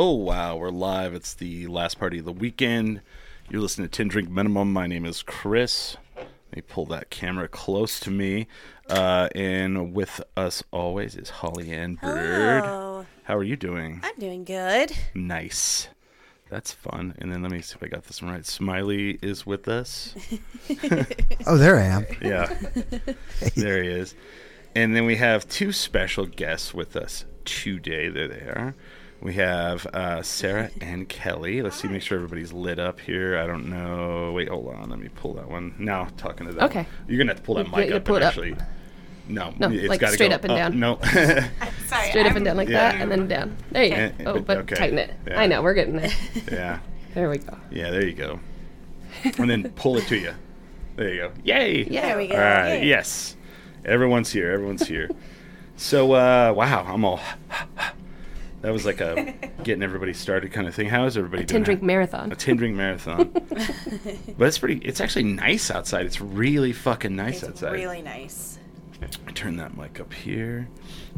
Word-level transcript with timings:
Oh 0.00 0.12
wow, 0.12 0.54
we're 0.54 0.70
live. 0.70 1.12
It's 1.12 1.34
the 1.34 1.66
last 1.66 1.98
party 1.98 2.20
of 2.20 2.24
the 2.24 2.30
weekend. 2.30 3.00
You're 3.50 3.60
listening 3.60 3.88
to 3.88 3.90
Ten 3.90 4.06
Drink 4.06 4.30
Minimum. 4.30 4.72
My 4.72 4.86
name 4.86 5.04
is 5.04 5.24
Chris. 5.24 5.96
Let 6.16 6.28
me 6.54 6.62
pull 6.62 6.86
that 6.86 7.10
camera 7.10 7.48
close 7.48 7.98
to 7.98 8.10
me. 8.12 8.46
Uh, 8.88 9.28
and 9.34 9.92
with 9.92 10.20
us 10.36 10.62
always 10.70 11.16
is 11.16 11.30
Holly 11.30 11.72
Ann 11.72 11.96
Bird. 11.96 12.62
Hello. 12.62 13.06
How 13.24 13.36
are 13.36 13.42
you 13.42 13.56
doing? 13.56 13.98
I'm 14.04 14.14
doing 14.20 14.44
good. 14.44 14.92
Nice. 15.16 15.88
That's 16.48 16.70
fun. 16.70 17.16
And 17.18 17.32
then 17.32 17.42
let 17.42 17.50
me 17.50 17.60
see 17.60 17.74
if 17.74 17.82
I 17.82 17.88
got 17.88 18.04
this 18.04 18.22
one 18.22 18.30
right. 18.30 18.46
Smiley 18.46 19.18
is 19.20 19.44
with 19.44 19.66
us. 19.66 20.14
Oh, 21.44 21.56
there 21.56 21.76
I 21.76 21.86
am. 21.86 22.06
Yeah. 22.22 22.56
there 23.56 23.82
he 23.82 23.88
is. 23.88 24.14
And 24.76 24.94
then 24.94 25.06
we 25.06 25.16
have 25.16 25.48
two 25.48 25.72
special 25.72 26.26
guests 26.26 26.72
with 26.72 26.94
us 26.94 27.24
today. 27.44 28.08
There 28.10 28.28
they 28.28 28.42
are. 28.42 28.76
We 29.20 29.34
have 29.34 29.84
uh, 29.86 30.22
Sarah 30.22 30.70
and 30.80 31.08
Kelly. 31.08 31.60
Let's 31.60 31.80
see, 31.80 31.88
make 31.88 32.02
sure 32.02 32.16
everybody's 32.18 32.52
lit 32.52 32.78
up 32.78 33.00
here. 33.00 33.36
I 33.38 33.46
don't 33.48 33.68
know. 33.68 34.32
Wait, 34.32 34.48
hold 34.48 34.68
on. 34.74 34.90
Let 34.90 35.00
me 35.00 35.08
pull 35.08 35.34
that 35.34 35.48
one. 35.50 35.74
Now, 35.78 36.06
talking 36.16 36.46
to 36.46 36.52
that. 36.52 36.64
Okay. 36.66 36.78
one. 36.82 36.86
You're 37.08 37.18
gonna 37.18 37.30
have 37.32 37.38
to 37.38 37.42
pull 37.42 37.56
that 37.56 37.66
You- 37.66 37.72
mic 37.76 37.88
you 37.90 37.96
up. 37.96 38.04
pull 38.04 38.14
and 38.16 38.22
it 38.24 38.26
up. 38.26 38.30
actually, 38.30 38.56
no, 39.26 39.52
No, 39.58 39.70
it's 39.70 39.88
like 39.88 39.98
gotta 40.00 40.12
go. 40.12 40.14
straight 40.14 40.28
go 40.30 40.34
up 40.36 40.44
and 40.44 40.54
down. 40.54 40.78
No. 40.78 40.98
Sorry. 41.86 42.08
Straight 42.10 42.26
up 42.26 42.36
and 42.36 42.44
down 42.44 42.56
like 42.56 42.68
Yeah. 42.68 42.92
that, 42.92 43.00
and 43.02 43.10
then 43.10 43.26
down. 43.26 43.56
There 43.72 43.82
you 43.84 43.90
go. 43.90 43.96
Eh, 43.96 44.10
oh, 44.26 44.32
but- 44.34 44.46
but 44.46 44.58
okay. 44.58 44.74
tighten 44.76 44.98
it. 44.98 45.12
Yeah. 45.26 45.40
I 45.40 45.46
know 45.48 45.62
we're 45.62 45.74
getting 45.74 45.96
there. 45.96 46.10
yeah. 46.52 46.78
There 47.14 47.28
we 47.28 47.38
go. 47.38 47.58
Yeah. 47.72 47.90
There 47.90 48.06
you 48.06 48.14
go. 48.14 48.38
And 49.36 49.50
then 49.50 49.68
pull 49.70 49.96
it 49.98 50.06
to 50.08 50.16
you. 50.16 50.32
There 50.94 51.08
you 51.12 51.20
go. 51.22 51.32
Yay. 51.42 51.88
Yeah. 51.90 52.02
There 52.06 52.18
we 52.18 52.28
go. 52.28 52.34
All 52.36 52.40
right. 52.40 52.74
Yay. 52.82 52.86
Yes. 52.86 53.36
Everyone's 53.84 54.30
here. 54.30 54.52
Everyone's 54.52 54.86
here. 54.86 55.10
so, 55.76 56.12
uh, 56.12 56.52
wow, 56.54 56.84
I'm 56.86 57.04
all. 57.04 57.20
That 58.62 58.72
was 58.72 58.84
like 58.84 59.00
a 59.00 59.34
getting 59.62 59.82
everybody 59.82 60.12
started 60.12 60.52
kind 60.52 60.66
of 60.66 60.74
thing. 60.74 60.88
How 60.88 61.04
is 61.04 61.16
everybody 61.16 61.44
doing? 61.44 61.58
Tin 61.58 61.62
drink 61.62 61.82
marathon. 61.82 62.32
A 62.32 62.36
tin 62.36 62.56
drink 62.56 62.74
marathon. 62.76 63.28
but 64.38 64.48
it's 64.48 64.58
pretty. 64.58 64.78
It's 64.84 65.00
actually 65.00 65.24
nice 65.24 65.70
outside. 65.70 66.06
It's 66.06 66.20
really 66.20 66.72
fucking 66.72 67.14
nice 67.14 67.42
It's 67.42 67.62
outside. 67.62 67.72
really 67.72 68.02
nice. 68.02 68.58
I 69.28 69.30
turned 69.30 69.60
that 69.60 69.76
mic 69.76 70.00
up 70.00 70.12
here, 70.12 70.68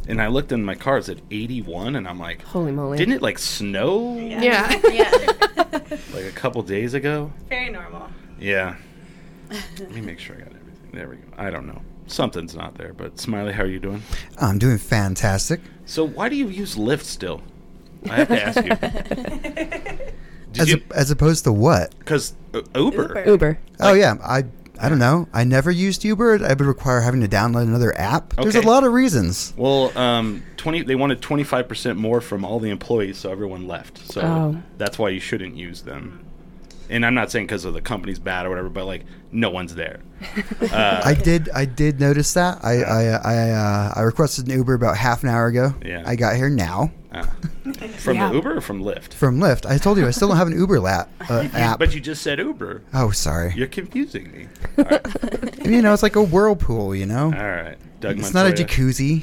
and 0.06 0.20
I 0.20 0.26
looked 0.26 0.52
in 0.52 0.62
my 0.62 0.74
car. 0.74 0.98
It's 0.98 1.08
at 1.08 1.20
81, 1.30 1.96
and 1.96 2.06
I'm 2.06 2.18
like, 2.18 2.42
Holy 2.42 2.72
moly. 2.72 2.98
didn't 2.98 3.14
it 3.14 3.22
like 3.22 3.38
snow 3.38 4.18
Yeah. 4.18 4.42
Yeah. 4.90 5.10
like 6.12 6.24
a 6.26 6.32
couple 6.34 6.60
days 6.62 6.92
ago? 6.92 7.32
Very 7.48 7.70
normal. 7.70 8.10
Yeah. 8.38 8.76
Let 9.50 9.90
me 9.92 10.02
make 10.02 10.18
sure 10.18 10.36
I 10.36 10.40
got 10.40 10.48
everything. 10.48 10.90
There 10.92 11.08
we 11.08 11.16
go. 11.16 11.22
I 11.38 11.48
don't 11.48 11.66
know. 11.66 11.80
Something's 12.06 12.54
not 12.54 12.74
there, 12.74 12.92
but 12.92 13.18
Smiley, 13.18 13.52
how 13.54 13.62
are 13.62 13.66
you 13.66 13.78
doing? 13.78 14.02
I'm 14.38 14.58
doing 14.58 14.76
fantastic. 14.78 15.60
So 15.90 16.04
why 16.04 16.28
do 16.28 16.36
you 16.36 16.46
use 16.46 16.76
Lyft 16.76 17.02
still? 17.02 17.42
I 18.08 18.14
have 18.22 18.28
to 18.28 18.42
ask 18.44 18.64
you. 18.64 20.10
Did 20.52 20.60
As, 20.62 20.68
you? 20.70 20.82
a, 20.90 20.96
as 20.96 21.10
opposed 21.10 21.42
to 21.44 21.52
what? 21.52 21.96
Because 21.98 22.32
uh, 22.54 22.60
Uber. 22.76 23.02
Uber. 23.08 23.24
Uber. 23.26 23.58
oh 23.80 23.94
yeah, 23.94 24.14
I 24.24 24.44
I 24.80 24.88
don't 24.88 25.00
know. 25.00 25.28
I 25.32 25.42
never 25.42 25.70
used 25.70 26.04
Uber. 26.04 26.44
I 26.44 26.48
would 26.50 26.60
require 26.60 27.00
having 27.00 27.20
to 27.22 27.28
download 27.28 27.62
another 27.64 27.96
app. 27.98 28.34
There's 28.36 28.54
a 28.54 28.62
lot 28.62 28.84
of 28.84 28.92
reasons. 28.92 29.52
Well, 29.56 29.96
um, 29.98 30.44
twenty. 30.56 30.82
They 30.82 30.94
wanted 30.94 31.20
twenty 31.22 31.42
five 31.44 31.68
percent 31.68 31.98
more 31.98 32.20
from 32.20 32.44
all 32.44 32.60
the 32.60 32.70
employees, 32.70 33.18
so 33.18 33.30
everyone 33.32 33.66
left. 33.66 33.98
So 34.12 34.20
Oh. 34.22 34.62
that's 34.78 34.96
why 34.96 35.08
you 35.08 35.20
shouldn't 35.20 35.56
use 35.56 35.82
them. 35.82 36.24
And 36.90 37.06
I'm 37.06 37.14
not 37.14 37.30
saying 37.30 37.46
because 37.46 37.64
of 37.64 37.72
the 37.72 37.80
company's 37.80 38.18
bad 38.18 38.44
or 38.46 38.50
whatever, 38.50 38.68
but 38.68 38.84
like 38.84 39.04
no 39.32 39.50
one's 39.50 39.74
there. 39.74 40.00
Uh, 40.60 41.00
I 41.04 41.14
did 41.14 41.48
I 41.54 41.64
did 41.64 41.98
notice 41.98 42.34
that. 42.34 42.62
I 42.62 42.82
I 42.82 43.02
I, 43.06 43.50
uh, 43.50 43.92
I 43.96 44.00
requested 44.02 44.46
an 44.48 44.56
Uber 44.58 44.74
about 44.74 44.96
half 44.96 45.22
an 45.22 45.30
hour 45.30 45.46
ago. 45.46 45.74
Yeah. 45.84 46.02
I 46.06 46.14
got 46.16 46.36
here 46.36 46.50
now 46.50 46.92
uh, 47.12 47.24
from 47.96 48.16
Yeah. 48.16 48.28
the 48.28 48.34
Uber 48.34 48.58
or 48.58 48.60
from 48.60 48.82
Lyft? 48.82 49.14
from 49.14 49.40
Lyft. 49.40 49.64
I 49.66 49.78
told 49.78 49.96
you 49.98 50.06
I 50.06 50.10
still 50.10 50.28
don't 50.28 50.36
have 50.36 50.46
an 50.48 50.58
Uber 50.58 50.78
lap, 50.80 51.08
uh, 51.30 51.48
app. 51.54 51.78
But 51.78 51.94
you 51.94 52.00
just 52.00 52.22
said 52.22 52.38
Uber. 52.38 52.82
oh, 52.92 53.10
sorry. 53.10 53.54
You're 53.56 53.66
confusing 53.68 54.30
me. 54.30 54.48
All 54.78 54.84
right. 54.84 55.06
You 55.70 55.82
know, 55.82 55.92
it's 55.92 56.02
like 56.02 56.16
a 56.16 56.22
whirlpool. 56.22 56.94
You 56.96 57.06
know, 57.06 57.26
All 57.26 57.30
right. 57.30 57.76
Doug 58.00 58.18
it's 58.18 58.34
not 58.34 58.46
a 58.46 58.50
jacuzzi. 58.50 59.22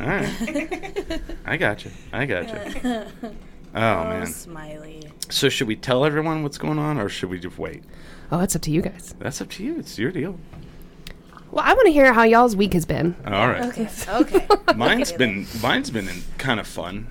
All 0.00 0.06
right. 0.06 1.20
I 1.44 1.56
got 1.56 1.84
you. 1.84 1.90
I 2.12 2.24
got 2.26 2.48
you. 2.84 3.32
Oh, 3.74 3.80
Oh, 3.80 4.04
man. 4.04 4.26
smiley. 4.26 5.10
So 5.30 5.48
should 5.48 5.68
we 5.68 5.76
tell 5.76 6.04
everyone 6.04 6.42
what's 6.42 6.58
going 6.58 6.78
on, 6.78 6.98
or 6.98 7.08
should 7.08 7.28
we 7.30 7.38
just 7.38 7.58
wait? 7.58 7.84
Oh, 8.32 8.40
it's 8.40 8.56
up 8.56 8.62
to 8.62 8.70
you 8.70 8.82
guys. 8.82 9.14
That's 9.18 9.40
up 9.40 9.50
to 9.50 9.64
you. 9.64 9.78
It's 9.78 9.98
your 9.98 10.10
deal. 10.10 10.38
Well, 11.50 11.64
I 11.66 11.72
want 11.72 11.86
to 11.86 11.92
hear 11.92 12.12
how 12.12 12.24
y'all's 12.24 12.54
week 12.56 12.74
has 12.74 12.84
been. 12.84 13.16
All 13.26 13.48
right. 13.48 13.62
Okay. 13.66 13.88
Okay. 14.08 14.46
Mine's 14.76 15.08
Okay, 15.10 15.16
been 15.18 15.46
mine's 15.62 15.90
been 15.90 16.06
in, 16.08 16.22
kind 16.36 16.60
of 16.60 16.66
fun. 16.66 17.10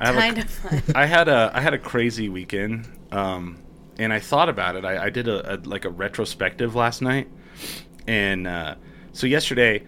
I 0.00 0.06
have 0.06 0.16
a- 0.16 0.18
Kind 0.18 0.38
of 0.38 0.50
fun. 0.50 0.82
I 0.96 1.06
had 1.06 1.28
a 1.28 1.50
I 1.54 1.60
had 1.60 1.74
a 1.74 1.78
crazy 1.78 2.28
weekend, 2.28 2.88
um, 3.12 3.58
and 3.98 4.12
I 4.12 4.18
thought 4.18 4.48
about 4.48 4.74
it. 4.76 4.84
I, 4.84 5.04
I 5.06 5.10
did 5.10 5.28
a, 5.28 5.54
a 5.54 5.56
like 5.58 5.84
a 5.84 5.90
retrospective 5.90 6.74
last 6.74 7.02
night, 7.02 7.28
and 8.08 8.46
uh, 8.48 8.74
so 9.12 9.26
yesterday, 9.28 9.84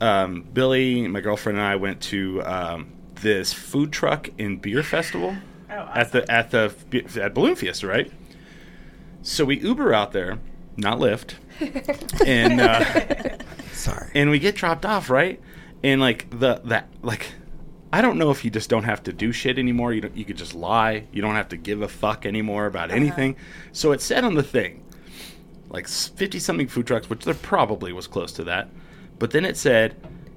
um, 0.00 0.42
Billy, 0.52 1.06
my 1.08 1.20
girlfriend, 1.20 1.58
and 1.58 1.66
I 1.66 1.76
went 1.76 2.00
to 2.02 2.42
um, 2.44 2.92
this 3.16 3.52
food 3.52 3.92
truck 3.92 4.28
and 4.38 4.62
beer 4.62 4.82
festival 4.84 5.36
at 5.94 6.12
the 6.12 6.30
at 6.30 6.50
the 6.50 6.74
at 7.20 7.34
Balloon 7.34 7.56
Fiesta, 7.56 7.86
right? 7.86 8.10
So 9.22 9.44
we 9.44 9.58
Uber 9.60 9.94
out 9.94 10.12
there, 10.12 10.38
not 10.76 10.98
Lyft, 10.98 11.34
and. 12.26 12.60
Uh, 12.60 13.38
Sorry. 13.72 14.10
and 14.14 14.30
we 14.30 14.38
get 14.38 14.54
dropped 14.54 14.86
off 14.86 15.10
right 15.10 15.40
and 15.82 16.00
like 16.00 16.30
the 16.38 16.60
that 16.66 16.86
like 17.02 17.32
i 17.92 18.00
don't 18.00 18.16
know 18.16 18.30
if 18.30 18.44
you 18.44 18.50
just 18.50 18.70
don't 18.70 18.84
have 18.84 19.02
to 19.02 19.12
do 19.12 19.32
shit 19.32 19.58
anymore 19.58 19.92
you 19.92 20.02
don't, 20.02 20.16
you 20.16 20.24
could 20.24 20.36
just 20.36 20.54
lie 20.54 21.04
you 21.10 21.20
don't 21.20 21.34
have 21.34 21.48
to 21.48 21.56
give 21.56 21.82
a 21.82 21.88
fuck 21.88 22.24
anymore 22.24 22.66
about 22.66 22.92
anything 22.92 23.34
so 23.72 23.90
it 23.90 24.00
said 24.00 24.22
on 24.22 24.34
the 24.34 24.42
thing 24.42 24.84
like 25.68 25.88
50 25.88 26.38
something 26.38 26.68
food 26.68 26.86
trucks 26.86 27.10
which 27.10 27.24
there 27.24 27.34
probably 27.34 27.92
was 27.92 28.06
close 28.06 28.30
to 28.34 28.44
that 28.44 28.68
but 29.18 29.32
then 29.32 29.44
it 29.44 29.56
said 29.56 29.96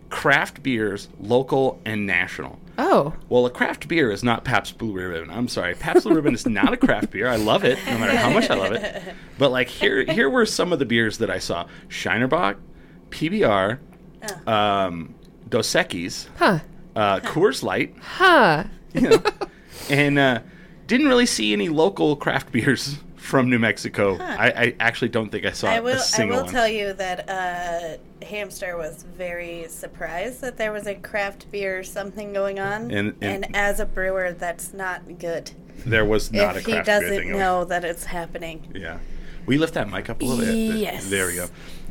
craft 0.10 0.64
beers 0.64 1.08
local 1.20 1.80
and 1.86 2.08
national 2.08 2.58
Oh, 2.78 3.14
well, 3.30 3.46
a 3.46 3.50
craft 3.50 3.88
beer 3.88 4.12
is 4.12 4.24
not 4.24 4.44
Pabst 4.44 4.78
Blue 4.78 4.92
Ribbon. 4.92 5.30
I'm 5.30 5.48
sorry, 5.48 5.76
Pabst 5.76 6.04
Blue 6.06 6.16
Ribbon 6.16 6.34
is 6.34 6.46
not 6.46 6.74
a 6.74 6.78
craft 6.78 7.12
beer. 7.12 7.28
I 7.28 7.38
love 7.38 7.64
it, 7.64 7.78
no 7.86 7.98
matter 7.98 8.18
how 8.18 8.30
much 8.30 8.50
I 8.50 8.56
love 8.56 8.74
it. 8.74 9.16
But 9.38 9.52
like 9.52 9.68
here, 9.70 10.04
here 10.04 10.30
were 10.30 10.46
some 10.46 10.74
of 10.74 10.80
the 10.80 10.86
beers 10.86 11.18
that 11.20 11.30
I 11.30 11.40
saw: 11.40 11.68
Shiner 11.88 12.28
Bock, 12.28 12.58
PBR, 13.12 13.80
um, 14.48 15.16
Dos 15.50 15.68
Equis, 15.74 16.28
huh. 16.38 16.60
uh, 16.96 17.20
Coors 17.22 17.64
Light, 17.64 17.96
Huh. 18.02 18.66
you 18.94 19.02
know, 19.10 19.24
and 19.90 20.20
uh, 20.20 20.40
didn't 20.88 21.08
really 21.08 21.26
see 21.26 21.54
any 21.54 21.70
local 21.70 22.16
craft 22.16 22.52
beers 22.52 22.98
from 23.16 23.50
New 23.50 23.60
Mexico. 23.60 24.18
I, 24.20 24.48
I 24.50 24.76
actually 24.80 25.10
don't 25.10 25.30
think 25.32 25.46
I 25.46 25.52
saw 25.52 25.68
I 25.70 25.76
a 25.76 25.82
will. 25.82 25.96
I 25.96 25.98
single 26.00 26.38
will 26.38 26.44
one. 26.46 26.54
tell 26.54 26.68
you 26.68 26.94
that 26.94 27.30
uh, 27.30 27.98
Hamster 28.26 28.78
was 28.78 29.04
very 29.04 29.66
surprised 29.70 30.42
that 30.42 30.58
there 30.58 30.72
was 30.72 30.88
a 30.88 30.96
craft 30.96 31.52
beer 31.52 31.84
something 31.84 32.34
going 32.34 32.60
on, 32.60 32.92
And- 32.92 33.16
and- 33.22 33.56
as 33.56 33.80
a 33.80 33.86
brewer, 33.86 34.32
that's 34.34 34.74
not 34.74 35.18
good. 35.20 35.52
there 35.86 36.06
was 36.06 36.32
not 36.32 36.56
if 36.58 36.62
a 36.68 36.72
craft 36.72 36.86
beer 36.88 37.02
He 37.02 37.08
doesn't 37.20 37.32
know 37.38 37.64
that 37.66 37.84
it's 37.86 38.06
happening. 38.06 38.72
Yeah. 38.74 38.98
We 39.46 39.58
lift 39.58 39.76
that 39.76 39.90
mic 39.90 40.10
up 40.10 40.22
a 40.22 40.26
little 40.26 40.44
bit. 40.46 40.56
Yes. 40.78 41.08
There 41.10 41.28
we 41.28 41.36
go. 41.36 41.48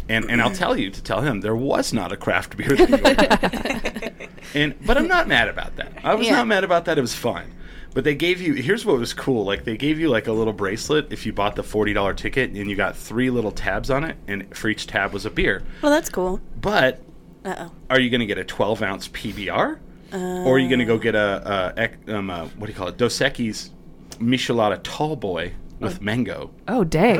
And 0.09 0.29
and 0.31 0.43
I'll 0.43 0.51
tell 0.51 0.77
you 0.77 0.91
to 0.91 1.03
tell 1.03 1.21
him 1.23 1.41
there 1.41 1.55
was 1.57 1.93
not 1.93 2.13
a 2.13 2.17
craft 2.17 2.57
beer 2.57 2.77
thing 2.77 2.91
going 2.91 3.17
on. 3.17 4.11
and 4.55 4.75
but 4.87 4.99
I'm 4.99 5.07
not 5.09 5.29
mad 5.29 5.49
about 5.49 5.77
that. 5.77 5.93
I 6.03 6.15
was 6.15 6.27
Yeah. 6.27 6.35
not 6.37 6.47
mad 6.49 6.65
about 6.65 6.85
that. 6.87 6.99
It 6.99 7.01
was 7.01 7.15
fine. 7.15 7.53
But 7.95 8.03
they 8.05 8.15
gave 8.17 8.41
you 8.41 8.55
here's 8.55 8.85
what 8.85 8.99
was 8.99 9.15
cool. 9.15 9.45
Like 9.45 9.65
they 9.65 9.77
gave 9.77 9.99
you 10.01 10.09
like 10.09 10.27
a 10.27 10.33
little 10.33 10.53
bracelet 10.53 11.13
if 11.13 11.25
you 11.25 11.33
bought 11.33 11.55
the 11.57 11.63
forty 11.63 11.93
dollar 11.93 12.13
ticket 12.13 12.51
and 12.51 12.69
you 12.69 12.75
got 12.77 12.97
three 12.97 13.31
little 13.31 13.53
tabs 13.53 13.89
on 13.89 14.03
it 14.05 14.17
and 14.27 14.55
for 14.57 14.69
each 14.69 14.87
tab 14.89 15.13
was 15.13 15.25
a 15.25 15.31
beer. 15.31 15.63
Well, 15.81 15.93
that's 15.93 16.11
cool. 16.11 16.41
But 16.61 17.01
Uh 17.45 17.55
oh. 17.59 17.71
are 17.91 18.01
you 18.01 18.11
gonna 18.11 18.27
get 18.27 18.37
a 18.39 18.45
twelve 18.45 18.83
ounce 18.83 19.09
PBR? 19.09 19.79
or 20.13 20.55
are 20.55 20.59
you 20.59 20.69
gonna 20.69 20.85
go 20.85 20.97
get 20.99 21.15
a, 21.17 21.73
a, 21.77 21.83
ec- 21.85 22.09
um, 22.09 22.31
a 22.31 22.47
what 22.57 22.67
do 22.67 22.73
you 22.73 22.77
call 22.79 22.89
it? 22.89 22.97
Dos 22.97 23.19
Equis 23.19 23.71
Michelada 24.19 24.81
Tall 24.83 25.17
Boy 25.17 25.53
with 25.81 26.01
mango. 26.01 26.51
Oh, 26.69 26.83
dang. 26.85 27.19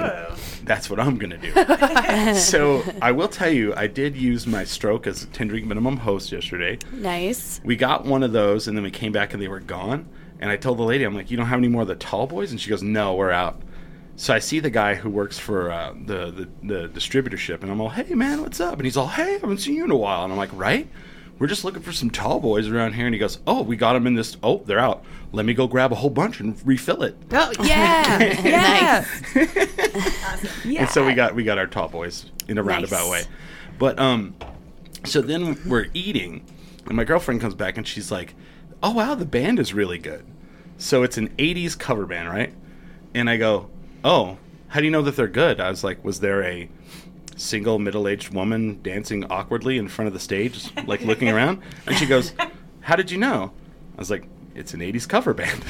That's 0.65 0.89
what 0.89 0.99
I'm 1.01 1.19
gonna 1.19 1.37
do. 1.39 2.35
so 2.39 2.83
I 3.03 3.13
will 3.13 3.29
tell 3.29 3.51
you, 3.51 3.75
I 3.77 3.87
did 3.89 4.17
use 4.17 4.47
my 4.47 4.65
stroke 4.65 5.07
as 5.07 5.23
a 5.25 5.27
ten 5.27 5.49
drink 5.49 5.67
minimum 5.67 5.99
host 5.99 6.33
yesterday. 6.33 6.79
Nice. 6.93 7.61
We 7.65 7.77
got 7.77 8.05
one 8.05 8.23
of 8.23 8.33
those, 8.33 8.67
and 8.69 8.77
then 8.77 8.85
we 8.85 8.91
came 8.91 9.13
back 9.13 9.35
and 9.35 9.43
they 9.43 9.49
were 9.49 9.61
gone. 9.61 10.09
And 10.45 10.51
I 10.51 10.59
told 10.59 10.77
the 10.77 10.83
lady, 10.83 11.05
I'm 11.05 11.15
like, 11.15 11.31
you 11.31 11.39
don't 11.39 11.47
have 11.47 11.59
any 11.59 11.69
more 11.69 11.81
of 11.81 11.89
the 11.89 11.95
tall 11.95 12.27
boys? 12.27 12.51
And 12.51 12.61
she 12.61 12.69
goes, 12.69 12.83
no, 12.83 13.15
we're 13.15 13.31
out. 13.31 13.63
So 14.17 14.35
I 14.35 14.41
see 14.41 14.61
the 14.61 14.69
guy 14.69 14.95
who 14.95 15.09
works 15.09 15.39
for 15.39 15.73
uh, 15.73 15.95
the, 16.05 16.31
the 16.31 16.49
the 16.63 16.89
distributorship, 16.91 17.63
and 17.63 17.73
I'm 17.73 17.81
all, 17.81 17.89
hey 17.89 18.13
man, 18.13 18.43
what's 18.43 18.61
up? 18.61 18.75
And 18.75 18.85
he's 18.85 18.99
all, 18.99 19.07
hey, 19.07 19.23
I 19.23 19.39
haven't 19.39 19.57
seen 19.57 19.75
you 19.75 19.85
in 19.85 19.91
a 19.91 19.97
while. 19.97 20.23
And 20.23 20.31
I'm 20.31 20.37
like, 20.37 20.51
right? 20.53 20.87
We're 21.39 21.47
just 21.47 21.65
looking 21.65 21.81
for 21.81 21.93
some 21.93 22.11
tall 22.11 22.41
boys 22.41 22.69
around 22.69 22.93
here. 22.93 23.07
And 23.07 23.15
he 23.15 23.19
goes, 23.19 23.39
oh, 23.47 23.63
we 23.63 23.77
got 23.77 23.95
them 23.95 24.07
in 24.07 24.17
this. 24.17 24.37
Oh, 24.43 24.63
they're 24.67 24.79
out. 24.79 25.03
Let 25.33 25.47
me 25.47 25.55
go 25.55 25.67
grab 25.67 25.93
a 25.93 25.95
whole 25.95 26.11
bunch 26.11 26.41
and 26.41 26.61
refill 26.67 27.05
it. 27.05 27.17
Oh, 27.33 27.51
yeah. 27.63 28.23
yeah. 28.45 29.05
yeah. 30.63 30.81
And 30.83 30.91
so 30.91 31.07
we 31.07 31.15
got 31.15 31.35
we 31.35 31.43
got 31.43 31.57
our 31.57 31.67
tall 31.67 31.89
boys 31.89 32.31
in 32.49 32.59
a 32.59 32.63
roundabout 32.63 33.11
way. 33.11 33.23
But 33.79 33.99
um 33.99 34.35
so 35.07 35.23
then 35.23 35.59
we're 35.67 35.87
eating 35.95 36.45
and 36.85 36.97
my 36.99 37.05
girlfriend 37.05 37.41
comes 37.41 37.55
back 37.55 37.79
and 37.79 37.89
she's 37.89 38.13
like, 38.13 38.35
"Oh 38.83 38.91
wow, 38.91 39.15
the 39.15 39.25
band 39.25 39.59
is 39.59 39.73
really 39.73 39.99
good." 39.99 40.27
So 40.85 41.03
it's 41.03 41.17
an 41.17 41.31
80s 41.39 41.79
cover 41.79 42.05
band, 42.05 42.29
right? 42.29 42.53
And 43.15 43.31
I 43.31 43.39
go, 43.39 43.71
"Oh, 44.05 44.37
how 44.69 44.81
do 44.81 44.85
you 44.85 44.91
know 44.91 45.01
that 45.01 45.17
they're 45.17 45.27
good?" 45.29 45.59
I 45.59 45.71
was 45.71 45.83
like, 45.83 46.05
"Was 46.05 46.21
there 46.21 46.43
a 46.45 46.69
single 47.37 47.79
middle-aged 47.79 48.35
woman 48.35 48.81
dancing 48.83 49.25
awkwardly 49.31 49.79
in 49.79 49.89
front 49.89 50.09
of 50.09 50.13
the 50.13 50.21
stage 50.21 50.71
like 50.87 51.01
looking 51.01 51.31
around?" 51.31 51.63
And 51.87 51.97
she 51.97 52.05
goes, 52.05 52.35
"How 52.83 52.97
did 52.97 53.11
you 53.11 53.17
know?" 53.17 53.51
I 53.97 53.99
was 53.99 54.11
like, 54.11 54.27
it's 54.55 54.75
an 54.75 54.81
80s 54.81 55.09
cover 55.09 55.33
band. 55.33 55.65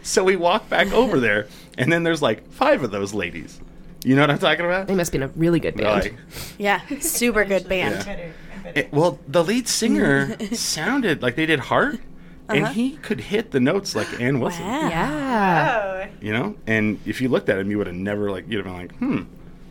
so 0.02 0.24
we 0.24 0.36
walk 0.36 0.70
back 0.70 0.90
over 0.94 1.20
there, 1.20 1.46
and 1.76 1.92
then 1.92 2.02
there's 2.02 2.22
like 2.22 2.50
five 2.50 2.82
of 2.82 2.90
those 2.90 3.12
ladies. 3.12 3.60
You 4.04 4.14
know 4.16 4.22
what 4.22 4.30
I'm 4.30 4.38
talking 4.38 4.64
about? 4.64 4.86
They 4.86 4.94
must 4.94 5.12
be 5.12 5.16
in 5.18 5.22
a 5.24 5.28
really 5.28 5.60
good 5.60 5.76
band. 5.76 6.02
Like, 6.02 6.14
Yeah, 6.58 6.80
super 7.00 7.44
good 7.44 7.68
band. 7.68 8.06
yeah. 8.06 8.70
It- 8.74 8.92
well, 8.92 9.18
the 9.28 9.44
lead 9.44 9.68
singer 9.68 10.34
sounded 10.54 11.20
like 11.22 11.36
they 11.36 11.44
did 11.46 11.60
Heart, 11.60 12.00
and 12.48 12.68
he 12.68 12.96
could 12.98 13.20
hit 13.20 13.50
the 13.50 13.60
notes 13.60 13.94
like 13.96 14.20
Ann 14.20 14.40
Wilson. 14.40 14.64
Wow. 14.64 14.88
Yeah. 14.88 16.08
You 16.20 16.32
know, 16.32 16.54
and 16.66 16.98
if 17.06 17.20
you 17.20 17.28
looked 17.28 17.48
at 17.48 17.58
him, 17.58 17.70
you 17.70 17.78
would 17.78 17.86
have 17.86 17.96
never 17.96 18.30
like 18.30 18.44
you'd 18.48 18.64
have 18.64 18.66
been 18.66 18.74
like, 18.76 18.94
hmm, 18.96 19.22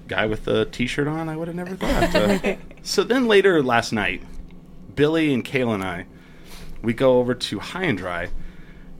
guy 0.08 0.26
with 0.26 0.46
the 0.46 0.66
T-shirt 0.66 1.08
on. 1.08 1.30
I 1.30 1.36
would 1.36 1.48
have 1.48 1.56
never 1.56 1.76
thought. 1.76 2.16
Uh, 2.16 2.56
so 2.84 3.04
then 3.04 3.28
later 3.28 3.62
last 3.64 3.92
night, 3.92 4.22
Billy 4.96 5.34
and 5.34 5.44
Kayla 5.44 5.76
and 5.76 5.84
I, 5.84 6.06
we 6.82 6.94
go 6.94 7.20
over 7.20 7.34
to 7.34 7.60
High 7.60 7.84
and 7.86 7.98
Dry 7.98 8.30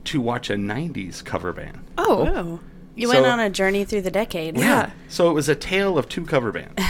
to 0.04 0.20
watch 0.20 0.50
a 0.50 0.54
'90s 0.54 1.24
cover 1.24 1.52
band. 1.52 1.84
Oh. 1.98 2.26
Oh. 2.26 2.60
You 2.94 3.08
So- 3.08 3.14
went 3.14 3.26
on 3.26 3.40
a 3.40 3.50
journey 3.50 3.84
through 3.84 4.02
the 4.02 4.10
decades. 4.10 4.58
Yeah. 4.58 4.90
So 5.08 5.28
it 5.30 5.34
was 5.34 5.48
a 5.50 5.54
tale 5.54 5.98
of 5.98 6.08
two 6.08 6.24
cover 6.24 6.50
bands. 6.50 6.82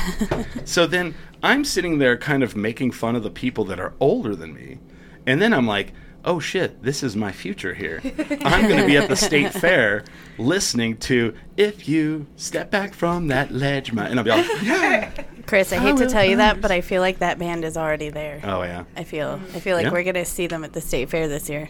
so 0.65 0.87
then 0.87 1.15
I'm 1.43 1.65
sitting 1.65 1.99
there 1.99 2.17
kind 2.17 2.44
of 2.44 2.55
making 2.55 2.93
fun 2.93 3.17
of 3.17 3.25
the 3.25 3.31
people 3.31 3.65
that 3.65 3.81
are 3.81 3.93
older 3.99 4.37
than 4.37 4.55
me. 4.55 4.79
And 5.27 5.43
then 5.43 5.53
I'm 5.53 5.67
like, 5.67 5.93
oh 6.26 6.40
shit, 6.40 6.82
this 6.82 7.02
is 7.02 7.17
my 7.17 7.31
future 7.32 7.73
here. 7.73 8.00
I'm 8.44 8.69
going 8.69 8.81
to 8.81 8.87
be 8.87 8.96
at 8.96 9.08
the 9.08 9.17
state 9.17 9.52
fair 9.55 10.05
listening 10.38 10.96
to 10.99 11.34
If 11.56 11.88
You 11.88 12.26
Step 12.37 12.70
Back 12.70 12.93
from 12.94 13.28
That 13.28 13.52
Ledge. 13.52 13.93
My, 13.93 14.08
and 14.08 14.19
I'll 14.19 14.25
be 14.25 14.31
like, 14.31 14.46
yeah. 14.62 15.11
Chris, 15.46 15.73
I 15.73 15.76
hate 15.78 15.93
Oh, 15.94 15.99
to 15.99 16.06
tell 16.08 16.25
you 16.25 16.37
that, 16.38 16.61
but 16.61 16.70
I 16.73 16.81
feel 16.81 17.00
like 17.00 17.20
that 17.20 17.38
band 17.38 17.64
is 17.64 17.76
already 17.76 18.11
there. 18.11 18.40
Oh, 18.43 18.62
yeah. 18.62 18.84
I 18.96 19.05
feel 19.05 19.40
I 19.55 19.61
feel 19.61 19.76
like 19.76 19.84
Yeah. 19.84 19.93
we're 19.93 20.02
gonna 20.02 20.25
see 20.25 20.49
them 20.49 20.64
at 20.64 20.73
the 20.73 20.81
state 20.81 21.08
fair 21.08 21.28
this 21.28 21.49
year. 21.49 21.69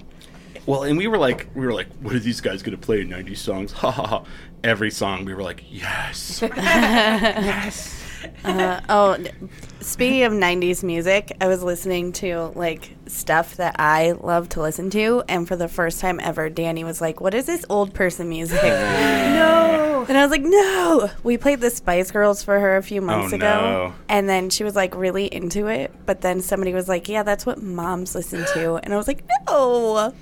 Well, 0.64 0.82
and 0.82 0.96
we 0.98 1.06
were 1.06 1.18
like, 1.18 1.48
we 1.54 1.64
were 1.64 1.72
like, 1.74 1.86
what 2.00 2.14
are 2.14 2.18
these 2.18 2.40
guys 2.40 2.62
going 2.62 2.76
to 2.76 2.84
play? 2.84 3.04
90 3.04 3.34
songs? 3.36 3.70
Ha 3.70 3.88
ha 3.90 4.04
ha. 4.06 4.24
Every 4.64 4.90
song, 4.90 5.24
we 5.24 5.32
were 5.32 5.42
like, 5.44 5.62
yes. 5.70 6.40
yes. 6.42 8.02
Uh, 8.44 8.80
oh, 8.88 9.18
speaking 9.80 10.22
of 10.22 10.32
'90s 10.32 10.82
music, 10.84 11.32
I 11.40 11.48
was 11.48 11.62
listening 11.64 12.12
to 12.14 12.52
like 12.54 12.90
stuff 13.06 13.56
that 13.56 13.74
I 13.78 14.12
love 14.12 14.48
to 14.50 14.62
listen 14.62 14.88
to, 14.90 15.22
and 15.28 15.48
for 15.48 15.56
the 15.56 15.66
first 15.68 16.00
time 16.00 16.20
ever, 16.20 16.48
Danny 16.48 16.84
was 16.84 17.00
like, 17.00 17.20
"What 17.20 17.34
is 17.34 17.46
this 17.46 17.64
old 17.68 17.92
person 17.92 18.28
music?" 18.28 18.62
no, 18.62 20.06
and 20.08 20.16
I 20.16 20.22
was 20.22 20.30
like, 20.30 20.42
"No." 20.42 21.10
We 21.24 21.36
played 21.38 21.60
the 21.60 21.70
Spice 21.70 22.10
Girls 22.12 22.42
for 22.42 22.58
her 22.60 22.76
a 22.76 22.82
few 22.82 23.00
months 23.00 23.32
Oh, 23.32 23.36
ago, 23.36 23.60
no. 23.60 23.94
and 24.08 24.28
then 24.28 24.48
she 24.50 24.62
was 24.64 24.76
like 24.76 24.94
really 24.94 25.26
into 25.26 25.66
it. 25.66 25.92
But 26.06 26.20
then 26.20 26.40
somebody 26.40 26.72
was 26.72 26.88
like, 26.88 27.08
"Yeah, 27.08 27.22
that's 27.24 27.44
what 27.44 27.60
moms 27.62 28.14
listen 28.14 28.44
to," 28.54 28.76
and 28.76 28.94
I 28.94 28.96
was 28.96 29.08
like, 29.08 29.24
"No." 29.48 30.12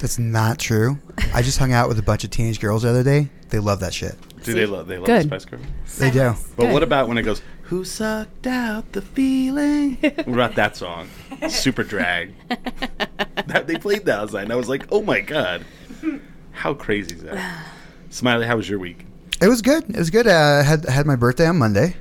That's 0.00 0.18
not 0.18 0.58
true. 0.58 0.98
I 1.34 1.42
just 1.42 1.58
hung 1.58 1.72
out 1.72 1.88
with 1.88 1.98
a 1.98 2.02
bunch 2.02 2.24
of 2.24 2.30
teenage 2.30 2.60
girls 2.60 2.82
the 2.82 2.88
other 2.90 3.02
day. 3.04 3.28
They 3.50 3.58
love 3.58 3.80
that 3.80 3.94
shit. 3.94 4.16
Do 4.54 4.60
they 4.60 4.66
love, 4.66 4.86
they 4.86 4.96
love 4.98 5.06
Good. 5.06 5.24
Spice 5.24 5.44
Girls? 5.44 5.62
They 5.98 6.10
do. 6.10 6.34
But 6.56 6.64
Good. 6.64 6.72
what 6.72 6.82
about 6.82 7.08
when 7.08 7.18
it 7.18 7.22
goes, 7.22 7.42
Who 7.62 7.84
sucked 7.84 8.46
out 8.46 8.92
the 8.92 9.02
feeling? 9.02 9.96
what 10.00 10.28
about 10.28 10.54
that 10.56 10.76
song? 10.76 11.08
Superdrag. 11.42 12.32
that, 13.46 13.66
they 13.66 13.76
played 13.76 14.04
that 14.06 14.18
outside, 14.20 14.44
and 14.44 14.52
I 14.52 14.56
was 14.56 14.68
like, 14.68 14.86
oh 14.90 15.02
my 15.02 15.20
god. 15.20 15.64
How 16.52 16.74
crazy 16.74 17.14
is 17.14 17.22
that? 17.22 17.64
Smiley, 18.10 18.46
how 18.46 18.56
was 18.56 18.68
your 18.68 18.78
week? 18.78 19.04
It 19.40 19.48
was 19.48 19.62
good. 19.62 19.88
It 19.88 19.96
was 19.96 20.10
good. 20.10 20.26
Uh, 20.26 20.60
I 20.60 20.62
had 20.62 20.84
had 20.86 21.06
my 21.06 21.14
birthday 21.14 21.46
on 21.46 21.58
Monday. 21.58 21.94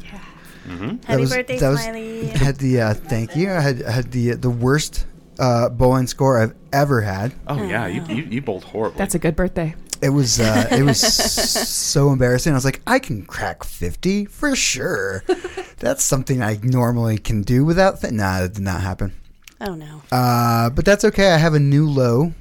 Mm-hmm. 0.68 1.04
Happy 1.06 1.22
was- 1.22 1.30
birthday, 1.30 1.60
that 1.60 1.70
was- 1.70 1.82
Smiley. 1.84 2.28
Had 2.28 2.56
the 2.58 2.82
uh, 2.82 2.94
thank 2.94 3.36
you. 3.36 3.52
I 3.52 3.60
had 3.60 3.80
had 3.80 4.12
the 4.12 4.32
the 4.32 4.50
worst 4.50 5.06
uh, 5.40 5.70
bowling 5.70 6.08
score 6.08 6.40
I've 6.42 6.56
ever 6.74 7.02
had. 7.02 7.34
Oh, 7.48 7.62
yeah, 7.64 7.88
you, 7.88 8.04
you, 8.06 8.24
you 8.24 8.42
bowled 8.42 8.64
horribly. 8.64 8.98
That's 8.98 9.16
a 9.16 9.20
good 9.20 9.36
birthday. 9.36 9.76
It 10.02 10.10
was 10.10 10.40
uh, 10.40 10.68
it 10.72 10.84
was 10.84 11.00
so 11.70 12.12
embarrassing. 12.12 12.54
I 12.54 12.56
was 12.56 12.66
like, 12.66 12.82
I 12.88 13.00
can 13.00 13.26
crack 13.26 13.64
fifty 13.64 14.26
for 14.26 14.56
sure. 14.56 15.24
That's 15.80 16.04
something 16.04 16.42
I 16.42 16.60
normally 16.64 17.18
can 17.18 17.42
do 17.42 17.64
without. 17.66 18.02
Th- 18.02 18.14
nah, 18.14 18.42
that 18.42 18.54
did 18.54 18.64
not 18.64 18.82
happen. 18.82 19.14
Oh 19.62 19.76
no. 19.76 20.02
Uh, 20.12 20.70
but 20.70 20.86
that's 20.86 21.04
okay. 21.06 21.32
I 21.32 21.38
have 21.38 21.54
a 21.56 21.60
new 21.60 21.88
low 21.90 22.34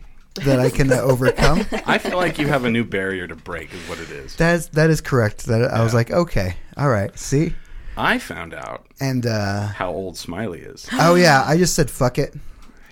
that 0.44 0.60
I 0.60 0.68
can 0.70 0.92
uh, 0.92 0.96
overcome. 1.00 1.64
I 1.86 1.96
feel 1.98 2.16
like 2.18 2.38
you 2.38 2.46
have 2.48 2.64
a 2.64 2.70
new 2.70 2.84
barrier 2.84 3.26
to 3.26 3.34
break, 3.36 3.72
is 3.72 3.80
what 3.88 3.98
it 3.98 4.10
is. 4.10 4.36
That 4.36 4.54
is 4.56 4.68
that 4.70 4.90
is 4.90 5.00
correct. 5.00 5.46
That 5.46 5.62
I 5.70 5.82
was 5.82 5.92
Yeah. 5.92 5.96
like, 5.96 6.10
okay, 6.10 6.56
all 6.76 6.88
right, 6.90 7.16
see, 7.18 7.54
I 7.96 8.18
found 8.18 8.52
out 8.52 8.86
and 9.00 9.24
uh, 9.26 9.68
how 9.68 9.90
old 9.90 10.16
Smiley 10.18 10.60
is. 10.60 10.86
oh 10.92 11.14
yeah, 11.14 11.42
I 11.46 11.56
just 11.56 11.74
said 11.74 11.90
fuck 11.90 12.18
it. 12.18 12.34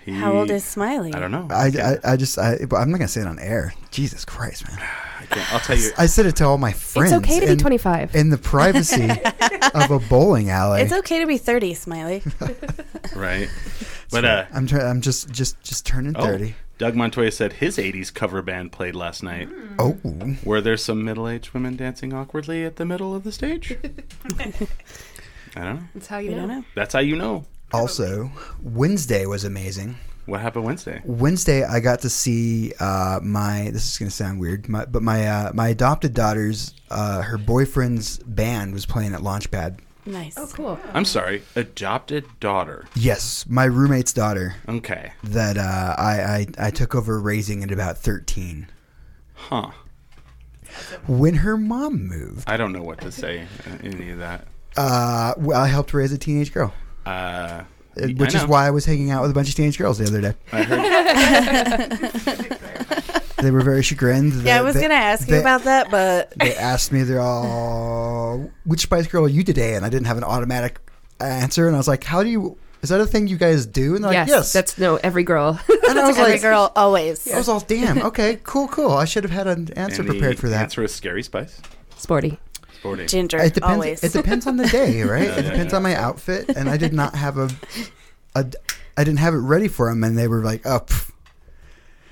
He, 0.04 0.12
How 0.12 0.32
old 0.32 0.50
is 0.50 0.64
Smiley? 0.64 1.14
I 1.14 1.18
don't 1.20 1.30
know. 1.30 1.46
I, 1.50 1.66
I, 2.04 2.12
I 2.12 2.16
just 2.16 2.38
I, 2.38 2.58
but 2.68 2.76
I'm 2.76 2.90
not 2.90 2.98
gonna 2.98 3.08
say 3.08 3.22
it 3.22 3.26
on 3.26 3.38
air. 3.38 3.72
Jesus 3.90 4.24
Christ, 4.24 4.68
man! 4.68 4.78
I 5.20 5.26
can't, 5.26 5.52
I'll 5.54 5.60
tell 5.60 5.78
you. 5.78 5.90
I 5.96 6.06
said 6.06 6.26
it 6.26 6.36
to 6.36 6.44
all 6.44 6.58
my 6.58 6.72
friends. 6.72 7.12
It's 7.12 7.24
okay 7.24 7.40
to 7.40 7.46
be 7.46 7.56
25. 7.56 8.14
in 8.14 8.28
the 8.28 8.36
privacy 8.36 9.08
of 9.74 9.90
a 9.90 9.98
bowling 10.10 10.50
alley. 10.50 10.82
It's 10.82 10.92
okay 10.92 11.20
to 11.20 11.26
be 11.26 11.38
30, 11.38 11.72
Smiley. 11.74 12.22
right. 13.16 13.48
But, 14.10 14.24
uh, 14.26 14.44
I'm 14.52 14.66
try- 14.66 14.84
I'm 14.84 15.00
just 15.00 15.30
just 15.30 15.62
just 15.62 15.86
turning 15.86 16.12
30. 16.14 16.54
Doug 16.76 16.94
Montoya 16.96 17.30
said 17.30 17.54
his 17.54 17.78
80s 17.78 18.12
cover 18.12 18.42
band 18.42 18.72
played 18.72 18.94
last 18.96 19.22
night. 19.22 19.48
Oh, 19.78 19.96
Were 20.44 20.60
there 20.60 20.76
some 20.76 21.04
middle-aged 21.04 21.54
women 21.54 21.76
dancing 21.76 22.12
awkwardly 22.12 22.64
at 22.64 22.76
the 22.76 22.84
middle 22.84 23.14
of 23.14 23.22
the 23.22 23.30
stage? 23.32 23.76
I 25.56 25.62
don't 25.64 25.74
know. 25.76 25.80
That's 25.94 26.08
how 26.08 26.18
you 26.18 26.30
You 26.30 26.36
know. 26.36 26.46
know. 26.46 26.64
That's 26.74 26.92
how 26.92 26.98
you 27.00 27.16
know. 27.16 27.44
Also 27.74 28.30
Wednesday 28.62 29.26
was 29.26 29.44
amazing. 29.44 29.96
What 30.26 30.40
happened 30.40 30.64
Wednesday? 30.64 31.02
Wednesday, 31.04 31.64
I 31.64 31.80
got 31.80 32.00
to 32.00 32.08
see 32.10 32.72
uh, 32.80 33.20
my. 33.22 33.68
This 33.72 33.92
is 33.92 33.98
gonna 33.98 34.10
sound 34.10 34.40
weird, 34.40 34.68
my, 34.70 34.86
but 34.86 35.02
my 35.02 35.26
uh, 35.26 35.50
my 35.52 35.68
adopted 35.68 36.14
daughter's 36.14 36.72
uh, 36.90 37.20
her 37.22 37.36
boyfriend's 37.36 38.18
band 38.20 38.72
was 38.72 38.86
playing 38.86 39.12
at 39.12 39.20
Launchpad. 39.20 39.80
Nice. 40.06 40.34
Oh, 40.38 40.46
cool. 40.52 40.78
I'm 40.94 41.04
sorry, 41.06 41.42
adopted 41.56 42.24
daughter. 42.40 42.86
Yes, 42.94 43.44
my 43.48 43.64
roommate's 43.64 44.12
daughter 44.12 44.54
Okay. 44.68 45.12
that 45.24 45.56
uh, 45.58 45.94
I, 45.98 46.46
I 46.58 46.66
I 46.66 46.70
took 46.70 46.94
over 46.94 47.20
raising 47.20 47.62
at 47.62 47.70
about 47.70 47.98
thirteen. 47.98 48.68
Huh. 49.34 49.72
When 51.06 51.34
her 51.36 51.56
mom 51.56 52.06
moved, 52.08 52.48
I 52.48 52.56
don't 52.56 52.72
know 52.72 52.82
what 52.82 53.00
to 53.02 53.12
say 53.12 53.46
uh, 53.66 53.76
any 53.82 54.10
of 54.10 54.18
that. 54.18 54.46
uh, 54.76 55.34
well, 55.36 55.60
I 55.62 55.68
helped 55.68 55.92
raise 55.94 56.12
a 56.12 56.18
teenage 56.18 56.52
girl, 56.52 56.72
Uh, 57.06 57.64
which 57.96 58.34
is 58.34 58.44
why 58.46 58.66
I 58.66 58.70
was 58.70 58.84
hanging 58.84 59.10
out 59.10 59.22
with 59.22 59.30
a 59.30 59.34
bunch 59.34 59.48
of 59.48 59.54
teenage 59.54 59.78
girls 59.78 59.98
the 59.98 60.06
other 60.06 60.20
day. 60.20 60.34
I 60.52 60.62
heard. 60.62 62.58
They 63.38 63.50
were 63.50 63.60
very 63.60 63.82
chagrined. 63.82 64.32
Yeah, 64.42 64.58
I 64.58 64.62
was 64.62 64.74
going 64.74 64.88
to 64.88 64.94
ask 64.94 65.28
you 65.28 65.34
they- 65.34 65.40
about 65.40 65.64
that, 65.64 65.90
but 65.90 66.30
They 66.38 66.54
asked 66.56 66.92
me, 66.92 67.02
they're 67.02 67.20
all, 67.20 68.50
which 68.64 68.80
Spice 68.80 69.06
Girl 69.06 69.26
are 69.26 69.28
you 69.28 69.42
today? 69.44 69.74
And 69.74 69.84
I 69.84 69.90
didn't 69.90 70.06
have 70.06 70.16
an 70.16 70.24
automatic 70.24 70.78
answer. 71.20 71.66
And 71.66 71.76
I 71.76 71.78
was 71.78 71.86
like, 71.86 72.04
how 72.04 72.22
do 72.22 72.30
you, 72.30 72.56
is 72.80 72.88
that 72.88 73.00
a 73.02 73.06
thing 73.06 73.26
you 73.26 73.36
guys 73.36 73.66
do? 73.66 73.96
And 73.96 74.02
they're 74.04 74.12
Yes, 74.14 74.28
like, 74.30 74.36
yes. 74.38 74.52
That's 74.54 74.78
no 74.78 74.96
every 74.96 75.24
girl. 75.24 75.60
and 75.68 75.98
I 75.98 76.06
was 76.06 76.16
every 76.16 76.32
like, 76.32 76.40
girl 76.40 76.72
always. 76.74 77.30
I 77.30 77.36
was 77.36 77.50
all, 77.50 77.60
damn, 77.60 78.00
okay, 78.02 78.38
cool, 78.44 78.66
cool. 78.68 78.92
I 78.92 79.04
should 79.04 79.24
have 79.24 79.30
had 79.32 79.46
an 79.46 79.70
answer 79.74 80.00
and 80.00 80.08
the 80.08 80.14
prepared 80.14 80.38
for 80.38 80.48
that. 80.48 80.62
Answer 80.62 80.82
is 80.82 80.94
Scary 80.94 81.22
Spice. 81.22 81.60
Sporty. 81.96 82.38
Sporty. 82.84 83.06
Ginger, 83.06 83.38
It 83.38 83.54
depends. 83.54 83.72
always. 83.74 84.04
It 84.04 84.12
depends 84.12 84.46
on 84.46 84.58
the 84.58 84.66
day, 84.66 85.02
right? 85.04 85.22
Yeah, 85.24 85.36
it 85.38 85.44
yeah, 85.44 85.50
depends 85.52 85.72
yeah. 85.72 85.76
on 85.78 85.82
my 85.82 85.94
outfit, 85.96 86.50
and 86.50 86.68
I 86.68 86.76
did 86.76 86.92
not 86.92 87.14
have 87.14 87.38
a, 87.38 87.48
a, 88.34 88.44
I 88.98 89.04
didn't 89.04 89.20
have 89.20 89.32
it 89.32 89.38
ready 89.38 89.68
for 89.68 89.88
them, 89.88 90.04
and 90.04 90.18
they 90.18 90.28
were 90.28 90.42
like, 90.44 90.66
"Oh, 90.66 90.80
pff, 90.80 91.10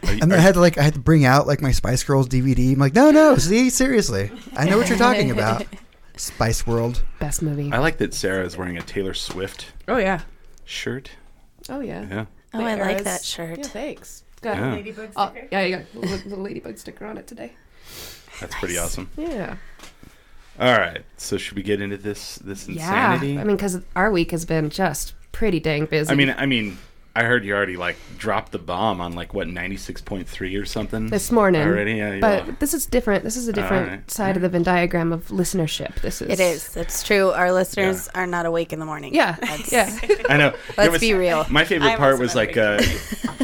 A 0.02 0.06
Are 0.06 0.12
you- 0.14 0.22
And 0.22 0.32
then 0.32 0.38
I 0.38 0.42
had 0.42 0.54
to 0.54 0.60
like 0.60 0.78
I 0.78 0.82
had 0.82 0.94
to 0.94 1.00
bring 1.00 1.26
out 1.26 1.46
like 1.46 1.60
my 1.60 1.72
Spice 1.72 2.02
Girls 2.04 2.26
DVD. 2.26 2.72
I'm 2.72 2.78
like, 2.78 2.94
no, 2.94 3.10
no, 3.10 3.36
see, 3.36 3.68
seriously, 3.68 4.30
I 4.56 4.64
know 4.64 4.78
what 4.78 4.88
you're 4.88 4.96
talking 4.98 5.30
about. 5.30 5.66
Spice 6.16 6.66
World. 6.66 7.02
Best 7.20 7.42
movie. 7.42 7.70
I 7.70 7.76
like 7.78 7.98
that 7.98 8.14
Sarah 8.14 8.44
is 8.46 8.56
wearing 8.56 8.78
a 8.78 8.82
Taylor 8.82 9.12
Swift 9.14 9.72
Oh 9.88 9.96
yeah. 9.98 10.20
shirt. 10.64 11.10
Oh 11.68 11.80
yeah. 11.80 12.06
Yeah. 12.08 12.24
Oh, 12.54 12.58
I 12.64 12.74
The 12.76 12.80
like 12.84 12.90
arrows. 12.92 13.04
that 13.04 13.24
shirt. 13.24 13.58
Yeah, 13.58 13.64
thanks. 13.64 14.24
Got 14.40 14.56
Yeah. 14.56 14.72
a 14.72 14.76
ladybug 14.76 15.12
sticker. 15.12 15.16
Oh, 15.16 15.32
yeah, 15.52 15.60
you 15.62 15.76
got 15.76 15.84
a 15.94 15.98
little, 15.98 16.28
little 16.30 16.44
ladybug 16.44 16.78
sticker 16.78 17.04
on 17.06 17.16
it 17.18 17.26
today. 17.26 17.52
That's 18.40 18.54
pretty 18.56 18.76
awesome. 18.78 19.08
Yeah. 19.16 19.56
All 20.60 20.78
right. 20.78 21.02
So 21.16 21.38
should 21.38 21.56
we 21.56 21.62
get 21.62 21.80
into 21.80 21.96
this 21.96 22.36
this 22.36 22.68
insanity? 22.68 22.78
Yeah. 22.78 23.12
insanity? 23.14 23.38
I 23.38 23.44
mean, 23.44 23.56
because 23.56 23.80
our 23.96 24.10
week 24.10 24.30
has 24.32 24.44
been 24.44 24.70
just 24.70 25.14
pretty 25.32 25.60
dang 25.60 25.86
busy. 25.86 26.10
I 26.12 26.14
mean, 26.14 26.34
I 26.36 26.44
mean, 26.46 26.76
I 27.16 27.24
heard 27.24 27.44
you 27.44 27.54
already 27.54 27.76
like 27.76 27.96
dropped 28.18 28.52
the 28.52 28.58
bomb 28.58 29.00
on 29.00 29.12
like 29.14 29.34
what 29.34 29.48
ninety 29.48 29.76
six 29.76 30.00
point 30.00 30.28
three 30.28 30.54
or 30.56 30.64
something 30.64 31.08
this 31.08 31.32
morning. 31.32 31.62
already. 31.62 31.94
Yeah, 31.94 32.18
But 32.20 32.46
yeah. 32.46 32.54
this 32.58 32.74
is 32.74 32.86
different. 32.86 33.24
This 33.24 33.36
is 33.36 33.48
a 33.48 33.52
different 33.52 33.88
Alright. 33.88 34.10
side 34.10 34.36
of 34.36 34.42
the 34.42 34.48
Venn 34.48 34.62
diagram 34.62 35.12
of 35.12 35.26
listenership. 35.28 35.94
This 36.02 36.20
is. 36.22 36.28
It 36.30 36.40
is. 36.40 36.76
It's 36.76 37.02
true. 37.02 37.30
Our 37.30 37.52
listeners 37.52 38.08
are 38.14 38.26
not 38.26 38.44
awake 38.46 38.72
in 38.72 38.78
the 38.78 38.86
morning. 38.86 39.14
Yeah. 39.14 39.36
That's- 39.40 39.72
Yeah. 39.72 39.90
I 40.28 40.36
know. 40.36 40.54
There 40.76 40.90
Let's 40.90 41.00
be 41.00 41.14
real. 41.14 41.44
My 41.50 41.64
favorite 41.64 41.88
I'm 41.92 41.98
part 41.98 42.18
was 42.18 42.34
like 42.34 42.56
uh, 42.56 42.82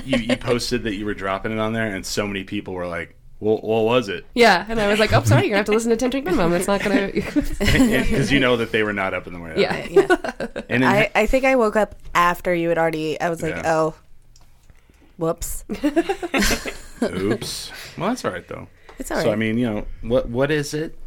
you, 0.05 0.19
you 0.19 0.37
posted 0.37 0.85
that 0.85 0.95
you 0.95 1.05
were 1.07 1.15
dropping 1.15 1.53
it 1.53 1.59
on 1.59 1.73
there, 1.73 1.95
and 1.95 2.05
so 2.07 2.27
many 2.27 2.45
people 2.45 2.73
were 2.75 2.87
like, 2.87 3.15
"Well, 3.41 3.59
what 3.59 3.85
was 3.85 4.09
it?" 4.09 4.25
Yeah. 4.35 4.65
And 4.69 4.81
I 4.81 4.89
was 4.89 4.99
like, 4.99 5.13
oh, 5.13 5.23
sorry, 5.25 5.43
you're 5.43 5.51
going 5.51 5.53
to 5.53 5.57
have 5.59 5.67
to 5.67 5.73
listen 5.73 5.91
to 5.91 5.97
10 5.97 6.11
Drink 6.11 6.27
Minimum. 6.27 6.53
It's 6.55 6.67
not 6.67 6.83
going 6.83 7.13
to. 7.23 7.23
Because 7.59 8.33
you 8.33 8.41
know 8.41 8.57
that 8.57 8.73
they 8.73 8.83
were 8.83 8.93
not 8.93 9.15
up 9.15 9.27
in 9.27 9.33
the 9.33 9.39
morning. 9.39 9.59
yeah. 9.61 9.87
Yeah. 9.89 10.07
And 10.69 10.83
then, 10.83 10.91
I, 10.91 11.11
I 11.15 11.27
think 11.27 11.45
I 11.47 11.57
woke 11.57 11.77
up 11.77 11.95
after 12.15 12.55
you 12.55 12.69
had 12.69 12.77
already. 12.79 13.19
I 13.21 13.31
was 13.31 13.43
like, 13.43 13.55
Yeah. 13.55 13.63
oh, 13.75 13.95
whoops. 15.17 15.65
oops. 17.03 17.71
Well, 17.97 18.09
that's 18.11 18.25
all 18.25 18.31
right 18.33 18.47
though. 18.47 18.69
It's 18.99 19.11
all 19.11 19.17
right. 19.19 19.25
So 19.25 19.33
I 19.33 19.37
mean, 19.37 19.57
you 19.59 19.67
know, 19.71 19.87
what 20.03 20.29
what 20.29 20.51
is 20.51 20.75
it? 20.75 20.99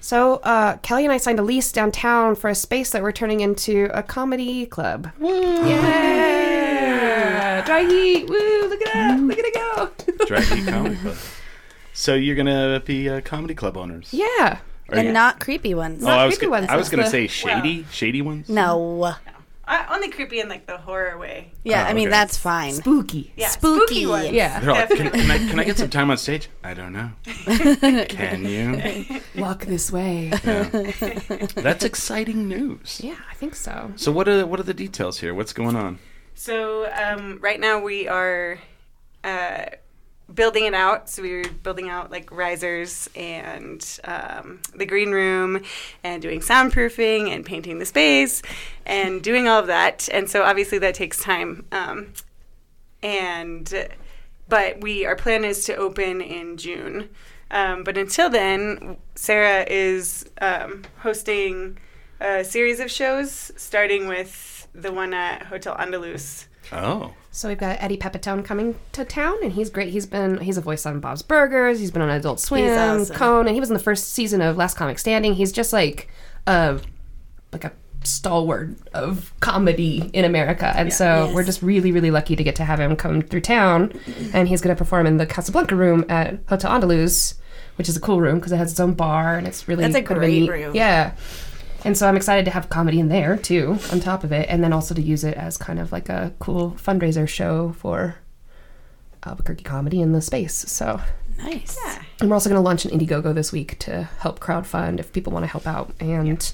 So 0.00 0.34
uh, 0.44 0.76
Kelly 0.78 1.04
and 1.04 1.12
I 1.12 1.16
signed 1.16 1.38
a 1.40 1.42
lease 1.42 1.72
downtown 1.72 2.36
for 2.36 2.48
a 2.48 2.54
space 2.54 2.90
that 2.90 3.02
we're 3.02 3.10
turning 3.12 3.40
into 3.40 3.88
a 3.92 4.02
comedy 4.04 4.66
club. 4.66 5.10
Yeah. 6.26 7.64
Dry 7.64 7.82
heat. 7.82 8.28
Woo. 8.28 8.68
Look 8.68 8.82
at 8.82 8.92
that. 8.94 9.18
Look 9.20 9.38
at 9.38 9.44
it 9.44 9.54
go. 9.54 9.90
Drag 10.26 10.48
Me 10.52 10.64
Comedy 10.70 10.96
Club. 10.96 11.16
So 11.98 12.14
you're 12.14 12.36
gonna 12.36 12.82
be 12.84 13.08
uh, 13.08 13.22
comedy 13.22 13.54
club 13.54 13.76
owners? 13.76 14.08
yeah. 14.12 14.58
Are 14.88 14.98
and 14.98 15.06
you- 15.08 15.12
not 15.12 15.40
creepy 15.40 15.74
ones. 15.74 16.04
Oh, 16.04 16.08
I 16.08 16.26
was, 16.26 16.36
creepy 16.38 16.50
ones, 16.50 16.66
I 16.68 16.76
was 16.76 16.86
that's 16.86 16.90
gonna 16.90 17.02
the- 17.04 17.10
say 17.10 17.26
shady, 17.26 17.86
shady 17.90 18.22
ones. 18.22 18.48
No. 18.48 19.14
Uh, 19.68 19.84
only 19.90 20.10
creepy 20.10 20.38
in 20.38 20.48
like 20.48 20.64
the 20.66 20.76
horror 20.76 21.18
way. 21.18 21.50
Yeah, 21.64 21.84
Oh, 21.84 21.90
I 21.90 21.92
mean 21.94 22.06
okay. 22.06 22.10
that's 22.18 22.36
fine. 22.36 22.72
Spooky. 22.74 23.32
Yeah, 23.34 23.48
Spooky. 23.48 23.86
spooky, 23.96 24.06
ones. 24.06 24.30
Yeah. 24.30 24.60
They're 24.60 24.70
like, 24.72 24.88
can, 24.90 25.10
can 25.10 25.28
I 25.30 25.38
can 25.38 25.58
I 25.58 25.64
get 25.64 25.76
some 25.78 25.90
time 25.90 26.08
on 26.12 26.18
stage? 26.18 26.48
I 26.62 26.72
don't 26.74 26.92
know. 26.92 27.10
Can 28.08 28.44
you? 28.44 29.20
Walk 29.42 29.64
this 29.64 29.90
way. 29.90 30.30
Yeah. 30.44 30.68
That's 31.56 31.82
exciting 31.84 32.46
news. 32.46 33.00
Yeah, 33.02 33.16
I 33.28 33.34
think 33.34 33.56
so. 33.56 33.90
So 33.96 34.12
what 34.12 34.28
are 34.28 34.46
what 34.46 34.60
are 34.60 34.68
the 34.72 34.74
details 34.74 35.18
here? 35.18 35.34
What's 35.34 35.52
going 35.52 35.74
on? 35.74 35.98
So 36.34 36.88
um, 36.92 37.38
right 37.40 37.58
now 37.58 37.80
we 37.80 38.06
are 38.06 38.60
uh, 39.24 39.64
building 40.34 40.64
it 40.64 40.74
out. 40.74 41.08
So 41.08 41.22
we 41.22 41.32
were 41.32 41.48
building 41.62 41.88
out 41.88 42.10
like 42.10 42.30
risers 42.32 43.08
and 43.14 43.84
um, 44.04 44.60
the 44.74 44.86
green 44.86 45.12
room 45.12 45.62
and 46.02 46.20
doing 46.20 46.40
soundproofing 46.40 47.34
and 47.34 47.44
painting 47.44 47.78
the 47.78 47.86
space 47.86 48.42
and 48.84 49.22
doing 49.22 49.48
all 49.48 49.60
of 49.60 49.66
that. 49.68 50.08
And 50.12 50.28
so 50.28 50.42
obviously 50.42 50.78
that 50.78 50.94
takes 50.94 51.22
time. 51.22 51.66
Um, 51.72 52.12
and 53.02 53.88
but 54.48 54.80
we 54.80 55.06
our 55.06 55.16
plan 55.16 55.44
is 55.44 55.64
to 55.66 55.76
open 55.76 56.20
in 56.20 56.56
June. 56.56 57.08
Um, 57.50 57.84
but 57.84 57.96
until 57.96 58.28
then, 58.28 58.96
Sarah 59.14 59.64
is 59.68 60.28
um, 60.40 60.82
hosting 60.98 61.78
a 62.20 62.42
series 62.42 62.80
of 62.80 62.90
shows, 62.90 63.52
starting 63.56 64.08
with 64.08 64.66
the 64.74 64.92
one 64.92 65.14
at 65.14 65.44
Hotel 65.44 65.76
Andaluz. 65.76 66.46
Oh, 66.72 67.12
So 67.30 67.48
we've 67.48 67.58
got 67.58 67.76
Eddie 67.80 67.96
Pepitone 67.96 68.44
coming 68.44 68.76
to 68.92 69.04
town, 69.04 69.36
and 69.42 69.52
he's 69.52 69.70
great. 69.70 69.90
He's 69.90 70.06
been 70.06 70.38
he's 70.38 70.56
a 70.56 70.60
voice 70.60 70.86
on 70.86 71.00
Bob's 71.00 71.22
Burgers. 71.22 71.78
He's 71.80 71.90
been 71.90 72.02
on 72.02 72.10
Adult 72.10 72.40
Swim, 72.40 72.66
awesome. 72.78 73.14
Cone, 73.16 73.46
and 73.46 73.54
he 73.54 73.60
was 73.60 73.70
in 73.70 73.74
the 73.74 73.82
first 73.82 74.12
season 74.12 74.40
of 74.40 74.56
Last 74.56 74.76
Comic 74.76 74.98
Standing. 74.98 75.34
He's 75.34 75.52
just 75.52 75.72
like 75.72 76.08
a 76.46 76.80
like 77.52 77.64
a 77.64 77.72
stalwart 78.04 78.70
of 78.94 79.32
comedy 79.40 80.10
in 80.12 80.24
America, 80.24 80.72
and 80.76 80.92
so 80.92 81.26
Yes. 81.26 81.34
we're 81.34 81.44
just 81.44 81.62
really 81.62 81.92
really 81.92 82.10
lucky 82.10 82.36
to 82.36 82.42
get 82.44 82.56
to 82.56 82.64
have 82.64 82.80
him 82.80 82.96
come 82.96 83.20
through 83.22 83.40
town. 83.42 83.92
And 84.32 84.48
he's 84.48 84.60
going 84.60 84.74
to 84.74 84.78
perform 84.78 85.06
in 85.06 85.16
the 85.18 85.26
Casablanca 85.26 85.74
room 85.76 86.04
at 86.08 86.38
Hotel 86.48 86.70
Andaluz, 86.70 87.34
which 87.76 87.88
is 87.88 87.96
a 87.96 88.00
cool 88.00 88.20
room 88.20 88.36
because 88.36 88.52
it 88.52 88.56
has 88.58 88.70
its 88.70 88.80
own 88.80 88.94
bar 88.94 89.36
and 89.36 89.46
it's 89.46 89.66
really 89.68 89.82
That's 89.84 89.96
a 89.96 90.02
great 90.02 90.48
room. 90.48 90.74
Yeah. 90.74 91.12
And 91.86 91.96
so 91.96 92.06
I'm 92.08 92.16
excited 92.16 92.44
to 92.46 92.50
have 92.50 92.68
comedy 92.68 92.98
in 93.00 93.08
there 93.08 93.36
too, 93.36 93.78
on 93.92 94.00
top 94.00 94.24
of 94.24 94.32
it, 94.32 94.48
and 94.50 94.62
then 94.62 94.72
also 94.72 94.92
to 94.94 95.00
use 95.00 95.22
it 95.24 95.36
as 95.36 95.56
kind 95.56 95.78
of 95.78 95.92
like 95.92 96.08
a 96.08 96.32
cool 96.40 96.72
fundraiser 96.72 97.28
show 97.28 97.72
for 97.78 98.16
Albuquerque 99.24 99.64
comedy 99.64 100.00
in 100.00 100.12
the 100.12 100.20
space. 100.20 100.54
So, 100.54 101.00
Nice. 101.38 101.78
and 102.20 102.28
we're 102.28 102.34
also 102.34 102.48
going 102.50 102.58
to 102.60 102.64
launch 102.64 102.84
an 102.84 102.90
Indiegogo 102.98 103.34
this 103.34 103.52
week 103.52 103.78
to 103.80 104.04
help 104.18 104.40
crowdfund 104.40 104.98
if 105.00 105.12
people 105.12 105.32
want 105.32 105.44
to 105.44 105.48
help 105.48 105.66
out. 105.66 105.92
And 106.00 106.52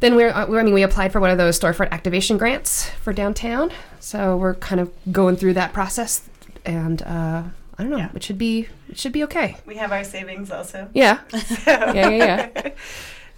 then 0.00 0.16
we're, 0.16 0.30
uh, 0.30 0.46
I 0.46 0.62
mean, 0.62 0.74
we 0.74 0.82
applied 0.82 1.12
for 1.12 1.20
one 1.20 1.30
of 1.30 1.38
those 1.38 1.58
storefront 1.58 1.90
activation 1.90 2.36
grants 2.36 2.88
for 2.90 3.12
downtown. 3.12 3.70
So 4.00 4.36
we're 4.36 4.54
kind 4.54 4.80
of 4.80 4.90
going 5.12 5.36
through 5.36 5.54
that 5.54 5.72
process, 5.72 6.28
and 6.64 7.02
uh, 7.02 7.42
I 7.78 7.82
don't 7.82 7.90
know, 7.90 7.98
Yeah. 7.98 8.10
it 8.14 8.22
should 8.22 8.38
be 8.38 8.68
it 8.88 8.98
should 8.98 9.12
be 9.12 9.22
okay. 9.24 9.56
We 9.66 9.76
have 9.76 9.92
our 9.92 10.04
savings 10.04 10.50
also. 10.50 10.88
Yeah, 10.92 11.20
yeah, 11.66 11.92
yeah, 11.94 12.48
yeah. 12.56 12.70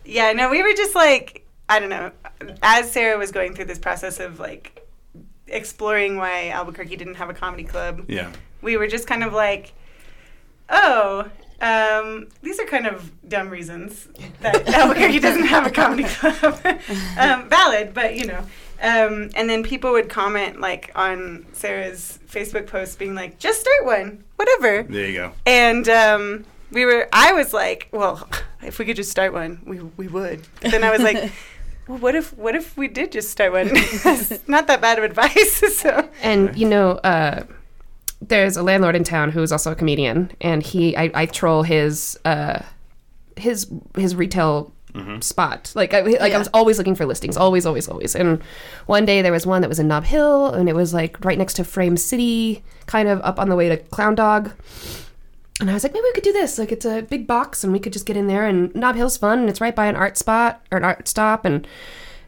Yeah, 0.06 0.32
no, 0.32 0.50
we 0.50 0.62
were 0.62 0.72
just 0.72 0.94
like, 0.94 1.46
I 1.68 1.80
don't 1.80 1.90
know. 1.90 2.12
As 2.62 2.90
Sarah 2.90 3.18
was 3.18 3.32
going 3.32 3.54
through 3.54 3.64
this 3.66 3.78
process 3.78 4.20
of 4.20 4.38
like 4.38 4.86
exploring 5.46 6.16
why 6.16 6.50
Albuquerque 6.50 6.96
didn't 6.96 7.16
have 7.16 7.30
a 7.30 7.34
comedy 7.34 7.64
club, 7.64 8.04
yeah. 8.08 8.32
we 8.62 8.76
were 8.76 8.86
just 8.86 9.06
kind 9.06 9.24
of 9.24 9.32
like, 9.32 9.72
oh, 10.68 11.28
um, 11.60 12.28
these 12.42 12.60
are 12.60 12.66
kind 12.66 12.86
of 12.86 13.10
dumb 13.28 13.48
reasons 13.48 14.08
that 14.40 14.68
Albuquerque 14.74 15.20
doesn't 15.20 15.46
have 15.46 15.66
a 15.66 15.70
comedy 15.70 16.04
club. 16.04 16.60
um, 17.18 17.48
valid, 17.48 17.94
but 17.94 18.16
you 18.16 18.26
know. 18.26 18.44
Um, 18.80 19.30
and 19.34 19.48
then 19.48 19.62
people 19.62 19.92
would 19.92 20.10
comment 20.10 20.60
like 20.60 20.92
on 20.94 21.46
Sarah's 21.54 22.18
Facebook 22.28 22.66
post 22.66 22.98
being 22.98 23.14
like, 23.14 23.38
just 23.38 23.60
start 23.60 23.86
one, 23.86 24.24
whatever. 24.36 24.82
There 24.82 25.06
you 25.06 25.14
go. 25.14 25.32
And 25.46 25.88
um, 25.88 26.44
we 26.70 26.84
were, 26.84 27.08
I 27.12 27.32
was 27.32 27.52
like, 27.52 27.88
well, 27.92 28.28
if 28.62 28.78
we 28.78 28.84
could 28.84 28.96
just 28.96 29.10
start 29.10 29.32
one, 29.32 29.60
we, 29.64 29.80
we 29.80 30.08
would. 30.08 30.42
But 30.60 30.70
then 30.70 30.84
I 30.84 30.90
was 30.90 31.00
like, 31.00 31.32
well, 31.88 31.98
what 31.98 32.14
if, 32.14 32.36
what 32.36 32.54
if 32.54 32.76
we 32.76 32.88
did 32.88 33.12
just 33.12 33.30
start 33.30 33.52
one? 33.52 33.68
Not 34.46 34.66
that 34.66 34.80
bad 34.80 34.98
of 34.98 35.04
advice. 35.04 35.62
so 35.78 36.08
And 36.22 36.56
you 36.56 36.68
know, 36.68 36.92
uh, 36.98 37.44
there's 38.20 38.56
a 38.56 38.62
landlord 38.62 38.96
in 38.96 39.04
town 39.04 39.30
who 39.30 39.42
is 39.42 39.52
also 39.52 39.72
a 39.72 39.74
comedian, 39.74 40.32
and 40.40 40.62
he 40.62 40.96
I, 40.96 41.10
I 41.14 41.26
troll 41.26 41.62
his 41.62 42.18
uh, 42.24 42.60
his 43.36 43.70
his 43.94 44.16
retail 44.16 44.72
spot. 45.20 45.72
Like 45.74 45.92
I 45.94 46.00
like 46.00 46.32
I 46.32 46.38
was 46.38 46.48
always 46.54 46.78
looking 46.78 46.94
for 46.94 47.04
listings, 47.04 47.36
always, 47.36 47.66
always, 47.66 47.88
always. 47.88 48.14
And 48.14 48.42
one 48.86 49.04
day 49.04 49.22
there 49.22 49.32
was 49.32 49.46
one 49.46 49.60
that 49.62 49.68
was 49.68 49.78
in 49.78 49.88
Nob 49.88 50.04
Hill, 50.04 50.52
and 50.54 50.68
it 50.68 50.74
was 50.74 50.94
like 50.94 51.22
right 51.24 51.38
next 51.38 51.54
to 51.54 51.64
Frame 51.64 51.96
City, 51.96 52.64
kind 52.86 53.08
of 53.08 53.20
up 53.20 53.38
on 53.38 53.48
the 53.48 53.56
way 53.56 53.68
to 53.68 53.76
Clown 53.76 54.14
Dog. 54.14 54.52
And 55.60 55.70
I 55.70 55.74
was 55.74 55.82
like, 55.84 55.92
maybe 55.94 56.02
we 56.04 56.12
could 56.12 56.24
do 56.24 56.32
this. 56.32 56.58
Like, 56.58 56.70
it's 56.70 56.84
a 56.84 57.00
big 57.02 57.26
box, 57.26 57.64
and 57.64 57.72
we 57.72 57.78
could 57.78 57.92
just 57.92 58.04
get 58.04 58.16
in 58.16 58.26
there. 58.26 58.46
And 58.46 58.74
Nob 58.74 58.94
Hill's 58.94 59.16
fun, 59.16 59.38
and 59.40 59.48
it's 59.48 59.60
right 59.60 59.74
by 59.74 59.86
an 59.86 59.96
art 59.96 60.18
spot 60.18 60.60
or 60.70 60.76
an 60.78 60.84
art 60.84 61.08
stop. 61.08 61.44
And 61.46 61.66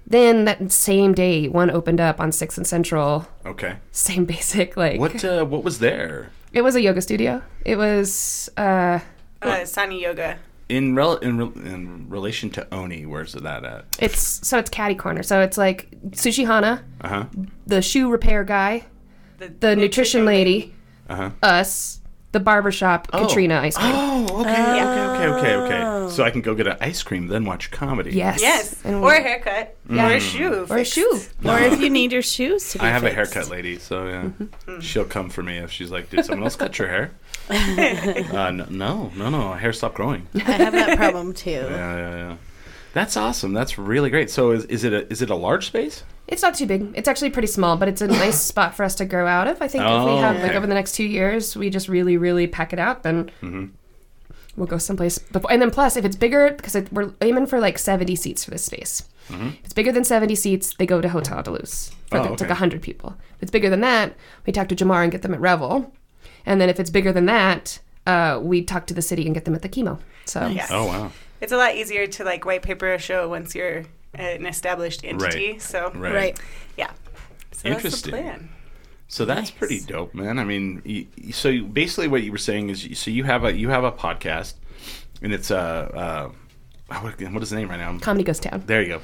then 0.07 0.47
that 0.47 0.73
same 0.73 1.13
day, 1.13 1.47
one 1.49 1.71
opened 1.71 2.01
up 2.01 2.21
on 2.21 2.33
Sixth 2.33 2.57
and 2.57 2.67
Central. 2.67 3.29
Okay. 3.45 3.77
Same 3.93 4.25
basic, 4.25 4.77
like 4.79 4.99
What 4.99 5.23
uh, 5.25 5.45
what 5.45 5.63
was 5.63 5.79
there 5.79 6.31
it 6.55 6.63
was 6.63 6.75
a 6.75 6.81
yoga 6.81 7.03
studio. 7.03 7.43
It 7.67 7.77
was 7.77 8.49
uh, 8.57 9.01
uh, 9.43 9.65
Sani 9.67 10.01
Yoga. 10.03 10.39
in 10.71 10.95
rel- 10.95 11.19
in, 11.19 11.37
rel- 11.37 11.53
in 11.59 12.09
relation 12.09 12.49
to 12.53 12.67
Oni? 12.75 13.05
Where's 13.05 13.35
that 13.35 13.65
at? 13.67 13.85
it's 14.01 14.19
so 14.49 14.57
it's 14.59 14.71
caddy 14.71 14.95
corner. 14.95 15.23
So 15.23 15.43
it's 15.43 15.59
like 15.59 15.91
Sushi 16.13 16.47
Hana, 16.47 16.83
Uh 17.03 17.09
huh. 17.09 17.25
the 17.67 17.83
shoe 17.83 18.11
repair 18.11 18.45
guy, 18.45 18.87
the 19.61 19.77
nutrition 19.77 20.25
lady, 20.25 20.75
Uh 21.11 21.17
huh. 21.17 21.31
us, 21.43 21.98
the 22.33 22.41
barbershop, 22.41 23.11
Katrina 23.11 23.61
ice 23.61 23.77
cream. 23.77 23.91
Oh, 23.95 24.41
okay, 24.41 24.51
okay, 24.51 25.27
okay, 25.27 25.27
okay, 25.29 25.55
okay. 25.57 26.11
So 26.13 26.25
I 26.25 26.31
can 26.31 26.41
go 26.43 26.55
get 26.55 26.67
an 26.67 26.77
ice 26.81 27.03
cream, 27.03 27.27
then 27.29 27.45
watch 27.45 27.71
comedy. 27.71 28.13
Yes. 28.13 28.41
Yes, 28.41 28.83
And 28.85 28.97
or 28.97 29.15
a 29.15 29.21
haircut, 29.23 29.77
Mm. 29.89 30.03
or 30.03 30.15
a 30.15 30.21
shoe, 30.21 30.53
or 30.55 30.63
a 30.63 30.67
fixed. 30.67 30.93
shoe. 30.93 31.21
Or 31.45 31.59
if 31.59 31.81
you 31.81 31.89
need 31.91 32.13
your 32.13 32.23
shoes 32.23 32.71
to 32.73 32.79
be 32.79 32.85
I 32.87 32.91
have 32.91 33.05
a 33.05 33.11
haircut 33.11 33.49
lady, 33.51 33.79
so 33.79 34.07
yeah, 34.07 34.23
Mm-hmm. 34.25 34.81
she'll 34.81 35.05
come 35.07 35.29
for 35.31 35.43
me 35.43 35.59
if 35.59 35.71
she's 35.73 35.91
like, 35.91 36.11
"Did 36.11 36.25
someone 36.25 36.45
else 36.45 36.57
cut 36.57 36.79
your 36.79 36.89
hair?" 36.89 37.11
uh, 37.51 37.55
n- 38.49 38.67
no, 38.71 39.11
no, 39.17 39.31
no, 39.31 39.53
hair 39.55 39.73
stopped 39.73 39.95
growing. 39.97 40.27
I 40.35 40.39
have 40.53 40.73
that 40.75 40.97
problem 40.99 41.33
too. 41.33 41.51
Yeah, 41.71 41.97
yeah, 41.97 42.17
yeah. 42.17 42.37
That's 42.95 43.17
awesome. 43.17 43.53
That's 43.53 43.79
really 43.79 44.11
great. 44.11 44.31
So 44.31 44.51
is, 44.53 44.65
is 44.67 44.85
it 44.85 44.93
a 44.93 45.11
is 45.11 45.23
it 45.23 45.31
a 45.31 45.35
large 45.35 45.67
space? 45.67 46.03
It's 46.29 46.43
not 46.43 46.55
too 46.55 46.67
big. 46.67 46.93
It's 46.95 47.09
actually 47.09 47.31
pretty 47.31 47.49
small, 47.49 47.77
but 47.77 47.89
it's 47.89 48.01
a 48.03 48.07
nice 48.07 48.41
spot 48.53 48.75
for 48.75 48.85
us 48.85 48.95
to 48.97 49.05
grow 49.07 49.27
out 49.27 49.49
of. 49.49 49.61
I 49.63 49.69
think 49.69 49.83
if 49.85 49.89
we 49.91 50.13
Oh, 50.13 50.17
have 50.19 50.37
like 50.37 50.47
okay. 50.51 50.57
over 50.57 50.67
the 50.67 50.75
next 50.75 50.93
two 50.93 51.05
years, 51.05 51.57
we 51.57 51.71
just 51.71 51.89
really, 51.89 52.17
really 52.17 52.47
pack 52.47 52.73
it 52.73 52.79
out, 52.79 53.03
then 53.03 53.31
Mm-hmm. 53.43 53.67
we'll 54.57 54.67
go 54.67 54.79
someplace. 54.79 55.19
Before. 55.19 55.51
And 55.51 55.61
then 55.63 55.71
plus, 55.71 55.97
if 55.97 56.05
it's 56.05 56.17
bigger, 56.17 56.51
because 56.51 56.75
it, 56.75 56.93
we're 56.93 57.13
aiming 57.23 57.47
for 57.47 57.61
like 57.61 57.79
seventy 57.79 58.15
seats 58.17 58.45
for 58.45 58.51
this 58.51 58.65
space. 58.65 59.03
If 59.31 59.65
it's 59.65 59.75
bigger 59.75 59.93
than 59.93 60.05
seventy 60.05 60.35
seats, 60.35 60.75
they 60.79 60.87
go 60.87 61.01
to 61.03 61.09
Hotel 61.09 61.43
Duluth 61.43 61.95
for 62.09 62.17
Mm-hmm. 62.17 62.17
Oh, 62.17 62.23
the, 62.29 62.33
it's 62.33 62.43
like 62.43 62.51
okay. 62.51 62.59
hundred 62.59 62.83
people. 62.83 63.17
If 63.37 63.43
it's 63.43 63.51
bigger 63.51 63.69
than 63.71 63.81
that, 63.83 64.15
we 64.47 64.53
talk 64.53 64.69
to 64.69 64.77
Jamar 64.77 65.03
and 65.03 65.13
get 65.13 65.21
them 65.23 65.35
at 65.35 65.41
Revel, 65.41 65.93
and 66.47 66.61
then 66.61 66.69
if 66.71 66.81
it's 66.81 66.89
bigger 66.91 67.13
than 67.13 67.27
that, 67.27 67.79
uh, 68.07 68.39
we 68.43 68.63
talk 68.63 68.87
to 68.87 68.95
the 68.95 69.03
city 69.03 69.27
and 69.27 69.35
get 69.35 69.45
them 69.45 69.55
at 69.55 69.63
the 69.63 69.69
KiMo. 69.69 69.99
So 70.25 70.47
Yeah. 70.47 70.67
Oh 70.71 70.87
wow. 70.87 71.13
It's 71.41 71.53
a 71.53 71.57
lot 71.57 71.75
easier 71.77 72.07
to 72.07 72.25
like 72.25 72.45
white 72.47 72.63
paper 72.63 72.93
a 72.93 72.99
show 72.99 73.29
once 73.29 73.55
you're 73.55 73.85
an 74.15 74.47
established 74.47 75.05
entity. 75.05 75.53
Right. 75.53 75.63
So 75.63 75.91
Right. 75.95 76.15
Right. 76.15 76.41
yeah. 76.77 76.91
So 77.53 77.69
Interesting. 77.69 77.91
That's 77.91 78.03
the 78.03 78.11
plan. 78.11 78.49
So 79.11 79.25
that's 79.25 79.51
pretty 79.51 79.81
dope, 79.81 80.15
man. 80.15 80.39
I 80.39 80.45
mean, 80.45 80.83
you, 80.85 81.07
you- 81.17 81.33
so 81.33 81.49
you, 81.49 81.65
basically 81.65 82.09
what 82.09 82.23
you 82.23 82.31
were 82.31 82.39
saying 82.39 82.69
is, 82.71 82.87
you- 82.87 82.95
so 82.95 83.11
you 83.11 83.25
have 83.25 83.45
a 83.45 83.53
you 83.57 83.71
have 83.71 83.85
a 83.85 83.91
podcast, 83.93 84.55
and 85.23 85.33
it's 85.33 85.51
uh, 85.51 86.31
uh 86.91 87.01
what, 87.01 87.21
what 87.21 87.43
is 87.43 87.51
the 87.51 87.57
name 87.57 87.69
right 87.71 87.79
now? 87.79 87.99
comedy 87.99 88.25
goes 88.25 88.39
down. 88.41 88.63
There 88.67 88.83
you 88.83 88.89
go. 88.89 89.01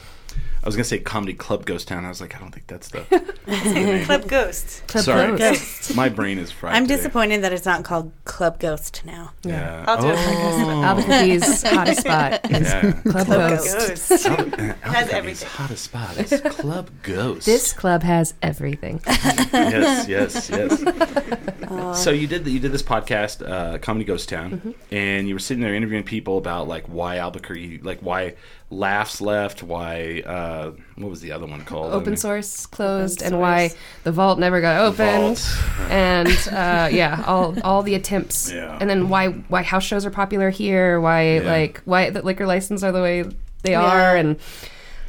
I 0.65 0.67
was 0.67 0.77
gonna 0.77 0.85
say 0.85 0.99
Comedy 0.99 1.35
Club 1.35 1.67
Ghost 1.67 1.89
Town. 1.89 2.07
I 2.07 2.09
was 2.09 2.23
like, 2.23 2.35
I 2.35 2.39
don't 2.39 2.51
think 2.51 2.67
that's 2.69 2.89
the. 2.89 3.05
that's 3.45 3.65
the 3.65 3.75
name. 3.75 4.05
Club 4.07 4.27
Ghost. 4.27 4.83
Club 4.87 5.05
Sorry, 5.05 5.37
Ghost. 5.37 5.95
my 5.95 6.09
brain 6.09 6.39
is 6.39 6.51
fried. 6.51 6.75
I'm 6.75 6.85
today. 6.85 6.97
disappointed 6.97 7.43
that 7.43 7.53
it's 7.53 7.67
not 7.67 7.85
called 7.85 8.13
Club 8.25 8.59
Ghost 8.59 9.03
now. 9.05 9.33
Yeah. 9.43 9.85
I'll 9.87 10.01
do 10.01 10.09
oh, 10.09 10.83
Albuquerque's 10.83 11.63
hottest 11.65 12.01
spot 12.07 12.51
is 12.51 12.63
yeah. 12.63 12.93
Club 12.93 13.27
Club 13.27 13.27
Ghost. 13.27 14.09
Ghost. 14.09 14.27
Has 14.27 15.09
everything. 15.11 15.31
It's 15.33 15.43
hottest 15.43 15.85
spot. 15.85 16.17
It's 16.17 16.41
Club 16.57 16.89
Ghost. 17.03 17.45
This 17.45 17.75
club 17.75 18.03
has 18.03 18.33
everything. 18.41 19.03
yes, 19.07 20.09
yes, 20.09 20.49
yes. 20.49 22.03
so 22.03 22.11
you 22.11 22.27
did 22.27 22.47
you 22.47 22.59
did 22.59 22.73
this 22.73 22.83
podcast, 22.83 23.47
uh, 23.47 23.77
Comedy 23.79 24.07
Ghost 24.07 24.31
Town, 24.31 24.45
Mm-hmm. 24.55 24.71
and 24.95 25.29
you 25.29 25.35
were 25.35 25.41
sitting 25.41 25.63
there 25.63 25.75
interviewing 25.75 26.05
people 26.05 26.39
about 26.39 26.69
like 26.69 26.85
why 26.87 27.19
Albuquerque, 27.19 27.81
like 27.83 27.99
why 28.01 28.35
Laughs 28.75 29.21
left, 29.21 29.63
why 29.63 30.23
uh, 30.27 30.73
what 30.97 31.09
was 31.09 31.21
the 31.21 31.31
other 31.33 31.47
one 31.47 31.65
called? 31.65 31.93
Open 31.93 32.17
source 32.17 32.67
closed, 32.67 33.23
Open 33.23 33.35
and 33.35 33.41
why 33.41 33.71
the 34.03 34.11
vault 34.11 34.39
never 34.39 34.61
got 34.61 34.81
opened, 34.81 35.41
and 35.91 36.29
uh, 36.51 36.89
yeah, 36.91 37.23
all 37.27 37.55
all 37.63 37.83
the 37.85 37.95
attempts, 37.95 38.51
Yeah. 38.53 38.77
and 38.81 38.91
then 38.91 39.09
why 39.09 39.29
why 39.29 39.63
house 39.63 39.85
shows 39.85 40.05
are 40.05 40.11
popular 40.11 40.51
here, 40.51 41.01
why 41.01 41.37
Yeah. 41.37 41.43
like 41.51 41.83
why 41.85 42.11
the 42.11 42.23
liquor 42.23 42.47
license 42.47 42.83
are 42.83 42.91
the 42.93 43.01
way 43.03 43.25
they 43.63 43.75
are, 43.77 44.17
and 44.17 44.39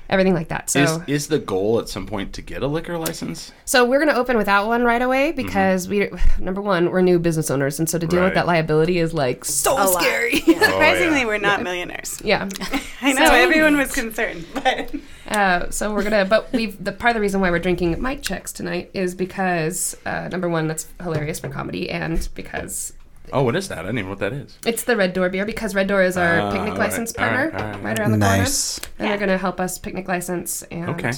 everything 0.09 0.33
like 0.33 0.47
that. 0.49 0.69
So 0.69 0.81
Is 0.81 0.99
is 1.07 1.27
the 1.27 1.39
goal 1.39 1.79
at 1.79 1.89
some 1.89 2.05
point 2.07 2.33
to 2.33 2.41
get 2.41 2.61
a 2.63 2.67
liquor 2.67 2.97
license? 2.97 3.51
So 3.65 3.85
we're 3.85 3.99
going 3.99 4.11
to 4.11 4.17
open 4.17 4.37
without 4.37 4.67
one 4.67 4.83
right 4.83 5.01
away 5.01 5.31
because 5.31 5.87
we 5.87 6.09
number 6.39 6.61
one 6.61 6.91
we're 6.91 7.01
new 7.01 7.19
business 7.19 7.49
owners, 7.51 7.79
and 7.79 7.89
so 7.89 7.97
to 7.97 8.05
deal 8.07 8.19
Right. 8.19 8.25
with 8.25 8.33
that 8.35 8.47
liability 8.47 8.99
is 8.99 9.13
like 9.13 9.45
so 9.45 9.73
A 9.73 9.85
lot. 9.85 10.01
scary. 10.01 10.35
Surprisingly, 10.41 11.19
yeah. 11.21 11.25
we're 11.25 11.37
not 11.37 11.63
millionaires. 11.63 12.21
yeah. 12.23 12.47
I 13.01 13.13
know 13.13 13.25
So- 13.25 13.33
everyone 13.33 13.77
was 13.77 13.91
concerned, 13.93 14.45
but 14.53 14.91
Uh, 15.27 15.69
so 15.71 15.91
we're 15.91 16.03
gonna, 16.03 16.23
but 16.23 16.51
we've 16.53 16.81
the 16.83 16.91
part 16.91 17.09
of 17.11 17.15
the 17.15 17.21
reason 17.21 17.41
why 17.41 17.49
we're 17.49 17.57
drinking 17.57 17.99
mic 18.01 18.21
checks 18.21 18.51
tonight 18.53 18.91
is 18.93 19.15
because 19.15 19.97
uh, 20.05 20.27
number 20.31 20.47
one, 20.47 20.67
that's 20.67 20.87
hilarious 21.01 21.39
for 21.39 21.49
comedy, 21.49 21.89
and 21.89 22.29
because 22.35 22.93
Oh, 23.33 23.43
what 23.43 23.55
is 23.55 23.67
that? 23.69 23.79
I 23.79 23.83
don't 23.83 23.97
even 23.97 24.05
know 24.05 24.09
what 24.11 24.19
that 24.19 24.33
is. 24.33 24.57
it's 24.65 24.83
the 24.83 24.95
Red 24.95 25.13
Door 25.13 25.29
beer. 25.29 25.45
Because 25.45 25.73
Red 25.75 25.87
Door 25.87 26.03
is 26.03 26.17
our 26.17 26.39
Ah, 26.39 26.51
picnic 26.51 26.71
all 26.73 26.77
right, 26.77 26.89
license 26.89 27.13
all 27.17 27.25
right, 27.25 27.51
partner, 27.51 27.59
all 27.59 27.71
right, 27.73 27.83
right, 27.83 27.99
all 27.99 28.01
around 28.03 28.11
the 28.11 28.17
Nice. 28.17 28.79
corner, 28.79 28.91
and 28.99 29.09
they're 29.09 29.17
gonna 29.17 29.37
help 29.37 29.59
us 29.59 29.77
picnic 29.77 30.07
license. 30.07 30.63
And 30.63 30.89
Okay. 30.91 31.11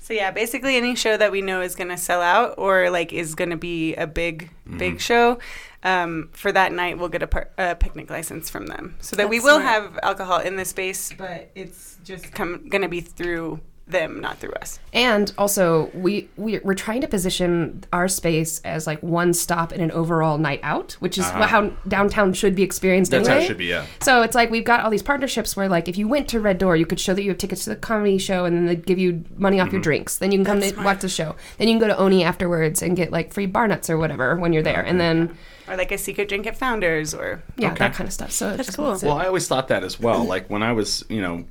So 0.00 0.12
yeah, 0.14 0.32
basically 0.32 0.76
any 0.76 0.96
show 0.96 1.16
that 1.16 1.30
we 1.30 1.42
know 1.42 1.60
is 1.60 1.76
going 1.76 1.88
to 1.90 1.96
sell 1.96 2.20
out 2.22 2.56
or 2.58 2.90
like 2.90 3.12
is 3.12 3.36
going 3.36 3.50
to 3.50 3.56
be 3.56 3.94
a 3.94 4.04
big 4.06 4.50
Mm-hmm. 4.68 4.78
big 4.78 5.00
show, 5.00 5.38
um, 5.84 6.28
for 6.32 6.50
that 6.52 6.72
night 6.72 6.98
we'll 6.98 7.08
get 7.08 7.22
a, 7.22 7.26
par- 7.28 7.50
a 7.58 7.74
picnic 7.76 8.10
license 8.10 8.50
from 8.50 8.66
them, 8.66 8.96
so 9.00 9.14
that 9.16 9.28
we 9.28 9.38
That's 9.38 9.44
will 9.44 9.60
smart. 9.60 9.72
have 9.84 9.98
alcohol 10.02 10.40
in 10.40 10.56
the 10.56 10.64
space, 10.64 11.12
but 11.16 11.50
it's 11.54 11.98
just 12.04 12.32
come 12.32 12.68
going 12.68 12.82
to 12.82 12.88
be 12.88 13.00
through 13.00 13.60
them, 13.86 14.20
not 14.20 14.38
through 14.38 14.52
us. 14.52 14.78
And 14.92 15.32
also, 15.36 15.90
we, 15.92 16.28
we 16.36 16.60
we're 16.60 16.72
trying 16.74 17.00
to 17.02 17.08
position 17.08 17.82
our 17.92 18.08
space 18.08 18.60
as 18.64 18.86
like 18.86 19.02
one 19.02 19.34
stop 19.34 19.72
in 19.72 19.80
an 19.80 19.90
overall 19.90 20.38
night 20.38 20.60
out, 20.62 20.92
which 20.94 21.18
is 21.18 21.24
Uh-huh. 21.26 21.46
how 21.46 21.66
downtown 21.88 22.32
should 22.32 22.54
be 22.54 22.62
experienced. 22.62 23.10
That's 23.10 23.28
how 23.28 23.36
it 23.36 23.46
should 23.46 23.58
be. 23.58 23.66
Yeah. 23.66 23.84
So 24.00 24.22
it's 24.22 24.34
like 24.34 24.50
we've 24.50 24.64
got 24.64 24.80
all 24.84 24.90
these 24.90 25.02
partnerships 25.02 25.56
where, 25.56 25.68
like, 25.68 25.88
if 25.88 25.98
you 25.98 26.06
went 26.08 26.28
to 26.28 26.40
Red 26.40 26.58
Door, 26.58 26.76
you 26.76 26.86
could 26.86 27.00
show 27.00 27.12
that 27.12 27.22
you 27.22 27.30
have 27.30 27.38
tickets 27.38 27.64
to 27.64 27.70
the 27.70 27.76
comedy 27.76 28.18
show, 28.18 28.44
and 28.44 28.56
then 28.56 28.66
they'd 28.66 28.86
give 28.86 28.98
you 28.98 29.24
money 29.36 29.58
off 29.60 29.66
your 29.66 29.80
Mm-hmm. 29.80 29.82
drinks. 29.82 30.16
Then 30.18 30.30
you 30.32 30.38
can 30.38 30.44
come 30.44 30.60
to 30.60 30.82
watch 30.82 31.00
the 31.00 31.08
show. 31.08 31.34
Then 31.58 31.68
you 31.68 31.74
can 31.74 31.80
go 31.80 31.88
to 31.88 31.96
Oni 31.98 32.22
afterwards 32.24 32.82
and 32.82 32.96
get 32.96 33.10
like 33.10 33.32
free 33.34 33.46
bar 33.46 33.66
nuts 33.68 33.90
or 33.90 33.98
whatever 33.98 34.36
when 34.36 34.52
you're 34.52 34.62
there. 34.62 34.82
And 34.82 35.00
then 35.00 35.36
Or 35.68 35.76
like 35.76 35.90
a 35.92 35.98
secret 35.98 36.28
drink 36.28 36.46
at 36.46 36.56
Founders, 36.56 37.14
or 37.14 37.42
yeah, 37.56 37.68
Okay. 37.72 37.78
that 37.78 37.94
kind 37.94 38.06
of 38.06 38.14
stuff. 38.14 38.30
So 38.30 38.56
That's 38.56 38.68
just 38.68 38.76
cool. 38.78 38.96
Well, 39.02 39.18
I 39.18 39.26
always 39.26 39.48
thought 39.48 39.68
that 39.68 39.82
as 39.84 39.98
well. 40.00 40.24
Like 40.24 40.48
when 40.48 40.62
I 40.62 40.72
was, 40.72 41.04
you 41.08 41.20
know, 41.20 41.44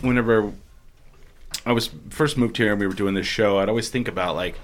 whenever 0.00 0.52
I 1.64 1.72
was 1.72 1.90
first 2.10 2.36
moved 2.36 2.56
here 2.56 2.72
and 2.72 2.80
we 2.80 2.86
were 2.86 2.94
doing 2.94 3.14
this 3.14 3.26
show, 3.26 3.58
I'd 3.58 3.68
always 3.68 3.88
think 3.88 4.08
about 4.08 4.36
like, 4.36 4.56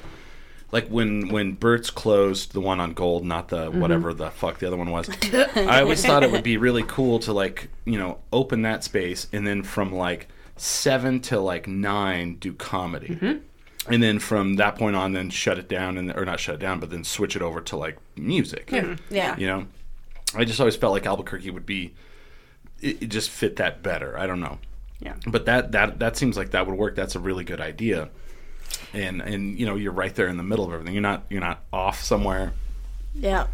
like 0.70 0.88
when 0.88 1.28
when 1.28 1.52
Burt's 1.52 1.90
closed, 1.90 2.52
the 2.52 2.60
one 2.60 2.80
on 2.80 2.92
Gold, 2.92 3.24
not 3.24 3.48
the 3.48 3.70
mm-hmm. 3.70 3.80
whatever 3.80 4.12
the 4.12 4.30
fuck 4.30 4.58
the 4.58 4.66
other 4.66 4.76
one 4.76 4.90
was. 4.90 5.08
I 5.56 5.80
always 5.80 6.04
thought 6.04 6.22
it 6.22 6.30
would 6.30 6.42
be 6.42 6.56
really 6.56 6.82
cool 6.82 7.18
to 7.20 7.32
like, 7.32 7.68
you 7.84 7.98
know, 7.98 8.18
open 8.32 8.62
that 8.62 8.84
space 8.84 9.28
and 9.32 9.46
then 9.46 9.62
from 9.62 9.94
like 9.94 10.28
seven 10.56 11.20
to 11.20 11.40
like 11.40 11.66
nine 11.66 12.34
do 12.34 12.52
comedy. 12.52 13.08
Mm-hmm. 13.08 13.38
And 13.92 14.02
then 14.02 14.18
from 14.18 14.56
that 14.56 14.76
point 14.76 14.96
on, 14.96 15.12
then 15.12 15.30
shut 15.30 15.58
it 15.58 15.68
down 15.68 15.96
and 15.96 16.12
or 16.14 16.24
not 16.24 16.40
shut 16.40 16.56
it 16.56 16.60
down, 16.60 16.80
but 16.80 16.90
then 16.90 17.04
switch 17.04 17.36
it 17.36 17.42
over 17.42 17.60
to 17.62 17.76
like 17.76 17.96
music. 18.16 18.68
Hmm. 18.70 18.94
Yeah. 19.08 19.36
You 19.38 19.46
know, 19.46 19.66
I 20.34 20.44
just 20.44 20.60
always 20.60 20.76
felt 20.76 20.92
like 20.92 21.06
Albuquerque 21.06 21.50
would 21.50 21.64
be, 21.64 21.94
it, 22.82 23.04
it 23.04 23.06
just 23.06 23.30
fit 23.30 23.56
that 23.56 23.82
better. 23.82 24.18
I 24.18 24.26
don't 24.26 24.40
know, 24.40 24.58
yeah. 25.00 25.14
but 25.26 25.46
that 25.46 25.72
that 25.72 25.98
that 25.98 26.16
seems 26.16 26.36
like 26.36 26.50
that 26.50 26.66
would 26.66 26.76
work. 26.76 26.94
That's 26.96 27.14
a 27.14 27.20
really 27.20 27.44
good 27.44 27.60
idea, 27.60 28.08
and 28.92 29.20
and 29.20 29.58
you 29.58 29.66
know 29.66 29.76
you're 29.76 29.92
right 29.92 30.14
there 30.14 30.28
in 30.28 30.36
the 30.36 30.42
middle 30.42 30.64
of 30.64 30.72
everything. 30.72 30.94
You're 30.94 31.02
not 31.02 31.24
you're 31.28 31.40
not 31.40 31.62
off 31.72 32.02
somewhere. 32.02 32.52
Yeah. 33.14 33.46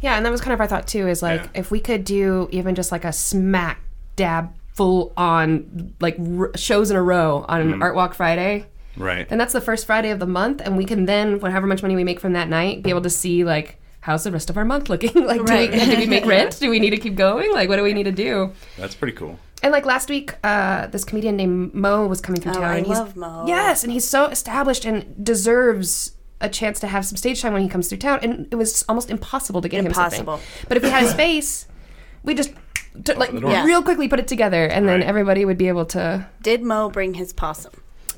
Yeah, 0.00 0.16
and 0.16 0.24
that 0.24 0.30
was 0.32 0.40
kind 0.40 0.54
of 0.54 0.60
our 0.60 0.66
thought 0.66 0.86
too. 0.86 1.08
Is 1.08 1.22
like 1.22 1.40
Yeah. 1.42 1.48
if 1.54 1.70
we 1.70 1.80
could 1.80 2.04
do 2.04 2.48
even 2.52 2.74
just 2.74 2.90
like 2.92 3.04
a 3.04 3.12
smack 3.12 3.80
dab 4.16 4.50
full 4.74 5.12
on 5.16 5.92
like 6.00 6.16
r- 6.38 6.50
shows 6.56 6.90
in 6.90 6.96
a 6.96 7.02
row 7.02 7.44
on 7.48 7.72
Mm-hmm. 7.72 7.82
Art 7.82 7.94
Walk 7.94 8.14
Friday. 8.14 8.66
Right. 8.96 9.26
And 9.30 9.40
that's 9.40 9.52
the 9.52 9.60
first 9.60 9.86
Friday 9.86 10.10
of 10.10 10.18
the 10.18 10.26
month, 10.26 10.60
and 10.64 10.76
we 10.76 10.84
can 10.84 11.06
then, 11.06 11.38
whatever 11.40 11.66
much 11.66 11.80
money 11.82 11.96
we 11.96 12.04
make 12.04 12.18
from 12.18 12.32
that 12.32 12.48
night, 12.48 12.82
be 12.82 12.90
able 12.90 13.02
to 13.02 13.10
see 13.10 13.44
like 13.44 13.76
how's 14.00 14.24
the 14.24 14.32
rest 14.32 14.48
of 14.48 14.56
our 14.56 14.64
month 14.64 14.88
looking. 14.88 15.12
like, 15.26 15.42
Right. 15.42 15.70
do, 15.70 15.78
we, 15.78 15.84
do 15.94 15.96
we 16.00 16.06
make 16.06 16.24
rent? 16.24 16.58
Do 16.60 16.70
we 16.70 16.80
need 16.80 16.90
to 16.90 16.96
keep 16.96 17.14
going? 17.14 17.52
Like, 17.52 17.68
what 17.68 17.76
do 17.76 17.82
we 17.82 17.92
need 17.92 18.04
to 18.04 18.12
do? 18.12 18.52
That's 18.78 18.94
pretty 18.94 19.12
cool. 19.16 19.38
And 19.62 19.72
like 19.72 19.84
last 19.84 20.08
week, 20.08 20.34
uh, 20.42 20.86
this 20.86 21.04
comedian 21.04 21.36
named 21.36 21.74
Mo 21.74 22.06
was 22.06 22.20
coming 22.20 22.40
through 22.40 22.52
Oh, 22.52 22.60
town. 22.60 22.64
I 22.64 22.76
and 22.78 22.86
he's, 22.86 22.98
love 22.98 23.16
Mo. 23.16 23.44
Yes, 23.46 23.84
and 23.84 23.92
he's 23.92 24.08
so 24.08 24.26
established 24.26 24.84
and 24.84 25.22
deserves 25.24 26.12
a 26.40 26.48
chance 26.48 26.80
to 26.80 26.86
have 26.86 27.04
some 27.04 27.16
stage 27.18 27.42
time 27.42 27.52
when 27.52 27.62
he 27.62 27.68
comes 27.68 27.88
through 27.88 27.98
town. 27.98 28.20
And 28.22 28.48
it 28.50 28.56
was 28.56 28.84
almost 28.88 29.10
impossible 29.10 29.60
to 29.60 29.68
get 29.68 29.80
him 29.80 29.86
Impossible. 29.86 30.38
something. 30.38 30.66
But 30.68 30.76
if 30.78 30.82
we 30.82 30.88
had 30.88 31.04
a 31.04 31.08
space, 31.08 31.66
we 32.22 32.34
just 32.34 32.52
t- 33.04 33.12
like. 33.14 33.32
Yeah. 33.32 33.64
real 33.64 33.82
quickly 33.82 34.08
put 34.08 34.18
it 34.18 34.28
together, 34.28 34.64
and 34.66 34.88
then 34.88 35.02
everybody 35.02 35.44
would 35.44 35.58
be 35.58 35.68
able 35.68 35.84
to. 35.86 36.26
Did 36.42 36.62
Mo 36.62 36.88
bring 36.88 37.14
his 37.14 37.32
possum? 37.34 37.72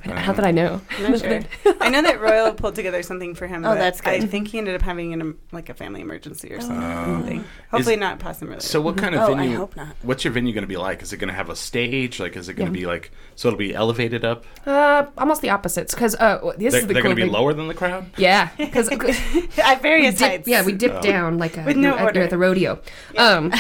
Not 0.05 0.37
did 0.37 0.45
I 0.45 0.51
know. 0.51 0.81
I'm 0.99 1.13
not 1.13 1.21
sure. 1.23 1.41
I 1.81 1.89
know 1.91 2.03
that 2.03 2.21
Royal 2.21 2.53
pulled 2.53 2.75
together 2.75 3.03
something 3.03 3.35
for 3.35 3.47
him. 3.47 3.65
Oh, 3.65 3.71
but 3.71 3.75
that's 3.77 4.01
good. 4.01 4.15
I 4.15 4.21
think 4.21 4.49
he 4.49 4.59
ended 4.59 4.75
up 4.75 4.83
having 4.83 5.13
an, 5.13 5.37
like 5.53 5.69
a 5.69 5.75
family 5.75 6.01
emergency 6.01 6.53
or 6.53 6.61
something. 6.61 7.45
Hopefully 7.71 7.97
not 7.97 8.19
possum 8.19 8.49
related. 8.49 8.67
So 8.67 8.81
what 8.81 8.97
kind 8.97 9.15
of 9.15 9.21
Oh, 9.23 9.35
I 9.35 9.37
venue? 9.39 9.57
hope 9.57 9.77
not. 9.77 9.97
What's 10.03 10.25
your 10.25 10.33
venue 10.33 10.53
going 10.53 10.63
to 10.63 10.69
be 10.69 10.77
like? 10.77 11.03
Is 11.03 11.13
it 11.13 11.19
going 11.19 11.29
to 11.29 11.35
have 11.35 11.51
a 11.51 11.57
stage? 11.57 12.19
Like, 12.21 12.37
is 12.37 12.49
it 12.49 12.55
going 12.55 12.73
to 12.73 12.79
Yeah. 12.79 12.83
be 12.83 12.87
like 12.87 13.11
so? 13.37 13.49
It'll 13.49 13.59
be 13.59 13.75
elevated 13.75 14.25
up. 14.25 14.45
Uh, 14.67 15.07
almost 15.19 15.43
the 15.43 15.51
opposites, 15.51 15.95
because 15.95 16.15
uh, 16.17 16.53
this 16.59 16.73
They're, 16.73 16.81
is 16.83 16.87
the 16.87 16.95
they're 16.95 17.03
cool 17.03 17.11
going 17.11 17.17
to 17.17 17.23
be 17.23 17.23
thing. 17.23 17.33
lower 17.33 17.53
than 17.55 17.69
the 17.69 17.75
crowd. 17.75 18.07
Yeah, 18.17 18.49
because 18.59 18.89
at 19.59 19.83
various 19.83 20.17
dip, 20.17 20.29
heights. 20.29 20.49
yeah, 20.49 20.65
we 20.65 20.73
dip 20.73 20.93
Oh. 20.95 21.01
down 21.01 21.39
like 21.39 21.57
a, 21.57 21.63
With 21.65 21.77
no 21.77 21.95
at, 21.97 22.03
order. 22.03 22.23
at 22.23 22.31
the 22.31 22.39
rodeo. 22.39 22.81
Um, 23.17 23.53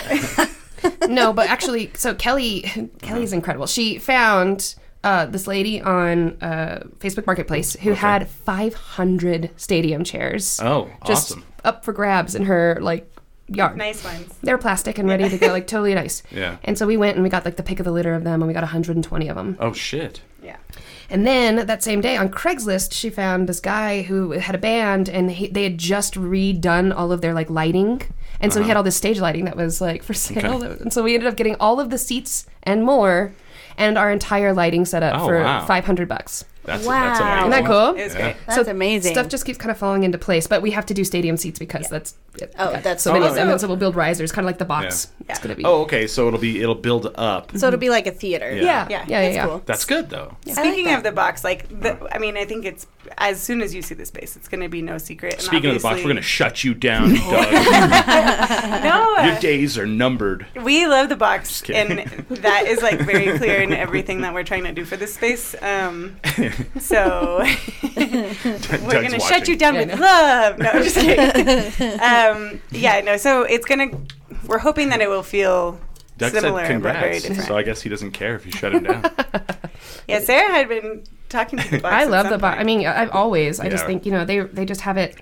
no, 1.08 1.32
but 1.32 1.48
actually, 1.48 1.90
so 1.94 2.14
Kelly, 2.14 2.90
Kelly's 3.00 3.32
incredible. 3.32 3.66
She 3.66 3.98
found 3.98 4.74
uh, 5.04 5.26
this 5.26 5.46
lady 5.46 5.80
on 5.80 6.36
uh, 6.40 6.84
Facebook 6.98 7.26
Marketplace 7.26 7.74
who 7.74 7.92
had 7.92 8.28
500 8.28 9.50
stadium 9.56 10.04
chairs. 10.04 10.60
Oh, 10.62 10.90
just 11.06 11.32
awesome. 11.32 11.44
up 11.64 11.84
for 11.84 11.92
grabs 11.92 12.34
in 12.34 12.44
her 12.44 12.78
like 12.80 13.12
yard. 13.48 13.76
nice 13.76 14.04
ones. 14.04 14.34
They're 14.42 14.58
plastic 14.58 14.98
and 14.98 15.08
ready 15.08 15.28
to 15.28 15.38
go, 15.38 15.48
like 15.48 15.66
totally 15.66 15.94
nice. 15.94 16.22
Yeah. 16.32 16.56
And 16.64 16.78
so 16.78 16.86
we 16.86 16.96
went 16.96 17.16
and 17.16 17.22
we 17.22 17.28
got 17.28 17.44
like 17.44 17.56
the 17.56 17.62
pick 17.62 17.78
of 17.78 17.84
the 17.84 17.92
litter 17.92 18.14
of 18.14 18.24
them, 18.24 18.40
and 18.40 18.46
we 18.46 18.54
got 18.54 18.62
120 18.62 19.28
of 19.28 19.36
them. 19.36 19.56
Oh 19.60 19.72
shit. 19.72 20.22
Yeah. 20.42 20.56
And 21.10 21.26
then 21.26 21.66
that 21.66 21.82
same 21.82 22.00
day 22.00 22.16
on 22.16 22.30
Craigslist, 22.30 22.92
she 22.94 23.10
found 23.10 23.48
this 23.48 23.60
guy 23.60 24.02
who 24.02 24.30
had 24.32 24.54
a 24.54 24.58
band, 24.58 25.08
and 25.08 25.30
he, 25.30 25.48
they 25.48 25.64
had 25.64 25.76
just 25.78 26.14
redone 26.14 26.94
all 26.96 27.12
of 27.12 27.20
their 27.20 27.34
like 27.34 27.50
lighting, 27.50 28.02
and 28.40 28.52
so 28.52 28.62
he 28.62 28.68
had 28.68 28.76
all 28.76 28.82
this 28.82 28.96
stage 28.96 29.20
lighting 29.20 29.44
that 29.44 29.56
was 29.56 29.80
like 29.80 30.02
for 30.02 30.14
sale. 30.14 30.64
Okay. 30.64 30.80
And 30.80 30.92
so 30.92 31.02
we 31.02 31.14
ended 31.14 31.28
up 31.28 31.36
getting 31.36 31.56
all 31.60 31.78
of 31.78 31.90
the 31.90 31.98
seats 31.98 32.46
and 32.62 32.82
more, 32.84 33.34
and 33.76 33.96
our 33.98 34.10
entire 34.10 34.52
lighting 34.52 34.84
setup 34.84 35.20
Oh, 35.20 35.26
for 35.26 35.40
wow. 35.42 35.64
five 35.66 35.84
hundred 35.84 36.08
bucks. 36.08 36.44
That's 36.64 36.86
Wow. 36.86 37.00
that's 37.02 37.20
amazing. 37.20 37.38
Isn't 37.38 37.50
that 37.50 37.64
cool? 37.66 37.96
It 38.00 38.04
was 38.04 38.14
Yeah. 38.14 38.20
great. 38.20 38.36
That's 38.46 38.68
amazing. 38.68 39.14
Stuff 39.14 39.28
just 39.28 39.44
keeps 39.44 39.58
kind 39.58 39.72
of 39.72 39.78
falling 39.78 40.04
into 40.04 40.16
place, 40.16 40.46
but 40.46 40.62
we 40.62 40.70
have 40.70 40.86
to 40.86 40.94
do 40.94 41.02
stadium 41.02 41.36
seats 41.36 41.58
because 41.58 41.88
that's 41.88 42.14
Oh, 42.58 42.72
we 42.74 42.78
that's 42.80 43.02
so 43.02 43.12
many 43.12 43.24
of 43.24 43.32
awesome. 43.32 43.36
them, 43.46 43.50
and 43.50 43.60
so 43.60 43.66
we'll 43.66 43.76
build 43.76 43.96
risers, 43.96 44.30
kind 44.30 44.44
of 44.44 44.46
like 44.46 44.58
the 44.58 44.64
box. 44.64 45.08
Yeah. 45.26 45.32
It's 45.32 45.40
gonna 45.40 45.56
be. 45.56 45.64
Oh, 45.64 45.82
okay. 45.82 46.06
So 46.06 46.28
it'll 46.28 46.38
be 46.38 46.62
it'll 46.62 46.76
build 46.76 47.12
up. 47.16 47.50
so 47.56 47.66
it'll 47.66 47.80
be 47.80 47.90
like 47.90 48.06
a 48.06 48.12
theater. 48.12 48.50
Yeah. 48.54 48.62
yeah, 48.62 48.62
Yeah, 48.62 48.86
yeah, 48.88 49.04
yeah, 49.06 49.20
That's 49.22 49.34
yeah. 49.36 49.46
cool. 49.46 49.62
That's 49.66 49.84
good 49.84 50.08
though. 50.10 50.36
Speaking 50.46 50.84
that. 50.86 50.98
of 50.98 51.02
the 51.02 51.10
box, 51.12 51.42
like, 51.42 51.68
the, 51.80 51.98
I 52.14 52.18
mean, 52.18 52.36
I 52.36 52.44
think 52.44 52.64
it's 52.64 52.86
as 53.18 53.40
soon 53.40 53.60
as 53.62 53.74
you 53.74 53.82
see 53.82 53.94
the 53.94 54.06
space, 54.06 54.36
it's 54.36 54.48
going 54.48 54.60
to 54.62 54.68
be 54.68 54.82
no 54.82 54.98
secret. 54.98 55.34
And 55.34 55.42
Speaking 55.42 55.70
of 55.70 55.76
the 55.76 55.80
box, 55.82 56.02
we're 56.02 56.08
gonna 56.08 56.22
shut 56.22 56.64
you 56.64 56.74
down, 56.74 57.14
Doug. 57.14 57.52
no, 58.82 59.16
Your 59.24 59.38
days 59.40 59.76
are 59.78 59.86
numbered. 59.86 60.46
we 60.62 60.86
love 60.86 61.08
the 61.08 61.16
box, 61.16 61.62
kidding. 61.62 61.98
and 61.98 62.26
that 62.38 62.66
is 62.66 62.82
like 62.82 63.00
very 63.00 63.36
clear 63.38 63.60
in 63.62 63.72
everything 63.72 64.20
that 64.22 64.32
we're 64.34 64.44
trying 64.44 64.64
to 64.64 64.72
do 64.72 64.84
for 64.84 64.96
this 64.96 65.14
space. 65.14 65.54
Um, 65.62 66.16
so 66.80 67.44
we're 67.96 69.02
gonna 69.02 69.20
shut 69.20 69.48
you 69.48 69.56
down 69.56 69.74
Yeah, 69.74 69.80
with 69.80 69.88
know. 69.90 70.00
love. 70.04 70.58
No, 70.58 70.70
I'm 70.70 70.82
just 70.82 70.96
kidding. 70.96 72.00
um, 72.00 72.60
yeah, 72.70 73.00
no. 73.00 73.16
So 73.16 73.42
it's 73.42 73.64
gonna. 73.66 73.88
We're 74.46 74.58
hoping 74.58 74.88
that 74.88 75.00
it 75.00 75.08
will 75.08 75.22
feel 75.22 75.78
Doug 76.22 76.32
similar 76.32 76.64
said 76.66 76.82
but 76.82 76.92
very 76.92 76.94
congrats, 77.02 77.22
different. 77.22 77.48
so 77.48 77.56
I 77.56 77.62
guess 77.62 77.82
he 77.82 77.88
doesn't 77.88 78.12
care 78.12 78.34
if 78.34 78.46
you 78.46 78.52
shut 78.52 78.74
him 78.74 78.84
down. 78.84 79.04
yeah, 80.08 80.20
Sarah 80.20 80.50
had 80.52 80.68
been 80.68 81.04
talking 81.28 81.58
to 81.58 81.70
the 81.70 81.78
box. 81.78 81.94
I 81.94 82.02
at 82.02 82.10
love 82.10 82.24
some 82.26 82.32
the 82.32 82.38
box. 82.38 82.60
I 82.60 82.64
mean, 82.64 82.86
I've 82.86 83.10
always. 83.10 83.60
I 83.60 83.68
just 83.68 83.84
Yeah. 83.84 83.86
think 83.88 84.06
you 84.06 84.12
know 84.12 84.24
they 84.24 84.40
they 84.40 84.64
just 84.64 84.80
have 84.82 84.96
it. 84.96 85.16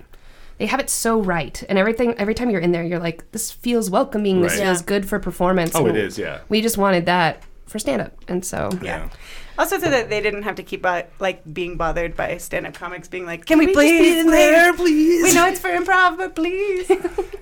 They 0.57 0.65
have 0.67 0.79
it 0.79 0.89
so 0.89 1.19
right, 1.21 1.61
and 1.69 1.77
everything. 1.79 2.13
Every 2.19 2.33
time 2.35 2.49
you're 2.51 2.61
in 2.61 2.71
there, 2.71 2.83
you're 2.83 2.99
like, 2.99 3.31
this 3.31 3.51
feels 3.51 3.89
welcoming. 3.89 4.41
This 4.41 4.53
Right. 4.57 4.63
feels 4.65 4.81
good 4.83 5.07
for 5.07 5.17
performance. 5.19 5.71
Oh, 5.75 5.85
it 5.85 5.89
and 5.89 5.97
is, 5.97 6.17
yeah. 6.19 6.39
We 6.49 6.61
just 6.61 6.77
wanted 6.77 7.05
that 7.07 7.41
for 7.65 7.79
stand 7.79 8.01
up, 8.01 8.13
and 8.27 8.45
so 8.45 8.69
Yeah. 8.81 9.09
Also, 9.57 9.77
so 9.79 9.89
that 9.89 10.09
they 10.09 10.21
didn't 10.21 10.43
have 10.43 10.55
to 10.55 10.63
keep 10.63 10.85
uh, 10.85 11.03
like 11.19 11.41
being 11.53 11.77
bothered 11.77 12.15
by 12.15 12.37
stand-up 12.37 12.73
comics 12.73 13.07
being 13.07 13.25
like, 13.25 13.45
"Can 13.45 13.59
we, 13.59 13.67
we 13.67 13.73
just 13.73 13.81
be 13.81 13.97
please, 13.99 14.19
in 14.21 14.27
there, 14.31 14.73
please? 14.73 15.23
We 15.23 15.33
know 15.33 15.47
it's 15.47 15.59
for 15.59 15.69
improv, 15.69 16.17
but 16.17 16.35
please." 16.35 16.89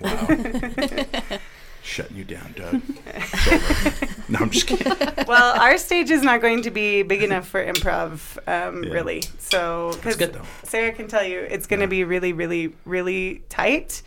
Shutting 1.89 2.17
you 2.17 2.23
down, 2.23 2.54
Doug. 2.56 2.82
No, 4.30 4.39
I'm 4.39 4.52
just 4.52 4.67
kidding. 4.67 4.93
well, 5.28 5.60
our 5.60 5.75
stage 5.80 6.12
is 6.12 6.21
not 6.21 6.39
going 6.39 6.62
to 6.62 6.69
be 6.69 7.02
big 7.02 7.23
enough 7.23 7.47
for 7.47 7.65
improv, 7.65 8.38
um, 8.47 8.84
Yeah. 8.84 8.93
really. 8.93 9.23
So, 9.39 9.91
because. 10.04 10.17
Sarah 10.63 10.91
can 10.91 11.08
tell 11.08 11.23
you, 11.23 11.39
it's 11.39 11.65
going 11.65 11.80
to 11.80 11.88
be 11.88 12.04
really, 12.04 12.32
really, 12.32 12.75
really 12.86 13.41
tight 13.49 14.04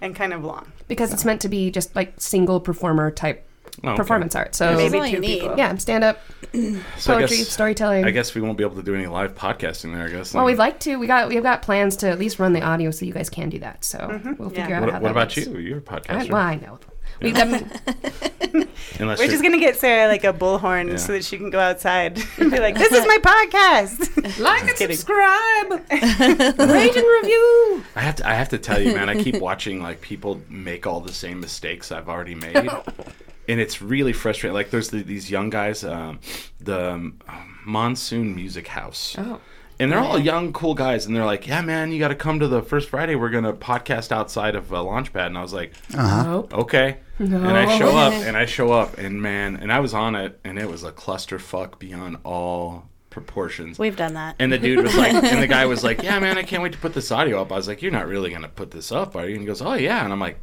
and 0.00 0.14
kind 0.14 0.32
of 0.32 0.44
long. 0.44 0.70
because 0.86 1.12
it's 1.12 1.24
meant 1.24 1.40
to 1.40 1.48
be 1.48 1.72
just 1.72 1.96
like 1.96 2.14
single 2.18 2.60
performer 2.60 3.10
type 3.10 3.44
Oh, 3.82 3.88
okay. 3.88 3.96
performance 3.96 4.36
art. 4.36 4.54
So 4.54 4.76
Maybe 4.76 5.10
two 5.10 5.20
people. 5.20 5.58
yeah, 5.58 5.74
stand 5.78 6.04
up, 6.04 6.20
So 6.52 7.14
I 7.14 7.18
poetry, 7.22 7.38
guess, 7.38 7.48
storytelling. 7.48 8.04
I 8.04 8.12
guess 8.12 8.32
we 8.32 8.40
won't 8.40 8.56
be 8.56 8.62
able 8.62 8.76
to 8.76 8.84
do 8.84 8.94
any 8.94 9.08
live 9.08 9.34
podcasting 9.34 9.92
there. 9.92 10.06
I 10.06 10.10
guess. 10.10 10.32
Well, 10.32 10.44
we'd 10.44 10.58
like 10.58 10.78
to. 10.80 10.94
We 10.96 11.08
got 11.08 11.28
we've 11.28 11.42
got 11.42 11.62
plans 11.62 11.96
to 11.96 12.08
at 12.08 12.20
least 12.20 12.38
run 12.38 12.52
the 12.52 12.62
audio 12.62 12.92
so 12.92 13.04
you 13.04 13.12
guys 13.12 13.28
can 13.28 13.48
do 13.48 13.58
that. 13.60 13.84
So 13.84 14.20
we'll 14.38 14.52
Yeah. 14.52 14.60
figure 14.62 14.76
out 14.76 14.82
What, 14.82 14.92
how 14.92 15.00
what 15.00 15.02
that 15.02 15.10
about 15.10 15.36
works. 15.36 15.36
you? 15.48 15.58
You're 15.58 15.78
a 15.78 15.80
I, 15.80 15.98
podcaster. 15.98 16.30
well, 16.30 16.42
I 16.42 16.54
know. 16.56 16.78
We, 17.22 17.32
I 17.34 17.44
mean, 17.44 17.70
Unless 19.00 19.18
We're 19.18 19.24
you're- 19.24 19.28
just 19.28 19.42
going 19.42 19.52
to 19.52 19.58
get 19.58 19.76
Sarah 19.76 20.08
like 20.08 20.24
a 20.24 20.32
bullhorn 20.32 20.90
Yeah. 20.90 20.96
so 20.96 21.12
that 21.12 21.24
she 21.24 21.36
can 21.36 21.50
go 21.50 21.58
outside 21.58 22.20
and 22.38 22.50
be 22.50 22.58
like, 22.60 22.76
"This 22.76 22.92
is 22.92 23.04
my 23.06 23.18
podcast." 23.18 24.38
like 24.40 24.62
and 24.62 24.76
kidding. 24.76 24.96
subscribe, 24.96 25.70
rate 25.90 26.96
and 26.96 27.06
review. 27.22 27.84
I 27.96 28.00
have 28.00 28.16
to. 28.16 28.28
I 28.28 28.34
have 28.34 28.48
to 28.50 28.58
tell 28.58 28.80
you, 28.80 28.94
man. 28.94 29.08
I 29.08 29.20
keep 29.22 29.40
watching 29.40 29.82
like 29.82 30.00
people 30.00 30.40
make 30.48 30.86
all 30.86 31.00
the 31.00 31.12
same 31.12 31.40
mistakes 31.40 31.90
I've 31.92 32.08
already 32.08 32.34
made, 32.34 32.56
and 32.56 33.60
it's 33.60 33.80
really 33.82 34.12
frustrating. 34.12 34.54
Like 34.54 34.70
there's 34.70 34.90
the, 34.90 35.02
these 35.02 35.30
young 35.30 35.50
guys, 35.50 35.82
um, 35.84 36.20
the 36.60 36.92
um, 36.92 37.20
Monsoon 37.64 38.34
Music 38.34 38.68
House. 38.68 39.16
Oh. 39.18 39.40
And 39.80 39.90
they're 39.90 39.98
all 39.98 40.18
young, 40.18 40.52
cool 40.52 40.74
guys, 40.74 41.06
and 41.06 41.16
they're 41.16 41.24
like, 41.24 41.46
"Yeah, 41.46 41.60
man, 41.62 41.90
you 41.90 41.98
got 41.98 42.08
to 42.08 42.14
come 42.14 42.38
to 42.40 42.46
the 42.48 42.62
first 42.62 42.88
Friday. 42.88 43.14
We're 43.16 43.30
gonna 43.30 43.52
podcast 43.52 44.12
outside 44.12 44.54
of 44.54 44.72
uh, 44.72 44.76
Launchpad." 44.78 45.26
And 45.26 45.36
I 45.38 45.42
was 45.42 45.52
like, 45.52 45.72
Nope. 45.92 46.54
"Okay." 46.54 46.98
And 47.18 47.46
I 47.46 47.78
show 47.78 47.96
up, 47.96 48.12
and 48.12 48.36
I 48.36 48.44
show 48.46 48.72
up, 48.72 48.98
and 48.98 49.20
man, 49.22 49.56
and 49.56 49.72
I 49.72 49.80
was 49.80 49.94
on 49.94 50.14
it, 50.16 50.38
and 50.44 50.58
it 50.58 50.68
was 50.70 50.82
a 50.84 50.90
clusterfuck 50.92 51.78
beyond 51.78 52.18
all 52.24 52.86
proportions. 53.10 53.78
We've 53.78 53.94
done 53.96 54.14
that. 54.14 54.34
And 54.40 54.50
the 54.52 54.58
dude 54.58 54.82
was 54.84 54.96
like, 54.96 55.12
and 55.14 55.40
the 55.42 55.46
guy 55.58 55.66
was 55.66 55.82
like, 55.84 56.02
"Yeah, 56.02 56.18
man, 56.18 56.38
I 56.38 56.42
can't 56.42 56.62
wait 56.62 56.72
to 56.72 56.78
put 56.78 56.94
this 56.94 57.10
audio 57.12 57.40
up." 57.42 57.52
I 57.52 57.56
was 57.56 57.68
like, 57.68 57.82
"You're 57.82 57.92
not 57.92 58.06
really 58.08 58.30
gonna 58.30 58.48
put 58.48 58.70
this 58.70 58.90
up, 58.92 59.14
are 59.16 59.26
you?" 59.26 59.32
And 59.34 59.40
he 59.40 59.46
goes, 59.46 59.62
"Oh 59.62 59.74
yeah," 59.74 60.02
and 60.04 60.12
I'm 60.12 60.20
like, 60.20 60.38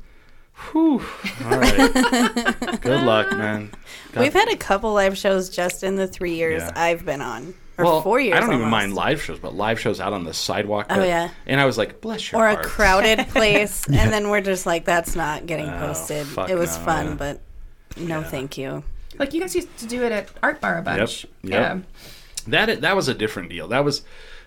"Whew, 0.72 1.02
all 1.46 1.58
right, 1.58 1.94
good 2.82 3.04
luck, 3.04 3.32
man." 3.38 3.72
God- 4.14 4.22
We've 4.22 4.34
had 4.34 4.50
a 4.50 4.58
couple 4.58 4.94
live 4.94 5.18
shows 5.18 5.50
just 5.50 5.84
in 5.84 5.96
the 5.96 6.08
three 6.08 6.36
years 6.36 6.62
Yeah. 6.62 6.72
I've 6.76 7.06
been 7.06 7.22
on, 7.22 7.54
or 7.78 7.86
well, 7.86 8.02
four 8.02 8.20
years. 8.20 8.36
I 8.38 8.40
don't 8.42 8.54
even 8.54 8.70
mind 8.70 8.94
live 8.94 9.22
shows, 9.22 9.40
but 9.40 9.56
live 9.56 9.80
shows 9.80 10.00
out 10.00 10.14
on 10.14 10.24
the 10.24 10.34
sidewalk. 10.34 10.88
Oh, 10.90 10.98
that- 11.00 11.08
yeah. 11.08 11.30
And 11.46 11.60
I 11.60 11.66
was 11.66 11.78
like, 11.78 12.02
"Bless 12.02 12.32
your 12.32 12.42
or 12.42 12.48
a 12.50 12.64
crowded 12.64 13.20
place, 13.30 13.88
and 13.88 14.12
then 14.12 14.30
we're 14.30 14.42
just 14.42 14.66
like, 14.66 14.86
that's 14.86 15.16
not 15.16 15.46
getting 15.46 15.68
Oh, 15.70 15.80
posted. 15.80 16.28
fuck 16.28 16.50
It 16.50 16.56
was 16.56 16.78
no, 16.78 16.84
fun, 16.86 17.06
yeah. 17.08 17.16
but 17.16 17.42
no, 17.98 18.24
thank 18.24 18.58
you. 18.58 18.84
Like 19.18 19.34
you 19.34 19.42
guys 19.42 19.56
used 19.56 19.76
to 19.78 19.88
do 19.88 20.04
it 20.04 20.12
at 20.12 20.30
Art 20.42 20.62
Bar 20.62 20.78
a 20.78 20.82
bunch. 20.82 21.26
Yep, 21.44 21.52
Yeah. 21.52 21.80
That 22.48 22.82
that 22.82 22.96
was 22.96 23.08
a 23.08 23.14
different 23.14 23.50
deal. 23.50 23.68
That 23.68 23.84
was 23.86 24.04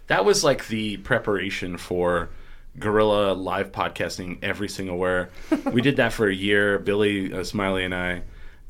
that 0.08 0.24
was 0.24 0.42
like 0.44 0.66
the 0.68 0.96
preparation 0.98 1.76
for 1.78 2.30
guerrilla 2.78 3.34
live 3.34 3.70
podcasting 3.72 4.38
every 4.42 4.68
single 4.68 4.98
where. 4.98 5.30
we 5.72 5.80
did 5.80 5.96
that 5.96 6.12
for 6.12 6.26
a 6.28 6.34
year, 6.34 6.78
Billy 6.78 7.32
uh, 7.32 7.44
Smiley 7.44 7.84
and 7.84 7.94
I, 7.94 8.22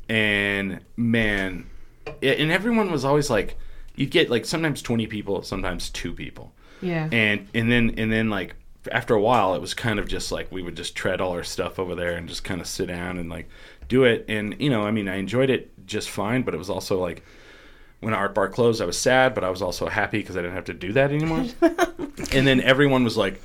and 0.07 0.79
man, 0.95 1.67
it, 2.21 2.39
and 2.39 2.51
everyone 2.51 2.91
was 2.91 3.03
always 3.03 3.29
like, 3.29 3.57
you'd 3.95 4.11
get 4.11 4.29
like 4.29 4.45
sometimes 4.45 4.81
twenty 4.81 5.07
people, 5.07 5.41
sometimes 5.43 5.89
two 5.89 6.13
people, 6.13 6.53
Yeah. 6.81 7.09
and 7.11 7.47
and 7.53 7.71
then 7.71 7.93
and 7.97 8.11
then 8.11 8.29
like 8.29 8.55
after 8.91 9.15
a 9.15 9.21
while 9.21 9.55
it 9.55 9.61
was 9.61 9.73
kind 9.73 9.97
of 9.99 10.07
just 10.07 10.31
like 10.31 10.51
we 10.51 10.61
would 10.61 10.75
just 10.77 10.95
tread 10.95 11.19
all 11.19 11.31
our 11.31 11.43
stuff 11.43 11.79
over 11.79 11.95
there 11.95 12.15
and 12.17 12.29
just 12.29 12.43
kind 12.43 12.61
of 12.61 12.67
sit 12.67 12.87
down 12.87 13.17
and 13.17 13.29
like 13.29 13.49
do 13.87 14.03
it. 14.03 14.25
And 14.29 14.55
you 14.59 14.69
know 14.69 14.83
i 14.83 14.91
mean 14.91 15.07
i 15.07 15.15
enjoyed 15.15 15.49
it 15.49 15.71
just 15.87 16.09
fine 16.09 16.43
but 16.43 16.53
it 16.53 16.57
was 16.57 16.69
also 16.69 16.99
like 16.99 17.23
when 18.01 18.13
art 18.13 18.35
bar 18.35 18.47
closed 18.49 18.81
i 18.81 18.85
was 18.85 18.97
sad 18.97 19.33
but 19.33 19.43
i 19.43 19.49
was 19.49 19.61
also 19.63 19.87
happy 19.87 20.19
because 20.19 20.35
i 20.37 20.41
didn't 20.41 20.53
have 20.55 20.65
to 20.65 20.73
do 20.73 20.93
that 20.93 21.11
anymore. 21.11 21.45
And 22.31 22.45
then 22.47 22.61
everyone 22.61 23.03
was 23.03 23.17
like 23.17 23.41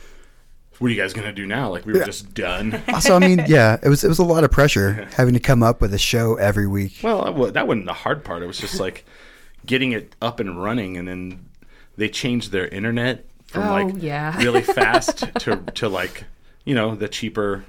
what 0.79 0.87
are 0.89 0.91
you 0.95 1.01
guys 1.01 1.13
gonna 1.13 1.33
do 1.33 1.47
now? 1.47 1.71
Like 1.71 1.85
we 1.85 1.93
were 1.93 2.05
just 2.05 2.33
done. 2.35 2.81
Also, 2.89 3.15
I 3.15 3.19
mean, 3.19 3.45
yeah, 3.49 3.79
it 3.83 3.89
was 3.89 4.03
it 4.05 4.09
was 4.09 4.19
a 4.19 4.25
lot 4.25 4.45
of 4.45 4.51
pressure 4.51 5.07
having 5.17 5.35
to 5.35 5.41
come 5.41 5.63
up 5.63 5.81
with 5.83 5.93
a 5.93 5.99
show 5.99 6.37
every 6.37 6.67
week. 6.67 6.95
well 7.03 7.25
that 7.25 7.35
wa- 7.35 7.51
that 7.51 7.67
wasn't 7.67 7.87
the 7.87 7.93
hard 7.93 8.25
part. 8.25 8.43
It 8.43 8.47
was 8.47 8.59
just 8.59 8.79
like 8.81 9.05
getting 9.67 9.93
it 9.93 10.15
up 10.23 10.41
and 10.41 10.63
running 10.63 10.97
and 10.97 11.07
then 11.09 11.47
they 11.97 12.09
changed 12.09 12.51
their 12.53 12.67
internet 12.69 13.27
from 13.47 13.65
Oh, 13.65 13.73
like 13.85 13.95
yeah. 14.03 14.37
really 14.43 14.63
fast 14.63 15.19
to 15.41 15.57
to 15.75 15.89
like 15.89 16.25
you 16.65 16.75
know 16.75 16.95
the 16.95 17.09
cheaper 17.09 17.65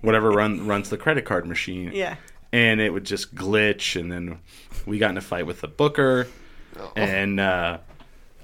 whatever 0.00 0.30
run 0.30 0.66
runs 0.66 0.90
the 0.90 0.96
credit 0.96 1.24
card 1.24 1.46
machine 1.46 1.90
Yeah. 1.92 2.16
and 2.52 2.80
it 2.80 2.92
would 2.92 3.04
just 3.04 3.34
glitch 3.34 3.98
and 4.00 4.10
then 4.12 4.38
we 4.86 4.98
got 4.98 5.10
in 5.10 5.16
a 5.18 5.20
fight 5.22 5.46
with 5.46 5.60
the 5.60 5.68
booker 5.68 6.28
and 6.96 7.40
uh 7.40 7.78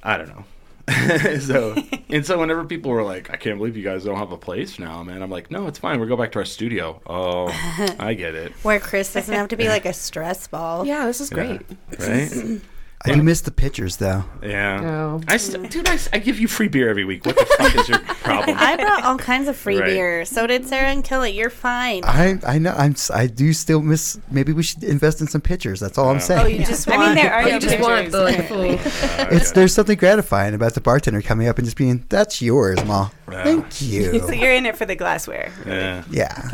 i 0.02 0.16
don't 0.16 0.28
know 0.28 0.44
so 1.40 1.76
and 2.08 2.26
so 2.26 2.38
whenever 2.38 2.64
people 2.64 2.90
were 2.90 3.02
like 3.04 3.30
i 3.30 3.36
can't 3.36 3.58
believe 3.58 3.76
you 3.76 3.84
guys 3.84 4.02
don't 4.04 4.16
have 4.18 4.32
a 4.32 4.36
place 4.36 4.78
now 4.78 5.02
man 5.04 5.22
i'm 5.22 5.30
like 5.30 5.50
no 5.50 5.66
it's 5.68 5.78
fine 5.78 6.00
we'll 6.00 6.08
go 6.08 6.16
back 6.16 6.32
to 6.32 6.38
our 6.40 6.44
studio 6.44 7.00
oh 7.06 7.46
i 8.00 8.14
get 8.14 8.34
it 8.34 8.50
Where 8.64 8.80
Chris 8.80 9.12
doesn't 9.12 9.32
have 9.34 9.48
to 9.48 9.56
be 9.56 9.68
like 9.68 9.84
a 9.86 9.92
stress 9.92 10.48
ball. 10.48 10.84
Yeah, 10.84 11.06
this 11.06 11.20
is 11.20 11.30
great. 11.30 11.60
right 12.00 12.60
I 13.02 13.14
do 13.14 13.22
miss 13.22 13.40
the 13.40 13.50
pictures 13.50 13.96
though. 13.96 14.24
yeah 14.42 14.78
No. 14.80 15.20
i 15.26 15.38
st- 15.38 15.70
dude 15.70 15.88
I, 15.88 15.94
s- 15.94 16.10
I 16.12 16.18
give 16.18 16.38
you 16.38 16.46
free 16.46 16.68
beer 16.68 16.90
every 16.90 17.06
week 17.06 17.24
what 17.24 17.34
the 17.34 17.46
fuck 17.56 17.74
is 17.74 17.88
your 17.88 17.98
problem 18.22 18.56
I 18.58 18.76
brought 18.76 19.04
all 19.04 19.16
kinds 19.16 19.48
of 19.48 19.56
free 19.56 19.78
Right. 19.78 19.86
beer. 19.86 20.24
So 20.26 20.46
did 20.46 20.66
Sarah 20.66 20.88
and 20.88 21.02
Kelly. 21.02 21.30
You're 21.30 21.48
fine. 21.48 22.02
I 22.04 22.38
I 22.46 22.58
know 22.58 22.74
I'm 22.76 22.92
s- 22.92 23.10
I 23.10 23.26
do 23.26 23.52
still 23.54 23.80
miss. 23.80 24.18
Maybe 24.30 24.52
we 24.52 24.62
should 24.62 24.84
invest 24.84 25.20
in 25.22 25.28
some 25.28 25.40
pictures. 25.40 25.80
That's 25.80 25.96
all 25.96 26.10
I'm 26.10 26.16
oh. 26.16 26.20
saying. 26.20 26.40
Oh, 26.44 26.46
you 26.46 26.58
just 26.66 26.86
Want, 26.86 27.00
I 27.00 27.04
want. 27.04 27.14
mean, 27.16 27.24
there 27.24 27.32
are 27.34 27.42
Oh, 27.42 27.46
you 27.46 27.58
just 27.58 27.80
want 27.80 28.12
the, 28.12 28.22
like, 28.22 28.36
the 28.36 28.42
full. 28.42 28.62
it's 29.36 29.52
there's 29.52 29.72
something 29.72 29.96
gratifying 29.96 30.54
about 30.54 30.74
the 30.74 30.80
bartender 30.82 31.22
coming 31.22 31.48
up 31.48 31.56
and 31.58 31.64
just 31.66 31.78
being, 31.78 32.04
"That's 32.10 32.42
yours, 32.42 32.84
ma. 32.84 33.08
Yeah. 33.32 33.44
Thank 33.44 33.80
you." 33.80 34.20
So 34.26 34.32
you." 34.32 34.40
you're 34.42 34.52
in 34.52 34.66
it 34.66 34.76
for 34.76 34.84
the 34.84 34.94
glassware. 34.96 35.50
yeah 35.66 36.04
yeah. 36.10 36.48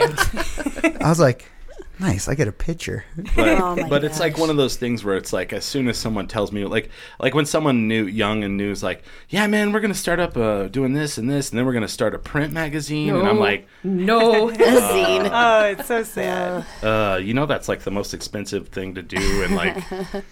I 1.01 1.09
was 1.09 1.19
like, 1.19 1.51
"Nice, 1.99 2.29
I 2.29 2.35
get 2.35 2.47
a 2.49 2.53
picture." 2.53 3.05
but, 3.37 3.59
Oh 3.61 3.77
but 3.89 4.05
it's 4.05 4.21
like 4.21 4.37
one 4.39 4.51
of 4.51 4.57
those 4.57 4.77
things 4.77 5.05
where 5.05 5.17
it's 5.17 5.33
like 5.33 5.53
as 5.53 5.65
soon 5.65 5.89
as 5.89 5.97
someone 5.97 6.27
tells 6.27 6.53
me 6.53 6.65
like 6.65 6.91
like 7.19 7.35
when 7.35 7.47
someone 7.47 7.89
new 7.89 8.07
young 8.07 8.45
and 8.45 8.57
new 8.57 8.71
is 8.71 8.83
like 8.83 9.03
yeah 9.29 9.47
man 9.47 9.73
we're 9.73 9.81
gonna 9.81 9.95
start 9.95 10.21
up 10.21 10.37
uh, 10.37 10.69
doing 10.69 10.93
this 10.93 11.19
and 11.19 11.29
this 11.31 11.51
and 11.51 11.59
then 11.59 11.65
we're 11.67 11.73
gonna 11.73 11.89
start 11.89 12.15
a 12.15 12.19
print 12.19 12.53
magazine 12.53 13.15
and 13.15 13.27
i'm 13.27 13.39
like 13.39 13.67
No. 13.83 14.49
a 14.51 14.53
zine. 14.55 15.31
Oh, 15.33 15.65
it's 15.67 15.87
so 15.87 16.03
sad. 16.03 16.65
uh, 16.83 17.17
you 17.17 17.33
know 17.35 17.47
that's 17.47 17.69
like 17.69 17.81
the 17.81 17.91
most 17.91 18.15
expensive 18.15 18.69
thing 18.69 18.95
to 18.95 19.03
do 19.03 19.43
and 19.45 19.55
like 19.57 19.83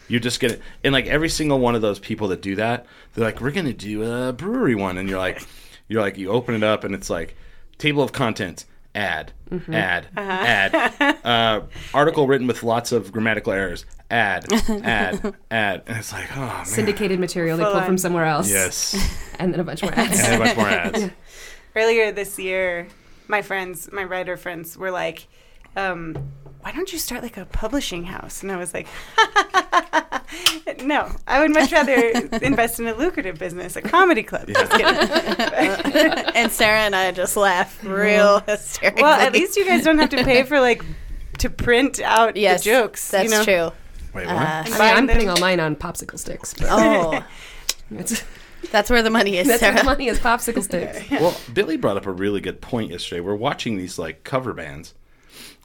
you're 0.09 0.21
just 0.21 0.41
gonna 0.41 0.57
and 0.83 0.93
like 0.93 1.07
every 1.07 1.29
single 1.29 1.59
one 1.59 1.75
of 1.75 1.83
those 1.83 1.99
people 1.99 2.29
that 2.29 2.43
do 2.43 2.57
that 2.57 2.87
they're 3.15 3.25
like 3.25 3.41
we're 3.41 3.51
gonna 3.51 3.73
do 3.73 4.03
a 4.03 4.33
brewery 4.33 4.75
one 4.75 4.99
and 4.99 5.09
you're 5.09 5.19
like 5.19 5.43
you're 5.89 6.01
like 6.03 6.19
you 6.19 6.31
open 6.31 6.55
it 6.55 6.63
up 6.63 6.85
and 6.85 6.95
it's 6.95 7.09
like 7.11 7.37
table 7.79 8.03
of 8.03 8.13
contents 8.13 8.67
ad, 8.95 9.33
ad, 9.71 10.07
ad. 10.17 11.17
Uh, 11.25 11.67
article 11.95 12.27
written 12.27 12.47
with 12.47 12.63
lots 12.63 12.93
of 12.93 13.11
grammatical 13.11 13.53
errors. 13.53 13.87
Ad, 14.11 14.45
ad, 14.53 15.35
ad. 15.51 15.83
And 15.87 15.97
it's 15.99 16.13
like, 16.13 16.29
oh 16.37 16.41
man. 16.41 16.65
Syndicated 16.67 17.19
material 17.19 17.57
they 17.57 17.63
Full 17.65 17.73
pulled 17.73 17.83
on. 17.83 17.89
from 17.89 17.99
somewhere 17.99 18.25
else. 18.27 18.51
Yes. 18.51 18.95
And 19.39 19.53
then 19.53 19.61
a 19.61 19.65
bunch 19.65 19.83
more 19.83 19.93
ads. 19.95 20.21
And 20.21 20.35
a 20.41 20.45
bunch 20.45 20.57
more 20.57 20.69
ads. 20.69 21.11
Earlier 21.75 22.13
this 22.13 22.39
year, 22.39 22.87
my 23.27 23.43
friends, 23.43 23.89
my 23.91 24.05
writer 24.05 24.37
friends, 24.37 24.77
were 24.77 24.91
like, 24.91 25.27
um, 25.77 26.17
"Why 26.61 26.73
don't 26.73 26.93
you 26.93 26.99
start 26.99 27.23
like 27.23 27.37
a 27.37 27.45
publishing 27.47 28.05
house?" 28.05 28.43
And 28.43 28.51
I 28.51 28.57
was 28.57 28.75
like, 28.75 28.87
"No, 30.83 31.11
I 31.27 31.41
would 31.41 31.53
much 31.53 31.73
rather 31.73 31.93
invest 32.43 32.81
in 32.81 32.87
a 32.87 32.95
lucrative 32.95 33.39
business, 33.39 33.77
a 33.77 33.83
comedy 33.83 34.23
club." 34.23 34.49
Just 34.49 34.73
kidding. 34.73 34.87
and 36.35 36.51
Sarah 36.51 36.81
and 36.81 36.97
I 36.97 37.11
just 37.13 37.37
laugh 37.37 37.83
real 37.85 38.41
hysterically. 38.41 39.03
Well, 39.03 39.21
at 39.21 39.33
least 39.33 39.57
you 39.57 39.65
guys 39.65 39.85
don't 39.85 39.99
have 39.99 40.11
to 40.11 40.25
pay 40.25 40.43
for 40.43 40.61
like 40.61 40.83
to 41.39 41.51
print 41.51 42.01
out 42.01 42.37
yes, 42.37 42.63
the 42.65 42.71
jokes. 42.71 43.11
That's 43.11 43.25
you 43.25 43.31
know? 43.31 43.45
true. 43.45 43.77
Wait, 44.15 44.27
what? 44.27 44.37
Uh, 44.37 44.65
I 44.67 44.71
mean, 44.71 44.81
I'm 44.81 45.09
putting 45.09 45.29
all 45.29 45.41
mine 45.41 45.61
on 45.61 45.75
popsicle 45.75 46.19
sticks. 46.19 46.55
But 46.55 46.69
oh, 46.71 47.25
that's 48.71 48.91
where 48.91 49.03
the 49.03 49.11
money 49.11 49.37
is, 49.37 49.47
that's 49.47 49.63
where 49.63 49.75
the 49.75 49.85
money 49.85 50.09
is 50.09 50.19
popsicle 50.19 50.63
sticks. 50.63 51.11
Well, 51.11 51.37
Billy 51.53 51.77
brought 51.77 51.97
up 51.97 52.07
a 52.07 52.13
really 52.13 52.41
good 52.41 52.61
point 52.61 52.91
yesterday. 52.91 53.21
We're 53.21 53.35
watching 53.35 53.77
these 53.77 53.99
like 53.99 54.25
cover 54.25 54.53
bands, 54.53 54.95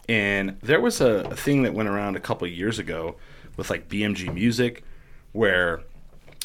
and 0.09 0.57
there 0.61 0.81
was 0.81 0.99
a, 0.99 1.21
a 1.31 1.35
thing 1.35 1.63
that 1.63 1.73
went 1.73 1.87
around 1.87 2.17
a 2.17 2.19
couple 2.19 2.45
years 2.47 2.79
ago 2.79 3.15
with 3.55 3.69
like 3.69 3.87
BMG 3.87 4.33
Music, 4.33 4.83
where 5.31 5.81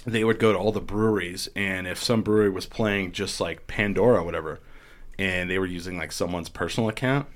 they 0.05 0.23
would 0.23 0.39
go 0.39 0.53
to 0.53 0.59
all 0.59 0.71
the 0.71 0.81
breweries, 0.81 1.49
and 1.57 1.87
if 1.87 2.03
some 2.03 2.23
brewery 2.23 2.51
was 2.51 2.67
playing 2.67 3.13
just 3.13 3.41
like 3.41 3.67
Pandora 3.67 4.21
or 4.21 4.25
whatever, 4.25 4.61
and 5.19 5.49
they 5.51 5.59
were 5.59 5.67
using 5.67 5.97
like 5.97 6.13
someone's 6.13 6.49
personal 6.51 6.89
account, 6.91 7.27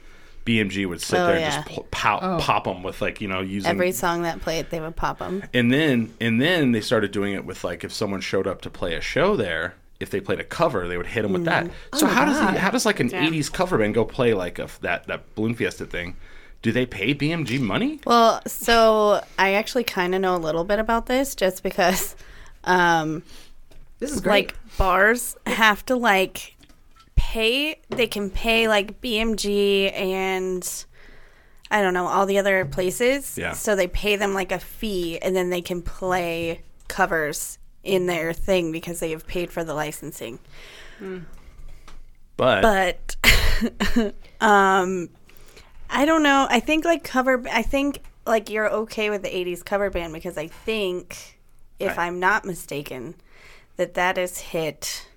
BMG 0.44 0.86
would 0.86 1.00
sit 1.00 1.18
Oh, 1.18 1.26
there 1.28 1.38
yeah. 1.38 1.56
and 1.56 1.64
just 1.66 1.78
oh. 1.78 1.86
pop, 1.90 2.20
pop, 2.20 2.40
pop 2.42 2.64
them 2.64 2.82
with 2.82 3.00
like 3.00 3.20
you 3.20 3.28
know 3.28 3.40
using 3.40 3.70
Every 3.70 3.92
song 3.92 4.22
that 4.22 4.40
played, 4.40 4.68
they 4.70 4.80
would 4.80 4.96
pop 4.96 5.18
them. 5.20 5.42
and 5.54 5.72
then 5.72 6.12
and 6.20 6.40
then 6.40 6.72
they 6.72 6.80
started 6.82 7.10
doing 7.10 7.32
it 7.34 7.44
with 7.46 7.64
like 7.64 7.84
if 7.84 7.92
someone 7.92 8.20
showed 8.20 8.46
up 8.46 8.60
to 8.62 8.70
play 8.70 8.94
a 8.94 9.00
show 9.00 9.34
there, 9.36 9.74
if 10.00 10.10
they 10.10 10.20
played 10.20 10.38
a 10.40 10.44
cover, 10.44 10.86
they 10.88 10.96
would 10.96 11.06
hit 11.06 11.22
them 11.22 11.32
with 11.32 11.44
that. 11.46 11.70
So 11.94 12.06
how 12.06 12.24
does 12.24 12.38
God. 12.38 12.56
how 12.56 12.70
does 12.70 12.86
like 12.86 13.00
an 13.00 13.10
'80s 13.10 13.52
cover 13.52 13.78
band 13.78 13.94
go 13.94 14.04
play 14.04 14.32
like 14.34 14.58
a, 14.58 14.64
f- 14.64 14.80
that 14.80 15.06
that 15.08 15.34
Balloon 15.34 15.54
Fiesta 15.54 15.86
thing? 15.86 16.16
Do 16.62 16.72
they 16.72 16.86
pay 16.86 17.14
BMG 17.14 17.60
money? 17.60 18.00
Well, 18.04 18.42
so 18.46 19.22
I 19.38 19.52
actually 19.54 19.84
kind 19.84 20.14
of 20.14 20.20
know 20.20 20.34
a 20.34 20.38
little 20.38 20.64
bit 20.64 20.80
about 20.80 21.06
this 21.06 21.34
just 21.36 21.62
because, 21.62 22.16
um, 22.64 23.22
This 24.00 24.10
is 24.10 24.20
great. 24.20 24.48
like 24.48 24.76
bars 24.76 25.36
have 25.46 25.86
to 25.86 25.94
like 25.96 26.56
pay. 27.14 27.80
They 27.90 28.06
can 28.08 28.28
pay 28.30 28.66
like 28.68 29.00
BMG 29.00 29.92
and 29.94 30.84
I 31.70 31.82
don't 31.82 31.94
know 31.94 32.06
all 32.06 32.26
the 32.26 32.38
other 32.38 32.64
places. 32.64 33.36
Yeah. 33.38 33.52
So 33.52 33.76
they 33.76 33.86
pay 33.86 34.16
them 34.16 34.32
like 34.34 34.50
a 34.52 34.58
fee, 34.58 35.18
and 35.20 35.36
then 35.36 35.50
they 35.50 35.60
can 35.60 35.82
play 35.82 36.62
covers 36.88 37.58
in 37.88 38.06
their 38.06 38.32
thing 38.34 38.70
because 38.70 39.00
they 39.00 39.10
have 39.10 39.26
paid 39.26 39.50
for 39.50 39.64
the 39.64 39.72
licensing. 39.74 40.38
But, 42.36 42.62
but 42.62 44.14
um 44.40 45.08
i 45.90 46.04
don't 46.04 46.22
know 46.22 46.46
i 46.50 46.60
think 46.60 46.84
like 46.84 47.02
cover 47.02 47.42
i 47.50 47.62
think 47.62 48.00
like 48.26 48.48
you're 48.50 48.70
okay 48.70 49.10
with 49.10 49.22
the 49.22 49.28
80s 49.28 49.64
cover 49.64 49.90
band 49.90 50.12
because 50.12 50.38
i 50.38 50.46
think 50.46 51.38
if 51.80 51.98
I- 51.98 52.06
i'm 52.06 52.20
not 52.20 52.44
mistaken 52.44 53.14
that 53.76 53.94
that 53.94 54.18
is 54.18 54.38
hit 54.38 55.08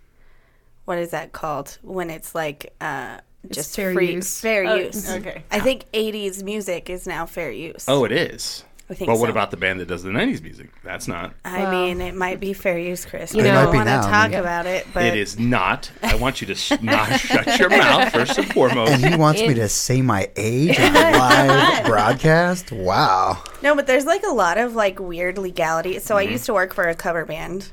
what 0.85 0.97
is 0.97 1.11
that 1.11 1.31
called 1.31 1.77
when 1.83 2.09
it's 2.09 2.33
like 2.33 2.73
uh 2.81 3.19
just 3.51 3.75
fair 3.75 3.93
free 3.93 4.13
use. 4.13 4.39
fair 4.39 4.65
Oh, 4.65 4.75
use 4.75 5.07
okay. 5.09 5.43
i 5.51 5.59
think 5.59 5.85
80s 5.91 6.41
music 6.41 6.89
is 6.89 7.05
now 7.05 7.25
fair 7.27 7.51
use 7.51 7.85
oh, 7.87 8.03
it 8.05 8.11
is. 8.11 8.63
I 8.91 8.93
think 8.93 9.07
but 9.07 9.17
what 9.19 9.27
so. 9.27 9.31
about 9.31 9.49
the 9.51 9.57
band 9.57 9.79
that 9.79 9.87
does 9.87 10.03
the 10.03 10.09
'90s 10.09 10.43
music? 10.43 10.69
That's 10.83 11.07
not. 11.07 11.33
i 11.45 11.59
Well- 11.63 11.71
mean 11.71 12.01
it 12.01 12.13
might 12.13 12.39
be 12.41 12.51
fair 12.51 12.77
use 12.77 13.05
chris 13.05 13.33
You 13.33 13.41
i 13.41 13.45
know- 13.45 13.63
don't 13.63 13.71
be 13.71 13.77
want 13.77 13.87
to 13.87 13.95
now, 13.95 14.01
talk 14.01 14.31
mean- 14.31 14.39
about 14.41 14.65
it 14.65 14.85
but 14.93 15.05
it 15.05 15.15
is 15.15 15.39
not. 15.39 15.89
I 16.03 16.15
want 16.15 16.41
you 16.41 16.47
to 16.47 16.55
sh- 16.55 16.73
not 16.81 17.17
shut 17.19 17.57
your 17.57 17.69
mouth 17.69 18.11
first 18.11 18.37
and 18.37 18.51
foremost. 18.53 18.91
And 18.91 19.05
he 19.05 19.15
wants 19.15 19.41
me 19.41 19.53
to 19.53 19.69
say 19.69 20.01
my 20.01 20.29
age 20.35 20.77
on 20.77 20.95
a 20.95 21.11
live 21.17 21.85
broadcast. 21.85 22.71
Wow. 22.71 23.41
No, 23.63 23.75
but 23.75 23.87
there's 23.87 24.05
like 24.05 24.23
a 24.23 24.33
lot 24.33 24.57
of 24.57 24.75
like 24.75 24.99
weird 24.99 25.37
legality. 25.37 25.99
So 25.99 26.15
Mm-hmm. 26.15 26.27
I 26.27 26.31
used 26.31 26.45
to 26.47 26.53
work 26.53 26.73
for 26.73 26.83
a 26.89 26.95
cover 26.95 27.23
band 27.25 27.71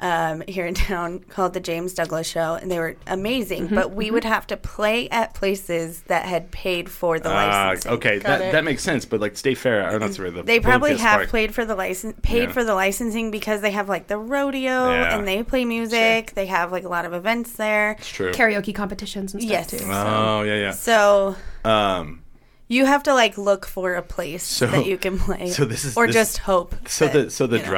um, 0.00 0.42
here 0.48 0.66
in 0.66 0.74
town 0.90 1.20
called 1.20 1.52
the 1.54 1.60
James 1.60 1.94
Douglas 1.94 2.26
Show, 2.26 2.54
and 2.54 2.70
they 2.70 2.78
were 2.78 2.96
amazing. 3.06 3.66
Mm-hmm, 3.66 3.74
But 3.74 3.92
we 3.94 4.10
would 4.10 4.24
have 4.24 4.46
to 4.48 4.56
play 4.56 5.08
at 5.10 5.34
places 5.34 6.02
that 6.08 6.24
had 6.26 6.50
paid 6.50 6.88
for 6.90 7.18
the 7.20 7.28
Ah, 7.30 7.68
licensing. 7.68 7.92
okay, 7.92 8.18
that, 8.18 8.40
it. 8.40 8.52
that 8.52 8.64
makes 8.64 8.82
sense. 8.82 9.04
But 9.04 9.20
like, 9.20 9.36
stay 9.36 9.54
fair. 9.54 9.86
I 9.86 9.90
don't 9.90 10.00
know 10.00 10.06
that's 10.06 10.18
where 10.18 10.30
the 10.30 10.42
They 10.42 10.58
probably 10.60 10.96
have 10.96 11.16
part- 11.18 11.28
played 11.28 11.54
for 11.54 11.64
the 11.64 11.74
license, 11.74 12.14
paid 12.22 12.44
Yeah. 12.48 12.52
for 12.52 12.64
the 12.64 12.74
licensing 12.74 13.30
because 13.30 13.60
they 13.60 13.70
have 13.72 13.88
like 13.88 14.06
the 14.06 14.16
rodeo 14.18 14.90
Yeah. 14.90 15.16
and 15.18 15.28
they 15.28 15.42
play 15.42 15.64
music. 15.64 16.32
They 16.34 16.46
have 16.46 16.72
like 16.72 16.84
a 16.84 16.88
lot 16.88 17.04
of 17.04 17.12
events 17.12 17.52
there. 17.52 17.92
It's 17.98 18.08
true. 18.08 18.32
Karaoke 18.32 18.74
competitions 18.74 19.34
and 19.34 19.42
stuff 19.42 19.52
Yes. 19.52 19.70
too. 19.70 19.84
Oh 19.88 20.42
yeah, 20.42 20.56
yeah. 20.56 20.70
So 20.72 21.36
Um, 21.64 22.22
you 22.68 22.86
have 22.86 23.02
to 23.02 23.12
like 23.14 23.36
look 23.36 23.66
for 23.66 23.94
a 23.96 24.02
place 24.02 24.44
So- 24.44 24.66
that 24.68 24.86
you 24.86 24.96
can 24.96 25.18
play, 25.18 25.50
so 25.50 25.64
this 25.64 25.84
is- 25.84 25.96
or 25.96 26.06
this- 26.06 26.14
just 26.14 26.38
hope. 26.38 26.74
So 26.88 27.06
that, 27.06 27.12
the 27.12 27.30
so 27.30 27.46
the 27.46 27.58
you 27.58 27.62
know. 27.64 27.68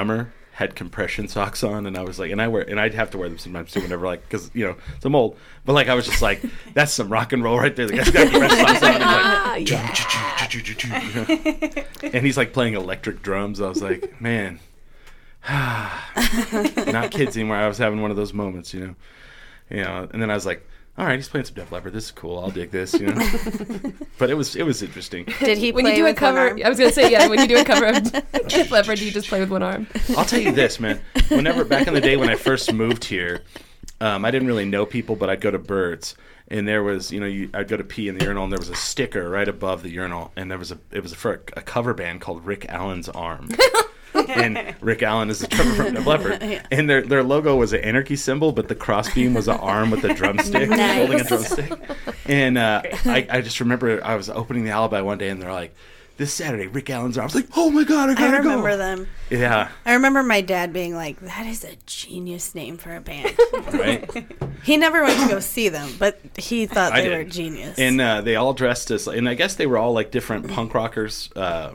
Had 0.53 0.77
compression 0.77 1.29
socks 1.29 1.63
on, 1.65 1.87
and 1.87 1.97
I 1.97 2.03
was 2.03 2.19
like, 2.19 2.31
and 2.31 2.41
I 2.41 2.49
wear, 2.49 2.63
and 2.69 2.79
I'd 2.79 2.93
have 2.95 3.11
to 3.13 3.19
wear 3.19 3.29
them 3.29 3.39
sometimes 3.39 3.73
too, 3.73 3.81
whenever 3.81 4.07
like, 4.07 4.23
because 4.23 4.51
you 4.53 4.67
know, 4.67 4.77
it's 4.95 5.05
I'm 5.05 5.15
old, 5.15 5.37
but 5.65 5.73
like 5.73 5.89
I 5.89 5.95
was 5.95 6.07
just 6.07 6.21
like, 6.21 6.43
that's 6.75 6.93
some 6.93 7.09
rock 7.09 7.33
and 7.33 7.43
roll 7.43 7.59
right 7.59 7.75
there. 7.75 7.87
The 7.87 7.97
guy's 7.97 8.11
got 8.11 8.31
compression 8.31 8.59
socks 8.67 8.83
on, 8.83 8.95
and, 8.95 9.01
like, 9.01 9.07
ah, 9.07 9.55
you 9.55 9.65
and 12.13 12.27
he's 12.27 12.37
like 12.37 12.53
playing 12.53 12.75
electric 12.75 13.23
drums. 13.23 13.61
I 13.61 13.69
was 13.69 13.83
like, 13.83 14.21
man, 14.21 14.61
not 15.49 17.11
kids 17.11 17.37
anymore. 17.37 17.57
I 17.57 17.67
was 17.67 17.79
having 17.79 18.03
one 18.03 18.11
of 18.11 18.17
those 18.19 18.35
moments, 18.35 18.75
you 18.75 18.81
know, 18.81 18.95
you 19.71 19.83
know, 19.83 20.09
and 20.13 20.21
then 20.23 20.31
I 20.31 20.35
was 20.35 20.47
like. 20.47 20.67
All 20.99 21.07
right, 21.07 21.17
he's 21.17 21.29
playing 21.29 21.47
some 21.47 21.55
Def 21.55 21.73
Leppard. 21.73 21.95
This 21.95 22.05
is 22.05 22.11
cool. 22.11 22.39
I'll 22.39 22.51
dig 22.51 22.71
this, 22.71 22.93
you 22.93 23.07
know. 23.07 23.15
but 24.19 24.29
it 24.29 24.35
was 24.35 24.57
it 24.57 24.65
was 24.65 24.83
interesting. 24.83 25.25
Did 25.41 25.57
he 25.57 25.73
When 25.73 25.85
play 25.85 25.93
you 25.93 25.97
do 25.97 26.03
a 26.03 26.11
with 26.11 26.21
one 26.21 26.35
cover. 26.35 26.65
I 26.65 26.69
was 26.69 26.79
gonna 26.79 26.93
say 26.93 27.11
yeah. 27.11 27.29
When 27.29 27.41
you 27.41 27.49
do 27.49 27.59
a 27.59 27.65
cover 27.65 27.87
of 27.87 28.03
Def 28.49 28.71
Leppard, 28.71 28.99
do 28.99 29.07
you 29.07 29.11
just 29.11 29.29
play 29.29 29.41
with 29.41 29.51
one 29.51 29.63
arm? 29.63 29.87
I'll 30.17 30.27
tell 30.27 30.41
you 30.41 30.53
this, 30.53 30.79
man. 30.79 31.01
Whenever 31.29 31.65
back 31.65 31.87
in 31.87 31.95
the 31.95 32.01
day 32.01 32.17
when 32.19 32.29
I 32.29 32.35
first 32.35 32.73
moved 32.75 33.05
here, 33.05 33.43
um, 34.03 34.25
I 34.25 34.31
didn't 34.31 34.49
really 34.49 34.65
know 34.67 34.85
people, 34.85 35.17
but 35.17 35.31
I'd 35.31 35.41
go 35.41 35.51
to 35.51 35.59
Burt's, 35.59 36.15
and 36.49 36.67
there 36.69 36.83
was, 36.83 37.11
you 37.11 37.21
know, 37.21 37.27
you, 37.27 37.49
I'd 37.55 37.69
go 37.69 37.77
to 37.77 37.85
pee 37.85 38.09
in 38.09 38.19
the 38.19 38.25
urinal, 38.25 38.45
and 38.45 38.53
there 38.53 38.59
was 38.59 38.69
a 38.69 38.75
sticker 38.75 39.31
right 39.31 39.49
above 39.49 39.83
the 39.83 39.91
urinal, 39.91 40.33
and 40.37 40.51
there 40.51 40.59
was 40.59 40.73
a, 40.73 40.79
it 40.91 41.03
was 41.03 41.15
for 41.15 41.35
a, 41.35 41.59
a 41.59 41.63
cover 41.63 41.95
band 41.95 42.21
called 42.21 42.45
Rick 42.45 42.67
Allen's 42.69 43.09
Arm. 43.09 43.49
and 44.15 44.75
Rick 44.81 45.03
Allen 45.03 45.31
is 45.31 45.41
the 45.41 45.47
drummer 45.49 45.75
from 45.75 45.95
Def 45.95 46.07
Leppard, 46.07 46.63
and 46.71 46.89
their 46.89 47.03
their 47.03 47.23
logo 47.23 47.57
was 47.57 47.73
an 47.73 47.81
anarchy 47.81 48.17
symbol, 48.17 48.53
but 48.53 48.69
the 48.69 48.75
crossbeam 48.75 49.35
was 49.35 49.49
an 49.49 49.59
arm 49.59 49.91
with 49.91 50.05
a 50.05 50.15
drumstick, 50.15 50.69
Nice. 50.71 50.97
holding 50.99 51.21
a 51.21 51.25
drumstick. 51.25 51.81
And 52.27 52.59
uh, 52.59 52.83
I, 53.05 53.27
I 53.31 53.41
just 53.41 53.61
remember 53.61 54.05
I 54.05 54.15
was 54.17 54.29
opening 54.31 54.65
the 54.65 54.71
Alibi 54.71 55.01
one 55.01 55.19
day, 55.19 55.29
and 55.29 55.41
they're 55.43 55.53
like, 55.53 55.75
"This 56.17 56.33
Saturday, 56.33 56.67
Rick 56.67 56.91
Allen's 56.91 57.17
arm." 57.19 57.25
I 57.25 57.27
was 57.27 57.35
like, 57.35 57.49
"Oh 57.57 57.71
my 57.71 57.85
god, 57.85 58.11
I 58.11 58.13
I 58.13 58.15
gotta 58.15 58.39
remember 58.39 58.71
go!" 58.71 58.77
them. 58.77 59.09
Yeah, 59.31 59.69
I 59.87 59.95
remember 59.95 60.23
my 60.23 60.41
dad 60.41 60.73
being 60.73 60.95
like, 60.95 61.19
"That 61.21 61.47
is 61.47 61.65
a 61.65 61.77
genius 61.87 62.55
name 62.55 62.77
for 62.79 62.95
a 62.95 63.01
band." 63.01 63.37
right. 63.73 64.09
he 64.63 64.77
never 64.77 65.03
went 65.03 65.21
to 65.21 65.29
go 65.29 65.41
see 65.41 65.69
them, 65.69 65.91
but 65.99 66.21
he 66.37 66.67
thought 66.67 66.95
they 66.95 67.09
were 67.09 67.25
genius. 67.25 67.79
And 67.79 68.01
uh, 68.01 68.21
they 68.21 68.37
all 68.37 68.53
dressed 68.55 68.91
as, 68.91 69.07
and 69.09 69.29
I 69.29 69.35
guess 69.35 69.55
they 69.57 69.67
were 69.67 69.79
all 69.79 69.93
like 69.93 70.11
different 70.11 70.49
punk 70.49 70.75
rockers 70.75 71.31
uh, 71.35 71.75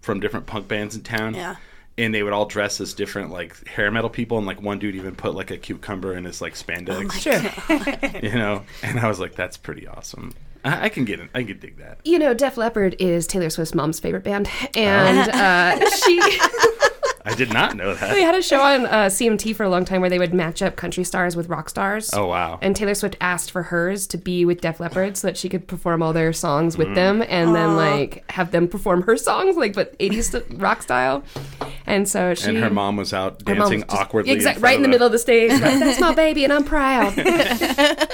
from 0.00 0.20
different 0.20 0.46
punk 0.46 0.68
bands 0.68 0.94
in 0.96 1.02
town. 1.02 1.34
Yeah. 1.34 1.56
And 1.98 2.14
they 2.14 2.22
would 2.22 2.32
all 2.32 2.46
dress 2.46 2.80
as 2.80 2.94
different 2.94 3.30
like 3.30 3.66
hair 3.68 3.90
metal 3.90 4.08
people, 4.08 4.38
and 4.38 4.46
like 4.46 4.62
one 4.62 4.78
dude 4.78 4.94
even 4.94 5.14
put 5.14 5.34
like 5.34 5.50
a 5.50 5.58
cucumber 5.58 6.14
in 6.14 6.24
his 6.24 6.40
like 6.40 6.54
Oh 6.54 6.64
spandex, 6.64 7.12
Sure. 7.12 8.20
you 8.22 8.34
know. 8.34 8.62
And 8.82 8.98
I 8.98 9.08
was 9.08 9.20
like, 9.20 9.34
that's 9.34 9.56
pretty 9.58 9.86
awesome. 9.86 10.32
I, 10.64 10.84
I 10.84 10.88
can 10.88 11.04
get 11.04 11.20
it. 11.20 11.28
I 11.34 11.42
can 11.42 11.58
dig 11.58 11.76
that. 11.78 11.98
You 12.04 12.18
know, 12.18 12.32
Def 12.34 12.56
Leppard 12.56 12.96
is 12.98 13.26
Taylor 13.26 13.50
Swift's 13.50 13.74
mom's 13.74 14.00
favorite 14.00 14.24
band, 14.24 14.48
and 14.74 15.28
uh, 15.30 15.90
she 15.90 16.18
I 17.24 17.34
did 17.34 17.52
not 17.52 17.76
know 17.76 17.94
that. 17.94 18.10
they 18.14 18.22
had 18.22 18.34
a 18.34 18.42
show 18.42 18.60
on 18.60 18.86
uh, 18.86 19.06
CMT 19.06 19.54
for 19.54 19.62
a 19.62 19.68
long 19.68 19.84
time 19.84 20.00
where 20.00 20.10
they 20.10 20.18
would 20.18 20.34
match 20.34 20.60
up 20.60 20.74
country 20.76 21.04
stars 21.04 21.36
with 21.36 21.48
rock 21.48 21.68
stars. 21.70 22.10
Oh 22.12 22.26
wow. 22.26 22.58
And 22.60 22.74
Taylor 22.74 22.94
Swift 22.94 23.16
asked 23.20 23.50
for 23.50 23.62
hers 23.64 24.06
to 24.08 24.18
be 24.18 24.44
with 24.44 24.60
Def 24.60 24.80
Leppard 24.80 25.16
so 25.16 25.28
that 25.28 25.36
she 25.36 25.48
could 25.48 25.68
perform 25.68 26.02
all 26.02 26.12
their 26.12 26.32
songs 26.32 26.76
with 26.76 26.94
them 26.94 27.22
and 27.28 27.54
then 27.54 27.76
like 27.76 28.28
have 28.32 28.50
them 28.50 28.66
perform 28.66 29.02
her 29.02 29.16
songs 29.16 29.56
like 29.56 29.74
but 29.74 29.96
80s 29.98 30.60
rock 30.60 30.82
style. 30.82 31.22
And 31.86 32.08
so 32.08 32.34
she 32.34 32.48
and 32.50 32.58
her 32.58 32.70
mom 32.70 32.96
was 32.96 33.12
out 33.12 33.40
her 33.46 33.54
mom 33.54 33.70
dancing 33.70 33.80
was 33.80 33.88
just- 33.90 34.02
awkwardly, 34.02 34.32
exact- 34.32 34.58
front 34.58 34.64
right 34.64 34.76
in 34.76 34.82
the 34.82 34.88
of 34.88 34.90
middle 34.90 35.06
of 35.06 35.12
the 35.12 35.18
stage. 35.18 35.50
like, 35.52 35.60
That's 35.60 36.00
my 36.00 36.14
baby 36.16 36.44
and 36.44 36.52
I'm 36.52 36.64
proud. 36.64 37.12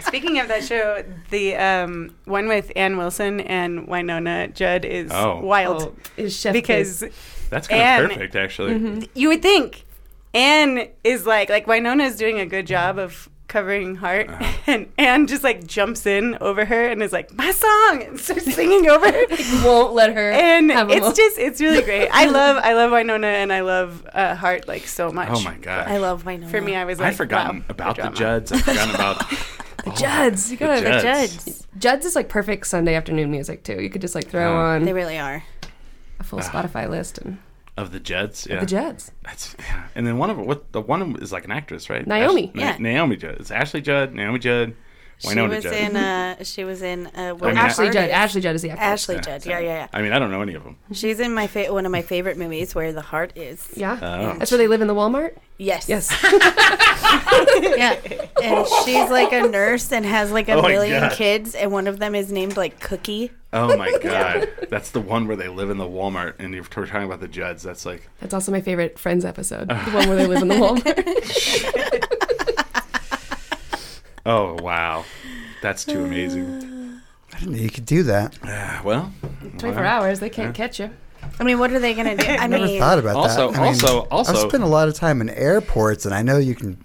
Speaking 0.00 0.38
of 0.38 0.46
that 0.48 0.62
show, 0.62 1.02
the 1.30 1.56
um, 1.56 2.14
one 2.24 2.46
with 2.46 2.70
Ann 2.76 2.96
Wilson 2.96 3.40
and 3.40 3.88
Wynonna 3.88 4.54
Judd 4.54 4.84
is 4.84 5.10
Oh. 5.12 5.40
wild 5.40 5.82
Oh, 5.82 5.94
is 6.16 6.38
Chef 6.38 6.52
because 6.52 7.00
Kiss. 7.00 7.43
That's 7.50 7.68
kind 7.68 7.82
Ann- 7.82 8.04
of 8.04 8.10
perfect, 8.12 8.36
actually. 8.36 8.74
Mm-hmm. 8.74 9.02
you 9.14 9.28
would 9.28 9.42
think 9.42 9.84
Ann 10.32 10.88
is 11.04 11.26
like 11.26 11.48
like 11.48 11.66
Wynonna 11.66 12.04
is 12.06 12.16
doing 12.16 12.40
a 12.40 12.46
good 12.46 12.66
job 12.66 12.98
of 12.98 13.28
covering 13.46 13.94
Heart, 13.96 14.30
Uh-huh. 14.30 14.52
and 14.66 14.92
Ann 14.98 15.28
just 15.28 15.44
like 15.44 15.64
jumps 15.64 16.06
in 16.06 16.36
over 16.40 16.64
her 16.64 16.88
and 16.88 17.00
is 17.02 17.12
like, 17.12 17.32
"My 17.34 17.52
song," 17.52 18.02
and 18.02 18.18
starts 18.18 18.52
singing 18.52 18.88
over 18.88 19.06
her. 19.06 19.24
Won't 19.64 19.92
let 19.94 20.12
her. 20.14 20.32
And 20.32 20.70
have 20.72 20.90
it's 20.90 21.00
moment. 21.00 21.16
just 21.16 21.38
it's 21.38 21.60
really 21.60 21.82
great. 21.82 22.08
I 22.10 22.24
love 22.30 22.56
I 22.64 22.72
love 22.74 22.90
Wynonna 22.90 23.24
and 23.24 23.52
I 23.52 23.60
love 23.60 24.04
uh, 24.12 24.34
Heart 24.34 24.66
like 24.66 24.88
so 24.88 25.12
much. 25.12 25.28
Oh 25.30 25.40
my 25.42 25.54
god. 25.58 25.86
I 25.86 25.98
love 25.98 26.24
Wynonna. 26.24 26.50
For 26.50 26.60
me, 26.60 26.74
I 26.74 26.84
was 26.84 26.98
like, 26.98 27.08
I'd 27.08 27.16
forgotten 27.16 27.60
wow, 27.60 27.64
about 27.68 27.96
the 27.96 28.02
drama. 28.02 28.16
Judds. 28.16 28.50
I'd 28.52 28.62
forgotten 28.64 28.94
about 28.94 29.30
the 29.84 29.90
Judds. 29.92 30.50
You 30.50 30.56
gotta. 30.56 30.80
The 30.80 30.90
The 30.90 31.00
Judds. 31.02 31.44
Judds. 31.44 31.66
Judds 31.78 32.06
is 32.06 32.16
like 32.16 32.28
perfect 32.28 32.66
Sunday 32.66 32.94
afternoon 32.96 33.30
music 33.30 33.62
too. 33.62 33.80
You 33.80 33.90
could 33.90 34.00
just 34.00 34.14
like 34.16 34.28
throw 34.30 34.56
Uh, 34.56 34.74
on 34.76 34.84
They 34.84 34.92
really 34.94 35.18
are. 35.18 35.44
A 36.24 36.26
full 36.26 36.38
Spotify 36.40 36.88
list 36.88 37.18
and 37.18 37.38
of 37.76 37.92
the 37.92 38.00
Judds. 38.00 38.46
Yeah. 38.48 38.60
the 38.60 38.66
Judds. 38.66 39.12
That's 39.24 39.54
yeah. 39.58 39.84
And 39.94 40.06
then 40.06 40.16
one 40.18 40.30
of 40.30 40.38
what 40.38 40.72
the 40.72 40.80
one 40.80 41.02
of 41.02 41.08
'em 41.08 41.16
is 41.22 41.32
like 41.32 41.44
an 41.44 41.50
actress, 41.52 41.90
right? 41.90 42.06
Naomi. 42.06 42.48
Ash- 42.48 42.54
Na- 42.54 42.62
Yeah. 42.62 42.76
Naomi 42.78 43.16
Judd. 43.16 43.36
It's 43.40 43.50
Ashley 43.50 43.80
Judd, 43.82 44.12
Naomi 44.14 44.38
Judd, 44.38 44.74
She 45.18 45.40
was 45.40 45.62
Judd. 45.64 45.72
in. 45.72 45.96
Uh, 45.96 46.42
she 46.44 46.64
was 46.64 46.82
in. 46.82 47.06
Uh, 47.08 47.34
Will 47.38 47.46
I 47.48 47.50
mean, 47.50 47.58
Ashley 47.58 47.90
Judd. 47.90 48.10
Ashley 48.10 48.40
Judd 48.40 48.54
is 48.56 48.62
the 48.62 48.70
actress. 48.70 49.08
Ashley 49.08 49.16
Judd. 49.20 49.44
Yeah, 49.46 49.58
yeah, 49.60 49.66
yeah. 49.74 49.86
I 49.92 50.02
mean, 50.02 50.12
I 50.12 50.18
don't 50.18 50.30
know 50.30 50.42
any 50.42 50.54
of 50.54 50.62
them. 50.64 50.76
She's 50.92 51.18
in 51.20 51.32
my 51.34 51.46
fa- 51.46 51.72
one 51.72 51.84
of 51.86 51.92
my 51.92 52.02
favorite 52.02 52.36
movies, 52.38 52.74
where 52.74 52.92
the 52.92 53.00
heart 53.00 53.32
is. 53.36 53.66
Yeah. 53.76 53.98
Oh. 54.00 54.38
That's 54.38 54.50
where 54.50 54.58
they 54.58 54.68
live 54.68 54.80
in 54.82 54.86
the 54.88 54.94
Walmart. 54.94 55.36
Yes. 55.58 55.88
Yes. 55.88 56.10
Yeah. 57.76 57.96
And 58.42 58.66
she's 58.84 59.10
like 59.10 59.32
a 59.32 59.42
nurse 59.48 59.92
and 59.92 60.04
has 60.04 60.30
like 60.32 60.48
a 60.48 60.54
Oh 60.54 60.62
my 60.62 60.68
million 60.68 61.00
God. 61.00 61.12
kids, 61.12 61.54
and 61.54 61.70
one 61.72 61.86
of 61.86 61.98
them 61.98 62.14
is 62.14 62.30
named 62.32 62.56
like 62.56 62.80
Cookie. 62.80 63.30
Oh 63.54 63.76
my 63.76 63.96
god, 64.02 64.48
that's 64.68 64.90
the 64.90 65.00
one 65.00 65.26
where 65.28 65.36
they 65.36 65.48
live 65.48 65.70
in 65.70 65.78
the 65.78 65.86
Walmart, 65.88 66.34
and 66.40 66.52
you're 66.52 66.64
we're 66.76 66.86
talking 66.86 67.04
about 67.04 67.20
the 67.20 67.28
Judds. 67.28 67.62
That's 67.62 67.86
like 67.86 68.08
That's 68.20 68.34
also 68.34 68.50
my 68.52 68.60
favorite 68.60 68.98
Friends 68.98 69.24
episode. 69.24 69.68
The 69.68 69.74
one 69.92 70.08
where 70.08 70.16
they 70.16 70.26
live 70.26 70.42
in 70.42 70.48
the 70.48 70.56
Walmart. 70.56 72.10
Oh 74.26 74.56
wow, 74.62 75.04
that's 75.60 75.84
too 75.84 76.02
amazing. 76.02 77.00
I 77.34 77.38
didn't 77.40 77.52
know 77.56 77.58
you 77.60 77.68
could 77.68 77.84
do 77.84 78.04
that. 78.04 78.38
Ah, 78.42 78.80
well, 78.82 79.12
24 79.58 79.72
well, 79.72 79.84
hours. 79.84 80.18
They 80.20 80.30
can't 80.30 80.54
catch 80.54 80.80
you. 80.80 80.88
I 81.38 81.44
mean, 81.44 81.58
what 81.58 81.70
are 81.72 81.78
they 81.78 81.92
gonna 81.92 82.16
do? 82.16 82.26
I 82.26 82.46
Never 82.46 82.64
mean, 82.64 82.78
thought 82.80 82.98
about 82.98 83.16
Also- 83.16 83.50
that. 83.50 83.58
I 83.58 83.62
mean, 83.62 83.68
also- 83.74 84.00
also- 84.10 84.32
I've 84.32 84.48
spent 84.48 84.62
a 84.62 84.66
lot 84.66 84.88
of 84.88 84.94
time 84.94 85.20
in 85.20 85.28
airports, 85.28 86.06
and 86.06 86.14
I 86.14 86.22
know 86.22 86.38
you 86.38 86.54
can 86.54 86.78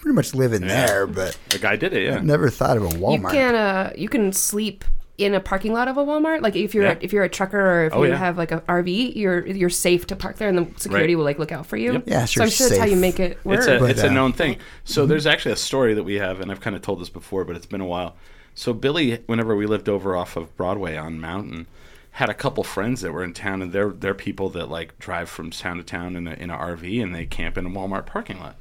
pretty 0.00 0.14
much 0.16 0.34
live 0.34 0.52
in 0.52 0.62
Yeah. 0.62 0.86
there, 0.86 1.06
but 1.06 1.36
The 1.50 1.58
guy 1.60 1.76
did 1.76 1.92
it. 1.92 2.04
Yeah. 2.06 2.16
I've 2.16 2.24
never 2.24 2.50
thought 2.50 2.76
of 2.76 2.82
a 2.82 2.88
Walmart. 2.88 3.12
You 3.12 3.20
Walmart. 3.20 3.30
can 3.30 3.54
uh, 3.54 3.92
you 3.96 4.08
can 4.08 4.32
sleep 4.32 4.84
in 5.20 5.34
a 5.34 5.40
parking 5.40 5.72
lot 5.72 5.86
of 5.88 5.96
a 5.96 6.04
Walmart. 6.04 6.40
Like 6.42 6.56
if 6.56 6.74
you're 6.74 6.84
Yeah. 6.84 6.96
if 7.00 7.12
you're 7.12 7.24
a 7.24 7.28
trucker 7.28 7.60
or 7.60 7.84
if 7.86 7.94
Oh, 7.94 8.02
you 8.02 8.10
yeah. 8.10 8.16
have 8.16 8.38
like 8.38 8.50
a 8.52 8.60
RV, 8.68 9.14
you're 9.14 9.46
you're 9.46 9.68
safe 9.70 10.06
to 10.08 10.16
park 10.16 10.36
there, 10.38 10.48
and 10.48 10.58
the 10.58 10.80
security 10.80 11.14
Right. 11.14 11.18
will 11.18 11.24
like 11.24 11.38
look 11.38 11.52
out 11.52 11.66
for 11.66 11.76
you. 11.76 11.92
Yep. 11.94 12.02
Yeah, 12.06 12.24
So 12.24 12.42
I'm 12.42 12.50
sure 12.50 12.68
that's 12.68 12.80
how 12.80 12.86
you 12.86 12.96
make 12.96 13.20
it 13.20 13.38
work. 13.44 13.58
It's 13.58 13.66
a 13.68 13.78
But, 13.78 13.90
it's 13.90 14.02
a 14.02 14.08
uh, 14.08 14.12
known 14.12 14.32
thing. 14.32 14.56
So 14.84 15.06
there's 15.06 15.26
actually 15.26 15.52
a 15.52 15.56
story 15.56 15.94
that 15.94 16.02
we 16.04 16.14
have, 16.14 16.40
and 16.40 16.50
I've 16.50 16.60
kind 16.60 16.74
of 16.74 16.82
told 16.82 17.00
this 17.00 17.10
before, 17.10 17.44
but 17.44 17.54
it's 17.56 17.66
been 17.66 17.80
a 17.80 17.86
while. 17.86 18.16
So 18.54 18.72
Billy, 18.72 19.18
whenever 19.26 19.54
we 19.54 19.66
lived 19.66 19.88
over 19.88 20.16
off 20.16 20.36
of 20.36 20.56
Broadway 20.56 20.96
on 20.96 21.20
Mountain, 21.20 21.66
had 22.12 22.28
a 22.28 22.34
couple 22.34 22.64
friends 22.64 23.00
that 23.02 23.12
were 23.12 23.22
in 23.22 23.32
town, 23.32 23.62
and 23.62 23.72
they're 23.72 23.90
they're 23.90 24.14
people 24.14 24.48
that 24.50 24.68
like 24.68 24.98
drive 24.98 25.28
from 25.28 25.50
town 25.50 25.76
to 25.76 25.82
town 25.84 26.16
in 26.16 26.26
a 26.26 26.32
in 26.34 26.50
a 26.50 26.56
RV, 26.56 27.00
and 27.02 27.14
they 27.14 27.26
camp 27.26 27.56
in 27.56 27.66
a 27.66 27.70
Walmart 27.70 28.06
parking 28.06 28.40
lot. 28.40 28.56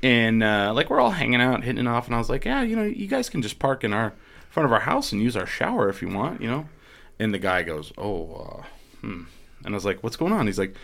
And 0.00 0.44
uh, 0.44 0.72
like 0.74 0.90
we're 0.90 1.00
all 1.00 1.10
hanging 1.10 1.40
out, 1.40 1.64
hitting 1.64 1.84
it 1.84 1.88
off, 1.88 2.06
and 2.06 2.14
I 2.14 2.18
was 2.18 2.30
like, 2.30 2.44
yeah, 2.44 2.62
you 2.62 2.76
know, 2.76 2.84
you 2.84 3.08
guys 3.08 3.28
can 3.28 3.42
just 3.42 3.58
park 3.58 3.82
in 3.82 3.92
our 3.92 4.12
front 4.48 4.66
of 4.66 4.72
our 4.72 4.80
house 4.80 5.12
and 5.12 5.22
use 5.22 5.36
our 5.36 5.46
shower 5.46 5.88
if 5.88 6.02
you 6.02 6.08
want, 6.08 6.40
you 6.40 6.48
know. 6.48 6.68
And 7.18 7.34
the 7.34 7.38
guy 7.38 7.62
goes, 7.62 7.92
oh, 7.98 8.34
uh, 8.34 8.66
hmm. 9.00 9.22
And 9.64 9.74
I 9.74 9.76
was 9.76 9.84
like, 9.84 10.02
what's 10.02 10.16
going 10.16 10.32
on? 10.32 10.46
He's 10.46 10.58
like, 10.58 10.76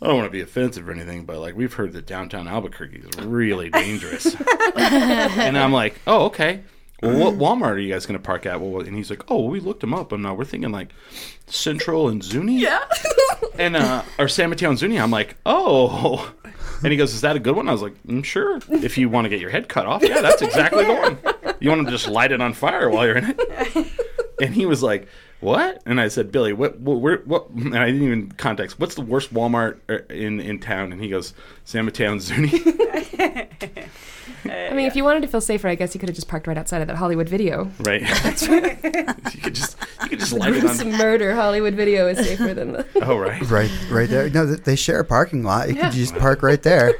I 0.00 0.06
don't 0.06 0.16
want 0.16 0.26
to 0.26 0.30
be 0.30 0.40
offensive 0.40 0.88
or 0.88 0.92
anything, 0.92 1.24
but 1.24 1.38
like 1.38 1.56
we've 1.56 1.72
heard 1.72 1.92
that 1.94 2.06
downtown 2.06 2.46
Albuquerque 2.46 2.98
is 2.98 3.24
really 3.24 3.70
dangerous. 3.70 4.36
and 4.76 5.58
I'm 5.58 5.72
like, 5.72 6.00
oh, 6.06 6.26
okay. 6.26 6.62
Well, 7.02 7.32
what 7.32 7.34
Walmart 7.34 7.74
are 7.74 7.78
you 7.78 7.92
guys 7.92 8.06
going 8.06 8.18
to 8.18 8.24
park 8.24 8.44
at? 8.44 8.60
Well, 8.60 8.80
and 8.80 8.96
he's 8.96 9.08
like, 9.08 9.30
oh, 9.30 9.44
we 9.44 9.60
looked 9.60 9.82
them 9.82 9.94
up, 9.94 10.10
and 10.10 10.26
uh, 10.26 10.34
we're 10.34 10.44
thinking 10.44 10.72
like 10.72 10.92
Central 11.46 12.08
and 12.08 12.24
Zuni. 12.24 12.58
Yeah. 12.58 12.82
and 13.58 13.76
uh, 13.76 14.02
or 14.18 14.26
San 14.26 14.50
Mateo 14.50 14.70
and 14.70 14.78
Zuni. 14.78 14.98
I'm 14.98 15.12
like, 15.12 15.36
oh. 15.46 16.34
And 16.82 16.90
he 16.90 16.96
goes, 16.96 17.14
is 17.14 17.20
that 17.20 17.36
a 17.36 17.40
good 17.40 17.54
one? 17.54 17.68
I 17.68 17.72
was 17.72 17.82
like, 17.82 18.00
mm, 18.04 18.24
sure. 18.24 18.58
If 18.68 18.98
you 18.98 19.08
want 19.08 19.26
to 19.26 19.28
get 19.28 19.40
your 19.40 19.50
head 19.50 19.68
cut 19.68 19.86
off, 19.86 20.02
yeah, 20.02 20.20
that's 20.20 20.42
exactly 20.42 20.84
the 20.84 20.94
one. 20.94 21.18
You 21.60 21.70
want 21.70 21.86
to 21.86 21.90
just 21.90 22.08
light 22.08 22.32
it 22.32 22.40
on 22.40 22.52
fire 22.52 22.88
while 22.90 23.06
you're 23.06 23.16
in 23.18 23.34
it. 23.38 23.86
And 24.40 24.54
he 24.54 24.66
was 24.66 24.84
like, 24.84 25.08
"What?" 25.40 25.82
And 25.84 26.00
I 26.00 26.06
said, 26.06 26.30
"Billy, 26.30 26.52
what? 26.52 26.78
What? 26.78 27.00
Where, 27.00 27.16
what?" 27.24 27.48
And 27.50 27.76
I 27.76 27.86
didn't 27.86 28.04
even 28.04 28.30
context. 28.32 28.78
What's 28.78 28.94
the 28.94 29.00
worst 29.02 29.34
Walmart 29.34 29.78
uh, 29.88 29.98
in 30.14 30.38
in 30.38 30.60
town? 30.60 30.92
And 30.92 31.02
he 31.02 31.08
goes, 31.08 31.34
"San 31.64 31.86
Mateo 31.86 32.12
and 32.12 32.22
Zuni." 32.22 32.48
I 34.44 34.72
mean, 34.72 34.86
if 34.86 34.94
you 34.94 35.02
wanted 35.02 35.22
to 35.22 35.26
feel 35.28 35.40
safer, 35.40 35.66
I 35.66 35.74
guess 35.74 35.92
you 35.92 35.98
could 35.98 36.08
have 36.08 36.14
just 36.14 36.28
parked 36.28 36.46
right 36.46 36.56
outside 36.56 36.80
of 36.80 36.86
that 36.86 36.96
Hollywood 36.96 37.28
video. 37.28 37.68
right. 37.80 38.02
That's 38.22 38.46
right. 38.48 38.78
you 39.34 39.40
could 39.40 39.56
just 39.56 39.76
you 40.04 40.08
could 40.10 40.20
just 40.20 40.32
light 40.32 40.54
it 40.54 40.62
This 40.62 40.80
on. 40.80 40.92
murder 40.92 41.34
Hollywood 41.34 41.74
video 41.74 42.06
is 42.06 42.18
safer 42.24 42.54
than 42.54 42.74
the. 42.74 42.86
Oh 43.02 43.18
right. 43.18 43.42
right, 43.50 43.70
right 43.90 44.08
there. 44.08 44.30
No, 44.30 44.46
they 44.46 44.76
share 44.76 45.00
a 45.00 45.04
parking 45.04 45.42
lot. 45.42 45.68
You 45.68 45.74
could 45.74 45.90
just 45.90 46.14
park 46.14 46.44
right 46.44 46.62
there. 46.62 46.94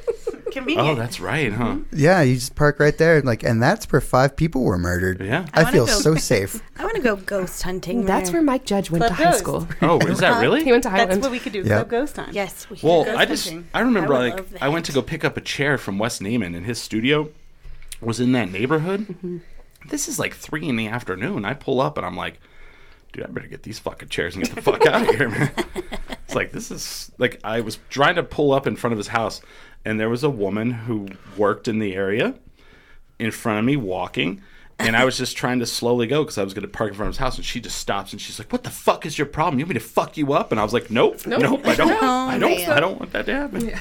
Convenient. 0.50 0.88
Oh, 0.88 0.94
that's 0.94 1.20
right, 1.20 1.52
huh? 1.52 1.78
Yeah, 1.92 2.22
you 2.22 2.34
just 2.34 2.54
park 2.54 2.78
right 2.80 2.96
there, 2.96 3.20
like, 3.22 3.42
and 3.42 3.62
that's 3.62 3.90
where 3.90 4.00
five 4.00 4.36
people 4.36 4.62
were 4.64 4.78
murdered. 4.78 5.20
Yeah. 5.20 5.46
I, 5.54 5.62
wanna 5.62 5.72
feel 5.72 5.86
go- 5.86 5.92
so 5.92 6.14
safe. 6.16 6.62
I 6.78 6.82
want 6.84 6.96
to 6.96 7.02
go 7.02 7.16
ghost 7.16 7.62
hunting. 7.62 8.04
That's 8.04 8.32
where 8.32 8.42
Mike 8.42 8.64
Judge 8.64 8.90
went 8.90 9.02
Club 9.04 9.10
to 9.16 9.24
high 9.24 9.30
Ghost. 9.30 9.38
school. 9.38 9.68
Oh, 9.82 9.98
is 10.06 10.20
that 10.20 10.40
really? 10.40 10.64
He 10.64 10.70
went 10.70 10.82
to 10.84 10.90
That's 10.90 11.18
what 11.18 11.30
we 11.30 11.38
could 11.38 11.52
do. 11.52 11.60
Yeah. 11.60 11.76
Club 11.78 11.88
Ghost 11.90 12.18
on. 12.18 12.32
Yes. 12.32 12.68
We 12.70 12.78
Well, 12.82 13.04
Ghost 13.04 13.16
I 13.18 13.24
just 13.24 13.44
hunting. 13.48 13.68
I 13.74 13.80
remember 13.80 14.14
I 14.14 14.18
would 14.18 14.30
like 14.30 14.36
love 14.52 14.56
I 14.62 14.68
went 14.68 14.84
to 14.86 14.92
go 14.92 15.02
pick 15.02 15.24
up 15.24 15.36
a 15.36 15.40
chair 15.40 15.78
from 15.78 15.98
Wes 15.98 16.18
Neiman, 16.20 16.56
and 16.56 16.64
his 16.66 16.80
studio 16.80 17.30
was 18.00 18.20
in 18.20 18.32
that 18.32 18.50
neighborhood. 18.50 19.06
Mm-hmm. 19.08 19.38
This 19.90 20.08
is 20.08 20.18
like 20.18 20.34
three 20.34 20.68
in 20.68 20.76
the 20.76 20.86
afternoon. 20.88 21.44
I 21.44 21.54
pull 21.54 21.80
up 21.80 21.96
and 21.96 22.06
I'm 22.06 22.16
like, 22.16 22.40
dude, 23.12 23.24
I 23.24 23.28
better 23.28 23.46
get 23.46 23.62
these 23.62 23.78
fucking 23.78 24.08
chairs 24.08 24.34
and 24.36 24.44
get 24.44 24.54
the 24.54 24.62
fuck 24.62 24.84
out 24.86 25.08
of 25.08 25.14
here, 25.14 25.28
man. 25.28 25.50
It's 26.24 26.34
like 26.34 26.52
this 26.52 26.70
is 26.70 27.10
like 27.18 27.40
I 27.42 27.60
was 27.60 27.78
trying 27.88 28.16
to 28.16 28.22
pull 28.22 28.52
up 28.52 28.66
in 28.66 28.76
front 28.76 28.92
of 28.92 28.98
his 28.98 29.08
house, 29.08 29.40
and 29.88 29.98
there 29.98 30.10
was 30.10 30.22
a 30.22 30.28
woman 30.28 30.70
who 30.70 31.08
worked 31.38 31.66
in 31.66 31.78
the 31.78 31.94
area 31.94 32.34
in 33.18 33.30
front 33.30 33.58
of 33.58 33.64
me 33.64 33.74
walking. 33.74 34.42
And 34.78 34.94
I 34.94 35.04
was 35.06 35.16
just 35.16 35.34
trying 35.36 35.60
to 35.60 35.66
slowly 35.66 36.06
go 36.06 36.22
because 36.22 36.36
I 36.36 36.44
was 36.44 36.52
going 36.52 36.62
to 36.62 36.68
park 36.68 36.90
in 36.90 36.96
front 36.96 37.08
of 37.08 37.14
his 37.14 37.18
house, 37.18 37.36
and 37.36 37.44
she 37.44 37.58
just 37.58 37.78
stops 37.78 38.12
and 38.12 38.20
she's 38.20 38.38
like, 38.38 38.52
"What 38.52 38.64
the 38.64 38.70
fuck 38.70 39.06
is 39.06 39.18
your 39.18 39.26
problem? 39.26 39.58
You 39.58 39.64
want 39.64 39.74
me 39.74 39.80
to 39.80 39.86
fuck 39.86 40.16
you 40.16 40.34
up?" 40.34 40.52
And 40.52 40.60
I 40.60 40.62
was 40.62 40.72
like, 40.74 40.90
"Nope, 40.90 41.26
nope, 41.26 41.66
I 41.66 41.74
don't, 41.74 41.90
Oh, 42.02 42.28
I 42.28 42.38
don't, 42.38 42.58
man. 42.58 42.70
I 42.70 42.80
don't 42.80 42.98
want 43.00 43.12
that 43.12 43.26
to 43.26 43.34
happen." 43.34 43.72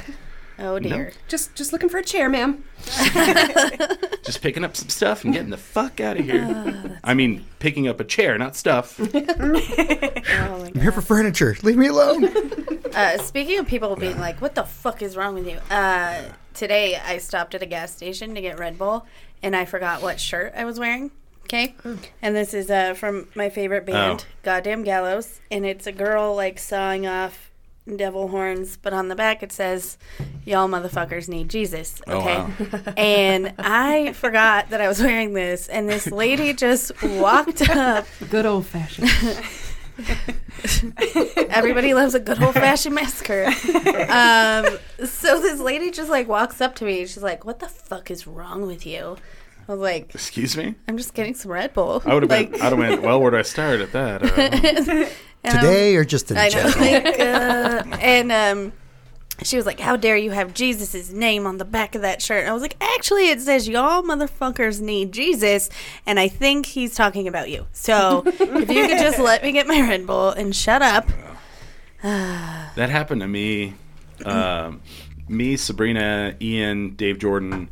Oh 0.60 0.80
dear. 0.80 1.12
Just, 1.28 1.54
just 1.56 1.72
looking 1.72 1.90
for 1.90 1.98
a 1.98 2.04
chair, 2.04 2.30
ma'am. 2.30 2.64
Just 4.24 4.42
picking 4.42 4.64
up 4.64 4.76
some 4.76 4.90
stuff 4.90 5.24
and 5.24 5.34
getting 5.34 5.50
the 5.52 5.58
fuck 5.58 6.00
out 6.02 6.18
of 6.18 6.26
here. 6.26 6.46
Oh, 6.50 6.98
I 7.04 7.14
mean, 7.14 7.46
picking 7.60 7.88
up 7.88 8.00
a 8.00 8.04
chair, 8.04 8.38
not 8.38 8.56
stuff. 8.56 9.00
Oh 10.40 10.64
I'm 10.66 10.80
here 10.82 10.92
for 10.92 11.02
furniture. 11.02 11.56
Leave 11.64 11.78
me 11.78 11.88
alone. 11.88 12.30
Uh, 12.94 13.18
speaking 13.20 13.60
of 13.60 13.68
people 13.68 13.96
being 13.96 14.18
like, 14.20 14.42
"What 14.42 14.56
the 14.56 14.64
fuck 14.64 15.04
is 15.04 15.16
wrong 15.16 15.36
with 15.36 15.46
you?" 15.48 15.58
Uh, 15.70 16.24
today 16.56 16.96
I 16.96 17.20
stopped 17.20 17.54
at 17.54 17.62
a 17.62 17.68
gas 17.68 17.94
station 17.96 18.34
to 18.34 18.42
get 18.42 18.58
Red 18.58 18.80
Bull, 18.80 19.06
and 19.44 19.56
I 19.56 19.66
forgot 19.66 20.02
what 20.02 20.20
shirt 20.20 20.54
I 20.58 20.66
was 20.66 20.80
wearing. 20.80 21.12
Okay, 21.44 21.76
and 22.24 22.36
this 22.36 22.56
is 22.56 22.72
uh, 22.72 22.96
from 22.96 23.28
my 23.36 23.50
favorite 23.50 23.86
band, 23.86 24.26
Oh. 24.28 24.34
Goddamn 24.42 24.84
Gallows, 24.84 25.42
and 25.52 25.64
it's 25.64 25.86
a 25.86 25.92
girl 25.92 26.36
like 26.36 26.58
sawing 26.58 27.06
off 27.06 27.47
devil 27.96 28.28
horns, 28.28 28.78
but 28.82 28.92
on 28.92 29.08
the 29.08 29.16
back 29.16 29.42
it 29.42 29.52
says, 29.52 29.98
"Y'all 30.46 30.68
motherfuckers 30.68 31.30
need 31.30 31.50
Jesus." 31.50 32.02
Oh, 32.08 32.18
Okay, 32.20 32.36
wow. 32.38 32.94
and 32.98 33.54
I 33.58 34.12
forgot 34.14 34.70
that 34.72 34.82
I 34.82 34.88
was 34.88 35.02
wearing 35.02 35.34
this, 35.34 35.68
and 35.68 35.88
this 35.88 36.08
lady 36.08 36.54
just 36.54 36.92
walked 37.02 37.70
up. 37.70 38.06
Good 38.30 38.46
old 38.46 38.66
fashioned. 38.66 39.10
Everybody 41.50 41.94
loves 41.94 42.14
a 42.16 42.20
good 42.20 42.42
old 42.42 42.54
fashioned 42.54 42.96
massacre. 42.96 43.46
Um, 44.10 44.78
so 45.08 45.40
this 45.42 45.60
lady 45.60 45.92
just 45.92 46.10
like 46.10 46.28
walks 46.28 46.62
up 46.62 46.76
to 46.76 46.86
me. 46.86 47.06
She's 47.06 47.24
like, 47.24 47.46
"What 47.46 47.60
the 47.60 47.68
fuck 47.70 48.12
is 48.12 48.28
wrong 48.28 48.66
with 48.68 48.86
you?" 48.86 49.18
I 49.68 49.72
was 49.74 49.82
like, 49.82 50.14
Excuse 50.16 50.56
me. 50.56 50.76
"I'm 50.88 50.98
just 50.98 51.14
getting 51.14 51.34
some 51.34 51.52
Red 51.52 51.74
Bull." 51.74 52.02
I 52.06 52.14
would 52.14 52.24
have 52.24 52.30
like, 52.30 52.52
been. 52.52 52.62
I'd 52.62 52.70
have 52.70 52.78
went. 52.78 53.02
Well, 53.02 53.20
where 53.22 53.32
do 53.32 53.38
I 53.38 53.42
start 53.42 53.82
at 53.82 53.92
that? 53.92 54.24
Uh, 54.24 54.28
and 54.42 54.90
I'm- 54.90 55.08
Today 55.62 55.96
or 55.96 56.04
just 56.04 56.30
in 56.32 56.38
I 56.38 56.50
know. 56.50 56.70
general? 56.70 56.74
Like, 56.80 57.20
uh, 57.20 57.98
and 58.02 58.32
um, 58.32 58.74
she 59.44 59.56
was 59.56 59.66
like, 59.66 59.80
"How 59.80 59.96
dare 59.96 60.18
you 60.18 60.32
have 60.32 60.54
Jesus' 60.54 61.12
name 61.12 61.46
on 61.46 61.58
the 61.58 61.64
back 61.66 61.96
of 61.96 62.02
that 62.02 62.22
shirt?" 62.22 62.42
And 62.42 62.50
I 62.50 62.54
was 62.54 62.62
like, 62.62 62.76
"Actually, 62.82 63.30
it 63.30 63.40
says 63.42 63.68
y'all 63.68 64.04
motherfuckers 64.04 64.82
need 64.82 65.12
Jesus, 65.14 65.70
and 66.06 66.20
I 66.20 66.28
think 66.28 66.66
he's 66.66 66.96
talking 66.96 67.28
about 67.28 67.50
you. 67.50 67.68
So 67.72 68.24
if 68.26 68.40
you 68.42 68.88
could 68.88 68.98
just 69.00 69.20
let 69.20 69.44
me 69.44 69.52
get 69.52 69.68
my 69.68 69.80
Red 69.82 70.08
Bull 70.08 70.30
and 70.32 70.56
shut 70.56 70.82
up." 70.82 71.08
that 72.02 72.90
happened 72.90 73.22
to 73.22 73.28
me. 73.28 73.74
Um, 74.26 74.82
me, 75.28 75.56
Sabrina, 75.58 76.36
Ian, 76.42 76.96
Dave 76.96 77.20
Jordan, 77.20 77.70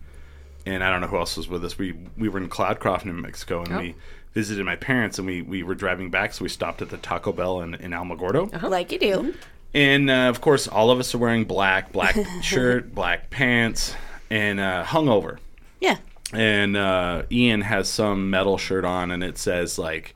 and 0.66 0.84
I 0.84 0.90
don't 0.90 1.02
know 1.02 1.08
who 1.08 1.18
else 1.18 1.38
was 1.38 1.48
with 1.48 1.64
us. 1.66 1.78
We 1.78 1.96
we 2.18 2.30
were 2.30 2.40
in 2.40 2.50
Cloudcroft, 2.50 3.06
New 3.06 3.14
Mexico, 3.14 3.62
and 3.64 3.74
Oh. 3.74 3.80
we 3.80 3.96
visited 4.34 4.66
my 4.66 4.76
parents, 4.76 5.18
and 5.18 5.26
we, 5.26 5.42
we 5.42 5.64
were 5.64 5.76
driving 5.76 6.10
back, 6.10 6.34
so 6.34 6.44
we 6.44 6.50
stopped 6.50 6.82
at 6.82 6.90
the 6.90 6.98
Taco 6.98 7.32
Bell 7.32 7.62
in, 7.62 7.74
in 7.76 7.92
Alamogordo. 7.92 8.62
Like 8.64 8.92
you 8.92 9.00
do. 9.00 9.34
And 9.74 10.10
uh, 10.10 10.30
of 10.30 10.42
course, 10.42 10.68
all 10.68 10.92
of 10.92 11.00
us 11.00 11.16
are 11.16 11.18
wearing 11.18 11.46
black, 11.46 11.92
black 11.94 12.18
shirt, 12.42 12.94
black 12.94 13.30
pants, 13.30 13.94
and 14.30 14.60
uh, 14.60 14.84
hungover. 14.86 15.38
Yeah. 15.80 15.98
and 16.34 16.76
uh, 16.76 17.24
Ian 17.32 17.62
has 17.62 17.88
some 17.90 18.30
metal 18.30 18.58
shirt 18.58 18.84
on, 18.84 19.12
and 19.12 19.24
it 19.24 19.38
says 19.38 19.78
like, 19.80 20.16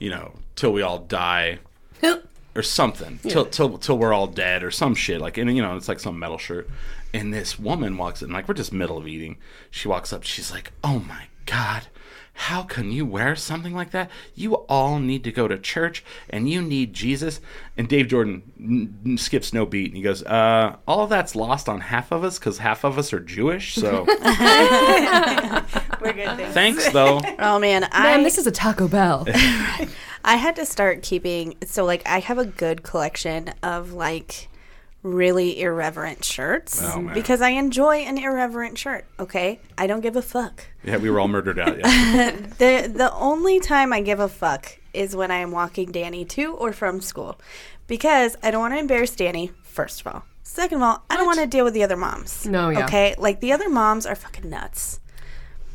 you 0.00 0.10
know, 0.10 0.32
till 0.56 0.72
we 0.72 0.82
all 0.82 0.98
die 0.98 1.58
or 2.56 2.62
something, 2.62 3.18
till 3.22 3.44
till 3.46 3.78
till 3.78 3.98
we're 3.98 4.12
all 4.12 4.26
dead 4.28 4.62
or 4.64 4.70
some 4.70 4.94
shit. 4.94 5.20
Like, 5.20 5.36
and 5.38 5.54
you 5.54 5.62
know, 5.62 5.76
it's 5.76 5.88
like 5.88 6.00
some 6.00 6.18
metal 6.18 6.38
shirt. 6.38 6.68
And 7.14 7.32
this 7.32 7.58
woman 7.58 7.96
walks 7.96 8.20
in, 8.22 8.30
like 8.30 8.46
we're 8.48 8.54
just 8.54 8.72
middle 8.72 8.98
of 8.98 9.06
eating. 9.08 9.38
She 9.70 9.88
walks 9.88 10.12
up, 10.12 10.24
she's 10.24 10.50
like, 10.52 10.72
"Oh 10.82 10.98
my 10.98 11.28
god." 11.46 11.84
How 12.36 12.64
can 12.64 12.90
you 12.90 13.06
wear 13.06 13.36
something 13.36 13.72
like 13.76 13.92
that? 13.92 14.10
You 14.34 14.54
all 14.68 14.98
need 14.98 15.22
to 15.22 15.30
go 15.30 15.46
to 15.46 15.56
church 15.56 16.04
and 16.28 16.50
you 16.50 16.62
need 16.62 16.92
Jesus. 16.92 17.40
And 17.76 17.88
Dave 17.88 18.08
Jordan 18.08 18.42
n- 18.58 18.98
n- 19.06 19.18
skips 19.18 19.52
no 19.52 19.64
beat 19.64 19.86
and 19.86 19.96
he 19.96 20.02
goes, 20.02 20.24
uh, 20.24 20.74
All 20.88 21.04
of 21.04 21.10
that's 21.10 21.36
lost 21.36 21.68
on 21.68 21.80
half 21.80 22.10
of 22.10 22.24
us 22.24 22.40
because 22.40 22.58
half 22.58 22.82
of 22.82 22.98
us 22.98 23.12
are 23.12 23.20
Jewish. 23.20 23.76
So 23.76 24.04
We're 24.08 24.16
good. 26.12 26.36
Thanks. 26.36 26.54
thanks, 26.54 26.90
though. 26.90 27.20
Oh 27.38 27.60
man, 27.60 27.88
I 27.92 28.02
Man, 28.02 28.22
this 28.24 28.36
is 28.38 28.48
a 28.48 28.52
Taco 28.52 28.88
Bell. 28.88 29.24
I 30.24 30.34
had 30.36 30.56
to 30.56 30.66
start 30.66 31.02
keeping 31.02 31.54
so 31.64 31.84
like 31.84 32.02
I 32.04 32.18
have 32.18 32.38
a 32.38 32.46
good 32.46 32.82
collection 32.82 33.50
of 33.62 33.92
like 33.92 34.48
really 35.04 35.60
irreverent 35.60 36.24
shirts 36.24 36.80
Oh, 36.82 37.08
because 37.14 37.40
I 37.40 37.50
enjoy 37.50 37.98
an 37.98 38.18
irreverent 38.18 38.78
shirt, 38.78 39.04
okay? 39.20 39.60
I 39.78 39.86
don't 39.86 40.00
give 40.00 40.16
a 40.16 40.22
fuck. 40.22 40.66
Yeah, 40.82 40.96
we 40.96 41.10
were 41.10 41.20
all 41.20 41.28
murdered 41.28 41.58
out. 41.60 41.78
Yeah. 41.78 42.30
The 42.58 42.90
the 42.92 43.12
only 43.14 43.60
time 43.60 43.92
I 43.92 44.00
give 44.00 44.18
a 44.18 44.28
fuck 44.28 44.78
is 44.92 45.14
when 45.14 45.30
I 45.30 45.36
am 45.38 45.50
walking 45.50 45.92
Danny 45.92 46.24
to 46.26 46.54
or 46.54 46.72
from 46.72 47.00
school. 47.00 47.38
Because 47.86 48.36
I 48.42 48.50
don't 48.50 48.60
want 48.60 48.74
to 48.74 48.78
embarrass 48.78 49.14
Danny, 49.14 49.50
first 49.62 50.00
of 50.00 50.06
all. 50.06 50.24
Second 50.42 50.76
of 50.78 50.82
all, 50.82 51.02
I 51.10 51.16
don't 51.16 51.26
want 51.26 51.40
to 51.40 51.46
deal 51.46 51.64
with 51.64 51.74
the 51.74 51.82
other 51.82 51.96
moms. 51.96 52.46
No, 52.46 52.70
yeah. 52.70 52.84
Okay? 52.84 53.14
Like 53.18 53.40
the 53.40 53.52
other 53.52 53.68
moms 53.68 54.06
are 54.06 54.14
fucking 54.14 54.48
nuts. 54.48 55.00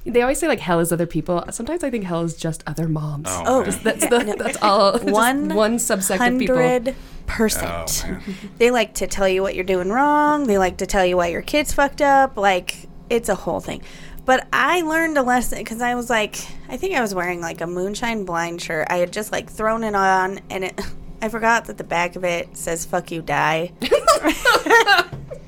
They 0.05 0.21
always 0.21 0.39
say 0.39 0.47
like 0.47 0.59
hell 0.61 0.79
is 0.79 0.91
other 0.91 1.05
people. 1.05 1.43
Sometimes 1.51 1.83
I 1.83 1.89
think 1.89 2.03
hell 2.05 2.21
is 2.23 2.35
just 2.35 2.63
other 2.65 2.87
moms. 2.87 3.27
Oh, 3.29 3.43
oh. 3.45 3.61
man. 3.63 3.79
That's 3.83 4.07
the 4.07 4.35
that's 4.39 4.57
all. 4.61 4.93
just 4.99 5.05
One 5.05 5.53
one 5.55 5.75
subsect 5.77 6.25
of 6.33 6.39
people. 6.39 6.55
Hundred 6.55 6.89
Oh, 6.89 7.31
percent. 7.31 8.05
man. 8.07 8.23
They 8.57 8.71
like 8.71 8.95
to 8.95 9.07
tell 9.07 9.27
you 9.29 9.41
what 9.41 9.53
you're 9.55 9.63
doing 9.63 9.89
wrong. 9.89 10.47
They 10.47 10.57
like 10.57 10.77
to 10.77 10.85
tell 10.87 11.05
you 11.05 11.17
why 11.17 11.27
your 11.27 11.41
kid's 11.43 11.73
fucked 11.73 12.01
up. 12.01 12.37
Like 12.37 12.87
it's 13.09 13.29
a 13.29 13.35
whole 13.35 13.59
thing. 13.59 13.81
But 14.25 14.47
I 14.53 14.81
learned 14.81 15.17
a 15.17 15.23
lesson 15.23 15.57
because 15.59 15.81
I 15.81 15.95
was 15.95 16.09
like, 16.09 16.35
I 16.67 16.77
think 16.77 16.95
I 16.95 17.01
was 17.01 17.15
wearing 17.15 17.41
like 17.41 17.61
a 17.61 17.67
moonshine 17.67 18.25
blind 18.25 18.61
shirt. 18.61 18.87
I 18.89 18.97
had 18.97 19.11
just 19.11 19.31
like 19.31 19.49
thrown 19.49 19.83
it 19.83 19.95
on, 19.95 20.39
and 20.49 20.63
it. 20.65 20.79
I 21.21 21.27
forgot 21.29 21.65
that 21.65 21.77
the 21.77 21.83
back 21.83 22.15
of 22.15 22.23
it 22.23 22.55
says 22.55 22.85
"fuck 22.85 23.11
you, 23.11 23.21
die." 23.21 23.73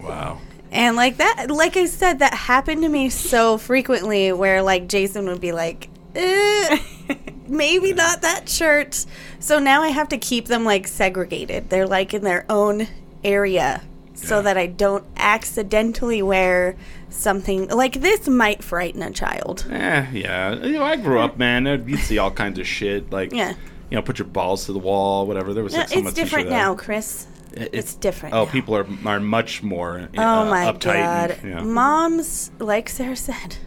Wow. 0.02 0.40
And 0.72 0.96
like 0.96 1.18
that, 1.18 1.52
like 1.52 1.76
I 1.76 1.86
said, 1.86 2.20
that 2.20 2.34
happened 2.34 2.82
to 2.84 2.90
me 2.90 3.10
so 3.10 3.58
frequently 3.58 4.32
where 4.32 4.62
like 4.62 4.88
Jason 4.88 5.26
would 5.28 5.42
be 5.42 5.52
like, 5.52 5.90
eh, 6.16 6.80
maybe 7.48 7.94
not 7.94 8.22
that 8.22 8.48
shirt. 8.48 9.06
So 9.40 9.60
now 9.60 9.82
I 9.82 9.90
have 9.90 10.08
to 10.10 10.18
keep 10.18 10.46
them 10.46 10.64
like 10.64 10.88
segregated. 10.88 11.70
They're 11.70 11.88
like 11.88 12.14
in 12.14 12.24
their 12.24 12.46
own 12.50 12.88
area 13.24 13.82
so 14.14 14.38
Yeah. 14.38 14.42
that 14.44 14.58
I 14.58 14.68
don't 14.68 15.04
accidentally 15.18 16.22
wear 16.22 16.76
something 17.10 17.68
like 17.68 17.94
this 18.02 18.28
might 18.30 18.64
frighten 18.64 19.02
a 19.02 19.12
child. 19.12 19.66
Eh, 19.70 20.06
yeah. 20.14 20.54
You 20.56 20.74
know, 20.74 20.84
I 20.84 20.96
grew 20.96 21.20
up, 21.20 21.38
man. 21.38 21.66
You'd 21.66 22.00
see 22.00 22.18
all 22.18 22.32
kinds 22.32 22.60
of 22.60 22.66
shit. 22.68 23.12
Like, 23.12 23.34
Yeah. 23.34 23.50
you 23.90 23.96
know, 23.98 24.02
put 24.02 24.20
your 24.20 24.28
balls 24.28 24.66
to 24.68 24.74
the 24.74 24.80
wall, 24.80 25.28
whatever. 25.28 25.54
There 25.54 25.64
was 25.64 25.76
like, 25.76 25.90
so 25.90 26.00
it's 26.00 26.14
different 26.14 26.50
now, 26.50 26.76
Chris. 26.76 27.28
It- 27.54 27.70
It's 27.74 27.96
different 27.96 28.36
Oh, 28.36 28.46
now. 28.46 28.52
people 28.52 28.76
are 28.76 28.88
are 29.06 29.20
much 29.20 29.62
more 29.64 30.00
uh, 30.00 30.08
Oh 30.18 30.50
my 30.50 30.66
uptight. 30.72 31.04
god. 31.04 31.32
And, 31.44 31.50
yeah, 31.52 31.62
Moms, 31.64 32.52
like 32.60 32.90
Sarah 32.90 33.16
said, 33.16 33.58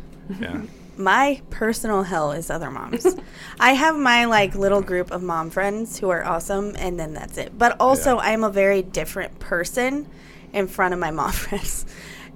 yeah. 0.40 0.62
my 0.96 1.40
personal 1.50 2.02
hell 2.04 2.32
is 2.32 2.50
other 2.50 2.70
moms. 2.70 3.06
I 3.60 3.72
have 3.74 3.96
my 3.96 4.24
like 4.26 4.54
little 4.54 4.80
group 4.82 5.10
of 5.10 5.22
mom 5.22 5.50
friends 5.50 5.98
who 5.98 6.08
are 6.10 6.24
awesome, 6.24 6.74
and 6.78 6.98
then 6.98 7.12
that's 7.14 7.36
it. 7.36 7.58
But 7.58 7.76
also, 7.80 8.16
Yeah. 8.16 8.22
I'm 8.32 8.44
a 8.44 8.50
very 8.50 8.82
different 8.82 9.38
person 9.38 10.06
in 10.52 10.66
front 10.68 10.94
of 10.94 11.00
my 11.00 11.10
mom 11.10 11.32
friends. 11.46 11.84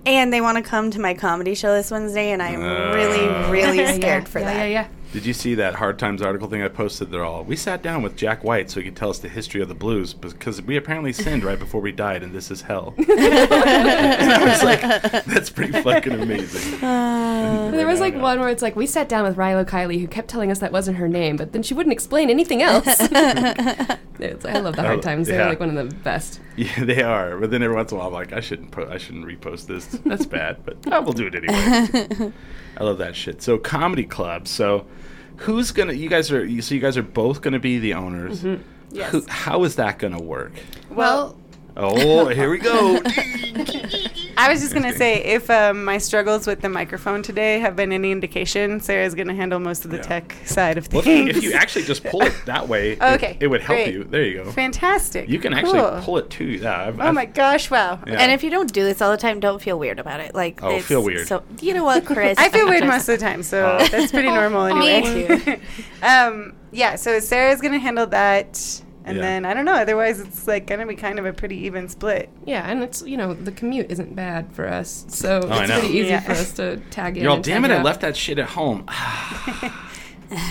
And 0.07 0.33
they 0.33 0.41
want 0.41 0.57
to 0.57 0.63
come 0.63 0.91
to 0.93 1.01
my 1.01 1.15
comedy 1.15 1.55
show 1.55 1.75
this 1.75 1.91
Wednesday, 1.91 2.31
and 2.31 2.43
I'm 2.43 2.61
really, 2.61 3.27
really 3.51 3.79
Yeah, 3.79 3.95
scared 3.95 4.29
for 4.29 4.39
yeah, 4.39 4.45
that. 4.45 4.57
Yeah, 4.57 4.67
yeah. 4.67 4.87
Did 5.11 5.25
you 5.25 5.33
see 5.33 5.55
that 5.55 5.75
Hard 5.77 5.99
Times 5.99 6.21
article 6.21 6.49
thing 6.49 6.63
I 6.63 6.69
posted? 6.69 7.11
They're 7.11 7.25
all, 7.25 7.43
we 7.43 7.57
sat 7.57 7.83
down 7.83 8.03
with 8.03 8.15
Jack 8.15 8.45
White 8.45 8.71
so 8.71 8.79
he 8.81 8.85
could 8.85 8.97
tell 8.97 9.09
us 9.09 9.19
the 9.19 9.29
history 9.31 9.63
of 9.63 9.69
the 9.69 9.75
blues 9.75 10.13
because 10.13 10.61
we 10.61 10.77
apparently 10.77 11.15
sinned 11.15 11.45
right 11.45 11.59
before 11.59 11.81
we 11.81 11.93
died, 11.93 12.23
and 12.23 12.35
this 12.35 12.51
is 12.51 12.61
hell. 12.61 12.93
and 12.99 13.07
I 13.11 14.45
was 14.45 14.63
like, 14.63 14.83
that's 15.25 15.49
pretty 15.49 15.81
fucking 15.83 16.13
amazing. 16.13 16.79
Uh, 17.59 17.71
there 17.71 17.87
was 17.87 18.01
like 18.01 18.15
one 18.17 18.41
where 18.41 18.49
it's 18.49 18.63
like 18.63 18.75
we 18.77 18.87
sat 18.87 19.09
down 19.09 19.25
with 19.25 19.37
Rilo 19.37 19.65
Kiley, 19.65 20.01
who 20.01 20.07
kept 20.09 20.29
telling 20.29 20.51
us 20.51 20.59
that 20.59 20.73
wasn't 20.73 20.97
her 20.97 21.09
name, 21.09 21.37
but 21.37 21.53
then 21.53 21.63
she 21.63 21.73
wouldn't 21.75 21.93
explain 21.93 22.31
anything 22.31 22.63
else. 22.63 22.87
It's- 24.21 24.45
I 24.45 24.59
love 24.59 24.75
the 24.77 24.83
Oh, 24.83 24.87
hard 24.87 25.03
times. 25.03 25.29
They're 25.29 25.47
like 25.49 25.61
one 25.61 25.77
of 25.77 25.89
the 25.89 25.95
best. 25.97 26.41
Yeah, 26.57 26.85
they 26.85 27.03
are. 27.03 27.37
But 27.39 27.51
then 27.53 27.63
every 27.63 27.77
once 27.77 27.93
in 27.93 27.97
a 27.97 28.01
while, 28.01 28.09
I'm 28.09 28.15
like, 28.15 28.33
I 28.33 28.41
shouldn't, 28.41 28.71
po- 28.73 28.89
I 28.91 28.99
shouldn't 28.99 29.25
repost 29.27 29.67
this. 29.67 29.87
That's 29.87 30.27
bad, 30.27 30.65
but 30.65 30.77
oh, 30.89 30.91
I 30.91 30.99
will 30.99 31.13
do 31.13 31.29
it 31.33 31.35
anyway. 31.37 32.33
I 32.77 32.85
love 32.85 32.99
that 32.99 33.15
shit. 33.15 33.41
So 33.43 33.59
comedy 33.59 34.05
club. 34.05 34.49
So 34.49 34.87
who's 35.39 35.73
gonna? 35.73 35.93
You 35.95 36.09
guys 36.09 36.31
are. 36.31 36.45
you- 36.45 36.63
So 36.63 36.75
you 36.75 36.81
guys 36.81 36.97
are 36.97 37.03
both 37.03 37.41
gonna 37.41 37.59
be 37.59 37.79
the 37.79 37.95
owners. 37.95 38.43
Mm-hmm. 38.43 38.63
Yes. 38.91 39.11
Who, 39.13 39.25
how 39.29 39.65
is 39.65 39.77
that 39.77 39.99
gonna 39.99 40.21
work? 40.23 40.53
Well, 40.91 41.37
Oh, 41.77 42.27
here 42.29 42.51
we 42.51 42.59
go. 42.59 43.01
I 44.39 44.49
was 44.51 44.61
just 44.61 44.73
gonna 44.73 44.93
say 44.95 45.17
if 45.17 45.51
um, 45.51 45.85
my 45.85 45.99
struggles 45.99 46.47
with 46.47 46.61
the 46.61 46.69
microphone 46.69 47.23
today 47.23 47.59
have 47.59 47.75
been 47.77 47.93
any 47.93 48.13
indication, 48.13 48.81
Sarah's 48.81 49.15
gonna 49.15 49.35
handle 49.35 49.59
most 49.59 49.85
of 49.85 49.91
the 49.91 49.97
Yeah. 49.99 50.03
tech 50.05 50.37
side 50.45 50.79
of 50.79 50.87
things. 50.87 51.07
if 51.07 51.09
you, 51.09 51.27
if 51.29 51.43
you 51.43 51.53
actually 51.55 51.85
just 51.85 52.05
pull 52.05 52.23
it 52.23 52.33
that 52.47 52.69
way, 52.69 52.93
it- 53.01 53.03
Okay, 53.03 53.37
it, 53.41 53.49
would 53.49 53.61
help 53.63 53.77
great. 53.79 53.93
you. 53.95 54.05
There 54.05 54.23
you 54.25 54.45
go. 54.45 54.53
fantastic, 54.53 55.29
You 55.29 55.39
can 55.41 55.53
actually 55.53 55.81
Cool. 55.81 56.01
pull 56.03 56.19
it 56.19 56.31
too. 56.31 56.45
Yeah. 56.45 56.87
I've, 56.89 57.01
Oh 57.01 57.05
I've- 57.05 57.13
my 57.15 57.25
gosh! 57.25 57.71
Wow. 57.71 58.01
Yeah. 58.07 58.15
And 58.21 58.31
if 58.33 58.45
you 58.45 58.51
don't 58.51 58.73
do 58.73 58.85
this 58.85 59.03
all 59.03 59.11
the 59.11 59.17
time, 59.17 59.41
don't 59.41 59.61
feel 59.61 59.79
weird 59.79 59.99
about 59.99 60.21
it. 60.21 60.35
Like, 60.35 60.63
Oh, 60.63 60.77
it's 60.77 60.87
feel 60.87 61.03
weird. 61.03 61.27
So 61.27 61.43
you 61.61 61.75
know 61.75 61.85
what, 61.85 62.05
Chris? 62.07 62.39
I 62.39 62.49
feel 62.49 62.69
weird 62.69 62.85
most 62.87 63.09
of 63.09 63.19
the 63.19 63.25
time, 63.25 63.43
so 63.43 63.79
Oh. 63.81 63.87
that's 63.89 64.13
pretty 64.13 64.29
normal 64.31 64.73
Me 64.79 64.89
anyway. 64.91 65.61
um, 66.03 66.55
yeah, 66.71 66.95
so 66.95 67.19
Sarah's 67.19 67.61
gonna 67.61 67.79
handle 67.79 68.07
that, 68.09 68.83
and 69.05 69.17
Yeah. 69.17 69.23
then 69.23 69.45
I 69.45 69.55
don't 69.55 69.65
know. 69.65 69.75
Otherwise, 69.75 70.21
it's 70.21 70.47
like 70.47 70.67
gonna 70.67 70.87
be 70.87 70.95
kind 70.97 71.19
of 71.19 71.27
a 71.27 71.33
pretty 71.33 71.57
even 71.67 71.89
split. 71.89 72.29
Yeah, 72.45 72.69
and 72.71 72.83
it's 72.83 73.03
you 73.03 73.17
know 73.17 73.35
the 73.35 73.53
commute 73.53 73.91
isn't 73.91 74.15
bad 74.17 74.53
for 74.53 74.67
us, 74.69 75.05
so 75.09 75.41
Oh, 75.45 75.61
it's 75.61 75.71
pretty 75.73 75.89
easy 75.89 76.09
Yeah. 76.09 76.21
for 76.21 76.33
us 76.33 76.53
to 76.53 76.77
tag 76.91 77.17
in. 77.17 77.23
You're 77.23 77.33
all, 77.33 77.41
damn 77.41 77.63
tag 77.63 77.71
it! 77.71 77.75
I 77.79 77.83
left 77.83 78.01
that 78.03 78.17
shit 78.17 78.39
at 78.39 78.51
home. 78.51 78.85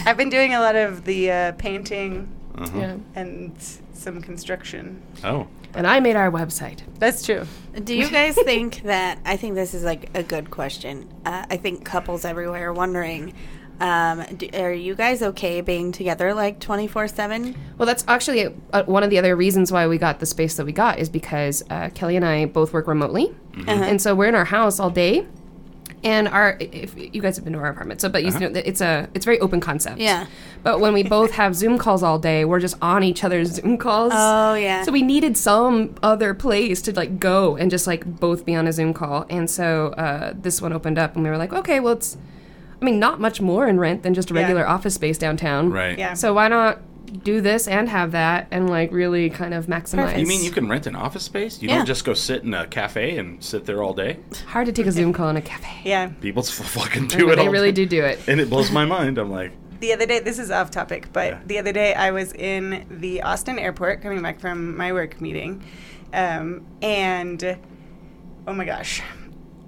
I've 0.05 0.17
been 0.17 0.29
doing 0.29 0.53
a 0.53 0.59
lot 0.59 0.75
of 0.75 1.05
the 1.05 1.31
uh, 1.31 1.51
painting 1.53 2.27
Uh-huh. 2.57 2.77
Yeah, 2.79 2.95
and 3.15 3.53
some 3.93 4.21
construction. 4.21 5.01
Oh. 5.23 5.47
and 5.75 5.85
I 5.85 5.99
made 5.99 6.15
our 6.15 6.31
website. 6.31 6.79
That's 6.97 7.23
true. 7.23 7.45
Do 7.83 7.93
you 7.93 8.09
guys 8.09 8.33
think 8.35 8.81
that? 8.83 9.19
I 9.25 9.37
think 9.37 9.53
this 9.53 9.73
is 9.75 9.83
like 9.83 10.09
a 10.15 10.23
good 10.23 10.49
question. 10.49 11.07
Uh, 11.25 11.45
I 11.51 11.57
think 11.57 11.85
couples 11.85 12.25
everywhere 12.25 12.69
are 12.69 12.73
wondering. 12.73 13.33
Um, 13.79 14.23
do, 14.35 14.49
are 14.53 14.73
you 14.73 14.95
guys 14.95 15.21
okay 15.21 15.61
being 15.61 15.91
together 15.91 16.33
like 16.33 16.59
twenty 16.59 16.87
four 16.87 17.07
seven? 17.07 17.55
Well, 17.77 17.85
that's 17.85 18.03
actually 18.07 18.53
uh, 18.73 18.83
one 18.83 19.03
of 19.03 19.09
the 19.09 19.19
other 19.19 19.35
reasons 19.35 19.71
why 19.71 19.87
we 19.87 19.97
got 19.97 20.19
the 20.19 20.25
space 20.25 20.55
that 20.55 20.65
we 20.65 20.71
got 20.71 20.99
is 20.99 21.09
because 21.09 21.63
uh, 21.69 21.89
Kelly 21.93 22.15
and 22.15 22.25
I 22.25 22.45
both 22.45 22.73
work 22.73 22.87
remotely, 22.87 23.35
and 23.67 24.01
so 24.01 24.15
we're 24.15 24.29
in 24.29 24.35
our 24.35 24.45
house 24.45 24.79
all 24.79 24.89
day. 24.89 25.25
And 26.03 26.27
our, 26.27 26.57
if 26.59 26.95
you 26.95 27.23
guys 27.23 27.37
have 27.37 27.43
been 27.43 27.53
to 27.53 27.59
our 27.59 27.69
apartment, 27.69 28.01
so 28.01 28.07
but 28.07 28.23
you 28.23 28.29
know 28.31 28.51
it's 28.53 28.81
a 28.81 29.09
it's 29.15 29.25
very 29.25 29.39
open 29.39 29.59
concept. 29.59 29.97
Yeah. 29.97 30.27
But 30.61 30.79
when 30.79 30.93
we 30.93 31.01
both 31.01 31.31
have 31.31 31.55
Zoom 31.55 31.79
calls 31.79 32.03
all 32.03 32.19
day, 32.19 32.45
we're 32.45 32.59
just 32.59 32.75
on 32.83 33.03
each 33.03 33.23
other's 33.23 33.53
Zoom 33.53 33.77
calls. 33.77 34.13
Oh 34.15 34.53
yeah. 34.53 34.83
So 34.83 34.91
we 34.91 35.01
needed 35.01 35.35
some 35.37 35.95
other 36.03 36.35
place 36.35 36.83
to 36.83 36.93
like 36.93 37.19
go 37.19 37.57
and 37.57 37.71
just 37.71 37.87
like 37.87 38.05
both 38.19 38.45
be 38.45 38.53
on 38.53 38.67
a 38.67 38.73
Zoom 38.73 38.93
call. 38.93 39.25
And 39.29 39.49
so 39.49 39.87
uh, 39.97 40.33
this 40.35 40.61
one 40.61 40.71
opened 40.71 40.99
up, 40.99 41.15
and 41.15 41.23
we 41.23 41.31
were 41.31 41.37
like, 41.37 41.51
okay, 41.51 41.79
well, 41.79 41.93
it's, 41.93 42.15
I 42.81 42.85
mean, 42.85 42.99
not 42.99 43.19
much 43.19 43.41
more 43.41 43.67
in 43.67 43.79
rent 43.79 44.03
than 44.03 44.13
just 44.13 44.29
a 44.31 44.33
Yeah. 44.33 44.41
regular 44.41 44.67
office 44.67 44.93
space 44.95 45.17
downtown. 45.17 45.71
Right. 45.71 45.97
Yeah. 45.97 46.13
So 46.13 46.33
why 46.33 46.47
not 46.47 46.79
do 47.23 47.39
this 47.41 47.67
and 47.69 47.87
have 47.89 48.11
that 48.11 48.47
and 48.51 48.69
like 48.69 48.91
really 48.91 49.29
kind 49.29 49.53
of 49.53 49.65
maximize? 49.67 50.19
You 50.19 50.27
mean 50.27 50.43
you 50.43 50.51
can 50.51 50.67
rent 50.69 50.85
an 50.87 50.95
office 50.95 51.23
space? 51.23 51.61
You 51.61 51.69
Yeah. 51.69 51.77
don't 51.77 51.85
just 51.85 52.05
go 52.05 52.13
sit 52.13 52.43
in 52.43 52.53
a 52.53 52.67
cafe 52.67 53.17
and 53.17 53.43
sit 53.43 53.65
there 53.65 53.81
all 53.81 53.93
day? 53.93 54.17
Hard 54.47 54.65
to 54.67 54.71
take 54.71 54.85
a 54.85 54.91
Zoom 54.91 55.13
call 55.13 55.29
in 55.29 55.37
a 55.37 55.41
cafe. 55.41 55.69
Yeah. 55.85 56.07
People 56.21 56.43
f- 56.43 56.49
fucking 56.49 57.07
do 57.07 57.29
it 57.31 57.37
they 57.37 57.45
all 57.47 57.51
really 57.51 57.71
the 57.71 57.85
do 57.85 57.97
do 58.01 58.03
it. 58.03 58.19
And 58.27 58.39
it 58.39 58.49
blows 58.49 58.71
my 58.71 58.85
mind. 58.85 59.17
I'm 59.17 59.31
like, 59.31 59.53
The 59.79 59.93
other 59.93 60.05
day, 60.07 60.19
this 60.19 60.39
is 60.39 60.49
off 60.51 60.69
topic, 60.71 61.07
but 61.13 61.27
Yeah. 61.33 61.39
the 61.45 61.59
other 61.59 61.71
day 61.71 61.93
I 61.93 62.09
was 62.11 62.33
in 62.33 62.85
the 62.89 63.21
Austin 63.21 63.57
airport 63.59 64.01
coming 64.01 64.21
back 64.21 64.39
from 64.39 64.75
my 64.75 64.91
work 64.91 65.21
meeting. 65.21 65.63
Um, 66.13 66.65
and 66.81 67.57
oh 68.47 68.53
my 68.53 68.65
gosh, 68.65 69.01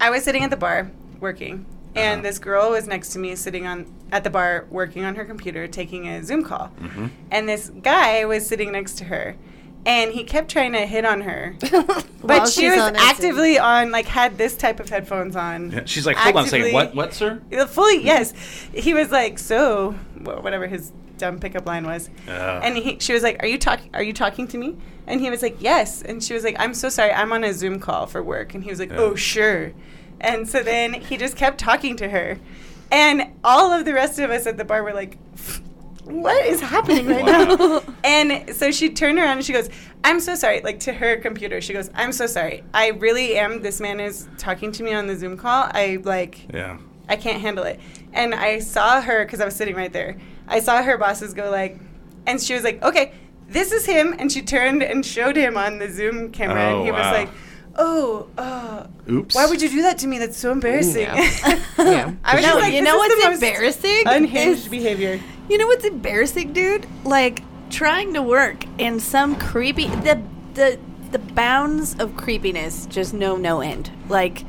I 0.01 0.09
was 0.09 0.23
sitting 0.23 0.43
at 0.43 0.49
the 0.49 0.57
bar 0.57 0.89
working, 1.19 1.65
and 1.99 2.19
Uh-huh. 2.21 2.29
this 2.29 2.39
girl 2.39 2.71
was 2.71 2.87
next 2.87 3.09
to 3.09 3.19
me 3.19 3.35
sitting 3.35 3.65
on 3.67 3.85
at 4.11 4.23
the 4.23 4.29
bar 4.29 4.65
working 4.69 5.03
on 5.05 5.15
her 5.15 5.25
computer 5.25 5.67
taking 5.67 6.07
a 6.07 6.23
Zoom 6.23 6.43
call. 6.43 6.71
Mm-hmm. 6.81 7.07
And 7.31 7.47
this 7.49 7.69
guy 7.81 8.25
was 8.25 8.45
sitting 8.47 8.71
next 8.71 8.97
to 8.99 9.03
her. 9.05 9.35
and 9.85 10.11
he 10.11 10.23
kept 10.25 10.49
trying 10.51 10.73
to 10.73 10.85
hit 10.85 11.05
on 11.05 11.21
her. 11.21 11.55
But 12.21 12.49
she 12.49 12.69
was 12.69 12.77
on 12.79 12.95
a 12.95 12.99
Zoom. 12.99 13.07
actively 13.09 13.57
on, 13.57 13.91
like, 13.91 14.05
had 14.05 14.37
this 14.37 14.57
type 14.57 14.81
of 14.81 14.89
headphones 14.89 15.35
on. 15.37 15.71
Yeah, 15.71 15.81
She's 15.85 16.05
like, 16.05 16.17
hold 16.17 16.35
on 16.35 16.45
a 16.45 16.47
second. 16.49 16.73
What, 16.73 16.93
what, 16.93 17.13
sir? 17.13 17.41
Uh, 17.57 17.65
Fully, 17.65 18.03
yes. 18.03 18.33
He 18.73 18.93
was 18.93 19.09
like, 19.09 19.39
so, 19.39 19.91
whatever 20.21 20.67
his 20.67 20.91
dumb 21.17 21.39
pickup 21.39 21.65
line 21.65 21.85
was. 21.87 22.09
Oh. 22.27 22.31
And 22.61 22.75
he, 22.77 22.97
she 22.99 23.13
was 23.13 23.23
like, 23.23 23.41
"Are 23.41 23.47
you 23.47 23.57
talking? 23.57 23.89
Are 23.93 24.03
you 24.03 24.13
talking 24.13 24.47
to 24.49 24.57
me?" 24.57 24.75
And 25.07 25.19
he 25.21 25.29
was 25.29 25.41
like, 25.41 25.57
"Yes." 25.61 26.01
And 26.01 26.21
she 26.23 26.33
was 26.33 26.43
like, 26.45 26.55
"I'm 26.59 26.73
so 26.73 26.87
sorry. 26.89 27.11
I'm 27.11 27.31
on 27.33 27.43
a 27.43 27.53
Zoom 27.53 27.79
call 27.79 28.05
for 28.05 28.21
work." 28.23 28.53
And 28.53 28.63
he 28.63 28.69
was 28.69 28.79
like, 28.79 28.89
Yeah. 28.91 28.99
"Oh, 28.99 29.15
sure." 29.15 29.71
And 30.21 30.47
so 30.47 30.61
then 30.63 30.93
he 30.93 31.17
just 31.17 31.35
kept 31.35 31.59
talking 31.59 31.95
to 31.97 32.09
her, 32.09 32.39
and 32.91 33.31
all 33.43 33.71
of 33.71 33.85
the 33.85 33.93
rest 33.93 34.19
of 34.19 34.29
us 34.31 34.45
at 34.47 34.57
the 34.57 34.65
bar 34.65 34.83
were 34.83 34.93
like. 34.93 35.17
What 36.05 36.43
is 36.47 36.59
happening 36.59 37.05
right 37.05 37.23
Wow. 37.23 37.55
now? 37.55 37.93
And 38.03 38.55
so 38.55 38.71
she 38.71 38.89
turned 38.89 39.19
around 39.19 39.37
and 39.37 39.45
she 39.45 39.53
goes, 39.53 39.69
I'm 40.03 40.19
so 40.19 40.33
sorry. 40.33 40.59
Like 40.61 40.79
to 40.81 40.93
her 40.93 41.17
computer, 41.17 41.61
she 41.61 41.71
goes, 41.71 41.91
I'm 41.93 42.11
so 42.11 42.25
sorry. 42.25 42.63
I 42.73 42.87
really 42.87 43.37
am. 43.37 43.61
This 43.61 43.79
man 43.79 43.99
is 43.99 44.27
talking 44.39 44.71
to 44.71 44.81
me 44.83 44.91
on 44.91 45.05
the 45.05 45.15
Zoom 45.15 45.37
call. 45.37 45.69
I 45.71 45.99
like, 46.03 46.51
Yeah. 46.51 46.79
I 47.07 47.15
can't 47.15 47.39
handle 47.39 47.63
it. 47.63 47.79
And 48.13 48.33
I 48.33 48.57
saw 48.57 49.01
her 49.01 49.23
because 49.23 49.39
I 49.39 49.45
was 49.45 49.55
sitting 49.55 49.75
right 49.75 49.93
there. 49.93 50.17
I 50.47 50.61
saw 50.61 50.81
her 50.81 50.97
bosses 50.97 51.35
go 51.35 51.51
like, 51.51 51.79
and 52.25 52.41
she 52.41 52.55
was 52.55 52.63
like, 52.63 52.81
okay, 52.81 53.13
this 53.47 53.71
is 53.71 53.85
him. 53.85 54.15
And 54.17 54.31
she 54.31 54.41
turned 54.41 54.81
and 54.81 55.05
showed 55.05 55.35
him 55.35 55.57
on 55.57 55.77
the 55.77 55.91
Zoom 55.91 56.31
camera. 56.31 56.71
Oh, 56.71 56.75
and 56.77 56.85
he 56.85 56.91
was 56.91 57.05
like, 57.05 57.29
oh, 57.79 58.27
uh, 58.37 58.85
Oops. 59.09 59.33
why 59.33 59.47
would 59.47 59.61
you 59.61 59.69
do 59.69 59.81
that 59.83 59.97
to 59.99 60.07
me? 60.07 60.19
That's 60.19 60.37
so 60.37 60.51
embarrassing. 60.51 61.01
Yeah. 61.03 61.59
Yeah. 61.79 62.11
I 62.25 62.35
was 62.35 62.43
No, 62.43 62.49
just 62.51 62.59
like, 62.59 62.73
you 62.73 62.81
know 62.81 62.97
what's 62.97 63.25
embarrassing? 63.25 64.03
Unhinged 64.05 64.63
Is- 64.65 64.67
behavior. 64.67 65.19
You 65.49 65.57
know 65.57 65.65
what's 65.65 65.85
embarrassing, 65.85 66.53
dude? 66.53 66.85
Like 67.05 67.41
trying 67.71 68.13
to 68.15 68.21
work 68.21 68.65
in 68.77 68.99
some 68.99 69.35
creepy 69.37 69.87
the 69.87 70.21
the 70.53 70.77
the 71.11 71.19
bounds 71.19 71.95
of 71.99 72.15
creepiness 72.17 72.85
just 72.87 73.13
know 73.13 73.37
no 73.37 73.61
end. 73.61 73.89
Like 74.09 74.43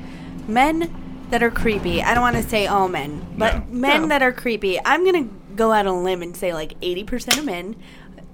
men 0.49 0.93
that 1.31 1.43
are 1.43 1.51
creepy. 1.51 2.03
I 2.03 2.13
don't 2.15 2.23
want 2.23 2.37
to 2.37 2.43
say 2.43 2.67
all 2.67 2.89
men, 2.89 3.25
but 3.39 3.69
No. 3.69 3.75
men 3.81 4.03
No. 4.03 4.09
that 4.09 4.23
are 4.23 4.33
creepy. 4.33 4.79
I'm 4.85 5.05
gonna 5.05 5.29
go 5.55 5.71
out 5.73 5.87
on 5.87 5.95
a 5.95 6.03
limb 6.03 6.23
and 6.23 6.37
say 6.37 6.53
like 6.53 6.79
80% 6.81 7.39
of 7.39 7.45
men 7.45 7.77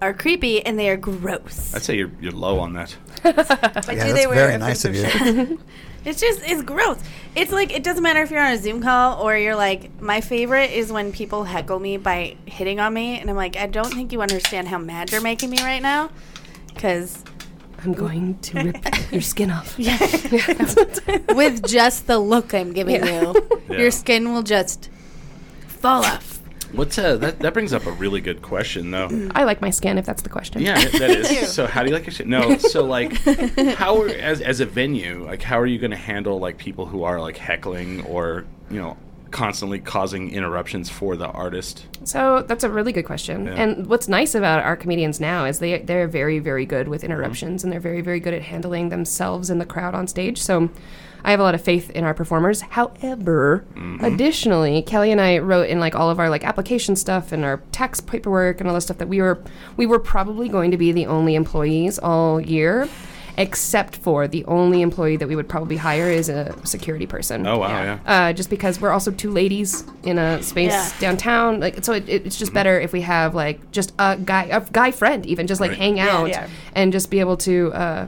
are 0.03 0.13
creepy 0.13 0.65
and 0.65 0.79
they 0.79 0.89
are 0.91 0.97
gross. 0.97 1.75
I'd 1.75 1.83
say 1.83 1.97
you're, 1.97 2.11
you're 2.21 2.33
low 2.33 2.59
on 2.61 2.73
that. 2.75 2.95
But 3.23 3.37
Yeah, 3.37 3.73
do 3.81 3.97
that's 3.97 4.13
they 4.15 4.27
wear 4.27 4.37
very 4.47 4.59
nice 4.59 4.85
of 4.85 4.95
you. 4.95 5.59
It's 6.05 6.21
just 6.21 6.41
it's 6.45 6.63
gross. 6.63 7.01
It's 7.35 7.51
like 7.51 7.73
it 7.75 7.83
doesn't 7.83 8.01
matter 8.05 8.23
if 8.23 8.31
you're 8.31 8.41
on 8.41 8.53
a 8.53 8.59
Zoom 8.59 8.81
call 8.81 9.21
or 9.21 9.37
you're 9.37 9.57
like 9.57 10.01
my 10.01 10.21
favorite 10.21 10.71
is 10.71 10.93
when 10.93 11.11
people 11.11 11.43
heckle 11.43 11.81
me 11.81 11.97
by 11.97 12.37
hitting 12.47 12.79
on 12.79 12.95
me 12.95 13.19
and 13.19 13.29
I'm 13.29 13.35
like 13.35 13.57
I 13.57 13.67
don't 13.67 13.93
think 13.93 14.13
you 14.13 14.23
understand 14.23 14.69
how 14.69 14.79
mad 14.79 15.11
you're 15.11 15.21
making 15.21 15.51
me 15.51 15.59
right 15.63 15.83
now 15.83 16.11
cuz 16.77 17.25
I'm 17.83 17.93
going 17.93 18.39
to 18.39 18.63
rip 18.63 18.85
your 19.13 19.21
skin 19.21 19.51
off. 19.51 19.77
with 21.35 21.67
just 21.67 22.07
the 22.07 22.19
look 22.21 22.55
I'm 22.55 22.73
giving 22.73 23.05
Yeah. 23.05 23.23
you 23.33 23.49
Yeah. 23.69 23.79
your 23.79 23.91
skin 23.91 24.33
will 24.33 24.45
just 24.45 24.89
fall 25.67 26.05
off. 26.05 26.36
What's 26.73 26.99
uh, 26.99 27.17
that? 27.17 27.39
That 27.41 27.55
brings 27.55 27.73
up 27.73 27.87
a 27.87 27.93
really 27.93 28.21
good 28.21 28.43
question, 28.43 28.91
though. 28.91 29.31
I 29.35 29.45
like 29.45 29.61
my 29.61 29.71
skin, 29.71 29.99
if 29.99 30.07
that's 30.07 30.23
the 30.23 30.29
question. 30.29 30.63
Yeah, 30.63 30.75
that 30.81 31.11
is. 31.11 31.53
So, 31.53 31.67
how 31.67 31.83
do 31.83 31.89
you 31.89 31.95
like 31.95 32.07
your 32.07 32.13
shit? 32.13 32.27
No, 32.27 32.59
so 32.59 32.85
like, 32.85 33.13
how 33.77 34.01
are, 34.03 34.09
as 34.09 34.41
as 34.41 34.61
a 34.61 34.67
venue, 34.67 35.25
like, 35.25 35.43
how 35.43 35.59
are 35.59 35.67
you 35.67 35.79
going 35.79 35.91
to 35.93 35.97
handle 35.97 36.39
like 36.39 36.59
people 36.59 36.87
who 36.87 37.05
are 37.05 37.21
like 37.21 37.37
heckling 37.37 38.05
or 38.05 38.45
you 38.71 38.79
know 38.79 38.97
constantly 39.33 39.79
causing 39.81 40.31
interruptions 40.31 40.89
for 40.89 41.17
the 41.17 41.27
artist? 41.29 41.87
So 42.05 42.43
that's 42.43 42.65
a 42.65 42.71
really 42.71 42.93
good 42.93 43.05
question. 43.05 43.47
Yeah. 43.47 43.55
And 43.55 43.87
what's 43.87 44.09
nice 44.09 44.35
about 44.35 44.63
our 44.63 44.77
comedians 44.77 45.21
now 45.21 45.45
is 45.45 45.59
they 45.59 45.79
they're 45.81 46.09
very 46.09 46.39
very 46.39 46.65
good 46.65 46.77
Mm-hmm. 46.87 46.91
with 46.91 47.05
interruptions 47.05 47.65
and 47.65 47.73
they're 47.73 47.81
very 47.81 48.01
very 48.03 48.21
good 48.21 48.35
at 48.35 48.43
handling 48.43 48.91
themselves 48.91 49.51
and 49.51 49.61
the 49.61 49.67
crowd 49.67 49.95
on 49.95 50.07
stage. 50.07 50.41
So 50.41 50.71
I 51.27 51.33
have 51.33 51.41
a 51.41 51.43
lot 51.43 51.55
of 51.55 51.61
faith 51.61 51.91
in 51.91 52.05
our 52.05 52.15
performers. 52.15 52.61
However, 52.63 53.65
Mm-hmm. 53.75 54.05
additionally, 54.05 54.81
Kelly 54.83 55.11
and 55.13 55.21
I 55.21 55.39
wrote 55.39 55.69
in 55.69 55.81
like 55.81 55.95
all 55.95 56.09
of 56.09 56.19
our 56.21 56.31
like 56.31 56.45
application 56.45 56.97
stuff 56.97 57.33
and 57.33 57.45
our 57.45 57.59
tax 57.73 58.01
paperwork 58.01 58.61
and 58.61 58.69
all 58.69 58.75
the 58.75 58.81
stuff 58.81 58.99
that 58.99 59.09
we 59.09 59.21
were 59.21 59.43
we 59.77 59.87
were 59.87 59.99
probably 59.99 60.49
going 60.49 60.71
to 60.71 60.77
be 60.79 60.93
the 60.93 61.07
only 61.07 61.35
employees 61.35 61.99
all 61.99 62.41
year. 62.41 62.89
Except 63.39 63.97
for 63.97 64.27
the 64.27 64.47
only 64.47 64.81
employee 64.81 65.19
that 65.19 65.29
we 65.29 65.37
would 65.37 65.47
probably 65.47 65.77
hire 65.77 66.09
is 66.11 66.31
a 66.31 66.55
security 66.65 67.07
person. 67.07 67.47
Oh 67.47 67.59
wow, 67.59 67.69
yeah. 67.69 67.99
Uh, 68.07 68.33
just 68.33 68.49
because 68.49 68.81
we're 68.81 68.93
also 68.93 69.11
two 69.11 69.31
ladies 69.31 69.85
in 70.05 70.17
a 70.17 70.43
space 70.43 70.73
Yeah. 70.73 70.91
downtown, 71.01 71.61
like 71.61 71.85
so, 71.85 71.93
it, 71.93 72.09
it's 72.09 72.39
just 72.39 72.55
better 72.55 72.81
if 72.81 72.95
we 72.95 73.03
have 73.03 73.35
like 73.35 73.71
just 73.73 73.93
a 73.99 74.17
guy, 74.17 74.45
a 74.45 74.63
guy 74.73 74.91
friend, 74.91 75.27
even 75.27 75.47
just 75.47 75.61
like 75.61 75.73
Right. 75.73 75.79
hang 75.79 76.01
out 76.01 76.31
yeah. 76.31 76.49
and 76.75 76.93
just 76.95 77.11
be 77.11 77.21
able 77.21 77.37
to 77.39 77.73
uh, 77.75 78.07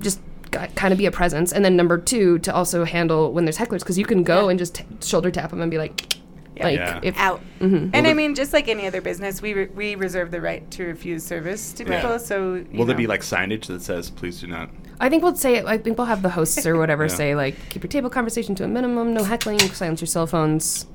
just 0.00 0.18
kind 0.52 0.92
of 0.92 0.98
be 0.98 1.06
a 1.06 1.10
presence. 1.10 1.52
And 1.52 1.64
then 1.64 1.76
number 1.76 1.98
two, 1.98 2.38
to 2.40 2.54
also 2.54 2.84
handle 2.84 3.32
when 3.32 3.44
there's 3.44 3.58
hecklers, 3.58 3.80
because 3.80 3.98
you 3.98 4.04
can 4.04 4.22
go 4.22 4.48
and 4.48 4.58
just 4.58 4.76
t- 4.76 4.84
shoulder 5.00 5.30
tap 5.30 5.50
them 5.50 5.60
and 5.60 5.70
be 5.70 5.78
like, 5.78 6.16
like 6.60 6.78
Yeah. 6.78 7.00
if 7.02 7.18
Out. 7.18 7.40
Mm-hmm. 7.60 7.90
And 7.92 8.04
Will 8.04 8.10
I 8.10 8.14
mean, 8.14 8.34
just 8.34 8.52
like 8.52 8.68
any 8.68 8.86
other 8.86 9.00
business, 9.00 9.40
we 9.42 9.54
re- 9.54 9.68
we 9.74 9.94
reserve 9.94 10.30
the 10.30 10.40
right 10.40 10.68
to 10.72 10.84
refuse 10.84 11.24
service 11.24 11.72
to 11.74 11.84
Yeah. 11.84 12.00
people. 12.00 12.18
So 12.18 12.54
you 12.54 12.78
Will 12.78 12.86
there 12.86 12.96
be 12.96 13.06
like 13.06 13.22
signage 13.22 13.66
that 13.66 13.82
says 13.82 14.10
"Please 14.10 14.40
do 14.40 14.46
not"? 14.46 14.70
I 15.00 15.08
think 15.08 15.22
we'll 15.22 15.34
say, 15.34 15.64
I 15.64 15.78
think 15.78 15.98
we'll 15.98 16.06
have 16.06 16.22
the 16.22 16.28
hosts 16.30 16.64
or 16.66 16.76
whatever 16.76 17.04
Yeah. 17.08 17.14
say 17.14 17.34
like 17.34 17.56
keep 17.70 17.82
your 17.82 17.88
table 17.88 18.10
conversation 18.10 18.54
to 18.56 18.64
a 18.64 18.68
minimum, 18.68 19.14
no 19.14 19.24
heckling, 19.24 19.58
silence 19.60 20.00
your 20.00 20.06
cell 20.06 20.26
phones. 20.26 20.86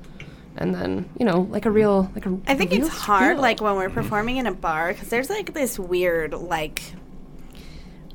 And 0.56 0.74
then 0.74 1.08
you 1.18 1.24
know, 1.24 1.42
like 1.50 1.66
a 1.66 1.70
real, 1.70 2.10
like 2.14 2.26
a. 2.26 2.36
I 2.46 2.54
think 2.54 2.72
it's 2.72 2.88
hard, 2.88 3.36
spiel. 3.36 3.42
like 3.42 3.60
when 3.60 3.76
we're 3.76 3.86
mm-hmm. 3.86 3.94
performing 3.94 4.38
in 4.38 4.46
a 4.46 4.52
bar, 4.52 4.92
because 4.92 5.08
there's 5.08 5.30
like 5.30 5.54
this 5.54 5.78
weird, 5.78 6.32
like, 6.34 6.82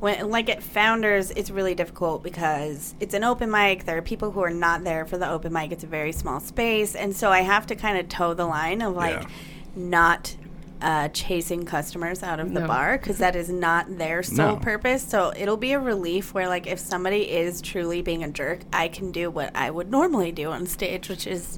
when 0.03 0.29
like 0.29 0.49
at 0.49 0.61
Founders, 0.61 1.31
it's 1.31 1.49
really 1.49 1.73
difficult 1.75 2.23
because 2.23 2.93
it's 2.99 3.13
an 3.13 3.23
open 3.23 3.49
mic. 3.49 3.85
There 3.85 3.97
are 3.97 4.01
people 4.01 4.31
who 4.31 4.41
are 4.41 4.49
not 4.49 4.83
there 4.83 5.05
for 5.05 5.17
the 5.17 5.29
open 5.29 5.53
mic. 5.53 5.71
It's 5.71 5.85
a 5.85 5.87
very 5.87 6.11
small 6.11 6.41
space, 6.41 6.93
and 6.93 7.15
so 7.15 7.29
I 7.31 7.39
have 7.39 7.65
to 7.67 7.75
kind 7.75 7.97
of 7.97 8.09
toe 8.09 8.33
the 8.33 8.45
line 8.45 8.81
of 8.81 8.95
like 8.95 9.21
Yeah. 9.21 9.27
not. 9.75 10.35
Uh, 10.81 11.07
chasing 11.07 11.63
customers 11.65 12.21
out 12.23 12.41
of 12.41 12.53
the 12.53 12.59
bar 12.59 12.97
because 12.97 13.17
that 13.19 13.37
is 13.37 13.47
not 13.49 13.97
their 13.97 14.21
sole 14.21 14.35
No. 14.35 14.55
purpose. 14.57 15.01
So 15.01 15.31
it'll 15.33 15.55
be 15.55 15.71
a 15.71 15.79
relief 15.79 16.33
where, 16.33 16.49
like, 16.49 16.67
if 16.67 16.77
somebody 16.77 17.31
is 17.31 17.61
truly 17.61 18.01
being 18.01 18.21
a 18.21 18.27
jerk, 18.29 18.59
I 18.73 18.89
can 18.89 19.09
do 19.13 19.29
what 19.31 19.55
I 19.55 19.71
would 19.71 19.89
normally 19.89 20.33
do 20.33 20.51
on 20.51 20.65
stage, 20.65 21.07
which 21.07 21.25
is 21.25 21.57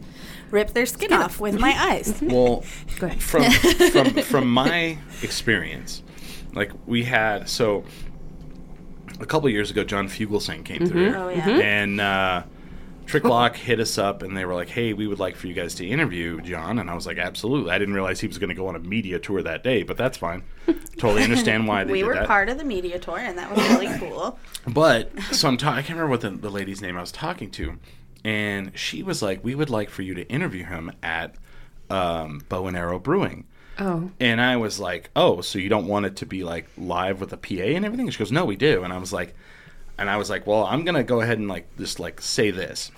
rip 0.52 0.74
their 0.74 0.86
skin 0.86 1.12
off 1.12 1.40
with 1.40 1.58
my 1.60 1.74
eyes. 1.76 2.14
Well, 2.22 2.62
from 2.62 3.50
from 3.50 4.06
from 4.22 4.48
my 4.48 5.00
experience, 5.24 6.04
like 6.54 6.70
we 6.86 7.06
had 7.06 7.50
so 7.50 7.84
a 9.20 9.26
couple 9.26 9.50
years 9.50 9.72
ago, 9.72 9.84
John 9.84 10.08
Fugelsang 10.08 10.64
came 10.66 10.86
through, 10.86 11.14
Oh 11.16 11.30
yeah. 11.30 11.48
and 11.50 12.02
uh, 12.02 12.44
Tricklock 13.06 13.56
hit 13.56 13.80
us 13.80 13.98
up, 13.98 14.24
and 14.24 14.36
they 14.36 14.46
were 14.46 14.56
like, 14.56 14.70
"Hey, 14.70 14.94
we 14.94 15.06
would 15.08 15.20
like 15.20 15.36
for 15.36 15.46
you 15.48 15.54
guys 15.54 15.76
to 15.76 15.86
interview 15.88 16.42
John." 16.42 16.80
And 16.80 16.90
I 16.90 16.96
was 16.96 17.06
like, 17.06 17.18
"Absolutely." 17.18 17.72
I 17.72 17.78
didn't 17.78 17.94
realize 17.94 18.20
he 18.20 18.28
was 18.28 18.38
going 18.40 18.50
to 18.50 18.56
go 18.56 18.68
on 18.68 18.76
a 18.76 18.80
media 18.80 19.20
tour 19.20 19.44
that 19.44 19.64
day, 19.64 19.84
but 19.84 19.96
that's 19.96 20.18
fine. 20.18 20.44
totally 20.98 21.24
understand 21.24 21.68
why 21.68 21.84
they 21.84 21.92
we 21.92 22.00
did 22.00 22.08
were 22.08 22.14
that. 22.16 22.28
part 22.28 22.50
of 22.50 22.58
the 22.58 22.64
media 22.64 22.98
tour, 22.98 23.20
and 23.20 23.38
that 23.38 23.56
was 23.56 23.64
really 23.70 23.88
cool. 24.00 24.40
But 24.68 25.12
so 25.32 25.48
I'm 25.48 25.58
ta- 25.58 25.72
I 25.74 25.82
can't 25.84 26.00
remember 26.00 26.10
what 26.10 26.22
the, 26.22 26.32
the 26.32 26.50
lady's 26.50 26.82
name 26.82 26.98
I 26.98 27.02
was 27.02 27.12
talking 27.12 27.52
to, 27.52 27.78
and 28.24 28.72
she 28.78 29.04
was 29.04 29.22
like, 29.22 29.44
"We 29.44 29.54
would 29.54 29.70
like 29.70 29.90
for 29.92 30.02
you 30.02 30.16
to 30.16 30.28
interview 30.28 30.66
him 30.66 30.92
at 31.04 31.36
um, 31.92 32.42
Bow 32.50 32.66
and 32.68 32.76
Arrow 32.76 32.98
Brewing." 33.00 33.46
Oh. 33.80 34.10
And 34.20 34.40
I 34.40 34.58
was 34.58 34.80
like, 34.80 35.10
"Oh, 35.16 35.42
so 35.42 35.60
you 35.60 35.70
don't 35.70 35.88
want 35.88 36.06
it 36.06 36.16
to 36.18 36.26
be 36.26 36.44
like 36.44 36.68
live 36.78 37.20
with 37.20 37.34
a 37.34 37.38
PA 37.38 37.64
and 37.76 37.86
everything?" 37.86 38.10
She 38.10 38.20
goes, 38.20 38.32
"No, 38.32 38.46
we 38.46 38.56
do." 38.56 38.84
And 38.84 38.94
I 38.94 38.98
was 38.98 39.12
like, 39.12 39.36
and 39.98 40.10
I 40.10 40.18
was 40.18 40.30
like, 40.30 40.48
"Well, 40.48 40.64
I'm 40.66 40.86
gonna 40.86 41.04
go 41.04 41.22
ahead 41.22 41.38
and 41.40 41.48
like 41.48 41.68
just 41.78 42.00
like 42.00 42.22
say 42.22 42.52
this. 42.52 42.92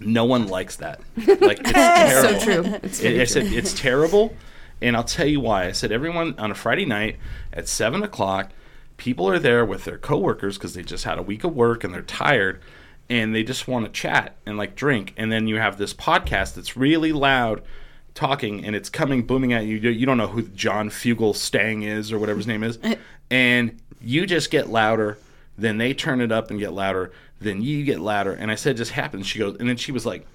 No 0.00 0.24
one 0.24 0.48
likes 0.48 0.76
that. 0.76 1.00
Like 1.16 1.60
it's 1.64 1.72
terrible. 1.72 2.40
So 2.40 2.44
true. 2.44 2.78
It's 2.82 3.00
It- 3.00 3.12
I 3.12 3.16
true. 3.16 3.26
said 3.26 3.46
it's 3.46 3.74
terrible, 3.74 4.34
and 4.80 4.96
I'll 4.96 5.04
tell 5.04 5.26
you 5.26 5.40
why. 5.40 5.66
I 5.66 5.72
said 5.72 5.92
everyone 5.92 6.34
on 6.38 6.50
a 6.50 6.54
Friday 6.54 6.86
night 6.86 7.16
at 7.52 7.68
seven 7.68 8.02
o'clock, 8.02 8.50
people 8.96 9.28
are 9.28 9.38
there 9.38 9.64
with 9.64 9.84
their 9.84 9.98
coworkers 9.98 10.58
because 10.58 10.74
they 10.74 10.82
just 10.82 11.04
had 11.04 11.18
a 11.18 11.22
week 11.22 11.44
of 11.44 11.54
work 11.54 11.84
and 11.84 11.94
they're 11.94 12.02
tired, 12.02 12.60
and 13.08 13.32
they 13.34 13.44
just 13.44 13.68
want 13.68 13.84
to 13.86 13.92
chat 13.92 14.34
and 14.46 14.56
like 14.58 14.74
drink. 14.74 15.14
And 15.16 15.30
then 15.30 15.46
you 15.46 15.56
have 15.58 15.78
this 15.78 15.94
podcast 15.94 16.54
that's 16.54 16.76
really 16.76 17.12
loud, 17.12 17.62
talking, 18.14 18.64
and 18.64 18.76
it's 18.76 18.88
coming 18.88 19.26
booming 19.26 19.52
at 19.52 19.64
you. 19.64 19.76
You 19.76 20.06
don't 20.06 20.18
know 20.18 20.28
who 20.28 20.42
John 20.42 20.90
Fugel 20.90 21.34
Stang 21.34 21.82
is 21.82 22.12
or 22.12 22.18
whatever 22.18 22.38
his 22.38 22.46
name 22.46 22.62
is, 22.62 22.78
and 23.30 23.80
you 24.00 24.26
just 24.26 24.50
get 24.50 24.68
louder. 24.68 25.18
Then 25.56 25.78
they 25.78 25.94
turn 25.94 26.20
it 26.20 26.32
up 26.32 26.50
and 26.50 26.58
get 26.58 26.72
louder. 26.72 27.12
Then 27.40 27.62
you 27.62 27.84
get 27.84 28.00
louder. 28.00 28.32
And 28.32 28.50
I 28.50 28.54
said, 28.54 28.76
just 28.76 28.92
happens. 28.92 29.26
She 29.26 29.38
goes, 29.38 29.56
and 29.58 29.68
then 29.68 29.76
she 29.76 29.92
was 29.92 30.06
like, 30.06 30.26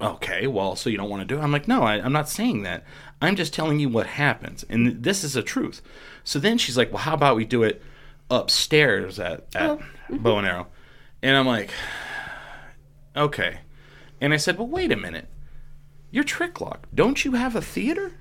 okay, 0.00 0.46
well, 0.46 0.76
so 0.76 0.90
you 0.90 0.96
don't 0.96 1.10
want 1.10 1.20
to 1.20 1.26
do 1.26 1.38
it? 1.38 1.42
I'm 1.42 1.52
like, 1.52 1.68
no, 1.68 1.82
I, 1.82 1.94
I'm 1.94 2.12
not 2.12 2.28
saying 2.28 2.62
that. 2.62 2.84
I'm 3.20 3.36
just 3.36 3.52
telling 3.52 3.80
you 3.80 3.88
what 3.88 4.06
happens. 4.06 4.64
And 4.68 5.02
this 5.02 5.24
is 5.24 5.34
the 5.34 5.42
truth. 5.42 5.82
So 6.24 6.38
then 6.38 6.58
she's 6.58 6.76
like, 6.76 6.90
well, 6.90 7.02
how 7.02 7.14
about 7.14 7.36
we 7.36 7.44
do 7.44 7.62
it 7.62 7.82
upstairs 8.30 9.18
at, 9.18 9.44
at 9.54 9.70
oh, 9.70 9.76
mm-hmm. 9.76 10.16
Bow 10.18 10.38
and 10.38 10.46
Arrow? 10.46 10.66
And 11.22 11.36
I'm 11.36 11.46
like, 11.46 11.70
okay. 13.16 13.58
And 14.20 14.32
I 14.32 14.36
said, 14.36 14.58
well, 14.58 14.68
wait 14.68 14.92
a 14.92 14.96
minute. 14.96 15.28
You're 16.10 16.24
Tricklock. 16.24 16.86
Don't 16.94 17.24
you 17.24 17.32
have 17.32 17.54
a 17.56 17.62
theater? 17.62 18.12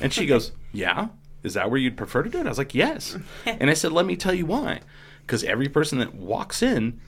And 0.00 0.12
she 0.12 0.26
goes, 0.26 0.52
yeah. 0.72 1.08
Is 1.42 1.54
that 1.54 1.70
where 1.70 1.78
you'd 1.78 1.96
prefer 1.96 2.22
to 2.22 2.30
do 2.30 2.38
it? 2.40 2.46
I 2.46 2.48
was 2.48 2.58
like, 2.58 2.74
Yes. 2.74 3.16
and 3.46 3.70
I 3.70 3.74
said, 3.74 3.92
Let 3.92 4.06
me 4.06 4.16
tell 4.16 4.34
you 4.34 4.46
why. 4.46 4.80
Because 5.22 5.44
every 5.44 5.68
person 5.68 5.98
that 5.98 6.14
walks 6.14 6.62
in 6.62 7.00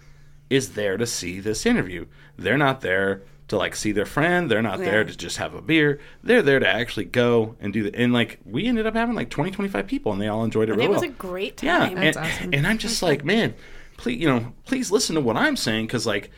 is 0.50 0.72
there 0.74 0.96
to 0.96 1.06
see 1.06 1.40
this 1.40 1.66
interview. 1.66 2.06
They're 2.36 2.56
not 2.58 2.80
there 2.80 3.22
to 3.48 3.56
like 3.56 3.74
see 3.76 3.92
their 3.92 4.06
friend. 4.06 4.50
They're 4.50 4.62
not 4.62 4.78
there 4.78 5.04
to 5.04 5.16
just 5.16 5.38
have 5.38 5.54
a 5.54 5.62
beer. 5.62 6.00
They're 6.22 6.42
there 6.42 6.58
to 6.60 6.68
actually 6.68 7.06
go 7.06 7.56
and 7.60 7.72
do 7.72 7.82
the 7.82 7.94
and 7.96 8.12
like 8.12 8.38
we 8.44 8.66
ended 8.66 8.86
up 8.86 8.94
having 8.94 9.14
like 9.16 9.30
20, 9.30 9.50
25 9.50 9.86
people 9.86 10.12
and 10.12 10.20
they 10.20 10.28
all 10.28 10.44
enjoyed 10.44 10.68
it 10.68 10.72
And 10.72 10.78
really 10.80 10.90
it 10.90 10.92
was 10.94 11.02
well. 11.02 11.10
a 11.10 11.14
great 11.14 11.62
Yeah, 11.62 11.78
time. 11.78 11.98
and, 11.98 12.16
awesome. 12.16 12.54
and 12.54 12.66
I'm 12.66 12.78
just 12.78 13.02
like, 13.02 13.24
man, 13.24 13.54
please, 13.96 14.20
you 14.20 14.28
know, 14.28 14.52
please 14.66 14.90
listen 14.90 15.14
to 15.16 15.20
what 15.20 15.36
I'm 15.36 15.56
saying 15.56 15.86
because, 15.86 16.06
like, 16.06 16.30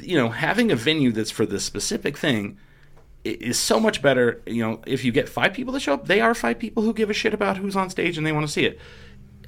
you 0.00 0.16
know, 0.16 0.30
having 0.30 0.72
a 0.72 0.76
venue 0.76 1.12
that's 1.12 1.30
for 1.30 1.46
this 1.46 1.64
specific 1.64 2.16
thing 2.18 2.56
i- 2.56 2.58
is 3.26 3.58
so 3.58 3.78
much 3.78 4.02
better. 4.02 4.42
You 4.46 4.62
know, 4.62 4.80
if 4.86 5.04
you 5.04 5.12
get 5.12 5.28
five 5.28 5.52
people 5.52 5.72
to 5.74 5.80
show 5.80 5.94
up, 5.94 6.06
they 6.06 6.20
are 6.20 6.34
five 6.34 6.58
people 6.58 6.82
who 6.82 6.92
give 6.92 7.10
a 7.10 7.14
shit 7.14 7.34
about 7.34 7.56
who's 7.56 7.76
on 7.76 7.90
stage 7.90 8.16
and 8.16 8.26
they 8.26 8.32
want 8.32 8.46
to 8.46 8.52
see 8.52 8.64
it, 8.64 8.78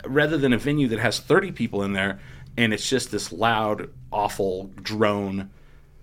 rather 0.07 0.37
than 0.37 0.53
a 0.53 0.59
venue 0.59 0.89
that 0.89 0.99
has 0.99 1.21
30 1.21 1.53
people 1.53 1.83
in 1.83 1.93
there 1.93 2.21
and 2.59 2.75
it's 2.75 2.91
just 2.91 3.13
this 3.13 3.33
loud, 3.33 3.89
awful 4.11 4.73
drone, 4.83 5.49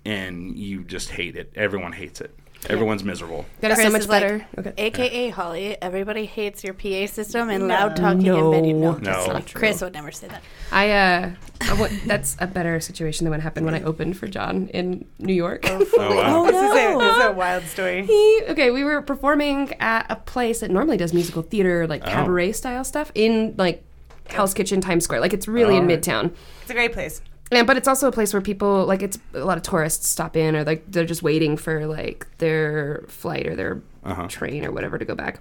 and 0.05 0.57
you 0.57 0.85
just 0.85 1.09
hate 1.09 1.35
it. 1.35 1.51
Everyone 1.53 1.91
hates 1.91 2.21
it. 2.21 2.33
Everyone's 2.67 3.03
miserable. 3.03 3.45
That 3.61 3.71
is 3.71 3.77
so 3.77 3.83
Chris 3.83 3.91
much 3.93 4.01
is 4.01 4.09
like, 4.09 4.23
better. 4.23 4.47
okay. 4.57 4.73
AKA 4.77 5.29
Holly, 5.29 5.77
everybody 5.81 6.25
hates 6.25 6.63
your 6.63 6.73
PA 6.73 7.05
system 7.05 7.49
and 7.49 7.67
loud 7.67 7.95
talking 7.95 8.23
No. 8.23 8.45
and 8.51 8.53
venue. 8.53 8.73
No, 8.75 8.93
No. 8.93 8.97
that's 8.99 9.27
Not 9.27 9.33
not 9.33 9.45
true. 9.45 9.59
Chris 9.59 9.81
would 9.81 9.93
never 9.93 10.11
say 10.11 10.27
that. 10.27 10.41
I 10.71 10.91
uh, 10.91 11.31
I 11.61 11.99
that's 12.07 12.35
a 12.39 12.47
better 12.47 12.79
situation 12.79 13.25
than 13.25 13.31
what 13.31 13.41
happened 13.41 13.65
when 13.67 13.75
I 13.75 13.83
opened 13.83 14.17
for 14.17 14.27
John 14.27 14.67
in 14.73 15.05
New 15.19 15.33
York. 15.33 15.61
Oh 15.65 15.77
wow. 16.15 16.45
This, 16.45 16.55
is 16.55 16.71
a, 16.71 16.97
this 16.97 17.17
is 17.17 17.23
a 17.25 17.31
wild 17.33 17.63
story. 17.65 18.05
He, 18.05 18.41
okay, 18.49 18.71
we 18.71 18.83
were 18.83 19.01
performing 19.01 19.73
at 19.79 20.05
a 20.09 20.15
place 20.15 20.61
that 20.61 20.71
normally 20.71 20.97
does 20.97 21.13
musical 21.13 21.43
theater, 21.43 21.85
like 21.87 22.01
Oh. 22.03 22.09
cabaret 22.09 22.53
style 22.53 22.83
stuff, 22.83 23.11
in 23.15 23.53
like 23.57 23.83
Hell's 24.27 24.53
Kitchen, 24.55 24.81
Times 24.81 25.03
Square. 25.03 25.19
Like 25.19 25.33
it's 25.33 25.47
really 25.47 25.75
in 25.77 25.85
Midtown. 25.87 26.33
It's 26.63 26.71
a 26.71 26.73
great 26.73 26.93
place. 26.93 27.21
And 27.51 27.67
but 27.67 27.77
it's 27.77 27.87
also 27.87 28.07
a 28.07 28.11
place 28.11 28.33
where 28.33 28.41
people 28.41 28.85
like 28.85 29.01
it's 29.03 29.19
a 29.33 29.45
lot 29.45 29.57
of 29.57 29.63
tourists 29.63 30.07
stop 30.07 30.35
in 30.35 30.55
or 30.55 30.63
like 30.63 30.83
they're 30.91 31.05
just 31.05 31.21
waiting 31.23 31.57
for 31.57 31.85
like 31.85 32.25
their 32.39 33.03
flight 33.07 33.45
or 33.47 33.55
their 33.55 33.81
Uh-huh. 34.03 34.27
train 34.27 34.65
or 34.65 34.71
whatever 34.71 34.97
to 34.97 35.05
go 35.05 35.15
back. 35.15 35.39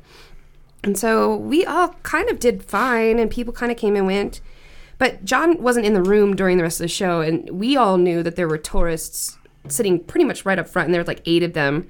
And 0.83 0.99
so 0.99 1.35
we 1.37 1.65
all 1.65 1.95
kind 2.03 2.29
of 2.29 2.39
did 2.39 2.63
fine 2.63 3.19
and 3.19 3.31
people 3.31 3.55
kind 3.55 3.73
of 3.73 3.79
came 3.79 3.97
and 3.97 4.07
went. 4.07 4.41
But 4.99 5.25
John 5.25 5.63
wasn't 5.63 5.87
in 5.87 5.95
the 5.95 6.03
room 6.03 6.37
during 6.37 6.57
the 6.59 6.63
rest 6.63 6.79
of 6.79 6.85
the 6.85 6.89
show 6.89 7.21
and 7.23 7.49
we 7.51 7.75
all 7.77 7.97
knew 7.97 8.23
that 8.23 8.37
there 8.37 8.49
were 8.49 8.59
tourists 8.59 9.39
sitting 9.69 9.99
pretty 9.99 10.25
much 10.25 10.45
right 10.45 10.59
up 10.59 10.69
front 10.69 10.87
and 10.89 10.95
there 10.95 11.01
was 11.01 11.09
like 11.09 11.23
eight 11.25 11.43
of 11.43 11.55
them. 11.55 11.89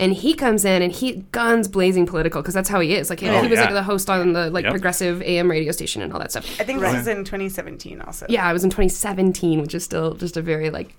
And 0.00 0.12
he 0.12 0.34
comes 0.34 0.64
in 0.64 0.82
and 0.82 0.90
he 0.92 1.24
guns 1.30 1.68
blazing 1.68 2.04
political 2.04 2.42
because 2.42 2.54
that's 2.54 2.68
how 2.68 2.80
he 2.80 2.94
is. 2.94 3.10
Like 3.10 3.20
he 3.20 3.28
Oh, 3.28 3.46
was 3.48 3.58
like 3.60 3.70
the 3.70 3.82
host 3.82 4.10
on 4.10 4.32
the 4.32 4.50
like 4.50 4.64
Yep. 4.64 4.72
progressive 4.72 5.22
AM 5.22 5.48
radio 5.48 5.70
station 5.70 6.02
and 6.02 6.12
all 6.12 6.18
that 6.18 6.32
stuff. 6.32 6.44
I 6.60 6.64
think 6.64 6.80
this 6.80 6.94
is 6.94 7.06
in 7.06 7.18
2017 7.18 8.00
also. 8.00 8.26
Yeah, 8.28 8.44
I 8.44 8.52
was 8.52 8.64
in 8.64 8.70
2017, 8.70 9.60
which 9.60 9.72
is 9.74 9.84
still 9.84 10.14
just 10.14 10.36
a 10.36 10.42
very 10.42 10.70
like, 10.70 10.92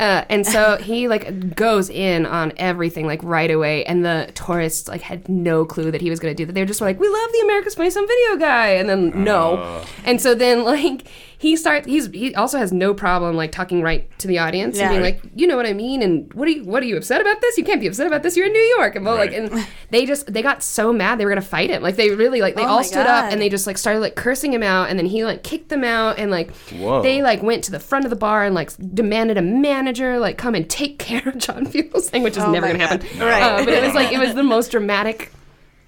uh, 0.00 0.24
and 0.30 0.46
so 0.46 0.76
he 0.80 1.08
like 1.08 1.54
goes 1.56 1.90
in 1.90 2.24
on 2.24 2.52
everything 2.56 3.06
like 3.06 3.22
right 3.22 3.50
away, 3.50 3.84
and 3.84 4.02
the 4.04 4.30
tourists 4.34 4.88
like 4.88 5.02
had 5.02 5.28
no 5.28 5.64
clue 5.66 5.90
that 5.90 6.00
he 6.00 6.08
was 6.08 6.18
going 6.18 6.34
to 6.34 6.36
do 6.36 6.46
that. 6.46 6.52
They 6.54 6.62
were 6.62 6.66
just 6.66 6.80
like, 6.80 6.98
"We 6.98 7.08
love 7.08 7.32
the 7.32 7.40
America's 7.44 7.74
Funniest 7.74 7.98
Home 7.98 8.06
Video 8.08 8.36
guy," 8.46 8.68
and 8.68 8.88
then 8.88 9.24
no, 9.24 9.82
and 10.04 10.20
so 10.20 10.34
then 10.34 10.64
like 10.74 11.02
he 11.42 11.56
starts. 11.56 11.88
He's 11.88 12.06
he 12.12 12.32
also 12.36 12.56
has 12.56 12.72
no 12.72 12.94
problem 12.94 13.34
like 13.34 13.50
talking 13.50 13.82
right 13.82 14.08
to 14.20 14.28
the 14.28 14.38
audience 14.38 14.78
and 14.78 14.90
being 14.90 15.02
like, 15.02 15.20
"You 15.34 15.48
know 15.48 15.56
what 15.56 15.66
I 15.66 15.72
mean?" 15.72 16.00
And 16.00 16.32
what 16.34 16.46
are 16.46 16.52
you 16.52 16.62
what 16.62 16.84
are 16.84 16.86
you 16.86 16.96
upset 16.96 17.20
about 17.20 17.40
this? 17.40 17.58
You 17.58 17.64
can't 17.64 17.80
be 17.80 17.88
upset 17.88 18.06
about 18.06 18.22
this. 18.22 18.36
You're 18.36 18.46
in 18.46 18.52
New 18.52 18.74
York, 18.76 18.94
and 18.94 19.04
blah, 19.04 19.14
like, 19.14 19.32
and 19.32 19.66
they 19.90 20.06
just 20.06 20.32
they 20.32 20.40
got 20.40 20.62
so 20.62 20.92
mad 20.92 21.18
they 21.18 21.24
were 21.24 21.32
gonna 21.32 21.40
fight 21.40 21.68
him. 21.68 21.82
Like 21.82 21.96
they 21.96 22.10
really 22.10 22.40
like 22.40 22.54
they 22.54 22.62
Oh 22.62 22.68
all 22.68 22.76
my 22.76 22.82
stood 22.82 23.08
up 23.08 23.32
and 23.32 23.40
they 23.40 23.48
just 23.48 23.66
like 23.66 23.76
started 23.76 23.98
like 23.98 24.14
cursing 24.14 24.52
him 24.52 24.62
out, 24.62 24.88
and 24.88 24.96
then 24.96 25.06
he 25.06 25.24
like 25.24 25.42
kicked 25.42 25.68
them 25.68 25.82
out, 25.82 26.16
and 26.16 26.30
like 26.30 26.54
Whoa. 26.78 27.02
they 27.02 27.24
like 27.24 27.42
went 27.42 27.64
to 27.64 27.72
the 27.72 27.80
front 27.80 28.04
of 28.04 28.10
the 28.10 28.16
bar 28.16 28.44
and 28.44 28.54
like 28.54 28.70
demanded 28.94 29.36
a 29.36 29.42
manager 29.42 30.20
like 30.20 30.38
come 30.38 30.54
and 30.54 30.70
take 30.70 30.98
care 31.00 31.28
of 31.28 31.38
John 31.38 31.66
Fugelsang, 31.66 32.22
which 32.22 32.36
is 32.36 32.44
Oh 32.44 32.52
never 32.52 32.68
gonna 32.68 32.78
happen. 32.86 33.04
God. 33.18 33.26
Right. 33.26 33.42
Uh, 33.42 33.64
but 33.64 33.74
it 33.74 33.82
was 33.82 33.94
like 33.94 34.12
it 34.12 34.18
was 34.20 34.34
the 34.34 34.44
most 34.54 34.70
dramatic 34.70 35.32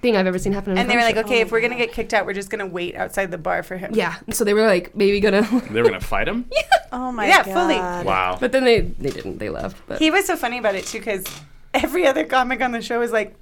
thing 0.05 0.17
I've 0.17 0.27
ever 0.27 0.39
seen 0.39 0.53
happen. 0.53 0.73
In 0.73 0.79
a 0.79 0.81
And 0.83 0.91
they 0.91 0.97
were 0.97 1.03
like, 1.03 1.17
show. 1.17 1.23
okay, 1.23 1.41
if 1.41 1.51
we're 1.51 1.61
gonna 1.63 1.75
oh 1.75 1.79
get 1.79 1.93
kicked 1.93 2.13
out, 2.15 2.27
we're 2.27 2.35
just 2.35 2.51
gonna 2.51 2.67
wait 2.67 2.95
outside 2.95 3.31
the 3.31 3.39
bar 3.39 3.63
for 3.63 3.77
him. 3.77 3.91
yeah. 3.95 4.17
So 4.31 4.45
they 4.45 4.55
were 4.55 4.67
like 4.67 4.95
maybe 4.95 5.19
gonna, 5.21 5.43
They 5.71 5.81
were 5.83 5.89
gonna 5.89 6.01
fight 6.01 6.29
him. 6.29 6.45
Yeah. 6.53 6.63
Oh 6.93 7.11
my 7.11 7.27
Yeah, 7.27 7.43
god. 7.45 7.53
fully. 7.55 7.77
Wow. 7.79 8.37
but 8.39 8.53
then 8.53 8.65
they 8.65 8.81
they 8.83 9.11
didn't. 9.11 9.39
They 9.39 9.51
left. 9.51 9.77
But 9.89 9.99
He 9.99 10.11
was 10.11 10.27
so 10.27 10.37
funny 10.37 10.59
about 10.59 10.75
it 10.77 10.87
too, 10.87 10.99
because 10.99 11.25
every 11.73 12.07
other 12.07 12.25
comic 12.25 12.61
on 12.61 12.71
the 12.73 12.83
show 12.83 13.01
was 13.01 13.11
like, 13.13 13.35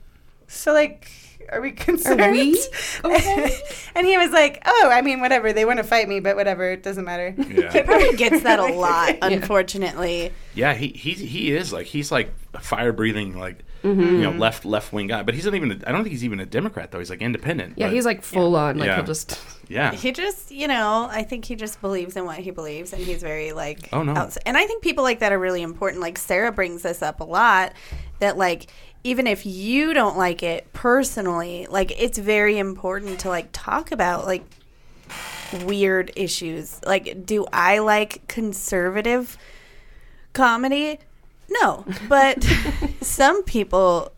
"So 0.47 0.73
like, 0.73 1.11
are 1.51 1.61
we 1.61 1.73
concerned?" 1.89 2.33
we 2.33 2.57
okay? 3.05 3.57
and 3.95 4.07
he 4.07 4.17
was 4.17 4.31
like, 4.31 4.63
"Oh, 4.65 4.89
I 4.91 5.03
mean, 5.03 5.21
whatever. 5.21 5.53
They 5.53 5.65
want 5.67 5.79
to 5.79 5.85
fight 5.85 6.09
me, 6.09 6.21
but 6.21 6.37
whatever. 6.37 6.71
It 6.71 6.83
doesn't 6.83 7.05
matter." 7.05 7.35
Yeah. 7.37 7.73
He 7.73 7.83
probably 7.83 8.17
gets 8.17 8.43
that 8.45 8.59
a 8.59 8.73
lot, 8.73 9.17
unfortunately. 9.21 10.33
Yeah, 10.55 10.75
he 10.75 10.89
he 10.89 11.13
he 11.13 11.53
is 11.55 11.73
like 11.73 11.87
he's 11.87 12.11
like 12.13 12.33
a 12.55 12.61
fire 12.61 12.93
breathing 12.93 13.37
like 13.39 13.59
Mm-hmm. 13.83 14.01
you 14.01 14.23
know 14.23 14.31
left 14.31 14.65
left 14.65 14.93
wing 14.93 15.09
guy, 15.09 15.23
but 15.25 15.35
he's 15.35 15.45
not 15.45 15.55
even. 15.55 15.73
A, 15.73 15.75
I 15.89 15.93
don't 15.93 16.03
think 16.05 16.13
he's 16.13 16.25
even 16.25 16.39
a 16.41 16.47
Democrat 16.47 16.91
though. 16.93 16.99
He's 17.01 17.11
like 17.11 17.21
independent. 17.23 17.75
yeah, 17.77 17.87
but- 17.89 17.95
he's 17.95 18.05
like 18.05 18.23
full 18.23 18.55
on. 18.57 18.79
Like 18.79 18.87
Yeah. 18.87 18.97
he'll 18.97 19.05
just 19.05 19.39
yeah. 19.69 19.93
He 19.93 20.13
just, 20.13 20.51
you 20.53 20.69
know, 20.69 21.09
I 21.11 21.23
think 21.25 21.45
he 21.45 21.57
just 21.57 21.81
believes 21.81 22.17
in 22.17 22.25
what 22.25 22.39
he 22.39 22.51
believes, 22.53 22.93
and 22.93 23.03
he's 23.03 23.23
very 23.23 23.53
like. 23.53 23.89
Oh, 23.93 24.03
no. 24.03 24.15
outs- 24.15 24.37
And 24.47 24.57
I 24.57 24.67
think 24.67 24.83
people 24.83 25.03
like 25.05 25.19
that 25.19 25.33
are 25.33 25.39
really 25.39 25.63
important. 25.63 26.01
Like 26.01 26.17
Sarah 26.19 26.53
brings 26.53 26.83
this 26.83 27.03
up 27.03 27.21
a 27.21 27.25
lot, 27.25 27.73
that 28.21 28.37
like 28.39 28.67
even 29.05 29.27
if 29.27 29.45
you 29.45 29.93
don't 29.95 30.17
like 30.17 30.45
it 30.45 30.73
personally, 30.73 31.67
like 31.69 31.91
it's 32.01 32.19
very 32.19 32.59
important 32.59 33.19
to 33.21 33.29
like 33.29 33.49
talk 33.53 33.91
about 33.91 34.27
like 34.27 34.45
weird 35.65 36.13
issues. 36.17 36.81
Like, 36.87 37.27
do 37.27 37.47
I 37.53 37.79
like 37.79 38.27
conservative 38.29 39.37
comedy? 40.33 40.99
No, 41.61 41.85
but 42.09 42.43
some 43.01 43.43
people 43.45 44.13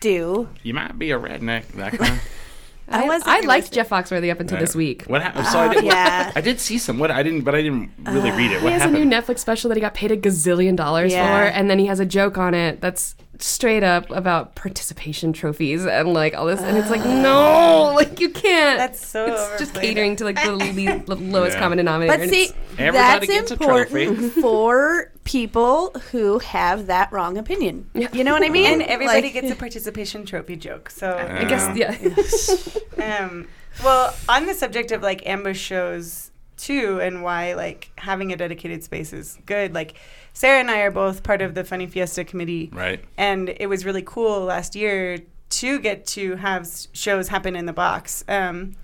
do. 0.00 0.48
You 0.62 0.74
might 0.74 0.98
be 0.98 1.10
a 1.10 1.18
redneck. 1.18 1.68
That 1.68 1.92
kind 1.92 2.14
of. 2.14 2.28
I 2.88 3.02
I, 3.02 3.08
wasn't 3.08 3.28
I 3.28 3.40
liked 3.40 3.72
Jeff 3.72 3.88
Foxworthy 3.88 4.30
up 4.30 4.38
until 4.38 4.60
this 4.60 4.76
week. 4.76 5.04
What 5.06 5.20
happened? 5.20 5.46
So 5.48 5.58
I 5.58 5.66
oh, 5.68 5.72
did. 5.72 5.84
yeah. 5.84 6.30
I 6.36 6.40
did 6.40 6.60
see 6.60 6.78
some. 6.78 7.00
What 7.00 7.10
I 7.10 7.24
didn't, 7.24 7.40
but 7.40 7.54
I 7.54 7.62
didn't 7.62 7.90
really 8.04 8.30
read 8.30 8.52
it. 8.52 8.62
What 8.62 8.72
He 8.72 8.78
What 8.78 8.80
has 8.80 8.84
a 8.84 8.90
new 8.90 9.04
Netflix 9.04 9.40
special 9.40 9.68
that 9.70 9.74
he 9.74 9.80
got 9.80 9.94
paid 9.94 10.12
a 10.12 10.16
gazillion 10.16 10.76
dollars 10.76 11.12
Yeah. 11.12 11.26
for, 11.26 11.48
and 11.48 11.68
then 11.68 11.80
he 11.80 11.86
has 11.86 11.98
a 11.98 12.06
joke 12.06 12.38
on 12.38 12.54
it 12.54 12.80
that's 12.80 13.16
straight 13.38 13.82
up 13.82 14.10
about 14.10 14.54
participation 14.54 15.32
trophies 15.32 15.84
and 15.86 16.12
like 16.12 16.34
all 16.34 16.46
this, 16.46 16.60
and 16.60 16.76
it's 16.76 16.90
like 16.90 17.04
no, 17.04 17.92
like 17.94 18.20
you 18.20 18.30
can't. 18.30 18.78
That's 18.78 19.04
so 19.06 19.26
It's 19.26 19.58
just 19.58 19.74
catering 19.74 20.16
to 20.16 20.24
like 20.24 20.36
the, 20.42 20.52
le- 21.06 21.16
the 21.16 21.16
lowest 21.16 21.54
Yeah. 21.56 21.60
common 21.60 21.78
denominator. 21.78 22.12
But 22.14 22.22
and 22.22 22.30
see, 22.30 22.50
that's 22.76 23.26
gets 23.26 23.50
a 23.50 23.56
trophy. 23.56 24.04
important 24.04 24.32
for 24.42 25.12
people 25.24 25.90
who 26.12 26.38
have 26.40 26.86
that 26.86 27.10
wrong 27.12 27.36
opinion. 27.38 27.90
Yeah. 27.94 28.08
You 28.12 28.22
know 28.24 28.32
what 28.32 28.42
I 28.44 28.48
mean? 28.48 28.66
And 28.74 28.82
everybody 28.82 29.22
Like- 29.22 29.32
gets 29.32 29.50
a 29.50 29.56
participation 29.66 30.24
trophy 30.24 30.56
joke. 30.56 30.90
So, 30.90 31.16
I 31.16 31.44
guess 31.44 31.76
yeah. 31.76 33.26
um, 33.26 33.48
well, 33.84 34.14
on 34.28 34.46
the 34.46 34.54
subject 34.54 34.92
of 34.92 35.02
like 35.02 35.26
ambush 35.26 35.58
shows 35.60 36.30
too, 36.56 37.00
and 37.00 37.22
why 37.22 37.54
like 37.54 37.90
having 37.98 38.32
a 38.32 38.36
dedicated 38.36 38.82
space 38.82 39.12
is 39.12 39.38
good. 39.46 39.74
Like 39.74 39.94
Sarah 40.36 40.60
and 40.60 40.70
I 40.70 40.80
are 40.80 40.90
both 40.90 41.22
part 41.22 41.40
of 41.40 41.54
the 41.54 41.64
Funny 41.64 41.86
Fiesta 41.86 42.22
committee, 42.22 42.68
Right. 42.70 43.02
and 43.16 43.48
it 43.58 43.70
was 43.70 43.86
really 43.86 44.02
cool 44.02 44.40
last 44.40 44.76
year 44.76 45.16
to 45.48 45.78
get 45.78 46.04
to 46.08 46.36
have 46.36 46.68
shows 46.92 47.28
happen 47.28 47.56
in 47.56 47.64
the 47.64 47.72
box. 47.72 48.22
Um, 48.28 48.74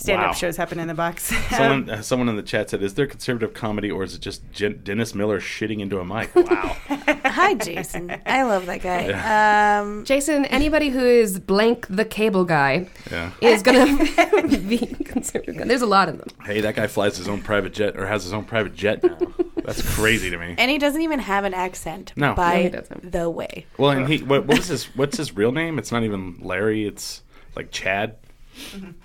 stand-up 0.00 0.28
Wow. 0.28 0.32
shows 0.32 0.56
happen 0.56 0.80
in 0.80 0.88
the 0.88 0.94
box. 0.94 1.24
Someone, 1.50 1.90
uh, 1.90 2.02
someone 2.02 2.28
in 2.28 2.36
the 2.36 2.42
chat 2.42 2.70
said, 2.70 2.82
"Is 2.82 2.94
there 2.94 3.06
conservative 3.06 3.52
comedy, 3.54 3.90
or 3.90 4.02
is 4.02 4.14
it 4.14 4.20
just 4.20 4.42
Jen- 4.52 4.80
Dennis 4.82 5.14
Miller 5.14 5.40
shitting 5.40 5.80
into 5.80 6.00
a 6.00 6.04
mic?" 6.04 6.30
Wow. 6.50 6.76
Hi, 7.24 7.54
Jason. 7.54 8.16
I 8.26 8.42
love 8.42 8.66
that 8.66 8.82
guy. 8.82 9.78
Um, 9.78 10.04
Jason, 10.04 10.44
anybody 10.46 10.88
who 10.88 11.04
is 11.04 11.38
blank 11.38 11.86
the 11.88 12.04
cable 12.04 12.44
guy 12.44 12.88
yeah. 13.10 13.30
is 13.40 13.62
gonna 13.62 13.86
be 14.68 14.78
conservative. 15.04 15.68
There's 15.68 15.82
a 15.82 15.86
lot 15.86 16.08
of 16.08 16.18
them. 16.18 16.28
Hey, 16.44 16.60
that 16.60 16.74
guy 16.74 16.86
flies 16.86 17.16
his 17.16 17.28
own 17.28 17.42
private 17.42 17.72
jet, 17.72 17.96
or 17.96 18.06
has 18.06 18.24
his 18.24 18.32
own 18.32 18.44
private 18.44 18.74
jet 18.74 19.02
now. 19.04 19.18
That's 19.64 19.82
crazy 19.94 20.30
to 20.30 20.38
me. 20.38 20.54
and 20.58 20.70
he 20.70 20.78
doesn't 20.78 21.02
even 21.02 21.18
have 21.20 21.44
an 21.44 21.54
accent. 21.54 22.12
No. 22.16 22.34
by 22.34 22.70
No, 22.72 22.80
the 23.10 23.30
way. 23.30 23.66
Well, 23.78 23.90
and 23.90 24.08
he, 24.08 24.18
what, 24.22 24.46
what 24.46 24.56
was 24.58 24.68
his, 24.68 24.84
what's 24.96 25.16
his 25.18 25.36
real 25.36 25.52
name? 25.52 25.78
It's 25.78 25.92
not 25.92 26.02
even 26.02 26.38
Larry. 26.40 26.86
It's 26.86 27.22
like 27.54 27.70
Chad. 27.70 28.16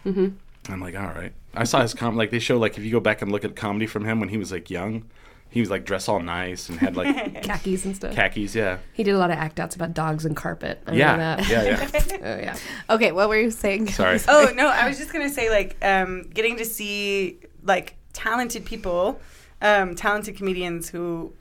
Mm-hmm. 0.05 0.27
I'm 0.73 0.81
like, 0.81 0.95
all 0.95 1.03
right. 1.07 1.33
I 1.53 1.63
saw 1.63 1.81
his 1.81 1.93
com 1.93 2.15
like 2.15 2.31
they 2.31 2.39
show 2.39 2.57
like 2.57 2.77
if 2.77 2.83
you 2.83 2.91
go 2.91 2.99
back 2.99 3.21
and 3.21 3.31
look 3.31 3.45
at 3.45 3.55
comedy 3.55 3.87
from 3.87 4.05
him 4.05 4.19
when 4.19 4.29
he 4.29 4.37
was 4.37 4.51
like 4.51 4.69
young, 4.69 5.05
he 5.49 5.59
was 5.59 5.69
like 5.69 5.85
dressed 5.85 6.09
all 6.09 6.19
nice 6.19 6.67
and 6.69 6.79
had 6.79 6.95
like 6.97 7.43
Khakis 7.43 7.85
and 7.85 7.95
stuff. 7.95 8.13
khakis. 8.13 8.55
Yeah, 8.55 8.79
He 8.93 9.03
did 9.03 9.13
a 9.13 9.17
lot 9.17 9.31
of 9.31 9.37
act 9.37 9.59
outs 9.59 9.75
about 9.75 9.93
dogs 9.93 10.25
and 10.25 10.35
carpet. 10.35 10.81
I 10.87 10.93
yeah, 10.93 11.17
that. 11.17 11.49
yeah, 11.49 11.63
yeah. 11.63 12.17
Oh 12.23 12.39
yeah. 12.41 12.57
Okay, 12.89 13.11
what 13.11 13.29
were 13.29 13.37
you 13.39 13.51
saying? 13.51 13.87
Sorry. 13.89 14.19
oh 14.27 14.51
no, 14.55 14.67
I 14.67 14.87
was 14.87 14.97
just 14.97 15.13
gonna 15.13 15.29
say 15.29 15.49
like 15.49 15.77
um, 15.83 16.23
getting 16.33 16.57
to 16.57 16.65
see 16.65 17.39
like 17.63 17.95
talented 18.13 18.65
people, 18.65 19.19
um, 19.61 19.95
talented 19.95 20.35
comedians 20.35 20.89
who 20.89 21.31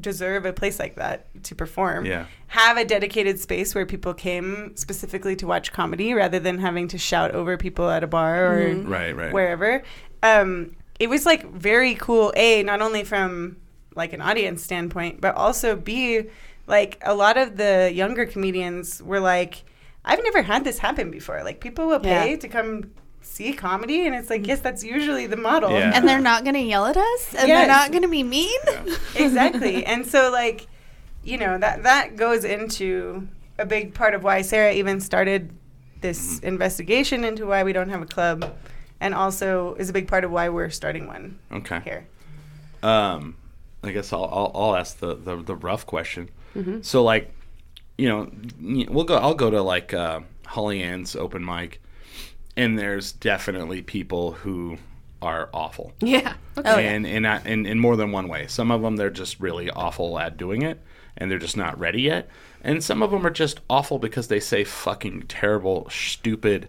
deserve 0.00 0.44
a 0.46 0.52
place 0.52 0.78
like 0.78 0.96
that 0.96 1.26
to 1.44 1.54
perform. 1.54 2.04
Yeah. 2.06 2.26
Have 2.48 2.76
a 2.76 2.84
dedicated 2.84 3.38
space 3.40 3.74
where 3.74 3.86
people 3.86 4.14
came 4.14 4.76
specifically 4.76 5.36
to 5.36 5.46
watch 5.46 5.72
comedy 5.72 6.14
rather 6.14 6.38
than 6.38 6.58
having 6.58 6.88
to 6.88 6.98
shout 6.98 7.32
over 7.32 7.56
people 7.56 7.88
at 7.90 8.02
a 8.02 8.06
bar 8.06 8.46
or 8.52 8.74
Right, 8.74 9.14
right. 9.14 9.32
wherever. 9.32 9.82
Um, 10.22 10.76
it 10.98 11.08
was 11.08 11.24
like 11.26 11.50
very 11.52 11.94
cool. 11.94 12.32
A 12.36 12.62
not 12.62 12.80
only 12.82 13.04
from 13.04 13.56
like 13.94 14.12
an 14.12 14.20
audience 14.20 14.62
standpoint, 14.62 15.20
but 15.20 15.34
also 15.34 15.76
B 15.76 16.22
like 16.66 17.00
a 17.04 17.14
lot 17.14 17.36
of 17.36 17.56
the 17.56 17.90
younger 17.92 18.26
comedians 18.26 19.02
were 19.02 19.18
like, 19.20 19.64
I've 20.04 20.22
never 20.22 20.42
had 20.42 20.64
this 20.64 20.78
happen 20.78 21.10
before. 21.10 21.42
Like 21.42 21.60
people 21.60 21.86
will 21.88 22.00
pay 22.00 22.30
Yeah. 22.30 22.36
to 22.36 22.48
come 22.48 22.92
see 23.30 23.52
comedy, 23.52 24.06
and 24.06 24.14
it's 24.14 24.28
like 24.30 24.46
yes, 24.46 24.60
that's 24.60 24.82
usually 24.84 25.26
the 25.26 25.36
model. 25.36 25.70
Yeah. 25.70 25.92
And 25.94 26.06
they're 26.08 26.20
not 26.20 26.42
going 26.44 26.54
to 26.54 26.60
yell 26.60 26.86
at 26.86 26.96
us, 26.96 27.34
and 27.34 27.48
Yes. 27.48 27.58
they're 27.60 27.66
not 27.68 27.90
going 27.90 28.02
to 28.02 28.08
be 28.08 28.22
mean. 28.22 28.60
exactly. 29.16 29.84
And 29.86 30.06
so 30.06 30.30
like, 30.30 30.66
you 31.24 31.38
know, 31.38 31.58
that 31.58 31.82
that 31.84 32.16
goes 32.16 32.44
into 32.44 33.28
a 33.58 33.64
big 33.66 33.94
part 33.94 34.14
of 34.14 34.24
why 34.24 34.42
Sarah 34.42 34.72
even 34.72 35.00
started 35.00 35.50
this 36.00 36.38
investigation 36.40 37.24
into 37.24 37.46
why 37.46 37.62
we 37.62 37.72
don't 37.74 37.90
have 37.90 38.00
a 38.02 38.06
club 38.06 38.54
and 39.00 39.14
also 39.14 39.74
is 39.74 39.90
a 39.90 39.92
big 39.92 40.08
part 40.08 40.24
of 40.24 40.30
why 40.30 40.48
we're 40.48 40.70
starting 40.70 41.06
one 41.06 41.38
Okay. 41.52 41.80
here. 41.84 42.06
Um, 42.82 43.36
I 43.84 43.92
guess 43.92 44.12
I'll 44.12 44.24
I'll, 44.24 44.50
I'll 44.54 44.76
ask 44.76 44.98
the, 44.98 45.14
the 45.14 45.36
the 45.36 45.54
rough 45.54 45.86
question. 45.86 46.30
Mm-hmm. 46.56 46.80
So 46.82 47.02
like, 47.04 47.32
you 47.98 48.08
know, 48.08 48.30
we'll 48.90 49.04
go. 49.04 49.16
I'll 49.16 49.34
go 49.34 49.50
to 49.50 49.62
like 49.62 49.92
uh, 49.94 50.20
Holly 50.46 50.82
Ann's 50.82 51.14
open 51.14 51.44
mic, 51.44 51.80
and 52.60 52.78
there's 52.78 53.12
definitely 53.12 53.80
people 53.80 54.32
who 54.32 54.76
are 55.22 55.48
awful. 55.52 55.92
Yeah. 56.00 56.34
Okay. 56.58 56.70
Oh, 56.70 56.78
yeah. 56.78 56.90
and 56.90 57.06
in, 57.06 57.24
in 57.24 57.66
in 57.66 57.78
more 57.78 57.96
than 57.96 58.12
one 58.12 58.28
way. 58.28 58.46
Some 58.46 58.70
of 58.70 58.82
them 58.82 58.96
they're 58.96 59.10
just 59.10 59.40
really 59.40 59.70
awful 59.70 60.18
at 60.18 60.36
doing 60.36 60.62
it, 60.62 60.80
and 61.16 61.30
they're 61.30 61.38
just 61.38 61.56
not 61.56 61.78
ready 61.78 62.02
yet. 62.02 62.28
And 62.62 62.84
some 62.84 63.02
of 63.02 63.10
them 63.10 63.26
are 63.26 63.30
just 63.30 63.60
awful 63.70 63.98
because 63.98 64.28
they 64.28 64.40
say 64.40 64.64
fucking 64.64 65.22
terrible, 65.22 65.88
stupid, 65.90 66.68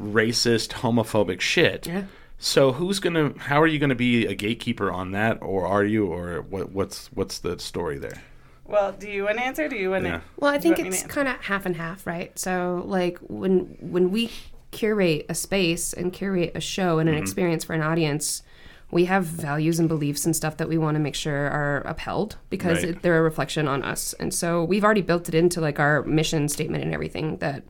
racist, 0.00 0.68
homophobic 0.68 1.40
shit. 1.40 1.86
Yeah. 1.86 2.04
So 2.38 2.72
who's 2.72 3.00
gonna? 3.00 3.36
How 3.36 3.60
are 3.60 3.66
you 3.66 3.80
gonna 3.80 3.96
be 3.96 4.24
a 4.26 4.34
gatekeeper 4.34 4.92
on 4.92 5.10
that, 5.12 5.42
or 5.42 5.66
are 5.66 5.84
you, 5.84 6.06
or 6.06 6.42
what? 6.42 6.70
What's 6.70 7.08
what's 7.12 7.40
the 7.40 7.58
story 7.58 7.98
there? 7.98 8.22
Well, 8.64 8.92
do 8.92 9.10
you 9.10 9.24
want 9.24 9.38
to 9.38 9.44
answer? 9.44 9.68
Do 9.68 9.76
you 9.76 9.90
want 9.90 10.04
to? 10.04 10.10
Yeah. 10.10 10.20
Well, 10.36 10.52
I 10.52 10.58
think 10.58 10.76
want 10.76 10.90
me 10.90 10.96
to 10.96 11.04
it's 11.04 11.12
kind 11.12 11.26
of 11.26 11.36
half 11.40 11.66
and 11.66 11.74
half, 11.74 12.06
right? 12.06 12.38
So, 12.38 12.84
like 12.86 13.18
when 13.18 13.76
when 13.80 14.12
we 14.12 14.30
curate 14.70 15.26
a 15.28 15.34
space 15.34 15.92
and 15.92 16.12
curate 16.12 16.52
a 16.54 16.60
show 16.60 16.98
and 16.98 17.08
an 17.08 17.16
experience 17.16 17.64
for 17.64 17.72
an 17.74 17.82
audience, 17.82 18.42
we 18.90 19.04
have 19.06 19.24
values 19.24 19.78
and 19.78 19.88
beliefs 19.88 20.24
and 20.24 20.34
stuff 20.34 20.56
that 20.56 20.68
we 20.68 20.78
want 20.78 20.94
to 20.94 20.98
make 20.98 21.14
sure 21.14 21.48
are 21.50 21.82
upheld 21.86 22.36
because 22.50 22.78
Right. 22.78 22.90
it, 22.96 23.02
they're 23.02 23.18
a 23.18 23.22
reflection 23.22 23.68
on 23.68 23.82
us. 23.82 24.14
And 24.14 24.32
so 24.32 24.64
we've 24.64 24.84
already 24.84 25.02
built 25.02 25.28
it 25.28 25.34
into 25.34 25.60
like 25.60 25.78
our 25.78 26.02
mission 26.04 26.48
statement 26.48 26.84
and 26.84 26.92
everything 26.94 27.36
that 27.38 27.64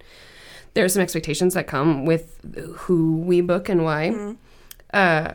there 0.74 0.84
are 0.84 0.88
some 0.88 1.02
expectations 1.02 1.54
that 1.54 1.66
come 1.66 2.04
with 2.04 2.38
who 2.76 3.16
we 3.18 3.40
book 3.40 3.68
and 3.68 3.84
why. 3.84 4.36
Uh, 4.94 5.34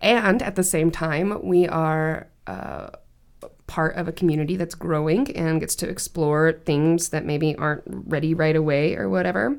and 0.00 0.42
at 0.42 0.54
the 0.56 0.62
same 0.62 0.90
time, 0.90 1.40
we 1.44 1.66
are 1.66 2.28
uh, 2.46 2.90
part 3.66 3.96
of 3.96 4.06
a 4.06 4.12
community 4.12 4.56
that's 4.56 4.74
growing 4.76 5.34
and 5.36 5.58
gets 5.60 5.74
to 5.76 5.88
explore 5.88 6.52
things 6.64 7.08
that 7.08 7.24
maybe 7.24 7.56
aren't 7.56 7.82
ready 7.86 8.32
right 8.32 8.54
away 8.54 8.94
or 8.94 9.08
whatever. 9.08 9.56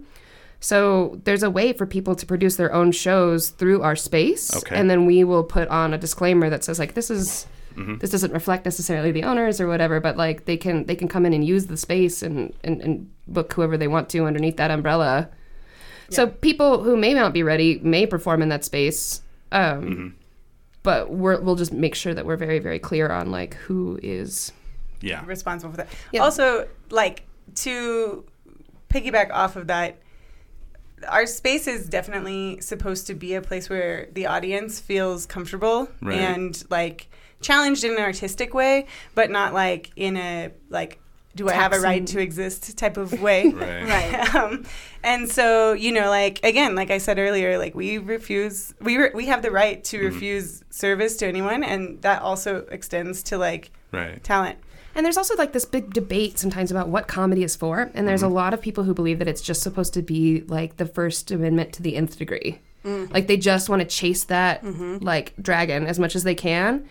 So 0.60 1.20
there's 1.24 1.44
a 1.44 1.50
way 1.50 1.72
for 1.74 1.86
people 1.86 2.16
to 2.16 2.26
produce 2.26 2.56
their 2.56 2.74
own 2.74 2.92
shows 2.92 3.50
through 3.50 3.84
our 3.84 3.96
space, 3.96 4.56
Okay. 4.56 4.76
and 4.76 4.90
then 4.90 5.06
we 5.06 5.24
will 5.24 5.44
put 5.44 5.68
on 5.70 5.94
a 5.94 5.98
disclaimer 5.98 6.50
that 6.50 6.64
says 6.64 6.80
like 6.80 6.94
this 6.96 7.10
is 7.12 7.46
this 8.00 8.10
doesn't 8.10 8.34
reflect 8.34 8.66
necessarily 8.66 9.12
the 9.12 9.24
owners 9.24 9.62
or 9.62 9.68
whatever, 9.68 10.00
but 10.00 10.18
like 10.18 10.46
they 10.46 10.58
can 10.58 10.86
they 10.86 10.96
can 10.96 11.08
come 11.08 11.28
in 11.28 11.34
and 11.34 11.46
use 11.46 11.68
the 11.68 11.78
space 11.78 12.24
and 12.24 12.52
and, 12.64 12.82
and 12.82 13.08
book 13.28 13.54
whoever 13.54 13.78
they 13.78 13.88
want 13.88 14.10
to 14.10 14.26
underneath 14.26 14.58
that 14.58 14.72
umbrella. 14.72 15.30
So 16.10 16.26
people 16.26 16.82
who 16.84 16.98
may 16.98 17.14
not 17.14 17.34
be 17.34 17.44
ready 17.44 17.80
may 17.84 18.08
perform 18.08 18.42
in 18.42 18.50
that 18.50 18.64
space. 18.66 19.22
Um, 19.52 20.16
But 20.84 21.12
we're, 21.12 21.40
we'll 21.42 21.56
just 21.58 21.74
make 21.74 21.96
sure 21.96 22.14
that 22.14 22.26
we're 22.26 22.38
very, 22.38 22.60
very 22.60 22.80
clear 22.80 23.10
on 23.10 23.30
like 23.30 23.56
who 23.56 24.00
is 24.02 24.54
Yeah. 25.02 25.22
responsible 25.26 25.72
for 25.72 25.78
that. 25.78 25.90
Yeah. 26.14 26.22
Also, 26.22 26.68
like 26.90 27.24
to 27.56 28.24
piggyback 28.90 29.30
off 29.32 29.56
of 29.58 29.68
that, 29.68 29.98
our 31.08 31.26
space 31.26 31.68
is 31.68 31.88
definitely 31.88 32.60
supposed 32.62 33.08
to 33.08 33.14
be 33.14 33.36
a 33.36 33.42
place 33.42 33.70
where 33.70 34.08
the 34.14 34.26
audience 34.28 34.80
feels 34.80 35.26
comfortable 35.26 35.90
Right. 36.02 36.18
and 36.20 36.64
like 36.70 37.10
challenged 37.42 37.84
in 37.84 37.92
an 37.92 38.00
artistic 38.02 38.54
way, 38.54 38.88
but 39.14 39.30
not 39.30 39.54
like 39.54 39.92
in 39.96 40.18
a 40.18 40.52
like 40.70 41.00
do 41.36 41.48
I 41.48 41.54
have 41.54 41.72
a 41.72 41.80
right 41.80 42.06
to 42.08 42.20
exist 42.20 42.76
type 42.80 42.98
of 42.98 43.22
way. 43.22 43.50
Right. 43.56 43.84
Right. 43.88 44.36
um, 44.36 44.66
and 45.04 45.30
so 45.30 45.74
you 45.74 45.92
know 45.92 46.10
like 46.10 46.44
again 46.44 46.74
like 46.74 46.90
i 46.90 46.98
said 46.98 47.20
earlier 47.20 47.60
like 47.60 47.76
we 47.76 48.00
refuse 48.00 48.74
we 48.82 48.98
re- 48.98 49.12
we 49.14 49.28
have 49.28 49.44
the 49.44 49.52
right 49.52 49.84
to 49.86 50.00
refuse 50.00 50.64
service 50.72 51.16
to 51.18 51.28
anyone 51.28 51.64
and 51.64 52.02
that 52.02 52.24
also 52.24 52.66
extends 52.72 53.22
to 53.24 53.38
like 53.38 53.70
Right. 53.92 54.22
talent 54.24 54.58
And 54.98 55.06
there's 55.06 55.16
also 55.18 55.36
like 55.36 55.54
this 55.54 55.64
big 55.64 55.94
debate 55.94 56.38
sometimes 56.40 56.72
about 56.72 56.90
what 56.90 57.08
comedy 57.08 57.44
is 57.44 57.56
for. 57.56 57.90
And 57.94 58.08
there's 58.08 58.22
Mm-hmm. 58.24 58.32
a 58.32 58.36
lot 58.36 58.54
of 58.54 58.60
people 58.62 58.84
who 58.84 58.94
believe 58.94 59.20
that 59.20 59.28
it's 59.30 59.42
just 59.42 59.62
supposed 59.62 59.94
to 59.94 60.02
be 60.02 60.42
like 60.48 60.76
the 60.78 60.86
First 60.88 61.32
Amendment 61.32 61.72
to 61.74 61.84
the 61.84 61.96
nth 61.96 62.18
degree. 62.18 62.60
Like 62.84 63.28
they 63.28 63.36
just 63.38 63.68
want 63.70 63.82
to 63.82 63.88
chase 63.88 64.24
that 64.26 64.64
like 65.04 65.34
dragon 65.42 65.86
as 65.88 66.00
much 66.00 66.16
as 66.16 66.24
they 66.24 66.36
can. 66.36 66.86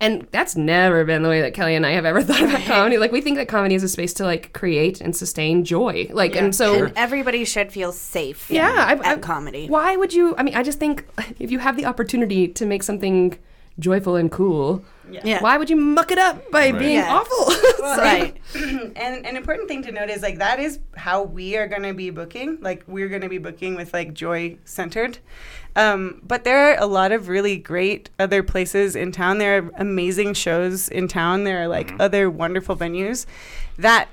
And 0.00 0.26
that's 0.32 0.56
never 0.56 1.04
been 1.04 1.22
the 1.22 1.28
way 1.28 1.40
that 1.42 1.52
Kelly 1.54 1.74
and 1.76 1.84
I 1.86 1.90
have 1.92 2.04
ever 2.04 2.22
thought 2.28 2.42
about 2.42 2.62
comedy. 2.62 2.96
Like 2.96 3.10
we 3.12 3.20
think 3.20 3.36
that 3.38 3.48
comedy 3.48 3.74
is 3.74 3.82
a 3.82 3.88
space 3.88 4.12
to 4.14 4.24
like 4.24 4.52
create 4.52 5.00
and 5.00 5.14
sustain 5.16 5.64
joy. 5.64 6.08
Like 6.12 6.34
and 6.36 6.54
so 6.54 6.84
And 6.86 6.92
everybody 6.96 7.44
should 7.44 7.70
feel 7.72 7.92
safe. 7.92 8.50
yeah, 8.50 8.72
I, 8.88 8.92
at 8.94 9.06
I- 9.06 9.16
comedy. 9.18 9.66
Why 9.68 9.96
would 9.96 10.12
you? 10.14 10.34
I 10.38 10.42
mean, 10.44 10.54
I 10.54 10.62
just 10.62 10.78
think 10.78 11.04
if 11.38 11.50
you 11.50 11.58
have 11.58 11.76
the 11.76 11.84
opportunity 11.86 12.48
to 12.48 12.64
make 12.64 12.82
something 12.84 13.36
joyful 13.78 14.14
and 14.16 14.30
cool, 14.30 14.84
Yeah. 15.24 15.40
why 15.42 15.56
would 15.58 15.68
you 15.70 15.76
muck 15.76 16.10
it 16.10 16.18
up 16.18 16.50
by 16.50 16.70
Right. 16.70 16.78
being 16.78 16.94
Yeah. 16.96 17.14
awful? 17.14 17.54
Right. 17.82 18.36
and 18.54 19.26
an 19.26 19.36
important 19.36 19.68
thing 19.68 19.82
to 19.82 19.92
note 19.92 20.08
is 20.10 20.22
like 20.22 20.38
that 20.38 20.58
is 20.60 20.78
how 20.96 21.22
we 21.22 21.56
are 21.56 21.66
going 21.66 21.82
to 21.82 21.92
be 21.94 22.10
booking 22.10 22.58
like 22.60 22.82
we're 22.86 23.08
going 23.08 23.22
to 23.22 23.28
be 23.28 23.38
booking 23.38 23.74
with 23.74 23.92
like 23.92 24.14
joy 24.14 24.56
centered 24.64 25.18
um, 25.74 26.20
but 26.22 26.44
there 26.44 26.70
are 26.70 26.76
a 26.78 26.86
lot 26.86 27.12
of 27.12 27.28
really 27.28 27.56
great 27.56 28.10
other 28.18 28.42
places 28.42 28.94
in 28.94 29.10
town 29.12 29.38
there 29.38 29.58
are 29.58 29.70
amazing 29.76 30.34
shows 30.34 30.88
in 30.88 31.08
town 31.08 31.44
there 31.44 31.62
are 31.62 31.68
like 31.68 31.92
other 31.98 32.30
wonderful 32.30 32.76
venues 32.76 33.26
that 33.78 34.08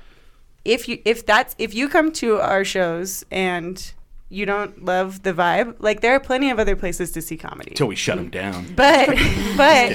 if 0.64 0.88
you 0.88 1.00
if 1.04 1.24
that's 1.24 1.54
if 1.58 1.74
you 1.74 1.88
come 1.88 2.10
to 2.12 2.36
our 2.38 2.64
shows 2.64 3.24
and 3.30 3.92
you 4.32 4.46
don't 4.46 4.84
love 4.84 5.22
the 5.24 5.32
vibe 5.32 5.74
like 5.80 6.00
there 6.00 6.14
are 6.14 6.20
plenty 6.20 6.50
of 6.50 6.58
other 6.60 6.76
places 6.76 7.10
to 7.12 7.20
see 7.20 7.36
comedy 7.36 7.72
Till 7.74 7.88
we 7.88 7.96
shut 7.96 8.16
them 8.16 8.30
down. 8.30 8.64
but 8.76 9.08
but 9.56 9.92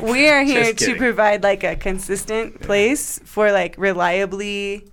we 0.00 0.28
are 0.28 0.42
here 0.42 0.64
Just 0.64 0.78
to 0.78 0.84
kidding. 0.86 0.98
provide 0.98 1.42
like 1.42 1.64
a 1.64 1.76
consistent 1.76 2.60
place 2.60 3.18
for 3.24 3.50
like 3.52 3.74
reliably 3.78 4.86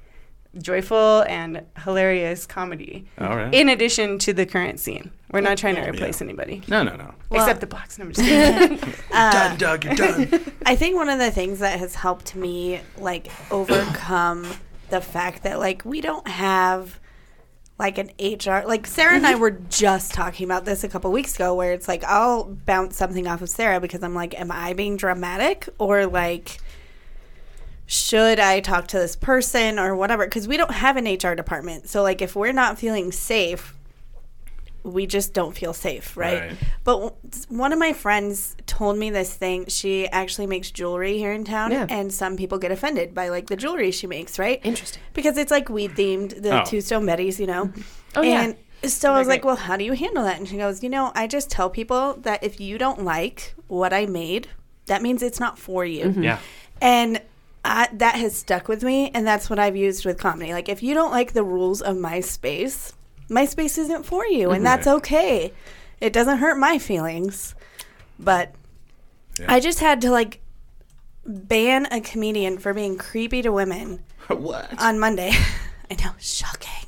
joyful 0.59 1.23
and 1.27 1.63
hilarious 1.83 2.45
comedy 2.47 3.05
All 3.19 3.35
right. 3.35 3.53
in 3.53 3.69
addition 3.69 4.17
to 4.19 4.33
the 4.33 4.45
current 4.45 4.79
scene 4.79 5.11
we're 5.31 5.41
not 5.41 5.57
trying 5.57 5.75
to 5.75 5.81
Yeah. 5.81 5.89
replace 5.89 6.21
anybody 6.21 6.63
no, 6.67 6.81
no, 6.81 6.95
no. 6.95 7.13
except 7.31 7.59
the 7.59 7.67
box 7.67 7.99
numbers 7.99 8.15
done 8.17 8.79
done, 9.11 9.57
Doug. 9.57 9.83
You're 9.83 9.95
done. 9.95 10.29
I 10.65 10.75
think 10.75 10.95
one 10.95 11.09
of 11.09 11.19
the 11.19 11.29
things 11.31 11.59
that 11.59 11.77
has 11.77 11.93
helped 11.95 12.35
me 12.35 12.79
like 12.97 13.27
overcome 13.51 14.47
the 14.89 15.01
fact 15.01 15.43
that 15.43 15.59
like 15.59 15.83
we 15.83 15.99
don't 16.01 16.27
have 16.27 16.99
like 17.79 17.97
an 17.97 18.09
HR 18.19 18.65
like 18.65 18.87
Sarah 18.87 19.15
and 19.15 19.25
I 19.25 19.33
mm-hmm. 19.33 19.41
were 19.41 19.51
just 19.51 20.13
talking 20.13 20.45
about 20.45 20.65
this 20.65 20.83
a 20.83 20.89
couple 20.89 21.11
weeks 21.11 21.35
ago 21.35 21.53
where 21.53 21.73
it's 21.73 21.87
like 21.87 22.03
I'll 22.03 22.45
bounce 22.45 22.97
something 22.97 23.27
off 23.27 23.41
of 23.41 23.49
Sarah 23.49 23.79
because 23.79 24.01
I'm 24.01 24.15
like 24.15 24.39
am 24.39 24.51
I 24.51 24.73
being 24.73 24.97
dramatic 24.97 25.69
or 25.77 26.07
like 26.07 26.59
should 27.85 28.39
I 28.39 28.59
talk 28.59 28.87
to 28.89 28.99
this 28.99 29.15
person 29.15 29.79
or 29.79 29.95
whatever? 29.95 30.25
Because 30.25 30.47
we 30.47 30.57
don't 30.57 30.71
have 30.71 30.97
an 30.97 31.05
HR 31.05 31.35
department. 31.35 31.87
So 31.87 32.03
like 32.03 32.21
if 32.21 32.35
we're 32.35 32.51
not 32.51 32.77
feeling 32.77 33.13
safe 33.13 33.76
we 34.83 35.05
just 35.05 35.33
don't 35.33 35.55
feel 35.55 35.73
safe, 35.73 36.15
right? 36.15 36.41
Right. 36.41 36.57
But 36.83 37.15
one 37.49 37.73
of 37.73 37.79
my 37.79 37.93
friends 37.93 38.55
told 38.67 38.97
me 38.97 39.09
this 39.09 39.33
thing. 39.33 39.65
She 39.67 40.07
actually 40.07 40.47
makes 40.47 40.71
jewelry 40.71 41.17
here 41.17 41.33
in 41.33 41.43
town, 41.43 41.71
Yeah. 41.71 41.87
and 41.89 42.13
some 42.13 42.37
people 42.37 42.57
get 42.57 42.71
offended 42.71 43.13
by 43.13 43.29
like 43.29 43.47
the 43.47 43.55
jewelry 43.57 43.91
she 43.91 44.07
makes, 44.07 44.39
right? 44.39 44.61
Interesting. 44.63 45.01
Because 45.13 45.37
it's 45.37 45.51
like 45.51 45.69
weed 45.69 45.91
themed, 45.91 46.41
the 46.41 46.61
Oh. 46.61 46.65
two 46.65 46.81
stone 46.81 47.05
Bettys, 47.05 47.39
you 47.39 47.47
know. 47.47 47.71
Oh, 48.15 48.21
yeah. 48.21 48.41
and 48.81 48.91
so 48.91 49.11
I 49.13 49.19
was 49.19 49.27
They're 49.27 49.35
like, 49.35 49.45
"Well, 49.45 49.55
how 49.57 49.75
do 49.77 49.83
you 49.83 49.93
handle 49.93 50.23
that?" 50.23 50.37
And 50.39 50.47
she 50.47 50.57
goes, 50.57 50.81
"You 50.81 50.89
know, 50.89 51.11
I 51.13 51.27
just 51.27 51.49
tell 51.51 51.69
people 51.69 52.13
that 52.21 52.43
if 52.43 52.59
you 52.59 52.77
don't 52.77 53.03
like 53.03 53.53
what 53.67 53.91
I 53.93 54.05
made, 54.05 54.47
that 54.85 55.01
means 55.01 55.21
it's 55.21 55.39
not 55.39 55.59
for 55.59 55.83
you." 55.85 56.05
Mm-hmm. 56.05 56.23
Yeah. 56.23 56.39
And 56.81 57.21
I, 57.65 57.89
that 57.93 58.15
has 58.15 58.35
stuck 58.35 58.67
with 58.69 58.81
me, 58.83 59.11
and 59.13 59.27
that's 59.27 59.49
what 59.49 59.59
I've 59.59 59.75
used 59.75 60.05
with 60.05 60.17
comedy. 60.17 60.53
Like, 60.53 60.69
if 60.69 60.81
you 60.81 60.93
don't 60.93 61.11
like 61.11 61.33
the 61.33 61.43
rules 61.43 61.81
of 61.81 61.97
my 61.97 62.21
space, 62.21 62.93
my 63.29 63.45
space 63.45 63.77
isn't 63.77 64.05
for 64.05 64.25
you, 64.25 64.51
and 64.51 64.65
that's 64.65 64.87
okay. 64.87 65.53
It 65.99 66.13
doesn't 66.13 66.37
hurt 66.37 66.57
my 66.57 66.77
feelings. 66.79 67.55
But 68.19 68.53
Yeah. 69.39 69.45
I 69.49 69.59
just 69.59 69.79
had 69.79 70.01
to, 70.01 70.11
like, 70.11 70.41
ban 71.25 71.87
a 71.91 72.01
comedian 72.01 72.57
for 72.57 72.73
being 72.73 72.97
creepy 72.97 73.41
to 73.41 73.51
women 73.51 73.99
what? 74.27 74.81
on 74.81 74.99
Monday. 74.99 75.31
I 75.91 75.95
know, 76.03 76.11
shocking. 76.19 76.87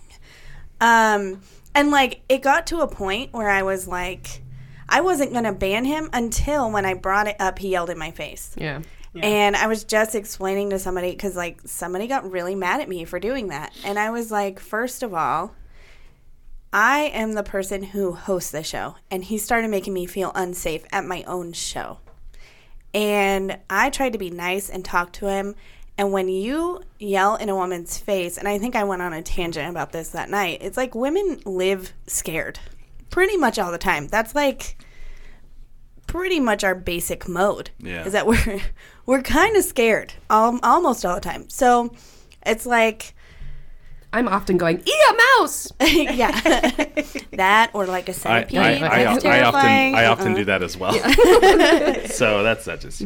Um, 0.81 1.41
and 1.75 1.91
like 1.91 2.21
it 2.29 2.41
got 2.41 2.67
to 2.67 2.79
a 2.79 2.87
point 2.87 3.33
where 3.33 3.49
I 3.49 3.63
was 3.63 3.87
like, 3.87 4.41
I 4.87 5.01
wasn't 5.01 5.33
gonna 5.33 5.53
ban 5.53 5.85
him 5.85 6.09
until 6.13 6.71
when 6.71 6.85
I 6.85 6.93
brought 6.93 7.27
it 7.27 7.35
up, 7.39 7.59
he 7.59 7.69
yelled 7.69 7.89
in 7.89 7.97
my 7.97 8.11
face. 8.11 8.55
Yeah. 8.57 8.81
And 9.21 9.55
I 9.55 9.67
was 9.67 9.83
just 9.83 10.15
explaining 10.15 10.69
to 10.69 10.79
somebody 10.79 11.11
because 11.11 11.35
like 11.35 11.61
somebody 11.65 12.07
got 12.07 12.29
really 12.31 12.55
mad 12.55 12.79
at 12.79 12.87
me 12.87 13.05
for 13.05 13.19
doing 13.19 13.47
that, 13.49 13.73
and 13.83 13.99
I 13.99 14.09
was 14.11 14.31
like, 14.31 14.59
first 14.59 15.03
of 15.03 15.13
all. 15.13 15.53
I 16.71 17.11
am 17.13 17.33
the 17.33 17.43
person 17.43 17.83
who 17.83 18.13
hosts 18.13 18.51
the 18.51 18.63
show, 18.63 18.95
and 19.09 19.23
he 19.23 19.37
started 19.37 19.69
making 19.69 19.93
me 19.93 20.05
feel 20.05 20.31
unsafe 20.35 20.85
at 20.91 21.05
my 21.05 21.23
own 21.23 21.53
show. 21.53 21.99
And 22.93 23.57
I 23.69 23.89
tried 23.89 24.13
to 24.13 24.19
be 24.19 24.29
nice 24.29 24.69
and 24.69 24.83
talk 24.85 25.11
to 25.13 25.27
him. 25.27 25.55
And 25.97 26.11
when 26.11 26.29
you 26.29 26.81
yell 26.97 27.35
in 27.35 27.49
a 27.49 27.55
woman's 27.55 27.97
face, 27.97 28.37
and 28.37 28.47
I 28.47 28.57
think 28.57 28.75
I 28.75 28.83
went 28.83 29.01
on 29.01 29.13
a 29.13 29.21
tangent 29.21 29.69
about 29.69 29.91
this 29.91 30.09
that 30.09 30.29
night, 30.29 30.59
it's 30.61 30.77
like 30.77 30.95
women 30.95 31.39
live 31.45 31.93
scared 32.07 32.59
pretty 33.09 33.37
much 33.37 33.59
all 33.59 33.71
the 33.71 33.77
time. 33.77 34.07
That's 34.07 34.35
like 34.35 34.77
pretty 36.07 36.39
much 36.39 36.63
our 36.63 36.75
basic 36.75 37.27
mode. 37.27 37.71
Yeah. 37.79 38.05
Is 38.05 38.13
that 38.13 38.27
we're 38.27 38.61
we're 39.05 39.21
kind 39.21 39.57
of 39.57 39.63
scared 39.63 40.13
al- 40.29 40.59
almost 40.63 41.05
all 41.05 41.15
the 41.15 41.21
time. 41.21 41.49
So 41.49 41.93
it's 42.45 42.65
like 42.65 43.13
I'm 44.11 44.27
often 44.27 44.57
going, 44.57 44.79
eat 44.79 45.01
a 45.09 45.17
mouse. 45.39 45.71
yeah, 45.81 46.31
that 47.33 47.69
or 47.73 47.85
like 47.85 48.09
a 48.09 48.13
centipede. 48.13 48.57
I, 48.57 48.71
I, 48.71 48.79
That's 48.79 48.93
I, 48.93 49.05
often 49.05 49.21
terrifying. 49.21 49.95
I 49.95 50.05
often 50.05 50.27
Uh-uh. 50.27 50.35
do 50.35 50.41
uh-huh. 50.41 50.59
that 50.59 50.63
as 50.63 50.77
well. 50.77 50.93
so 52.07 52.43
that's 52.43 52.65
that 52.65 52.81
just 52.81 53.05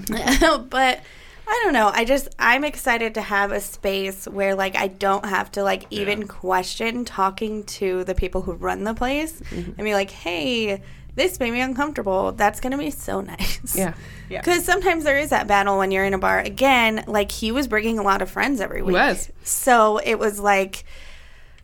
but 0.69 1.01
I 1.45 1.61
don't 1.63 1.73
know. 1.73 1.91
I 1.93 2.05
just 2.05 2.29
I'm 2.39 2.63
excited 2.63 3.15
to 3.15 3.21
have 3.21 3.51
a 3.51 3.59
space 3.59 4.27
where 4.29 4.55
like 4.55 4.77
I 4.77 4.87
don't 4.87 5.25
have 5.25 5.51
to 5.53 5.63
like 5.63 5.85
even 5.89 6.21
Yeah. 6.21 6.27
question 6.27 7.03
talking 7.03 7.63
to 7.65 8.05
the 8.05 8.15
people 8.15 8.41
who 8.41 8.53
run 8.53 8.85
the 8.85 8.93
place 8.93 9.41
mm-hmm. 9.41 9.71
and 9.71 9.83
be 9.83 9.93
like, 9.93 10.09
"Hey, 10.09 10.81
this 11.15 11.39
made 11.39 11.51
me 11.51 11.61
uncomfortable." 11.61 12.31
That's 12.31 12.59
going 12.59 12.71
to 12.71 12.77
be 12.77 12.91
so 12.91 13.21
nice. 13.21 13.75
Yeah. 13.75 13.93
Yeah. 14.29 14.41
Cuz 14.41 14.65
sometimes 14.65 15.03
there 15.03 15.17
is 15.17 15.29
that 15.29 15.47
battle 15.47 15.77
when 15.77 15.91
you're 15.91 16.05
in 16.05 16.13
a 16.13 16.17
bar. 16.17 16.39
Again, 16.39 17.03
like 17.07 17.31
he 17.31 17.51
was 17.51 17.67
bringing 17.67 17.99
a 17.99 18.03
lot 18.03 18.21
of 18.21 18.29
friends 18.29 18.61
every 18.61 18.81
week. 18.81 18.93
was. 18.93 19.29
So 19.43 19.97
it 19.97 20.15
was 20.19 20.39
like 20.39 20.83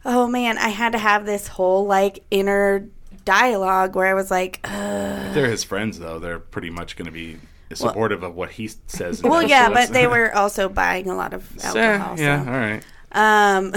oh 0.06 0.28
man, 0.28 0.58
I 0.58 0.70
had 0.70 0.93
to 0.93 0.97
have 0.97 1.26
this 1.26 1.47
whole 1.47 1.86
like 1.86 2.24
inner 2.32 2.88
dialogue 3.26 3.95
where 3.95 4.08
I 4.08 4.14
was 4.14 4.32
like, 4.32 4.60
Ugh. 4.64 5.34
they're 5.34 5.50
his 5.50 5.64
friends 5.64 6.00
though, 6.00 6.20
they're 6.20 6.39
pretty 6.39 6.70
much 6.70 6.95
going 6.95 7.06
to 7.06 7.12
be 7.12 7.38
supportive 7.74 8.24
of 8.24 8.34
what 8.36 8.52
he 8.52 8.70
says. 8.88 9.22
well, 9.22 9.43
yeah, 9.43 9.70
but 9.70 9.89
they 9.89 10.08
were 10.08 10.34
also 10.36 10.70
buying 10.70 11.10
a 11.10 11.16
lot 11.16 11.34
of 11.34 11.43
alcohol. 11.64 12.18
yeah, 12.18 12.43
so. 12.43 12.52
all 12.52 12.58
right, 12.58 12.84
Um, 13.12 13.74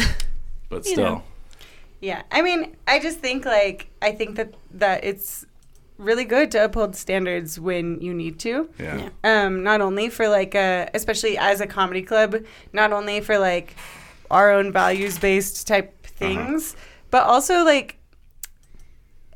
but 0.69 0.87
still, 0.87 1.03
know. 1.05 1.23
Yeah, 2.01 2.23
I 2.31 2.43
mean, 2.43 2.77
I 2.87 2.99
just 3.01 3.19
think 3.19 3.45
like 3.45 3.89
I 4.01 4.13
think 4.13 4.37
that 4.37 4.55
that 4.75 5.05
it's 5.05 5.45
really 6.03 6.25
good 6.25 6.51
to 6.53 6.65
uphold 6.65 6.97
standards 6.97 7.59
when 7.59 8.01
you 8.01 8.13
need 8.13 8.39
to. 8.41 8.69
yeah. 8.79 9.09
Yeah. 9.25 9.45
Um, 9.45 9.63
not 9.63 9.81
only 9.81 10.09
for 10.09 10.29
like 10.29 10.55
a, 10.55 10.91
especially 10.95 11.39
as 11.39 11.61
a 11.61 11.67
comedy 11.67 12.03
club, 12.03 12.37
not 12.73 12.93
only 12.93 13.21
for 13.21 13.39
like 13.39 13.77
our 14.31 14.51
own 14.51 14.73
values 14.73 15.19
based 15.19 15.67
type 15.67 15.95
uh-huh. 16.05 16.13
things, 16.17 16.77
but 17.11 17.25
also 17.25 17.65
like 17.65 17.99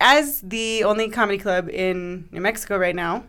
as 0.01 0.41
the 0.43 0.85
only 0.85 1.09
comedy 1.09 1.39
club 1.39 1.69
in 1.69 2.29
New 2.31 2.41
Mexico 2.41 2.77
right 2.77 2.95
now, 2.95 3.25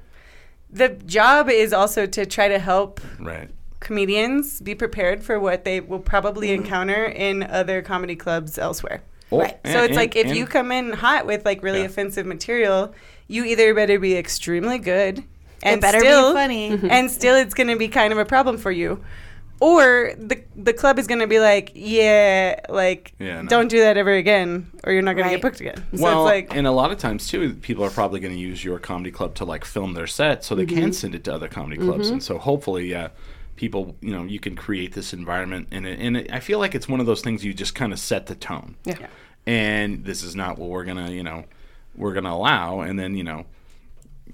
the 0.69 0.89
job 0.89 1.49
is 1.49 1.71
also 1.71 2.05
to 2.05 2.25
try 2.25 2.47
to 2.47 2.59
help 2.59 2.99
right. 3.19 3.49
comedians 3.79 4.59
be 4.61 4.75
prepared 4.75 5.23
for 5.23 5.39
what 5.39 5.63
they 5.63 5.79
will 5.79 5.99
probably 5.99 6.49
mm-hmm. 6.49 6.63
encounter 6.63 7.05
in 7.05 7.43
other 7.43 7.81
comedy 7.81 8.15
clubs 8.15 8.57
elsewhere. 8.57 9.01
Oh, 9.31 9.39
Right. 9.39 9.57
So 9.65 9.71
and- 9.79 9.85
it's 9.85 9.95
like 9.95 10.15
if 10.15 10.27
and- 10.27 10.35
you 10.35 10.45
come 10.45 10.71
in 10.71 10.91
hot 10.93 11.25
with 11.25 11.45
like 11.45 11.63
really 11.63 11.79
Yeah. 11.79 11.85
offensive 11.85 12.25
material, 12.25 12.93
you 13.27 13.43
either 13.45 13.73
better 13.73 13.99
be 13.99 14.15
extremely 14.17 14.77
good 14.79 15.23
and 15.63 15.81
better 15.81 15.99
be 15.99 16.05
still, 16.05 16.33
funny. 16.33 16.67
and 16.89 17.09
still 17.11 17.35
it's 17.35 17.53
going 17.53 17.67
to 17.67 17.75
be 17.77 17.87
kind 17.87 18.11
of 18.13 18.19
a 18.19 18.25
problem 18.25 18.57
for 18.57 18.71
you. 18.71 19.03
Or 19.59 20.13
the 20.15 20.43
the 20.55 20.71
club 20.71 20.99
is 20.99 21.07
going 21.07 21.19
to 21.21 21.25
be 21.27 21.39
like, 21.39 21.71
yeah, 21.73 22.59
like 22.69 23.13
Yeah, 23.17 23.41
no. 23.41 23.49
don't 23.49 23.69
do 23.69 23.79
that 23.79 23.97
ever 23.97 24.11
again, 24.13 24.69
or 24.83 24.93
you're 24.93 25.01
not 25.01 25.15
going 25.15 25.25
to 25.29 25.33
get 25.33 25.41
booked 25.41 25.59
again. 25.61 25.83
So 25.95 26.03
well, 26.03 26.27
it's 26.27 26.31
like, 26.51 26.55
and 26.55 26.67
a 26.67 26.71
lot 26.71 26.91
of 26.91 26.99
times 26.99 27.27
too, 27.27 27.55
people 27.55 27.83
are 27.83 27.89
probably 27.89 28.19
going 28.19 28.35
to 28.35 28.39
use 28.39 28.63
your 28.63 28.77
comedy 28.77 29.09
club 29.09 29.33
to 29.35 29.45
like 29.45 29.65
film 29.65 29.93
their 29.93 30.05
set, 30.05 30.43
so 30.43 30.53
they 30.53 30.65
Mm-hmm. 30.67 30.75
can 30.79 30.93
send 30.93 31.15
it 31.15 31.23
to 31.23 31.33
other 31.33 31.47
comedy 31.47 31.77
clubs, 31.81 32.09
and 32.09 32.21
so 32.21 32.37
hopefully, 32.37 32.85
yeah, 32.91 33.07
people, 33.55 33.95
you 33.99 34.11
know, 34.11 34.25
you 34.25 34.39
can 34.39 34.55
create 34.55 34.93
this 34.93 35.11
environment, 35.11 35.69
and 35.71 35.87
it, 35.87 35.99
and 35.99 36.17
it, 36.17 36.31
I 36.31 36.39
feel 36.39 36.59
like 36.59 36.75
it's 36.75 36.87
one 36.87 36.99
of 36.99 37.07
those 37.07 37.21
things 37.21 37.43
you 37.43 37.51
just 37.55 37.73
kind 37.73 37.91
of 37.91 37.97
set 37.97 38.27
the 38.27 38.35
tone, 38.35 38.75
Yeah. 38.85 39.07
and 39.47 40.05
this 40.05 40.21
is 40.21 40.35
not 40.35 40.59
what 40.59 40.69
we're 40.69 40.83
gonna, 40.85 41.09
you 41.09 41.23
know, 41.23 41.45
we're 41.97 42.13
gonna 42.13 42.31
allow, 42.33 42.81
and 42.81 42.97
then 42.99 43.15
you 43.15 43.23
know. 43.23 43.45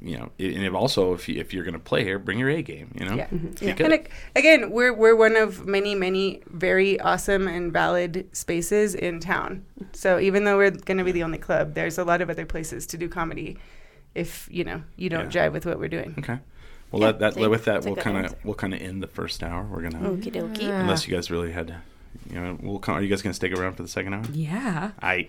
You 0.01 0.17
know, 0.17 0.31
and 0.37 0.65
if 0.65 0.73
also 0.73 1.13
if 1.13 1.29
you, 1.29 1.39
if 1.39 1.53
you're 1.53 1.63
going 1.63 1.75
to 1.75 1.79
play 1.79 2.03
here, 2.03 2.19
bring 2.19 2.37
your 2.37 2.49
A 2.49 2.61
game. 2.61 2.93
You 2.99 3.05
know, 3.05 3.15
Yeah. 3.15 3.27
Be 3.27 3.71
good. 3.71 3.79
And 3.85 3.93
ag- 3.93 4.09
again, 4.35 4.69
we're 4.71 4.91
we're 4.91 5.15
one 5.15 5.37
of 5.37 5.65
many 5.65 5.95
many 5.95 6.41
very 6.49 6.99
awesome 6.99 7.47
and 7.47 7.71
valid 7.71 8.27
spaces 8.33 8.95
in 8.95 9.21
town. 9.21 9.63
So 9.93 10.19
even 10.19 10.43
though 10.43 10.57
we're 10.57 10.71
going 10.71 10.97
to 10.97 11.05
be 11.05 11.13
the 11.13 11.23
only 11.23 11.37
club, 11.37 11.73
there's 11.73 11.97
a 11.97 12.03
lot 12.03 12.19
of 12.21 12.29
other 12.29 12.45
places 12.45 12.85
to 12.87 12.97
do 12.97 13.07
comedy. 13.07 13.57
If 14.13 14.49
you 14.51 14.65
know 14.65 14.83
you 14.97 15.09
don't 15.09 15.33
Yeah. 15.33 15.47
jive 15.47 15.53
with 15.53 15.65
what 15.65 15.79
we're 15.79 15.87
doing. 15.87 16.15
Okay. 16.19 16.39
Well, 16.91 16.99
that, 17.13 17.19
that 17.19 17.49
with 17.49 17.63
that 17.65 17.85
we'll 17.85 17.95
kind 17.95 18.25
of 18.25 18.35
we'll 18.43 18.55
kind 18.55 18.73
of 18.73 18.81
end 18.81 19.01
the 19.01 19.07
first 19.07 19.41
hour. 19.41 19.63
We're 19.63 19.83
gonna 19.83 20.09
Okie 20.09 20.33
dokie. 20.33 20.67
Ah. 20.69 20.81
unless 20.81 21.07
you 21.07 21.15
guys 21.15 21.31
really 21.31 21.53
had 21.53 21.67
to, 21.67 21.77
you 22.29 22.39
know, 22.39 22.57
we'll 22.61 22.79
come, 22.79 22.95
are 22.97 23.01
you 23.01 23.07
guys 23.09 23.21
gonna 23.21 23.33
stick 23.33 23.51
around 23.57 23.73
for 23.75 23.83
the 23.83 23.89
second 23.89 24.13
hour? 24.13 24.23
Yeah. 24.31 24.91
I 25.01 25.27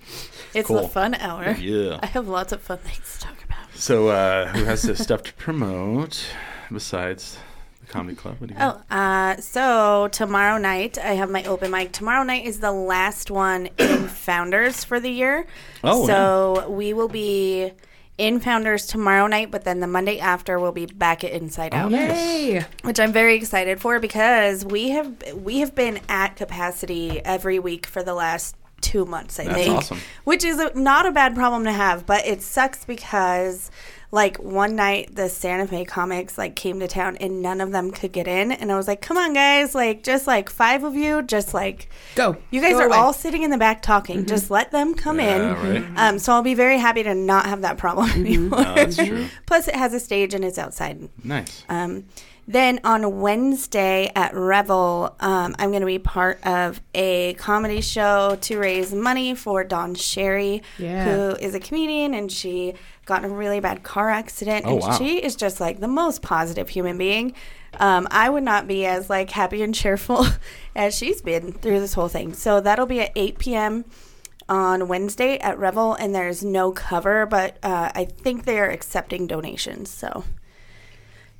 It's 0.54 0.68
Cool. 0.68 0.82
the 0.82 0.88
fun 0.88 1.14
hour. 1.14 1.52
yeah. 1.52 1.98
I 2.02 2.06
have 2.06 2.28
lots 2.28 2.52
of 2.52 2.60
fun 2.60 2.78
things 2.78 3.18
to 3.18 3.26
talk 3.26 3.42
about. 3.44 3.58
So, 3.74 4.08
uh, 4.08 4.46
who 4.48 4.64
has 4.64 4.82
the 4.82 4.94
stuff 4.96 5.22
to 5.24 5.32
promote 5.34 6.24
besides 6.72 7.38
the 7.80 7.86
comedy 7.86 8.16
club? 8.16 8.36
What 8.38 8.48
do 8.48 8.54
you 8.54 8.58
got? 8.60 8.84
Oh, 8.90 8.94
uh, 8.96 9.36
so 9.40 10.08
tomorrow 10.12 10.58
night 10.58 10.96
I 10.98 11.14
have 11.14 11.30
my 11.30 11.42
open 11.44 11.70
mic. 11.70 11.92
Tomorrow 11.92 12.22
night 12.24 12.44
is 12.46 12.60
the 12.60 12.72
last 12.72 13.30
one 13.30 13.68
in 13.78 14.08
Founders 14.26 14.84
for 14.84 15.00
the 15.00 15.10
year. 15.10 15.46
Oh, 15.82 16.06
so 16.06 16.68
we 16.70 16.92
will 16.92 17.08
be 17.08 17.72
in 18.16 18.40
Founders 18.40 18.86
tomorrow 18.86 19.26
night, 19.26 19.50
but 19.50 19.64
then 19.64 19.80
the 19.80 19.86
Monday 19.86 20.18
after 20.18 20.58
we'll 20.60 20.72
be 20.72 20.86
back 20.86 21.24
at 21.24 21.32
Inside 21.32 21.74
oh, 21.74 21.78
Out. 21.78 21.90
Yay. 21.90 22.64
which 22.82 23.00
I'm 23.00 23.12
very 23.12 23.34
excited 23.34 23.80
for 23.80 23.98
because 23.98 24.64
we 24.64 24.90
have 24.90 25.14
we 25.34 25.58
have 25.58 25.74
been 25.74 26.00
at 26.08 26.36
capacity 26.36 27.20
every 27.24 27.58
week 27.58 27.86
for 27.86 28.02
the 28.02 28.14
last 28.14 28.56
two 28.80 29.04
months. 29.04 29.40
I 29.40 29.44
That's 29.44 29.56
think, 29.56 29.76
awesome. 29.76 29.98
which 30.24 30.44
is 30.44 30.58
a, 30.58 30.78
not 30.78 31.06
a 31.06 31.10
bad 31.10 31.34
problem 31.34 31.64
to 31.64 31.72
have, 31.72 32.06
but 32.06 32.26
it 32.26 32.42
sucks 32.42 32.84
because 32.84 33.70
like 34.14 34.36
one 34.36 34.76
night 34.76 35.14
the 35.16 35.28
Santa 35.28 35.66
Fe 35.66 35.84
comics 35.84 36.38
like 36.38 36.54
came 36.54 36.78
to 36.78 36.86
town 36.86 37.16
and 37.16 37.42
none 37.42 37.60
of 37.60 37.72
them 37.72 37.90
could 37.90 38.12
get 38.12 38.28
in, 38.28 38.52
and 38.52 38.70
I 38.70 38.76
was 38.76 38.86
like, 38.86 39.00
"Come 39.00 39.18
on, 39.18 39.32
guys! 39.32 39.74
Like 39.74 40.04
just 40.04 40.26
like 40.26 40.48
five 40.48 40.84
of 40.84 40.94
you, 40.94 41.22
just 41.22 41.52
like." 41.52 41.88
Go. 42.14 42.36
You 42.50 42.60
guys 42.60 42.74
Go 42.74 42.80
are 42.82 42.86
away. 42.86 42.96
all 42.96 43.12
sitting 43.12 43.42
in 43.42 43.50
the 43.50 43.58
back 43.58 43.82
talking. 43.82 44.24
Just 44.24 44.50
let 44.50 44.70
them 44.70 44.94
come 44.94 45.18
Yeah, 45.18 45.60
in. 45.64 45.84
right. 45.84 45.98
Um, 45.98 46.18
so 46.20 46.32
I'll 46.32 46.42
be 46.42 46.54
very 46.54 46.78
happy 46.78 47.02
to 47.02 47.14
not 47.14 47.46
have 47.46 47.62
that 47.62 47.76
problem 47.76 48.08
anymore. 48.12 48.60
Oh, 48.60 48.74
that's 48.76 48.96
true. 48.96 49.26
Plus, 49.46 49.66
it 49.68 49.74
has 49.74 49.92
a 49.92 50.00
stage 50.00 50.32
and 50.32 50.44
it's 50.44 50.58
outside. 50.58 51.08
Nice. 51.24 51.64
Um, 51.68 52.04
then 52.46 52.78
on 52.84 53.20
Wednesday 53.22 54.12
at 54.14 54.34
Revel, 54.34 55.16
um, 55.18 55.56
I'm 55.58 55.70
going 55.70 55.80
to 55.80 55.86
be 55.86 55.98
part 55.98 56.38
of 56.46 56.80
a 56.94 57.32
comedy 57.34 57.80
show 57.80 58.36
to 58.42 58.58
raise 58.58 58.92
money 58.92 59.34
for 59.34 59.64
Dawn 59.64 59.94
Sherry, 59.94 60.62
Yeah. 60.78 61.04
who 61.04 61.36
is 61.36 61.54
a 61.54 61.60
comedian 61.60 62.12
and 62.14 62.30
she 62.30 62.74
got 63.04 63.24
in 63.24 63.30
a 63.30 63.34
really 63.34 63.60
bad 63.60 63.82
car 63.82 64.10
accident. 64.10 64.64
Oh, 64.66 64.74
and 64.74 64.80
wow. 64.80 64.98
she 64.98 65.22
is 65.22 65.36
just 65.36 65.60
like 65.60 65.80
the 65.80 65.88
most 65.88 66.22
positive 66.22 66.68
human 66.68 66.98
being. 66.98 67.34
Um, 67.80 68.06
I 68.10 68.30
would 68.30 68.44
not 68.44 68.66
be 68.66 68.86
as 68.86 69.10
like 69.10 69.30
happy 69.30 69.62
and 69.62 69.74
cheerful 69.74 70.26
as 70.76 70.96
she's 70.96 71.20
been 71.20 71.52
through 71.52 71.80
this 71.80 71.94
whole 71.94 72.08
thing. 72.08 72.32
So 72.34 72.60
that'll 72.60 72.86
be 72.86 73.00
at 73.00 73.12
8 73.16 73.38
p.m. 73.38 73.84
on 74.48 74.88
Wednesday 74.88 75.38
at 75.38 75.58
Revel, 75.58 75.94
and 75.94 76.14
there's 76.14 76.44
no 76.44 76.72
cover, 76.72 77.26
but 77.26 77.58
uh, 77.62 77.90
I 77.94 78.04
think 78.04 78.44
they 78.44 78.58
are 78.58 78.70
accepting 78.70 79.26
donations. 79.26 79.90
So 79.90 80.24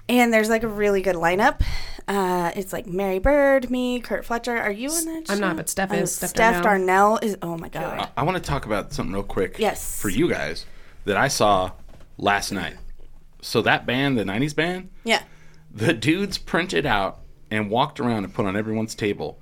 and 0.09 0.33
there's 0.33 0.51
like 0.51 0.63
a 0.63 0.69
really 0.69 1.03
good 1.03 1.17
lineup. 1.17 1.63
Uh, 2.07 2.53
it's 2.55 2.73
like 2.73 2.87
Mary 2.87 3.19
Bird, 3.19 3.71
me, 3.71 4.01
Kurt 4.01 4.25
Fletcher. 4.25 4.57
Are 4.57 4.71
you 4.71 4.95
in 4.97 5.05
that? 5.07 5.31
I'm 5.31 5.41
not, 5.41 5.57
but 5.57 5.71
Steph 5.71 5.91
Oh, 5.93 5.97
is. 5.97 6.15
Steph 6.15 6.31
Steph 6.31 6.63
Darnell. 6.63 7.17
Darnell 7.17 7.19
is. 7.23 7.39
Oh 7.41 7.57
my 7.57 7.69
god. 7.69 8.11
I, 8.17 8.21
I 8.21 8.25
want 8.25 8.37
to 8.37 8.43
talk 8.43 8.67
about 8.67 8.93
something 8.93 9.15
real 9.15 9.23
quick. 9.23 9.59
Yes. 9.59 10.01
For 10.01 10.11
you 10.11 10.29
guys 10.29 10.67
that 11.05 11.17
I 11.17 11.29
saw 11.29 11.73
last 12.19 12.53
night. 12.53 12.77
So 13.43 13.61
that 13.63 13.87
band, 13.87 14.19
the 14.19 14.25
'90s 14.25 14.55
band, 14.55 14.91
Yeah. 15.05 15.23
the 15.71 15.93
dudes 15.93 16.39
printed 16.39 16.87
out 16.87 17.21
and 17.51 17.71
walked 17.71 18.01
around 18.01 18.25
and 18.25 18.33
put 18.35 18.47
on 18.47 18.57
everyone's 18.57 18.95
table 18.95 19.39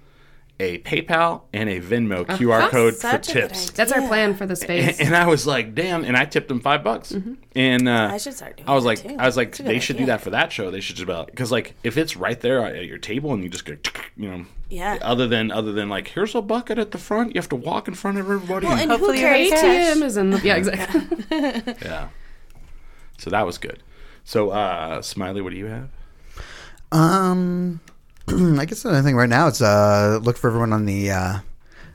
a 0.62 0.78
PayPal 0.78 1.42
and 1.52 1.68
a 1.68 1.80
Venmo 1.80 2.24
QR 2.24 2.68
code 2.70 2.94
for 2.94 3.00
Such 3.00 3.28
a 3.30 3.32
tips. 3.32 3.70
That's 3.70 3.90
our 3.92 4.06
plan 4.06 4.34
for 4.34 4.46
the 4.46 4.54
space. 4.56 4.98
And, 5.00 5.08
and 5.08 5.16
I 5.16 5.26
was 5.26 5.46
like, 5.46 5.74
damn! 5.74 6.04
And 6.04 6.16
I 6.16 6.24
tipped 6.24 6.48
them 6.48 6.60
five 6.60 6.84
bucks. 6.84 7.12
And 7.54 7.88
uh, 7.88 8.08
I 8.12 8.18
should 8.18 8.34
start 8.34 8.56
doing 8.56 8.68
I 8.68 8.74
was 8.74 8.84
that, 8.84 8.88
like, 8.88 9.02
too. 9.02 9.16
I 9.18 9.26
was 9.26 9.36
like, 9.36 9.48
That's 9.50 9.60
a 9.60 9.62
they 9.64 9.78
should 9.80 9.96
do 9.98 10.06
that 10.06 10.20
for 10.20 10.30
that 10.30 10.52
show. 10.52 10.70
They 10.70 10.80
should 10.80 10.96
just 10.96 11.04
about 11.04 11.26
because 11.26 11.50
like 11.50 11.74
if 11.82 11.96
it's 11.96 12.16
right 12.16 12.40
there 12.40 12.64
at 12.64 12.84
your 12.86 12.98
table 12.98 13.32
and 13.34 13.42
you 13.42 13.48
just 13.50 13.64
go, 13.64 13.76
you 14.16 14.30
know, 14.30 14.46
Yeah. 14.70 14.98
Other 15.02 15.26
than 15.26 15.50
other 15.50 15.72
than 15.72 15.88
like, 15.88 16.08
here's 16.08 16.34
a 16.34 16.40
bucket 16.42 16.78
at 16.78 16.92
the 16.92 16.98
front. 16.98 17.34
You 17.34 17.40
have 17.40 17.48
to 17.50 17.56
walk 17.56 17.88
in 17.88 17.94
front 17.94 18.18
of 18.18 18.24
everybody. 18.26 18.66
Well, 18.66 18.74
and- 18.74 18.82
and 18.82 18.90
Hopefully 18.92 19.18
who 19.20 19.26
you 19.26 19.28
have 19.28 19.60
cares? 19.60 19.60
cash. 19.60 19.96
ATM 19.98 20.02
is 20.04 20.16
in 20.16 20.30
the 20.30 20.40
yeah 20.42 20.54
exactly. 20.56 21.74
yeah. 21.82 22.08
So 23.18 23.30
that 23.30 23.44
was 23.44 23.58
good. 23.58 23.82
So, 24.24 24.50
uh, 24.50 25.02
Smiley, 25.02 25.40
what 25.40 25.50
do 25.50 25.56
you 25.58 25.66
have? 25.66 25.88
Um, 26.92 27.80
I 28.28 28.64
guess 28.64 28.82
the 28.82 28.90
only 28.90 29.02
thing 29.02 29.16
right 29.16 29.28
now 29.28 29.48
is 29.48 29.60
uh, 29.62 30.18
look 30.22 30.36
for 30.36 30.48
everyone 30.48 30.72
on 30.72 30.86
the 30.86 31.10
uh, 31.10 31.38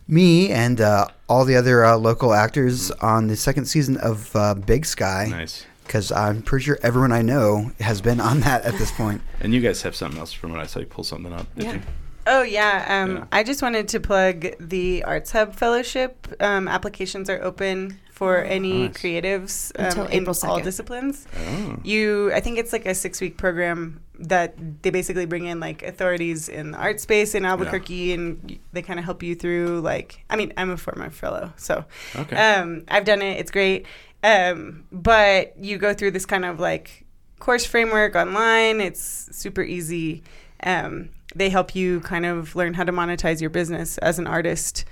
me 0.07 0.49
and 0.51 0.79
uh, 0.81 1.07
all 1.29 1.45
the 1.45 1.55
other 1.55 1.85
uh, 1.85 1.97
local 1.97 2.33
actors 2.33 2.91
on 2.91 3.27
the 3.27 3.35
second 3.35 3.65
season 3.65 3.97
of 3.97 4.35
uh, 4.35 4.53
Big 4.53 4.85
Sky. 4.85 5.27
Nice. 5.29 5.65
Because 5.85 6.11
I'm 6.11 6.41
pretty 6.41 6.65
sure 6.65 6.77
everyone 6.83 7.13
I 7.13 7.21
know 7.21 7.71
has 7.79 8.01
been 8.01 8.19
on 8.19 8.41
that 8.41 8.63
at 8.65 8.73
this 8.77 8.91
point. 8.91 9.21
And 9.39 9.53
you 9.53 9.61
guys 9.61 9.81
have 9.83 9.95
something 9.95 10.19
else 10.19 10.33
from 10.33 10.51
what 10.51 10.59
I 10.59 10.65
saw 10.65 10.79
you 10.79 10.85
pull 10.85 11.03
something 11.05 11.31
up, 11.31 11.47
did 11.55 11.63
Yeah. 11.65 11.73
you? 11.75 11.81
Oh 12.29 12.41
yeah, 12.41 12.85
um, 13.03 13.15
Yeah. 13.17 13.25
I 13.31 13.43
just 13.43 13.61
wanted 13.61 13.87
to 13.89 13.99
plug 14.01 14.47
the 14.59 15.03
Arts 15.05 15.31
Hub 15.31 15.55
Fellowship. 15.55 16.27
Um, 16.41 16.67
applications 16.67 17.29
are 17.29 17.41
open 17.41 17.99
for 18.17 18.37
any 18.39 18.87
Nice. 18.87 18.97
creatives 18.97 19.71
um, 19.77 19.85
Until 19.85 20.05
in 20.07 20.21
April 20.21 20.35
all 20.43 20.59
disciplines. 20.59 21.27
Oh. 21.39 21.77
You, 21.83 22.33
I 22.33 22.39
think 22.39 22.57
it's 22.57 22.73
like 22.73 22.87
a 22.87 22.95
six-week 22.95 23.37
program 23.37 24.01
that 24.19 24.55
they 24.81 24.89
basically 24.89 25.27
bring 25.27 25.45
in 25.45 25.59
like 25.59 25.83
authorities 25.83 26.49
in 26.49 26.71
the 26.71 26.79
art 26.79 26.99
space 26.99 27.35
in 27.35 27.45
Albuquerque, 27.45 28.13
and 28.13 28.57
they 28.73 28.81
kind 28.81 28.97
of 28.97 29.05
help 29.05 29.21
you 29.21 29.35
through. 29.35 29.81
Like, 29.81 30.23
I 30.31 30.35
mean, 30.35 30.51
I'm 30.57 30.71
a 30.71 30.77
former 30.77 31.11
fellow, 31.11 31.53
so 31.57 31.85
Okay. 32.15 32.35
um, 32.35 32.83
I've 32.87 33.05
done 33.05 33.21
it. 33.21 33.39
It's 33.39 33.51
great. 33.51 33.85
Um, 34.23 34.85
but 34.91 35.55
you 35.59 35.77
go 35.77 35.93
through 35.93 36.11
this 36.11 36.25
kind 36.25 36.43
of 36.43 36.59
like 36.59 37.05
course 37.39 37.65
framework 37.67 38.15
online. 38.15 38.81
It's 38.81 39.29
super 39.31 39.61
easy. 39.61 40.23
Um, 40.63 41.09
they 41.35 41.49
help 41.49 41.75
you 41.75 41.99
kind 41.99 42.25
of 42.25 42.55
learn 42.55 42.73
how 42.73 42.83
to 42.83 42.91
monetize 42.91 43.41
your 43.41 43.51
business 43.51 43.99
as 43.99 44.17
an 44.17 44.25
artist. 44.25 44.85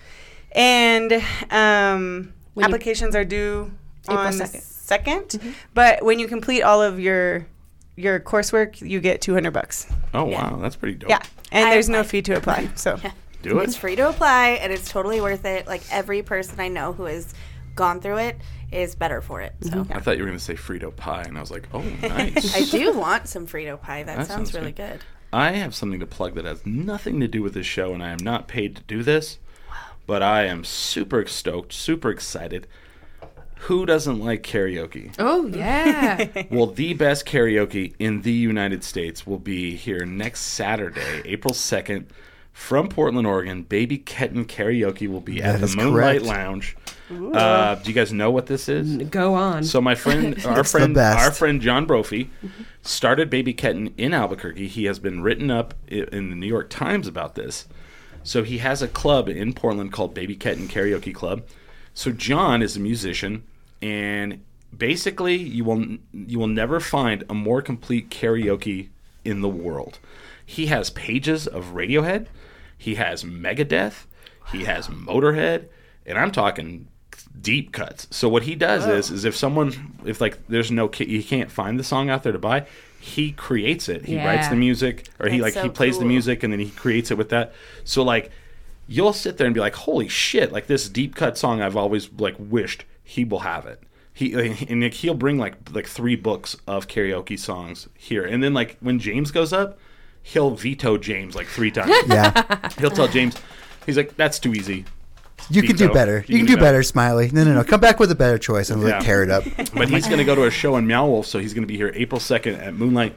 And 0.52 1.12
um, 1.50 2.34
When 2.56 2.64
you- 2.68 2.74
applications 2.76 3.16
are 3.16 3.24
due 3.24 3.72
April 4.10 4.18
on 4.18 4.38
the 4.38 4.44
2nd. 4.46 5.04
2nd. 5.04 5.28
Mm-hmm. 5.38 5.52
But 5.74 6.04
when 6.04 6.20
you 6.20 6.28
complete 6.28 6.64
all 6.64 6.82
of 6.82 7.00
your 7.00 7.46
your 7.96 8.20
coursework, 8.20 8.82
you 8.82 9.00
get 9.00 9.22
200 9.22 9.52
bucks. 9.52 9.88
Oh 10.14 10.26
wow, 10.26 10.58
that's 10.62 10.76
pretty 10.76 10.96
dope. 10.96 11.10
Yeah. 11.10 11.22
And 11.52 11.68
I 11.68 11.72
there's 11.72 11.88
no 11.90 12.04
fee 12.04 12.22
to 12.24 12.36
apply. 12.36 12.70
So 12.76 13.00
Yeah. 13.04 13.12
Do 13.42 13.60
it. 13.60 13.64
It's 13.66 13.78
free 13.78 13.96
to 13.96 14.10
apply 14.10 14.50
and 14.62 14.74
it's 14.74 14.90
totally 14.90 15.22
worth 15.22 15.46
it. 15.46 15.68
Like 15.68 15.84
every 15.92 16.22
person 16.24 16.60
I 16.60 16.68
know 16.68 16.94
who 16.94 17.06
has 17.06 17.34
gone 17.76 18.02
through 18.02 18.18
it 18.18 18.38
is 18.72 18.96
better 18.96 19.22
for 19.22 19.42
it. 19.42 19.54
So 19.62 19.86
I 19.92 20.00
thought 20.00 20.18
you 20.18 20.24
were 20.24 20.30
gonna 20.30 20.40
say 20.40 20.56
Frito 20.56 20.94
pie, 20.96 21.22
and 21.24 21.38
I 21.38 21.42
was 21.42 21.52
like, 21.52 21.68
oh, 21.74 21.82
nice. 22.02 22.56
I 22.74 22.78
do 22.78 22.94
want 22.94 23.28
some 23.28 23.46
Frito 23.46 23.80
pie. 23.80 24.04
That, 24.04 24.18
That 24.18 24.28
sounds, 24.28 24.52
sounds 24.52 24.54
really 24.56 24.72
good. 24.72 24.94
good. 24.94 25.00
I 25.32 25.52
have 25.52 25.76
something 25.76 26.00
to 26.00 26.06
plug 26.08 26.36
that 26.36 26.46
has 26.46 26.66
nothing 26.66 27.20
to 27.20 27.28
do 27.28 27.42
with 27.44 27.54
this 27.54 27.66
show, 27.68 27.94
and 27.94 28.02
I 28.04 28.10
am 28.10 28.18
not 28.22 28.48
paid 28.48 28.76
to 28.78 28.82
do 28.84 29.04
this. 29.04 29.38
But 30.08 30.22
I 30.22 30.44
am 30.46 30.64
super 30.64 31.26
stoked, 31.26 31.74
super 31.74 32.10
excited. 32.12 32.68
Who 33.62 33.86
doesn't 33.88 34.20
like 34.20 34.44
karaoke? 34.44 35.14
Oh 35.18 35.48
yeah. 35.48 36.44
well, 36.52 36.68
the 36.68 36.94
best 36.94 37.26
karaoke 37.26 37.94
in 37.98 38.22
the 38.22 38.32
United 38.32 38.84
States 38.84 39.26
will 39.26 39.40
be 39.40 39.76
here 39.76 40.06
next 40.06 40.42
Saturday, 40.42 41.22
April 41.26 41.54
2nd, 41.54 42.06
from 42.54 42.88
Portland, 42.90 43.26
Oregon. 43.26 43.64
Baby 43.64 43.98
Ketten 43.98 44.46
Karaoke 44.46 45.08
will 45.10 45.22
be 45.22 45.40
That 45.42 45.56
at 45.56 45.62
is 45.64 45.72
the 45.76 45.78
Moonlight 45.84 46.22
correct. 46.22 46.26
Lounge. 46.26 46.78
Uh, 47.34 47.76
do 47.76 47.90
you 47.90 47.94
guys 47.96 48.14
know 48.14 48.30
what 48.32 48.46
this 48.46 48.70
is? 48.70 48.98
Go 49.10 49.34
on. 49.34 49.64
So 49.64 49.82
my 49.82 49.96
friend, 49.96 50.34
our 50.46 50.60
It's 50.60 50.72
the 50.72 50.78
friend, 50.80 50.94
best. 50.96 51.20
our 51.20 51.32
friend 51.32 51.60
John 51.62 51.86
Brophy, 51.86 52.30
started 52.84 53.30
Baby 53.30 53.54
Ketten 53.54 53.94
in 53.98 54.14
Albuquerque. 54.14 54.68
He 54.68 54.86
has 54.86 55.00
been 55.00 55.22
written 55.22 55.50
up 55.50 55.74
i- 55.92 56.06
in 56.12 56.30
the 56.30 56.36
New 56.36 56.48
York 56.48 56.70
Times 56.70 57.08
about 57.08 57.36
this. 57.36 57.68
So 58.26 58.44
he 58.44 58.58
has 58.58 58.82
a 58.82 58.88
club 58.88 59.30
in 59.30 59.54
Portland 59.54 59.94
called 59.94 60.16
Baby 60.16 60.36
Ketten 60.36 60.68
Karaoke 60.68 61.14
Club. 61.14 61.44
So 61.94 62.12
John 62.12 62.64
is 62.64 62.76
a 62.76 62.80
musician, 62.80 63.44
and 63.84 64.44
basically 64.76 65.36
you 65.36 65.64
will 65.64 65.98
you 66.12 66.40
will 66.40 66.48
never 66.48 66.80
find 66.80 67.24
a 67.30 67.36
more 67.36 67.62
complete 67.62 68.10
karaoke 68.10 68.90
in 69.24 69.42
the 69.42 69.48
world. 69.48 70.00
He 70.44 70.66
has 70.66 70.90
pages 70.90 71.48
of 71.48 71.74
Radiohead, 71.74 72.26
he 72.78 72.96
has 72.96 73.24
Megadeth, 73.24 74.06
he 74.52 74.64
has 74.64 74.88
Motorhead, 74.88 75.68
and 76.06 76.18
I'm 76.18 76.32
talking 76.32 76.88
deep 77.40 77.72
cuts. 77.72 78.08
So 78.10 78.28
what 78.28 78.44
he 78.44 78.56
does 78.56 78.88
is 78.88 79.12
is 79.12 79.24
if 79.24 79.36
someone 79.36 80.00
if 80.04 80.20
like 80.20 80.46
there's 80.48 80.72
no 80.72 80.90
you 80.98 81.24
can't 81.24 81.52
find 81.52 81.80
the 81.80 81.84
song 81.84 82.10
out 82.10 82.24
there 82.24 82.34
to 82.34 82.40
buy, 82.40 82.66
he 83.06 83.32
creates 83.32 83.88
it. 83.88 84.06
He 84.06 84.18
writes 84.18 84.48
the 84.48 84.56
music 84.56 85.08
or 85.20 85.30
he 85.30 85.40
like 85.40 85.54
That's 85.54 85.64
he 85.64 85.70
so 85.70 85.74
plays 85.74 86.00
the 86.00 86.06
music 86.06 86.42
and 86.42 86.52
then 86.52 86.60
he 86.60 86.72
creates 86.72 87.12
it 87.12 87.18
with 87.20 87.30
that. 87.30 87.54
So 87.84 88.02
like 88.02 88.32
you'll 88.88 89.14
sit 89.14 89.38
there 89.38 89.46
and 89.46 89.54
be 89.54 89.60
like, 89.60 89.76
"Holy 89.76 90.08
shit, 90.08 90.52
like 90.52 90.66
this 90.66 90.90
deep 90.90 91.16
cut 91.16 91.38
song 91.38 91.62
I've 91.62 91.78
always 91.78 92.10
like 92.18 92.36
wished 92.40 92.84
he 93.04 93.24
will 93.24 93.40
have 93.40 93.68
it." 93.68 93.84
He 94.12 94.34
and 94.34 94.82
like, 94.82 94.96
he'll 94.96 95.14
bring 95.14 95.38
like 95.38 95.54
like 95.72 95.86
three 95.86 96.16
books 96.16 96.56
of 96.66 96.88
karaoke 96.88 97.38
songs 97.38 97.88
here. 97.94 98.26
And 98.26 98.42
then 98.42 98.56
like 98.56 98.78
when 98.80 98.98
James 98.98 99.30
goes 99.30 99.54
up, 99.54 99.78
he'll 100.24 100.56
veto 100.56 100.98
James 100.98 101.36
like 101.36 101.48
3 101.48 101.70
times. 101.70 101.92
Yeah. 102.08 102.70
he'll 102.80 102.90
tell 102.90 103.08
James 103.08 103.36
he's 103.86 103.98
like, 103.98 104.18
"That's 104.18 104.40
too 104.40 104.56
easy." 104.56 104.86
You 105.50 105.62
can 105.62 105.76
do 105.76 105.86
Veto. 105.86 105.94
better. 105.94 106.26
You, 106.28 106.38
can 106.38 106.48
do 106.48 106.58
better, 106.58 106.82
Smiley. 106.82 107.30
No, 107.32 107.44
no, 107.44 107.54
no. 107.54 107.64
Come 107.64 107.80
back 107.80 108.00
with 108.00 108.10
a 108.12 108.16
better 108.16 108.38
choice 108.38 108.70
and 108.70 108.82
Yeah. 108.82 108.96
like 108.96 109.04
tear 109.06 109.22
it 109.24 109.30
up. 109.30 109.44
But 109.74 109.90
he's 109.90 110.06
going 110.08 110.18
to 110.20 110.24
go 110.24 110.34
to 110.36 110.46
a 110.46 110.52
show 110.52 110.76
in 110.78 110.88
Meow 110.88 111.06
Wolf, 111.08 111.28
so 111.28 111.40
he's 111.40 111.54
going 111.54 111.64
to 111.64 111.68
be 111.68 111.78
here 111.78 111.92
April 111.94 112.20
2nd 112.20 112.58
at 112.60 112.74
Moonlight 112.74 113.16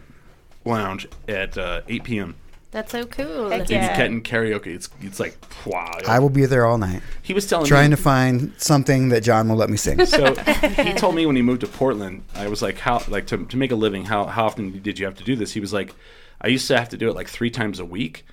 Lounge 0.64 1.06
at 1.26 1.56
uh, 1.56 1.80
8 1.88 2.04
p.m. 2.04 2.34
That's 2.70 2.92
so 2.92 3.06
cool. 3.06 3.48
Heck 3.48 3.62
Baby 3.62 3.74
Yeah. 3.74 3.96
Ketten 3.96 4.20
karaoke. 4.22 4.66
It's 4.66 4.90
it's 5.00 5.18
like 5.18 5.38
wow. 5.64 5.90
I 6.06 6.18
will 6.18 6.28
be 6.28 6.44
there 6.44 6.66
all 6.66 6.76
night, 6.76 7.00
he 7.22 7.32
was 7.32 7.46
telling 7.46 7.64
me 7.64 7.68
trying 7.68 7.88
me, 7.90 7.96
to 7.96 8.02
find 8.02 8.52
something 8.58 9.08
that 9.08 9.22
John 9.22 9.48
will 9.48 9.56
let 9.56 9.70
me 9.70 9.78
sing. 9.78 10.04
So 10.04 10.34
he 10.84 10.92
told 10.92 11.14
me 11.14 11.24
when 11.24 11.34
he 11.34 11.40
moved 11.40 11.62
to 11.62 11.66
Portland, 11.66 12.24
I 12.34 12.46
was 12.48 12.60
like, 12.60 12.76
how 12.78 13.02
like 13.08 13.26
to, 13.28 13.46
to 13.46 13.56
make 13.56 13.72
a 13.72 13.74
living, 13.76 14.04
how 14.04 14.26
how 14.26 14.44
often 14.44 14.82
did 14.82 14.98
you 14.98 15.06
have 15.06 15.14
to 15.16 15.24
do 15.24 15.34
this? 15.34 15.52
He 15.52 15.60
was 15.60 15.72
like, 15.72 15.94
I 16.40 16.48
used 16.48 16.68
to 16.68 16.78
have 16.78 16.88
to 16.90 16.96
do 16.96 17.08
it 17.08 17.14
like 17.14 17.28
three 17.28 17.50
times 17.50 17.80
a 17.80 17.84
week, 17.84 18.24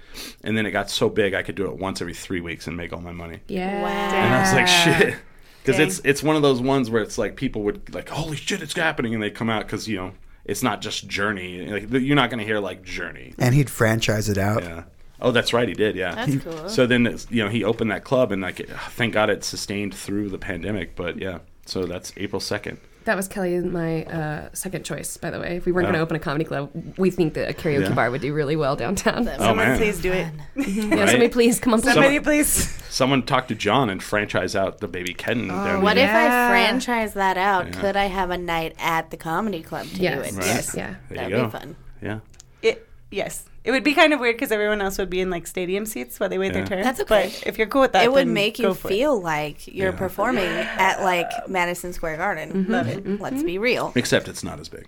and 0.43 0.57
then 0.57 0.65
it 0.65 0.71
got 0.71 0.89
so 0.89 1.09
big 1.09 1.33
I 1.33 1.41
could 1.43 1.55
do 1.55 1.65
it 1.67 1.77
once 1.77 2.01
every 2.01 2.13
three 2.13 2.41
weeks 2.41 2.67
and 2.67 2.77
make 2.77 2.93
all 2.93 3.01
my 3.01 3.11
money. 3.11 3.39
yeah. 3.47 3.81
Wow. 3.81 3.87
And 4.15 4.33
I 4.33 4.39
was 4.41 4.53
like, 4.53 4.67
shit. 4.67 5.15
Because 5.63 5.79
it's 5.79 5.99
it's 6.03 6.21
one 6.21 6.35
of 6.35 6.43
those 6.43 6.61
ones 6.61 6.91
where 6.91 7.01
it's 7.01 7.17
like 7.17 7.35
people 7.35 7.63
would 7.63 7.91
like, 7.91 8.09
holy 8.09 8.35
shit, 8.37 8.61
it's 8.61 8.75
happening, 8.75 9.15
and 9.15 9.23
they 9.23 9.31
come 9.31 9.49
out 9.49 9.65
because 9.65 9.87
you 9.87 9.97
know 9.97 10.11
it's 10.43 10.61
not 10.61 10.79
just 10.79 11.07
Journey. 11.07 11.65
Like 11.65 11.91
you're 12.03 12.15
not 12.15 12.29
going 12.29 12.37
to 12.37 12.45
hear 12.45 12.59
like 12.59 12.83
Journey. 12.83 13.33
and 13.39 13.55
he'd 13.55 13.71
franchise 13.71 14.29
it 14.29 14.37
out. 14.37 14.61
Yeah. 14.61 14.83
Oh, 15.19 15.31
that's 15.31 15.53
right, 15.53 15.67
he 15.67 15.73
did. 15.73 15.95
Yeah. 15.95 16.13
That's 16.13 16.43
cool. 16.43 16.69
So 16.69 16.85
then, 16.85 17.17
you 17.31 17.43
know, 17.43 17.49
he 17.49 17.63
opened 17.63 17.89
that 17.89 18.03
club, 18.03 18.31
and 18.31 18.43
like, 18.43 18.69
thank 18.91 19.13
God 19.15 19.31
it 19.31 19.43
sustained 19.43 19.95
through 19.95 20.29
the 20.29 20.37
pandemic. 20.37 20.95
But 20.95 21.17
yeah, 21.17 21.39
so 21.65 21.87
that's 21.87 22.13
April 22.15 22.39
second. 22.39 22.77
That 23.05 23.15
was 23.15 23.27
Kelly 23.27 23.53
and 23.53 23.71
my 23.71 24.03
uh, 24.05 24.49
second 24.53 24.83
choice, 24.83 25.15
by 25.17 25.29
the 25.29 25.39
way. 25.39 25.57
If 25.57 25.65
we 25.67 25.71
weren't 25.71 25.85
Oh. 25.85 25.91
going 25.91 25.99
to 25.99 26.03
open 26.03 26.15
a 26.15 26.19
comedy 26.19 26.43
club, 26.43 26.71
we 26.97 27.11
think 27.11 27.35
that 27.35 27.47
a 27.49 27.53
karaoke 27.53 27.83
Yeah. 27.89 27.93
bar 27.93 28.09
would 28.09 28.21
do 28.21 28.33
really 28.33 28.55
well 28.55 28.75
downtown. 28.75 29.27
Oh, 29.27 29.37
someone 29.37 29.57
man. 29.57 29.77
please 29.77 30.01
do 30.01 30.11
it. 30.11 30.27
Yeah, 30.55 30.95
Right? 30.95 31.09
somebody 31.09 31.29
please 31.29 31.59
come 31.59 31.73
on. 31.75 31.81
Some- 31.83 31.93
Somebody 31.93 32.19
please. 32.19 32.47
Someone 32.89 33.21
talked 33.23 33.49
to 33.49 33.55
John 33.55 33.89
and 33.91 34.01
franchise 34.01 34.55
out 34.55 34.79
the 34.79 34.87
Baby 34.87 35.13
Ketten. 35.13 35.49
down 35.49 35.81
What 35.83 35.97
here. 35.97 36.05
if 36.07 36.11
I 36.11 36.23
Yeah. 36.25 36.49
franchise 36.49 37.13
that 37.13 37.37
out? 37.37 37.67
Yeah. 37.67 37.79
Could 37.81 37.95
I 37.95 38.05
have 38.05 38.31
a 38.31 38.37
night 38.37 38.73
at 38.79 39.11
the 39.11 39.17
comedy 39.17 39.61
club 39.61 39.85
to 39.87 39.95
Yes, 40.01 40.15
do 40.15 40.21
it? 40.35 40.39
Right. 40.39 40.45
yes, 40.47 40.73
yeah. 40.75 40.95
There 41.09 41.17
That'd 41.17 41.29
you 41.31 41.37
go. 41.37 41.45
be 41.45 41.51
fun. 41.51 41.75
Yeah. 42.01 42.19
It, 42.63 42.87
yes. 43.11 43.45
It 43.65 43.71
would 43.71 43.83
be 43.83 43.93
kind 43.95 44.13
of 44.13 44.19
weird 44.19 44.35
because 44.35 44.51
everyone 44.51 44.79
else 44.79 44.97
would 44.99 45.09
be 45.09 45.19
in 45.21 45.29
like 45.31 45.47
stadium 45.47 45.85
seats 45.87 46.19
while 46.19 46.29
they 46.29 46.37
wait 46.37 46.47
Yeah. 46.53 46.59
their 46.59 46.65
turn. 46.67 46.83
That's 46.83 46.99
okay. 47.01 47.31
But 47.33 47.47
if 47.47 47.57
you're 47.57 47.65
cool 47.67 47.81
with 47.81 47.93
that, 47.93 48.03
it 48.03 48.11
would 48.11 48.27
then 48.27 48.33
make 48.33 48.59
you 48.59 48.73
for 48.75 48.87
it. 48.87 48.91
feel 48.91 49.19
like 49.19 49.67
you're 49.67 49.91
Yeah. 49.91 49.97
performing 49.97 50.45
at 50.45 51.01
like 51.01 51.29
Madison 51.49 51.91
Square 51.91 52.17
Garden. 52.17 52.49
Mm-hmm. 52.53 52.71
Love 52.71 52.87
it. 52.87 53.03
Mm-hmm. 53.03 53.21
Let's 53.23 53.41
be 53.43 53.57
real. 53.57 53.91
Except 53.95 54.27
it's 54.27 54.43
not 54.43 54.59
as 54.59 54.69
big. 54.69 54.87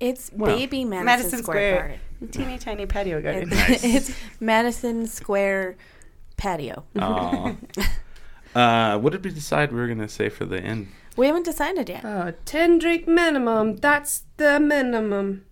It's 0.00 0.30
Well, 0.34 0.54
baby 0.56 0.84
Madison, 0.84 1.04
Madison 1.06 1.38
Square, 1.42 1.74
Square, 1.76 2.00
Garden. 2.20 2.28
teeny 2.30 2.58
tiny 2.58 2.86
patio 2.86 3.22
garden. 3.22 3.48
Nice. 3.50 3.84
it's 3.96 4.12
Madison 4.40 5.06
Square 5.06 5.76
patio. 6.36 6.84
Aw. 6.98 7.54
uh, 8.54 8.98
what 8.98 9.12
did 9.12 9.24
we 9.24 9.30
decide 9.30 9.72
we 9.72 9.78
were 9.78 9.88
gonna 9.88 10.08
say 10.08 10.28
for 10.28 10.44
the 10.44 10.60
end? 10.60 10.88
We 11.16 11.26
haven't 11.26 11.44
decided 11.44 11.88
yet. 11.88 12.04
Uh, 12.04 12.26
oh, 12.28 12.32
10 12.44 12.78
drink 12.78 13.08
minimum. 13.08 13.76
That's 13.76 14.22
the 14.36 14.60
minimum. 14.60 15.44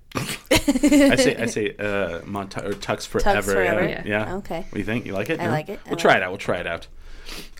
I 0.50 1.16
say 1.16 1.36
I 1.36 1.46
say 1.46 1.70
uh, 1.78 2.20
Monta- 2.22 2.64
or 2.64 2.72
Tux 2.72 3.06
forever. 3.06 3.52
forever. 3.52 3.82
Yeah. 3.84 4.02
Yeah. 4.04 4.26
yeah. 4.28 4.34
Okay. 4.36 4.60
What 4.60 4.72
do 4.72 4.78
you 4.78 4.84
think? 4.84 5.06
You 5.06 5.12
like 5.12 5.30
it? 5.30 5.40
I 5.40 5.44
No? 5.46 5.50
like 5.50 5.68
it. 5.68 5.80
I 5.84 5.88
We'll 5.88 5.92
like 5.96 5.98
try 6.02 6.14
it. 6.14 6.16
it 6.18 6.22
out. 6.22 6.30
We'll 6.30 6.38
try 6.38 6.56
it 6.58 6.66
out. 6.66 6.86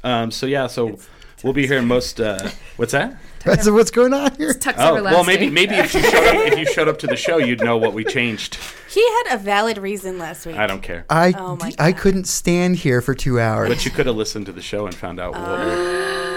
Um, 0.04 0.30
so 0.30 0.46
yeah, 0.46 0.66
so 0.68 0.98
we'll 1.42 1.52
be 1.52 1.66
here 1.66 1.82
most. 1.82 2.20
Uh, 2.20 2.50
what's 2.76 2.92
that? 2.92 3.16
That's 3.44 3.68
what's 3.70 3.92
going 3.92 4.12
on 4.12 4.34
here. 4.36 4.52
Tuck's 4.54 4.78
Oh, 4.80 4.96
everlasting. 4.96 5.14
well, 5.16 5.24
maybe 5.24 5.48
maybe 5.50 5.76
if 5.76 5.94
you 5.94 6.00
showed 6.02 6.14
up 6.26 6.34
if 6.52 6.58
you 6.58 6.66
showed 6.66 6.88
up 6.88 6.98
to 7.00 7.06
the 7.06 7.16
show, 7.16 7.38
you'd 7.38 7.60
know 7.62 7.76
what 7.76 7.92
we 7.92 8.04
changed. 8.04 8.58
He 8.90 9.00
had 9.08 9.34
a 9.34 9.38
valid 9.38 9.78
reason 9.78 10.18
last 10.18 10.46
week. 10.46 10.56
I 10.56 10.66
don't 10.66 10.82
care. 10.82 11.04
I 11.10 11.32
Oh 11.36 11.56
my 11.56 11.72
I 11.78 11.92
God. 11.92 12.00
couldn't 12.00 12.24
stand 12.26 12.76
here 12.76 13.00
for 13.00 13.14
two 13.14 13.38
hours. 13.38 13.68
But 13.68 13.84
you 13.84 13.90
could 13.92 14.06
have 14.06 14.16
listened 14.16 14.46
to 14.46 14.52
the 14.52 14.62
show 14.62 14.86
and 14.86 14.94
found 14.94 15.20
out 15.20 15.32
what. 15.34 15.42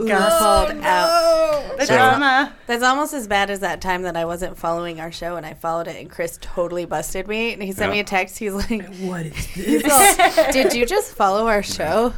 Oh, 0.00 0.06
ooh, 0.06 0.38
called 0.68 0.84
out. 0.84 1.78
The 1.78 1.86
So- 1.86 1.94
drama. 1.96 2.52
That's 2.66 2.82
almost 2.82 3.12
as 3.14 3.26
bad 3.26 3.50
as 3.50 3.60
that 3.60 3.80
time 3.80 4.02
that 4.02 4.16
I 4.16 4.24
wasn't 4.24 4.56
following 4.58 5.00
our 5.00 5.10
show 5.12 5.36
and 5.36 5.44
I 5.46 5.54
followed 5.54 5.88
it 5.88 5.96
and 5.96 6.10
Chris 6.10 6.38
totally 6.40 6.84
busted 6.84 7.26
me 7.28 7.52
and 7.52 7.62
he 7.62 7.72
sent 7.72 7.90
me 7.92 8.00
a 8.00 8.04
text. 8.04 8.38
He's 8.38 8.52
like, 8.52 8.94
"What 9.00 9.26
is 9.26 9.54
this? 9.54 10.52
Did 10.52 10.74
you 10.74 10.86
just 10.86 11.14
follow 11.14 11.46
our 11.48 11.62
show?" 11.62 12.12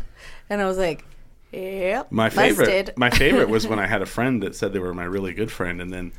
And 0.50 0.60
I 0.60 0.66
was 0.66 0.78
like, 0.78 1.04
"Yep." 1.52 2.12
My 2.12 2.28
favorite, 2.30 2.66
busted." 2.66 2.92
my 2.98 3.10
favorite 3.10 3.48
was 3.48 3.66
when 3.66 3.78
I 3.78 3.86
had 3.86 4.02
a 4.02 4.06
friend 4.16 4.42
that 4.42 4.54
said 4.56 4.72
they 4.72 4.78
were 4.78 4.94
my 4.94 5.04
really 5.04 5.32
good 5.32 5.50
friend, 5.50 5.80
and 5.80 5.92
then 5.92 6.12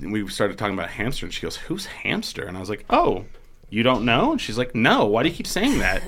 we 0.00 0.26
started 0.28 0.56
talking 0.58 0.74
about 0.74 0.88
hamster, 0.90 1.26
and 1.26 1.34
she 1.34 1.42
goes, 1.42 1.56
"Who's 1.56 1.86
hamster?" 1.86 2.44
And 2.46 2.56
I 2.56 2.60
was 2.60 2.70
like, 2.70 2.84
"Oh, 2.88 3.24
you 3.68 3.82
don't 3.82 4.04
know?" 4.04 4.32
And 4.32 4.40
she's 4.40 4.56
like, 4.56 4.74
"No. 4.74 5.04
Why 5.06 5.22
do 5.22 5.28
you 5.28 5.34
keep 5.34 5.46
saying 5.46 5.78
that?" 5.80 6.02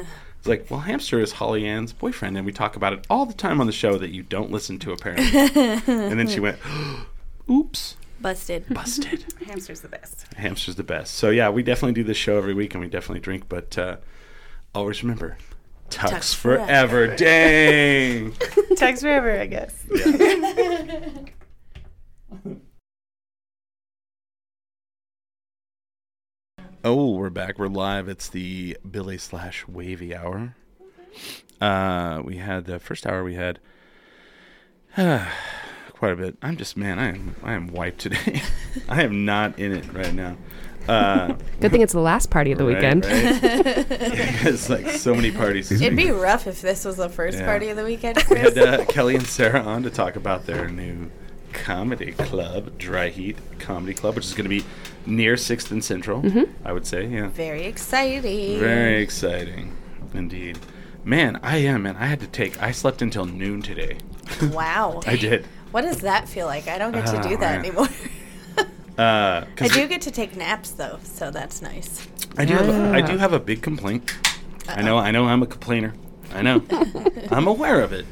It's 0.48 0.62
like, 0.62 0.70
well, 0.70 0.80
hamster 0.80 1.20
is 1.20 1.32
Holly 1.32 1.66
Ann's 1.66 1.92
boyfriend, 1.92 2.38
and 2.38 2.46
we 2.46 2.52
talk 2.52 2.74
about 2.74 2.94
it 2.94 3.06
all 3.10 3.26
the 3.26 3.34
time 3.34 3.60
on 3.60 3.66
the 3.66 3.72
show 3.72 3.98
that 3.98 4.14
you 4.14 4.22
don't 4.22 4.50
listen 4.50 4.78
to, 4.78 4.92
apparently. 4.92 5.26
and 5.38 6.18
then 6.18 6.26
she 6.26 6.40
went, 6.40 6.56
"Oops, 7.50 7.96
busted. 8.18 8.64
busted." 8.70 9.26
Hamster's 9.46 9.82
the 9.82 9.88
best. 9.88 10.24
Hamster's 10.38 10.76
the 10.76 10.82
best. 10.82 11.16
So 11.16 11.28
yeah, 11.28 11.50
we 11.50 11.62
definitely 11.62 11.92
do 11.92 12.02
this 12.02 12.16
show 12.16 12.38
every 12.38 12.54
week, 12.54 12.72
and 12.74 12.82
we 12.82 12.88
definitely 12.88 13.20
drink. 13.20 13.44
But 13.50 13.76
uh, 13.76 13.96
always 14.74 15.02
remember, 15.02 15.36
Tux, 15.90 16.12
Tux 16.12 16.34
forever. 16.34 17.08
forever. 17.08 17.16
Dang. 17.16 18.32
Text 18.76 19.02
forever, 19.02 19.38
I 19.38 19.46
guess. 19.46 19.84
Oh, 26.90 27.10
we're 27.10 27.28
back. 27.28 27.58
We're 27.58 27.68
live. 27.68 28.08
It's 28.08 28.30
the 28.30 28.78
Billy 28.90 29.18
slash 29.18 29.68
Wavy 29.68 30.16
hour. 30.16 30.54
Uh, 31.60 32.22
we 32.24 32.38
had 32.38 32.64
the 32.64 32.78
first 32.80 33.06
hour. 33.06 33.22
We 33.22 33.34
had 33.34 33.58
uh, 34.96 35.26
quite 35.92 36.12
a 36.12 36.16
bit. 36.16 36.38
I'm 36.40 36.56
just 36.56 36.78
man. 36.78 36.98
I 36.98 37.08
am 37.10 37.36
I 37.42 37.52
am 37.52 37.66
wiped 37.66 37.98
today. 37.98 38.40
I 38.88 39.02
am 39.02 39.26
not 39.26 39.58
in 39.58 39.72
it 39.72 39.92
right 39.92 40.14
now. 40.14 40.38
Uh, 40.88 41.34
Good 41.60 41.72
thing 41.72 41.82
it's 41.82 41.92
the 41.92 42.00
last 42.00 42.30
party 42.30 42.52
of 42.52 42.58
the 42.58 42.64
right, 42.64 42.76
weekend. 42.76 43.04
right? 43.04 43.22
it's 44.46 44.70
like 44.70 44.88
so 44.88 45.14
many 45.14 45.30
parties. 45.30 45.70
It'd 45.70 45.94
be 45.94 46.10
rough 46.10 46.46
if 46.46 46.62
this 46.62 46.86
was 46.86 46.96
the 46.96 47.10
first 47.10 47.36
Yeah. 47.36 47.44
party 47.44 47.68
of 47.68 47.76
the 47.76 47.84
weekend, 47.84 48.24
We 48.30 48.38
had 48.38 48.56
uh, 48.56 48.86
Kelly 48.86 49.14
and 49.14 49.26
Sarah 49.26 49.60
on 49.60 49.82
to 49.82 49.90
talk 49.90 50.16
about 50.16 50.46
their 50.46 50.70
new 50.70 51.10
comedy 51.52 52.12
club, 52.12 52.78
Dry 52.78 53.10
Heat 53.10 53.36
Comedy 53.58 53.92
Club, 53.92 54.14
which 54.14 54.24
is 54.24 54.32
going 54.32 54.44
to 54.44 54.48
be 54.48 54.64
near 55.06 55.36
Sixth 55.36 55.70
and 55.70 55.82
Central. 55.82 56.22
Mm-hmm. 56.22 56.66
I 56.66 56.72
would 56.72 56.86
say, 56.86 57.06
yeah. 57.06 57.28
Very 57.28 57.64
exciting. 57.64 58.58
Very 58.58 59.02
exciting, 59.02 59.76
indeed. 60.14 60.58
Man, 61.04 61.38
I 61.42 61.58
am, 61.58 61.84
man. 61.84 61.96
I 61.96 62.06
had 62.06 62.20
to 62.20 62.26
take. 62.26 62.60
I 62.62 62.72
slept 62.72 63.00
until 63.02 63.24
noon 63.24 63.62
today. 63.62 63.98
Wow. 64.52 65.00
I 65.06 65.16
did. 65.16 65.46
What 65.70 65.82
does 65.82 65.98
that 66.02 66.28
feel 66.28 66.46
like? 66.46 66.68
I 66.68 66.78
don't 66.78 66.92
get 66.92 67.06
to 67.06 67.18
Oh, 67.18 67.22
do 67.22 67.36
that 67.38 67.56
man. 67.62 67.66
anymore. 67.66 67.88
Uh, 68.98 69.44
I 69.46 69.54
'cause 69.54 69.70
do 69.70 69.86
get 69.86 70.00
to 70.02 70.10
take 70.10 70.34
naps 70.36 70.72
though, 70.72 70.98
so 71.04 71.30
that's 71.30 71.62
nice. 71.62 72.04
I 72.36 72.44
do. 72.44 72.54
Have 72.54 72.68
a, 72.68 72.90
I 72.96 73.00
do 73.00 73.12
ah. 73.12 73.18
have 73.18 73.32
a 73.32 73.38
big 73.38 73.62
complaint. 73.62 74.12
I 74.68 74.82
know. 74.82 74.98
I 74.98 75.12
know. 75.12 75.26
I'm 75.26 75.40
a 75.40 75.46
complainer. 75.46 75.94
I 76.34 76.42
know. 76.42 76.64
I'm 77.30 77.46
aware 77.46 77.80
of 77.80 77.92
it. 77.92 78.06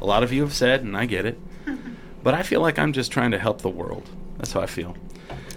A 0.00 0.04
lot 0.04 0.24
of 0.24 0.32
you 0.32 0.42
have 0.42 0.52
said, 0.52 0.82
and 0.82 0.96
I 0.96 1.06
get 1.06 1.26
it. 1.26 1.38
But 2.24 2.34
I 2.34 2.42
feel 2.42 2.60
like 2.60 2.76
I'm 2.76 2.92
just 2.92 3.12
trying 3.12 3.30
to 3.30 3.38
help 3.38 3.62
the 3.62 3.68
world. 3.68 4.10
That's 4.38 4.52
how 4.52 4.60
I 4.60 4.66
feel. 4.66 4.96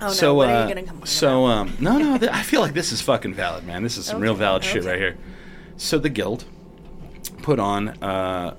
Oh 0.01 0.07
no, 0.07 0.11
so, 0.13 0.33
what 0.33 0.49
uh, 0.49 0.51
are 0.53 0.61
you 0.63 0.75
gonna 0.75 0.85
complain 0.87 1.05
so 1.05 1.45
um, 1.45 1.77
no, 1.79 1.97
no. 1.97 2.17
Th- 2.17 2.31
I 2.31 2.41
feel 2.43 2.61
like 2.61 2.73
this 2.73 2.91
is 2.91 3.01
fucking 3.01 3.33
valid, 3.33 3.65
man. 3.65 3.83
This 3.83 3.97
is 3.97 4.05
some 4.05 4.19
real 4.21 4.33
Okay, 4.33 4.39
valid 4.39 4.63
shit 4.63 4.83
right 4.83 4.97
here. 4.99 5.17
So 5.77 5.97
the 5.97 6.09
guild 6.09 6.45
put 7.41 7.59
on 7.59 7.89
uh, 8.03 8.55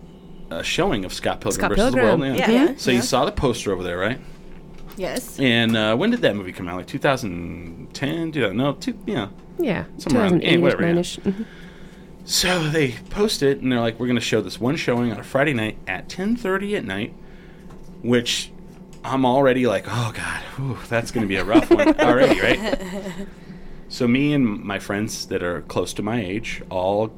a 0.51 0.63
showing 0.63 1.05
of 1.05 1.13
Scott 1.13 1.41
Pilgrim 1.41 1.53
Scott 1.61 1.71
versus 1.71 1.85
Pilgrim. 1.95 2.21
the 2.21 2.27
World. 2.29 2.39
Yeah, 2.39 2.51
yeah, 2.51 2.75
So 2.77 2.91
yeah. 2.91 2.97
you 2.99 3.03
saw 3.03 3.25
the 3.25 3.33
poster 3.33 3.73
over 3.73 3.83
there, 3.83 3.99
right? 3.99 4.19
Yes. 4.97 5.39
And 5.39 5.77
uh, 5.77 5.95
when 5.97 6.11
did 6.11 6.23
that 6.23 6.37
movie 6.37 6.53
come 6.53 6.69
out? 6.69 6.77
Like 6.77 6.87
2010? 6.87 8.31
Do 8.31 8.53
no, 8.55 8.73
two, 8.75 8.99
yeah. 9.07 9.29
Yeah, 9.59 9.85
Somewhere 9.99 10.23
around- 10.25 10.41
2008 10.41 10.61
whatever, 10.61 10.83
yeah. 10.87 10.93
9-ish. 10.95 11.17
Mhm. 11.19 11.45
So 12.25 12.69
they 12.69 12.93
post 13.11 13.43
it, 13.43 13.61
and 13.61 13.71
they're 13.71 13.81
like, 13.81 14.01
"We're 14.01 14.07
going 14.07 14.17
to 14.19 14.21
show 14.25 14.41
this 14.41 14.59
one 14.61 14.75
showing 14.77 15.13
on 15.13 15.19
a 15.19 15.23
Friday 15.23 15.53
night 15.55 15.79
at 15.87 16.09
10:30 16.09 16.77
at 16.77 16.85
night," 16.85 17.15
which 18.03 18.51
I'm 19.05 19.25
already 19.25 19.67
like, 19.67 19.85
"Oh 19.87 20.13
God, 20.15 20.43
whew, 20.57 20.79
that's 20.89 21.11
going 21.11 21.23
to 21.23 21.29
be 21.29 21.37
a 21.37 21.45
rough 21.45 21.71
one 21.71 21.99
already, 22.01 22.41
right?" 22.41 23.27
So 23.89 24.09
me 24.09 24.33
and 24.33 24.63
my 24.65 24.79
friends 24.79 25.27
that 25.27 25.43
are 25.43 25.63
close 25.63 25.93
to 25.95 26.03
my 26.03 26.21
age 26.21 26.63
all, 26.71 27.13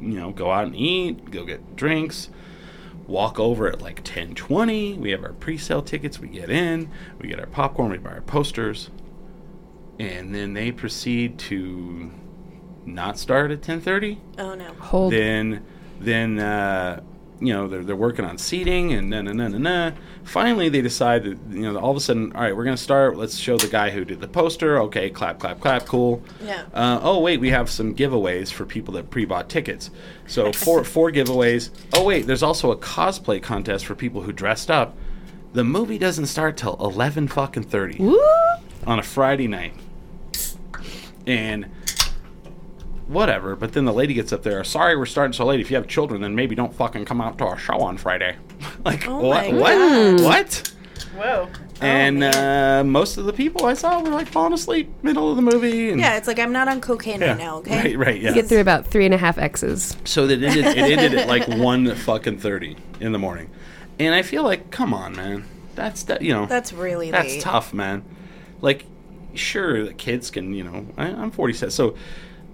you 0.00 0.18
know, 0.20 0.30
go 0.30 0.50
out 0.50 0.66
and 0.66 0.76
eat, 0.76 1.30
go 1.30 1.44
get 1.44 1.74
drinks, 1.74 2.28
walk 3.06 3.40
over 3.40 3.66
at 3.66 3.80
like 3.80 4.04
10:20. 4.04 4.98
We 4.98 5.10
have 5.10 5.24
our 5.24 5.32
pre-sale 5.32 5.82
tickets. 5.82 6.18
We 6.20 6.28
get 6.28 6.50
in, 6.50 6.90
we 7.18 7.28
get 7.28 7.40
our 7.40 7.46
popcorn, 7.46 7.90
we 7.92 7.98
buy 7.98 8.10
our 8.10 8.20
posters, 8.20 8.90
and 9.98 10.34
then 10.34 10.52
they 10.52 10.70
proceed 10.70 11.38
to 11.38 12.10
not 12.84 13.18
start 13.18 13.50
at 13.50 13.60
10:30 13.62 14.18
Oh 14.38 14.54
no. 14.54 14.72
Hold. 14.74 15.12
then 15.12 15.64
then 16.00 16.38
uh, 16.38 17.00
you 17.42 17.52
know 17.52 17.66
they're, 17.66 17.82
they're 17.82 17.96
working 17.96 18.24
on 18.24 18.38
seating 18.38 18.92
and 18.92 19.10
na 19.10 19.20
na 19.22 19.32
na 19.32 19.48
na 19.48 19.58
na. 19.58 19.90
Finally, 20.22 20.68
they 20.68 20.80
decide 20.80 21.24
that 21.24 21.38
you 21.50 21.60
know 21.60 21.78
all 21.78 21.90
of 21.90 21.96
a 21.96 22.00
sudden, 22.00 22.32
all 22.32 22.42
right, 22.42 22.56
we're 22.56 22.64
gonna 22.64 22.76
start. 22.76 23.16
Let's 23.16 23.36
show 23.36 23.56
the 23.56 23.66
guy 23.66 23.90
who 23.90 24.04
did 24.04 24.20
the 24.20 24.28
poster. 24.28 24.80
Okay, 24.82 25.10
clap, 25.10 25.40
clap, 25.40 25.60
clap. 25.60 25.86
Cool. 25.86 26.22
Yeah. 26.44 26.64
Uh, 26.72 27.00
oh 27.02 27.18
wait, 27.20 27.40
we 27.40 27.50
have 27.50 27.68
some 27.68 27.94
giveaways 27.94 28.52
for 28.52 28.64
people 28.64 28.94
that 28.94 29.10
pre-bought 29.10 29.48
tickets. 29.48 29.90
So 30.26 30.52
four 30.64 30.84
four 30.84 31.10
giveaways. 31.10 31.70
Oh 31.92 32.04
wait, 32.04 32.26
there's 32.26 32.42
also 32.42 32.70
a 32.70 32.76
cosplay 32.76 33.42
contest 33.42 33.86
for 33.86 33.94
people 33.94 34.22
who 34.22 34.32
dressed 34.32 34.70
up. 34.70 34.96
The 35.52 35.64
movie 35.64 35.98
doesn't 35.98 36.26
start 36.26 36.56
till 36.56 36.76
eleven 36.76 37.26
fucking 37.28 37.64
thirty 37.64 37.98
Woo! 37.98 38.18
on 38.86 38.98
a 38.98 39.02
Friday 39.02 39.48
night. 39.48 39.74
And 41.26 41.66
whatever, 43.12 43.54
but 43.56 43.72
then 43.72 43.84
the 43.84 43.92
lady 43.92 44.14
gets 44.14 44.32
up 44.32 44.42
there, 44.42 44.62
sorry 44.64 44.96
we're 44.96 45.06
starting 45.06 45.32
so 45.32 45.44
late. 45.46 45.60
If 45.60 45.70
you 45.70 45.76
have 45.76 45.86
children, 45.86 46.22
then 46.22 46.34
maybe 46.34 46.54
don't 46.54 46.74
fucking 46.74 47.04
come 47.04 47.20
out 47.20 47.38
to 47.38 47.44
our 47.44 47.58
show 47.58 47.78
on 47.80 47.96
Friday. 47.98 48.36
like 48.84 49.06
Oh 49.06 49.18
what 49.20 49.52
what? 49.52 50.20
What? 50.20 50.72
Whoa. 51.16 51.48
and 51.82 52.20
man. 52.20 52.80
uh, 52.80 52.84
most 52.84 53.18
of 53.18 53.26
the 53.26 53.32
people 53.34 53.66
I 53.66 53.74
saw 53.74 54.00
were 54.00 54.08
like 54.08 54.28
falling 54.28 54.54
asleep 54.54 54.90
middle 55.02 55.28
of 55.30 55.36
the 55.36 55.42
movie 55.42 55.90
and 55.90 56.00
Yeah, 56.00 56.16
it's 56.16 56.26
like 56.26 56.38
I'm 56.38 56.52
not 56.52 56.68
on 56.68 56.80
cocaine 56.80 57.20
Yeah. 57.20 57.28
right 57.32 57.38
now. 57.38 57.56
Okay. 57.58 57.76
Right, 57.82 57.98
right, 57.98 58.20
yeah. 58.20 58.32
Get 58.32 58.46
through 58.46 58.60
about 58.60 58.86
three 58.86 59.04
and 59.04 59.12
a 59.12 59.18
half 59.18 59.36
X's. 59.36 59.94
So 60.04 60.24
it 60.24 60.42
ended 60.42 60.64
it 60.64 60.76
ended 60.78 61.14
at 61.14 61.28
like 61.28 61.46
one 61.48 61.94
fucking 61.94 62.38
thirty 62.38 62.76
in 63.00 63.12
the 63.12 63.18
morning. 63.18 63.50
And 63.98 64.14
I 64.14 64.22
feel 64.22 64.42
like, 64.42 64.70
come 64.70 64.94
on, 64.94 65.14
man. 65.14 65.44
That's 65.74 66.02
that 66.04 66.22
you 66.22 66.32
know 66.32 66.46
That's 66.46 66.72
really 66.72 67.10
That's 67.10 67.28
late. 67.34 67.42
tough, 67.42 67.74
man. 67.74 68.04
Like, 68.62 68.86
sure, 69.34 69.84
the 69.84 69.92
kids 69.92 70.30
can, 70.30 70.54
you 70.54 70.62
know, 70.64 70.86
I, 70.96 71.06
I'm 71.08 71.30
47, 71.30 71.70
so 71.72 71.94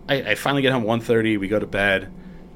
I, 0.09 0.15
I 0.31 0.35
finally 0.35 0.63
get 0.63 0.73
home 0.73 0.85
1.30, 0.85 1.39
we 1.39 1.49
go 1.49 1.59
to 1.59 1.67
bed, 1.67 2.11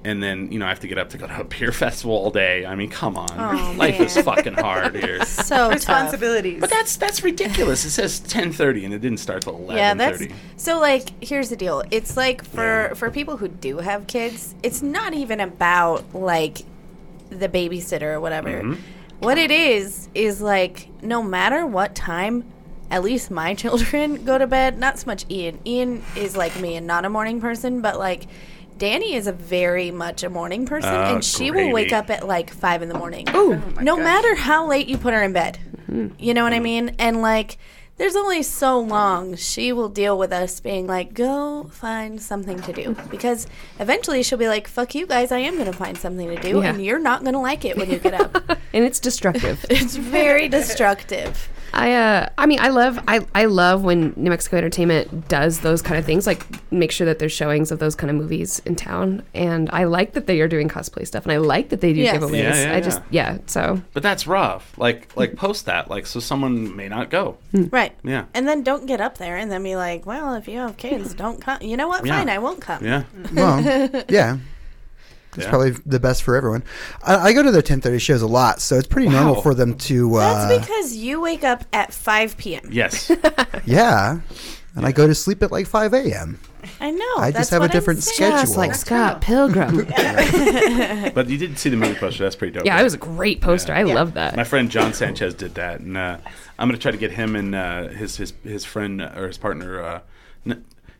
and 0.04 0.20
then, 0.22 0.50
you 0.50 0.58
know, 0.58 0.66
I 0.66 0.70
have 0.70 0.80
to 0.80 0.88
get 0.88 0.98
up 0.98 1.10
to 1.10 1.18
go 1.18 1.26
to 1.26 1.40
a 1.40 1.44
beer 1.58 1.70
festival 1.70 2.14
all 2.16 2.30
day. 2.30 2.66
I 2.66 2.74
mean, 2.74 2.90
come 2.90 3.16
on. 3.16 3.28
Oh, 3.32 3.74
Life 3.76 4.00
is 4.00 4.16
fucking 4.18 4.54
hard 4.54 4.94
here. 4.96 5.24
So 5.24 5.56
tough. 5.56 5.74
Responsibilities. 5.74 6.60
But 6.60 6.70
that's 6.70 6.96
that's 6.96 7.22
ridiculous. 7.22 7.84
It 7.84 7.90
says 7.90 8.20
10.30, 8.20 8.84
and 8.86 8.94
it 8.94 9.00
didn't 9.00 9.18
start 9.18 9.42
till 9.42 9.58
11.30. 9.58 9.76
Yeah, 9.76 9.94
that's 9.94 10.22
so. 10.56 10.78
Like, 10.80 11.22
here's 11.22 11.50
the 11.50 11.56
deal. 11.56 11.82
It's 11.90 12.16
like 12.16 12.44
for 12.44 12.88
Yeah. 12.88 12.94
for 12.94 13.10
people 13.10 13.36
who 13.36 13.48
do 13.48 13.78
have 13.78 14.06
kids, 14.06 14.54
it's 14.62 14.82
not 14.82 15.14
even 15.14 15.40
about 15.40 16.14
like 16.14 16.62
the 17.30 17.48
babysitter 17.48 18.14
or 18.14 18.20
whatever. 18.20 18.50
Mm-hmm. 18.50 18.80
What 19.20 19.38
it 19.38 19.50
is 19.50 20.08
is 20.14 20.40
like 20.40 20.88
no 21.02 21.22
matter 21.22 21.66
what 21.66 21.94
time, 21.94 22.44
at 22.92 23.02
least 23.02 23.30
my 23.30 23.54
children 23.62 24.24
go 24.24 24.38
to 24.38 24.46
bed. 24.46 24.78
Not 24.78 24.98
so 24.98 25.06
much 25.06 25.24
Ian. 25.30 25.58
Ian 25.66 26.04
is 26.16 26.36
like 26.36 26.58
me 26.60 26.76
and 26.76 26.86
not 26.86 27.04
a 27.04 27.10
morning 27.10 27.40
person, 27.40 27.80
but 27.80 27.98
like. 27.98 28.26
Danny 28.78 29.14
is 29.14 29.28
a 29.28 29.32
very 29.32 29.92
much 29.92 30.24
a 30.24 30.30
morning 30.30 30.66
person, 30.66 30.92
Oh, 30.92 31.14
and 31.14 31.24
she 31.24 31.52
will 31.52 31.70
wake 31.70 31.92
up 31.92 32.10
at 32.10 32.26
like 32.26 32.50
five 32.50 32.82
in 32.82 32.88
the 32.88 32.98
morning. 32.98 33.28
Ooh. 33.28 33.54
no 33.80 33.94
gosh. 33.94 34.04
matter 34.04 34.34
how 34.34 34.66
late 34.66 34.88
you 34.88 34.98
put 34.98 35.14
her 35.14 35.22
in 35.22 35.32
bed. 35.32 35.60
Mm-hmm. 35.88 36.14
You 36.18 36.34
know 36.34 36.42
what 36.42 36.52
I 36.52 36.58
mean? 36.58 36.96
And 36.98 37.22
like, 37.22 37.58
there's 37.96 38.16
only 38.16 38.42
so 38.42 38.80
long 38.80 39.36
she 39.36 39.72
will 39.72 39.88
deal 39.88 40.18
with 40.18 40.32
us 40.32 40.58
being 40.58 40.86
like, 40.86 41.14
go 41.14 41.64
find 41.70 42.20
something 42.20 42.60
to 42.62 42.72
do. 42.72 42.96
Because 43.10 43.46
eventually 43.78 44.22
she'll 44.22 44.38
be 44.38 44.48
like, 44.48 44.66
fuck 44.66 44.94
you 44.94 45.06
guys, 45.06 45.30
I 45.30 45.38
am 45.38 45.54
going 45.54 45.70
to 45.70 45.76
find 45.76 45.96
something 45.96 46.28
to 46.28 46.40
do. 46.40 46.60
Yeah. 46.60 46.70
And 46.70 46.84
you're 46.84 46.98
not 46.98 47.22
going 47.22 47.34
to 47.34 47.38
like 47.38 47.64
it 47.64 47.76
when 47.76 47.90
you 47.90 47.98
get 47.98 48.14
up. 48.14 48.58
And 48.74 48.86
it's 48.86 49.00
destructive. 49.00 49.66
it's 49.70 49.96
very 49.96 50.48
destructive. 50.48 51.50
I 51.74 51.92
uh 51.94 52.28
I 52.38 52.46
mean 52.46 52.58
I 52.60 52.68
love 52.68 52.98
I 53.08 53.26
I 53.34 53.46
love 53.46 53.82
when 53.82 54.12
New 54.16 54.30
Mexico 54.30 54.56
Entertainment 54.58 55.28
does 55.28 55.60
those 55.60 55.80
kind 55.82 55.98
of 55.98 56.04
things 56.04 56.26
like 56.26 56.44
make 56.72 56.92
sure 56.92 57.06
that 57.06 57.18
there's 57.18 57.32
showings 57.32 57.70
of 57.70 57.78
those 57.78 57.94
kind 57.94 58.10
of 58.10 58.16
movies 58.16 58.60
in 58.66 58.76
town 58.76 59.22
and 59.34 59.70
I 59.72 59.84
like 59.84 60.12
that 60.12 60.26
they 60.26 60.40
are 60.40 60.48
doing 60.48 60.68
cosplay 60.68 61.06
stuff 61.06 61.24
and 61.24 61.32
I 61.32 61.38
like 61.38 61.70
that 61.70 61.80
they 61.80 61.92
do 61.92 62.00
Yes. 62.00 62.16
giveaways. 62.22 62.42
Yeah, 62.42 62.64
yeah, 62.70 62.76
I 62.76 62.80
just 62.80 63.00
yeah, 63.10 63.38
so 63.46 63.80
But 63.94 64.02
that's 64.02 64.26
rough. 64.26 64.76
Like 64.76 65.16
like 65.16 65.34
post 65.36 65.66
that 65.66 65.88
like 65.88 66.06
so 66.06 66.20
someone 66.20 66.76
may 66.76 66.88
not 66.88 67.10
go. 67.10 67.38
Right. 67.52 67.92
Yeah. 68.04 68.24
And 68.34 68.46
then 68.46 68.62
don't 68.62 68.86
get 68.86 69.00
up 69.00 69.18
there 69.18 69.36
and 69.36 69.50
then 69.50 69.62
be 69.62 69.76
like, 69.76 70.04
well, 70.06 70.34
if 70.34 70.48
you 70.48 70.58
have 70.58 70.76
kids, 70.76 71.14
don't 71.14 71.40
come. 71.40 71.62
You 71.62 71.76
know 71.76 71.88
what? 71.88 72.04
Yeah. 72.04 72.18
Fine, 72.18 72.28
I 72.28 72.38
won't 72.38 72.60
come. 72.60 72.84
Yeah. 72.84 73.04
Well, 73.34 74.04
yeah. 74.08 74.38
It's 75.34 75.44
Yeah. 75.44 75.48
probably 75.50 75.70
the 75.86 75.98
best 76.00 76.22
for 76.22 76.36
everyone. 76.36 76.62
I, 77.02 77.28
I 77.28 77.32
go 77.32 77.42
to 77.42 77.50
their 77.50 77.62
10:30 77.62 78.00
shows 78.00 78.22
a 78.22 78.26
lot, 78.26 78.60
so 78.60 78.76
it's 78.76 78.86
pretty 78.86 79.08
normal 79.08 79.40
for 79.40 79.54
them 79.54 79.76
to. 79.78 80.16
Uh, 80.16 80.48
That's 80.48 80.66
because 80.66 80.96
you 80.96 81.20
wake 81.20 81.42
up 81.44 81.64
at 81.72 81.92
5 81.94 82.36
p.m. 82.36 82.68
Yes. 82.70 83.10
yeah, 83.64 84.20
and 84.76 84.84
I 84.86 84.92
go 84.92 85.06
to 85.06 85.14
sleep 85.14 85.42
at 85.42 85.50
like 85.50 85.66
5 85.66 85.94
a.m. 85.94 86.38
I 86.80 86.90
know. 86.92 87.04
I 87.16 87.30
that's 87.32 87.38
just 87.40 87.50
have 87.50 87.60
a 87.60 87.64
what 87.64 87.70
I'm 87.70 87.76
different 87.76 88.02
schedule. 88.04 88.38
just 88.38 88.56
like 88.56 88.74
Scott 88.74 89.20
Pilgrim. 89.20 89.78
but 91.14 91.28
you 91.28 91.36
didn't 91.38 91.56
see 91.56 91.70
the 91.70 91.76
movie 91.76 91.94
poster. 91.98 92.22
That's 92.22 92.36
pretty 92.36 92.52
dope. 92.52 92.64
yeah, 92.64 92.78
it 92.80 92.84
was 92.84 92.94
a 92.94 92.98
great 92.98 93.40
poster. 93.40 93.72
I 93.72 93.82
love 93.82 94.14
that. 94.14 94.36
My 94.36 94.44
friend 94.44 94.70
John 94.70 94.92
Sanchez 94.94 95.34
did 95.34 95.54
that, 95.56 95.80
and 95.80 95.96
uh, 95.96 96.18
I'm 96.58 96.68
gonna 96.68 96.78
try 96.78 96.92
to 96.92 96.96
get 96.98 97.10
him 97.12 97.34
and 97.36 97.54
uh, 97.54 97.88
his 97.88 98.16
his 98.16 98.32
his 98.44 98.64
friend 98.64 99.00
uh, 99.02 99.12
or 99.16 99.26
his 99.26 99.38
partner, 99.38 99.82
uh, 99.82 100.00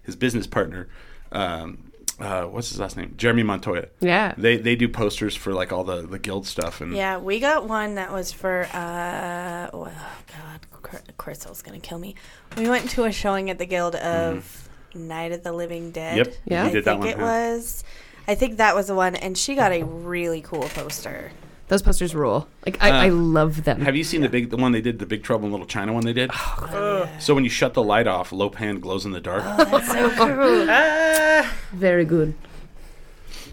his 0.02 0.16
business 0.16 0.46
partner. 0.46 0.88
Um, 1.30 1.91
uh, 2.22 2.44
what's 2.44 2.68
his 2.70 2.78
last 2.78 2.96
name? 2.96 3.14
Jeremy 3.16 3.42
Montoya. 3.42 3.88
Yeah. 4.00 4.34
They 4.38 4.56
they 4.56 4.76
do 4.76 4.88
posters 4.88 5.34
for 5.34 5.52
like 5.52 5.72
all 5.72 5.84
the 5.84 6.02
the 6.02 6.18
guild 6.18 6.46
stuff 6.46 6.80
and 6.80 6.94
Yeah, 6.94 7.18
we 7.18 7.40
got 7.40 7.68
one 7.68 7.96
that 7.96 8.12
was 8.12 8.32
for, 8.32 8.68
uh, 8.72 9.70
oh, 9.72 9.84
God, 9.84 10.66
Cr- 10.82 10.96
Crystal's 11.16 11.62
going 11.62 11.80
to 11.80 11.86
kill 11.86 11.98
me. 11.98 12.14
We 12.56 12.68
went 12.68 12.88
to 12.90 13.04
a 13.04 13.12
showing 13.12 13.50
at 13.50 13.58
the 13.58 13.66
Guild 13.66 13.96
of 13.96 14.68
Night 14.94 15.32
of 15.32 15.42
the 15.42 15.52
Living 15.52 15.90
Dead. 15.90 16.16
Yep, 16.18 16.34
Yeah. 16.44 16.62
he 16.64 16.68
I 16.68 16.72
did 16.72 16.84
that 16.84 16.90
think 16.92 17.00
one. 17.00 17.08
it 17.08 17.16
yeah. 17.18 17.50
was. 17.54 17.84
I 18.28 18.34
think 18.36 18.58
that 18.58 18.74
was 18.76 18.86
the 18.86 18.94
one, 18.94 19.16
and 19.16 19.36
she 19.36 19.54
got 19.56 19.72
a 19.72 19.82
really 19.82 20.42
cool 20.42 20.62
poster. 20.62 21.32
Those 21.68 21.80
posters 21.82 22.14
rule. 22.14 22.48
Like 22.66 22.76
I, 22.82 22.90
Uh, 22.90 23.02
I 23.04 23.08
love 23.08 23.64
them. 23.64 23.80
Have 23.80 23.96
you 23.96 24.04
seen 24.04 24.20
the 24.20 24.28
big 24.28 24.50
the 24.50 24.56
one 24.58 24.72
they 24.72 24.80
did 24.82 24.98
the 24.98 25.06
Big 25.06 25.22
Trouble 25.22 25.46
in 25.46 25.52
Little 25.52 25.66
China 25.66 25.92
one 25.94 26.04
they 26.04 26.12
did? 26.12 26.30
Oh, 26.34 27.08
So 27.18 27.34
when 27.34 27.44
you 27.44 27.50
shut 27.50 27.72
the 27.74 27.82
light 27.82 28.06
off, 28.06 28.30
Lo 28.32 28.50
Pan 28.50 28.78
glows 28.80 29.06
in 29.06 29.12
the 29.12 29.20
dark. 29.20 29.42
Very 31.72 32.04
good. 32.04 32.34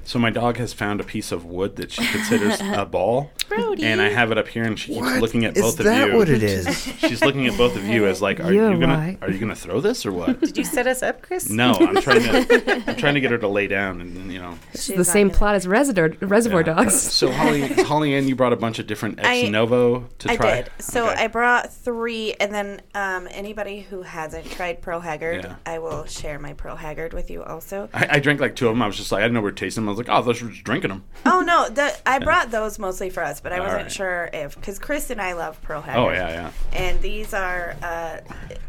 So 0.04 0.20
my 0.20 0.30
dog 0.32 0.58
has 0.58 0.74
found 0.74 1.00
a 1.00 1.04
piece 1.04 1.32
of 1.32 1.46
wood 1.46 1.76
that 1.78 1.92
she 1.92 2.06
considers 2.08 2.60
a 2.62 2.86
ball, 2.86 3.32
Brody. 3.50 3.84
and 3.84 4.02
I 4.02 4.10
have 4.10 4.32
it 4.32 4.38
up 4.38 4.48
here, 4.48 4.64
and 4.64 4.78
she 4.80 4.94
keeps 4.94 5.02
What? 5.02 5.22
looking 5.22 5.46
at 5.46 5.58
Is 5.58 5.64
both 5.64 5.78
that 5.78 5.88
of 5.88 5.94
you. 5.94 6.02
Is 6.02 6.08
that 6.12 6.16
what 6.18 6.30
it 6.30 6.44
is? 6.44 6.84
She's 7.00 7.22
looking 7.22 7.48
at 7.48 7.58
both 7.58 7.76
of 7.76 7.86
you 7.86 8.06
as 8.06 8.22
like, 8.22 8.40
are 8.40 8.52
You're 8.54 8.72
you 8.74 8.80
gonna 8.80 8.94
right. 8.98 9.18
are 9.22 9.30
you 9.32 9.38
gonna 9.40 9.56
throw 9.56 9.82
this 9.82 10.06
or 10.06 10.12
what? 10.12 10.40
Did 10.40 10.58
you 10.58 10.64
set 10.64 10.88
us 10.88 11.02
up, 11.04 11.22
Chris? 11.22 11.50
No, 11.50 11.74
I'm 11.74 11.96
trying 12.02 12.22
to 12.24 12.84
I'm 12.88 12.96
trying 12.96 13.16
to 13.16 13.22
get 13.22 13.32
her 13.32 13.38
to 13.40 13.48
lay 13.48 13.68
down, 13.68 14.02
and, 14.02 14.16
and, 14.16 14.32
you 14.32 14.40
know. 14.40 14.58
It's 14.74 14.88
the 14.88 15.04
same 15.06 15.30
plot 15.30 15.56
as 15.56 15.68
Reservoir, 15.68 16.10
Reservoir 16.22 16.62
yeah. 16.62 16.74
Dogs. 16.76 17.00
So 17.02 17.32
Holly, 17.32 17.62
Holly 17.84 18.14
Ann, 18.16 18.28
you 18.28 18.36
brought 18.36 18.54
a 18.54 18.58
bunch 18.58 18.80
of 18.80 18.88
different 18.88 19.20
ex 19.20 19.48
I- 19.48 19.50
novo 19.50 20.08
to 20.20 20.32
I 20.32 20.36
try. 20.36 20.56
did. 20.62 20.72
So 20.80 21.10
Okay. 21.10 21.24
I 21.24 21.28
brought 21.28 21.74
three, 21.74 22.34
and 22.40 22.54
then 22.54 22.82
um, 22.94 23.28
anybody 23.32 23.82
who 23.82 24.02
hasn't 24.04 24.50
tried 24.52 24.82
Perle 24.82 25.00
Haggard, 25.02 25.44
Yeah. 25.44 25.56
I 25.66 25.80
will 25.80 26.06
share 26.06 26.38
my 26.40 26.54
Perle 26.54 26.76
Haggard 26.78 27.14
with 27.14 27.30
you 27.32 27.44
also. 27.44 27.90
I, 27.94 28.08
I 28.12 28.20
drank 28.20 28.40
like 28.40 28.56
two 28.56 28.68
of 28.68 28.74
them. 28.74 28.82
I 28.82 28.88
was 28.88 28.98
just 28.98 29.12
like, 29.12 29.20
I 29.20 29.24
didn't 29.24 29.36
know 29.36 29.40
we 29.42 29.46
were 29.46 29.52
tasting 29.52 29.84
them. 29.84 29.90
I 29.90 29.92
was 29.92 29.98
like, 29.98 30.10
oh, 30.10 30.22
those 30.22 30.42
were 30.42 30.50
just 30.50 30.64
drinking 30.64 30.90
them. 30.90 31.04
Oh 31.26 31.42
no, 31.42 31.70
the, 31.70 31.96
I 32.06 32.20
brought 32.20 32.52
those 32.52 32.78
mostly 32.80 33.10
for 33.10 33.24
us, 33.24 33.39
but 33.40 33.54
I 33.54 33.58
All 33.58 33.64
wasn't 33.66 33.84
right. 33.84 33.92
sure 33.92 34.30
if 34.34 34.56
because 34.56 34.80
Chris 34.80 35.10
and 35.10 35.22
I 35.22 35.34
love 35.34 35.62
Perle 35.62 35.82
Haggard. 35.82 36.00
Oh 36.00 36.12
yeah, 36.12 36.30
yeah. 36.30 36.52
And 36.74 37.02
these 37.02 37.34
are 37.34 37.76
uh, 37.82 38.18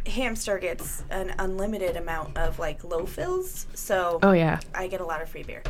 hamster 0.08 0.58
gets 0.58 1.02
an 1.10 1.34
unlimited 1.38 1.96
amount 1.96 2.36
of 2.36 2.58
like 2.58 2.82
low 2.84 3.06
fills, 3.06 3.66
so 3.74 4.18
Oh 4.22 4.32
yeah. 4.32 4.60
I 4.74 4.86
get 4.86 5.00
a 5.00 5.04
lot 5.06 5.22
of 5.22 5.28
free 5.28 5.42
beer. 5.42 5.62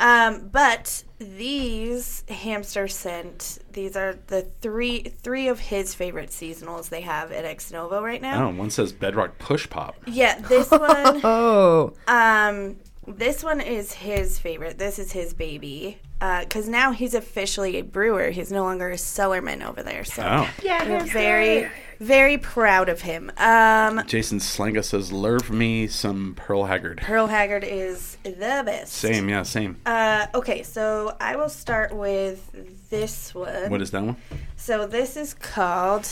Um, 0.00 0.48
but 0.52 1.02
these 1.18 2.22
hamster 2.28 2.86
scent, 2.86 3.58
these 3.72 3.96
are 3.96 4.16
the 4.28 4.42
three 4.60 5.00
three 5.22 5.48
of 5.48 5.58
his 5.58 5.92
favorite 5.94 6.30
seasonals 6.30 6.88
they 6.88 7.00
have 7.00 7.32
at 7.32 7.44
Ex 7.44 7.72
Novo 7.72 8.00
right 8.00 8.22
now. 8.22 8.46
Oh, 8.46 8.50
one 8.54 8.70
says 8.70 8.92
Bedrock 8.92 9.38
Push 9.38 9.68
Pop. 9.70 9.96
Yeah, 10.06 10.38
this 10.40 10.70
one. 10.70 11.20
Oh. 11.24 11.94
Um, 12.06 12.76
this 13.08 13.42
one 13.42 13.60
is 13.60 13.92
his 13.92 14.38
favorite. 14.38 14.78
This 14.78 14.98
is 15.00 15.10
his 15.12 15.34
baby. 15.34 15.98
Because 16.20 16.68
now 16.68 16.90
he's 16.92 17.14
officially 17.14 17.76
a 17.76 17.82
brewer. 17.82 18.30
He's 18.30 18.50
no 18.50 18.64
longer 18.64 18.90
a 18.90 18.96
cellarman 18.96 19.64
over 19.64 19.82
there. 19.82 20.04
So 20.04 20.22
Oh, 20.24 20.48
we're 20.64 21.04
very, 21.04 21.70
very 22.00 22.38
proud 22.38 22.88
of 22.88 23.02
him. 23.02 23.30
Um, 23.36 24.02
Jason 24.06 24.38
Slenga 24.38 24.84
says, 24.84 25.12
"Lurve 25.12 25.50
me 25.50 25.86
some 25.86 26.34
Perle 26.36 26.66
Haggard." 26.66 26.98
Perle 27.02 27.28
Haggard 27.28 27.62
is 27.64 28.16
the 28.24 28.62
best. 28.64 28.92
Same, 28.94 29.28
yeah, 29.28 29.42
same. 29.44 29.76
Uh, 29.86 30.26
okay, 30.34 30.62
so 30.64 31.16
I 31.20 31.36
will 31.36 31.48
start 31.48 31.94
with 31.94 32.88
this 32.90 33.34
one. 33.34 33.70
What 33.70 33.80
is 33.82 33.90
that 33.92 34.02
one? 34.02 34.16
So 34.56 34.86
this 34.86 35.16
is 35.16 35.34
called. 35.34 36.08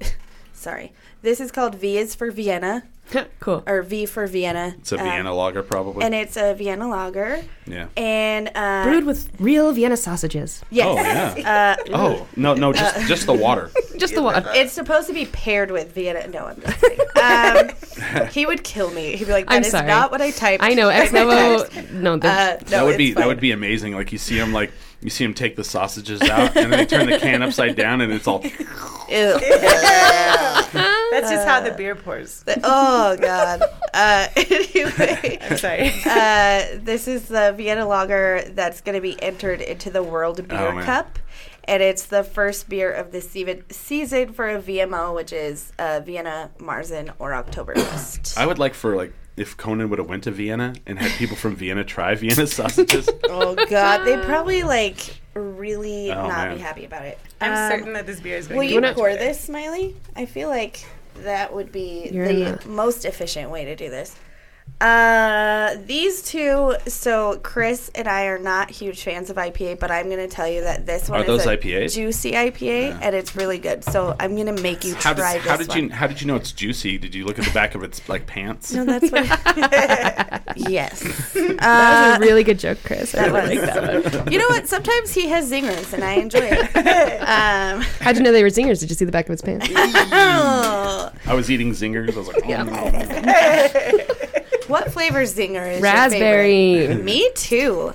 sorry, 0.52 0.92
this 1.22 1.40
is 1.40 1.50
called 1.52 1.74
V 1.76 1.98
is 1.98 2.14
for 2.14 2.30
Vienna 2.30 2.84
cool. 3.40 3.62
or 3.66 3.82
V 3.82 4.06
for 4.06 4.26
Vienna. 4.26 4.74
It's 4.78 4.92
a 4.92 4.98
Um, 4.98 5.04
Vienna 5.04 5.34
lager, 5.34 5.62
probably. 5.62 6.04
and 6.04 6.14
it's 6.14 6.36
a 6.36 6.54
Vienna 6.54 6.88
lager. 6.88 7.42
yeah. 7.66 7.88
And 7.96 8.50
uh, 8.54 8.84
Brewed 8.84 9.04
with 9.04 9.30
real 9.40 9.72
Vienna 9.72 9.96
sausages. 9.96 10.62
Yes. 10.70 10.86
Oh 10.86 10.94
yeah. 10.94 11.76
Uh, 11.90 11.92
oh 11.94 12.26
no, 12.36 12.54
no, 12.54 12.72
just 12.72 13.06
just 13.08 13.26
the 13.26 13.32
water. 13.34 13.70
Just 14.00 14.14
the 14.14 14.22
water. 14.22 14.42
it's 14.54 14.72
supposed 14.72 15.08
to 15.08 15.12
be 15.12 15.26
paired 15.26 15.70
with 15.70 15.92
Vienna. 15.92 16.26
No, 16.28 16.46
I'm 16.46 16.58
just 16.62 16.80
kidding. 16.80 16.98
Um, 17.22 18.26
he 18.28 18.46
would 18.46 18.64
kill 18.64 18.90
me. 18.92 19.14
He'd 19.14 19.26
be 19.26 19.30
like, 19.32 19.44
"That 19.46 19.56
I'm 19.56 19.62
is 19.62 19.70
sorry. 19.72 19.86
not 19.88 20.10
what 20.10 20.22
I 20.22 20.30
typed." 20.30 20.62
I 20.64 20.72
know 20.72 20.88
ex 20.88 21.12
novo. 21.12 21.68
No, 21.92 22.16
the, 22.16 22.28
Uh, 22.28 22.56
no, 22.62 22.68
that 22.70 22.84
would 22.86 22.96
be 22.96 23.08
it's 23.10 23.18
that 23.18 23.26
would 23.26 23.40
be 23.40 23.50
amazing. 23.52 23.92
Like 23.94 24.10
you 24.10 24.16
see 24.16 24.38
him 24.38 24.54
like 24.54 24.72
you 25.02 25.10
see 25.10 25.24
him 25.24 25.32
take 25.34 25.56
the 25.56 25.64
sausages 25.64 26.20
out 26.22 26.56
and 26.56 26.70
then 26.72 26.78
they 26.78 26.86
turn 26.86 27.08
the 27.08 27.18
can 27.18 27.42
upside 27.42 27.74
down 27.76 28.00
and 28.00 28.12
it's 28.12 28.26
all 28.26 28.42
Ew. 28.44 29.38
That's 30.20 31.30
just 31.30 31.46
how 31.46 31.60
the 31.60 31.72
beer 31.76 31.94
pours. 31.96 32.44
oh 32.62 33.16
God. 33.20 33.62
Uh, 33.92 34.28
anyway, 34.36 35.38
I'm 35.42 35.56
sorry. 35.56 35.90
uh, 36.06 36.78
this 36.84 37.08
is 37.08 37.28
the 37.28 37.52
Vienna 37.56 37.86
lager 37.86 38.42
that's 38.50 38.80
going 38.80 38.94
to 38.94 39.00
be 39.00 39.20
entered 39.22 39.60
into 39.60 39.90
the 39.90 40.02
World 40.02 40.46
Beer 40.48 40.78
Oh. 40.78 40.82
Cup. 40.82 41.18
And 41.64 41.82
it's 41.82 42.06
the 42.06 42.24
first 42.24 42.68
beer 42.68 42.90
of 42.92 43.12
the 43.12 43.20
season 43.20 43.64
season 43.70 44.32
for 44.32 44.48
a 44.48 44.60
VMO, 44.62 45.14
which 45.14 45.32
is 45.32 45.72
uh, 45.78 46.00
Vienna 46.04 46.50
Marzen 46.58 47.12
or 47.18 47.30
Oktoberfest. 47.32 48.36
I 48.38 48.46
would 48.46 48.58
like 48.58 48.74
for 48.74 48.96
like 48.96 49.12
if 49.40 49.56
Conan 49.56 49.88
would 49.88 49.98
have 49.98 50.08
went 50.08 50.24
to 50.24 50.30
Vienna 50.30 50.74
and 50.86 50.98
had 50.98 51.10
people 51.12 51.34
from 51.36 51.56
Vienna 51.56 51.82
try 51.82 52.14
Vienna 52.14 52.46
sausages. 52.46 53.08
oh 53.24 53.54
God, 53.68 54.04
they'd 54.04 54.22
probably 54.24 54.62
like 54.76 55.16
really 55.34 56.10
Oh, 56.12 56.28
not 56.28 56.48
man. 56.48 56.56
be 56.56 56.62
happy 56.62 56.84
about 56.84 57.04
it. 57.06 57.18
I'm 57.40 57.52
Um, 57.52 57.70
certain 57.78 57.92
that 57.94 58.06
this 58.06 58.20
beer 58.20 58.36
is 58.36 58.46
going 58.48 58.58
Will 58.58 58.80
to 58.82 58.88
you 58.88 58.94
pour 58.94 59.10
this, 59.14 59.40
Smiley? 59.40 59.96
I 60.14 60.26
feel 60.26 60.48
like 60.50 60.84
that 61.22 61.54
would 61.54 61.72
be 61.72 62.10
You're 62.12 62.28
the- 62.28 62.60
most 62.68 63.04
efficient 63.04 63.50
way 63.50 63.64
to 63.64 63.74
do 63.76 63.88
this. 63.88 64.14
Uh, 64.80 65.76
these 65.84 66.22
two. 66.22 66.74
So 66.86 67.38
Chris 67.42 67.90
and 67.94 68.08
I 68.08 68.24
are 68.26 68.38
not 68.38 68.70
huge 68.70 69.02
fans 69.02 69.28
of 69.28 69.36
IPA, 69.36 69.78
but 69.78 69.90
I'm 69.90 70.06
going 70.06 70.26
to 70.26 70.28
tell 70.28 70.48
you 70.48 70.62
that 70.62 70.86
this 70.86 71.08
one 71.10 71.18
Are 71.20 71.22
is 71.22 71.26
those 71.26 71.46
a 71.46 71.56
IPAs? 71.58 71.94
juicy 71.94 72.32
IPA, 72.32 72.98
and 73.02 73.14
it's 73.14 73.36
really 73.36 73.58
good. 73.58 73.84
So 73.84 74.16
I'm 74.18 74.34
going 74.36 74.54
to 74.54 74.62
make 74.62 74.82
you 74.84 74.94
How 74.94 75.12
try 75.12 75.34
did 75.34 75.42
this 75.42 75.50
how 75.50 75.56
did 75.58 75.68
one. 75.68 75.78
you 75.84 75.90
how 75.90 76.06
did 76.06 76.20
you 76.22 76.26
know 76.26 76.36
it's 76.36 76.52
juicy? 76.52 76.96
Did 76.96 77.14
you 77.14 77.26
look 77.26 77.38
at 77.38 77.44
the 77.44 77.50
back 77.52 77.74
of 77.74 77.82
its 77.82 78.08
like 78.08 78.26
pants? 78.26 78.72
No, 78.72 78.84
that's 78.86 79.10
what. 79.12 79.26
yes. 80.56 81.00
that 81.34 81.44
was 81.44 81.58
Uh, 81.60 82.16
a 82.16 82.20
really 82.20 82.42
good 82.42 82.58
joke, 82.58 82.78
Chris. 82.82 83.14
I 83.14 83.28
that 83.28 83.32
really 83.44 83.58
was. 83.58 83.68
like 83.68 83.74
that 84.12 84.24
one. 84.24 84.32
you 84.32 84.38
know 84.38 84.48
what? 84.48 84.66
Sometimes 84.66 85.12
he 85.12 85.28
has 85.28 85.50
zingers, 85.52 85.92
and 85.92 86.02
I 86.02 86.14
enjoy 86.14 86.40
it. 86.42 87.20
Um, 87.20 87.82
How'd 88.00 88.16
you 88.16 88.22
know 88.22 88.32
they 88.32 88.42
were 88.42 88.48
zingers? 88.48 88.80
Did 88.80 88.88
you 88.90 88.96
see 88.96 89.04
the 89.04 89.12
back 89.12 89.26
of 89.26 89.30
his 89.32 89.42
pants? 89.42 89.68
oh, 89.74 91.12
I 91.26 91.34
was 91.34 91.50
eating 91.50 91.70
zingers. 91.72 92.14
I 92.14 92.18
was 92.18 92.28
like, 92.28 92.42
oh, 92.44 92.48
Yeah. 92.48 92.62
no. 92.62 94.29
What 94.70 94.92
flavor 94.92 95.22
zinger 95.22 95.72
is 95.72 95.80
your 95.80 95.82
Raspberry. 95.82 96.86
favorite? 96.86 97.04
Me 97.04 97.30
too. 97.34 97.94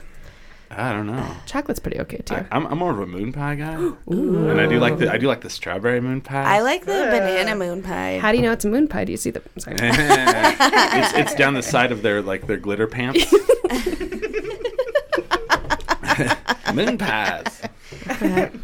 I 0.77 0.91
don't 0.91 1.07
know. 1.07 1.25
Chocolate's 1.45 1.79
pretty 1.79 1.99
okay 2.01 2.17
too. 2.17 2.35
I, 2.35 2.45
I'm, 2.51 2.67
I'm 2.67 2.77
more 2.77 2.91
of 2.91 2.99
a 2.99 3.05
moon 3.05 3.31
pie 3.31 3.55
guy, 3.55 3.73
and 4.07 4.59
I 4.59 4.67
do 4.67 4.79
like 4.79 4.97
the 4.97 5.11
I 5.11 5.17
do 5.17 5.27
like 5.27 5.41
the 5.41 5.49
strawberry 5.49 6.01
moon 6.01 6.21
pie. 6.21 6.43
I 6.43 6.61
like 6.61 6.81
the 6.81 7.07
banana 7.11 7.55
moon 7.55 7.81
pie. 7.81 8.19
How 8.19 8.31
do 8.31 8.37
you 8.37 8.43
know 8.43 8.51
it's 8.51 8.65
a 8.65 8.69
moon 8.69 8.87
pie? 8.87 9.05
Do 9.05 9.11
you 9.11 9.17
see 9.17 9.31
the? 9.31 9.41
I'm 9.41 9.59
sorry. 9.59 9.77
it's, 9.79 11.13
it's 11.13 11.35
down 11.35 11.53
the 11.53 11.63
side 11.63 11.93
of 11.93 12.01
their 12.01 12.21
like 12.21 12.47
their 12.47 12.57
glitter 12.57 12.87
pants. 12.87 13.31
moon 16.73 16.97
pies. 16.97 17.61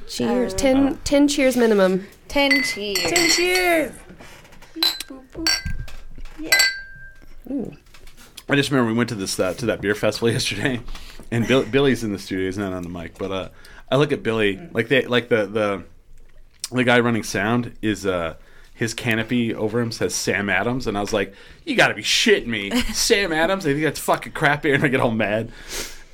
cheers. 0.07 0.53
Ten, 0.53 0.87
uh, 0.87 0.97
ten 1.03 1.27
cheers 1.27 1.55
minimum. 1.55 2.07
Ten 2.27 2.63
cheers. 2.63 2.97
Ten 2.97 3.29
Cheers. 3.31 3.91
I 8.51 8.55
just 8.55 8.69
remember 8.69 8.91
we 8.91 8.97
went 8.97 9.09
to 9.09 9.15
this 9.15 9.39
uh, 9.39 9.53
to 9.55 9.65
that 9.67 9.81
beer 9.81 9.95
festival 9.95 10.29
yesterday, 10.31 10.81
and 11.31 11.47
Bill, 11.47 11.63
Billy's 11.63 12.03
in 12.03 12.11
the 12.11 12.19
studio. 12.19 12.45
He's 12.45 12.57
not 12.57 12.73
on 12.73 12.83
the 12.83 12.89
mic, 12.89 13.17
but 13.17 13.31
uh, 13.31 13.49
I 13.89 13.95
look 13.95 14.11
at 14.11 14.23
Billy 14.23 14.59
like 14.71 14.87
they 14.87 15.05
like 15.05 15.29
the 15.29 15.45
the 15.45 15.83
the 16.71 16.83
guy 16.83 16.99
running 16.99 17.23
sound 17.23 17.77
is 17.81 18.05
uh 18.05 18.35
his 18.73 18.93
canopy 18.93 19.53
over 19.53 19.79
him 19.79 19.91
says 19.91 20.15
Sam 20.15 20.49
Adams, 20.49 20.87
and 20.87 20.97
I 20.97 21.01
was 21.01 21.13
like, 21.13 21.33
"You 21.65 21.75
got 21.75 21.89
to 21.89 21.93
be 21.93 22.01
shitting 22.01 22.47
me, 22.47 22.71
Sam 22.93 23.31
Adams! 23.31 23.65
I 23.65 23.73
think 23.73 23.83
that's 23.83 23.99
fucking 23.99 24.31
crap 24.33 24.63
beer," 24.63 24.73
and 24.73 24.83
I 24.83 24.87
get 24.87 24.99
all 24.99 25.11
mad. 25.11 25.51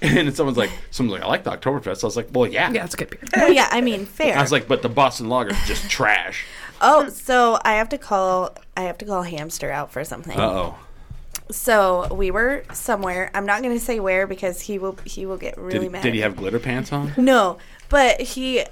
And 0.02 0.16
then 0.16 0.36
someone's 0.36 0.58
like, 0.58 0.72
"Someone's 0.92 1.20
like, 1.20 1.26
I 1.26 1.32
like 1.32 1.44
the 1.44 1.52
Oktoberfest." 1.52 2.04
I 2.04 2.08
was 2.08 2.18
like, 2.18 2.28
"Well, 2.34 2.46
yeah." 2.46 2.72
Yeah, 2.72 2.84
it's 2.84 2.96
good 2.96 3.10
beer. 3.10 3.22
Oh 3.38 3.48
yeah, 3.48 3.68
I 3.72 3.82
mean 3.82 4.06
fair. 4.20 4.38
I 4.38 4.42
was 4.42 4.52
like, 4.52 4.68
"But 4.68 4.82
the 4.82 4.90
Boston 4.90 5.30
Lager 5.30 5.52
is 5.52 5.66
just 5.66 5.90
trash." 5.90 6.46
oh, 6.82 7.10
so 7.10 7.58
I 7.64 7.76
have 7.76 7.90
to 7.90 7.98
call. 7.98 8.56
I 8.76 8.82
have 8.82 8.98
to 9.00 9.06
call 9.06 9.24
Hamster 9.24 9.72
out 9.72 9.92
for 9.92 10.04
something. 10.04 10.38
Uh 10.38 10.44
oh. 10.44 10.80
So 11.52 12.14
we 12.14 12.32
were 12.32 12.64
somewhere. 12.74 13.32
I'm 13.34 13.46
not 13.46 13.62
going 13.62 13.78
to 13.78 13.84
say 13.84 14.00
where 14.00 14.28
because 14.28 14.62
he 14.62 14.78
will. 14.80 14.98
He 15.06 15.26
will 15.26 15.38
get 15.38 15.58
really 15.58 15.80
Did, 15.86 15.92
mad. 15.92 16.04
did 16.04 16.14
he 16.14 16.20
have 16.22 16.36
glitter 16.36 16.60
pants 16.60 16.92
on? 16.92 17.14
No, 17.18 17.58
but 17.90 18.22
he. 18.22 18.64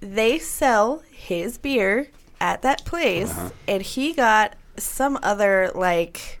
They 0.00 0.38
sell 0.38 1.02
his 1.10 1.58
beer 1.58 2.08
at 2.40 2.62
that 2.62 2.84
place, 2.84 3.30
Uh-huh. 3.30 3.50
and 3.66 3.82
he 3.82 4.12
got 4.12 4.54
some 4.76 5.18
other 5.22 5.70
like. 5.74 6.40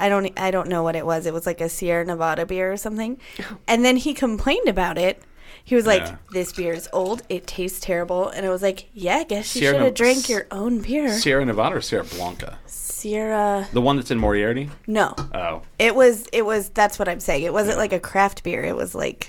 I 0.00 0.08
don't 0.08 0.38
I 0.38 0.50
don't 0.52 0.68
know 0.68 0.82
what 0.84 0.94
it 0.96 1.04
was. 1.06 1.26
It 1.26 1.32
was 1.34 1.44
like 1.46 1.60
a 1.60 1.68
Sierra 1.68 2.04
Nevada 2.04 2.46
beer 2.46 2.72
or 2.72 2.76
something. 2.76 3.18
And 3.66 3.84
then 3.84 3.96
he 3.96 4.14
complained 4.14 4.68
about 4.68 4.96
it. 4.98 5.20
He 5.68 5.74
was 5.74 5.84
like, 5.86 6.00
Yeah. 6.00 6.16
"This 6.32 6.50
beer 6.52 6.72
is 6.72 6.88
old. 6.94 7.22
It 7.28 7.46
tastes 7.46 7.78
terrible." 7.80 8.28
And 8.28 8.46
I 8.46 8.48
was 8.48 8.62
like, 8.62 8.88
"Yeah, 8.94 9.16
I 9.18 9.24
guess 9.24 9.54
you 9.54 9.62
should 9.66 9.72
Nev- 9.74 9.82
have 9.82 9.94
drank 9.94 10.28
your 10.30 10.46
own 10.50 10.80
beer." 10.80 11.10
Sierra 11.10 11.44
Nevada 11.44 11.76
or 11.76 11.80
Sierra 11.82 12.04
Blanca? 12.04 12.58
Sierra 12.66 13.68
The 13.72 13.80
one 13.82 13.96
that's 13.96 14.10
in 14.10 14.18
Moriarty? 14.18 14.70
No. 14.86 15.14
Oh. 15.34 15.62
It 15.78 15.94
was 15.94 16.26
it 16.32 16.46
was 16.46 16.70
that's 16.70 16.98
what 16.98 17.06
I'm 17.08 17.20
saying. 17.20 17.42
It 17.42 17.52
wasn't 17.52 17.76
like 17.76 17.92
a 17.92 18.00
craft 18.00 18.42
beer. 18.44 18.64
It 18.64 18.76
was 18.76 18.94
like 18.94 19.28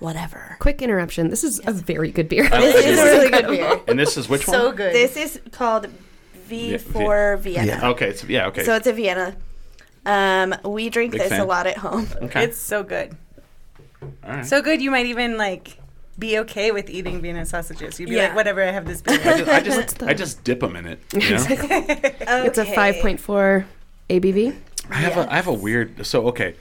whatever. 0.00 0.56
Quick 0.60 0.82
interruption. 0.82 1.30
This 1.30 1.42
is 1.42 1.60
a 1.66 1.72
very 1.72 2.10
good 2.10 2.28
beer. 2.28 2.44
I 2.52 2.60
This 2.60 2.84
is 2.84 2.98
a 2.98 3.04
really 3.04 3.30
good 3.30 3.46
beer. 3.48 3.80
And 3.88 3.98
this 3.98 4.16
is 4.18 4.28
which 4.28 4.44
So 4.44 4.66
one? 4.66 4.76
good. 4.76 4.94
This 4.94 5.16
is 5.16 5.40
called 5.50 5.86
V 6.46 6.72
Yeah, 6.72 6.76
for 6.78 7.36
Vienna. 7.38 7.66
Yeah. 7.66 7.88
Okay, 7.90 8.10
it's, 8.10 8.22
yeah, 8.24 8.46
okay. 8.48 8.64
So 8.64 8.74
it's 8.76 8.86
a 8.86 8.92
Vienna. 8.92 9.34
Um, 10.06 10.54
we 10.64 10.88
drink 10.88 11.12
Big 11.12 11.22
this 11.22 11.30
fan. 11.30 11.40
a 11.40 11.44
lot 11.44 11.66
at 11.66 11.78
home. 11.78 12.06
okay. 12.22 12.44
It's 12.44 12.58
so 12.58 12.82
good. 12.82 13.16
All 14.02 14.08
right. 14.24 14.46
So 14.46 14.62
good 14.62 14.80
you 14.80 14.90
might 14.90 15.06
even 15.06 15.36
like 15.36 15.78
be 16.18 16.38
okay 16.40 16.72
with 16.72 16.90
eating 16.90 17.20
Vienna 17.20 17.46
sausages. 17.46 17.98
You'd 18.00 18.08
be 18.08 18.16
Yeah. 18.16 18.28
like, 18.28 18.36
whatever, 18.36 18.62
I 18.62 18.72
have 18.72 18.86
this 18.86 19.02
beer. 19.02 19.20
I 19.20 19.38
just, 19.38 19.48
I 19.50 19.60
just, 19.60 19.98
the- 19.98 20.06
I 20.08 20.14
just 20.14 20.44
dip 20.44 20.60
them 20.60 20.76
in 20.76 20.86
it. 20.86 21.00
You 21.12 21.20
know? 21.30 21.46
It's 21.48 22.58
a 22.58 22.64
5.4 22.64 23.64
ABV. 24.10 24.56
I 24.90 24.94
have 24.94 25.16
a 25.18 25.32
I 25.32 25.36
have 25.36 25.46
a 25.46 25.52
weird 25.52 26.06
so 26.06 26.28
okay. 26.28 26.54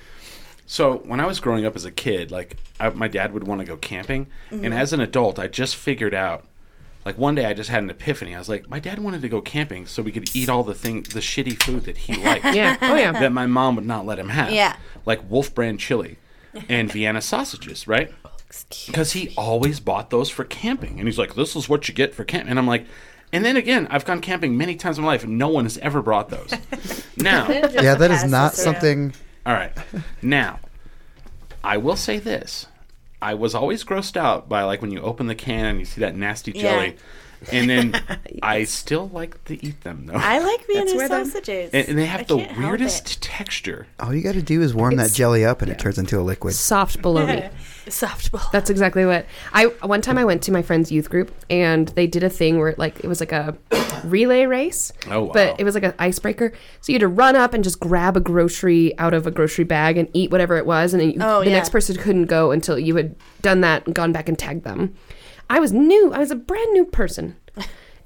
So 0.66 0.98
when 1.06 1.22
I 1.22 1.26
was 1.26 1.40
growing 1.40 1.66
up 1.66 1.76
as 1.78 1.86
a 1.86 1.92
kid, 1.92 2.30
like 2.30 2.58
I, 2.80 2.90
my 2.90 3.08
dad 3.08 3.34
would 3.34 3.48
want 3.48 3.62
to 3.62 3.66
go 3.66 3.78
camping, 3.78 4.28
and 4.52 4.62
mm-hmm. 4.62 4.74
as 4.74 4.92
an 4.92 5.00
adult, 5.00 5.40
I 5.40 5.48
just 5.48 5.76
figured 5.76 6.14
out. 6.14 6.46
Like 7.06 7.18
one 7.18 7.36
day, 7.36 7.46
I 7.46 7.54
just 7.54 7.70
had 7.70 7.84
an 7.84 7.90
epiphany. 7.90 8.36
I 8.36 8.38
was 8.38 8.50
like, 8.50 8.70
my 8.70 8.80
dad 8.80 9.00
wanted 9.00 9.22
to 9.22 9.30
go 9.30 9.40
camping 9.40 9.86
so 9.86 10.04
we 10.04 10.12
could 10.12 10.36
eat 10.36 10.50
all 10.50 10.64
the 10.66 10.74
thing, 10.74 11.04
the 11.04 11.22
shitty 11.22 11.64
food 11.64 11.86
that 11.86 11.96
he 11.96 12.16
liked, 12.22 12.44
Yeah. 12.54 12.76
Oh, 12.82 12.96
yeah. 12.96 13.14
that 13.14 13.32
my 13.32 13.46
mom 13.46 13.78
would 13.78 13.86
not 13.86 14.06
let 14.06 14.20
him 14.20 14.28
have. 14.28 14.52
Yeah. 14.52 14.76
like 15.06 15.22
Wolf 15.32 15.56
Brand 15.56 15.80
chili 15.80 16.18
and 16.70 16.92
Vienna 16.92 17.22
sausages, 17.22 17.88
right? 17.88 18.12
Because 18.86 19.12
he 19.12 19.34
always 19.38 19.80
bought 19.80 20.10
those 20.10 20.30
for 20.30 20.44
camping, 20.44 21.00
and 21.00 21.08
he's 21.08 21.18
like, 21.20 21.36
"This 21.36 21.56
is 21.56 21.68
what 21.68 21.88
you 21.88 21.94
get 21.94 22.16
for 22.16 22.24
camp." 22.24 22.50
And 22.50 22.58
I'm 22.58 22.68
like, 22.68 22.86
and 23.34 23.44
then 23.44 23.58
again, 23.58 23.88
I've 23.90 24.06
gone 24.06 24.22
camping 24.22 24.58
many 24.58 24.76
times 24.76 24.98
in 24.98 25.04
my 25.04 25.12
life, 25.12 25.24
and 25.24 25.38
no 25.38 25.50
one 25.50 25.66
has 25.66 25.78
ever 25.80 26.02
brought 26.02 26.30
those. 26.30 26.54
now, 27.18 27.48
Yeah, 27.50 27.96
that 27.96 28.12
is 28.12 28.24
not 28.24 28.56
something. 28.56 29.14
all 29.46 29.54
right. 29.54 29.74
Now, 30.22 30.60
I 31.64 31.78
will 31.78 31.98
say 31.98 32.20
this. 32.20 32.68
I 33.22 33.34
was 33.34 33.54
always 33.54 33.84
grossed 33.84 34.16
out 34.16 34.48
by 34.48 34.64
like 34.64 34.82
when 34.82 34.92
you 34.92 35.02
open 35.02 35.28
the 35.28 35.36
can 35.36 35.66
and 35.66 35.80
you 35.80 35.86
see 35.86 36.00
that 36.02 36.16
nasty 36.16 36.54
jelly. 36.54 36.96
And 37.52 37.70
then 37.70 38.02
I 38.42 38.64
still 38.64 39.10
like 39.10 39.44
to 39.46 39.64
eat 39.66 39.82
them 39.82 40.06
though. 40.08 40.14
I 40.16 40.40
like 40.40 40.66
Vienna 40.68 40.92
the- 40.98 41.08
sausages. 41.08 41.70
and, 41.74 41.88
and 41.90 41.98
they 41.98 42.04
I 42.04 42.08
have 42.08 42.28
the 42.28 42.38
weirdest 42.58 43.22
texture. 43.22 43.88
All 44.00 44.14
you 44.14 44.22
got 44.24 44.34
to 44.34 44.42
do 44.42 44.62
is 44.62 44.74
warm 44.74 44.96
that 44.98 45.12
jelly 45.14 45.46
up, 45.46 45.62
and 45.62 45.72
it 45.72 45.80
turns 45.80 45.98
into 45.98 46.20
a 46.20 46.22
liquid. 46.24 46.54
Soft 46.56 47.02
bologna. 47.02 47.50
soft 47.90 48.32
ball. 48.32 48.42
That's 48.52 48.70
exactly 48.70 49.06
what 49.06 49.26
I. 49.54 49.66
One 49.66 50.02
time 50.02 50.18
I 50.18 50.26
went 50.26 50.42
to 50.44 50.52
my 50.52 50.62
friend's 50.62 50.92
youth 50.92 51.10
group 51.10 51.32
and 51.50 51.88
they 51.90 52.08
did 52.08 52.24
a 52.24 52.30
thing 52.30 52.58
where 52.60 52.74
like 52.78 53.00
it 53.02 53.08
was 53.08 53.20
like 53.20 53.32
a 53.32 53.56
relay 54.04 54.46
race. 54.46 54.92
Oh, 55.10 55.26
wow. 55.26 55.32
But 55.34 55.60
it 55.60 55.64
was 55.64 55.74
like 55.76 55.84
an 55.84 55.94
icebreaker, 56.00 56.52
so 56.82 56.92
you 56.92 56.96
had 56.96 57.02
to 57.02 57.08
run 57.08 57.36
up 57.36 57.54
and 57.54 57.64
just 57.64 57.80
grab 57.80 58.18
a 58.18 58.20
grocery 58.20 58.98
out 59.00 59.14
of 59.14 59.28
a 59.28 59.32
grocery 59.32 59.64
bag 59.64 59.98
and 59.98 60.10
eat 60.14 60.32
whatever 60.32 60.58
it 60.58 60.66
was, 60.66 60.94
and 60.94 61.02
then 61.02 61.12
you, 61.12 61.18
Oh, 61.22 61.40
the 61.44 61.50
yeah. 61.50 61.56
next 61.58 61.70
person 61.70 61.96
couldn't 61.98 62.26
go 62.26 62.52
until 62.52 62.78
you 62.80 62.96
had 62.96 63.16
done 63.42 63.62
that 63.62 63.86
and 63.86 63.94
gone 63.96 64.12
back 64.12 64.28
and 64.28 64.38
tagged 64.38 64.64
them. 64.64 64.96
I 65.50 65.60
was 65.60 65.72
new. 65.74 66.14
I 66.14 66.20
was 66.20 66.32
a 66.32 66.36
brand 66.36 66.72
new 66.74 66.86
person. 66.86 67.36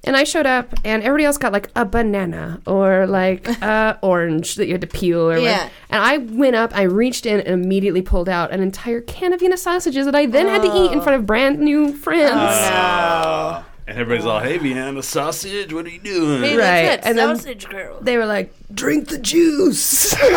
And 0.04 0.16
I 0.16 0.24
showed 0.24 0.46
up, 0.46 0.74
and 0.84 1.00
everybody 1.04 1.26
else 1.26 1.38
got 1.38 1.52
like 1.52 1.70
a 1.76 1.84
banana 1.84 2.60
or 2.66 3.06
like 3.06 3.46
a 3.62 4.00
orange 4.02 4.56
that 4.56 4.66
you 4.66 4.72
had 4.72 4.80
to 4.80 4.86
peel 4.88 5.30
or 5.30 5.38
Yeah. 5.38 5.52
whatever. 5.52 5.70
And 5.90 6.02
I 6.02 6.16
went 6.18 6.56
up, 6.56 6.76
I 6.76 6.82
reached 6.82 7.24
in, 7.24 7.38
and 7.38 7.62
immediately 7.64 8.02
pulled 8.02 8.28
out 8.28 8.50
an 8.50 8.60
entire 8.60 9.00
can 9.00 9.32
of 9.32 9.38
Vienna 9.38 9.56
sausages 9.56 10.04
that 10.06 10.16
I 10.16 10.26
then 10.26 10.48
had 10.48 10.62
to 10.62 10.76
eat 10.76 10.90
in 10.90 11.00
front 11.02 11.20
of 11.20 11.24
brand 11.26 11.60
new 11.60 11.92
friends. 11.92 12.32
Uh, 12.32 13.62
and 13.86 13.98
everybody's 13.98 14.26
all, 14.26 14.40
"Hey, 14.40 14.58
Vienna 14.58 15.02
sausage, 15.02 15.72
what 15.72 15.86
are 15.86 15.90
you 15.90 15.98
doing?" 15.98 16.42
Hey, 16.42 16.56
Right, 16.56 16.84
what's 16.84 17.02
that 17.02 17.08
and 17.08 17.18
then- 17.18 17.36
sausage 17.36 17.68
girl. 17.68 17.98
they 18.00 18.16
were 18.16 18.26
like, 18.26 18.52
Drink 18.72 19.08
the 19.08 19.18
juice. 19.18 20.12
"Youth 20.22 20.28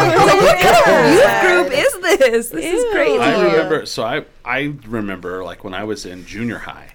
group 1.42 1.72
is 1.72 2.00
this? 2.00 2.50
This 2.50 2.54
is 2.54 2.94
crazy." 2.94 3.20
I 3.20 3.44
remember. 3.44 3.86
So 3.86 4.04
I 4.04 4.26
I 4.44 4.74
remember 4.88 5.44
like 5.44 5.64
when 5.64 5.74
I 5.74 5.84
was 5.84 6.06
in 6.06 6.26
junior 6.26 6.60
high. 6.60 6.90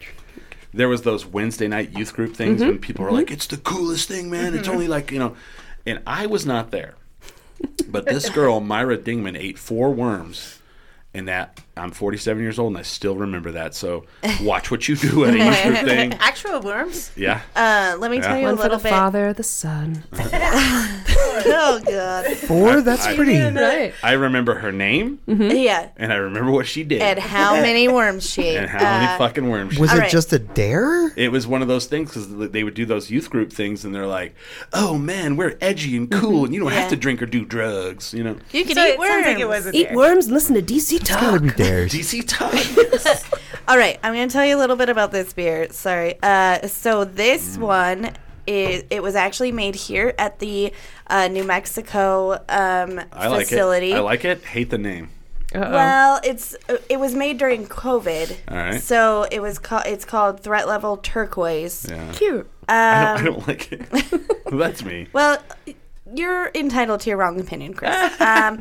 There 0.72 0.88
was 0.88 1.02
those 1.02 1.26
Wednesday 1.26 1.66
night 1.66 1.98
youth 1.98 2.14
group 2.14 2.36
things 2.36 2.60
mm-hmm. 2.60 2.70
when 2.70 2.78
people 2.78 3.04
were 3.04 3.10
like, 3.10 3.26
mm-hmm. 3.26 3.34
"It's 3.34 3.46
the 3.46 3.56
coolest 3.56 4.08
thing, 4.08 4.30
man! 4.30 4.54
It's 4.54 4.64
mm-hmm. 4.64 4.72
only 4.72 4.88
like 4.88 5.10
you 5.10 5.18
know," 5.18 5.36
and 5.84 6.00
I 6.06 6.26
was 6.26 6.46
not 6.46 6.70
there. 6.70 6.94
But 7.88 8.06
this 8.06 8.30
girl, 8.30 8.60
Myra 8.60 8.96
Dingman, 8.96 9.36
ate 9.36 9.58
four 9.58 9.90
worms, 9.90 10.60
in 11.12 11.24
that 11.24 11.60
I'm 11.80 11.90
47 11.90 12.42
years 12.42 12.58
old, 12.58 12.68
and 12.72 12.78
I 12.78 12.82
still 12.82 13.16
remember 13.16 13.52
that. 13.52 13.74
So 13.74 14.04
watch 14.42 14.70
what 14.70 14.88
you 14.88 14.96
do 14.96 15.24
at 15.24 15.34
a 15.34 15.38
youth 15.38 15.84
thing. 15.84 16.12
Actual 16.20 16.60
worms? 16.60 17.10
Yeah, 17.16 17.40
Uh, 17.56 17.96
let 17.98 18.10
me 18.10 18.18
Yeah. 18.18 18.22
tell 18.28 18.36
you 18.38 18.44
One 18.44 18.54
a 18.54 18.56
for 18.56 18.62
little 18.64 18.78
the 18.78 18.82
bit. 18.84 18.90
Father, 18.90 19.32
the 19.32 19.42
Son. 19.42 20.04
Oh 21.52 21.80
god. 21.84 22.26
Four? 22.36 22.80
That's 22.82 23.06
I- 23.06 23.16
pretty. 23.16 23.38
Right. 23.40 23.94
I 24.02 24.12
remember 24.12 24.54
her 24.56 24.72
name, 24.72 25.18
Yeah. 25.26 25.88
and 25.96 26.12
I 26.12 26.16
remember 26.16 26.50
what 26.50 26.66
she 26.66 26.84
did, 26.84 27.00
And 27.02 27.18
how 27.18 27.54
many 27.54 27.88
worms 27.88 28.28
she 28.28 28.42
ate. 28.42 28.56
and 28.58 28.68
how 28.68 28.78
many 28.78 29.06
Uh, 29.06 29.18
fucking 29.18 29.48
worms. 29.48 29.74
She 29.74 29.80
Was 29.80 29.90
All 29.90 29.96
it 29.96 30.00
right. 30.00 30.10
just 30.10 30.32
a 30.32 30.38
dare? 30.38 31.12
it 31.16 31.32
was 31.32 31.46
one 31.46 31.62
of 31.62 31.68
those 31.68 31.86
things 31.86 32.10
because 32.10 32.50
they 32.50 32.62
would 32.62 32.74
do 32.74 32.84
those 32.86 33.10
youth 33.10 33.30
group 33.30 33.52
things 33.52 33.84
and 33.84 33.94
they're 33.94 34.06
like 34.06 34.34
oh 34.72 34.96
man 34.96 35.36
we're 35.36 35.56
edgy 35.60 35.96
and 35.96 36.10
cool 36.10 36.44
and 36.44 36.54
you 36.54 36.60
don't 36.60 36.70
Yeah. 36.72 36.80
have 36.80 36.90
to 36.90 36.96
drink 36.96 37.20
or 37.20 37.26
do 37.26 37.44
drugs 37.44 38.14
you 38.14 38.22
know 38.22 38.36
You 38.52 38.64
can 38.64 38.74
So 38.74 38.84
eat 38.86 38.98
worms. 38.98 39.26
like 39.26 39.38
it 39.38 39.48
was 39.48 39.66
a 39.66 39.70
Eat 39.76 39.88
dare. 39.88 39.96
worms, 39.96 40.30
listen 40.30 40.54
to 40.54 40.62
DC 40.62 40.98
talk. 41.04 41.42
Be 41.70 41.88
dc 41.88 42.24
talk 42.26 42.54
All 43.68 43.78
right, 43.78 43.98
I'm 44.02 44.14
going 44.14 44.28
to 44.28 44.32
tell 44.32 44.44
you 44.44 44.56
a 44.56 44.58
little 44.58 44.74
bit 44.74 44.88
about 44.88 45.12
this 45.12 45.32
beer. 45.32 45.68
Sorry. 45.70 46.16
Uh, 46.20 46.66
so 46.66 47.04
this 47.04 47.56
Mm. 47.56 47.60
one 47.60 48.10
is 48.46 48.82
it 48.90 49.00
was 49.02 49.14
actually 49.14 49.52
made 49.52 49.76
here 49.76 50.12
at 50.18 50.40
the 50.40 50.72
uh, 51.06 51.28
New 51.28 51.44
Mexico 51.44 52.32
um, 52.48 53.00
i 53.12 53.28
like 53.28 53.46
facility. 53.46 53.92
it 53.92 53.96
i 53.96 54.00
like 54.00 54.24
it 54.24 54.42
hate 54.44 54.70
the 54.70 54.78
name 54.78 55.10
Uh-oh. 55.54 55.70
Well, 55.70 56.20
it's 56.24 56.56
uh, 56.68 56.78
it 56.88 56.98
was 56.98 57.14
made 57.14 57.36
during 57.38 57.66
COVID. 57.66 58.36
All 58.48 58.56
right. 58.56 58.80
So 58.80 59.26
it 59.30 59.40
was 59.40 59.58
called 59.58 59.82
it's 59.86 60.04
called 60.04 60.40
Threat 60.42 60.66
Level 60.68 60.96
Turquoise. 60.96 61.86
yeah 61.88 62.12
Cute. 62.12 62.48
I, 62.68 62.72
don't, 63.04 63.06
I 63.06 63.14
Um, 63.18 63.24
don't 63.24 63.48
like 63.48 63.72
it 63.72 63.82
that's 64.52 64.84
me 64.84 65.06
well, 65.12 65.38
you're 66.14 66.50
entitled 66.54 67.00
to 67.00 67.10
your 67.10 67.16
wrong 67.18 67.38
opinion, 67.40 67.74
Chris. 67.74 68.20
um, 68.20 68.60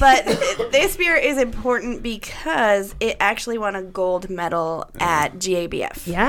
but 0.00 0.24
this 0.72 0.96
beer 0.96 1.16
is 1.16 1.38
important 1.38 2.02
because 2.02 2.94
it 3.00 3.16
actually 3.20 3.58
won 3.58 3.76
a 3.76 3.82
gold 3.82 4.28
medal 4.30 4.90
at 5.00 5.34
GABF. 5.34 6.06
Yeah. 6.06 6.24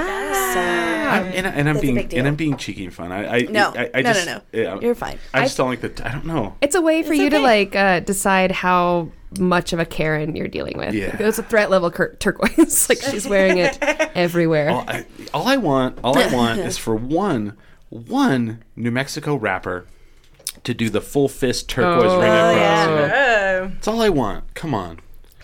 I'm, 1.09 1.25
and, 1.33 1.47
I- 1.47 1.49
and 1.51 1.67
i'm 1.69 1.75
That's 1.75 1.81
being 1.81 2.13
and 2.13 2.27
i'm 2.27 2.35
being 2.35 2.55
cheeky 2.57 2.83
and 2.85 2.93
fun 2.93 3.11
i, 3.11 3.37
I 3.37 3.41
No, 3.49 3.73
I, 3.75 3.89
I 3.95 4.01
no, 4.01 4.13
just, 4.13 4.25
no, 4.27 4.33
no. 4.35 4.41
yeah, 4.51 4.79
You're 4.79 4.93
fine. 4.93 5.17
i 5.33 5.41
just 5.41 5.57
don't 5.57 5.69
like 5.69 5.81
the 5.81 6.07
i 6.07 6.11
don't 6.11 6.25
know 6.25 6.55
It's 6.61 6.75
a 6.75 6.81
way 6.81 7.01
for 7.01 7.13
It's 7.13 7.21
you 7.23 7.29
to 7.31 7.39
like 7.39 7.75
uh, 7.75 8.01
decide 8.01 8.51
how 8.51 9.09
much 9.39 9.73
of 9.73 9.79
a 9.79 9.85
Karen 9.85 10.35
you're 10.35 10.47
dealing 10.47 10.75
with. 10.77 10.93
Yeah. 10.95 11.15
It's 11.19 11.37
a 11.37 11.43
threat 11.43 11.69
level 11.69 11.91
cur- 11.91 12.15
turquoise. 12.15 12.89
like 12.89 12.99
she's 13.01 13.27
wearing 13.27 13.57
it 13.59 13.77
everywhere. 13.81 14.69
all 14.71 14.85
I, 14.87 15.05
all 15.33 15.47
I 15.47 15.57
want 15.57 15.99
all 16.03 16.17
i 16.17 16.31
want 16.33 16.59
is 16.59 16.77
for 16.77 16.95
one 16.95 17.55
one 17.89 18.63
new 18.75 18.91
mexico 18.91 19.35
rapper 19.35 19.85
to 20.63 20.73
do 20.73 20.89
the 20.89 21.01
full 21.01 21.27
fist 21.29 21.69
turquoise 21.69 22.03
ring 22.03 22.31
Oh, 22.31 22.51
across 22.51 22.55
yeah. 22.55 22.83
you 22.89 22.95
know? 22.95 23.13
Oh. 23.65 23.71
That's 23.73 23.87
all 23.87 24.01
I 24.01 24.09
want. 24.09 24.53
Come 24.55 24.73
on. 24.73 24.99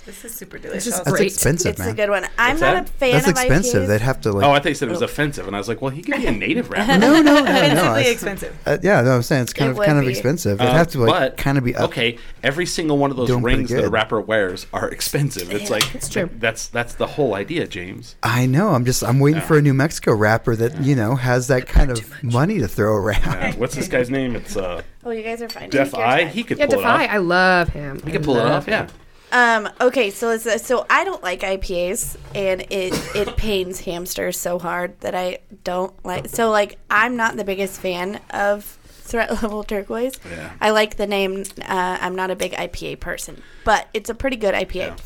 This 0.05 0.23
is 0.23 0.35
super 0.35 0.59
delicious. 0.59 0.87
is 0.87 0.97
That's 0.97 1.09
Great. 1.11 1.31
expensive, 1.31 1.71
It's 1.71 1.79
man. 1.79 1.89
a 1.89 1.93
good 1.93 2.09
one. 2.11 2.25
I'm 2.37 2.51
What's 2.51 2.61
not 2.61 2.73
that? 2.75 2.83
a 2.83 2.85
fan 2.93 3.09
of 3.09 3.15
it. 3.15 3.25
That's 3.25 3.25
of 3.27 3.31
expensive. 3.31 3.83
IPAs. 3.83 3.87
They'd 3.87 4.01
have 4.01 4.21
to 4.21 4.31
like. 4.33 4.45
Oh, 4.45 4.51
I 4.51 4.59
thought 4.59 4.69
you 4.69 4.75
said 4.75 4.87
it 4.87 4.91
was 4.91 5.01
offensive, 5.01 5.47
and 5.47 5.55
I 5.55 5.59
was 5.59 5.67
like, 5.67 5.81
well, 5.81 5.89
he 5.89 6.03
could 6.03 6.15
be 6.17 6.27
a 6.27 6.31
native 6.45 6.69
rapper. 6.69 6.97
no, 6.99 7.13
no, 7.13 7.21
no, 7.21 7.33
no. 7.39 7.43
Offensively 7.43 7.87
I- 7.87 8.01
expensive. 8.11 8.55
Uh, 8.67 8.77
yeah, 8.83 9.01
no, 9.01 9.15
I'm 9.15 9.23
saying 9.23 9.41
it's 9.43 9.53
kind 9.53 9.69
It 9.69 9.71
of 9.71 9.77
would 9.79 9.85
kind 9.87 9.97
of 9.97 10.05
be. 10.05 10.11
expensive. 10.11 10.61
It'd 10.61 10.71
Uh, 10.71 10.77
have 10.77 10.89
to 10.89 10.99
like 10.99 11.09
but, 11.09 11.37
kind 11.37 11.57
of 11.57 11.63
be 11.63 11.75
up. 11.75 11.85
okay. 11.89 12.17
Every 12.43 12.67
single 12.67 12.99
one 12.99 13.09
of 13.09 13.17
those 13.17 13.27
Doing 13.27 13.41
pretty 13.41 13.57
rings 13.57 13.69
that 13.71 13.79
a 13.79 13.81
good. 13.83 13.91
rapper 13.93 14.21
wears 14.21 14.67
are 14.73 14.87
expensive. 14.89 15.51
It's 15.51 15.71
like 15.71 15.95
It's 15.95 16.07
true. 16.07 16.29
That's 16.37 16.67
that's 16.67 16.93
the 16.93 17.07
whole 17.07 17.33
idea, 17.33 17.65
James. 17.65 18.15
I 18.21 18.45
know. 18.45 18.69
I'm 18.69 18.85
just 18.85 19.03
I'm 19.03 19.19
waiting 19.19 19.41
Yeah. 19.41 19.47
for 19.47 19.57
a 19.57 19.61
New 19.63 19.73
Mexico 19.73 20.13
rapper 20.13 20.55
that 20.55 20.81
you 20.81 20.95
know 20.95 21.15
has 21.15 21.47
that 21.47 21.67
kind 21.67 21.89
of 21.89 22.23
money 22.23 22.59
to 22.59 22.67
throw 22.67 22.93
around. 22.95 23.55
What's 23.55 23.75
this 23.75 23.87
guy's 23.87 24.11
name? 24.11 24.35
It's 24.35 24.55
uh, 24.55 24.83
Oh, 25.03 25.09
you 25.11 25.23
guys 25.23 25.41
are 25.41 25.49
fine. 25.49 25.69
Def 25.71 25.89
Take 25.91 25.97
your 25.97 26.05
Eye. 26.07 26.23
time. 26.25 26.31
He 26.33 26.43
could 26.43 26.57
Yeah, 26.59 26.65
pull 26.67 26.75
it 26.75 26.77
Defy. 26.77 27.05
off. 27.05 27.11
I 27.11 27.17
love 27.17 27.69
him. 27.69 28.01
He 28.05 28.11
could 28.11 28.23
pull 28.23 28.37
it 28.37 28.45
off. 28.45 28.67
Yeah. 28.67 28.87
Um. 29.35 29.69
Okay. 29.81 30.11
So 30.11 30.31
it's 30.31 30.65
so 30.65 30.85
I 30.89 31.03
don't 31.03 31.21
like 31.21 31.41
IPAs, 31.41 32.15
and 32.33 32.61
it 32.69 32.93
it 33.13 33.35
pains 33.45 33.81
hamsters 33.81 34.39
so 34.39 34.57
hard 34.57 34.97
that 35.01 35.13
I 35.13 35.39
don't 35.65 35.93
like. 36.05 36.29
So 36.29 36.49
like 36.49 36.77
I'm 36.89 37.17
not 37.17 37.35
the 37.35 37.43
biggest 37.43 37.81
fan 37.81 38.21
of 38.29 38.63
Threat 38.63 39.29
Level 39.43 39.63
Turquoise. 39.63 40.19
Yeah. 40.29 40.53
I 40.61 40.69
like 40.69 40.95
the 40.95 41.05
name. 41.05 41.43
Uh, 41.61 41.97
I'm 41.99 42.15
not 42.15 42.31
a 42.31 42.35
big 42.35 42.53
IPA 42.53 43.01
person, 43.01 43.41
but 43.65 43.89
it's 43.93 44.09
a 44.09 44.15
pretty 44.15 44.37
good 44.37 44.55
IPA. 44.55 44.97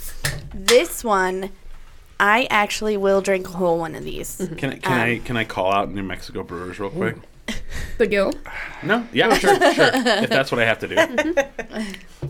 This 0.54 1.04
one, 1.04 1.50
I 2.20 2.48
actually 2.52 2.98
will 2.98 3.22
drink 3.22 3.48
a 3.48 3.52
whole 3.52 3.80
one 3.80 3.96
of 3.96 4.04
these. 4.04 4.48
Can 4.58 4.74
I 4.74 4.78
can 4.78 4.92
I 5.00 5.18
can 5.20 5.38
I 5.38 5.44
call 5.44 5.72
out 5.74 5.92
New 5.92 6.04
Mexico 6.04 6.44
brewers 6.44 6.80
real 6.80 6.92
quick? 6.92 7.16
The 7.98 8.06
Gill. 8.06 8.32
No, 8.84 9.08
yeah, 9.12 9.36
sure, 9.40 9.56
sure. 9.74 9.92
If 10.24 10.30
that's 10.30 10.52
what 10.52 10.62
I 10.62 10.66
have 10.66 10.78
to 10.80 10.88
do, 10.88 11.34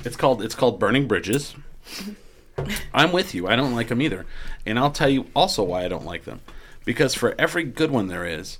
it's 0.05 0.15
called 0.15 0.41
it's 0.41 0.55
called 0.55 0.79
Burning 0.79 1.07
Bridges. 1.07 1.55
I'm 2.93 3.11
with 3.11 3.33
you. 3.33 3.47
I 3.47 3.55
don't 3.55 3.73
like 3.75 3.87
them 3.87 4.01
either, 4.01 4.25
and 4.65 4.77
I'll 4.77 4.91
tell 4.91 5.09
you 5.09 5.27
also 5.35 5.63
why 5.63 5.85
I 5.85 5.87
don't 5.87 6.05
like 6.05 6.25
them. 6.25 6.41
Because 6.85 7.13
for 7.13 7.35
every 7.39 7.63
good 7.63 7.91
one 7.91 8.07
there 8.07 8.25
is, 8.25 8.57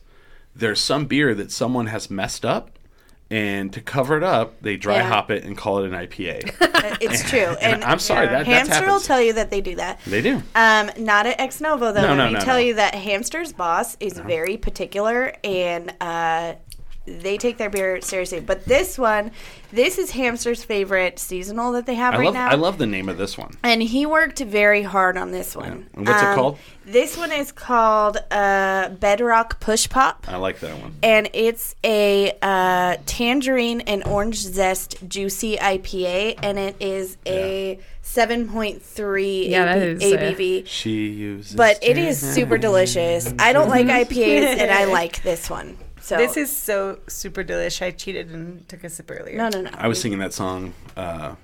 there's 0.55 0.79
some 0.79 1.05
beer 1.05 1.33
that 1.35 1.51
someone 1.51 1.87
has 1.87 2.09
messed 2.09 2.45
up, 2.45 2.71
and 3.31 3.71
to 3.73 3.81
cover 3.81 4.15
it 4.17 4.23
up, 4.23 4.61
they 4.61 4.77
dry 4.77 4.97
Yeah. 4.97 5.09
hop 5.09 5.31
it 5.31 5.43
and 5.43 5.57
call 5.57 5.83
it 5.83 5.91
an 5.91 5.93
IPA. 5.93 6.55
It's 7.01 7.29
true. 7.29 7.39
And 7.61 7.83
I'm 7.83 7.99
sorry, 7.99 8.27
that- 8.27 8.45
that's 8.45 8.69
Hamster 8.69 8.87
will 8.89 8.99
tell 9.01 9.21
you 9.21 9.33
that 9.33 9.49
they 9.51 9.61
do 9.61 9.75
that. 9.75 9.99
they 10.07 10.21
do. 10.21 10.41
Um, 10.55 10.89
not 10.97 11.25
at 11.27 11.39
Ex 11.39 11.59
Novo 11.61 11.91
though. 11.91 12.01
No, 12.01 12.07
Let 12.09 12.15
no, 12.15 12.27
me 12.27 12.33
no, 12.33 12.39
tell 12.39 12.55
no. 12.55 12.61
you 12.63 12.73
that 12.75 12.95
Hamster's 12.95 13.51
boss 13.53 13.95
is 13.99 14.17
Uh-huh. 14.17 14.27
very 14.27 14.57
particular 14.57 15.33
and 15.43 15.93
uh, 16.01 16.53
they 17.19 17.37
take 17.37 17.57
their 17.57 17.69
beer 17.69 17.99
seriously. 18.01 18.39
But 18.39 18.65
this 18.65 18.97
one, 18.97 19.31
this 19.71 19.97
is 19.97 20.11
Hamster's 20.11 20.63
favorite 20.63 21.19
seasonal 21.19 21.71
that 21.73 21.85
they 21.85 21.95
have 21.95 22.13
I 22.13 22.17
right 22.17 22.25
love 22.25 22.33
now. 22.33 22.49
I 22.49 22.55
love 22.55 22.77
the 22.77 22.85
name 22.85 23.09
of 23.09 23.17
this 23.17 23.37
one. 23.37 23.51
and 23.63 23.81
he 23.81 24.05
worked 24.05 24.39
very 24.39 24.83
hard 24.83 25.17
on 25.17 25.31
this 25.31 25.55
one. 25.55 25.89
And 25.93 26.07
what's 26.07 26.21
it 26.21 26.25
Um, 26.27 26.35
called? 26.35 26.57
This 26.85 27.15
one 27.17 27.31
is 27.31 27.51
called 27.51 28.17
uh, 28.31 28.89
Bedrock 28.89 29.59
Push 29.59 29.89
Pop. 29.89 30.25
I 30.27 30.37
like 30.37 30.59
that 30.61 30.79
one. 30.81 30.95
and 31.03 31.29
it's 31.33 31.75
a 31.83 32.31
uh, 32.41 32.97
tangerine 33.05 33.81
and 33.81 34.03
orange 34.07 34.37
zest 34.37 34.97
juicy 35.07 35.57
IPA, 35.57 36.39
and 36.41 36.57
it 36.57 36.75
is 36.79 37.17
a 37.27 37.79
7.3 38.03 39.49
Yeah, 39.49 39.75
AB- 39.75 40.13
uh, 40.15 40.17
ABV. 40.17 40.67
She 40.67 41.09
uses. 41.09 41.55
But 41.55 41.77
it 41.83 41.97
is 41.97 42.19
super 42.19 42.57
delicious. 42.57 43.31
I 43.37 43.53
don't 43.53 43.69
like 43.69 43.85
IPAs, 43.85 44.57
and 44.57 44.71
I 44.71 44.85
like 44.91 45.21
this 45.23 45.47
one. 45.49 45.77
So 46.09 46.17
This 46.17 46.37
is 46.37 46.55
so 46.55 46.97
super 47.07 47.43
delish. 47.43 47.81
I 47.83 47.91
cheated 47.91 48.29
and 48.31 48.67
took 48.67 48.83
a 48.83 48.89
sip 48.89 49.11
earlier. 49.11 49.37
no, 49.37 49.49
no, 49.49 49.61
no. 49.61 49.69
I 49.75 49.87
was 49.87 50.01
singing 50.01 50.17
that 50.19 50.33
song, 50.33 50.73
uh, 50.97 51.35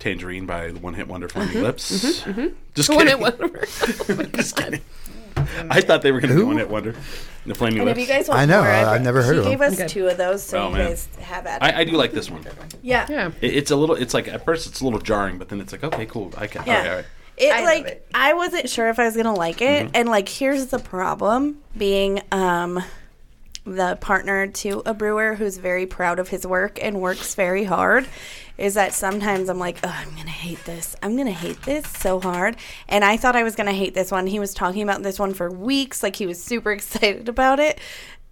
"Tangerine" 0.00 0.46
by 0.46 0.72
the 0.72 0.80
One 0.80 0.94
Hit 0.94 1.06
Wonder 1.06 1.28
Flaming 1.28 1.54
Mm-hmm, 1.54 1.62
Lips. 1.62 2.24
Just 2.74 2.88
One 2.88 3.06
kidding. 3.06 3.22
at 3.24 3.38
one. 4.18 4.32
Just 4.32 4.56
kidding. 4.56 4.80
I 5.70 5.80
thought 5.80 6.02
they 6.02 6.10
were 6.12 6.20
going 6.20 6.30
to 6.30 6.34
be 6.36 6.40
Who? 6.40 6.46
One 6.48 6.56
Hit 6.58 6.68
Wonder. 6.68 6.94
The 7.46 7.54
Flaming 7.54 7.80
And 7.80 7.88
if 7.90 7.96
Lips. 7.96 8.08
you 8.08 8.14
guys 8.14 8.28
want 8.28 8.40
I 8.40 8.44
know, 8.46 8.62
more, 8.62 8.70
I- 8.70 8.94
I've 8.96 9.02
never 9.02 9.22
heard 9.22 9.34
he 9.34 9.38
of 9.38 9.44
them. 9.44 9.52
gave 9.52 9.60
us 9.62 9.74
Okay. 9.78 9.86
two 9.88 10.08
of 10.08 10.16
those, 10.16 10.42
so 10.42 10.58
Oh, 10.64 10.68
you 10.70 10.74
man. 10.76 10.88
guys 10.88 11.08
have 11.20 11.46
at 11.46 11.62
it. 11.62 11.64
I, 11.64 11.80
I 11.80 11.84
do 11.84 11.92
like 11.92 12.10
this 12.12 12.28
one. 12.30 12.44
yeah. 12.82 13.06
Yeah. 13.08 13.30
It, 13.40 13.54
it's 13.56 13.70
a 13.70 13.76
little. 13.76 13.94
It's 13.94 14.12
like 14.12 14.26
at 14.28 14.44
first 14.44 14.66
it's 14.66 14.80
a 14.80 14.84
little 14.84 14.98
jarring, 14.98 15.38
but 15.38 15.48
then 15.48 15.60
it's 15.60 15.70
like 15.72 15.84
okay, 15.84 16.04
cool. 16.06 16.32
I 16.36 16.48
can. 16.48 16.64
Yeah. 16.66 16.72
All 16.74 16.80
right, 16.82 16.88
all 16.90 16.96
right. 16.96 17.04
It 17.36 17.52
I 17.52 17.56
love 17.60 17.64
like 17.64 17.86
it. 17.86 18.06
I 18.12 18.34
wasn't 18.34 18.68
sure 18.68 18.90
if 18.90 18.98
I 18.98 19.04
was 19.04 19.16
gonna 19.16 19.32
like 19.34 19.62
it, 19.62 19.86
Mm-hmm. 19.86 19.94
and 19.96 20.08
like 20.08 20.28
here's 20.28 20.66
the 20.66 20.78
problem: 20.80 21.58
being 21.78 22.20
um 22.32 22.82
the 23.76 23.96
partner 24.00 24.46
to 24.46 24.82
a 24.86 24.94
brewer 24.94 25.34
who's 25.34 25.56
very 25.56 25.86
proud 25.86 26.18
of 26.18 26.28
his 26.28 26.46
work 26.46 26.78
and 26.82 27.00
works 27.00 27.34
very 27.34 27.64
hard, 27.64 28.06
is 28.58 28.74
that 28.74 28.92
sometimes 28.92 29.48
I'm 29.48 29.58
like, 29.58 29.78
oh, 29.84 29.94
I'm 29.94 30.10
gonna 30.10 30.30
hate 30.30 30.64
this. 30.64 30.94
I'm 31.02 31.16
gonna 31.16 31.30
hate 31.30 31.62
this 31.62 31.88
so 31.88 32.20
hard. 32.20 32.56
And 32.88 33.04
I 33.04 33.16
thought 33.16 33.36
I 33.36 33.42
was 33.42 33.56
gonna 33.56 33.72
hate 33.72 33.94
this 33.94 34.10
one. 34.10 34.26
He 34.26 34.38
was 34.38 34.54
talking 34.54 34.82
about 34.82 35.02
this 35.02 35.18
one 35.18 35.34
for 35.34 35.50
weeks, 35.50 36.02
like 36.02 36.16
he 36.16 36.26
was 36.26 36.42
super 36.42 36.72
excited 36.80 37.28
about 37.28 37.58
it, 37.60 37.80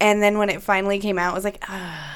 and 0.01 0.23
then 0.23 0.39
when 0.39 0.51
it 0.51 0.62
finally 0.62 0.98
came 0.98 1.19
out, 1.19 1.32
I 1.32 1.35
was 1.35 1.44
like, 1.44 1.65
ah. 1.69 2.15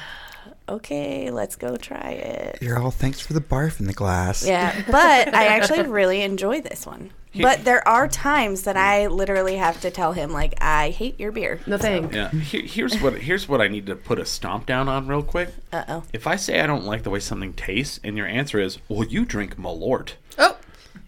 Okay, 0.69 1.29
let's 1.29 1.57
go 1.57 1.75
try 1.75 2.11
it. 2.11 2.59
You're 2.61 2.79
all 2.79 2.89
thanks 2.89 3.19
for 3.19 3.33
the 3.33 3.41
barf 3.41 3.81
in 3.81 3.85
the 3.85 3.93
glass. 3.93 4.47
Yeah, 4.47 4.73
but 4.87 5.33
I 5.33 5.47
actually 5.47 5.83
really 5.83 6.21
enjoy 6.21 6.61
this 6.61 6.85
one. 6.85 7.11
But 7.35 7.63
there 7.63 7.85
are 7.87 8.07
times 8.07 8.63
that 8.63 8.77
I 8.77 9.07
literally 9.07 9.55
have 9.57 9.81
to 9.81 9.89
tell 9.91 10.13
him 10.13 10.31
like 10.31 10.53
I 10.61 10.89
hate 10.91 11.19
your 11.19 11.31
beer. 11.31 11.59
No 11.65 11.77
thing. 11.77 12.13
Yeah. 12.13 12.29
Here, 12.29 12.61
here's 12.61 12.99
what. 13.01 13.13
Here's 13.19 13.47
what 13.49 13.59
I 13.61 13.67
need 13.67 13.85
to 13.87 13.95
put 13.95 14.19
a 14.19 14.25
stomp 14.25 14.65
down 14.65 14.87
on 14.87 15.07
real 15.07 15.23
quick. 15.23 15.49
Uh 15.71 15.83
oh. 15.87 16.03
If 16.13 16.27
I 16.27 16.35
say 16.35 16.59
I 16.61 16.67
don't 16.67 16.85
like 16.85 17.03
the 17.03 17.09
way 17.09 17.19
something 17.19 17.53
tastes, 17.53 17.99
and 18.03 18.15
your 18.17 18.27
answer 18.27 18.59
is, 18.59 18.77
"Well, 18.87 19.03
you 19.07 19.25
drink 19.25 19.57
Malort." 19.57 20.13
Oh. 20.37 20.57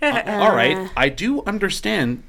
All 0.02 0.56
right, 0.56 0.90
I 0.96 1.10
do 1.10 1.44
understand 1.46 2.24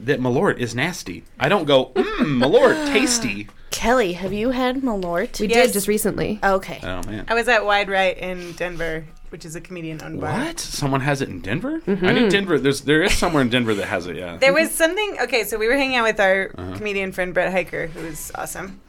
that 0.00 0.20
Malort 0.20 0.58
is 0.58 0.74
nasty. 0.74 1.24
I 1.38 1.48
don't 1.48 1.64
go, 1.64 1.86
mmm, 1.94 2.42
Malort, 2.42 2.86
tasty. 2.92 3.48
Kelly, 3.70 4.12
have 4.14 4.32
you 4.32 4.50
had 4.50 4.76
Malort? 4.82 5.40
We 5.40 5.48
Yes. 5.48 5.66
did 5.68 5.72
just 5.74 5.88
recently. 5.88 6.38
okay. 6.42 6.80
Oh 6.82 7.02
man. 7.04 7.24
I 7.28 7.34
was 7.34 7.48
at 7.48 7.64
Wide 7.64 7.88
Right 7.88 8.16
in 8.18 8.52
Denver, 8.52 9.04
which 9.34 9.44
is 9.44 9.56
a 9.56 9.60
comedian 9.60 10.00
owned 10.00 10.20
bar. 10.20 10.30
What? 10.44 10.60
Someone 10.60 11.00
has 11.00 11.20
it 11.20 11.28
in 11.28 11.40
Denver? 11.40 11.82
I 11.88 12.12
knew 12.12 12.30
Denver. 12.30 12.56
There's 12.56 12.82
there 12.82 13.02
is 13.02 13.18
somewhere 13.18 13.42
in 13.42 13.48
Denver 13.50 13.74
that 13.74 13.86
has 13.86 14.06
it. 14.06 14.14
Yeah. 14.14 14.36
There 14.36 14.52
was 14.52 14.70
something. 14.70 15.16
Okay, 15.22 15.42
so 15.42 15.58
we 15.58 15.66
were 15.66 15.74
hanging 15.76 15.96
out 15.96 16.04
with 16.04 16.20
our 16.20 16.52
Uh-huh. 16.56 16.76
comedian 16.76 17.10
friend 17.10 17.34
Brett 17.34 17.50
Hiker, 17.50 17.88
who's 17.88 18.30
awesome. 18.36 18.80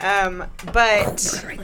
Um, 0.00 0.44
but 0.72 1.42
right 1.46 1.60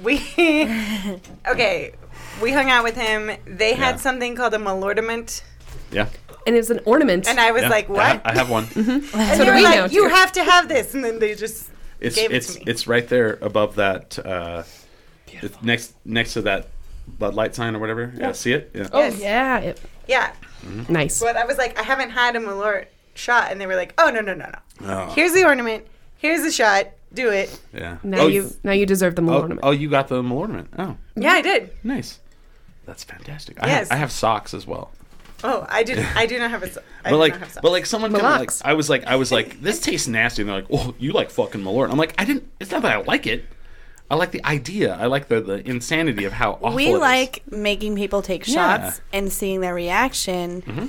we 0.00 0.20
okay, 1.48 1.94
we 2.40 2.52
hung 2.52 2.70
out 2.70 2.84
with 2.84 2.94
him. 2.94 3.32
They 3.44 3.74
had 3.74 3.96
Yeah. 3.96 4.06
something 4.06 4.36
called 4.36 4.54
a 4.54 4.58
malortament, 4.58 5.42
yeah. 5.90 6.06
And 6.46 6.54
it 6.54 6.60
was 6.60 6.70
an 6.70 6.78
ornament. 6.84 7.26
and 7.26 7.40
I 7.40 7.50
was 7.50 7.62
yeah. 7.62 7.70
like, 7.76 7.88
I 7.90 7.92
"What?" 7.92 8.06
ha- 8.06 8.22
I, 8.24 8.32
have 8.34 8.48
one. 8.50 8.66
and 8.76 9.02
So 9.04 9.16
they 9.44 9.50
were 9.50 9.56
we 9.56 9.62
now, 9.64 9.82
like, 9.82 9.92
"You 9.92 10.04
too. 10.08 10.14
have 10.14 10.30
to 10.38 10.44
have 10.44 10.68
this," 10.68 10.94
and 10.94 11.02
then 11.04 11.18
they 11.18 11.34
just 11.34 11.70
It's 11.98 12.14
gave 12.14 12.30
it 12.30 12.36
it's 12.36 12.54
to 12.54 12.58
me. 12.60 12.64
it's 12.70 12.86
right 12.86 13.08
there 13.08 13.30
above 13.42 13.74
that. 13.82 14.16
Uh, 14.24 14.62
next 15.62 15.94
next 16.04 16.32
to 16.34 16.42
that 16.42 16.68
Bud 17.18 17.34
Light 17.34 17.54
sign 17.54 17.74
or 17.74 17.78
whatever. 17.78 18.12
Yeah. 18.16 18.32
See 18.32 18.52
it? 18.52 18.70
Yeah. 18.74 18.88
oh, 18.92 18.98
Yes. 19.00 19.20
yeah. 19.20 19.58
It, 19.58 19.80
yeah. 20.06 20.32
Mm-hmm. 20.64 20.92
nice. 20.92 21.20
But 21.20 21.36
I 21.36 21.44
was 21.44 21.56
like, 21.58 21.78
"I 21.78 21.82
haven't 21.82 22.10
had 22.10 22.34
a 22.36 22.40
malort 22.40 22.86
shot," 23.14 23.50
and 23.52 23.60
they 23.60 23.66
were 23.66 23.76
like, 23.76 23.94
"Oh 23.98 24.10
no 24.10 24.20
no 24.20 24.34
no 24.34 24.46
no! 24.80 24.86
Oh, 24.92 25.12
Here's 25.14 25.32
the 25.32 25.44
ornament. 25.44 25.86
Here's 26.16 26.42
the 26.42 26.50
shot. 26.50 26.86
Do 27.14 27.30
it." 27.30 27.58
yeah. 27.72 27.98
Now 28.02 28.22
oh, 28.22 28.26
you 28.26 28.50
now 28.64 28.72
you 28.72 28.84
deserve 28.86 29.14
the 29.16 29.22
Oh, 29.22 29.34
ornament. 29.36 29.60
oh, 29.62 29.70
you 29.70 29.88
got 29.88 30.08
the 30.08 30.22
ornament. 30.22 30.68
Oh, 30.78 30.96
Yeah, 31.16 31.32
I 31.32 31.42
did. 31.42 31.70
nice. 31.84 32.18
That's 32.86 33.04
fantastic. 33.04 33.62
I, 33.62 33.66
Yes. 33.68 33.88
have, 33.88 33.96
I 33.96 34.00
have 34.00 34.10
socks 34.12 34.52
as 34.54 34.66
well. 34.66 34.90
Oh, 35.44 35.64
I 35.68 35.84
did. 35.84 35.98
I 36.16 36.26
do 36.26 36.38
not 36.38 36.50
have 36.50 36.62
a. 36.64 36.70
so- 36.72 36.80
I 37.04 37.10
But 37.10 37.10
do 37.10 37.16
like, 37.16 37.32
not 37.34 37.40
have 37.40 37.50
socks. 37.52 37.62
but 37.62 37.70
like, 37.70 37.86
someone 37.86 38.10
come, 38.12 38.22
like, 38.22 38.32
Relax. 38.34 38.62
I 38.64 38.72
was 38.72 38.90
like, 38.90 39.04
I 39.06 39.14
was 39.16 39.30
like, 39.30 39.60
this 39.62 39.80
tastes 39.80 40.08
nasty, 40.08 40.42
and 40.42 40.48
they're 40.48 40.56
like, 40.56 40.70
well, 40.70 40.94
you 40.98 41.12
like 41.12 41.30
fucking 41.30 41.60
Malort. 41.62 41.90
I'm 41.90 41.98
like, 41.98 42.14
I 42.18 42.24
didn't. 42.24 42.50
It's 42.58 42.70
not 42.72 42.82
that 42.82 42.92
I 42.92 43.00
like 43.02 43.26
it. 43.28 43.44
I 44.10 44.14
like 44.14 44.30
the 44.30 44.44
idea. 44.44 44.94
I 44.94 45.06
like 45.06 45.28
the, 45.28 45.40
the 45.40 45.68
insanity 45.68 46.24
of 46.24 46.32
how 46.32 46.52
awful 46.62 46.72
it 46.72 46.74
we 46.76 46.86
is. 46.88 46.98
like 46.98 47.42
making 47.50 47.94
people 47.96 48.22
take 48.22 48.46
Yeah. 48.48 48.54
shots 48.88 49.00
and 49.12 49.30
seeing 49.32 49.60
their 49.60 49.74
reaction 49.74 50.62
Mm-hmm. 50.62 50.86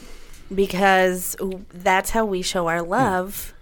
because 0.55 1.35
that's 1.73 2.09
how 2.11 2.25
we 2.25 2.41
show 2.41 2.67
our 2.67 2.81
love 2.81 3.53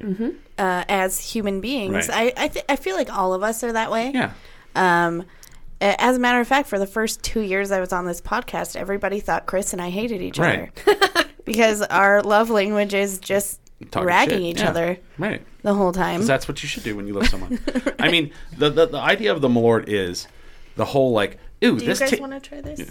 uh, 0.58 0.84
as 0.88 1.20
human 1.20 1.60
beings. 1.62 2.08
Right. 2.10 2.34
I 2.38 2.44
I, 2.46 2.48
th- 2.50 2.66
I 2.70 2.76
feel 2.76 2.96
like 2.96 3.12
all 3.12 3.34
of 3.34 3.44
us 3.44 3.64
are 3.64 3.74
that 3.74 3.92
way. 3.92 4.12
Yeah. 4.14 4.32
Um, 4.76 5.24
as 5.82 6.16
a 6.18 6.20
matter 6.20 6.40
of 6.40 6.48
fact, 6.48 6.68
for 6.70 6.80
the 6.80 6.88
first 6.88 7.22
two 7.24 7.42
years 7.42 7.72
I 7.72 7.80
was 7.80 7.94
on 7.94 8.06
this 8.06 8.22
podcast, 8.22 8.76
everybody 8.76 9.20
thought 9.20 9.46
Chris 9.46 9.74
and 9.74 9.82
I 9.82 9.90
hated 9.90 10.22
each 10.22 10.40
Right. 10.40 10.70
other 10.88 11.26
because 11.46 11.82
our 11.84 12.22
love 12.24 12.50
language 12.50 12.94
is 12.94 13.20
just 13.20 13.60
Talking 13.92 14.08
ragging 14.08 14.38
shit. 14.40 14.46
each 14.56 14.60
Yeah. 14.62 14.70
other 14.70 14.98
Right. 15.20 15.42
The 15.68 15.74
whole 15.74 15.92
time. 15.92 16.20
'Cause 16.22 16.28
that's 16.28 16.48
what 16.48 16.62
you 16.64 16.70
should 16.70 16.84
do 16.84 16.96
when 16.96 17.08
you 17.08 17.14
love 17.14 17.28
someone. 17.28 17.60
I 18.00 18.10
mean, 18.10 18.32
the, 18.58 18.70
the 18.70 18.86
the 18.88 19.00
idea 19.00 19.32
of 19.32 19.42
the 19.42 19.50
Malort 19.50 19.86
is 19.88 20.28
the 20.76 20.86
whole 20.86 21.12
like, 21.12 21.38
ooh, 21.64 21.78
Do 21.78 21.84
you 21.86 21.90
this. 21.90 22.00
guys 22.00 22.12
ta- 22.12 22.18
want 22.22 22.32
to 22.34 22.40
try 22.40 22.62
this? 22.62 22.90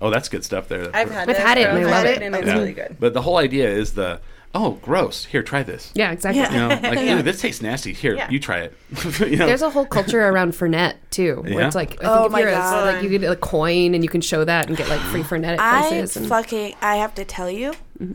Oh, 0.00 0.10
that's 0.10 0.28
good 0.28 0.44
stuff 0.44 0.68
there. 0.68 0.90
I've 0.94 1.10
had 1.10 1.28
I've 1.30 1.36
it. 1.36 1.36
had 1.38 1.58
it 1.58 1.66
and 1.68 1.78
I 1.78 1.80
I've 1.82 1.86
love 1.86 2.04
had 2.04 2.06
it. 2.06 2.22
and 2.22 2.34
it's 2.36 2.46
Yeah. 2.46 2.54
really 2.58 2.72
good. 2.72 2.96
But 3.00 3.14
the 3.14 3.22
whole 3.22 3.36
idea 3.38 3.68
is 3.68 3.94
the 3.94 4.20
oh, 4.54 4.72
gross. 4.82 5.24
Here, 5.26 5.42
try 5.42 5.62
this. 5.62 5.92
Yeah, 5.94 6.10
exactly. 6.10 6.40
Yeah. 6.42 6.52
You 6.52 6.58
know, 6.82 6.88
like, 6.88 6.98
ooh, 7.18 7.22
this 7.22 7.40
tastes 7.40 7.62
nasty. 7.62 7.92
Here, 7.92 8.16
Yeah. 8.16 8.30
you 8.30 8.40
try 8.40 8.60
it. 8.60 8.74
you 9.20 9.36
know? 9.36 9.46
There's 9.46 9.62
a 9.62 9.70
whole 9.70 9.86
culture 9.86 10.20
around 10.26 10.52
Fernet 10.54 10.94
too, 11.10 11.42
where 11.42 11.52
Yeah? 11.60 11.66
it's 11.66 11.76
like 11.76 11.90
I 11.92 11.96
think 11.96 12.02
Oh 12.04 12.24
if 12.26 12.32
my 12.32 12.40
you're 12.40 12.48
a- 12.48 12.52
God. 12.52 12.94
like 12.94 13.02
you 13.04 13.10
get 13.16 13.30
a 13.30 13.36
coin 13.36 13.94
and 13.94 14.02
you 14.02 14.08
can 14.08 14.20
show 14.22 14.44
that 14.44 14.66
and 14.68 14.76
get 14.76 14.88
like 14.88 15.00
free 15.00 15.22
Fernet 15.22 15.54
at 15.54 15.60
I 15.60 15.88
places. 15.88 16.16
and, 16.16 16.26
fucking 16.28 16.74
I 16.82 16.96
have 16.96 17.14
to 17.14 17.24
tell 17.24 17.50
you, 17.50 17.72
Mm-hmm. 18.02 18.12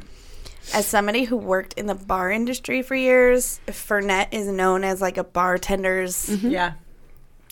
As 0.73 0.85
somebody 0.87 1.23
who 1.25 1.35
worked 1.37 1.73
in 1.73 1.87
the 1.87 1.95
bar 1.95 2.31
industry 2.31 2.81
for 2.81 2.95
years, 2.95 3.59
Fernet 3.67 4.27
is 4.31 4.47
known 4.47 4.83
as 4.83 5.01
like 5.01 5.17
a 5.17 5.23
bartender's 5.23 6.29
Yeah. 6.43 6.73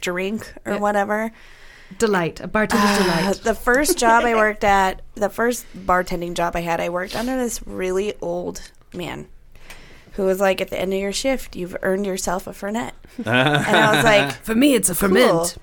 drink 0.02 0.54
or 0.66 0.74
Yeah. 0.74 0.80
whatever. 0.80 1.32
delight, 1.98 2.40
a 2.40 2.48
bartender's 2.48 3.00
Uh, 3.00 3.04
delight. 3.04 3.44
the 3.44 3.54
first 3.54 3.98
job 3.98 4.24
I 4.24 4.34
worked 4.46 4.64
at, 4.64 5.02
the 5.16 5.28
first 5.30 5.66
bartending 5.76 6.36
job 6.36 6.56
I 6.56 6.62
had, 6.62 6.80
I 6.80 6.88
worked 6.88 7.18
under 7.18 7.36
this 7.38 7.62
really 7.68 8.14
old 8.22 8.62
man 8.94 9.28
who 10.14 10.24
was 10.24 10.40
like, 10.40 10.62
at 10.62 10.70
the 10.70 10.80
end 10.80 10.94
of 10.94 11.00
your 11.00 11.12
shift, 11.12 11.56
you've 11.58 11.76
earned 11.82 12.06
yourself 12.06 12.48
a 12.48 12.52
Fernet. 12.52 12.92
and 13.18 13.28
I 13.28 13.94
was 13.96 14.04
like, 14.06 14.32
For 14.44 14.56
me, 14.56 14.74
it's 14.74 14.90
a 14.90 14.96
ferment. 14.96 15.58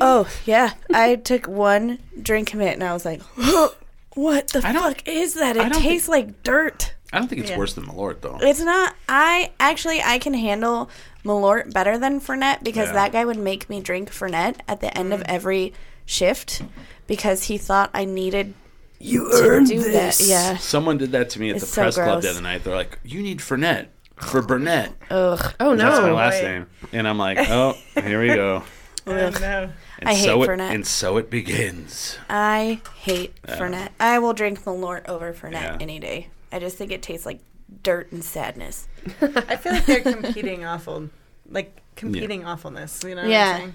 oh, 0.00 0.26
yeah. 0.46 0.72
I 0.94 1.16
took 1.16 1.46
one 1.46 1.98
drink 2.22 2.54
of 2.54 2.60
it 2.62 2.72
and 2.72 2.82
I 2.82 2.92
was 2.94 3.04
like, 3.04 3.20
what 4.18 4.48
the 4.48 4.66
I 4.66 4.72
don't- 4.72 4.82
fuck 4.82 5.06
is 5.06 5.34
that? 5.34 5.56
I 5.56 5.66
It 5.66 5.72
don't 5.72 5.82
tastes 5.82 6.08
like 6.08 6.42
dirt. 6.42 6.94
I 7.12 7.18
don't 7.18 7.28
think 7.28 7.40
it's 7.40 7.50
Yeah. 7.50 7.58
worse 7.58 7.74
than 7.74 7.86
Malort, 7.86 8.20
though. 8.20 8.38
It's 8.40 8.60
not. 8.60 8.94
I 9.08 9.52
actually 9.60 10.02
I 10.02 10.18
can 10.18 10.34
handle 10.34 10.90
Malort 11.24 11.72
better 11.72 11.96
than 11.98 12.20
Fernet 12.20 12.62
because 12.64 12.88
Yeah. 12.88 12.94
that 12.94 13.12
guy 13.12 13.24
would 13.24 13.38
make 13.38 13.70
me 13.70 13.80
drink 13.80 14.10
Fernet 14.10 14.56
at 14.66 14.80
the 14.80 14.96
end 14.98 15.12
of 15.12 15.20
mm. 15.20 15.26
every 15.28 15.72
shift 16.04 16.62
because 17.06 17.44
he 17.44 17.56
thought 17.58 17.90
I 17.94 18.04
needed 18.04 18.54
You 18.98 19.30
to 19.30 19.64
do 19.64 19.92
that. 19.92 20.18
Yeah. 20.20 20.56
Someone 20.56 20.98
did 20.98 21.12
that 21.12 21.30
to 21.30 21.40
me 21.40 21.50
at 21.50 21.56
It's 21.56 21.64
the 21.66 21.70
so 21.70 21.82
press 21.82 21.94
club 21.94 22.22
the 22.22 22.30
other 22.30 22.42
night. 22.42 22.64
They're 22.64 22.74
like, 22.74 22.98
you 23.04 23.22
need 23.22 23.38
Fernet 23.38 23.86
for 24.16 24.42
Burnett. 24.42 24.90
Ugh. 25.10 25.54
Oh 25.60 25.74
no. 25.74 25.76
That's 25.76 26.00
my 26.00 26.10
last 26.10 26.40
Boy. 26.40 26.48
name. 26.48 26.66
And 26.92 27.06
I'm 27.06 27.18
like, 27.18 27.38
oh, 27.38 27.74
here 27.94 28.20
we 28.20 28.28
go. 28.28 28.64
I 29.06 29.12
don't 29.12 29.40
know. 29.40 29.70
And 29.98 30.08
I 30.08 30.14
hate 30.14 30.24
so 30.24 30.42
it, 30.42 30.48
Fernet. 30.48 30.70
And 30.74 30.86
so 30.86 31.16
it 31.16 31.28
begins. 31.30 32.18
I 32.30 32.80
hate 33.00 33.40
Fernet. 33.42 33.88
I 33.98 34.18
will 34.18 34.32
drink 34.32 34.62
Malort 34.64 35.08
over 35.08 35.32
Fernet 35.32 35.52
Yeah. 35.52 35.76
any 35.80 35.98
day. 35.98 36.28
I 36.52 36.58
just 36.58 36.76
think 36.76 36.92
it 36.92 37.02
tastes 37.02 37.26
like 37.26 37.40
dirt 37.82 38.12
and 38.12 38.24
sadness. 38.24 38.86
I 39.20 39.56
feel 39.56 39.72
like 39.72 39.86
they're 39.86 40.00
competing 40.00 40.64
awful, 40.64 41.10
like 41.50 41.80
competing 41.96 42.44
awfulness. 42.44 43.02
You 43.04 43.14
know? 43.14 43.22
What 43.22 43.30
Yeah. 43.30 43.50
I'm 43.50 43.56
saying? 43.60 43.72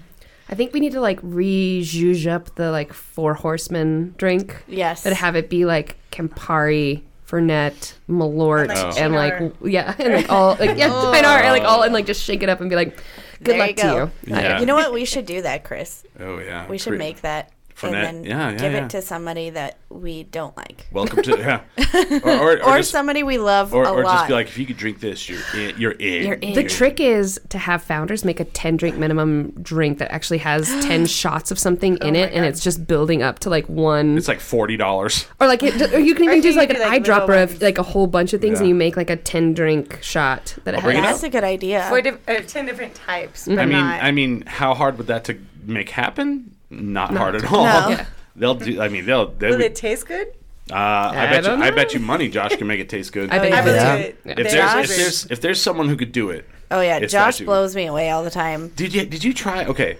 I 0.48 0.54
think 0.54 0.72
we 0.74 0.80
need 0.80 0.92
to 0.92 1.00
like 1.00 1.18
re-zhuzh 1.22 2.26
up 2.30 2.54
the 2.56 2.70
like 2.70 2.92
four 2.92 3.34
horsemen 3.34 4.14
drink, 4.18 4.62
Yes. 4.66 5.06
And 5.06 5.14
have 5.14 5.36
it 5.36 5.48
be 5.48 5.64
like 5.64 5.96
Campari, 6.10 7.02
Fernet, 7.26 7.94
Malort, 8.08 8.68
And, 8.98 9.14
like, 9.14 9.32
oh. 9.34 9.36
and 9.40 9.62
like 9.62 9.72
yeah, 9.72 9.94
and 9.98 10.14
like 10.14 10.30
all 10.30 10.56
like 10.60 10.76
yeah, 10.78 10.88
oh. 10.92 11.12
Cynar, 11.14 11.40
and 11.42 11.52
like 11.52 11.62
all 11.64 11.82
and 11.82 11.94
like 11.94 12.06
just 12.06 12.22
shake 12.22 12.42
it 12.42 12.48
up 12.48 12.60
and 12.60 12.68
be 12.68 12.76
like, 12.76 12.98
good 13.44 13.52
There 13.52 13.58
luck 13.58 13.68
you 13.70 13.74
to 13.76 14.10
you. 14.26 14.34
Yeah. 14.34 14.60
You 14.60 14.66
know 14.66 14.74
what? 14.74 14.92
We 14.92 15.04
should 15.04 15.26
do 15.26 15.42
that, 15.42 15.64
Chris. 15.64 16.04
Oh, 16.18 16.38
yeah. 16.38 16.66
We 16.68 16.78
should 16.78 16.92
Cre- 16.94 16.98
make 16.98 17.20
that 17.20 17.50
Fernet. 17.76 17.84
and 17.86 17.94
then 17.94 18.24
Yeah, 18.24 18.50
yeah, 18.50 18.56
give 18.56 18.72
yeah. 18.72 18.84
it 18.84 18.90
to 18.90 19.02
somebody 19.02 19.50
that 19.50 19.78
we 19.88 20.22
don't 20.24 20.56
like. 20.56 20.86
Welcome 20.92 21.22
to, 21.24 21.36
yeah. 21.38 21.60
Or, 22.24 22.30
or, 22.30 22.52
or, 22.58 22.62
Or 22.64 22.76
just, 22.78 22.90
somebody 22.90 23.22
we 23.22 23.38
love 23.38 23.74
or, 23.74 23.84
a 23.84 23.90
or 23.90 24.04
lot. 24.04 24.14
just 24.14 24.28
be 24.28 24.34
like, 24.34 24.46
if 24.48 24.58
you 24.58 24.66
could 24.66 24.76
drink 24.76 25.00
this, 25.00 25.28
you're 25.28 25.40
in. 25.54 25.78
You're 25.80 25.92
in. 25.92 26.26
You're 26.26 26.34
in. 26.36 26.54
The 26.54 26.64
trick 26.64 27.00
is 27.00 27.40
to 27.50 27.58
have 27.58 27.82
founders 27.82 28.24
make 28.24 28.38
a 28.40 28.44
10 28.44 28.76
drink 28.76 28.96
minimum 28.96 29.50
drink 29.62 29.98
that 29.98 30.10
actually 30.12 30.38
has 30.38 30.68
10 30.86 31.06
shots 31.06 31.50
of 31.50 31.58
something 31.58 31.96
in 31.98 32.14
it 32.16 32.32
and 32.32 32.44
it's 32.44 32.62
just 32.62 32.86
building 32.86 33.22
up 33.22 33.40
to 33.40 33.50
like 33.50 33.68
one 33.68 34.16
It's 34.16 34.28
like 34.28 34.38
$40. 34.40 35.26
or 35.40 35.46
like 35.46 35.62
it, 35.62 35.92
or 35.92 35.98
you 35.98 36.14
can 36.14 36.24
even 36.24 36.40
do 36.40 36.52
like 36.52 36.70
an 36.70 36.78
like, 36.80 37.02
eyedropper 37.04 37.42
of 37.42 37.60
like 37.62 37.78
a 37.78 37.82
whole 37.82 38.06
bunch 38.06 38.32
of 38.32 38.40
things 38.40 38.54
Yeah. 38.58 38.60
and 38.60 38.68
you 38.68 38.74
make 38.74 38.96
like 38.96 39.10
a 39.10 39.16
10 39.16 39.54
drink 39.54 39.98
shot 40.02 40.56
that 40.64 40.74
I'll 40.74 40.88
it 40.90 40.94
has. 40.96 41.04
That's 41.04 41.22
a 41.24 41.28
good 41.30 41.44
idea. 41.44 41.84
Four 41.88 42.00
diff- 42.02 42.28
uh, 42.28 42.34
ten 42.46 42.66
different 42.66 42.94
types, 42.94 43.46
but 43.46 43.58
I 43.58 43.66
mean, 43.66 43.72
not. 43.78 44.02
I 44.02 44.10
mean, 44.10 44.42
how 44.46 44.74
hard 44.74 44.98
would 44.98 45.06
that 45.08 45.24
to 45.24 45.38
make 45.64 45.90
happen? 45.90 46.53
Not 46.74 47.16
hard 47.16 47.36
at 47.36 47.44
all. 47.50 47.64
No. 47.64 47.88
Yeah. 47.90 48.06
They'll 48.36 48.54
do. 48.54 48.80
I 48.80 48.88
mean, 48.88 49.06
they'll. 49.06 49.30
They 49.30 49.46
will 49.50 49.58
would, 49.58 49.64
it 49.66 49.76
taste 49.76 50.06
good? 50.08 50.26
uh, 50.70 50.74
I, 50.74 51.26
I 51.26 51.30
bet 51.30 51.36
you. 51.36 51.50
don't 51.50 51.62
I 51.62 51.70
bet 51.70 51.94
you 51.94 52.00
money. 52.00 52.28
Josh 52.28 52.56
can 52.56 52.66
make 52.66 52.80
it 52.80 52.88
taste 52.88 53.12
good. 53.12 53.30
I 53.32 53.38
bet. 53.38 53.52
I 53.52 53.64
you 53.64 53.70
Yeah. 53.74 53.94
it. 53.94 54.20
Yeah. 54.24 54.34
if 54.38 54.50
there's, 54.50 54.90
if 54.90 54.96
there's 54.96 55.26
if 55.26 55.40
there's 55.40 55.62
someone 55.62 55.88
who 55.88 55.96
could 55.96 56.10
do 56.10 56.30
it, 56.30 56.48
oh 56.72 56.80
yeah, 56.80 56.98
Josh 57.06 57.40
blows 57.40 57.76
me 57.76 57.86
away 57.86 58.10
all 58.10 58.24
the 58.24 58.30
time. 58.30 58.68
did 58.70 58.92
you 58.92 59.06
did 59.06 59.22
you 59.22 59.32
try? 59.32 59.64
Okay, 59.66 59.98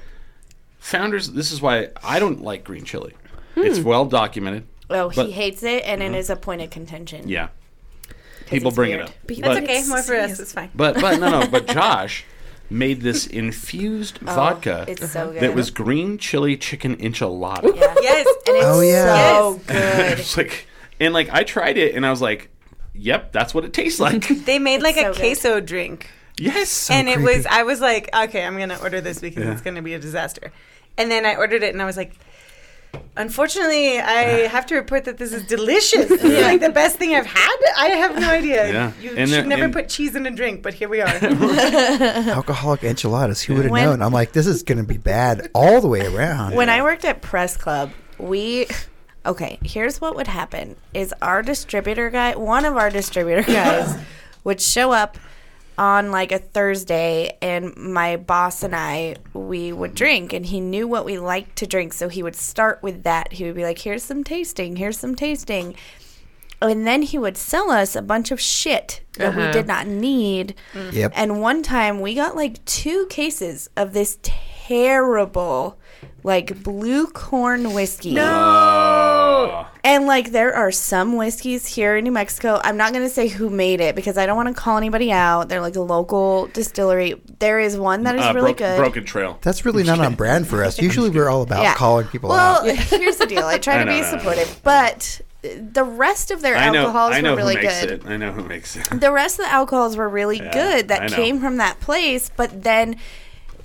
founders. 0.81 1.31
This 1.31 1.53
is 1.53 1.63
why 1.63 1.91
I 2.03 2.19
don't 2.19 2.43
like 2.43 2.65
green 2.65 2.85
chili. 2.85 3.15
Hmm. 3.55 3.63
It's 3.63 3.79
well 3.79 4.05
documented. 4.05 4.67
Oh, 4.91 5.13
But- 5.15 5.27
he 5.27 5.33
hates 5.33 5.63
it, 5.63 5.85
and 5.85 6.03
it 6.03 6.15
is 6.15 6.29
a 6.29 6.37
point 6.37 6.61
of 6.61 6.71
contention. 6.71 7.29
Yeah, 7.29 7.49
people 8.47 8.69
it's 8.69 8.75
bring 8.77 8.91
it 8.91 9.01
up. 9.01 9.11
But- 9.27 9.37
That's 9.39 9.61
okay. 9.61 9.85
More 9.87 10.03
for 10.03 10.17
us. 10.17 10.41
It's 10.41 10.53
fine. 10.53 10.71
But 10.75 11.01
but 11.01 11.21
no 11.21 11.31
no. 11.31 11.47
But 11.47 11.67
Josh 11.69 12.25
made 12.75 13.01
this 13.03 13.27
infused 13.27 14.19
Oh, 14.23 14.35
vodka 14.35 14.85
It's 14.89 15.11
so 15.13 15.21
uh-huh. 15.21 15.31
good. 15.33 15.43
that 15.43 15.55
was 15.55 15.71
green 15.71 16.19
chili 16.19 16.57
chicken 16.57 16.97
enchilada. 16.97 17.75
Yeah. 17.77 17.95
Yes. 18.03 18.27
And 18.47 18.57
it's 18.57 18.67
Oh, 18.67 18.81
yeah. 18.81 19.39
so 19.39 19.61
good. 19.67 20.19
It's 20.19 20.37
like 20.37 20.67
and 21.01 21.15
like 21.15 21.29
I 21.31 21.45
tried 21.45 21.77
it 21.79 21.95
and 21.95 22.05
I 22.05 22.11
was 22.11 22.21
like, 22.21 22.51
yep, 22.93 23.33
that's 23.33 23.55
what 23.55 23.65
it 23.65 23.73
tastes 23.73 24.01
like. 24.01 24.27
They 24.45 24.59
made 24.59 24.83
like 24.83 24.97
so 24.97 25.11
a 25.11 25.13
good. 25.13 25.17
queso 25.21 25.61
drink. 25.61 26.11
yes. 26.39 26.91
and 26.91 27.09
it 27.09 27.21
was 27.21 27.47
I 27.47 27.63
was 27.63 27.81
like, 27.81 28.11
okay, 28.15 28.45
I'm 28.45 28.59
gonna 28.59 28.79
order 28.83 29.01
this 29.01 29.21
because 29.21 29.45
Yeah. 29.45 29.53
it's 29.53 29.63
gonna 29.63 29.83
be 29.83 29.95
a 29.95 29.99
disaster. 29.99 30.53
And 30.99 31.11
then 31.11 31.25
I 31.27 31.35
ordered 31.35 31.63
it, 31.65 31.73
and 31.73 31.83
I 31.83 31.87
was 31.87 31.97
like, 31.97 32.13
unfortunately, 33.17 33.99
I 33.99 34.45
ah. 34.45 34.49
have 34.49 34.67
to 34.67 34.75
report 34.75 35.05
that 35.05 35.19
this 35.19 35.33
is 35.33 35.47
delicious. 35.47 36.09
This 36.15 36.23
is 36.23 36.43
like 36.43 36.61
the 36.61 36.71
best 36.71 36.97
thing 36.97 37.15
I've 37.15 37.27
had. 37.27 37.57
I 37.77 37.89
have 37.89 38.19
no 38.19 38.31
idea. 38.31 38.73
Yeah. 38.73 38.93
You 39.01 39.11
And 39.17 39.29
should 39.29 39.41
there- 39.41 39.47
never 39.47 39.65
and- 39.65 39.73
put 39.73 39.89
cheese 39.89 40.15
in 40.15 40.27
a 40.27 40.31
drink, 40.31 40.63
but 40.63 40.75
here 40.75 40.89
we 40.89 41.01
are. 41.01 41.09
Alcoholic 42.39 42.85
enchiladas. 42.85 43.43
Who 43.43 43.55
would 43.55 43.65
have 43.65 43.73
When- 43.73 43.85
known? 43.85 44.03
I'm 44.03 44.13
like, 44.13 44.33
this 44.33 44.47
is 44.47 44.63
going 44.63 44.79
to 44.79 44.85
be 44.85 44.99
bad 44.99 45.51
all 45.55 45.81
the 45.81 45.89
way 45.89 46.07
around. 46.07 46.55
When 46.55 46.69
I 46.69 46.83
worked 46.83 47.05
at 47.05 47.23
Press 47.23 47.57
Club, 47.57 47.91
we 48.19 48.67
okay. 49.27 49.59
Here's 49.63 50.01
what 50.01 50.15
would 50.17 50.27
happen: 50.29 50.77
is 50.93 51.13
our 51.21 51.43
distributor 51.43 52.11
guy, 52.11 52.37
one 52.37 52.65
of 52.65 52.77
our 52.77 52.91
distributor 52.91 53.43
guys, 53.43 53.99
would 54.45 54.61
show 54.61 54.93
up 54.93 55.19
on 55.77 56.11
like 56.11 56.31
a 56.33 56.39
Thursday, 56.39 57.37
and 57.43 57.77
my 57.77 58.17
boss 58.17 58.63
and 58.63 58.75
I 58.77 59.17
we 59.33 59.73
would 59.73 59.95
drink, 59.95 60.33
and 60.33 60.47
he 60.47 60.61
knew 60.61 60.87
what 60.87 61.05
we 61.05 61.19
liked 61.19 61.57
to 61.57 61.67
drink, 61.67 61.93
so 61.93 62.09
he 62.09 62.23
would 62.23 62.37
start 62.37 62.83
with 62.83 63.03
that. 63.05 63.33
He 63.33 63.45
would 63.45 63.55
be 63.57 63.65
like, 63.65 63.79
"Here's 63.79 64.03
some 64.05 64.23
tasting. 64.25 64.77
Here's 64.77 64.99
some 64.99 65.15
tasting." 65.15 65.75
And 66.63 66.87
then 66.87 67.03
he 67.03 67.19
would 67.19 67.37
sell 67.37 67.71
us 67.71 67.95
a 67.95 68.01
bunch 68.01 68.31
of 68.31 68.41
shit 68.41 69.03
that 69.19 69.35
we 69.37 69.43
Uh-huh. 69.43 69.53
did 69.53 69.67
not 69.67 69.87
need. 69.87 70.55
Yep. 70.93 71.13
And 71.15 71.41
one 71.43 71.63
time 71.63 72.01
we 72.01 72.15
got 72.15 72.37
like 72.37 72.65
two 72.65 73.07
cases 73.11 73.69
of 73.77 73.93
this 73.93 74.17
terrible, 74.23 75.77
like 76.25 76.63
blue 76.65 77.07
corn 77.07 77.73
whiskey. 77.75 78.17
Oh. 78.19 79.69
And 79.85 80.07
like 80.07 80.31
there 80.33 80.55
are 80.55 80.73
some 80.73 81.17
whiskeys 81.17 81.67
here 81.67 81.97
in 81.97 82.05
New 82.05 82.13
Mexico. 82.13 82.59
I'm 82.65 82.77
not 82.79 82.93
going 82.93 83.05
to 83.05 83.11
say 83.11 83.29
who 83.29 83.51
made 83.51 83.81
it 83.81 83.95
because 83.95 84.17
I 84.17 84.25
don't 84.27 84.37
want 84.37 84.49
to 84.49 84.55
call 84.55 84.79
anybody 84.79 85.13
out. 85.13 85.49
They're 85.51 85.61
like 85.61 85.77
a 85.77 85.81
local 85.83 86.47
distillery. 86.49 87.21
There 87.39 87.61
is 87.61 87.77
one 87.77 88.05
that 88.05 88.17
is 88.17 88.23
Uh, 88.25 88.33
really 88.35 88.53
Broke- 88.53 88.59
good. 88.59 88.79
Broken 88.79 89.05
Trail. 89.05 89.39
That's 89.43 89.65
really 89.67 89.83
not 89.85 90.01
on 90.01 90.15
brand 90.15 90.49
for 90.49 90.65
us. 90.65 90.81
Usually 90.81 91.11
we're 91.11 91.29
all 91.29 91.43
about 91.43 91.77
calling 91.77 92.07
people 92.07 92.33
out. 92.33 92.65
well, 92.65 92.73
out. 92.73 92.77
here's 92.79 93.17
the 93.19 93.27
deal. 93.27 93.45
I 93.45 93.59
try 93.59 93.75
I 93.75 93.79
to 93.81 93.85
know, 93.85 93.91
be 93.93 94.01
no, 94.01 94.07
no, 94.07 94.13
no. 94.13 94.19
supportive, 94.19 94.61
but 94.65 95.21
the 95.43 95.85
rest 95.85 96.31
of 96.31 96.41
their 96.41 96.57
I 96.57 96.71
know. 96.71 96.87
alcohols 96.87 97.13
I 97.15 97.21
know 97.21 97.33
were 97.33 97.37
really 97.37 97.57
who 97.57 97.63
makes 97.63 97.81
good. 97.83 97.91
it. 97.91 98.07
I 98.07 98.17
know 98.17 98.33
who 98.33 98.45
makes 98.45 98.77
it. 98.77 98.85
the 98.99 99.13
rest 99.13 99.39
of 99.39 99.45
the 99.45 99.53
alcohols 99.53 99.95
were 99.95 100.09
really 100.09 100.39
Yeah, 100.39 100.51
good 100.53 100.85
I 100.91 100.99
that 100.99 101.11
know. 101.11 101.17
came 101.17 101.39
from 101.39 101.59
that 101.59 101.81
place, 101.81 102.31
but 102.35 102.63
then 102.63 102.97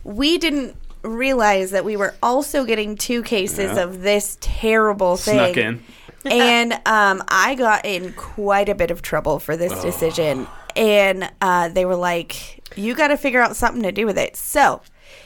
we 0.03 0.37
didn't 0.37 0.75
realize 1.03 1.71
that 1.71 1.85
we 1.85 1.95
were 1.97 2.13
also 2.21 2.65
getting 2.65 2.95
two 2.95 3.23
cases 3.23 3.75
Yeah. 3.75 3.83
of 3.83 4.01
this 4.01 4.37
terrible 4.41 5.17
thing. 5.17 5.35
Snuck 5.53 5.57
in. 5.57 5.83
and 6.25 6.73
um, 6.85 7.23
I 7.29 7.55
got 7.55 7.85
in 7.85 8.13
quite 8.13 8.67
a 8.69 8.75
bit 8.75 8.91
of 8.91 9.01
trouble 9.01 9.39
for 9.39 9.55
this 9.55 9.73
decision. 9.81 10.47
And 10.75 11.29
uh, 11.41 11.69
they 11.69 11.85
were 11.85 11.95
like, 11.95 12.69
you 12.75 12.93
got 12.95 13.07
to 13.07 13.17
figure 13.17 13.41
out 13.41 13.55
something 13.55 13.81
to 13.83 13.91
do 13.91 14.05
with 14.05 14.17
it. 14.17 14.35
So 14.35 14.81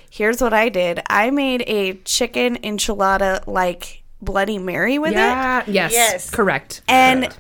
here's 0.10 0.40
what 0.42 0.54
I 0.54 0.70
did 0.70 1.02
I 1.10 1.32
made 1.32 1.64
a 1.68 1.96
chicken 2.06 2.58
enchilada 2.58 3.46
like 3.48 4.04
Bloody 4.22 4.58
Mary 4.60 5.00
with 5.00 5.12
it. 5.12 5.16
yes, 5.16 5.68
Yes. 5.92 6.30
correct 6.30 6.82
And 6.88 7.36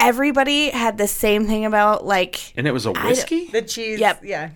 everybody 0.00 0.70
had 0.70 0.98
the 0.98 1.08
same 1.08 1.46
thing 1.46 1.64
about 1.64 2.06
like 2.06 2.52
And 2.56 2.66
it 2.66 2.72
was 2.72 2.86
a 2.86 2.92
whiskey? 2.92 3.46
the 3.48 3.62
cheese. 3.62 3.98
Yep. 3.98 4.20
Yeah. 4.24 4.50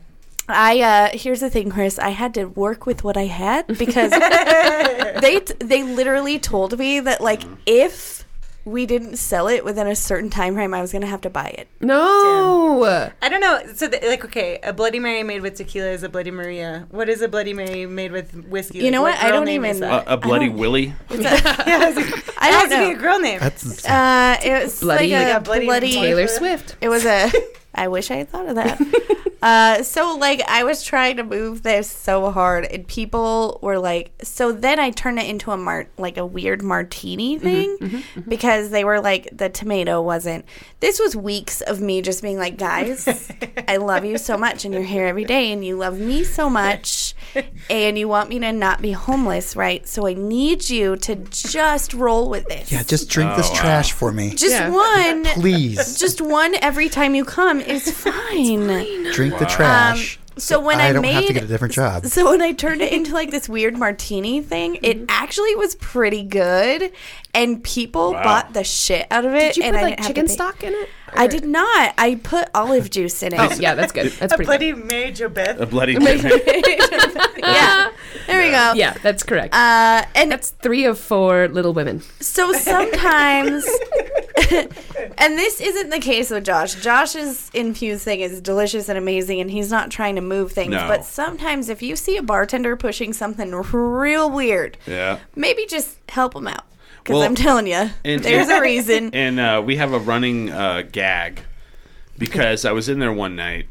I 0.49 0.81
uh 0.81 1.09
here's 1.17 1.41
the 1.41 1.51
thing, 1.51 1.71
Chris. 1.71 1.99
I 1.99 2.11
had 2.11 2.35
to 2.35 2.45
work 2.47 2.87
with 2.87 3.05
what 3.05 3.17
I 3.17 3.27
had 3.27 3.67
because 3.79 4.11
they 5.21 5.41
t- 5.41 5.55
they 5.61 5.83
literally 5.83 6.39
told 6.39 6.79
me 6.79 7.01
that 7.01 7.21
like 7.21 7.43
if 7.67 8.25
we 8.65 8.85
didn't 8.85 9.17
sell 9.17 9.49
it 9.49 9.65
within 9.65 9.87
a 9.87 9.97
certain 9.97 10.29
time 10.29 10.55
frame, 10.55 10.75
I 10.75 10.81
was 10.83 10.93
gonna 10.93 11.07
have 11.07 11.23
to 11.23 11.31
buy 11.31 11.47
it. 11.57 11.69
no 11.81 13.11
I 13.23 13.29
don't 13.31 13.41
know. 13.41 13.61
So, 13.75 13.89
the, 13.89 13.99
like, 14.07 14.25
okay, 14.27 14.59
a 14.63 14.73
Bloody 14.75 14.99
Mary 14.99 15.23
made 15.23 15.41
with 15.41 15.55
tequila 15.57 15.89
is 15.89 16.03
a 16.03 16.09
Bloody 16.09 16.31
Maria. 16.31 16.87
What 16.91 17.09
is 17.09 17.23
a 17.23 17.29
Bloody 17.29 17.55
Mary 17.55 17.87
made 17.87 18.13
with 18.13 18.35
whiskey? 18.47 18.79
You 18.79 18.85
Like, 18.85 18.93
know 18.93 19.03
what? 19.03 19.17
I 19.19 19.23
girl 19.29 19.39
don't 19.39 19.45
name 19.47 19.65
even- 19.65 19.71
is 19.77 19.81
that? 19.81 20.07
A, 20.07 20.15
a 20.15 20.17
bloody 20.19 20.49
don't- 20.49 20.59
willy? 20.59 20.87
yeah, 21.11 21.55
I 21.57 21.91
was 21.93 21.97
like, 21.97 22.43
I 22.43 22.49
It 22.49 22.53
has 22.55 22.69
don't 22.71 22.89
to 22.89 22.89
be 22.89 22.99
a 22.99 22.99
girl 23.03 23.19
name. 23.21 23.41
That's 23.41 23.85
Uh, 23.87 24.37
it 24.45 24.63
was 24.65 24.81
Bloody- 24.81 25.13
like 25.13 25.23
a 25.23 25.29
Like 25.29 25.37
a 25.37 25.41
bloody 25.41 25.65
bloody. 25.67 25.93
Taylor 25.93 26.27
Swift. 26.29 26.77
It 26.83 26.89
was 26.91 27.07
a. 27.07 27.31
I 27.75 27.89
wish 27.89 28.11
I 28.11 28.17
had 28.17 28.29
thought 28.29 28.49
of 28.49 28.57
that. 28.57 28.81
uh, 29.43 29.83
so 29.83 30.17
like 30.17 30.43
I 30.49 30.65
was 30.65 30.83
trying 30.83 31.17
to 31.19 31.25
move 31.25 31.63
this 31.63 31.91
so 31.91 32.31
hard, 32.31 32.65
and 32.65 32.87
people 32.87 33.59
were 33.63 33.79
like, 33.79 34.11
so 34.23 34.53
then 34.53 34.79
I 34.79 34.91
turned 34.91 35.19
it 35.19 35.29
into 35.29 35.51
a 35.51 35.57
mart, 35.57 35.91
like 35.99 36.17
a 36.17 36.27
weird 36.27 36.63
martini 36.63 37.37
mm-hmm, 37.37 37.45
thing 37.45 37.79
mm-hmm, 37.81 37.97
mm-hmm. 37.97 38.29
because 38.29 38.71
they 38.71 38.85
were 38.85 39.01
like 39.01 39.29
the 39.33 39.49
tomato 39.49 40.01
wasn't. 40.03 40.45
This 40.81 40.99
was 40.99 41.15
weeks 41.15 41.61
of 41.61 41.81
me 41.81 42.03
just 42.03 42.23
being 42.23 42.39
like, 42.39 42.57
guys, 42.57 43.31
I 43.69 43.77
love 43.77 44.05
you 44.05 44.19
so 44.19 44.37
much, 44.37 44.65
and 44.65 44.75
you're 44.75 44.83
here 44.83 45.07
every 45.07 45.25
day, 45.25 45.53
and 45.53 45.65
you 45.65 45.77
love 45.77 45.99
me 45.99 46.25
so 46.25 46.51
much, 46.51 47.15
and 47.71 47.99
you 47.99 48.09
want 48.09 48.29
me 48.31 48.39
to 48.41 48.53
not 48.53 48.81
be 48.83 48.93
homeless, 48.93 49.57
right? 49.57 49.87
So 49.87 50.07
I 50.07 50.15
need 50.15 50.69
you 50.69 50.97
to 50.97 51.17
just 51.31 51.95
roll 51.95 52.29
with 52.29 52.47
this. 52.49 52.71
yeah. 52.73 52.83
Just 52.83 53.09
drink 53.09 53.37
this 53.37 53.49
Oh, 53.49 53.53
wow. 53.53 53.61
trash 53.61 53.93
for 53.93 54.13
me, 54.13 54.31
just 54.31 54.53
Yeah. 54.55 54.71
one. 54.71 55.25
please. 55.25 55.99
Just 55.99 56.21
one 56.21 56.55
every 56.57 56.89
time 56.89 57.15
you 57.15 57.25
come 57.25 57.61
is 57.61 57.91
fine. 57.91 59.13
drink 59.13 59.39
the 59.39 59.47
trash. 59.47 60.17
Um, 60.17 60.23
so 60.39 60.61
when 60.61 60.81
I, 60.81 60.89
I 60.89 60.93
don't 60.93 61.03
made 61.03 61.15
have 61.15 61.27
to 61.27 61.33
get 61.33 61.43
a 61.43 61.47
different 61.49 61.75
job. 61.75 62.07
so 62.07 62.31
when 62.31 62.41
I 62.41 62.53
turned 62.53 62.81
it 62.81 62.93
into 62.93 63.13
like 63.13 63.31
this 63.31 63.49
weird 63.49 63.77
martini 63.77 64.41
thing, 64.41 64.77
it 64.83 64.97
mm-hmm. 64.99 65.05
actually 65.09 65.55
was 65.57 65.75
pretty 65.75 66.23
good, 66.23 66.93
and 67.35 67.63
people 67.63 68.13
Wow. 68.13 68.23
bought 68.23 68.53
the 68.53 68.63
shit 68.65 69.07
out 69.11 69.25
of 69.25 69.35
it. 69.35 69.55
Did 69.55 69.57
you 69.59 69.63
and 69.65 69.75
put 69.75 69.81
I 69.81 69.83
like 69.83 69.97
didn't 69.97 70.07
have 70.07 70.15
to 70.15 70.15
chicken 70.15 70.29
stock 70.29 70.63
in 70.63 70.73
it? 70.75 70.89
I 71.15 71.27
did 71.27 71.45
not. 71.45 71.95
I 71.99 72.17
put 72.23 72.49
olive 72.55 72.91
juice 72.91 73.23
in 73.23 73.35
it. 73.35 73.41
Oh, 73.41 73.55
yeah, 73.59 73.75
that's 73.75 73.93
good. 73.93 74.13
That's 74.13 74.35
pretty. 74.35 74.45
a 74.45 74.47
pretty 74.47 74.73
bloody 74.73 74.89
Mary 74.89 75.13
Jo 75.13 75.29
Beth. 75.29 75.61
A 75.61 75.67
bloody. 75.67 75.93
yeah, 77.39 77.91
there 78.27 78.45
we 78.45 78.51
go. 78.51 78.73
Yeah, 78.75 78.95
that's 79.03 79.23
correct. 79.23 79.55
Uh, 79.55 80.05
and 80.15 80.31
that's 80.31 80.51
three 80.51 80.85
of 80.85 80.99
four 80.99 81.49
Little 81.49 81.73
Women. 81.73 82.03
So 82.21 82.53
sometimes, 82.53 83.65
and 84.51 85.39
this 85.39 85.61
isn't 85.61 85.91
the 85.91 86.01
case 86.01 86.31
with 86.31 86.45
Josh. 86.45 86.75
Josh's 86.77 87.51
infused 87.55 88.05
thing 88.05 88.21
is 88.21 88.41
delicious 88.41 88.89
and 88.89 88.99
amazing, 88.99 89.41
and 89.41 89.51
he's 89.51 89.71
not 89.71 89.91
trying 89.91 90.15
to 90.17 90.21
move 90.21 90.53
things. 90.53 90.73
No. 90.73 90.89
But 90.89 91.05
sometimes, 91.05 91.69
if 91.69 91.83
you 91.83 91.97
see 91.97 92.17
a 92.17 92.23
bartender 92.23 92.77
pushing 92.77 93.13
something 93.13 93.53
real 93.53 94.31
weird, 94.31 94.77
yeah. 94.87 95.19
maybe 95.35 95.67
just 95.67 95.99
help 96.11 96.35
him 96.35 96.49
out. 96.49 96.65
Because 97.03 97.15
Well, 97.15 97.23
I'm 97.23 97.35
telling 97.35 97.67
you, 97.67 97.91
and- 98.05 98.23
there's 98.23 98.49
a 98.49 98.61
reason. 98.61 99.11
And 99.15 99.41
uh, 99.41 99.63
we 99.65 99.77
have 99.77 99.93
a 99.93 99.99
running 99.99 100.51
uh, 100.51 100.83
gag 100.91 101.43
because 102.19 102.65
I 102.65 102.73
was 102.73 102.89
in 102.89 102.99
there 102.99 103.13
one 103.13 103.37
night 103.37 103.69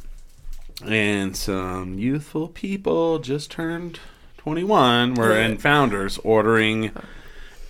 and 0.86 1.36
some 1.36 1.98
youthful 1.98 2.48
people 2.48 3.20
just 3.20 3.50
turned 3.52 4.00
21 4.38 5.16
were 5.16 5.36
in 5.38 5.58
Founders 5.60 6.18
ordering 6.20 6.92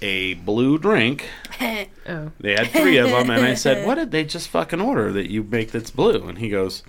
a 0.02 0.36
blue 0.36 0.78
drink. 0.78 1.28
Oh. 2.10 2.32
They 2.40 2.54
had 2.54 2.70
three 2.70 2.96
of 3.00 3.10
them, 3.10 3.30
and 3.30 3.44
I 3.44 3.54
said, 3.54 3.86
"What 3.86 3.96
did 3.96 4.12
they 4.12 4.24
just 4.24 4.48
fucking 4.48 4.80
order 4.80 5.12
that 5.12 5.30
you 5.30 5.44
make 5.44 5.72
that's 5.72 5.92
blue?" 5.92 6.26
And 6.30 6.38
he 6.38 6.48
goes, 6.48 6.82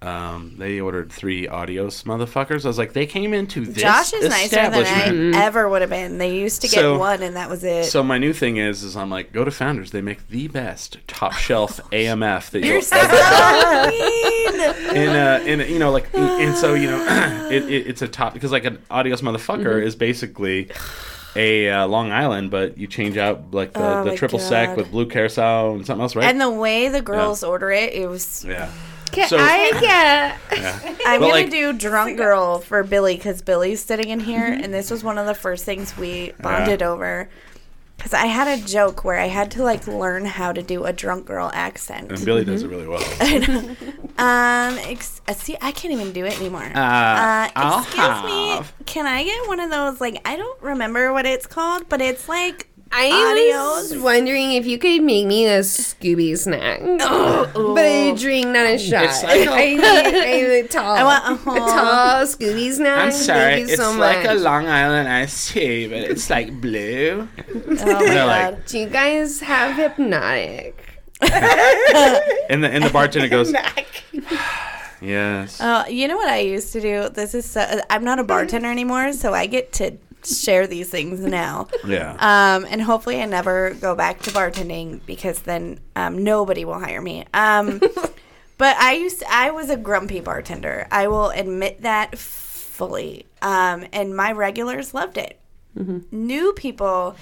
um, 0.00 0.54
"They 0.58 0.80
ordered 0.80 1.10
three 1.12 1.48
Adios 1.48 2.04
motherfuckers." 2.04 2.64
I 2.64 2.68
was 2.68 2.78
like, 2.78 2.92
"They 2.92 3.06
came 3.06 3.34
into 3.34 3.64
this 3.66 3.82
Josh 3.82 4.12
is 4.12 4.28
nicer 4.28 4.56
than 4.56 4.74
establishment." 4.74 5.34
I 5.34 5.44
ever 5.44 5.68
would 5.68 5.80
have 5.80 5.90
been. 5.90 6.18
They 6.18 6.38
used 6.38 6.62
to 6.62 6.68
get 6.68 6.80
So- 6.80 6.98
one, 6.98 7.22
and 7.22 7.34
that 7.36 7.50
was 7.50 7.64
it. 7.64 7.86
So 7.86 8.02
my 8.02 8.18
new 8.18 8.32
thing 8.32 8.58
is, 8.58 8.82
is 8.82 8.96
I'm 8.96 9.10
like, 9.10 9.32
go 9.32 9.44
to 9.44 9.50
Founders. 9.50 9.90
They 9.90 10.00
make 10.02 10.28
the 10.28 10.48
best 10.48 10.98
top 11.06 11.32
shelf 11.34 11.80
AMF 11.92 12.50
that 12.50 12.64
You're 12.64 12.74
you'll 12.74 12.82
so 12.82 12.96
ever. 12.96 13.90
mean. 13.90 14.60
And 14.96 15.10
uh, 15.10 15.44
and 15.62 15.70
you 15.70 15.78
know, 15.78 15.90
like, 15.90 16.08
and 16.14 16.56
so 16.56 16.74
you 16.74 16.88
know, 16.90 17.48
it, 17.50 17.64
it, 17.64 17.86
it's 17.88 18.02
a 18.02 18.08
top 18.08 18.34
because 18.34 18.52
like 18.52 18.64
an 18.64 18.78
Adios 18.90 19.20
motherfucker 19.22 19.58
Mm-hmm. 19.58 19.86
is 19.86 19.96
basically 19.96 20.70
a 21.36 21.68
uh, 21.70 21.86
Long 21.86 22.10
Island, 22.10 22.50
but 22.50 22.78
you 22.78 22.86
change 22.86 23.16
out 23.16 23.52
like 23.52 23.72
the, 23.72 23.80
Oh 23.80 24.04
the 24.04 24.10
my 24.10 24.16
triple 24.16 24.38
sec 24.38 24.68
God. 24.70 24.76
with 24.78 24.90
blue 24.90 25.06
curaçao 25.06 25.74
and 25.76 25.86
something 25.86 26.02
else, 26.02 26.16
right? 26.16 26.24
And 26.24 26.40
the 26.40 26.50
way 26.50 26.88
the 26.88 27.02
girls 27.02 27.42
order 27.44 27.70
it, 27.70 27.92
it 27.92 28.08
was. 28.08 28.44
yeah. 28.48 28.70
Can 29.10 29.28
So- 29.28 29.38
I 29.38 29.70
get? 29.80 29.82
Yeah. 29.82 30.36
I'm 31.06 31.20
But, 31.20 31.26
gonna 31.28 31.32
like- 31.32 31.50
do 31.50 31.72
drunk 31.72 32.16
girl 32.16 32.58
for 32.58 32.82
Billy 32.82 33.16
because 33.16 33.42
Billy's 33.42 33.82
sitting 33.82 34.08
in 34.10 34.20
here, 34.20 34.44
and 34.46 34.72
this 34.72 34.90
was 34.90 35.02
one 35.04 35.18
of 35.18 35.26
the 35.26 35.34
first 35.34 35.64
things 35.64 35.96
we 35.96 36.32
bonded 36.40 36.82
over. 36.82 37.28
Because 37.96 38.14
I 38.14 38.26
had 38.26 38.46
a 38.60 38.62
joke 38.64 39.02
where 39.04 39.18
I 39.18 39.26
had 39.26 39.50
to 39.52 39.64
like 39.64 39.88
learn 39.88 40.24
how 40.24 40.52
to 40.52 40.62
do 40.62 40.84
a 40.84 40.92
drunk 40.92 41.26
girl 41.26 41.50
accent. 41.52 42.12
And 42.12 42.24
Billy 42.24 42.44
does 42.44 42.62
it 42.62 42.68
really 42.68 42.86
well. 42.86 43.02
Um, 44.18 44.76
ex- 44.80 45.20
uh, 45.28 45.32
see, 45.32 45.56
I 45.62 45.70
can't 45.70 45.92
even 45.94 46.12
do 46.12 46.24
it 46.24 46.36
anymore. 46.40 46.64
Uh, 46.74 46.78
Uh, 46.78 47.48
I'll 47.54 47.78
excuse 47.82 47.96
have- 48.02 48.24
me, 48.24 48.60
can 48.84 49.06
I 49.06 49.22
get 49.22 49.46
one 49.46 49.60
of 49.60 49.70
those? 49.70 50.00
Like, 50.00 50.20
I 50.24 50.36
don't 50.36 50.60
remember 50.60 51.12
what 51.12 51.24
it's 51.24 51.46
called, 51.46 51.88
but 51.88 52.00
it's 52.00 52.28
like 52.28 52.68
I 52.90 53.10
Adios. 53.10 53.92
was 53.92 54.02
wondering 54.02 54.52
if 54.52 54.66
you 54.66 54.78
could 54.78 55.02
make 55.02 55.26
me 55.26 55.46
a 55.46 55.60
Scooby 55.60 56.36
snack, 56.38 56.80
but 57.54 57.78
a 57.84 58.14
drink, 58.16 58.46
not 58.48 58.66
a 58.66 58.78
shot. 58.78 59.04
It's 59.04 59.22
like 59.22 59.46
a- 59.46 59.50
I 59.52 59.64
need, 59.74 59.80
I 59.84 60.10
need 60.10 60.44
a 60.64 60.68
tall, 60.68 60.96
I 60.96 61.04
want 61.04 61.24
a 61.46 61.50
a 61.50 61.54
tall 61.58 62.22
Scooby 62.26 62.72
snack. 62.72 62.98
I'm 62.98 63.12
sorry, 63.12 63.38
Thank 63.56 63.66
you 63.68 63.72
it's 63.74 63.82
so 63.82 63.92
like 63.92 64.26
a. 64.26 64.34
Long 64.34 64.66
Island 64.66 65.08
iced 65.08 65.50
tea, 65.52 65.86
but 65.88 65.98
it's 65.98 66.30
like 66.30 66.60
blue. 66.60 67.28
Oh 67.48 67.62
my 67.66 67.74
They're 67.74 68.26
like- 68.26 68.54
god! 68.54 68.64
Do 68.66 68.78
you 68.78 68.86
guys 68.88 69.40
have 69.40 69.76
Hpnotiq? 69.76 70.74
And 71.20 72.64
the 72.64 72.70
and 72.70 72.84
the 72.84 72.90
bartender 72.90 73.28
goes, 73.28 73.52
yes. 75.00 75.60
Uh, 75.60 75.84
you 75.88 76.08
know 76.08 76.16
what 76.16 76.28
I 76.28 76.38
used 76.38 76.72
to 76.72 76.80
do? 76.80 77.08
This 77.08 77.34
is 77.34 77.44
so, 77.44 77.80
I'm 77.90 78.04
not 78.04 78.18
a 78.18 78.24
bartender 78.24 78.68
anymore, 78.70 79.12
so 79.12 79.32
I 79.34 79.46
get 79.46 79.72
to 79.74 79.96
share 80.28 80.66
these 80.66 80.88
things 80.90 81.20
now. 81.20 81.68
yeah. 81.86 82.12
Um, 82.12 82.66
and 82.68 82.82
hopefully 82.82 83.20
I 83.20 83.26
never 83.26 83.74
go 83.74 83.94
back 83.94 84.20
to 84.22 84.30
bartending 84.30 85.00
because 85.06 85.40
then 85.40 85.80
um, 85.96 86.22
nobody 86.24 86.64
will 86.64 86.78
hire 86.78 87.00
me. 87.00 87.26
Um, 87.34 87.80
but 88.58 88.76
I 88.76 88.94
used 88.94 89.22
I 89.28 89.50
was 89.50 89.70
a 89.70 89.76
grumpy 89.76 90.20
bartender. 90.20 90.86
I 90.90 91.08
will 91.08 91.30
admit 91.30 91.82
that 91.82 92.18
fully. 92.18 93.26
Um, 93.42 93.86
and 93.92 94.16
my 94.16 94.32
regulars 94.32 94.94
loved 94.94 95.18
it. 95.18 95.38
New 96.10 96.52
people, 96.54 97.14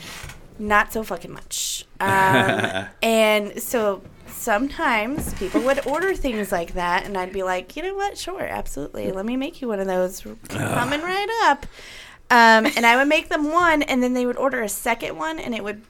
not 0.59 0.91
so 0.91 1.03
fucking 1.03 1.33
much. 1.33 1.85
Um, 2.01 2.87
and 3.03 3.61
so 3.63 4.03
sometimes 4.29 5.35
people 5.35 5.61
would 5.63 5.87
order 5.87 6.15
things 6.15 6.53
like 6.53 6.75
that, 6.75 7.05
and 7.05 7.17
I'd 7.17 7.33
be 7.33 7.43
like, 7.43 7.77
you 7.77 7.83
know 7.83 7.95
what? 7.95 8.17
Sure, 8.17 8.43
absolutely. 8.43 9.13
Let 9.13 9.27
me 9.27 9.37
make 9.37 9.61
you 9.61 9.69
one 9.69 9.81
of 9.81 9.87
those. 9.87 10.23
Coming 10.49 11.01
right 11.01 11.43
up. 11.45 11.67
Um, 12.31 12.67
and 12.77 12.87
I 12.87 12.97
would 12.97 13.09
make 13.09 13.29
them 13.29 13.53
one, 13.53 13.83
and 13.83 14.03
then 14.03 14.15
they 14.15 14.27
would 14.27 14.37
order 14.37 14.63
a 14.63 14.69
second 14.69 15.17
one, 15.17 15.39
and 15.39 15.55
it 15.55 15.63
would 15.63 15.83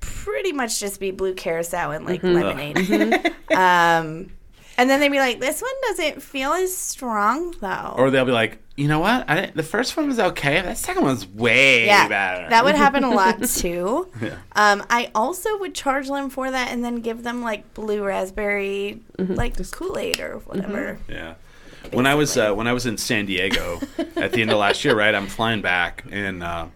pretty 0.00 0.52
much 0.52 0.80
just 0.80 1.00
be 1.00 1.10
blue 1.10 1.34
curaçao 1.34 1.94
and 1.94 2.04
like 2.04 2.22
lemonade. 2.22 2.76
um, 3.54 4.32
and 4.76 4.88
then 4.88 5.00
they'd 5.00 5.08
be 5.08 5.18
like, 5.18 5.40
"This 5.40 5.60
one 5.60 5.72
doesn't 5.88 6.22
feel 6.22 6.52
as 6.52 6.76
strong, 6.76 7.54
though." 7.60 7.94
or 7.96 8.10
they'll 8.10 8.24
be 8.24 8.32
like, 8.32 8.58
you 8.78 8.86
know 8.86 9.00
what? 9.00 9.26
The 9.54 9.64
first 9.64 9.96
one 9.96 10.06
was 10.06 10.20
okay. 10.20 10.60
That 10.60 10.78
second 10.78 11.02
one 11.02 11.12
was 11.12 11.26
way 11.26 11.86
yeah, 11.86 12.06
better. 12.06 12.48
that 12.48 12.64
would 12.64 12.74
happen 12.76 13.02
a 13.02 13.10
lot 13.10 13.42
too. 13.42 14.08
Um, 14.52 14.84
I 14.88 15.10
also 15.16 15.58
would 15.58 15.74
charge 15.74 16.06
them 16.06 16.30
for 16.30 16.48
that, 16.48 16.70
and 16.70 16.84
then 16.84 17.00
give 17.00 17.24
them 17.24 17.42
like 17.42 17.74
blue 17.74 18.04
raspberry, 18.04 19.02
like 19.18 19.56
Kool 19.72 19.98
Aid 19.98 20.20
or 20.20 20.38
whatever. 20.38 21.00
Yeah. 21.08 21.34
When 21.92 22.06
I 22.06 22.14
was 22.14 22.36
uh, 22.36 22.52
when 22.54 22.66
I 22.66 22.72
was 22.72 22.86
in 22.86 22.98
San 22.98 23.26
Diego 23.26 23.80
at 24.16 24.32
the 24.32 24.42
end 24.42 24.50
of 24.50 24.58
last 24.58 24.84
year, 24.84 24.94
right? 24.96 25.14
I'm 25.14 25.26
flying 25.26 25.62
back, 25.62 26.04
and 26.10 26.42
uh, 26.42 26.66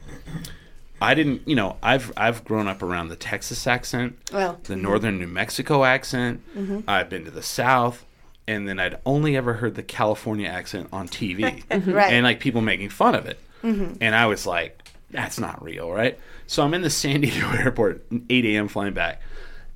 I 1.00 1.14
didn't, 1.14 1.46
you 1.46 1.56
know, 1.56 1.76
I've 1.82 2.12
I've 2.16 2.44
grown 2.44 2.68
up 2.68 2.82
around 2.82 3.08
the 3.08 3.16
Texas 3.16 3.66
accent, 3.66 4.16
Well, 4.32 4.58
the 4.64 4.76
northern 4.76 5.18
New 5.18 5.26
Mexico 5.26 5.84
accent. 5.84 6.40
I've 6.88 7.08
been 7.10 7.24
to 7.24 7.30
the 7.30 7.42
South, 7.42 8.04
and 8.46 8.68
then 8.68 8.78
I'd 8.78 8.98
only 9.04 9.36
ever 9.36 9.54
heard 9.54 9.74
the 9.74 9.82
California 9.82 10.48
accent 10.48 10.88
on 10.92 11.08
TV, 11.08 11.62
Right. 11.92 12.12
and 12.12 12.24
like 12.24 12.40
people 12.40 12.60
making 12.60 12.88
fun 12.90 13.14
of 13.14 13.26
it, 13.26 13.38
and 13.62 14.14
I 14.14 14.26
was 14.26 14.46
like, 14.46 14.88
that's 15.10 15.38
not 15.38 15.62
real, 15.62 15.90
right? 15.90 16.18
So 16.46 16.62
I'm 16.62 16.72
in 16.74 16.82
the 16.82 16.90
San 16.90 17.20
Diego 17.20 17.50
airport, 17.58 18.04
8 18.30 18.44
a.m. 18.46 18.68
flying 18.68 18.94
back, 18.94 19.20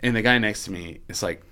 and 0.01 0.15
the 0.17 0.23
guy 0.23 0.39
next 0.39 0.65
to 0.65 0.71
me 0.73 1.01
is 1.09 1.23
like, 1.23 1.43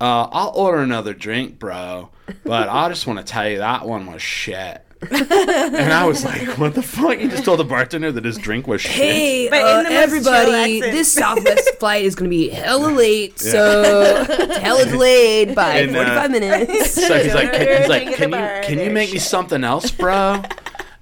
uh, 0.00 0.28
I'll 0.30 0.52
order 0.54 0.78
another 0.78 1.14
drink, 1.14 1.58
bro, 1.58 2.10
but 2.44 2.68
I 2.68 2.88
just 2.88 3.06
want 3.06 3.18
to 3.18 3.24
tell 3.24 3.48
you 3.48 3.58
that 3.58 3.86
one 3.86 4.10
was 4.10 4.22
shit. 4.22 4.84
and 5.10 5.92
I 5.92 6.06
was 6.06 6.24
like, 6.24 6.58
what 6.58 6.74
the 6.74 6.82
fuck? 6.82 7.20
You 7.20 7.28
just 7.28 7.44
told 7.44 7.60
the 7.60 7.64
bartender 7.64 8.10
that 8.10 8.24
his 8.24 8.36
drink 8.36 8.66
was 8.66 8.80
shit. 8.80 8.90
Hey, 8.90 9.48
But 9.48 9.60
uh, 9.62 9.76
the 9.76 9.82
most 9.82 9.88
chill 9.90 10.02
everybody, 10.02 10.80
this 10.80 11.12
Southwest 11.12 11.70
flight 11.78 12.04
is 12.04 12.16
going 12.16 12.28
to 12.28 12.36
be 12.36 12.48
hella 12.48 12.88
late, 12.88 13.38
so 13.38 14.24
hella 14.60 14.84
delayed 14.86 15.54
by 15.54 15.78
And, 15.78 15.96
uh, 15.96 16.04
45 16.04 16.30
minutes. 16.32 16.94
So 16.94 17.22
he's 17.22 17.32
like, 17.32 17.52
can, 17.52 17.80
he's 17.80 17.88
like, 17.88 18.14
can 18.16 18.30
you 18.30 18.36
can 18.36 18.70
you 18.70 18.76
they're 18.76 18.92
make 18.92 19.12
me 19.12 19.18
something 19.18 19.62
else, 19.62 19.92
bro? 19.92 20.42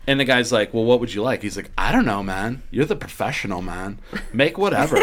And 0.06 0.20
the 0.20 0.24
guy's 0.26 0.52
like, 0.52 0.74
well, 0.74 0.84
what 0.84 1.00
would 1.00 1.12
you 1.12 1.22
like? 1.22 1.42
He's 1.42 1.56
like, 1.56 1.70
I 1.78 1.90
don't 1.90 2.04
know, 2.04 2.22
man. 2.22 2.62
You're 2.70 2.84
the 2.84 2.96
professional, 2.96 3.62
man. 3.62 3.98
Make 4.32 4.58
whatever. 4.58 5.00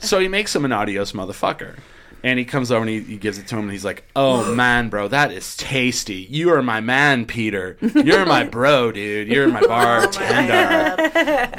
so 0.00 0.18
he 0.20 0.28
makes 0.28 0.54
him 0.54 0.64
an 0.66 0.72
adios 0.72 1.12
motherfucker. 1.12 1.76
And 2.24 2.38
he 2.38 2.46
comes 2.46 2.72
over 2.72 2.80
and 2.80 2.88
he, 2.88 3.00
he 3.00 3.16
gives 3.18 3.36
it 3.38 3.46
to 3.48 3.54
him 3.56 3.64
and 3.64 3.70
he's 3.72 3.84
like, 3.84 4.02
"Oh 4.16 4.52
man, 4.56 4.88
bro, 4.88 5.08
that 5.08 5.30
is 5.30 5.56
tasty. 5.58 6.26
You 6.30 6.50
are 6.54 6.62
my 6.62 6.80
man, 6.80 7.26
Peter. 7.26 7.76
You're 7.94 8.24
my 8.24 8.44
bro, 8.44 8.90
dude. 8.92 9.28
You're 9.28 9.48
my 9.48 9.60
bartender." 9.66 10.96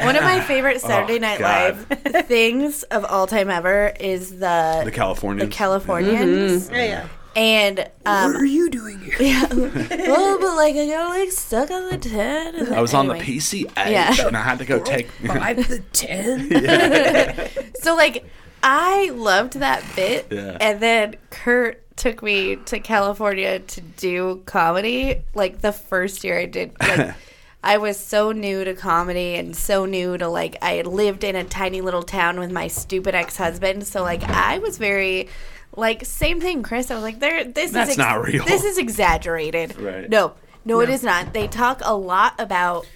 One 0.04 0.16
of 0.16 0.24
my 0.24 0.42
favorite 0.42 0.82
Saturday 0.82 1.18
Oh, 1.18 1.20
Night 1.20 1.40
God. 1.40 1.78
Live 1.90 2.26
things 2.28 2.84
of 2.84 3.06
all 3.06 3.28
time 3.28 3.50
ever 3.50 3.94
is 4.00 4.32
the 4.40 4.82
The 4.84 4.92
Californians. 4.92 5.50
the 5.50 5.56
Californians. 5.56 6.70
Yeah, 6.72 6.84
yeah. 6.84 7.08
And 7.36 7.80
um, 8.06 8.32
What 8.34 8.42
are 8.42 8.46
you 8.46 8.70
doing 8.70 8.98
here? 9.02 9.16
yeah, 9.20 9.46
well, 9.54 10.40
but 10.40 10.56
like 10.56 10.76
I 10.76 10.88
got 10.88 11.10
like 11.10 11.32
stuck 11.32 11.70
on 11.70 11.90
the 11.92 11.98
ten. 11.98 12.56
and 12.56 12.74
I 12.74 12.82
was 12.82 12.94
on 12.94 13.08
the 13.08 13.14
anyway. 13.16 13.38
PCH 13.38 13.72
Yeah. 13.92 14.16
and 14.28 14.38
I 14.38 14.42
had 14.42 14.58
to 14.60 14.66
go 14.66 14.80
take. 14.80 15.12
Five 15.12 15.68
to 15.68 15.80
ten. 15.92 17.50
So 17.82 17.96
like 17.96 18.26
I 18.68 19.12
loved 19.12 19.54
that 19.60 19.84
bit, 19.96 20.28
Yeah. 20.32 20.58
and 20.60 20.80
then 20.80 21.16
Kurt 21.30 21.84
took 21.96 22.24
me 22.24 22.56
to 22.58 22.80
California 22.80 23.60
to 23.60 23.82
do 23.82 24.42
comedy. 24.46 25.22
Like 25.36 25.62
the 25.62 25.72
first 25.72 26.24
year 26.24 26.40
I 26.40 26.46
did, 26.46 26.72
like 26.80 27.14
I 27.64 27.78
was 27.78 27.98
so 28.00 28.32
new 28.32 28.64
to 28.64 28.74
comedy 28.74 29.36
and 29.36 29.56
so 29.56 29.86
new 29.86 30.18
to 30.18 30.28
like 30.28 30.58
I 30.62 30.74
had 30.74 30.88
lived 30.88 31.24
in 31.24 31.36
a 31.36 31.44
tiny 31.44 31.82
little 31.82 32.04
town 32.04 32.40
with 32.40 32.52
my 32.52 32.68
stupid 32.68 33.14
ex 33.16 33.38
husband. 33.38 33.86
So 33.86 34.02
like 34.02 34.24
I 34.24 34.58
was 34.58 34.78
very. 34.78 35.30
Like 35.78 36.06
same 36.06 36.40
thing, 36.40 36.64
Chris. 36.64 36.90
I 36.90 36.94
was 36.96 37.04
like, 37.04 37.20
"There, 37.20 37.44
this 37.44 37.72
That's 37.72 37.92
is 37.92 37.98
not 37.98 38.24
real. 38.24 38.46
This 38.46 38.64
is 38.64 38.78
exaggerated." 38.78 39.78
Right. 39.78 40.10
No, 40.10 40.36
no, 40.64 40.80
it 40.80 40.90
is 40.90 41.04
not. 41.04 41.34
They 41.34 41.48
talk 41.50 41.82
a 41.84 41.94
lot 41.94 42.34
about 42.40 42.88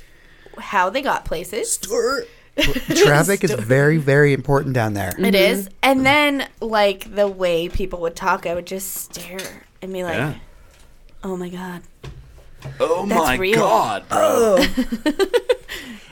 how 0.57 0.89
they 0.89 1.01
got 1.01 1.25
places. 1.25 1.77
Traffic 3.03 3.43
is 3.43 3.51
very, 3.53 3.97
very 3.97 4.33
important 4.33 4.73
down 4.73 4.93
there. 4.93 5.09
It 5.09 5.17
mm-hmm. 5.17 5.35
is. 5.35 5.69
And 5.81 6.05
then, 6.05 6.47
like, 6.61 7.13
the 7.13 7.27
way 7.27 7.69
people 7.69 8.01
would 8.01 8.15
talk, 8.15 8.45
I 8.45 8.55
would 8.55 8.67
just 8.67 8.93
stare 8.93 9.65
and 9.81 9.93
be 9.93 10.03
like, 10.03 10.15
Yeah. 10.15 10.35
oh 11.23 11.37
my 11.37 11.49
God. 11.49 11.81
Oh 12.79 13.05
That's 13.05 13.21
my 13.21 13.35
real. 13.37 13.59
god, 13.59 14.09
bro. 14.09 14.65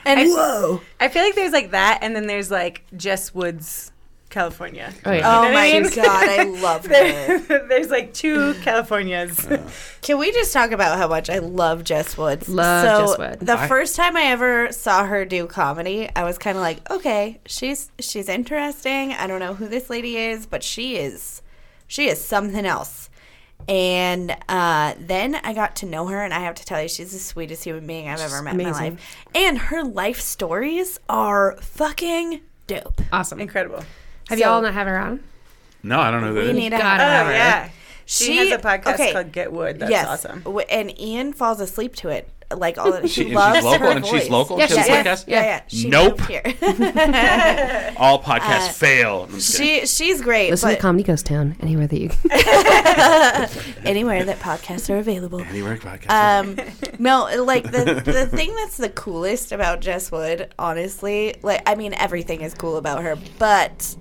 And 0.08 0.30
Whoa! 0.30 0.80
I 1.00 1.08
feel 1.08 1.22
like 1.22 1.34
there's 1.34 1.52
like 1.52 1.72
that, 1.72 1.98
and 2.00 2.16
then 2.16 2.26
there's 2.26 2.50
like 2.50 2.82
Jess 2.96 3.34
Woods, 3.34 3.92
California. 4.30 4.92
Oh 5.04 5.12
yeah. 5.12 5.40
oh 5.40 5.52
my 5.52 5.80
God, 5.80 6.28
I 6.28 6.42
love 6.62 6.84
her. 6.86 7.38
there's 7.68 7.90
like 7.90 8.12
two 8.12 8.54
Californias. 8.62 9.46
Can 10.02 10.18
we 10.18 10.32
just 10.32 10.52
talk 10.52 10.70
about 10.70 10.98
how 10.98 11.08
much 11.08 11.30
I 11.30 11.38
love 11.38 11.84
Jess 11.84 12.16
Woods? 12.16 12.48
Love 12.48 12.84
so 12.84 13.06
Jess 13.06 13.18
Wood. 13.18 13.40
The 13.46 13.58
I- 13.58 13.68
first 13.68 13.96
time 13.96 14.16
I 14.16 14.24
ever 14.24 14.70
saw 14.72 15.04
her 15.04 15.24
do 15.24 15.46
comedy, 15.46 16.08
I 16.14 16.24
was 16.24 16.38
kind 16.38 16.56
of 16.56 16.62
like, 16.62 16.88
okay, 16.90 17.40
she's 17.46 17.90
she's 17.98 18.28
interesting. 18.28 19.12
I 19.12 19.26
don't 19.26 19.40
know 19.40 19.54
who 19.54 19.68
this 19.68 19.88
lady 19.90 20.16
is, 20.16 20.46
but 20.46 20.62
she 20.62 20.96
is 20.96 21.42
she 21.86 22.08
is 22.08 22.22
something 22.22 22.64
else. 22.66 23.08
And 23.66 24.36
uh, 24.48 24.94
then 24.98 25.34
I 25.34 25.52
got 25.52 25.76
to 25.76 25.86
know 25.86 26.06
her, 26.06 26.22
and 26.22 26.32
I 26.32 26.40
have 26.40 26.54
to 26.54 26.64
tell 26.64 26.80
you, 26.80 26.88
she's 26.88 27.12
the 27.12 27.18
sweetest 27.18 27.64
human 27.64 27.86
being 27.86 28.08
I've 28.08 28.20
ever 28.20 28.40
met 28.40 28.54
in 28.54 28.62
my 28.62 28.70
life. 28.70 29.16
And 29.34 29.58
her 29.58 29.82
life 29.82 30.20
stories 30.20 30.98
are 31.08 31.56
fucking 31.60 32.40
dope. 32.66 33.00
Awesome. 33.12 33.40
Incredible. 33.40 33.84
Have 34.28 34.38
So- 34.38 34.44
y'all 34.44 34.62
not 34.62 34.74
have 34.74 34.86
her 34.86 34.98
on? 34.98 35.20
No, 35.82 36.00
I 36.00 36.10
don't 36.10 36.22
know 36.22 36.28
who 36.28 36.34
that 36.34 36.42
We 36.44 36.50
is. 36.50 36.56
need 36.56 36.70
to 36.70 36.78
Gotta 36.78 37.02
have 37.04 37.26
have 37.26 37.26
her. 37.26 37.32
Oh 37.32 37.36
yeah. 37.36 37.70
She, 38.06 38.24
She- 38.24 38.36
has 38.38 38.52
a 38.52 38.62
podcast 38.62 38.94
okay. 38.94 39.12
called 39.12 39.32
Get 39.32 39.52
Wood. 39.52 39.78
That's 39.80 39.90
yes. 39.90 40.06
awesome. 40.06 40.42
And 40.70 40.98
Ian 41.00 41.32
falls 41.34 41.60
asleep 41.60 41.94
to 41.96 42.08
it. 42.08 42.28
Like 42.50 42.78
all 42.78 42.94
of 42.94 43.10
She, 43.10 43.24
he 43.24 43.26
and 43.26 43.34
loves 43.34 43.56
she's 43.56 43.64
local, 43.66 43.78
her 43.86 43.92
and 43.92 44.00
voice. 44.06 44.22
she's 44.22 44.30
local. 44.30 44.58
Yeah, 44.58 44.66
she 44.68 44.76
has 44.78 44.86
a 44.86 44.90
she's- 44.90 45.04
podcast. 45.06 45.24
Yeah, 45.28 45.42
yeah. 45.42 45.60
She 45.68 45.88
Nope. 45.90 46.20
here. 46.22 46.42
All 47.98 48.22
podcasts 48.22 48.72
fail. 48.72 49.24
I'm 49.24 49.28
kidding. 49.38 49.40
she 49.40 49.86
she's 49.86 50.22
great. 50.22 50.50
Listen 50.50 50.70
but 50.70 50.76
to 50.76 50.80
Comedy 50.80 51.04
Ghost 51.04 51.26
Town 51.26 51.56
anywhere 51.60 51.86
that 51.86 51.98
you. 52.00 52.08
anywhere 53.84 54.24
that 54.24 54.38
podcasts 54.40 54.88
are 54.88 54.96
available. 54.98 55.40
Anywhere 55.42 55.76
podcast. 55.76 56.10
Um, 56.10 56.56
no, 56.98 57.28
like 57.44 57.70
the 57.70 58.00
the 58.04 58.26
thing 58.26 58.54
that's 58.56 58.76
the 58.78 58.88
coolest 58.88 59.52
about 59.52 59.80
Jess 59.80 60.10
Wood, 60.10 60.52
honestly, 60.58 61.36
like 61.42 61.60
I 61.66 61.74
mean 61.74 61.92
everything 61.94 62.40
is 62.40 62.54
cool 62.54 62.76
about 62.78 63.02
her, 63.02 63.16
but 63.38 63.94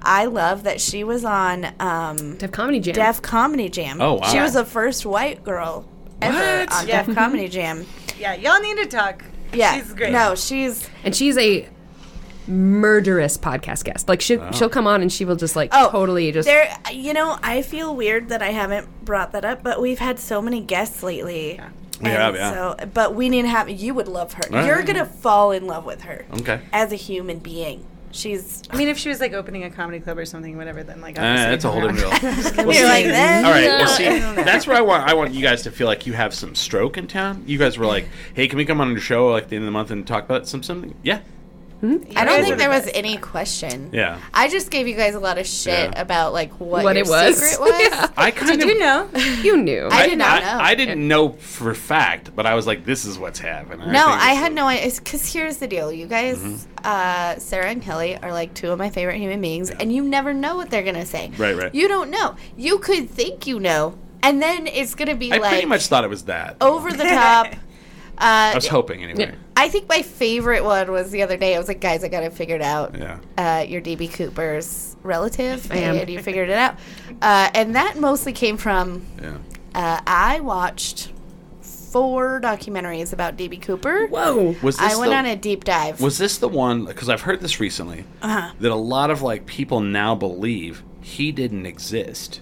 I 0.00 0.26
love 0.26 0.64
that 0.64 0.80
she 0.80 1.04
was 1.04 1.24
on 1.24 1.66
um, 1.80 2.36
Def 2.36 2.52
Comedy 2.52 2.80
Jam. 2.80 2.94
Def 2.94 3.20
Comedy 3.22 3.68
Jam. 3.68 4.00
Oh, 4.00 4.14
wow. 4.14 4.26
She 4.28 4.40
was 4.40 4.54
the 4.54 4.64
first 4.64 5.04
white 5.06 5.42
girl 5.44 5.88
ever 6.22 6.36
What? 6.36 6.72
on 6.72 6.88
Yeah. 6.88 7.02
Def 7.04 7.14
Comedy 7.14 7.48
Jam. 7.48 7.86
Yeah, 8.18 8.34
y'all 8.34 8.58
need 8.60 8.78
to 8.78 8.86
talk. 8.86 9.24
Yeah, 9.52 9.76
She's 9.80 9.94
great. 9.94 10.10
No, 10.10 10.34
she's 10.34 10.90
and 11.04 11.14
she's 11.14 11.38
a 11.38 11.68
murderous 12.48 13.36
podcast 13.38 13.84
guest. 13.84 14.08
Like 14.08 14.20
she 14.20 14.38
she'll 14.52 14.68
come 14.68 14.86
on 14.88 15.02
and 15.02 15.12
she 15.12 15.24
will 15.24 15.36
just 15.36 15.54
like 15.54 15.70
Oh, 15.72 15.90
totally 15.90 16.32
just 16.32 16.46
there. 16.46 16.76
You 16.92 17.12
know, 17.12 17.38
I 17.42 17.62
feel 17.62 17.94
weird 17.94 18.30
that 18.30 18.42
I 18.42 18.48
haven't 18.50 18.88
brought 19.04 19.32
that 19.32 19.44
up, 19.44 19.62
but 19.62 19.80
we've 19.80 19.98
had 19.98 20.18
so 20.18 20.42
many 20.42 20.60
guests 20.60 21.02
lately. 21.02 21.60
We 22.00 22.06
And 22.06 22.08
have, 22.08 22.34
yeah. 22.34 22.50
So, 22.52 22.86
but 22.94 23.14
we 23.14 23.28
need 23.28 23.42
to 23.42 23.48
have. 23.48 23.68
You 23.68 23.94
would 23.94 24.08
love 24.08 24.32
her. 24.34 24.42
right. 24.50 24.66
You're 24.66 24.82
gonna 24.82 25.04
fall 25.06 25.50
in 25.52 25.66
love 25.66 25.84
with 25.84 26.02
her 26.02 26.24
okay. 26.40 26.60
as 26.72 26.90
a 26.92 26.96
human 26.96 27.38
being. 27.38 27.84
She's. 28.10 28.62
I 28.70 28.76
mean, 28.76 28.88
if 28.88 28.98
she 28.98 29.08
was 29.08 29.20
like 29.20 29.32
opening 29.32 29.64
a 29.64 29.70
comedy 29.70 30.00
club 30.00 30.18
or 30.18 30.24
something, 30.24 30.56
whatever, 30.56 30.82
then 30.82 31.00
like 31.00 31.18
Uh, 31.18 31.22
obviously 31.22 31.50
that's 31.50 31.64
a 31.64 31.70
whole 31.70 31.80
different 31.88 32.20
deal. 32.56 32.72
You're 32.74 32.88
like 32.88 33.04
that. 33.06 33.44
All 33.44 33.50
right. 33.50 33.66
Well, 33.66 33.88
see, 33.88 34.06
I 34.06 34.18
don't 34.18 34.36
know. 34.36 34.44
that's 34.44 34.66
where 34.66 34.76
I 34.76 34.80
want. 34.80 35.08
I 35.08 35.14
want 35.14 35.32
you 35.32 35.42
guys 35.42 35.62
to 35.64 35.70
feel 35.70 35.86
like 35.86 36.06
you 36.06 36.14
have 36.14 36.32
some 36.34 36.54
stroke 36.54 36.96
in 36.98 37.06
town. 37.06 37.44
You 37.46 37.58
guys 37.58 37.76
were 37.78 37.86
like, 37.86 38.06
"Hey, 38.34 38.48
can 38.48 38.56
we 38.56 38.64
come 38.64 38.80
on 38.80 38.90
your 38.90 39.00
show 39.00 39.28
like 39.28 39.48
the 39.48 39.56
end 39.56 39.64
of 39.64 39.66
the 39.66 39.72
month 39.72 39.90
and 39.90 40.06
talk 40.06 40.24
about 40.24 40.48
some 40.48 40.62
something?" 40.62 40.94
Yeah. 41.02 41.20
I 41.80 41.86
don't 41.86 42.02
guys 42.02 42.18
are 42.18 42.42
think 42.42 42.48
the 42.48 42.56
there 42.56 42.68
was 42.70 42.84
best. 42.86 42.96
any 42.96 43.16
question. 43.18 43.90
Yeah. 43.92 44.18
I 44.34 44.48
just 44.48 44.70
gave 44.70 44.88
you 44.88 44.96
guys 44.96 45.14
a 45.14 45.20
lot 45.20 45.38
of 45.38 45.46
shit 45.46 45.92
Yeah. 45.92 46.00
about 46.00 46.32
like 46.32 46.52
what, 46.58 46.82
What 46.82 46.96
your 46.96 47.04
it 47.04 47.08
was. 47.08 47.36
secret 47.38 47.60
was. 47.70 47.80
Yeah. 47.80 48.08
I 48.16 48.30
kind 48.32 48.58
Did 48.60 48.62
of 48.62 48.68
you 48.68 48.78
know? 48.80 49.08
you 49.42 49.56
knew. 49.56 49.88
I 49.90 50.08
did 50.08 50.18
not 50.18 50.42
know. 50.42 50.58
I, 50.60 50.74
didn't 50.74 51.06
know 51.06 51.30
for 51.30 51.72
fact, 51.74 52.34
but 52.34 52.46
I 52.46 52.54
was 52.54 52.66
like, 52.66 52.84
"This 52.84 53.04
is 53.04 53.16
what's 53.18 53.38
happening." 53.38 53.92
No, 53.92 54.06
think 54.06 54.22
I 54.22 54.30
had 54.32 54.50
is- 54.52 54.56
no 54.56 54.66
idea. 54.66 54.90
Because 54.98 55.32
here's 55.32 55.58
the 55.58 55.68
deal, 55.68 55.92
you 55.92 56.06
guys. 56.06 56.38
Mm-hmm. 56.38 56.56
Uh, 56.84 57.38
Sarah 57.38 57.70
and 57.70 57.82
Kelly 57.82 58.16
are 58.16 58.32
like 58.32 58.54
two 58.54 58.70
of 58.70 58.78
my 58.78 58.90
favorite 58.90 59.18
human 59.18 59.40
beings, 59.40 59.70
and 59.70 59.92
you 59.92 60.02
never 60.02 60.34
know 60.34 60.56
what 60.56 60.70
they're 60.70 60.82
gonna 60.84 61.06
say. 61.06 61.30
Right, 61.38 61.56
right. 61.56 61.74
You 61.74 61.86
don't 61.88 62.10
know. 62.10 62.34
You 62.56 62.78
could 62.78 63.08
think 63.10 63.46
you 63.46 63.60
know, 63.60 63.96
and 64.22 64.42
then 64.42 64.66
it's 64.66 64.94
gonna 64.96 65.14
be 65.14 65.30
like. 65.30 65.40
I 65.40 65.42
like 65.42 65.50
pretty 65.52 65.66
much 65.66 65.86
thought 65.86 66.02
it 66.04 66.10
was 66.10 66.24
that. 66.24 66.56
over 66.60 66.90
the 66.90 67.04
top. 67.04 67.46
I 68.20 68.52
Uh, 68.52 68.54
was 68.56 68.66
hoping 68.68 69.02
anyway. 69.04 69.34
I 69.56 69.68
think 69.68 69.88
my 69.88 70.02
favorite 70.02 70.64
one 70.64 70.90
was 70.92 71.10
the 71.10 71.22
other 71.22 71.36
day. 71.36 71.54
I 71.54 71.58
was 71.58 71.68
like, 71.68 71.80
guys, 71.80 72.02
I 72.04 72.08
got 72.08 72.22
it 72.24 72.32
figured 72.32 72.62
out. 72.62 72.94
Yeah. 72.98 73.18
Uh, 73.36 73.62
you're 73.66 73.80
DB 73.80 74.12
Cooper's 74.12 74.96
relative, 75.02 75.70
and 75.72 76.08
you 76.08 76.20
figured 76.20 76.48
it 76.48 76.56
out. 76.56 76.76
Uh, 77.22 77.50
and 77.54 77.74
that 77.76 77.98
mostly 77.98 78.32
came 78.32 78.56
from 78.56 79.04
Yeah. 79.22 79.36
uh, 79.74 80.00
I 80.06 80.40
watched 80.40 81.12
four 81.60 82.40
documentaries 82.40 83.12
about 83.12 83.36
DB 83.36 83.60
Cooper. 83.60 84.06
Whoa. 84.08 84.54
Was 84.62 84.76
this 84.76 84.92
I 84.92 84.96
went 84.98 85.10
the, 85.12 85.16
on 85.16 85.26
a 85.26 85.36
deep 85.36 85.64
dive. 85.64 86.00
Was 86.00 86.18
this 86.18 86.38
the 86.38 86.48
one? 86.48 86.84
Because 86.84 87.08
I've 87.08 87.22
heard 87.22 87.40
this 87.40 87.60
recently 87.60 88.04
Uh-huh. 88.22 88.50
that 88.60 88.70
a 88.70 88.74
lot 88.76 89.10
of 89.10 89.22
like 89.22 89.46
people 89.46 89.80
now 89.80 90.14
believe 90.14 90.82
he 91.00 91.32
didn't 91.32 91.64
exist, 91.66 92.40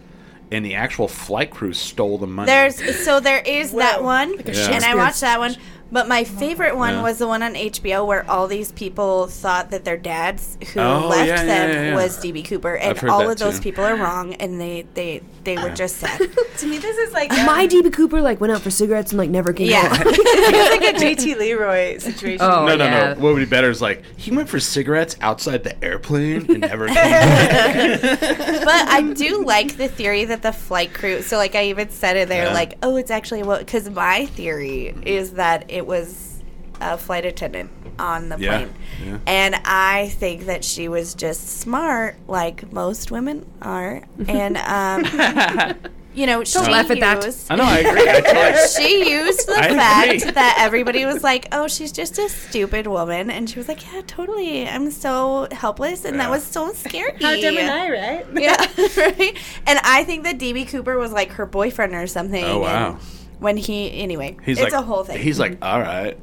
and 0.50 0.64
the 0.64 0.74
actual 0.74 1.08
flight 1.08 1.50
crew 1.50 1.72
stole 1.72 2.18
the 2.18 2.26
money. 2.26 2.46
There's 2.46 3.04
so 3.04 3.20
there 3.20 3.40
is 3.40 3.72
that 3.72 4.02
one, 4.02 4.34
a 4.38 4.50
and 4.50 4.84
I 4.84 4.94
watched 4.94 5.20
that 5.20 5.38
one. 5.38 5.56
But 5.92 6.08
my 6.08 6.24
favorite 6.24 6.72
oh, 6.72 6.78
one 6.78 6.94
Yeah. 6.94 7.02
was 7.02 7.18
the 7.18 7.28
one 7.28 7.42
on 7.42 7.54
HBO 7.54 8.04
where 8.06 8.28
all 8.30 8.48
these 8.48 8.72
people 8.72 9.28
thought 9.28 9.70
that 9.70 9.84
their 9.84 9.96
dads 9.96 10.58
who 10.74 10.80
Oh, 10.80 11.06
left 11.08 11.28
yeah, 11.28 11.34
yeah, 11.36 11.44
them 11.44 11.70
yeah, 11.70 11.82
yeah. 11.90 11.94
was 11.94 12.18
DB 12.18 12.44
Cooper, 12.44 12.74
and 12.74 12.90
I've 12.90 12.98
heard 12.98 13.10
all 13.10 13.20
that 13.20 13.30
of 13.30 13.38
those 13.38 13.56
too. 13.58 13.62
people 13.62 13.84
are 13.84 13.96
wrong, 13.96 14.34
and 14.34 14.60
they 14.60 14.84
they 14.94 15.22
they 15.44 15.56
were 15.56 15.70
just 15.70 15.98
sad. 15.98 16.18
to 16.58 16.66
me, 16.66 16.78
this 16.78 16.96
is 16.98 17.12
like 17.12 17.30
My 17.30 17.62
um, 17.62 17.68
DB 17.68 17.92
Cooper 17.92 18.20
like 18.20 18.40
went 18.40 18.52
out 18.52 18.62
for 18.62 18.70
cigarettes 18.70 19.12
and 19.12 19.18
like 19.18 19.30
never 19.30 19.52
came 19.52 19.70
yeah, 19.70 19.88
back. 19.88 20.02
it's 20.06 20.70
like 20.70 20.94
a 20.94 20.98
JT 20.98 21.36
Leroy 21.38 21.98
situation. 21.98 22.44
Oh. 22.44 22.66
no, 22.66 22.76
no, 22.76 22.84
oh, 22.84 22.88
yeah. 22.88 23.14
no. 23.14 23.20
What 23.20 23.34
would 23.34 23.38
be 23.38 23.44
better 23.44 23.70
is 23.70 23.80
like 23.80 24.02
he 24.16 24.30
went 24.32 24.48
for 24.48 24.58
cigarettes 24.58 25.16
outside 25.20 25.62
the 25.62 25.82
airplane 25.84 26.50
and 26.50 26.60
never 26.62 26.86
came 26.88 26.96
back. 26.96 28.00
but 28.20 28.88
I 28.88 29.12
do 29.14 29.44
like 29.44 29.76
the 29.76 29.88
theory 29.88 30.24
that 30.24 30.42
the 30.42 30.52
flight 30.52 30.92
crew. 30.92 31.22
So 31.22 31.36
like 31.36 31.54
I 31.54 31.66
even 31.66 31.90
said 31.90 32.16
it 32.16 32.28
there, 32.28 32.46
Yeah. 32.46 32.54
like 32.54 32.76
oh, 32.82 32.96
it's 32.96 33.10
actually 33.12 33.44
what 33.44 33.60
because 33.60 33.88
my 33.88 34.26
theory 34.26 34.94
is 35.04 35.32
that 35.34 35.70
it 35.76 35.86
was 35.86 36.42
a 36.80 36.98
flight 36.98 37.24
attendant 37.24 37.70
on 37.98 38.28
the 38.28 38.38
Yeah, 38.38 38.58
plane. 38.58 38.74
yeah. 39.04 39.18
And 39.26 39.54
I 39.64 40.08
think 40.18 40.44
that 40.46 40.62
she 40.64 40.88
was 40.88 41.14
just 41.14 41.60
smart, 41.60 42.16
like 42.28 42.70
most 42.72 43.10
women 43.10 43.46
are. 43.62 44.02
And, 44.28 44.56
um, 44.58 45.74
you 46.14 46.26
know, 46.26 46.44
she 46.44 46.58
laugh 46.58 46.90
at 46.90 47.00
that. 47.00 47.24
used, 47.24 47.50
I 47.50 47.56
know. 47.56 47.64
I 47.64 47.78
agree. 47.78 48.06
I 48.06 48.66
she 48.76 49.10
used 49.10 49.46
the 49.48 49.54
I 49.58 49.68
fact 49.68 50.20
agree. 50.22 50.30
that 50.32 50.56
everybody 50.60 51.06
was 51.06 51.22
like, 51.22 51.48
oh, 51.52 51.66
she's 51.66 51.92
just 51.92 52.18
a 52.18 52.28
stupid 52.28 52.86
woman. 52.86 53.30
And 53.30 53.48
she 53.48 53.58
was 53.58 53.68
like, 53.68 53.90
yeah, 53.90 54.02
totally. 54.06 54.68
I'm 54.68 54.90
so 54.90 55.48
helpless. 55.52 56.04
And 56.04 56.16
Yeah. 56.16 56.24
that 56.24 56.30
was 56.30 56.44
so 56.44 56.72
scary. 56.74 57.12
How 57.22 57.40
dumb 57.40 57.56
am 57.56 57.70
I, 57.72 57.90
right? 57.90 58.26
Yeah, 58.34 58.56
right. 58.98 59.34
And 59.66 59.78
I 59.82 60.04
think 60.04 60.24
that 60.24 60.36
DB 60.38 60.68
Cooper 60.68 60.98
was 60.98 61.10
like 61.12 61.30
her 61.32 61.46
boyfriend 61.46 61.94
or 61.94 62.06
something. 62.06 62.44
Oh, 62.44 62.58
wow. 62.60 62.90
And, 62.90 62.98
when 63.38 63.56
he 63.56 63.92
anyway, 64.00 64.36
He's 64.44 64.58
it's 64.58 64.72
like 64.72 64.80
a 64.80 64.84
whole 64.84 65.04
thing. 65.04 65.18
He's 65.18 65.38
like, 65.38 65.58
all 65.62 65.80
right. 65.80 66.18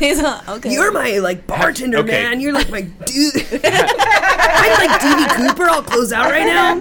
He's 0.00 0.22
like, 0.22 0.48
okay. 0.48 0.72
You're 0.72 0.92
my 0.92 1.18
like 1.18 1.46
bartender, 1.46 1.98
Okay. 1.98 2.10
man. 2.10 2.40
You're 2.40 2.52
like 2.52 2.70
my 2.70 2.80
dude. 3.04 3.34
I'm 3.96 4.88
like 4.88 5.00
DB 5.00 5.36
Cooper. 5.36 5.64
I'll 5.64 5.82
close 5.82 6.12
out 6.12 6.30
right 6.30 6.46
now. 6.46 6.78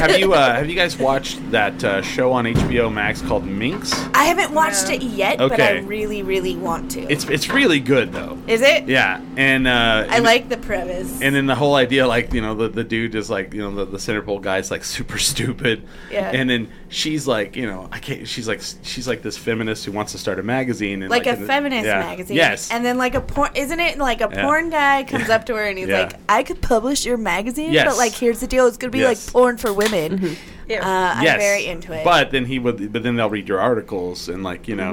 have 0.00 0.18
you 0.18 0.34
uh, 0.34 0.54
have 0.54 0.68
you 0.68 0.74
guys 0.76 0.96
watched 0.98 1.50
that 1.50 1.82
uh, 1.84 2.02
show 2.02 2.32
on 2.32 2.44
HBO 2.44 2.92
Max 2.92 3.22
called 3.22 3.44
Minx? 3.46 3.92
I 4.14 4.24
haven't 4.24 4.52
watched 4.52 4.90
it 4.90 5.02
yet, 5.02 5.38
but 5.38 5.52
I 5.52 5.54
Okay. 5.78 5.80
really, 5.82 6.22
really 6.22 6.56
want 6.56 6.90
to. 6.92 7.00
It's 7.10 7.24
it's 7.28 7.48
really 7.48 7.80
good 7.80 8.12
though. 8.12 8.38
Is 8.46 8.60
it? 8.62 8.88
Yeah, 8.88 9.20
and 9.36 9.66
uh, 9.66 10.06
I 10.08 10.16
and- 10.16 10.24
like 10.24 10.48
the 10.48 10.56
premise. 10.58 11.20
And 11.22 11.34
then 11.34 11.46
the 11.46 11.54
whole 11.54 11.74
idea, 11.76 12.06
like 12.06 12.32
you 12.32 12.40
know, 12.40 12.54
the, 12.54 12.68
the 12.68 12.84
dude 12.84 13.14
is 13.14 13.30
like, 13.30 13.54
you 13.54 13.60
know, 13.60 13.74
the, 13.74 13.84
the 13.84 13.98
Centerpole 13.98 14.40
guy's 14.40 14.70
like 14.70 14.84
super 14.84 15.18
stupid. 15.18 15.86
Yeah. 16.10 16.30
And 16.30 16.48
then 16.50 16.68
she's 16.88 17.26
like, 17.26 17.56
you 17.56 17.66
know, 17.66 17.88
I 17.92 17.98
can't. 17.98 18.26
She's 18.26 18.48
like, 18.48 18.60
she's 18.82 19.06
like 19.08 19.21
this 19.22 19.38
feminist 19.38 19.84
who 19.84 19.92
wants 19.92 20.12
to 20.12 20.18
start 20.18 20.38
a 20.38 20.42
magazine 20.42 21.02
and 21.02 21.10
like, 21.10 21.26
a 21.26 21.34
in 21.34 21.40
the- 21.40 21.46
feminist 21.46 21.86
yeah. 21.86 22.00
magazine. 22.00 22.36
Yes. 22.36 22.70
And 22.70 22.84
then 22.84 22.98
like 22.98 23.14
a 23.14 23.20
porn 23.20 23.50
isn't 23.54 23.80
it 23.80 23.98
like 23.98 24.20
a 24.20 24.28
Yeah. 24.32 24.44
porn 24.44 24.70
guy 24.70 25.04
comes 25.08 25.28
up 25.30 25.46
to 25.46 25.54
her 25.56 25.64
and 25.64 25.78
he's 25.78 25.88
Yeah. 25.88 26.00
like, 26.02 26.14
I 26.28 26.42
could 26.42 26.60
publish 26.60 27.04
your 27.06 27.16
magazine, 27.16 27.72
Yes. 27.72 27.86
but 27.86 27.96
like 27.96 28.12
here's 28.12 28.40
the 28.40 28.46
deal, 28.46 28.66
it's 28.66 28.76
gonna 28.76 28.90
be 28.90 28.98
Yes. 29.00 29.26
like 29.26 29.32
porn 29.32 29.56
for 29.58 29.72
women. 29.72 30.36
Yeah. 30.68 30.80
Uh, 30.86 31.14
I'm 31.18 31.38
very 31.38 31.66
into 31.66 31.92
it. 31.92 32.04
But 32.04 32.30
then 32.30 32.44
he 32.46 32.58
would, 32.58 32.92
but 32.92 33.02
then 33.02 33.16
they'll 33.16 33.28
read 33.28 33.48
your 33.48 33.60
articles 33.60 34.28
and 34.28 34.42
like 34.42 34.68
you 34.68 34.76
know, 34.76 34.92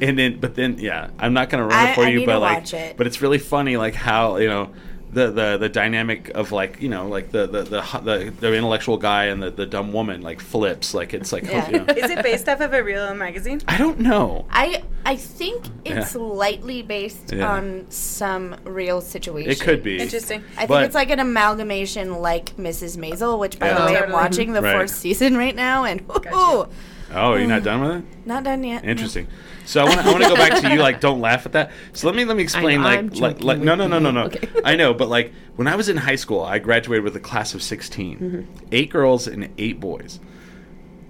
and 0.00 0.18
then 0.18 0.38
but 0.40 0.54
then 0.54 0.76
yeah, 0.78 1.08
I'm 1.18 1.32
not 1.32 1.48
gonna 1.50 1.64
run 1.66 1.72
Mm-hmm. 1.72 1.86
I- 1.86 1.90
it 1.90 1.94
for 1.94 2.00
I 2.04 2.08
you, 2.10 2.18
need 2.20 2.26
but 2.26 2.32
to 2.34 2.38
like, 2.38 2.58
watch 2.58 2.74
it. 2.74 2.96
but 2.96 3.06
it's 3.06 3.20
really 3.22 3.38
funny 3.38 3.76
like 3.76 3.94
how 3.94 4.36
you 4.36 4.48
know. 4.48 4.70
The, 5.16 5.30
the, 5.30 5.56
the 5.56 5.68
dynamic 5.70 6.28
of 6.34 6.52
like 6.52 6.82
you 6.82 6.90
know 6.90 7.08
like 7.08 7.30
the 7.30 7.46
the, 7.46 7.62
the, 7.62 7.80
the, 8.04 8.34
the 8.38 8.54
intellectual 8.54 8.98
guy 8.98 9.24
and 9.32 9.42
the, 9.42 9.50
the 9.50 9.64
dumb 9.64 9.90
woman 9.94 10.20
like 10.20 10.40
flips 10.40 10.92
like 10.92 11.14
it's 11.14 11.32
like 11.32 11.44
Yeah. 11.44 11.70
you 11.70 11.78
know. 11.78 11.84
Is 11.86 12.10
it 12.10 12.22
based 12.22 12.46
off 12.50 12.60
of 12.60 12.74
a 12.74 12.82
real 12.84 13.14
magazine? 13.14 13.62
I 13.66 13.78
don't 13.78 13.98
know 13.98 14.44
I 14.50 14.82
I 15.06 15.16
think 15.16 15.64
it's 15.86 16.14
Yeah. 16.14 16.20
lightly 16.20 16.82
based 16.82 17.32
Yeah. 17.32 17.50
on 17.50 17.86
some 17.88 18.56
real 18.64 19.00
situation. 19.00 19.50
it 19.50 19.58
could 19.58 19.82
be 19.82 19.98
Interesting. 19.98 20.44
I 20.54 20.58
think 20.58 20.68
But- 20.68 20.84
it's 20.84 20.94
like 20.94 21.08
an 21.08 21.20
amalgamation 21.20 22.20
like 22.20 22.54
Mrs. 22.58 22.98
Maisel, 22.98 23.38
which 23.38 23.58
by 23.58 23.68
Yeah. 23.68 23.78
the 23.78 23.84
way 23.86 23.98
I'm 23.98 24.12
watching 24.12 24.52
the 24.52 24.60
Right. 24.60 24.74
fourth 24.74 24.90
season 24.90 25.38
right 25.38 25.56
now 25.56 25.84
and 25.84 26.06
Gotcha. 26.08 26.28
ooh, 26.34 26.68
oh 27.14 27.34
you're 27.36 27.46
not 27.48 27.62
mm. 27.62 27.64
done 27.64 27.80
with 27.80 27.90
it 28.00 28.04
not 28.26 28.44
done 28.44 28.62
yet. 28.64 28.84
Interesting. 28.84 29.28
So 29.66 29.80
I 29.80 29.84
want 29.84 30.00
to 30.00 30.06
I 30.06 30.12
want 30.12 30.22
to 30.22 30.28
go 30.28 30.36
back 30.36 30.62
to 30.62 30.70
you 30.72 30.78
like 30.78 31.00
don't 31.00 31.20
laugh 31.20 31.44
at 31.44 31.52
that. 31.52 31.72
So 31.92 32.06
let 32.06 32.16
me 32.16 32.24
let 32.24 32.36
me 32.36 32.42
explain 32.42 32.82
like 32.82 33.16
like, 33.16 33.42
like 33.42 33.58
no 33.58 33.74
no 33.74 33.86
no 33.86 33.98
no 33.98 34.10
no. 34.10 34.24
Okay. 34.24 34.48
I 34.64 34.76
know, 34.76 34.94
but 34.94 35.08
like 35.08 35.32
when 35.56 35.66
I 35.66 35.74
was 35.74 35.88
in 35.88 35.96
high 35.96 36.16
school, 36.16 36.40
I 36.40 36.58
graduated 36.58 37.04
with 37.04 37.16
a 37.16 37.20
class 37.20 37.54
of 37.54 37.62
16. 37.62 38.18
Mm-hmm. 38.18 38.66
Eight 38.72 38.90
girls 38.90 39.26
and 39.26 39.50
eight 39.58 39.80
boys. 39.80 40.20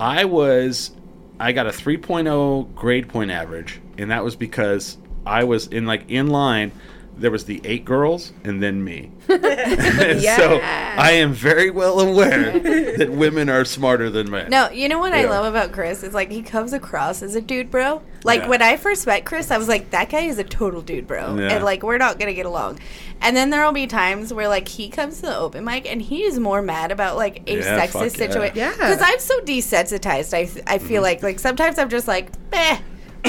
I 0.01 0.24
was 0.24 0.91
I 1.39 1.53
got 1.53 1.66
a 1.66 1.70
3.0 1.70 2.74
grade 2.74 3.09
point 3.09 3.31
average, 3.31 3.81
and 3.99 4.11
that 4.11 4.24
was 4.24 4.37
because 4.37 4.97
I 5.27 5.45
was 5.45 5.66
in 5.66 5.87
like 5.87 6.09
in 6.09 6.28
line 6.28 6.73
there 7.18 7.30
was 7.30 7.44
the 7.47 7.60
eight 7.64 7.84
girls 7.84 8.32
and 8.44 8.62
then 8.62 8.84
me. 8.84 9.10
And 9.28 10.20
So 10.20 10.60
I 10.62 11.12
am 11.12 11.32
very 11.32 11.70
well 11.70 12.01
aware 12.01 12.59
that 12.98 13.10
women 13.10 13.48
are 13.48 13.64
smarter 13.64 14.10
than 14.10 14.30
men. 14.30 14.51
No, 14.51 14.68
you 14.70 14.88
know 14.88 14.98
what 14.98 15.12
I 15.12 15.24
love 15.24 15.47
about 15.47 15.72
Chris 15.72 16.02
is 16.02 16.12
like 16.14 16.30
he 16.30 16.43
comes 16.43 16.72
across 16.72 17.22
as 17.22 17.34
a 17.34 17.40
dude 17.40 17.70
bro. 17.70 18.02
Like 18.24 18.43
Yeah. 18.43 18.48
when 18.48 18.62
I 18.62 18.76
first 18.76 19.06
met 19.06 19.24
Chris, 19.24 19.51
I 19.51 19.59
was 19.59 19.68
like, 19.68 19.90
that 19.90 20.10
guy 20.10 20.20
is 20.22 20.38
a 20.38 20.44
total 20.44 20.82
dude 20.82 21.06
bro, 21.06 21.36
Yeah. 21.36 21.55
and 21.56 21.64
like 21.64 21.82
we're 21.82 21.98
not 21.98 22.18
gonna 22.18 22.34
get 22.34 22.47
along. 22.47 22.80
And 23.20 23.34
then 23.36 23.51
there'll 23.51 23.72
be 23.72 23.86
times 23.86 24.32
where 24.32 24.48
like 24.48 24.68
he 24.68 24.88
comes 24.88 25.16
to 25.16 25.22
the 25.22 25.36
open 25.36 25.64
mic 25.64 25.90
and 25.90 26.02
he 26.02 26.22
is 26.24 26.38
more 26.38 26.60
mad 26.60 26.93
about 26.93 27.16
like 27.16 27.43
a 27.47 27.56
Yeah, 27.59 27.80
sexist 27.86 27.93
fuck 27.93 28.02
yeah. 28.02 28.09
situation. 28.09 28.56
Yeah. 28.56 28.70
because 28.72 29.01
I'm 29.02 29.18
so 29.20 29.40
desensitized. 29.40 30.34
I 30.34 30.40
I 30.70 30.76
Mm-hmm. 30.78 30.86
feel 30.86 31.02
like 31.02 31.22
like 31.22 31.38
sometimes 31.40 31.78
I'm 31.78 31.88
just 31.88 32.06
like, 32.09 32.30
eh. 32.52 32.78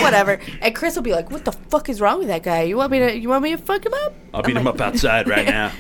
Whatever, 0.02 0.40
and 0.62 0.76
Chris 0.76 0.96
will 0.96 1.04
be 1.04 1.12
like, 1.12 1.32
"What 1.32 1.46
the 1.46 1.52
fuck 1.52 1.90
is 1.90 2.02
wrong 2.02 2.20
with 2.20 2.28
that 2.28 2.44
guy? 2.44 2.64
You 2.64 2.78
want 2.78 2.92
me 2.92 3.00
to? 3.00 3.18
You 3.18 3.30
want 3.30 3.44
me 3.44 3.52
to 3.52 3.58
fuck 3.58 3.86
him 3.86 3.94
up?" 3.94 4.14
I'll 4.34 4.44
beat 4.44 4.58
him 4.58 4.68
up 4.68 4.82
outside 4.82 5.28
right 5.28 5.46
now. 5.46 5.72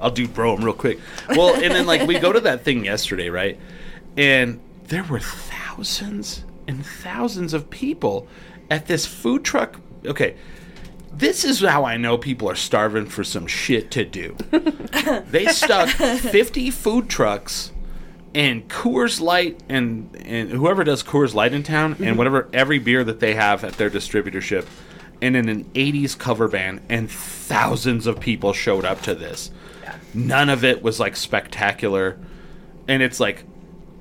I'll 0.00 0.10
do 0.10 0.28
bro 0.28 0.56
him 0.56 0.64
real 0.64 0.74
quick. 0.74 0.98
Well, 1.30 1.54
and 1.54 1.74
then 1.74 1.86
like 1.86 2.06
we 2.06 2.18
go 2.18 2.32
to 2.32 2.40
that 2.40 2.64
thing 2.64 2.84
yesterday, 2.84 3.28
right? 3.28 3.58
And 4.16 4.60
there 4.84 5.04
were 5.04 5.20
thousands 5.20 6.44
and 6.66 6.84
thousands 6.84 7.54
of 7.54 7.70
people 7.70 8.28
at 8.70 8.86
this 8.86 9.06
food 9.06 9.44
truck. 9.44 9.80
Okay, 10.06 10.36
this 11.12 11.44
is 11.44 11.60
how 11.60 11.84
I 11.84 11.96
know 11.96 12.18
people 12.18 12.48
are 12.50 12.56
starving 12.56 13.06
for 13.06 13.24
some 13.24 13.46
shit 13.46 13.90
to 13.92 14.04
do. 14.04 14.36
they 15.30 15.46
stuck 15.46 15.88
50 15.88 16.70
food 16.70 17.08
trucks 17.08 17.72
and 18.34 18.68
Coors 18.68 19.20
Light 19.20 19.60
and 19.68 20.14
and 20.24 20.50
whoever 20.50 20.82
does 20.84 21.02
Coors 21.02 21.34
Light 21.34 21.52
in 21.52 21.62
town 21.62 21.96
and 22.00 22.16
whatever 22.18 22.48
every 22.52 22.78
beer 22.78 23.04
that 23.04 23.20
they 23.20 23.34
have 23.34 23.62
at 23.64 23.74
their 23.74 23.90
distributorship 23.90 24.66
and 25.22 25.36
in 25.36 25.48
an 25.48 25.64
80s 25.74 26.18
cover 26.18 26.48
band 26.48 26.80
and 26.88 27.10
thousands 27.10 28.06
of 28.06 28.18
people 28.20 28.52
showed 28.52 28.84
up 28.84 29.00
to 29.02 29.14
this. 29.14 29.50
None 30.12 30.48
of 30.50 30.64
it 30.64 30.82
was 30.82 30.98
like 31.00 31.16
spectacular 31.16 32.18
and 32.88 33.02
it's 33.02 33.20
like 33.20 33.44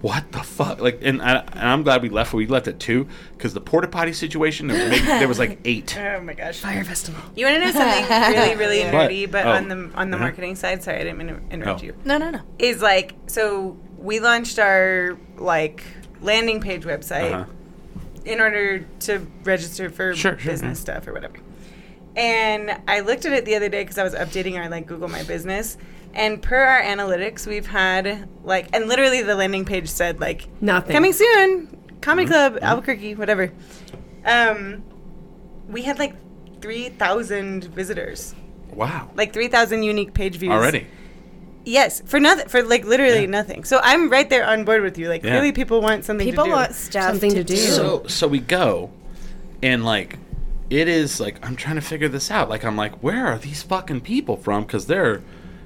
what 0.01 0.29
the 0.33 0.39
fuck 0.39 0.81
like 0.81 0.99
and, 1.01 1.21
I, 1.21 1.37
and 1.37 1.59
I'm 1.69 1.83
glad 1.83 2.01
we 2.01 2.09
left 2.09 2.33
we 2.33 2.45
left 2.45 2.67
at 2.67 2.77
2 2.77 3.07
cuz 3.37 3.53
the 3.53 3.61
porta 3.61 3.87
potty 3.87 4.11
situation 4.11 4.67
there 4.67 4.77
was, 4.89 4.89
maybe, 4.91 5.05
there 5.05 5.27
was 5.29 5.39
like 5.39 5.59
8. 5.63 5.97
Oh 5.99 6.21
my 6.21 6.33
gosh. 6.33 6.59
Fire 6.59 6.83
festival. 6.83 7.21
You 7.35 7.45
want 7.45 7.59
to 7.59 7.65
know 7.65 7.71
something 7.71 8.09
really, 8.09 8.55
really 8.63 8.81
What? 8.91 9.09
nerdy, 9.09 9.31
but 9.31 9.45
Oh. 9.45 9.51
on 9.51 9.69
the 9.69 9.75
on 9.95 10.09
the 10.09 10.17
Uh-huh. 10.17 10.25
marketing 10.25 10.55
side? 10.55 10.83
Sorry, 10.83 10.97
I 10.97 11.03
didn't 11.03 11.19
mean 11.19 11.27
to 11.27 11.39
interrupt 11.51 11.81
Oh. 11.81 11.85
you. 11.85 11.93
No, 12.03 12.17
no, 12.17 12.31
no. 12.31 12.39
Is 12.59 12.81
like 12.81 13.13
so 13.27 13.77
we 14.03 14.19
launched 14.19 14.59
our 14.59 15.17
like 15.37 15.83
landing 16.21 16.59
page 16.61 16.83
website 16.83 17.31
Uh-huh. 17.33 17.45
in 18.25 18.39
order 18.39 18.79
to 18.99 19.25
register 19.43 19.89
for 19.89 20.13
Sure, 20.15 20.37
sure, 20.37 20.51
business 20.51 20.77
yeah. 20.79 20.93
stuff 20.93 21.07
or 21.07 21.13
whatever. 21.13 21.37
And 22.15 22.79
I 22.87 22.99
looked 22.99 23.25
at 23.25 23.33
it 23.33 23.45
the 23.45 23.55
other 23.55 23.69
day 23.69 23.81
because 23.81 23.97
I 23.97 24.03
was 24.03 24.13
updating 24.13 24.57
our 24.59 24.69
like 24.69 24.85
Google 24.85 25.07
My 25.07 25.23
Business. 25.23 25.77
And 26.13 26.39
per 26.43 26.55
our 26.57 26.81
analytics, 26.83 27.47
we've 27.47 27.65
had 27.65 28.29
like, 28.43 28.67
and 28.75 28.87
literally 28.87 29.23
the 29.23 29.33
landing 29.33 29.65
page 29.65 29.87
said 29.89 30.19
like, 30.19 30.47
Nothing. 30.61 30.93
coming 30.93 31.13
soon, 31.13 31.75
Comedy 32.01 32.25
Mm-hmm. 32.29 32.33
Club, 32.55 32.59
Albuquerque, 32.61 33.15
whatever. 33.15 33.51
Um, 34.25 34.83
we 35.67 35.81
had 35.81 35.97
like 35.97 36.13
three 36.61 36.89
thousand 36.89 37.63
visitors, 37.65 38.35
Wow. 38.73 39.09
like 39.15 39.33
three 39.33 39.47
thousand 39.47 39.83
unique 39.83 40.13
page 40.13 40.35
views 40.37 40.51
Already. 40.51 40.85
Yes, 41.65 42.01
for 42.05 42.19
nothing, 42.19 42.47
for 42.49 42.61
like 42.63 42.85
literally 42.85 43.21
Yeah. 43.21 43.27
nothing. 43.27 43.63
So 43.63 43.79
I'm 43.83 44.09
right 44.09 44.29
there 44.29 44.45
on 44.45 44.65
board 44.65 44.81
with 44.83 44.97
you. 44.97 45.07
Like 45.09 45.23
Yeah. 45.23 45.31
clearly, 45.31 45.51
people 45.51 45.81
want 45.81 46.03
something 46.05 46.27
People 46.27 46.43
to 46.45 46.49
do. 46.49 46.55
want 46.55 46.73
stuff 46.75 47.11
Something 47.11 47.31
to, 47.31 47.35
to 47.37 47.43
do. 47.43 47.55
do. 47.55 47.61
So 47.61 48.03
so 48.07 48.27
we 48.27 48.39
go, 48.39 48.89
and 49.61 49.85
like, 49.85 50.17
it 50.69 50.87
is 50.87 51.19
like 51.19 51.35
I'm 51.45 51.55
trying 51.55 51.75
to 51.75 51.81
figure 51.81 52.09
this 52.09 52.29
out. 52.31 52.49
Like 52.49 52.63
I'm 52.65 52.75
like, 52.75 53.01
where 53.03 53.25
are 53.27 53.37
these 53.37 53.63
fucking 53.63 54.01
people 54.01 54.35
from? 54.37 54.63
Because 54.63 54.87
they're, 54.87 55.21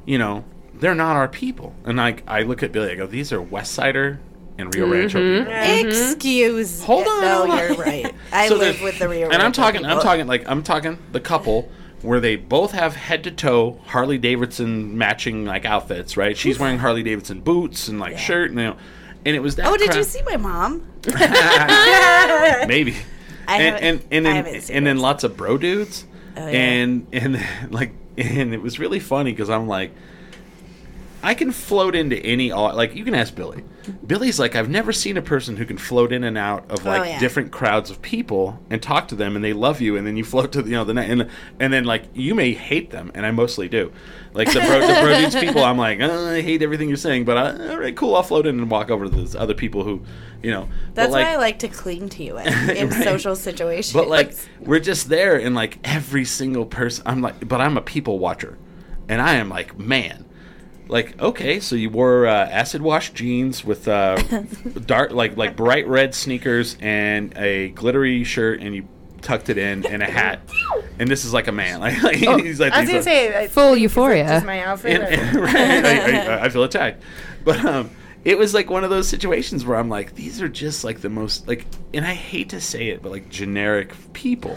you 0.06 0.18
know, 0.18 0.44
they're 0.74 0.96
not 0.96 1.16
our 1.16 1.28
people. 1.28 1.74
And 1.86 1.98
like 1.98 2.24
I 2.28 2.44
look 2.44 2.62
at 2.62 2.72
Billy, 2.72 2.92
I 2.92 2.96
go, 2.96 3.08
these 3.08 3.32
are 3.34 3.42
West 3.42 3.72
Sider 3.74 4.20
and 4.60 4.74
Rio 4.76 4.88
Rancho 4.88 5.20
mm-hmm. 5.20 5.44
people. 5.46 5.54
Mm-hmm. 5.54 5.88
Excuse. 5.88 6.84
Hold 6.84 7.08
on, 7.08 7.22
No, 7.22 7.38
hold 7.40 7.50
on. 7.52 7.58
you're 7.58 7.78
right. 7.84 8.14
I 8.32 8.48
So 8.50 8.56
live 8.56 8.82
with 8.82 9.00
the 9.00 9.08
Rio. 9.10 9.22
Rancho. 9.30 9.34
And 9.34 9.42
I'm 9.42 9.48
Rancho 9.48 9.62
talking, 9.62 9.86
I'm 9.86 10.00
talking 10.02 10.28
like 10.28 10.48
I'm 10.48 10.62
talking 10.64 10.98
the 11.12 11.20
couple 11.20 11.70
where 12.02 12.20
they 12.20 12.36
both 12.36 12.72
have 12.72 12.96
head 12.96 13.24
to 13.24 13.32
toe 13.32 13.80
Harley 13.88 14.18
Davidson 14.18 14.98
matching 14.98 15.46
like 15.46 15.66
outfits, 15.66 16.16
right? 16.18 16.38
She's 16.38 16.60
wearing 16.60 16.78
Harley 16.80 17.04
Davidson 17.04 17.42
boots 17.42 17.88
and 17.88 18.00
like 18.00 18.18
shirt, 18.18 18.52
and 18.52 18.60
you 18.60 18.66
know, 18.68 18.78
and 19.26 19.36
it 19.36 19.40
was 19.40 19.56
that. 19.56 19.66
Oh, 19.66 19.78
did 19.78 19.96
you 19.96 20.04
see 20.04 20.22
my 20.24 20.38
mom? 20.38 20.88
Maybe. 22.68 22.96
I 23.48 23.62
and 23.62 23.76
and 23.84 24.04
and 24.12 24.26
then, 24.26 24.62
and 24.72 24.86
then 24.88 24.98
lots 25.00 25.24
of 25.24 25.38
bro 25.38 25.58
dudes, 25.58 26.06
Oh, 26.36 26.46
yeah. 26.48 26.58
and 26.60 27.08
and 27.14 27.42
like 27.72 27.94
and 28.18 28.54
it 28.54 28.62
was 28.62 28.78
really 28.80 29.00
funny 29.00 29.32
because 29.32 29.50
I'm 29.50 29.68
like, 29.68 29.92
I 31.24 31.34
can 31.34 31.52
float 31.52 31.96
into 31.96 32.16
any 32.18 32.54
like 32.54 32.96
you 32.96 33.04
can 33.04 33.16
ask 33.16 33.36
Billy. 33.36 33.64
Billy's 34.06 34.40
like 34.40 34.56
I've 34.56 34.70
never 34.70 34.92
seen 34.92 35.18
a 35.18 35.22
person 35.22 35.58
who 35.58 35.66
can 35.66 35.78
float 35.78 36.12
in 36.12 36.24
and 36.24 36.38
out 36.38 36.70
of 36.70 36.86
like 36.86 37.02
Oh, 37.02 37.04
yeah. 37.06 37.20
different 37.20 37.52
crowds 37.52 37.90
of 37.90 38.02
people 38.02 38.60
and 38.70 38.82
talk 38.84 39.08
to 39.10 39.16
them 39.16 39.36
and 39.36 39.44
they 39.44 39.54
love 39.54 39.82
you 39.82 39.96
and 39.98 40.06
then 40.06 40.16
you 40.18 40.24
float 40.24 40.52
to 40.54 40.62
the 40.62 40.70
you 40.70 40.76
know 40.76 40.84
the 40.84 40.94
night 40.94 41.10
and 41.10 41.30
and 41.60 41.72
then 41.74 41.86
like 41.86 42.04
you 42.14 42.36
may 42.36 42.54
hate 42.54 42.92
them 42.92 43.12
and 43.16 43.26
I 43.26 43.32
mostly 43.32 43.68
do. 43.68 43.92
Like 44.34 44.52
the 44.54 44.60
bro, 44.60 44.80
the 44.86 45.00
bro 45.02 45.18
dudes 45.20 45.36
people, 45.36 45.64
I'm 45.64 45.78
like 45.78 46.00
"Uh, 46.02 46.26
I 46.28 46.42
hate 46.42 46.62
everything 46.62 46.88
you're 46.88 46.98
saying, 46.98 47.26
but 47.26 47.38
I, 47.38 47.70
all 47.72 47.80
right, 47.80 47.96
cool. 47.96 48.16
I'll 48.16 48.24
float 48.24 48.46
in 48.46 48.60
and 48.60 48.70
walk 48.70 48.92
over 48.92 49.06
to 49.06 49.10
those 49.10 49.36
other 49.36 49.56
people 49.56 49.84
who, 49.84 50.04
you 50.44 50.52
know. 50.52 50.70
That's 50.94 51.12
like, 51.12 51.26
why 51.26 51.34
I 51.34 51.38
like 51.38 51.60
to 51.60 51.68
cling 51.68 52.10
to 52.10 52.24
you 52.24 52.38
in, 52.38 52.48
in 52.70 52.90
Right. 52.90 53.04
social 53.04 53.36
situations. 53.36 53.94
but 53.94 54.08
like 54.08 54.34
we're 54.60 54.80
just 54.80 55.10
there 55.10 55.38
and 55.38 55.56
like 55.56 55.80
every 55.84 56.26
single 56.26 56.66
person 56.66 57.04
I'm 57.08 57.22
like 57.22 57.48
but 57.48 57.60
I'm 57.62 57.78
a 57.78 57.82
people 57.82 58.20
watcher. 58.20 58.58
And 59.10 59.22
I 59.22 59.36
am 59.36 59.48
like, 59.50 59.80
man. 59.80 60.26
Like, 60.90 61.20
okay, 61.22 61.60
so 61.60 61.76
you 61.76 61.90
wore 61.90 62.28
uh, 62.28 62.32
acid 62.50 62.82
wash 62.82 63.12
jeans 63.12 63.64
with 63.66 63.88
uh, 63.88 64.16
dark 64.86 65.12
like 65.12 65.36
like 65.38 65.56
bright 65.56 65.88
red 65.88 66.16
sneakers 66.16 66.78
and 66.80 67.36
a 67.38 67.70
glittery 67.70 68.24
shirt 68.24 68.62
and 68.62 68.74
you 68.76 68.88
tucked 69.22 69.50
it 69.50 69.58
in 69.58 69.86
and 69.86 70.02
a 70.02 70.06
hat. 70.06 70.40
And 71.00 71.10
this 71.10 71.26
is 71.26 71.34
like 71.34 71.48
a 71.48 71.52
man. 71.52 71.80
Like, 71.82 72.02
like 72.02 72.44
he's 72.44 72.60
like 72.60 72.74
I 72.74 72.82
was 72.82 72.90
he's 72.90 72.90
gonna 72.90 73.00
a- 73.00 73.04
say 73.04 73.28
Full 73.30 73.34
think 73.34 73.48
it's, 73.48 73.58
like, 73.58 73.80
euphoria. 73.82 74.24
Just 74.26 74.46
my 74.46 74.62
outfit. 74.62 75.02
and, 75.02 75.14
and- 75.22 75.36
right, 75.42 75.56
I, 75.56 76.26
I, 76.38 76.46
I 76.46 76.50
feel 76.50 76.64
attacked. 76.64 77.04
But 77.44 77.64
um, 77.66 77.90
it 78.24 78.38
was 78.38 78.54
like 78.54 78.70
one 78.70 78.84
of 78.84 78.90
those 78.90 79.08
situations 79.08 79.66
where 79.66 79.78
I'm 79.78 79.90
like, 79.90 80.16
these 80.16 80.42
are 80.42 80.50
just 80.50 80.84
like 80.84 81.02
the 81.02 81.10
most 81.10 81.48
like, 81.48 81.66
and 81.94 82.06
I 82.06 82.14
hate 82.14 82.50
to 82.50 82.62
say 82.62 82.90
it, 82.90 83.02
but 83.02 83.12
like 83.12 83.30
generic 83.30 83.94
people. 84.14 84.56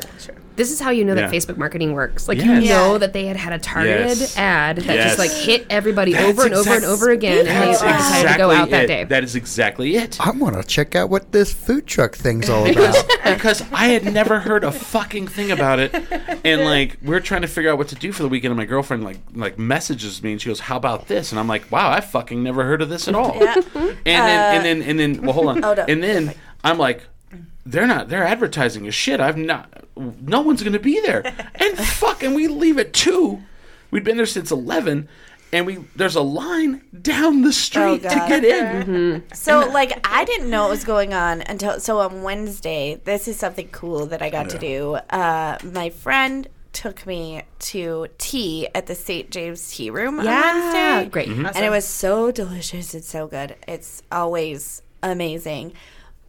This 0.60 0.70
is 0.72 0.78
how 0.78 0.90
you 0.90 1.06
know 1.06 1.14
that 1.14 1.32
Yeah. 1.32 1.38
Facebook 1.38 1.56
marketing 1.56 1.94
works. 1.94 2.28
Like 2.28 2.36
Yes. 2.36 2.46
you 2.46 2.52
Yeah. 2.68 2.76
know 2.76 2.98
that 2.98 3.14
they 3.14 3.24
had 3.24 3.38
had 3.38 3.54
a 3.54 3.58
targeted 3.58 4.18
Yes. 4.18 4.36
ad 4.36 4.76
that 4.76 4.94
Yes. 4.94 5.06
just 5.06 5.18
like 5.18 5.30
hit 5.30 5.64
everybody 5.70 6.12
That's 6.12 6.28
over 6.28 6.44
and 6.44 6.52
over 6.54 6.74
and 6.74 6.84
over 6.84 7.08
again, 7.08 7.38
and 7.38 7.48
they 7.48 7.52
That's 7.72 7.80
decided 7.80 8.32
to 8.32 8.36
go 8.36 8.50
exactly 8.50 8.56
out 8.56 8.70
that 8.70 8.86
day. 8.86 9.04
That 9.04 9.24
is 9.24 9.34
exactly 9.34 9.96
it. 9.96 10.18
I 10.20 10.32
want 10.32 10.56
to 10.56 10.62
check 10.62 10.94
out 10.94 11.08
what 11.08 11.32
this 11.32 11.50
food 11.50 11.86
truck 11.86 12.14
thing's 12.14 12.50
all 12.50 12.70
about. 12.70 12.94
because 13.24 13.62
I 13.72 13.86
had 13.86 14.12
never 14.12 14.40
heard 14.40 14.62
a 14.62 14.70
fucking 14.70 15.28
thing 15.28 15.50
about 15.50 15.78
it, 15.78 15.94
and 16.44 16.60
like 16.66 16.98
we're 17.02 17.20
trying 17.20 17.40
to 17.40 17.48
figure 17.48 17.70
out 17.70 17.78
what 17.78 17.88
to 17.88 17.94
do 17.94 18.12
for 18.12 18.22
the 18.22 18.28
weekend, 18.28 18.50
and 18.52 18.58
my 18.58 18.66
girlfriend 18.66 19.02
like 19.02 19.16
like 19.34 19.58
messages 19.58 20.22
me 20.22 20.32
and 20.32 20.42
she 20.42 20.50
goes, 20.50 20.60
"How 20.60 20.76
about 20.76 21.08
this?" 21.08 21.32
And 21.32 21.38
I'm 21.40 21.48
like, 21.48 21.72
"Wow, 21.72 21.90
I 21.90 22.02
fucking 22.02 22.42
never 22.42 22.64
heard 22.64 22.82
of 22.82 22.90
this 22.90 23.08
at 23.08 23.14
all." 23.14 23.34
Yeah. 23.40 23.54
And 23.54 23.96
then 24.04 24.20
uh, 24.38 24.56
and 24.56 24.64
then 24.66 24.82
and 24.82 25.00
then 25.00 25.22
well, 25.22 25.32
hold 25.32 25.48
on, 25.48 25.64
Oh, 25.64 25.72
no. 25.72 25.86
and 25.88 26.02
then 26.02 26.34
I'm 26.62 26.76
like. 26.76 27.04
They're 27.66 27.86
not. 27.86 28.08
They're 28.08 28.26
advertising 28.26 28.86
as 28.88 28.94
shit. 28.94 29.20
I've 29.20 29.36
not. 29.36 29.79
No 30.20 30.40
one's 30.40 30.62
gonna 30.62 30.78
be 30.78 31.00
there. 31.00 31.22
And 31.54 31.76
fuck, 31.78 32.22
and 32.22 32.34
we 32.34 32.48
leave 32.48 32.78
at 32.78 32.92
two. 32.92 33.42
We'd 33.90 34.04
been 34.04 34.16
there 34.16 34.26
since 34.26 34.50
eleven, 34.50 35.08
and 35.52 35.66
we 35.66 35.78
there's 35.96 36.14
a 36.16 36.22
line 36.22 36.82
down 37.02 37.42
the 37.42 37.52
street 37.52 38.02
to 38.02 38.24
get 38.28 38.44
in. 38.44 39.24
So 39.34 39.68
like 39.68 39.92
I 40.08 40.24
didn't 40.24 40.48
know 40.50 40.62
what 40.62 40.70
was 40.70 40.84
going 40.84 41.12
on 41.12 41.42
until 41.42 41.80
so 41.80 41.98
on 41.98 42.22
Wednesday. 42.22 43.00
This 43.04 43.28
is 43.28 43.36
something 43.36 43.68
cool 43.68 44.06
that 44.06 44.22
I 44.22 44.30
got 44.30 44.48
to 44.50 44.58
do. 44.58 44.94
Uh, 45.10 45.58
my 45.62 45.90
friend 45.90 46.48
took 46.72 47.04
me 47.04 47.42
to 47.58 48.06
tea 48.18 48.68
at 48.76 48.86
the 48.86 48.94
St. 48.94 49.28
James 49.30 49.70
Tea 49.72 49.90
Room 49.90 50.20
on 50.20 50.24
Wednesday. 50.26 51.08
great. 51.10 51.28
Mm-hmm. 51.28 51.46
and 51.46 51.64
it 51.64 51.70
was 51.70 51.84
so 51.84 52.30
delicious. 52.30 52.94
It's 52.94 53.08
so 53.08 53.26
good. 53.26 53.56
It's 53.66 54.02
always 54.12 54.82
amazing. 55.02 55.72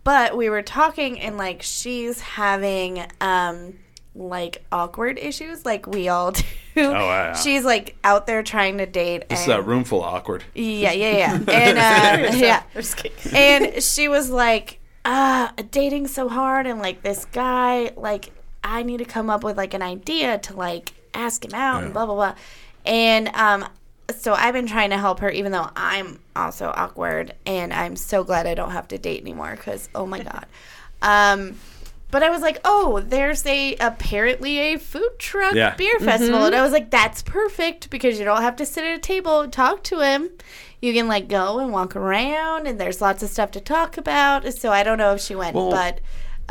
But 0.04 0.36
we 0.36 0.50
were 0.50 0.62
talking, 0.64 1.20
and 1.20 1.38
like 1.38 1.62
she's 1.62 2.20
having 2.22 3.06
um 3.22 3.76
like 4.16 4.66
awkward 4.72 5.18
issues, 5.20 5.66
like 5.66 5.88
we 5.88 6.10
all 6.10 6.32
do. 6.32 6.44
Oh, 6.78 6.92
wow. 6.92 7.34
She's 7.34 7.64
like 7.64 7.96
out 8.04 8.28
there 8.28 8.44
trying 8.44 8.78
to 8.80 8.86
date. 8.86 9.30
This 9.30 9.42
is 9.42 9.48
and- 9.48 9.60
a 9.60 9.62
room 9.62 9.84
full 9.84 10.04
of 10.04 10.14
awkward. 10.14 10.44
yeah, 10.56 10.92
yeah, 10.92 11.18
yeah. 11.18 11.34
And 11.48 11.78
uh, 11.78 12.38
yeah, 12.38 12.64
and 13.34 13.82
she 13.84 14.08
was 14.08 14.30
like, 14.30 14.80
"Ah, 15.06 15.54
dating 15.72 16.08
so 16.08 16.28
hard, 16.30 16.66
and 16.68 16.80
like 16.80 17.04
this 17.04 17.26
guy, 17.26 17.92
like 17.96 18.32
I 18.64 18.84
need 18.84 18.98
to 18.98 19.06
come 19.06 19.30
up 19.30 19.44
with 19.44 19.56
like 19.58 19.74
an 19.74 19.82
idea 19.82 20.40
to 20.40 20.56
like 20.56 20.94
ask 21.14 21.46
him 21.46 21.54
out 21.54 21.84
and 21.84 21.94
blah 21.94 22.06
blah 22.06 22.16
blah." 22.16 22.36
And 22.86 23.28
um, 23.36 23.68
so 24.20 24.34
I've 24.34 24.54
been 24.54 24.68
trying 24.68 24.90
to 24.92 24.98
help 24.98 25.20
her, 25.20 25.30
even 25.30 25.52
though 25.52 25.70
I'm 25.76 26.20
also 26.36 26.72
awkward, 26.76 27.34
and 27.46 27.74
I'm 27.74 27.96
so 27.96 28.24
glad 28.24 28.48
I 28.48 28.54
don't 28.54 28.72
have 28.72 28.88
to 28.90 28.98
date 28.98 29.22
anymore 29.22 29.52
because 29.56 29.90
oh 29.96 30.06
my 30.06 30.22
god. 30.24 30.46
Um, 31.04 31.56
but 32.12 32.22
I 32.22 32.30
was 32.30 32.42
like, 32.42 32.60
oh, 32.64 33.00
there's 33.00 33.44
a 33.48 33.76
apparently 33.78 34.60
a 34.60 34.78
food 34.78 35.10
truck 35.18 35.56
Yeah. 35.56 35.74
beer 35.76 35.98
festival, 36.00 36.46
and 36.46 36.54
I 36.54 36.62
was 36.62 36.72
like, 36.72 36.92
that's 36.92 37.24
perfect 37.24 37.90
because 37.90 38.20
you 38.20 38.26
don't 38.26 38.44
have 38.44 38.56
to 38.58 38.66
sit 38.68 38.84
at 38.84 38.98
a 38.98 39.00
table 39.00 39.40
and 39.42 39.52
talk 39.52 39.82
to 39.86 40.02
him. 40.02 40.30
You 40.80 40.94
can 40.94 41.08
like 41.08 41.28
go 41.28 41.58
and 41.58 41.72
walk 41.72 41.96
around, 41.96 42.68
and 42.68 42.80
there's 42.80 43.02
lots 43.02 43.24
of 43.24 43.30
stuff 43.30 43.50
to 43.52 43.60
talk 43.60 43.98
about. 43.98 44.54
So 44.54 44.72
I 44.72 44.84
don't 44.84 45.00
know 45.00 45.14
if 45.14 45.22
she 45.22 45.34
went, 45.36 45.56
Well- 45.56 45.72
but. 45.72 46.02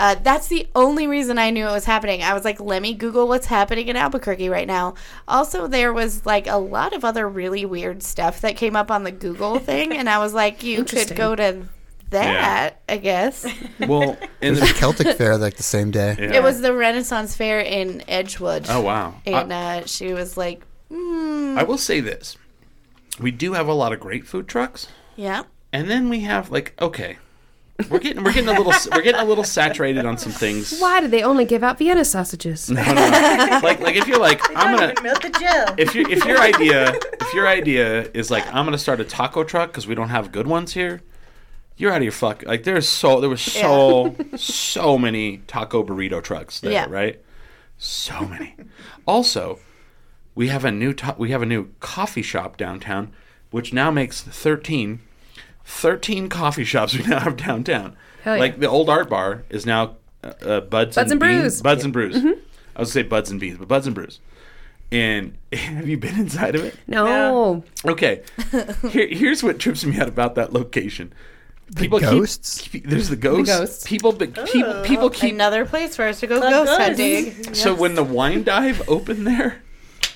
Uh, 0.00 0.14
that's 0.14 0.48
the 0.48 0.66
only 0.74 1.06
reason 1.06 1.36
I 1.36 1.50
knew 1.50 1.68
it 1.68 1.72
was 1.72 1.84
happening. 1.84 2.22
I 2.22 2.32
was 2.32 2.42
like, 2.42 2.58
let 2.58 2.80
me 2.80 2.94
Google 2.94 3.28
what's 3.28 3.44
happening 3.44 3.88
in 3.88 3.96
Albuquerque 3.96 4.48
right 4.48 4.66
now. 4.66 4.94
Also, 5.28 5.66
there 5.66 5.92
was 5.92 6.24
like 6.24 6.46
a 6.46 6.56
lot 6.56 6.94
of 6.94 7.04
other 7.04 7.28
really 7.28 7.66
weird 7.66 8.02
stuff 8.02 8.40
that 8.40 8.56
came 8.56 8.74
up 8.74 8.90
on 8.90 9.04
the 9.04 9.12
Google 9.12 9.58
thing, 9.70 9.92
and 9.92 10.08
I 10.08 10.16
was 10.16 10.32
like, 10.32 10.62
you 10.62 10.84
could 10.84 11.14
go 11.14 11.36
to 11.36 11.64
that, 12.08 12.80
I 12.88 12.96
guess. 12.96 13.46
Well, 13.86 14.16
in 14.40 14.54
the 14.54 14.62
a 14.62 14.66
Celtic 14.68 15.16
fair 15.18 15.36
like 15.36 15.56
the 15.56 15.62
same 15.62 15.90
day. 15.90 16.16
Yeah. 16.18 16.34
It 16.34 16.42
was 16.42 16.62
the 16.62 16.72
Renaissance 16.72 17.36
Fair 17.36 17.60
in 17.60 18.02
Edgewood. 18.08 18.66
Oh 18.70 18.80
wow! 18.80 19.20
And 19.26 19.52
I, 19.52 19.80
uh, 19.80 19.86
she 19.86 20.14
was 20.14 20.36
like, 20.36 20.62
mm, 20.90 21.58
I 21.58 21.62
will 21.62 21.78
say 21.78 22.00
this: 22.00 22.38
we 23.18 23.30
do 23.30 23.52
have 23.52 23.68
a 23.68 23.74
lot 23.74 23.92
of 23.92 24.00
great 24.00 24.26
food 24.26 24.48
trucks, 24.48 24.88
yeah. 25.16 25.42
and 25.72 25.90
then 25.90 26.08
we 26.08 26.20
have 26.20 26.50
like 26.50 26.74
okay, 26.80 27.16
we're 27.88 27.98
getting 27.98 28.22
we're 28.24 28.32
getting 28.32 28.48
a 28.48 28.58
little 28.58 28.72
we're 28.92 29.02
getting 29.02 29.20
a 29.20 29.24
little 29.24 29.44
saturated 29.44 30.04
on 30.04 30.18
some 30.18 30.32
things. 30.32 30.78
Why 30.80 31.00
do 31.00 31.08
they 31.08 31.22
only 31.22 31.44
give 31.44 31.62
out 31.62 31.78
Vienna 31.78 32.04
sausages? 32.04 32.68
No, 32.70 32.82
no, 32.82 32.92
no. 32.94 33.60
like 33.62 33.80
like 33.80 33.96
if 33.96 34.06
you're 34.06 34.18
like 34.18 34.40
I'm 34.56 34.76
gonna 34.76 34.94
melt 35.02 35.22
the 35.22 35.30
gel. 35.30 35.74
if 35.78 35.94
you 35.94 36.06
if 36.08 36.24
your 36.24 36.38
idea 36.40 36.94
if 37.20 37.34
your 37.34 37.46
idea 37.48 38.10
is 38.12 38.30
like 38.30 38.46
I'm 38.48 38.64
gonna 38.64 38.78
start 38.78 39.00
a 39.00 39.04
taco 39.04 39.44
truck 39.44 39.70
because 39.70 39.86
we 39.86 39.94
don't 39.94 40.08
have 40.10 40.32
good 40.32 40.46
ones 40.46 40.72
here, 40.74 41.00
you're 41.76 41.90
out 41.92 41.98
of 41.98 42.02
your 42.02 42.12
fuck. 42.12 42.42
Like 42.44 42.64
there's 42.64 42.88
so 42.88 43.20
there 43.20 43.30
was 43.30 43.40
so 43.40 44.14
so 44.36 44.98
many 44.98 45.38
taco 45.46 45.82
burrito 45.82 46.22
trucks 46.22 46.60
there, 46.60 46.72
Yeah. 46.72 46.86
right? 46.88 47.20
So 47.78 48.20
many. 48.26 48.56
Also, 49.06 49.58
we 50.34 50.48
have 50.48 50.64
a 50.64 50.70
new 50.70 50.92
ta- 50.92 51.14
we 51.16 51.30
have 51.30 51.42
a 51.42 51.46
new 51.46 51.70
coffee 51.80 52.22
shop 52.22 52.56
downtown, 52.56 53.12
which 53.50 53.72
now 53.72 53.90
makes 53.90 54.20
13, 54.20 55.00
13 55.64 56.28
coffee 56.28 56.64
shops 56.64 56.96
we 56.96 57.04
now 57.04 57.20
have 57.20 57.36
downtown. 57.36 57.96
Hell 58.22 58.34
yeah. 58.36 58.40
Like 58.40 58.60
the 58.60 58.68
old 58.68 58.90
art 58.90 59.08
bar 59.08 59.44
is 59.50 59.64
now 59.66 59.96
uh, 60.22 60.32
uh, 60.42 60.60
Buds, 60.60 60.96
Buds 60.96 61.10
and 61.10 61.20
Beans- 61.20 61.40
Brews. 61.42 61.56
Mm-hmm. 61.56 61.62
Buds 61.62 61.84
and 61.84 61.92
Brews. 61.92 62.16
I 62.16 62.20
was 62.20 62.34
gonna 62.74 62.86
say 62.86 63.02
Buds 63.02 63.30
and 63.30 63.40
Beans, 63.40 63.58
but 63.58 63.68
Buds 63.68 63.86
and 63.86 63.94
Brews. 63.94 64.20
And 64.92 65.36
have 65.52 65.88
you 65.88 65.96
been 65.96 66.18
inside 66.18 66.54
of 66.54 66.64
it? 66.64 66.74
No. 66.86 67.62
Okay. 67.84 68.22
Here, 68.90 69.06
here's 69.08 69.42
what 69.42 69.58
trips 69.58 69.84
me 69.84 69.98
out 69.98 70.08
about 70.08 70.34
that 70.34 70.52
location. 70.52 71.12
People 71.76 72.00
keep- 72.00 72.10
ghosts? 72.10 72.60
keep- 72.62 72.86
there's 72.88 73.08
the 73.08 73.16
ghosts. 73.16 73.56
ghosts. 73.56 73.86
People, 73.86 74.12
but 74.12 74.34
people, 74.46 74.82
people 74.82 75.08
keep. 75.08 75.32
Another 75.34 75.64
place 75.64 75.94
for 75.94 76.04
us 76.04 76.18
to 76.20 76.26
go 76.26 76.40
ghost 76.40 76.72
hunting. 76.72 77.54
So 77.54 77.74
when 77.74 77.94
the 77.94 78.02
wine 78.02 78.42
dive 78.42 78.82
opened 78.88 79.24
there, 79.26 79.62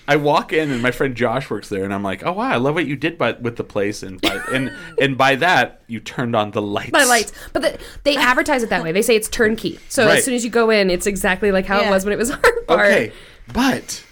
I 0.06 0.16
walk 0.16 0.52
in 0.52 0.70
and 0.70 0.82
my 0.82 0.90
friend 0.90 1.14
Josh 1.14 1.48
works 1.48 1.68
there, 1.68 1.84
and 1.84 1.92
I'm 1.94 2.02
like, 2.02 2.24
"Oh 2.24 2.32
wow, 2.32 2.50
I 2.50 2.56
love 2.56 2.74
what 2.74 2.86
you 2.86 2.96
did 2.96 3.16
by, 3.16 3.32
with 3.32 3.56
the 3.56 3.64
place." 3.64 4.02
And 4.02 4.20
by, 4.20 4.40
and 4.52 4.70
and 5.00 5.16
by 5.16 5.36
that, 5.36 5.82
you 5.86 6.00
turned 6.00 6.36
on 6.36 6.50
the 6.50 6.60
lights. 6.62 6.92
My 6.92 7.04
lights. 7.04 7.32
But 7.52 7.62
the, 7.62 7.78
they 8.02 8.16
advertise 8.16 8.62
it 8.62 8.70
that 8.70 8.82
way. 8.82 8.92
They 8.92 9.02
say 9.02 9.16
it's 9.16 9.28
turnkey. 9.28 9.80
So 9.88 10.06
Right. 10.06 10.18
as 10.18 10.24
soon 10.24 10.34
as 10.34 10.44
you 10.44 10.50
go 10.50 10.70
in, 10.70 10.90
it's 10.90 11.06
exactly 11.06 11.52
like 11.52 11.66
how 11.66 11.80
it 11.80 11.90
was 11.90 12.04
when 12.04 12.12
it 12.12 12.18
was 12.18 12.30
our 12.30 12.40
bar. 12.66 12.84
Okay, 12.84 13.12
but 13.52 14.04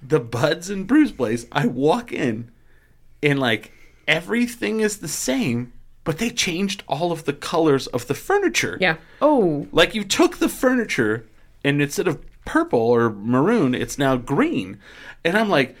the 0.00 0.20
Buds 0.20 0.70
and 0.70 0.86
Brews 0.86 1.12
place, 1.12 1.46
I 1.50 1.66
walk 1.66 2.12
in, 2.12 2.50
and 3.22 3.38
like 3.38 3.72
everything 4.06 4.80
is 4.80 4.98
the 4.98 5.08
same, 5.08 5.72
but 6.04 6.18
they 6.18 6.30
changed 6.30 6.82
all 6.88 7.12
of 7.12 7.24
the 7.24 7.32
colors 7.32 7.86
of 7.88 8.06
the 8.06 8.14
furniture. 8.14 8.78
Yeah. 8.80 8.96
Oh. 9.20 9.66
Like 9.72 9.94
you 9.94 10.04
took 10.04 10.38
the 10.38 10.48
furniture 10.48 11.26
and 11.64 11.80
instead 11.80 12.08
of 12.08 12.24
purple 12.44 12.78
or 12.80 13.10
maroon, 13.10 13.74
it's 13.74 13.98
now 13.98 14.16
green. 14.16 14.78
And 15.24 15.36
I'm 15.36 15.48
like, 15.48 15.76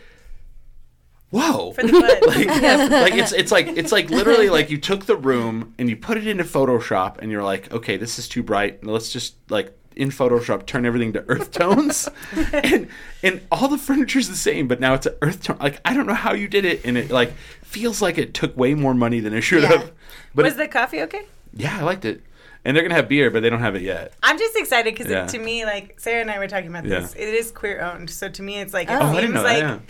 whoa. 1.30 1.72
For 1.72 1.82
the 1.82 1.92
bud. 1.92 2.26
like, 2.26 2.90
like 2.90 3.14
it's 3.14 3.32
it's 3.32 3.52
like 3.52 3.66
it's 3.68 3.92
like 3.92 4.10
literally 4.10 4.50
like 4.50 4.70
you 4.70 4.78
took 4.78 5.06
the 5.06 5.16
room 5.16 5.74
and 5.78 5.88
you 5.88 5.96
put 5.96 6.16
it 6.16 6.26
into 6.26 6.44
Photoshop 6.44 7.18
and 7.18 7.30
you're 7.30 7.42
like, 7.42 7.72
okay, 7.72 7.96
this 7.96 8.18
is 8.18 8.28
too 8.28 8.42
bright. 8.42 8.84
Let's 8.84 9.12
just 9.12 9.34
like 9.50 9.76
in 9.94 10.08
Photoshop 10.10 10.64
turn 10.66 10.86
everything 10.86 11.12
to 11.14 11.24
earth 11.28 11.50
tones. 11.52 12.08
and 12.52 12.88
and 13.22 13.40
all 13.50 13.68
the 13.68 13.78
furniture's 13.78 14.28
the 14.28 14.36
same, 14.36 14.68
but 14.68 14.80
now 14.80 14.94
it's 14.94 15.06
an 15.06 15.14
earth 15.22 15.42
tone. 15.42 15.58
Like 15.60 15.80
I 15.84 15.94
don't 15.94 16.06
know 16.06 16.14
how 16.14 16.32
you 16.34 16.48
did 16.48 16.64
it 16.64 16.84
and 16.84 16.96
it 16.96 17.10
like 17.10 17.32
feels 17.62 18.00
like 18.02 18.18
it 18.18 18.34
took 18.34 18.56
way 18.56 18.74
more 18.74 18.94
money 18.94 19.20
than 19.20 19.34
it 19.34 19.40
should 19.42 19.62
Yeah. 19.62 19.68
have. 19.70 19.92
But 20.34 20.44
Was 20.44 20.54
it- 20.54 20.58
the 20.58 20.68
coffee 20.68 21.00
okay? 21.02 21.22
yeah, 21.54 21.78
I 21.78 21.82
liked 21.82 22.04
it. 22.04 22.22
And 22.64 22.76
they're 22.76 22.84
gonna 22.84 22.94
have 22.94 23.08
beer, 23.08 23.30
but 23.30 23.42
they 23.42 23.50
don't 23.50 23.60
have 23.60 23.74
it 23.74 23.82
yet. 23.82 24.12
I'm 24.22 24.38
just 24.38 24.56
excited 24.56 24.94
because 24.94 25.10
Yeah. 25.10 25.26
to 25.26 25.38
me, 25.38 25.64
like 25.64 25.98
Sarah 25.98 26.20
and 26.20 26.30
I 26.30 26.38
were 26.38 26.46
talking 26.46 26.68
about 26.68 26.84
this, 26.84 27.12
it 27.14 27.28
is 27.28 27.50
queer 27.50 27.80
owned. 27.80 28.08
So 28.10 28.28
to 28.28 28.42
me, 28.42 28.60
it's 28.60 28.72
like 28.72 28.88
it 28.88 28.92
Oh. 28.94 28.96
I 28.98 29.00
seems 29.10 29.16
didn't 29.16 29.34
know 29.34 29.42
like 29.42 29.60
that. 29.62 29.80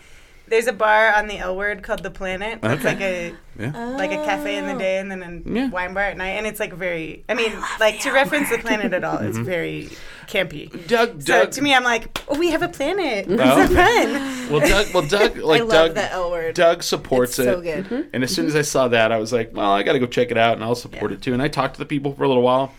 There's 0.53 0.67
a 0.67 0.73
bar 0.73 1.13
on 1.15 1.27
the 1.29 1.39
L 1.39 1.57
word 1.57 1.83
called 1.83 2.03
the 2.03 2.11
Planet. 2.11 2.59
It's 2.63 2.75
Okay. 2.75 2.85
like 2.85 3.01
a 3.01 3.35
Yeah. 3.59 3.71
yeah. 3.75 3.97
like 3.97 4.13
a 4.13 4.23
cafe 4.25 4.57
in 4.57 4.67
the 4.67 4.75
day 4.75 4.99
and 4.99 5.11
then 5.11 5.23
a 5.23 5.51
Yeah. 5.51 5.69
wine 5.71 5.95
bar 5.95 6.05
at 6.05 6.17
night, 6.17 6.37
and 6.39 6.47
it's 6.47 6.61
like 6.61 6.73
very. 6.75 7.25
I 7.29 7.35
mean, 7.35 7.53
like 7.81 8.01
to 8.01 8.13
reference 8.13 8.51
the 8.51 8.59
planet 8.59 8.93
at 8.93 9.03
all, 9.03 9.19
it's 9.19 9.37
Mm-hmm. 9.37 9.45
very 9.45 9.89
campy. 10.29 10.69
Doug, 10.87 11.23
So 11.23 11.33
Doug. 11.45 11.51
to 11.53 11.63
me, 11.63 11.75
I'm 11.75 11.85
like, 11.85 12.21
oh, 12.29 12.39
we 12.39 12.51
have 12.51 12.63
a 12.63 12.69
planet. 12.69 13.27
This 13.29 13.71
is 13.71 13.77
fun. 13.77 14.51
well, 14.53 14.61
Doug, 14.69 14.95
well, 14.95 15.07
Doug, 15.07 15.37
like 15.53 15.61
I 15.63 15.65
love 15.65 15.87
Doug, 15.89 15.95
the 15.95 16.13
L 16.13 16.31
word. 16.31 16.55
Doug 16.55 16.83
supports 16.83 17.39
It's 17.39 17.49
it. 17.49 17.53
so 17.53 17.61
good. 17.61 18.09
And 18.13 18.23
as 18.23 18.31
soon 18.35 18.47
as 18.47 18.55
I 18.55 18.63
saw 18.63 18.89
that, 18.89 19.11
I 19.11 19.19
was 19.19 19.33
like, 19.33 19.51
well, 19.55 19.71
I 19.73 19.83
got 19.83 19.95
to 19.95 19.99
go 19.99 20.07
check 20.07 20.31
it 20.31 20.37
out, 20.39 20.55
and 20.55 20.63
I'll 20.65 20.75
support 20.75 21.11
Yeah. 21.11 21.17
it 21.17 21.23
too. 21.23 21.33
And 21.33 21.43
I 21.43 21.49
talked 21.49 21.75
to 21.75 21.79
the 21.79 21.87
people 21.87 22.13
for 22.15 22.25
a 22.25 22.29
little 22.29 22.43
while, 22.43 22.73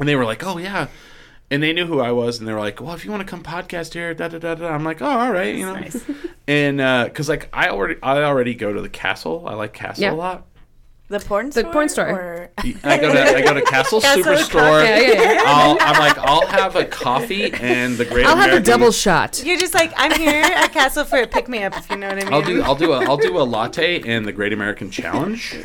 and 0.00 0.08
they 0.08 0.16
were 0.16 0.24
like, 0.24 0.44
oh 0.44 0.58
yeah. 0.58 0.86
And 1.50 1.62
they 1.62 1.72
knew 1.72 1.86
who 1.86 2.00
I 2.00 2.10
was, 2.10 2.38
and 2.38 2.48
they 2.48 2.52
were 2.52 2.58
like, 2.60 2.80
"Well, 2.80 2.94
if 2.94 3.04
you 3.04 3.10
want 3.10 3.20
to 3.20 3.26
come 3.26 3.42
podcast 3.42 3.92
here, 3.92 4.14
da 4.14 4.28
da 4.28 4.38
da 4.38 4.54
da." 4.54 4.68
I'm 4.68 4.82
like, 4.82 5.02
"Oh, 5.02 5.06
all 5.06 5.30
right, 5.30 5.54
you 5.54 5.66
know." 5.66 5.74
Nice. 5.74 6.02
And 6.46 6.78
uh, 6.78 7.04
because 7.04 7.28
like 7.30 7.48
I 7.54 7.68
already, 7.68 7.96
I 8.02 8.22
already 8.22 8.54
go 8.54 8.70
to 8.70 8.82
the 8.82 8.88
castle. 8.90 9.44
I 9.46 9.54
like 9.54 9.72
castle 9.72 10.02
Yeah. 10.04 10.12
a 10.12 10.14
lot. 10.14 10.46
The 11.08 11.20
porn 11.20 11.52
store. 11.52 11.62
The 11.62 11.68
porn 11.70 11.88
store. 11.88 12.08
Or... 12.08 12.50
I 12.82 12.98
go 12.98 13.12
to 13.12 13.36
I 13.36 13.42
go 13.42 13.52
to 13.52 13.62
Castle, 13.66 14.00
Castle 14.00 14.22
Superstore. 14.24 14.84
Yeah, 14.84 15.00
yeah, 15.00 15.32
yeah. 15.34 15.42
I'll, 15.44 15.76
I'm 15.80 15.98
like, 15.98 16.18
I'll 16.18 16.46
have 16.46 16.76
a 16.76 16.84
coffee 16.86 17.52
and 17.52 17.96
the 17.98 18.06
Great 18.06 18.24
I'll 18.26 18.36
have 18.36 18.54
a 18.54 18.60
double 18.60 18.90
shot. 18.90 19.42
You're 19.44 19.58
just 19.58 19.74
like 19.74 19.92
I'm 19.96 20.12
here 20.18 20.42
at 20.42 20.72
Castle 20.72 21.04
for 21.04 21.18
a 21.20 21.26
pick 21.26 21.46
me 21.48 21.62
up, 21.62 21.76
if 21.76 21.90
you 21.90 21.96
know 21.96 22.08
what 22.08 22.18
I 22.18 22.24
mean. 22.24 22.32
I'll 22.32 22.42
do 22.42 22.62
I'll 22.62 22.74
do 22.74 22.92
a 22.94 23.04
I'll 23.04 23.18
do 23.18 23.38
a 23.38 23.44
latte 23.44 24.00
and 24.00 24.26
the 24.26 24.32
Great 24.32 24.52
American 24.54 24.90
Challenge. 24.90 25.56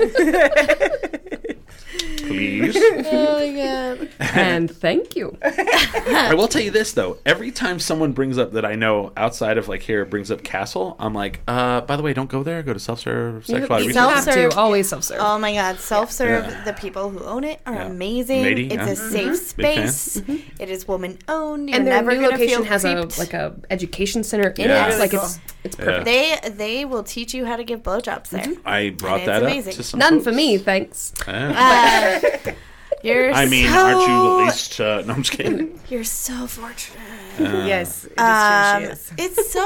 Please. 2.18 2.76
Oh 3.12 3.40
my 3.40 3.56
god. 3.56 4.10
and 4.20 4.70
thank 4.70 5.16
you. 5.16 5.38
I 5.42 6.34
will 6.36 6.48
tell 6.48 6.62
you 6.62 6.72
this 6.72 6.94
though. 6.94 7.18
Every 7.26 7.52
time 7.52 7.80
someone 7.80 8.12
brings 8.12 8.38
up 8.38 8.52
that 8.54 8.66
I 8.66 8.76
know 8.76 9.12
outside 9.18 9.58
of 9.58 9.68
like 9.68 9.82
here 9.82 10.06
brings 10.06 10.30
up 10.32 10.44
Castle, 10.44 10.96
I'm 11.00 11.14
like, 11.14 11.40
uh, 11.48 11.82
by 11.82 11.96
the 11.96 12.04
way, 12.04 12.14
don't 12.14 12.30
go 12.30 12.44
there. 12.44 12.62
Go 12.64 12.74
to 12.74 12.80
self 12.80 13.00
serve 13.00 13.46
sexual 13.46 13.82
You 13.82 13.94
self- 13.94 14.14
have 14.14 14.24
Self-serve. 14.26 14.52
to 14.52 14.58
always 14.58 14.90
self-serve. 14.90 15.18
Oh 15.22 15.38
my 15.40 15.54
god, 15.54 15.80
self 15.80 16.12
serve, 16.12 16.46
Yeah. 16.46 16.64
the 16.66 16.74
people 16.74 17.10
who 17.10 17.24
own 17.24 17.44
it 17.44 17.62
are 17.66 17.74
Yeah. 17.76 17.86
amazing. 17.88 18.44
Lady, 18.44 18.66
it's 18.68 18.76
yeah. 18.76 18.88
a 18.90 18.96
safe 18.96 19.26
mm-hmm. 19.28 19.32
Mm-hmm. 19.34 19.62
Big 19.62 19.76
fan. 19.78 19.88
space. 19.90 20.18
Mm-hmm. 20.22 20.62
It 20.62 20.70
is 20.70 20.88
woman 20.88 21.18
owned. 21.28 21.70
And 21.70 21.88
their 21.88 21.96
never 21.96 22.16
new 22.16 22.28
location 22.30 22.48
feel 22.48 22.64
has 22.66 22.86
a 22.86 22.96
like 23.18 23.34
a 23.34 23.56
education 23.70 24.24
center 24.24 24.50
in 24.50 24.70
Yeah. 24.70 24.86
it. 24.86 24.88
Really 24.90 25.00
Like 25.00 25.12
cool. 25.12 25.20
it's 25.22 25.40
it's 25.64 25.78
Yeah. 25.80 25.86
perfect. 25.86 26.06
they 26.06 26.50
they 26.52 26.86
will 26.86 27.04
teach 27.04 27.34
you 27.34 27.46
how 27.46 27.56
to 27.56 27.64
give 27.64 27.82
blowjobs 27.84 28.30
there. 28.30 28.46
I 28.66 28.90
brought 28.92 29.26
that 29.26 29.44
amazing. 29.44 29.72
up 29.74 29.78
to 29.78 29.84
some 29.84 30.00
None 30.00 30.14
folks. 30.16 30.24
for 30.26 30.32
me, 30.32 30.58
thanks. 30.58 31.14
Yeah. 31.28 31.50
Uh, 31.50 31.89
Uh, 31.90 32.52
you're 33.04 33.32
I 33.32 33.46
mean, 33.46 33.68
so, 33.68 33.78
aren't 33.80 34.08
you 34.08 34.16
at 34.40 34.46
least? 34.46 34.80
Uh, 34.80 35.02
no, 35.06 35.14
I'm 35.14 35.24
just 35.24 35.38
kidding. 35.38 35.80
You're 35.90 36.04
so 36.04 36.48
fortunate. 36.48 37.00
Yes, 37.40 38.06
it 38.06 38.12
is 38.12 38.18
Um, 38.20 38.84
true. 38.84 38.88
She 38.88 38.92
is. 38.94 39.12
it's 39.18 39.52
so 39.54 39.66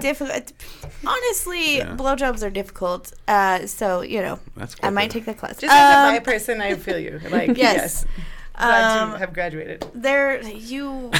difficult. 0.00 0.52
Honestly, 1.06 1.78
Yeah. 1.78 1.96
blowjobs 1.96 2.42
are 2.46 2.50
difficult. 2.50 3.12
Uh, 3.26 3.66
so 3.66 4.02
you 4.02 4.20
know, 4.20 4.38
That's 4.56 4.76
I 4.82 4.90
might 4.90 5.08
though. 5.10 5.14
take 5.14 5.24
that 5.26 5.38
class. 5.38 5.56
Just 5.58 5.72
as 5.72 5.94
a 5.94 6.08
Um, 6.08 6.14
bi 6.14 6.18
person, 6.20 6.60
I 6.60 6.74
feel 6.74 6.98
you. 6.98 7.20
Like 7.30 7.56
Yes. 7.56 8.04
yes, 8.04 8.06
glad 8.58 9.00
um, 9.02 9.12
to 9.12 9.18
have 9.18 9.32
graduated. 9.32 9.84
there, 9.94 10.40
you, 10.42 11.10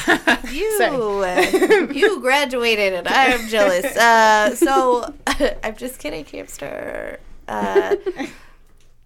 you, 0.52 0.68
uh, 1.24 1.88
you 1.92 2.20
graduated, 2.20 2.92
and 2.92 3.08
I 3.08 3.24
am 3.36 3.48
jealous. 3.48 3.86
Uh, 3.96 4.54
so 4.54 5.12
I'm 5.64 5.76
just 5.76 5.98
kidding, 5.98 6.24
hamster. 6.26 7.18
Uh, 7.48 7.96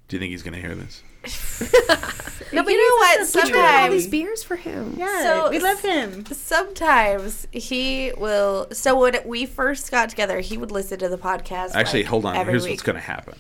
Do 0.09 0.17
you 0.17 0.19
think 0.21 0.31
he's 0.31 0.43
gonna 0.43 0.59
hear 0.59 0.75
this? 0.75 1.03
no, 2.53 2.63
but 2.63 2.73
you 2.73 2.79
know 2.79 2.97
what? 2.97 3.27
Sometimes 3.27 3.53
We 3.53 3.59
tried 3.59 3.85
all 3.85 3.91
these 3.91 4.07
beers 4.07 4.43
for 4.43 4.57
him. 4.57 4.95
Yeah, 4.97 5.23
So- 5.23 5.51
we 5.51 5.59
love 5.59 5.81
him. 5.81 6.25
sometimes 6.27 7.47
he 7.53 8.13
will 8.17 8.69
so 8.73 8.99
when 9.01 9.17
we 9.27 9.47
first 9.47 9.91
got 9.91 10.09
together 10.09 10.41
he 10.41 10.57
would 10.59 10.71
listen 10.71 10.99
to 11.01 11.09
the 11.09 11.19
podcast 11.19 11.75
Actually, 11.75 12.03
like, 12.03 12.09
hold 12.11 12.25
on. 12.25 12.35
Here's 12.47 12.65
week. 12.65 12.73
what's 12.73 12.83
gonna 12.83 13.01
happen. 13.01 13.39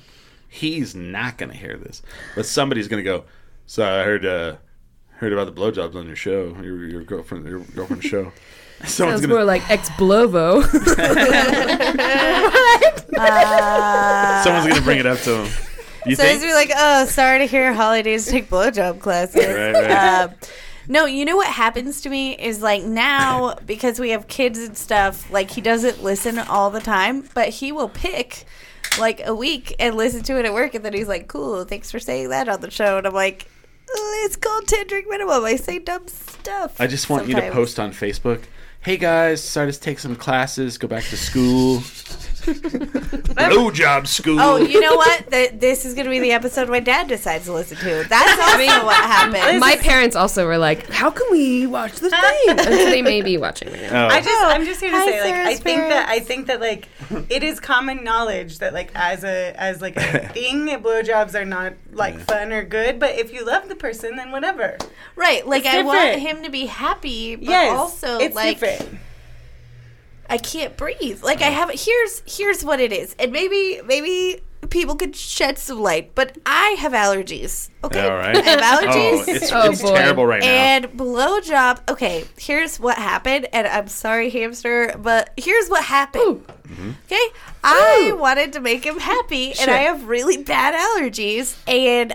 He's 0.48 0.94
not 0.94 1.36
gonna 1.38 1.54
hear 1.54 1.76
this, 1.76 2.02
but 2.34 2.46
somebody's 2.46 2.88
gonna 2.88 3.02
go. 3.02 3.24
So 3.66 3.84
I 3.84 4.02
heard 4.04 4.24
uh, 4.24 4.56
heard 5.16 5.32
about 5.32 5.54
the 5.54 5.60
blowjobs 5.60 5.94
on 5.94 6.06
your 6.06 6.16
show, 6.16 6.56
your 6.62 6.86
your 6.86 7.02
girlfriend, 7.02 7.46
your 7.46 7.60
girlfriend's 7.60 8.06
show. 8.06 8.32
Someone's 8.84 8.92
Sounds 8.94 9.20
gonna 9.22 9.34
more 9.34 9.44
like 9.44 9.68
ex 9.70 9.88
blovo. 9.90 10.62
Uh, 13.20 14.44
someone's 14.44 14.68
gonna 14.68 14.82
bring 14.82 14.98
it 14.98 15.06
up 15.06 15.18
to 15.20 15.44
him. 15.44 15.52
You 16.08 16.16
so 16.16 16.22
think? 16.22 16.42
he's 16.42 16.50
be 16.50 16.54
like 16.54 16.70
oh 16.74 17.06
sorry 17.06 17.38
to 17.40 17.46
hear 17.46 17.72
holidays 17.72 18.26
take 18.26 18.48
blowjob 18.48 19.00
classes 19.00 19.46
Right, 19.46 19.72
right. 19.72 19.90
Um, 20.24 20.34
no 20.88 21.04
you 21.04 21.24
know 21.24 21.36
what 21.36 21.48
happens 21.48 22.00
to 22.02 22.08
me 22.10 22.32
is 22.32 22.62
like 22.62 22.82
now 22.82 23.54
because 23.66 24.00
we 24.00 24.10
have 24.10 24.26
kids 24.28 24.58
and 24.58 24.76
stuff 24.76 25.30
like 25.30 25.50
he 25.50 25.60
doesn't 25.60 26.02
listen 26.02 26.38
all 26.38 26.70
the 26.70 26.80
time 26.80 27.28
but 27.34 27.48
he 27.48 27.72
will 27.72 27.88
pick 27.88 28.44
like 28.98 29.20
a 29.26 29.34
week 29.34 29.74
and 29.78 29.96
listen 29.96 30.22
to 30.22 30.38
it 30.38 30.44
at 30.46 30.52
work 30.52 30.74
and 30.74 30.84
then 30.84 30.92
he's 30.94 31.08
like 31.08 31.28
cool 31.28 31.64
thanks 31.64 31.90
for 31.90 31.98
saying 31.98 32.30
that 32.30 32.48
on 32.48 32.60
the 32.60 32.70
show 32.70 32.98
and 32.98 33.06
i'm 33.06 33.14
like 33.14 33.48
"Oh, 33.90 34.22
it's 34.24 34.36
called 34.36 34.66
10 34.66 34.86
drink 34.86 35.06
minimum 35.08 35.44
i 35.44 35.56
say 35.56 35.78
dumb 35.78 36.08
stuff 36.08 36.80
I 36.80 36.86
just 36.86 37.10
want 37.10 37.28
you 37.28 37.34
to 37.34 37.50
post 37.50 37.78
on 37.78 37.90
Facebook. 37.92 38.42
Hey 38.80 38.96
guys, 38.96 39.42
decided 39.42 39.74
to 39.74 39.80
take 39.80 39.98
some 39.98 40.14
classes, 40.16 40.78
go 40.78 40.88
back 40.88 41.04
to 41.04 41.16
school. 41.16 41.82
Blowjob 42.54 44.06
school. 44.06 44.40
Oh, 44.40 44.56
you 44.56 44.80
know 44.80 44.96
what? 44.96 45.30
Th- 45.30 45.52
this 45.52 45.84
is 45.84 45.94
going 45.94 46.04
to 46.04 46.10
be 46.10 46.18
the 46.18 46.32
episode 46.32 46.68
my 46.68 46.80
dad 46.80 47.08
decides 47.08 47.44
to 47.46 47.52
listen 47.52 47.76
to. 47.78 48.04
That's 48.08 48.40
also 48.40 48.84
what 48.86 48.96
happened. 48.96 49.60
My 49.60 49.76
parents 49.76 50.16
also 50.16 50.46
were 50.46 50.58
like, 50.58 50.88
"How 50.90 51.10
can 51.10 51.26
we 51.30 51.66
watch 51.66 51.94
the 51.96 52.10
thing?" 52.10 52.44
And 52.48 52.60
so 52.60 52.70
they 52.70 53.02
may 53.02 53.22
be 53.22 53.36
watching 53.36 53.72
right 53.72 53.82
now. 53.82 54.06
Oh. 54.06 54.08
I 54.08 54.20
just, 54.20 54.44
I'm 54.44 54.64
just 54.64 54.80
here 54.80 54.90
to 54.90 54.96
Hi, 54.96 55.04
say, 55.06 55.20
like, 55.20 55.30
I 55.34 55.34
Sarah's 55.54 55.60
think 55.60 55.80
that, 55.88 56.08
I 56.08 56.20
think 56.20 56.46
that, 56.46 56.60
like, 56.60 56.88
it 57.28 57.42
is 57.42 57.60
common 57.60 58.04
knowledge 58.04 58.58
that, 58.58 58.72
like, 58.72 58.90
as 58.94 59.24
a, 59.24 59.54
as 59.56 59.80
like 59.80 59.96
a 59.96 60.28
thing, 60.32 60.66
that 60.66 60.82
blowjobs 60.82 61.34
are 61.34 61.44
not 61.44 61.74
like 61.92 62.18
fun 62.18 62.52
or 62.52 62.64
good. 62.64 62.98
But 62.98 63.16
if 63.18 63.32
you 63.32 63.44
love 63.44 63.68
the 63.68 63.76
person, 63.76 64.16
then 64.16 64.32
whatever. 64.32 64.76
right. 65.16 65.46
Like, 65.46 65.64
It's 65.64 65.74
I 65.74 65.82
want 65.82 66.18
him 66.18 66.42
to 66.42 66.50
be 66.50 66.66
happy, 66.66 67.36
but 67.36 67.44
yes, 67.48 67.76
also, 67.78 68.18
it's 68.18 68.34
like, 68.34 68.58
different. 68.60 69.00
I 70.30 70.38
can't 70.38 70.76
breathe. 70.76 71.22
Like, 71.22 71.40
I 71.42 71.50
have, 71.50 71.70
here's, 71.70 72.22
here's 72.26 72.64
what 72.64 72.80
it 72.80 72.92
is. 72.92 73.14
And 73.18 73.32
maybe, 73.32 73.80
maybe 73.86 74.42
people 74.70 74.94
could 74.96 75.14
shed 75.16 75.56
some 75.58 75.80
light, 75.80 76.14
but 76.14 76.36
I 76.44 76.76
have 76.80 76.92
allergies. 76.92 77.70
Okay. 77.82 78.02
All 78.06 78.16
right. 78.16 78.36
I 78.36 78.40
have 78.42 78.60
Oh, 78.62 78.86
allergies. 78.86 79.28
it's, 79.28 79.52
Oh, 79.52 79.70
it's 79.70 79.80
boy. 79.82 79.96
terrible 79.96 80.26
right 80.26 80.40
now. 80.42 80.46
And 80.48 80.84
blowjob. 80.86 81.88
Okay, 81.90 82.24
here's 82.38 82.78
what 82.78 82.98
happened, 82.98 83.48
and 83.52 83.66
I'm 83.66 83.88
sorry, 83.88 84.28
hamster, 84.30 84.94
but 84.98 85.30
here's 85.36 85.68
what 85.68 85.84
happened. 85.84 86.46
Mm-hmm. 86.46 86.90
Okay, 87.06 87.26
I 87.64 88.12
wanted 88.18 88.52
to 88.54 88.60
make 88.60 88.84
him 88.84 88.98
happy, 88.98 89.54
and 89.58 89.70
I 89.70 89.78
have 89.78 90.04
really 90.08 90.42
bad 90.42 90.74
allergies, 90.74 91.56
and 91.66 92.14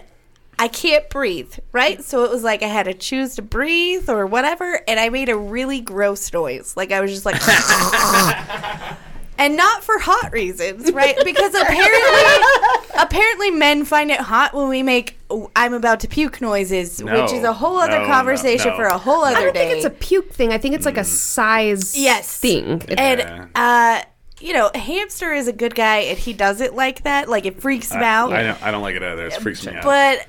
I 0.60 0.68
can't 0.68 1.10
breathe. 1.10 1.54
Right, 1.72 2.04
so 2.04 2.24
it 2.24 2.32
was 2.32 2.44
like 2.44 2.64
I 2.64 2.68
had 2.68 2.84
to 2.84 2.94
choose 2.94 3.36
to 3.36 3.42
breathe 3.42 4.10
or 4.10 4.26
whatever, 4.26 4.82
and 4.88 5.00
I 5.00 5.10
made 5.10 5.30
a 5.30 5.38
really 5.38 5.82
gross 5.82 6.32
noise, 6.32 6.76
like 6.78 6.92
I 6.92 7.02
was 7.02 7.12
just 7.12 7.26
like. 7.26 7.42
And 9.36 9.58
not 9.58 9.84
for 9.84 9.98
hot 9.98 10.32
reasons, 10.32 10.92
right? 10.92 11.18
Because 11.26 11.56
apparently, 11.56 12.46
apparently, 12.98 13.50
men 13.50 13.84
find 13.84 14.12
it 14.12 14.20
hot 14.20 14.54
when 14.54 14.70
we 14.70 14.84
make 14.84 15.18
"Oh, 15.32 15.50
"I'm 15.56 15.74
about 15.74 16.02
to 16.02 16.08
puke" 16.08 16.40
noises, 16.40 17.02
No. 17.02 17.24
which 17.24 17.34
is 17.34 17.44
a 17.44 17.52
whole 17.52 17.78
other 17.78 17.94
No, 17.98 18.02
no, 18.04 18.08
conversation 18.08 18.70
no. 18.70 18.76
for 18.78 18.84
a 18.86 18.98
whole 18.98 19.24
other 19.24 19.36
day. 19.36 19.42
I 19.42 19.44
don't 19.46 19.54
day. 19.56 19.68
think 19.70 19.78
it's 19.78 19.86
a 19.86 19.90
puke 19.90 20.32
thing. 20.32 20.54
I 20.54 20.60
think 20.60 20.76
it's 20.76 20.86
like 20.86 20.98
a 20.98 21.04
size 21.04 21.98
yes 21.98 22.40
thing. 22.40 22.84
It- 22.88 23.00
and 23.00 23.50
uh, 23.56 24.04
you 24.40 24.54
know, 24.54 24.70
hamster 24.76 25.34
is 25.34 25.48
a 25.48 25.54
good 25.54 25.74
guy, 25.74 25.98
and 25.98 26.18
he 26.18 26.32
doesn't 26.34 26.76
like 26.76 27.02
that. 27.04 27.28
Like 27.28 27.48
it 27.48 27.60
freaks 27.60 27.92
him 27.92 28.04
out. 28.04 28.32
I, 28.34 28.44
don't, 28.44 28.64
I 28.64 28.70
don't 28.70 28.84
like 28.84 28.96
it 28.96 29.02
either. 29.04 29.26
It 29.26 29.34
freaks 29.42 29.66
me 29.66 29.74
out. 29.74 29.84
But 29.84 30.28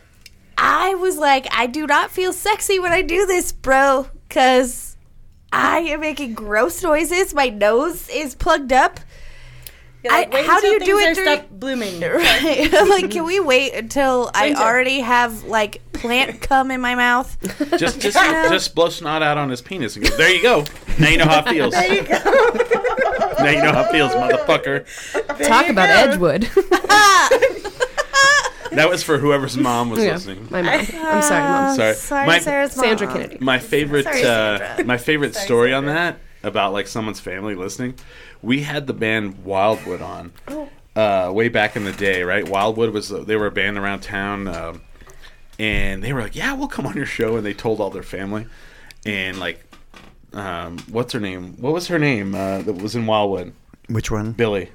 I 0.58 0.94
was 0.94 1.16
like, 1.16 1.46
I 1.50 1.66
do 1.66 1.86
not 1.86 2.10
feel 2.10 2.32
sexy 2.32 2.78
when 2.78 2.92
I 2.92 3.02
do 3.02 3.26
this, 3.26 3.52
bro, 3.52 4.08
because 4.28 4.96
I 5.52 5.78
am 5.80 6.00
making 6.00 6.34
gross 6.34 6.82
noises. 6.82 7.34
My 7.34 7.48
nose 7.48 8.08
is 8.08 8.34
plugged 8.34 8.72
up. 8.72 9.00
Like, 10.06 10.34
I- 10.34 10.42
how 10.42 10.60
do 10.60 10.66
you 10.66 10.80
do 10.80 10.98
it 10.98 11.10
are 11.10 11.14
during- 11.14 11.38
stop 11.38 11.50
blooming? 11.50 12.00
Right. 12.02 12.70
Like, 12.88 13.10
can 13.10 13.24
we 13.24 13.40
wait 13.40 13.72
until 13.74 14.30
I 14.34 14.52
already 14.54 15.00
have 15.00 15.44
like 15.44 15.80
plant 15.94 16.40
cum 16.48 16.70
in 16.70 16.80
my 16.82 16.94
mouth? 16.94 17.34
just 17.78 18.00
just 18.00 18.18
just 18.18 18.74
blow 18.74 18.90
snot 18.90 19.22
out 19.22 19.38
on 19.38 19.48
his 19.48 19.62
penis 19.62 19.96
and 19.96 20.04
go, 20.08 20.14
there 20.16 20.30
you 20.34 20.42
go. 20.42 20.64
Now 20.98 21.08
you 21.08 21.16
know 21.16 21.24
how 21.24 21.38
it 21.40 21.48
feels. 21.48 21.72
there 21.72 21.94
you 21.94 22.02
go. 22.02 22.18
now 23.42 23.48
you 23.50 23.62
know 23.62 23.72
how 23.72 23.80
it 23.84 23.90
feels, 23.92 24.12
motherfucker. 24.12 24.84
Talk 25.48 25.68
about 25.70 25.88
Edgewood. 25.88 26.50
That 28.76 28.88
was 28.88 29.02
for 29.02 29.18
whoever's 29.18 29.56
mom 29.56 29.90
was 29.90 30.02
yeah, 30.04 30.12
listening. 30.14 30.48
my 30.50 30.62
mom. 30.62 30.70
I'm 30.74 31.22
sorry, 31.22 31.42
mom. 31.42 31.76
Sorry. 31.76 31.94
Sorry, 31.94 32.26
My- 32.26 32.38
Sarah's 32.38 32.76
mom. 32.76 32.84
Sandra 32.86 33.06
Kennedy. 33.12 33.38
My 33.40 33.58
favorite, 33.58 34.04
Sorry, 34.04 34.22
uh, 34.24 34.58
Sandra. 34.58 34.84
my 34.84 34.96
favorite 34.98 35.34
story 35.34 35.72
on 35.72 35.86
that 35.86 36.18
about 36.42 36.72
like 36.72 36.86
someone's 36.86 37.20
family 37.20 37.54
listening. 37.54 37.94
We 38.42 38.62
had 38.62 38.86
the 38.86 38.92
band 38.92 39.44
Wildwood 39.44 40.02
on 40.02 40.32
uh, 40.96 41.30
way 41.34 41.48
back 41.48 41.76
in 41.76 41.84
the 41.84 41.92
day, 41.92 42.22
right? 42.22 42.46
Wildwood 42.48 42.90
was 42.92 43.08
they 43.08 43.36
were 43.36 43.46
a 43.46 43.50
band 43.52 43.78
around 43.78 44.00
town, 44.00 44.48
um, 44.48 44.82
and 45.58 46.02
they 46.04 46.12
were 46.12 46.20
like, 46.20 46.36
"Yeah, 46.36 46.52
we'll 46.54 46.68
come 46.68 46.86
on 46.86 46.94
your 46.96 47.06
show," 47.06 47.36
and 47.36 47.46
they 47.46 47.54
told 47.54 47.80
all 47.80 47.90
their 47.90 48.02
family, 48.02 48.46
and 49.06 49.38
like, 49.40 49.64
um, 50.34 50.78
what's 50.90 51.12
her 51.14 51.20
name? 51.20 51.54
What 51.58 51.72
was 51.72 51.88
her 51.88 51.98
name 51.98 52.34
uh, 52.34 52.58
that 52.58 52.74
was 52.74 52.94
in 52.94 53.06
Wildwood? 53.06 53.54
Which 53.88 54.10
one? 54.10 54.32
Billy. 54.32 54.70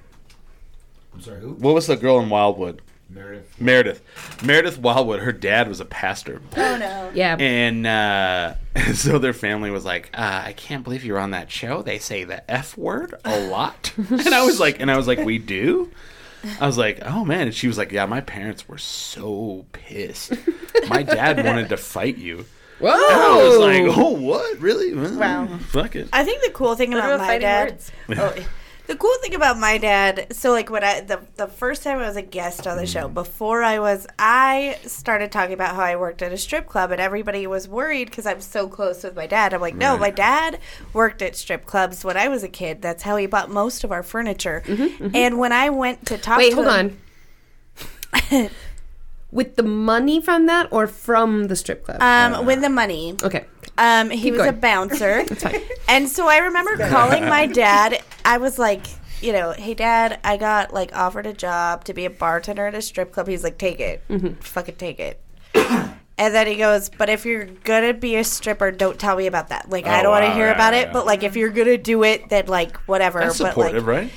I'm 1.14 1.22
sorry, 1.22 1.42
who? 1.42 1.54
What 1.54 1.74
was 1.76 1.88
the 1.88 1.96
girl 1.98 2.20
in 2.20 2.30
Wildwood? 2.30 2.82
Meredith. 3.10 3.60
Meredith. 3.60 4.44
Meredith 4.44 4.78
Wildwood. 4.78 5.22
Her 5.22 5.32
dad 5.32 5.68
was 5.68 5.80
a 5.80 5.86
pastor. 5.86 6.42
Oh 6.56 6.78
no. 6.78 7.12
Yeah. 7.14 7.36
And 7.40 7.88
uh, 7.88 8.54
so 8.94 9.18
their 9.18 9.34
family 9.34 9.72
was 9.72 9.84
like, 9.86 10.10
uh, 10.14 10.44
"I 10.46 10.54
can't 10.54 10.84
believe 10.84 11.04
you're 11.04 11.18
on 11.20 11.32
that 11.32 11.50
show. 11.52 11.82
They 11.82 11.98
say 12.00 12.24
the 12.24 12.50
f 12.50 12.78
word 12.78 13.16
a 13.26 13.40
lot." 13.48 13.92
and 14.10 14.30
I 14.34 14.46
was 14.46 14.60
like, 14.60 14.80
"And 14.80 14.92
I 14.92 14.98
was 14.98 15.08
like, 15.08 15.20
we 15.20 15.38
do." 15.40 15.90
I 16.62 16.68
was 16.68 16.78
like, 16.78 17.00
"Oh 17.04 17.26
man!" 17.26 17.48
And 17.48 17.56
she 17.56 17.68
was 17.68 17.78
like, 17.78 17.92
"Yeah, 17.92 18.06
my 18.06 18.22
parents 18.22 18.68
were 18.68 18.78
so 18.78 19.66
pissed. 19.74 20.34
My 20.88 21.04
dad 21.04 21.44
wanted 21.44 21.70
to 21.70 21.78
fight 21.78 22.18
you." 22.18 22.46
Whoa. 22.80 22.92
And 22.94 22.96
I 23.22 23.44
was 23.44 23.58
like, 23.58 23.98
"Oh, 23.98 24.12
what? 24.12 24.60
Really? 24.60 24.94
Well, 24.94 25.18
Wow. 25.20 25.58
Fuck 25.58 25.96
it." 25.98 26.08
I 26.14 26.24
think 26.24 26.44
the 26.44 26.52
cool 26.52 26.76
thing 26.76 26.94
about 26.94 27.20
my 27.20 27.26
fighting 27.26 27.42
dad. 27.42 27.72
words. 27.72 27.92
Oh, 28.18 28.36
The 28.90 28.96
cool 28.96 29.14
thing 29.22 29.36
about 29.36 29.60
my 29.60 29.78
dad, 29.78 30.34
so 30.36 30.52
like 30.52 30.72
when 30.72 30.84
I 30.84 31.02
the 31.02 31.20
the 31.36 31.46
first 31.46 31.84
time 31.84 32.00
I 32.00 32.08
was 32.08 32.16
a 32.16 32.24
guest 32.24 32.66
on 32.66 32.76
the 32.76 32.88
show, 32.88 33.08
mm. 33.08 33.14
before 33.14 33.62
I 33.62 33.78
was, 33.78 34.08
I 34.18 34.80
started 34.84 35.32
talking 35.32 35.54
about 35.54 35.76
how 35.76 35.84
I 35.84 35.96
worked 35.96 36.24
at 36.24 36.34
a 36.34 36.38
strip 36.38 36.66
club, 36.66 36.90
and 36.90 37.00
everybody 37.00 37.46
was 37.46 37.68
worried 37.68 38.10
because 38.10 38.26
I'm 38.26 38.42
so 38.42 38.68
close 38.68 39.04
with 39.04 39.16
my 39.16 39.28
dad. 39.28 39.54
I'm 39.54 39.62
like, 39.62 39.76
no, 39.76 39.92
Right. 39.92 40.00
my 40.00 40.10
dad 40.10 40.60
worked 40.92 41.22
at 41.22 41.36
strip 41.36 41.68
clubs 41.68 42.04
when 42.04 42.18
I 42.18 42.30
was 42.30 42.42
a 42.42 42.48
kid. 42.50 42.82
That's 42.82 43.04
how 43.04 43.16
he 43.18 43.28
bought 43.28 43.52
most 43.52 43.84
of 43.84 43.92
our 43.92 44.02
furniture. 44.02 44.64
Mm-hmm, 44.66 44.84
mm-hmm. 45.04 45.16
And 45.16 45.38
when 45.38 45.52
I 45.52 45.70
went 45.70 46.08
to 46.08 46.18
talk, 46.18 46.40
Wait, 46.40 46.50
to 46.50 46.56
hold 46.56 46.68
him- 46.68 46.98
on. 48.34 48.50
With 49.32 49.56
the 49.56 49.64
money 49.64 50.22
from 50.22 50.48
that 50.48 50.68
or 50.72 50.88
from 50.88 51.46
the 51.48 51.56
strip 51.56 51.84
club? 51.84 52.02
um, 52.02 52.46
with 52.46 52.62
the 52.62 52.70
money. 52.70 53.16
okay. 53.24 53.46
Um, 53.78 54.10
he 54.10 54.32
was 54.32 54.42
a 54.42 54.46
going. 54.46 54.60
bouncer. 54.60 55.24
fine. 55.36 55.62
And 55.88 56.10
so 56.10 56.28
I 56.28 56.40
remember 56.40 56.76
calling 56.90 57.26
my 57.26 57.46
dad. 57.46 58.02
I 58.26 58.38
was 58.38 58.60
like, 58.60 58.86
you 59.22 59.32
know, 59.32 59.52
hey 59.52 59.74
dad, 59.74 60.20
I 60.24 60.36
got 60.38 60.74
like 60.74 60.94
offered 60.96 61.26
a 61.26 61.34
job 61.34 61.86
to 61.86 61.94
be 61.94 62.06
a 62.06 62.10
bartender 62.10 62.68
at 62.68 62.76
a 62.76 62.82
strip 62.82 63.12
club. 63.14 63.28
He's 63.28 63.44
like, 63.44 63.58
take 63.58 63.80
it, 63.80 64.02
fucking 64.42 64.76
take 64.76 65.00
it. 65.00 65.22
And 66.20 66.36
then 66.36 66.46
he 66.48 66.56
goes, 66.58 66.90
but 66.90 67.10
if 67.10 67.26
you're 67.26 67.46
gonna 67.46 67.94
be 67.94 68.18
a 68.18 68.24
stripper, 68.24 68.72
don't 68.72 69.00
tell 69.00 69.16
me 69.16 69.26
about 69.26 69.48
that. 69.50 69.70
Like, 69.70 69.88
I 69.88 70.00
Oh, 70.00 70.04
don't 70.04 70.12
want 70.12 70.26
to 70.26 70.30
wow, 70.30 70.36
hear 70.36 70.46
yeah, 70.48 70.54
about 70.54 70.74
it. 70.74 70.88
yeah. 70.88 70.94
But 70.94 71.06
like, 71.06 71.24
if 71.24 71.36
you're 71.36 71.50
gonna 71.50 71.78
do 71.78 72.04
it, 72.04 72.30
then 72.30 72.48
like 72.48 72.76
whatever. 72.88 73.20
That's 73.22 73.40
but 73.40 73.50
supportive, 73.50 73.88
like, 73.88 73.96
right? 73.96 74.12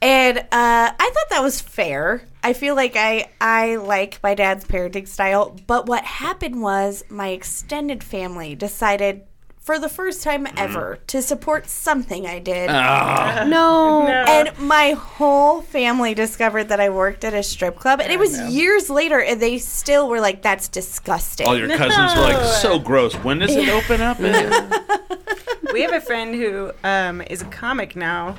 and 0.00 0.38
uh, 0.38 0.42
I 0.52 1.10
thought 1.12 1.28
that 1.30 1.42
was 1.42 1.60
fair. 1.60 2.22
I 2.44 2.52
feel 2.52 2.76
like 2.76 2.94
I 2.94 3.28
I 3.40 3.74
like 3.76 4.20
my 4.22 4.34
dad's 4.34 4.64
parenting 4.64 5.08
style, 5.08 5.56
but 5.66 5.86
what 5.86 6.04
happened 6.04 6.62
was 6.62 7.02
my 7.10 7.28
extended 7.30 8.04
family 8.04 8.54
decided 8.54 9.22
for 9.68 9.78
the 9.78 9.88
first 9.90 10.22
time 10.22 10.48
ever 10.56 10.98
to 11.06 11.20
support 11.20 11.68
something 11.68 12.26
I 12.26 12.38
did. 12.38 12.70
Ah, 12.70 13.44
No. 13.46 14.06
and 14.06 14.58
my 14.58 14.92
whole 14.92 15.60
family 15.60 16.14
discovered 16.14 16.70
that 16.70 16.80
I 16.80 16.88
worked 16.88 17.22
at 17.22 17.34
a 17.34 17.42
strip 17.42 17.76
club, 17.76 18.00
and 18.00 18.10
it 18.10 18.18
was 18.18 18.40
years 18.48 18.88
later, 18.88 19.20
and 19.20 19.42
they 19.42 19.58
still 19.58 20.08
were 20.08 20.22
like, 20.22 20.40
"That's 20.40 20.68
disgusting." 20.68 21.46
all 21.46 21.54
your 21.54 21.68
cousins 21.68 22.14
were 22.14 22.22
like, 22.22 22.42
so 22.62 22.78
gross. 22.78 23.14
When 23.16 23.40
does 23.40 23.54
it 23.54 23.68
open 23.68 24.00
up? 24.00 24.18
we 25.74 25.82
have 25.82 25.92
a 25.92 26.00
friend 26.00 26.34
who 26.34 26.72
um, 26.82 27.20
is 27.20 27.42
a 27.42 27.46
comic 27.46 27.94
now 27.94 28.38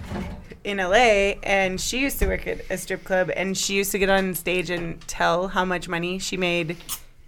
in 0.64 0.77
LA, 0.77 1.38
and 1.43 1.80
she 1.80 1.99
used 1.99 2.18
to 2.22 2.26
work 2.26 2.47
at 2.47 2.61
a 2.72 2.77
strip 2.80 3.03
club, 3.03 3.30
and 3.35 3.56
she 3.56 3.76
used 3.76 3.91
to 3.91 3.99
get 3.99 4.10
on 4.10 4.34
stage 4.34 4.72
and 4.72 4.99
tell 5.07 5.49
how 5.49 5.64
much 5.64 5.88
money 5.88 6.18
she 6.18 6.38
made 6.38 6.76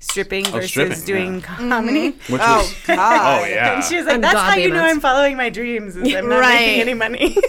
stripping 0.02 0.46
oh, 0.48 0.52
versus 0.52 0.70
stripping, 0.72 1.00
doing 1.06 1.34
yeah. 1.40 1.46
comedy. 1.58 2.12
Mm-hmm. 2.12 2.34
Which 2.34 2.42
oh 2.44 2.58
was, 2.58 2.76
God! 2.86 3.42
oh 3.42 3.46
yeah. 3.46 3.76
And 3.76 3.84
she 3.84 3.96
was 3.96 4.06
like, 4.06 4.20
"That's 4.22 4.38
how 4.38 4.56
you 4.56 4.70
know. 4.70 4.84
I'm 4.84 5.00
following 5.00 5.38
my 5.38 5.50
dreams. 5.50 5.96
Is 5.96 6.14
I'm 6.14 6.28
not 6.28 6.40
Right. 6.42 6.60
making 6.60 6.82
any 6.82 6.94
money." 6.94 7.38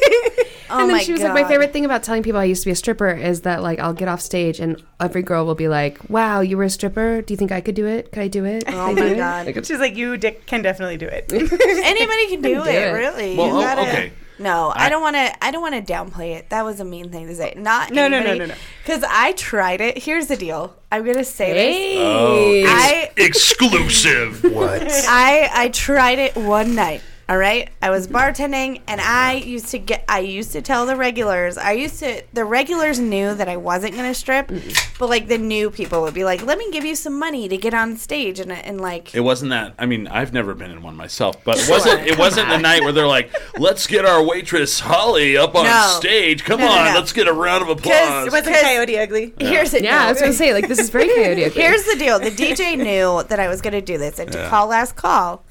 Oh 0.74 0.78
and 0.80 0.88
then 0.88 0.96
my 0.96 1.02
she 1.02 1.12
was 1.12 1.20
God. 1.20 1.34
like, 1.34 1.42
my 1.42 1.48
favorite 1.50 1.70
thing 1.74 1.84
about 1.84 2.02
telling 2.02 2.22
people 2.22 2.40
I 2.40 2.44
used 2.44 2.62
to 2.62 2.68
be 2.68 2.72
a 2.72 2.74
stripper 2.74 3.10
is 3.10 3.42
that 3.42 3.62
like 3.62 3.78
I'll 3.78 3.92
get 3.92 4.08
off 4.08 4.22
stage 4.22 4.58
and 4.58 4.82
every 5.00 5.20
girl 5.20 5.44
will 5.44 5.54
be 5.54 5.68
like, 5.68 5.98
"Wow, 6.08 6.40
you 6.40 6.56
were 6.56 6.62
a 6.64 6.70
stripper? 6.70 7.20
Do 7.20 7.34
you 7.34 7.36
think 7.36 7.52
I 7.52 7.60
could 7.60 7.74
do 7.74 7.86
it? 7.86 8.10
Could 8.10 8.22
I 8.22 8.28
do 8.28 8.46
it? 8.46 8.64
Oh 8.68 8.70
could 8.70 8.74
I 8.78 8.90
Oh 8.90 8.94
do 8.94 9.10
my? 9.10 9.14
God! 9.16 9.46
Like, 9.46 9.64
She's 9.66 9.78
like, 9.78 9.96
"You 9.96 10.16
di- 10.16 10.38
can 10.46 10.62
definitely 10.62 10.96
do 10.96 11.06
it." 11.06 11.30
Anybody 11.30 12.26
can 12.28 12.40
do, 12.40 12.54
do 12.54 12.62
it, 12.64 12.74
it. 12.74 12.92
really. 12.92 13.36
Well, 13.36 13.48
You 13.48 13.52
oh, 13.52 13.60
gotta- 13.60 13.82
okay. 13.82 14.12
No, 14.43 14.69
I, 14.69 14.86
I- 14.86 14.89
don't 14.89 15.02
want 15.02 15.16
to. 15.16 15.44
I 15.44 15.51
don't 15.51 15.62
want 15.62 15.74
to 15.74 15.93
downplay 15.93 16.36
it. 16.36 16.51
That 16.51 16.64
was 16.64 16.81
a 16.81 16.85
mean 16.85 17.10
thing 17.10 17.27
to 17.28 17.35
say. 17.35 17.55
Not 17.56 17.90
No, 17.90 18.09
no, 18.09 18.20
no, 18.20 18.35
no, 18.35 18.47
no. 18.47 18.55
Because 18.82 19.05
I 19.09 19.32
tried 19.32 19.81
it. 19.81 19.98
Here's 19.98 20.27
the 20.27 20.36
deal. 20.36 20.74
I'm 20.90 21.05
gonna 21.05 21.24
say 21.24 21.52
this. 21.52 21.77
Hey. 21.77 22.64
I 22.66 23.09
oh, 23.10 23.24
Exclusive. 23.24 24.43
What? 24.44 24.82
I 25.09 25.48
I 25.52 25.69
tried 25.69 26.19
it 26.19 26.36
one 26.36 26.74
night. 26.74 27.02
All 27.32 27.38
right, 27.38 27.70
I 27.80 27.88
was 27.88 28.09
bartending, 28.09 28.82
and 28.86 29.00
I 29.00 29.36
used 29.36 29.68
to 29.68 29.78
get. 29.78 30.04
I 30.06 30.18
used 30.18 30.52
to 30.52 30.60
tell 30.60 30.84
the 30.84 30.96
regulars. 30.96 31.56
I 31.56 31.72
used 31.72 31.98
to. 32.00 32.22
The 32.34 32.44
regulars 32.44 32.98
knew 33.00 33.34
that 33.34 33.48
I 33.48 33.56
wasn't 33.56 33.94
gonna 33.96 34.12
strip, 34.12 34.52
but 34.98 35.09
like 35.09 35.28
the 35.28 35.38
new 35.38 35.70
people 35.70 36.02
would 36.02 36.12
be 36.12 36.24
like, 36.24 36.44
"Let 36.44 36.59
me 36.59 36.70
give 36.70 36.84
you 36.84 36.94
some 36.94 37.18
money 37.18 37.48
to 37.48 37.56
get 37.56 37.72
on 37.72 37.96
stage," 37.96 38.38
and 38.38 38.52
and 38.52 38.82
like 38.82 39.14
It 39.14 39.20
wasn't 39.20 39.48
that. 39.52 39.72
I 39.78 39.86
mean, 39.86 40.09
I've 40.09 40.34
never 40.34 40.52
been 40.52 40.70
in 40.70 40.82
one 40.82 40.94
myself, 40.94 41.42
but 41.42 41.56
it 41.59 41.70
wasn't. 41.70 42.06
It 42.06 42.18
wasn't 42.18 42.50
the 42.50 42.59
night 42.59 42.82
where 42.82 42.92
they're 42.92 43.06
like, 43.06 43.30
"Let's 43.56 43.86
get 43.86 44.04
our 44.04 44.22
waitress 44.22 44.80
Holly 44.80 45.34
up 45.38 45.54
on 45.54 45.64
No. 45.64 45.96
stage. 45.98 46.44
Come 46.44 46.60
No, 46.60 46.66
no, 46.66 46.72
on, 46.72 46.92
no. 46.92 47.00
let's 47.00 47.14
get 47.14 47.28
a 47.28 47.32
round 47.32 47.62
of 47.62 47.70
applause." 47.70 48.26
it 48.26 48.32
wasn't 48.32 48.56
Coyote 48.56 48.98
Ugly. 48.98 49.32
here's 49.40 49.72
it. 49.72 49.84
Yeah, 49.84 50.04
I 50.04 50.10
was 50.12 50.20
gonna 50.20 50.34
say 50.34 50.52
like 50.52 50.68
this 50.68 50.78
is 50.78 50.90
very 50.90 51.09
coyote. 51.09 51.44
Ugly. 51.46 51.62
Here's 51.62 51.84
the 51.84 51.96
deal. 51.96 52.18
The 52.18 52.30
DJ 52.30 52.76
knew 52.76 53.22
that 53.28 53.40
I 53.40 53.48
was 53.48 53.62
going 53.62 53.72
to 53.72 53.80
do 53.80 53.96
this, 53.96 54.18
and 54.18 54.30
to 54.32 54.48
call 54.50 54.66
last 54.66 54.96
call, 54.96 55.42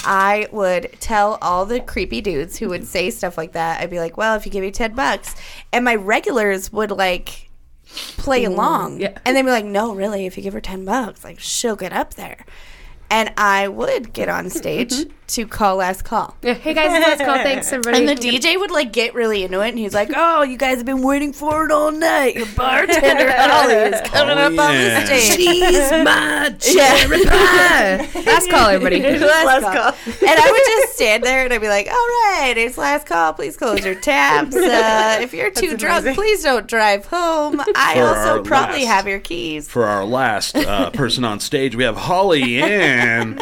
I 0.00 0.48
would 0.50 0.96
tell 1.00 1.38
all 1.40 1.64
the 1.66 1.80
creepy 1.80 2.20
dudes 2.20 2.58
who 2.58 2.68
would 2.68 2.82
mm-hmm. 2.82 2.88
say 2.88 3.10
stuff 3.10 3.38
like 3.38 3.52
that. 3.52 3.80
I'd 3.80 3.90
be 3.90 4.00
like, 4.00 4.16
"Well, 4.16 4.36
if 4.36 4.44
you 4.46 4.52
give 4.52 4.62
me 4.62 4.70
ten 4.70 4.94
bucks," 4.94 5.34
and 5.72 5.84
my 5.84 5.94
regulars 5.94 6.72
would 6.72 6.90
like 6.90 7.50
play 8.16 8.44
along, 8.44 9.00
yeah. 9.00 9.18
and 9.24 9.36
they'd 9.36 9.42
be 9.42 9.50
like, 9.50 9.64
"No, 9.64 9.94
really, 9.94 10.26
if 10.26 10.36
you 10.36 10.42
give 10.42 10.54
her 10.54 10.60
ten 10.60 10.84
bucks, 10.84 11.24
like 11.24 11.38
she'll 11.38 11.76
get 11.76 11.92
up 11.92 12.14
there." 12.14 12.44
And 13.10 13.32
I 13.36 13.68
would 13.68 14.12
get 14.14 14.28
on 14.28 14.48
stage 14.48 14.92
mm-hmm. 14.92 15.12
To 15.32 15.46
call 15.46 15.76
last 15.76 16.02
call. 16.04 16.36
Yeah, 16.42 16.54
hey 16.54 16.74
guys, 16.74 16.90
let's 16.90 17.22
call. 17.22 17.34
Thanks 17.42 17.72
everybody. 17.72 18.06
And 18.06 18.08
the 18.08 18.14
DJ 18.20 18.58
would 18.58 18.70
like 18.70 18.92
get 18.92 19.14
really 19.14 19.42
into 19.44 19.60
it, 19.64 19.70
and 19.70 19.78
he's 19.78 19.94
like, 19.94 20.10
"Oh, 20.14 20.42
you 20.42 20.56
guys 20.58 20.76
have 20.78 20.86
been 20.86 21.02
waiting 21.02 21.32
for 21.32 21.64
it 21.64 21.70
all 21.70 21.90
night. 21.90 22.34
Your 22.34 22.46
bartender 22.54 23.32
Holly 23.36 23.74
is 23.74 24.00
coming 24.10 24.38
Oh, 24.38 24.42
up 24.42 24.58
on 24.58 24.74
the 24.74 25.06
stage." 25.06 25.36
She's 25.36 25.90
my 25.90 26.54
Yeah. 26.72 26.96
cherry 26.96 27.24
pie. 27.24 28.08
Last 28.26 28.50
call, 28.50 28.68
everybody. 28.68 29.00
last, 29.18 29.62
Last 29.62 29.62
call. 29.62 30.12
and 30.28 30.38
I 30.40 30.50
would 30.50 30.62
just 30.82 30.94
stand 30.96 31.22
there 31.24 31.44
and 31.44 31.52
I'd 31.52 31.60
be 31.60 31.68
like, 31.68 31.86
all 31.88 31.94
right, 31.94 32.54
it's 32.56 32.76
last 32.78 33.06
call. 33.06 33.32
Please 33.32 33.56
close 33.56 33.84
your 33.84 33.94
tabs. 33.94 34.54
Uh, 34.54 35.18
if 35.22 35.32
you're 35.32 35.50
too 35.50 35.76
drunk, 35.76 36.02
amazing. 36.02 36.14
please 36.14 36.42
don't 36.42 36.66
drive 36.66 37.06
home. 37.06 37.60
I 37.74 37.94
For 37.94 38.02
also 38.02 38.42
probably 38.42 38.80
last- 38.84 38.88
have 38.94 39.08
your 39.08 39.18
keys. 39.20 39.68
For 39.68 39.84
our 39.86 40.04
last 40.04 40.56
uh, 40.56 40.90
person 40.90 41.24
on 41.24 41.40
stage, 41.40 41.74
we 41.74 41.84
have 41.84 41.96
Holly 41.96 42.62
Ann. 42.62 43.36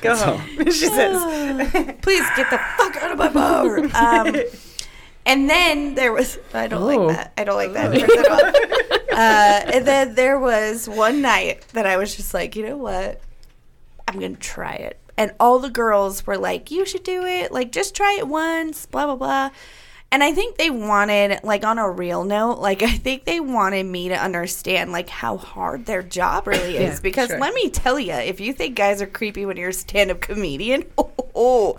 Go 0.00 0.16
home. 0.16 0.40
She 0.70 0.86
Please 2.02 2.24
get 2.36 2.50
the 2.50 2.58
fuck 2.76 2.96
out 3.02 3.12
of 3.12 3.18
my 3.18 3.28
bar. 3.28 3.78
Um, 3.94 4.36
and 5.26 5.48
then 5.50 5.94
there 5.94 6.12
was, 6.12 6.38
I 6.54 6.66
don't 6.66 6.82
Oh. 6.82 6.86
like 7.06 7.16
that. 7.16 7.32
I 7.36 7.44
don't 7.44 7.56
like 7.56 7.72
that 7.72 8.28
all. 8.28 8.96
Uh, 9.10 9.62
and 9.74 9.86
then 9.86 10.14
there 10.14 10.38
was 10.38 10.88
one 10.88 11.20
night 11.20 11.66
that 11.72 11.84
I 11.84 11.96
was 11.96 12.14
just 12.16 12.32
like, 12.32 12.54
you 12.56 12.64
know 12.64 12.76
what? 12.76 13.20
I'm 14.08 14.18
going 14.20 14.34
to 14.36 14.40
try 14.40 14.74
it. 14.74 14.98
And 15.18 15.32
all 15.40 15.58
the 15.58 15.68
girls 15.68 16.26
were 16.26 16.38
like, 16.38 16.70
you 16.70 16.86
should 16.86 17.02
do 17.02 17.24
it. 17.26 17.52
Like, 17.52 17.70
just 17.72 17.94
try 17.94 18.14
it 18.18 18.28
once, 18.28 18.86
blah, 18.86 19.06
blah, 19.06 19.16
blah. 19.16 19.50
And 20.12 20.24
I 20.24 20.32
think 20.32 20.56
they 20.56 20.70
wanted, 20.70 21.40
like, 21.44 21.64
on 21.64 21.78
a 21.78 21.88
real 21.88 22.24
note, 22.24 22.58
like, 22.58 22.82
I 22.82 22.90
think 22.90 23.24
they 23.24 23.40
wanted 23.40 23.86
me 23.86 24.08
to 24.08 24.16
understand, 24.16 24.92
like, 24.92 25.08
how 25.08 25.36
hard 25.36 25.86
their 25.86 26.02
job 26.02 26.46
really 26.46 26.76
is. 26.76 26.96
Yeah, 26.96 27.00
because 27.02 27.28
sure. 27.28 27.38
let 27.38 27.54
me 27.54 27.70
tell 27.70 27.98
you, 27.98 28.14
if 28.14 28.40
you 28.40 28.52
think 28.52 28.76
guys 28.76 29.00
are 29.00 29.06
creepy 29.06 29.46
when 29.46 29.56
you're 29.56 29.68
a 29.68 29.72
stand 29.72 30.10
up 30.10 30.20
comedian, 30.20 30.84
oh, 30.98 31.78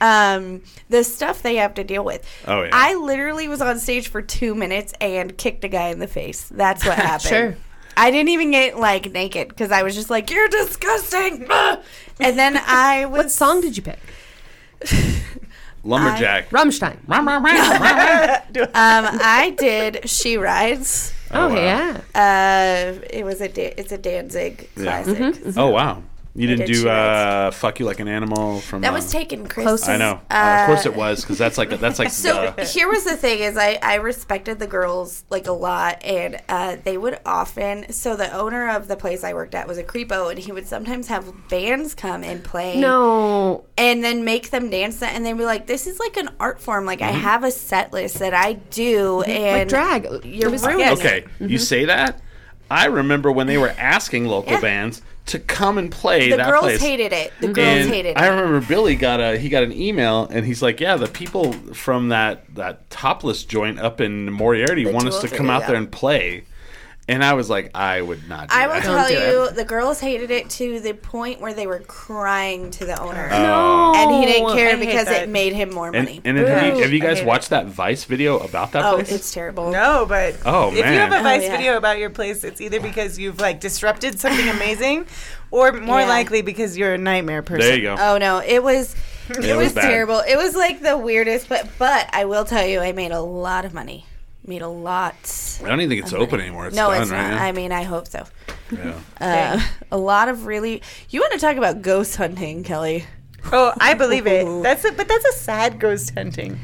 um, 0.00 0.62
the 0.88 1.02
stuff 1.02 1.42
they 1.42 1.56
have 1.56 1.74
to 1.74 1.84
deal 1.84 2.04
with. 2.04 2.26
Oh, 2.46 2.62
yeah. 2.62 2.70
I 2.72 2.94
literally 2.94 3.48
was 3.48 3.60
on 3.60 3.78
stage 3.78 4.08
for 4.08 4.22
two 4.22 4.54
minutes 4.54 4.92
and 5.00 5.36
kicked 5.36 5.64
a 5.64 5.68
guy 5.68 5.88
in 5.88 5.98
the 5.98 6.06
face. 6.06 6.48
That's 6.48 6.84
what 6.84 6.96
happened. 6.98 7.28
Sure. 7.28 7.56
I 7.96 8.10
didn't 8.10 8.28
even 8.28 8.50
get 8.50 8.78
like 8.78 9.10
naked 9.10 9.48
because 9.48 9.72
I 9.72 9.82
was 9.82 9.94
just 9.94 10.10
like, 10.10 10.30
"You're 10.30 10.48
disgusting," 10.48 11.46
and 11.50 12.38
then 12.38 12.58
I 12.58 13.06
was 13.06 13.16
What 13.16 13.30
song 13.30 13.62
did 13.62 13.74
you 13.74 13.82
pick? 13.82 13.98
Lumberjack. 15.86 16.50
Rammstein. 16.50 16.96
Um, 18.58 18.72
I 18.74 19.54
did 19.58 20.08
"She 20.08 20.36
Rides." 20.36 21.12
Oh, 21.30 21.48
wow. 21.48 21.54
yeah. 21.54 22.00
Uh, 22.14 22.98
it 23.10 23.24
was 23.24 23.40
a 23.40 23.48
da- 23.48 23.74
it's 23.76 23.92
a 23.92 23.98
Danzig 23.98 24.68
Yeah. 24.76 25.02
classic. 25.02 25.54
oh 25.56 25.70
wow, 25.70 26.02
you 26.36 26.46
didn't 26.46 26.66
did 26.66 26.74
do 26.82 26.88
uh, 26.88 27.50
"Fuck 27.50 27.80
You 27.80 27.86
Like 27.86 28.00
an 28.00 28.08
Animal" 28.08 28.60
from. 28.60 28.82
That 28.82 28.90
uh, 28.90 28.94
was 28.94 29.10
taken 29.10 29.46
Chris. 29.46 29.64
Close. 29.64 29.88
I 29.88 29.96
know. 29.96 30.20
Uh, 30.30 30.58
of 30.60 30.66
course 30.66 30.86
it 30.86 30.94
was 30.94 31.22
because 31.22 31.38
that's 31.38 31.56
like 31.58 31.70
that's 31.80 31.98
like 31.98 32.10
So 32.26 32.52
the, 32.56 32.64
here 32.64 32.88
was 32.88 33.04
the 33.04 33.16
thing: 33.16 33.38
is 33.38 33.56
I 33.56 33.78
I 33.82 33.94
respected 33.96 34.58
the 34.58 34.66
girls 34.66 35.24
like 35.30 35.46
a 35.46 35.52
lot, 35.52 36.02
and 36.04 36.40
uh, 36.48 36.76
they 36.84 36.98
would 36.98 37.18
often. 37.24 37.90
So 37.92 38.16
the 38.16 38.30
owner 38.32 38.68
of 38.70 38.88
the 38.88 38.96
place 38.96 39.24
I 39.24 39.32
worked 39.34 39.54
at 39.54 39.66
was 39.66 39.78
a 39.78 39.84
creepo, 39.84 40.30
and 40.30 40.38
he 40.38 40.52
would 40.52 40.66
sometimes 40.66 41.08
have 41.08 41.32
bands 41.48 41.94
come 41.94 42.22
and 42.24 42.42
play. 42.44 42.80
No. 42.80 43.64
and 43.78 44.02
then 44.04 44.24
make 44.24 44.50
them 44.50 44.70
dance 44.70 44.98
that, 45.00 45.14
and 45.14 45.24
they'd 45.24 45.32
be 45.38 45.44
like, 45.44 45.66
"This 45.66 45.86
is 45.86 45.98
like 45.98 46.16
an 46.16 46.30
art 46.40 46.60
form. 46.60 46.84
Like 46.84 46.96
Mm-hmm. 46.96 47.14
I 47.14 47.18
have 47.18 47.44
a 47.44 47.50
set 47.50 47.92
list 47.92 48.18
that 48.20 48.32
I 48.34 48.54
do, 48.54 49.22
and 49.22 49.60
Like 49.60 49.68
drag. 49.68 50.24
You're 50.24 50.48
It 50.48 50.52
was- 50.52 50.62
ruining 50.62 50.80
yes. 50.80 50.98
Okay, 50.98 51.24
you 51.40 51.58
say 51.58 51.84
that. 51.84 52.20
I 52.70 52.86
remember 52.86 53.30
when 53.30 53.46
they 53.46 53.58
were 53.58 53.68
asking 53.78 54.26
local 54.26 54.52
Yeah. 54.52 54.60
bands 54.60 55.02
to 55.26 55.38
come 55.40 55.76
and 55.76 55.90
play 55.90 56.30
The 56.30 56.36
that 56.36 56.48
girls 56.50 56.62
place. 56.62 56.80
hated 56.80 57.12
it. 57.12 57.32
The 57.40 57.46
mm-hmm. 57.48 57.54
girls 57.54 57.68
and 57.86 57.90
hated 57.94 58.10
it. 58.10 58.16
I 58.18 58.28
remember 58.28 58.60
Billy 58.66 58.94
got 58.94 59.20
a 59.20 59.36
he 59.38 59.48
got 59.48 59.62
an 59.64 59.72
email 59.72 60.28
and 60.30 60.46
he's 60.46 60.62
like, 60.62 60.80
yeah, 60.80 60.96
the 60.96 61.08
people 61.08 61.52
from 61.52 62.08
that 62.10 62.54
that 62.54 62.88
topless 62.90 63.44
joint 63.44 63.78
up 63.80 64.00
in 64.00 64.30
Moriarty 64.30 64.86
want 64.86 65.08
us 65.08 65.20
to 65.22 65.28
come 65.28 65.46
City, 65.46 65.50
out 65.50 65.66
there 65.66 65.76
and 65.76 65.90
play. 65.90 66.44
And 67.08 67.22
I 67.24 67.34
was 67.34 67.48
like, 67.48 67.70
I 67.74 68.02
would 68.02 68.28
not. 68.28 68.48
Do 68.48 68.54
I 68.56 68.66
will 68.66 68.74
that. 68.74 68.82
tell 68.82 69.08
do 69.08 69.14
you, 69.14 69.50
the 69.52 69.64
girls 69.64 70.00
hated 70.00 70.30
it 70.30 70.50
to 70.50 70.80
the 70.80 70.92
point 70.92 71.40
where 71.40 71.54
they 71.54 71.66
were 71.66 71.78
crying 71.80 72.70
to 72.72 72.84
the 72.84 73.00
owner, 73.00 73.28
Oh. 73.32 73.92
and 73.96 74.10
he 74.14 74.32
didn't 74.32 74.52
care 74.54 74.76
hate 74.76 74.86
because 74.86 75.08
it 75.08 75.28
made 75.28 75.52
him 75.52 75.70
more 75.72 75.92
money. 75.92 76.20
and 76.24 76.36
then 76.36 76.46
have 76.46 76.76
you, 76.76 76.82
have 76.82 76.92
you 76.92 77.00
guys 77.00 77.18
hate 77.18 77.26
watched 77.26 77.50
that 77.50 77.66
Vice 77.66 78.04
video 78.04 78.38
about 78.38 78.72
that 78.72 78.84
oh, 78.84 78.94
place? 78.96 79.12
it's 79.12 79.32
terrible. 79.32 79.70
No, 79.70 80.04
but 80.08 80.36
Oh, 80.44 80.70
man. 80.70 80.78
if 80.78 80.86
you 80.86 80.92
have 80.98 81.12
a 81.12 81.18
oh, 81.20 81.22
Vice 81.22 81.42
Oh, 81.42 81.44
yeah. 81.46 81.56
video 81.56 81.76
about 81.76 81.98
your 81.98 82.10
place, 82.10 82.42
it's 82.44 82.60
either 82.60 82.80
because 82.80 83.18
you've 83.18 83.40
like 83.40 83.60
disrupted 83.60 84.18
something 84.18 84.48
amazing, 84.48 85.06
or 85.50 85.72
more 85.72 86.00
Yeah. 86.00 86.08
likely 86.08 86.42
because 86.42 86.76
you're 86.76 86.94
a 86.94 86.98
nightmare 86.98 87.42
person. 87.42 87.60
there 87.60 87.76
you 87.76 87.82
go. 87.82 87.96
Oh 87.98 88.18
no, 88.18 88.38
it 88.44 88.62
was 88.62 88.96
it, 89.28 89.44
It 89.44 89.56
was, 89.56 89.74
was 89.74 89.84
terrible. 89.84 90.20
It 90.20 90.36
was 90.36 90.54
like 90.56 90.82
the 90.82 90.96
weirdest, 90.96 91.48
but 91.48 91.68
but 91.78 92.08
I 92.12 92.24
will 92.24 92.44
tell 92.44 92.66
you, 92.66 92.80
I 92.80 92.92
made 92.92 93.12
a 93.12 93.20
lot 93.20 93.64
of 93.64 93.72
money. 93.74 94.06
Made 94.46 94.62
a 94.62 94.68
lot. 94.68 95.14
I 95.64 95.68
don't 95.68 95.80
even 95.80 95.90
think 95.90 96.04
it's 96.04 96.12
open 96.12 96.40
anymore. 96.40 96.68
It's 96.68 96.76
no, 96.76 96.90
done, 96.90 97.02
it's 97.02 97.10
right? 97.10 97.30
not. 97.30 97.40
I 97.40 97.52
mean, 97.52 97.72
I 97.72 97.82
hope 97.82 98.06
so. 98.06 98.24
Yeah. 98.70 99.00
Uh, 99.20 99.60
a 99.90 99.98
lot 99.98 100.28
of 100.28 100.46
really. 100.46 100.82
You 101.10 101.20
want 101.20 101.32
to 101.32 101.38
talk 101.38 101.56
about 101.56 101.82
ghost 101.82 102.16
hunting, 102.16 102.62
Kelly? 102.62 103.04
Oh, 103.52 103.72
I 103.80 103.94
believe 103.94 104.26
it. 104.26 104.44
That's 104.62 104.84
a, 104.84 104.92
but 104.92 105.08
that's 105.08 105.24
a 105.24 105.32
sad 105.32 105.78
ghost 105.78 106.12
hunting. 106.14 106.58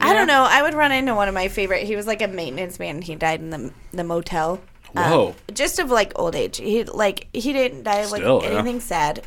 I 0.00 0.12
don't 0.12 0.26
know. 0.26 0.46
I 0.48 0.62
would 0.62 0.74
run 0.74 0.92
into 0.92 1.14
one 1.14 1.28
of 1.28 1.34
my 1.34 1.48
favorite. 1.48 1.84
He 1.84 1.96
was 1.96 2.06
like 2.06 2.20
a 2.20 2.28
maintenance 2.28 2.78
man. 2.78 3.00
He 3.02 3.14
died 3.14 3.40
in 3.40 3.50
the 3.50 3.72
the 3.92 4.04
motel. 4.04 4.60
Um, 4.96 5.10
Whoa. 5.10 5.34
just 5.52 5.78
of 5.78 5.90
like 5.90 6.12
old 6.16 6.34
age. 6.36 6.58
He 6.58 6.84
like 6.84 7.28
he 7.32 7.52
didn't 7.52 7.84
die 7.84 8.00
of 8.00 8.12
like 8.12 8.22
Still, 8.22 8.40
yeah. 8.42 8.50
anything 8.50 8.80
sad. 8.80 9.22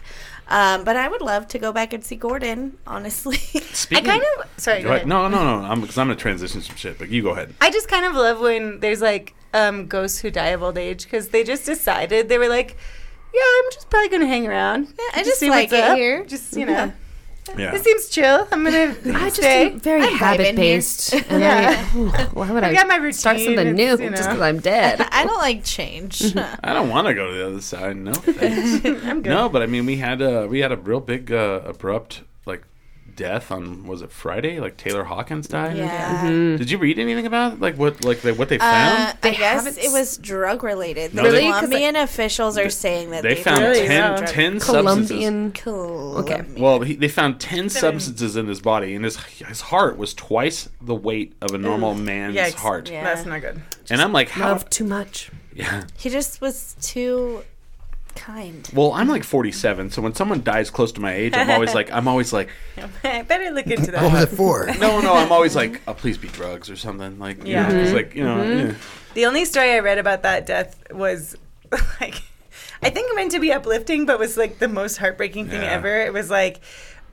Um, 0.50 0.84
but 0.86 0.96
I 0.96 1.08
would 1.10 1.22
love 1.22 1.48
to 1.50 1.60
go 1.60 1.72
back 1.74 1.92
and 1.94 2.04
see 2.04 2.16
Gordon. 2.16 2.78
Honestly, 2.88 3.36
Speaking, 3.38 4.06
I 4.10 4.20
kind 4.20 4.24
of 4.40 4.50
sorry. 4.58 4.82
Go 4.82 4.94
ahead. 4.94 5.08
No, 5.08 5.28
no, 5.28 5.44
no. 5.44 5.66
I'm 5.66 5.82
because 5.82 5.98
I'm 5.98 6.08
gonna 6.08 6.16
transition 6.20 6.62
some 6.62 6.76
shit, 6.78 6.98
but 6.98 7.10
you 7.10 7.22
go 7.22 7.32
ahead. 7.32 7.54
I 7.60 7.70
just 7.70 7.88
kind 7.90 8.06
of 8.06 8.14
love 8.16 8.40
when 8.40 8.80
there's 8.80 9.02
like 9.02 9.34
um, 9.54 9.88
ghosts 9.88 10.20
who 10.20 10.32
die 10.32 10.48
of 10.50 10.64
old 10.64 10.78
age 10.78 11.04
because 11.04 11.30
they 11.30 11.44
just 11.44 11.66
decided 11.66 12.30
they 12.30 12.38
were 12.38 12.48
like, 12.48 12.78
yeah, 13.34 13.42
I'm 13.42 13.72
just 13.74 13.90
probably 13.90 14.10
gonna 14.10 14.28
hang 14.28 14.48
around. 14.48 14.88
Yeah, 14.98 15.20
I 15.20 15.24
just 15.24 15.40
see 15.40 15.50
like 15.50 15.72
what's 15.72 15.74
it 15.84 15.90
up. 15.92 15.98
here. 15.98 16.26
Just 16.26 16.56
you 16.56 16.66
know, 16.66 16.72
Yeah. 16.72 16.92
Yeah. 17.58 17.72
this 17.72 17.84
seems 17.84 18.10
chill. 18.10 18.48
I'm 18.52 18.64
gonna 18.64 18.96
I 19.06 19.26
just 19.30 19.36
stay. 19.38 19.68
am 19.72 19.80
very 19.80 20.04
I'm 20.04 20.14
habit 20.16 20.56
based, 20.56 21.14
and 21.30 21.42
Yeah. 21.42 21.88
I, 21.94 21.98
ooh, 21.98 22.10
why 22.34 22.52
would 22.52 22.64
I 22.64 22.74
got 22.74 22.88
my 22.88 23.12
start 23.12 23.38
routine, 23.38 23.56
something 23.56 23.74
new 23.76 23.94
it's, 23.94 24.02
you 24.02 24.10
just 24.10 24.24
because 24.30 24.42
I'm 24.42 24.60
dead? 24.60 25.02
I 25.12 25.26
don't 25.26 25.38
like 25.38 25.64
change. 25.64 26.36
I 26.36 26.74
don't 26.74 26.90
want 26.90 27.08
to 27.08 27.14
go 27.14 27.30
to 27.32 27.38
the 27.38 27.46
other 27.48 27.62
side. 27.62 27.96
No, 27.98 28.14
thanks. 28.14 28.86
I'm 29.06 29.22
good. 29.22 29.30
no, 29.30 29.50
but 29.50 29.62
I 29.62 29.66
mean, 29.68 29.86
we 29.86 29.98
had 29.98 30.22
a 30.22 30.48
we 30.48 30.60
had 30.60 30.72
a 30.72 30.78
real 30.78 31.00
big 31.00 31.32
uh, 31.32 31.62
abrupt 31.66 32.22
like 32.46 32.64
death 33.18 33.52
on 33.52 33.86
was 33.86 34.02
it 34.02 34.12
Friday? 34.12 34.62
Like 34.62 34.78
Taylor 34.78 35.04
Hawkins 35.04 35.48
died. 35.50 35.76
yeah. 35.76 36.24
Did 36.30 36.72
you 36.72 36.78
read 36.78 36.98
anything 37.00 37.26
about 37.26 37.54
it? 37.54 37.60
like 37.60 37.76
what 37.78 38.06
like 38.06 38.22
the, 38.22 38.34
what 38.34 38.48
they 38.48 38.56
Uh, 38.58 38.60
found? 38.62 39.18
I 39.24 39.32
guess 39.32 39.66
haven't 39.66 39.78
it 39.78 39.92
was 39.92 40.18
drug 40.18 40.64
related. 40.64 41.14
No, 41.14 41.24
the 41.24 41.32
they- 41.32 41.42
Colombian 41.52 41.96
officials 41.98 42.58
are 42.58 42.70
saying 42.70 43.10
that 43.12 43.24
they 43.24 43.34
they 43.36 43.44
found 43.44 43.60
Really? 43.62 43.86
10, 43.88 43.90
Yeah. 43.90 44.16
10 44.26 44.60
substances. 44.62 45.08
Colombian. 45.10 45.52
Colombian. 45.52 46.18
Okay. 46.18 46.62
Well, 46.62 46.80
he, 46.82 46.96
they 46.96 47.10
found 47.10 47.40
ten 47.42 47.68
substances 47.70 48.36
in 48.38 48.48
his 48.48 48.62
body, 48.62 48.96
and 48.96 49.04
his 49.04 49.18
his 49.18 49.62
heart 49.62 49.98
was 49.98 50.14
twice 50.14 50.70
the 50.82 50.96
weight 50.96 51.34
of 51.42 51.52
a 51.54 51.58
normal 51.58 51.94
man's 51.96 52.36
Yikes. 52.38 52.54
heart. 52.54 52.90
Yeah. 52.90 53.04
That's 53.04 53.26
not 53.26 53.42
good. 53.42 53.62
And 53.90 54.02
I'm 54.02 54.14
like, 54.14 54.30
how? 54.30 54.50
Love 54.52 54.70
too 54.70 54.84
much. 54.86 55.32
Yeah. 55.54 55.86
He 55.98 56.10
just 56.10 56.40
was 56.40 56.76
too 56.82 57.44
kind. 58.18 58.70
Well, 58.74 58.92
I'm 58.94 59.08
like 59.08 59.24
47, 59.24 59.92
so 59.92 60.02
when 60.02 60.14
someone 60.14 60.44
dies 60.44 60.70
close 60.70 60.92
to 60.94 61.02
my 61.02 61.14
age, 61.14 61.34
I'm 61.36 61.50
always 61.50 61.74
like, 61.74 61.92
I'm 61.92 62.08
always 62.08 62.34
like, 62.34 62.50
I 63.04 63.22
better 63.22 63.52
look 63.52 63.68
into 63.68 63.92
that. 63.92 64.04
What 64.04 64.12
was 64.14 64.26
that. 64.26 64.34
it 64.34 64.36
for? 64.36 64.66
no, 64.80 65.00
no, 65.00 65.14
I'm 65.14 65.32
always 65.32 65.56
like, 65.56 65.82
oh, 65.88 65.94
please 65.94 66.18
be 66.18 66.28
drugs 66.28 66.70
or 66.70 66.76
something. 66.76 67.20
Like, 67.20 67.46
you 67.46 67.54
Yeah. 67.54 67.70
know, 67.70 67.80
it's 67.80 67.94
like, 67.94 68.16
you 68.16 68.24
know, 68.24 68.38
mm-hmm. 68.38 68.68
yeah. 68.70 68.76
The 69.14 69.26
only 69.26 69.46
story 69.46 69.72
I 69.74 69.80
read 69.80 69.98
about 69.98 70.24
that 70.24 70.46
death 70.46 70.76
was 70.92 71.38
like, 72.02 72.22
I 72.84 72.90
think 72.90 73.16
meant 73.16 73.32
to 73.32 73.40
be 73.40 73.52
uplifting, 73.54 74.06
but 74.06 74.20
was 74.20 74.38
like 74.38 74.60
the 74.60 74.68
most 74.68 74.98
heartbreaking 74.98 75.48
thing 75.50 75.62
Yeah. 75.62 75.72
ever. 75.72 76.02
It 76.02 76.14
was 76.14 76.30
like, 76.30 76.60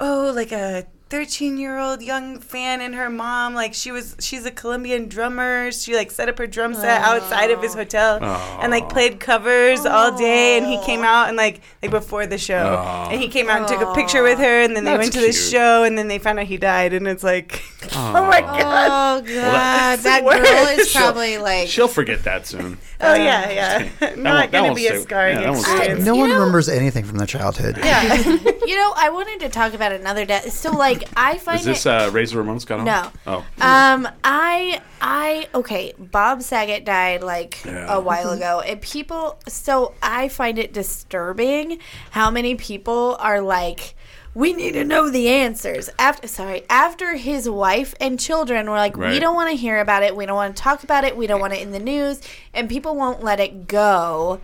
oh, 0.01 0.33
like 0.35 0.53
a 0.53 0.87
13 1.15 1.59
year 1.59 1.79
old 1.79 2.03
young 2.03 2.41
fan 2.41 2.81
and 2.81 2.93
her 2.93 3.09
mom, 3.09 3.55
like 3.55 3.73
she 3.73 3.93
was, 3.93 4.17
she's 4.19 4.45
a 4.45 4.51
Colombian 4.51 5.07
drummer. 5.07 5.71
She 5.71 5.95
like 5.95 6.11
set 6.11 6.29
up 6.29 6.37
her 6.39 6.49
drum 6.49 6.75
set 6.75 7.03
outside 7.03 7.53
of 7.53 7.63
his 7.63 7.73
hotel 7.73 8.19
and 8.21 8.73
like 8.73 8.89
played 8.89 9.21
covers 9.21 9.87
all 9.87 10.19
day. 10.19 10.59
And 10.59 10.67
he 10.67 10.77
came 10.85 11.03
out 11.03 11.29
and 11.29 11.37
like, 11.37 11.61
like 11.81 11.93
before 11.93 12.27
the 12.27 12.37
show, 12.37 12.75
Aw. 12.77 13.11
and 13.11 13.21
he 13.21 13.29
came 13.29 13.49
out 13.49 13.61
and 13.61 13.69
took 13.69 13.81
a 13.81 13.95
picture 13.95 14.25
with 14.25 14.41
her. 14.41 14.63
And 14.63 14.75
then 14.75 14.83
they 14.83 14.99
went 14.99 15.13
to 15.13 15.21
the 15.21 15.33
show 15.33 15.85
and 15.85 15.97
then 15.97 16.09
they 16.09 16.19
found 16.19 16.41
out 16.41 16.47
he 16.47 16.57
died. 16.57 16.93
And 16.93 17.07
it's 17.07 17.23
like, 17.23 17.63
oh 17.95 18.13
my 18.13 18.41
God. 18.41 18.65
Oh 18.91 19.21
god, 19.21 19.25
that's 19.27 20.03
that 20.03 20.25
the 20.25 20.31
girl 20.31 20.81
is 20.81 20.93
probably 20.93 21.39
like. 21.39 21.69
She'll 21.69 21.87
forget 21.87 22.25
that 22.25 22.45
soon. 22.45 22.79
Oh 23.01 23.15
yeah, 23.15 23.51
yeah. 23.51 23.79
won't- 24.01 24.23
that 24.25 24.53
gonna 24.53 24.65
won't 24.65 24.77
be 24.77 24.87
a 24.87 24.91
stay- 24.91 25.03
scarring 25.03 25.37
yeah, 25.37 25.43
that 25.43 25.51
won't 25.53 25.65
stay. 25.65 25.75
experience. 25.77 26.05
No 26.07 26.15
You 26.15 26.21
one 26.21 26.29
know- 26.31 26.39
remembers 26.39 26.69
anything 26.69 27.05
from 27.05 27.19
their 27.19 27.27
childhood. 27.27 27.77
Yeah. 27.79 28.15
you 28.67 28.77
know, 28.77 28.93
I 28.97 29.11
wanted 29.13 29.41
to 29.41 29.49
talk 29.49 29.75
about 29.75 29.93
another 29.93 30.25
death. 30.25 30.53
So 30.53 30.71
like, 30.73 31.05
I 31.17 31.39
find 31.39 31.59
Is 31.61 31.67
this 31.67 31.87
it. 31.87 31.91
uh, 31.91 32.11
Razor 32.13 32.39
Ramon 32.39 32.61
Scott? 32.61 32.87
Hall? 32.87 32.87
No. 32.87 33.13
Oh. 33.27 33.65
Um, 33.65 34.09
I, 34.23 34.81
I, 35.01 35.49
okay. 35.55 35.93
Bob 35.99 36.43
Saget 36.43 36.85
died 36.85 37.23
like 37.23 37.63
Yeah. 37.65 37.95
a 37.95 38.01
while 38.01 38.31
ago, 38.31 38.61
and 38.61 38.81
people. 38.81 39.39
So 39.49 39.95
I 40.03 40.29
find 40.29 40.59
it 40.59 40.73
disturbing 40.73 41.79
how 42.11 42.31
many 42.31 42.55
people 42.55 43.17
are 43.21 43.41
like, 43.41 43.95
we 44.35 44.53
need 44.53 44.73
to 44.73 44.85
know 44.85 45.09
the 45.11 45.29
answers. 45.29 45.89
After, 45.99 46.27
sorry, 46.27 46.65
after 46.69 47.15
his 47.15 47.49
wife 47.49 47.95
and 48.01 48.19
children 48.19 48.69
were 48.69 48.77
like, 48.77 48.97
we 48.97 49.19
don't 49.21 49.35
want 49.37 49.51
to 49.51 49.57
hear 49.57 49.79
about 49.81 50.03
it. 50.03 50.17
We 50.17 50.27
don't 50.27 50.37
want 50.37 50.57
to 50.57 50.63
talk 50.63 50.83
about 50.83 51.05
it. 51.05 51.17
We 51.17 51.27
don't 51.27 51.41
want 51.41 51.53
it 51.53 51.63
in 51.63 51.71
the 51.71 51.79
news, 51.79 52.21
and 52.53 52.69
people 52.69 52.97
won't 52.97 53.23
let 53.23 53.39
it 53.39 53.69
go. 53.69 54.41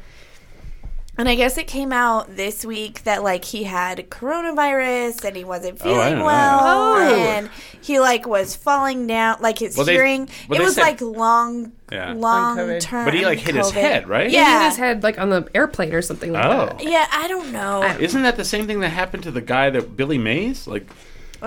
And 1.19 1.28
I 1.28 1.35
guess 1.35 1.59
it 1.59 1.66
came 1.66 1.93
out 1.93 2.35
this 2.37 2.65
week 2.65 3.03
that 3.05 3.23
like 3.23 3.45
he 3.45 3.65
had 3.65 4.09
coronavirus 4.09 5.23
and 5.24 5.37
he 5.37 5.45
wasn't 5.45 5.78
Oh, 5.81 5.85
feeling 5.85 5.99
didn't 6.05 6.19
know 6.20 6.24
well. 6.24 6.61
Oh. 6.62 7.15
and 7.15 7.51
he 7.82 8.01
like 8.01 8.27
was 8.27 8.57
falling 8.57 9.07
down 9.07 9.37
like 9.41 9.59
his 9.59 9.77
Well, 9.77 9.85
they- 9.85 9.93
hearing 9.95 10.28
it 10.51 10.61
was 10.61 10.77
said- 10.77 10.82
like 10.82 11.01
long 11.03 11.73
Yeah. 11.93 12.15
long 12.16 12.78
term 12.78 13.05
But 13.05 13.12
he 13.15 13.27
like 13.27 13.39
hit 13.39 13.55
his 13.55 13.70
head, 13.70 14.09
right? 14.09 14.31
Yeah, 14.31 14.45
he 14.47 14.62
hit 14.65 14.69
his 14.70 14.77
head 14.78 15.03
like 15.03 15.19
on 15.19 15.28
the 15.31 15.47
airplane 15.55 15.93
or 15.93 16.01
something 16.01 16.32
like 16.32 16.45
Oh. 16.45 16.66
that. 16.66 16.82
Yeah, 16.82 17.07
I 17.12 17.28
don't 17.28 17.53
know. 17.53 17.82
Isn't 17.99 18.23
that 18.23 18.37
the 18.37 18.45
same 18.45 18.66
thing 18.66 18.81
that 18.81 18.89
happened 18.91 19.23
to 19.24 19.31
the 19.31 19.41
guy 19.43 19.69
that 19.70 19.97
Billy 19.97 20.16
Mays? 20.19 20.66
Like, 20.66 20.87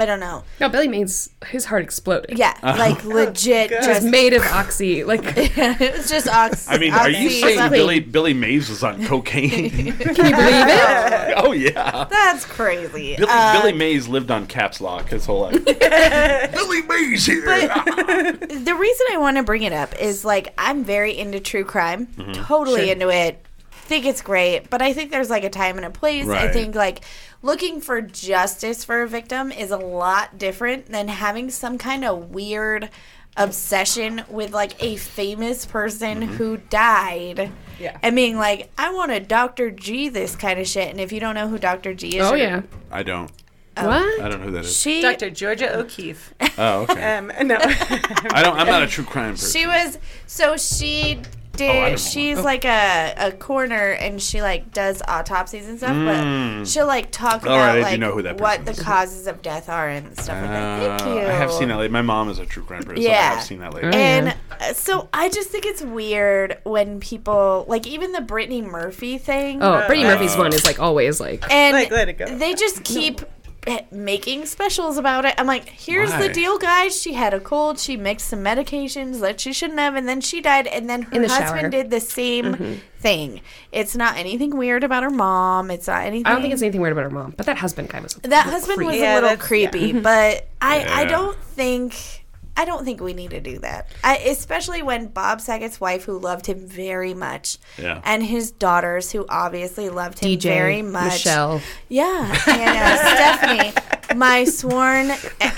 don't 0.06 0.20
know. 0.20 0.44
No, 0.60 0.70
Billy 0.70 0.88
Mays, 0.88 1.30
his 1.48 1.66
heart 1.66 1.84
exploded. 1.84 2.38
Yeah, 2.38 2.58
like 2.64 3.04
legit 3.06 3.72
It 3.72 3.78
was 3.78 3.86
just 3.86 4.06
made 4.08 4.34
of 4.34 4.42
oxy. 4.44 5.04
Like, 5.04 5.22
it 5.26 5.94
was 5.98 6.10
just 6.10 6.28
oxy. 6.28 6.70
I 6.70 6.78
mean, 6.78 6.94
are 6.94 7.10
you 7.10 7.30
saying. 7.30 7.70
Billy 7.72 8.00
Billy 8.00 8.34
Mays 8.34 8.70
was 8.70 8.84
on 8.84 9.06
cocaine? 9.06 9.50
can 9.72 9.86
you 9.86 9.94
believe 9.94 10.68
it? 10.68 11.34
oh 11.38 11.52
yeah. 11.52 12.06
That's 12.10 12.46
crazy. 12.46 13.16
Billy, 13.16 13.28
Uh, 13.30 13.60
Billy 13.62 13.74
Mays 13.74 14.08
lived 14.08 14.32
on 14.32 14.48
caps 14.48 14.82
lock 14.82 15.10
his 15.10 15.26
whole 15.26 15.42
life. 15.42 15.64
Billy 15.64 16.82
Mays 16.84 17.26
here. 17.26 17.42
the 17.46 18.76
reason 18.80 19.06
I 19.12 19.18
want 19.18 19.38
to 19.38 19.44
bring 19.44 19.64
it 19.64 19.74
up 19.74 19.96
is 20.00 20.26
like 20.26 20.54
I'm 20.58 20.84
very 20.84 21.18
into 21.18 21.40
true 21.40 21.64
crime, 21.64 22.08
Mm-hmm. 22.08 22.44
totally 22.44 22.90
into 22.92 23.10
it. 23.10 23.44
Think 23.86 24.06
it's 24.06 24.22
great, 24.22 24.70
but 24.70 24.82
I 24.82 24.94
think 24.94 25.12
there's 25.12 25.30
like 25.30 25.44
a 25.44 25.50
time 25.50 25.78
and 25.78 25.86
a 25.86 25.90
place. 25.90 26.28
I 26.28 26.48
think 26.48 26.74
like 26.74 27.02
looking 27.42 27.82
for 27.82 28.02
justice 28.02 28.84
for 28.84 29.02
a 29.04 29.08
victim 29.08 29.52
is 29.52 29.72
a 29.72 29.78
lot 29.78 30.38
different 30.38 30.88
than 30.88 31.10
having 31.10 31.50
some 31.50 31.78
kind 31.78 32.04
of 32.06 32.32
weird 32.32 32.90
obsession 33.36 34.24
with 34.30 34.54
like 34.54 34.82
a 34.82 34.96
famous 34.96 35.66
person 35.66 36.22
Mm-hmm. 36.22 36.34
who 36.36 36.58
died. 36.70 37.52
Yeah. 37.80 37.98
And 38.02 38.16
being 38.16 38.38
like, 38.38 38.72
I 38.78 38.94
want 38.94 39.12
a 39.12 39.20
Dr. 39.20 39.70
G 39.72 40.08
this 40.10 40.36
kind 40.36 40.60
of 40.60 40.68
shit. 40.68 40.90
And 40.90 41.00
if 41.00 41.12
you 41.12 41.20
don't 41.20 41.36
know 41.36 41.48
who 41.48 41.58
Dr. 41.58 41.94
G 41.94 42.18
is, 42.20 42.26
Oh, 42.26 42.36
yeah. 42.36 42.62
I 42.92 43.04
don't. 43.04 43.32
Oh. 43.76 43.88
What? 43.88 44.22
I 44.22 44.30
don't 44.30 44.40
know 44.40 44.46
who 44.46 44.52
that 44.52 44.66
is. 44.66 44.78
She 44.80 45.02
Dr. 45.02 45.30
Georgia 45.32 45.76
O'Keefe. 45.78 46.34
Oh, 46.58 46.84
okay. 46.84 47.18
Um, 47.18 47.28
no. 47.48 47.58
I 47.60 48.42
don't. 48.44 48.56
I'm 48.58 48.68
not 48.68 48.84
a 48.84 48.88
true 48.96 49.04
crime 49.04 49.32
person. 49.32 49.52
She 49.60 49.66
was 49.68 49.98
so 50.28 50.56
she 50.58 51.20
did. 51.54 51.70
Oh, 51.70 51.74
I 51.74 51.82
don't 51.82 51.92
know. 51.92 51.98
she's 51.98 52.40
like 52.40 52.66
a 52.66 53.14
a 53.18 53.32
coroner, 53.32 53.92
and 53.92 54.22
she 54.22 54.42
like 54.42 54.74
does 54.74 55.02
autopsies 55.08 55.68
and 55.68 55.78
stuff. 55.78 55.96
But 55.96 56.66
she'll 56.68 56.88
like 56.88 57.12
talk 57.12 57.42
Mm. 57.44 57.50
All 57.50 57.58
right, 57.58 57.70
I 57.70 57.78
about 57.78 57.86
do 57.86 57.92
like 57.92 58.00
know 58.00 58.12
who 58.14 58.22
that 58.24 58.40
what 58.42 58.66
the 58.66 58.72
is. 58.72 58.80
causes 58.82 59.28
of 59.28 59.42
death 59.42 59.70
are 59.70 59.88
and 59.90 60.12
stuff 60.20 60.42
like 60.42 60.50
that. 60.50 61.00
Thank 61.00 61.02
Uh, 61.12 61.20
you. 61.22 61.28
I 61.28 61.32
have 61.34 61.52
seen 61.52 61.68
that. 61.70 61.78
Lady. 61.78 61.92
My 61.92 62.02
mom 62.02 62.30
is 62.30 62.40
a 62.40 62.46
true 62.46 62.64
crime 62.64 62.84
person. 62.84 63.02
Yeah. 63.02 63.12
I 63.12 63.36
have 63.36 63.44
seen 63.44 63.60
that 63.60 63.74
lady. 63.74 63.88
And 63.96 64.36
uh, 64.60 64.74
so 64.74 65.10
I 65.14 65.30
just 65.30 65.50
think 65.50 65.66
it's 65.66 65.82
weird 65.82 66.58
when 66.64 67.00
people 67.00 67.66
like 67.68 67.86
even 67.88 68.12
the 68.12 68.22
Brittany 68.22 68.62
Murphy 68.62 69.18
thing. 69.18 69.62
Oh, 69.62 69.86
Brittany 69.88 70.04
Murphy's 70.08 70.36
one 70.38 70.54
is 70.54 70.66
like 70.66 70.80
always 70.80 71.20
like, 71.20 71.50
and 71.52 71.74
Like, 71.76 71.92
let 71.92 72.10
it 72.10 72.14
go. 72.18 72.26
they 72.38 72.54
just 72.54 72.84
keep 72.84 73.22
eh, 73.22 73.26
Eh, 73.66 73.82
making 73.92 74.46
specials 74.46 74.98
about 74.98 75.26
it. 75.26 75.36
I'm 75.38 75.48
like, 75.48 75.70
here's 75.70 76.12
Why? 76.12 76.28
the 76.28 76.34
deal, 76.34 76.58
guys. 76.58 77.02
She 77.02 77.14
had 77.14 77.34
a 77.34 77.40
cold. 77.40 77.80
She 77.80 77.96
mixed 77.96 78.28
some 78.28 78.44
medications 78.44 79.22
that 79.22 79.40
she 79.40 79.54
shouldn't 79.54 79.80
have, 79.80 79.96
and 79.96 80.08
then 80.08 80.22
she 80.22 80.42
died. 80.42 80.68
And 80.68 80.90
then 80.90 81.04
her 81.04 81.20
the 81.20 81.30
husband 81.30 81.62
shower. 81.62 81.70
did 81.70 81.90
the 81.90 82.02
same 82.02 82.46
mm-hmm. 82.56 82.74
thing. 83.00 83.42
It's 83.72 83.96
not 83.96 84.18
anything 84.18 84.58
weird 84.58 84.84
about 84.84 85.04
her 85.04 85.10
mom. 85.10 85.72
It's 85.72 85.88
not 85.88 86.04
anything. 86.04 86.26
I 86.26 86.34
don't 86.34 86.42
think 86.42 86.54
it's 86.54 86.62
anything 86.62 86.82
weird 86.82 86.94
about 86.94 87.04
her 87.04 87.10
mom, 87.10 87.34
but 87.38 87.46
that 87.46 87.58
husband 87.58 87.90
guy 87.90 88.02
was. 88.02 88.16
that 88.16 88.46
husband 88.46 88.86
was 88.86 88.98
Yeah, 88.98 89.14
a 89.14 89.16
little 89.16 89.30
that's- 89.30 89.48
creepy, 89.48 89.94
but 89.94 90.48
I 90.62 90.86
I 90.90 91.06
don't 91.06 91.38
think 91.38 92.23
I 92.56 92.66
don't 92.66 92.86
think 92.86 93.02
we 93.02 93.14
need 93.14 93.32
to 93.32 93.42
do 93.42 93.58
that. 93.60 93.90
I, 94.04 94.18
especially 94.18 94.84
when 94.84 95.08
Bob 95.08 95.42
Saget's 95.42 95.82
wife, 95.82 96.04
who 96.04 96.20
loved 96.20 96.46
him 96.46 96.68
very 96.68 97.14
much, 97.16 97.58
Yeah. 97.80 98.00
and 98.06 98.24
his 98.24 98.52
daughters, 98.52 99.12
who 99.12 99.26
obviously 99.28 99.90
loved 99.90 100.20
him 100.20 100.30
DJ 100.38 100.44
very 100.44 100.82
much. 100.84 101.14
Michelle. 101.14 101.62
Yeah, 101.90 102.36
and 102.48 102.78
uh, 102.78 103.16
Stephanie, 103.16 103.74
my 104.16 104.46
sworn 104.46 105.12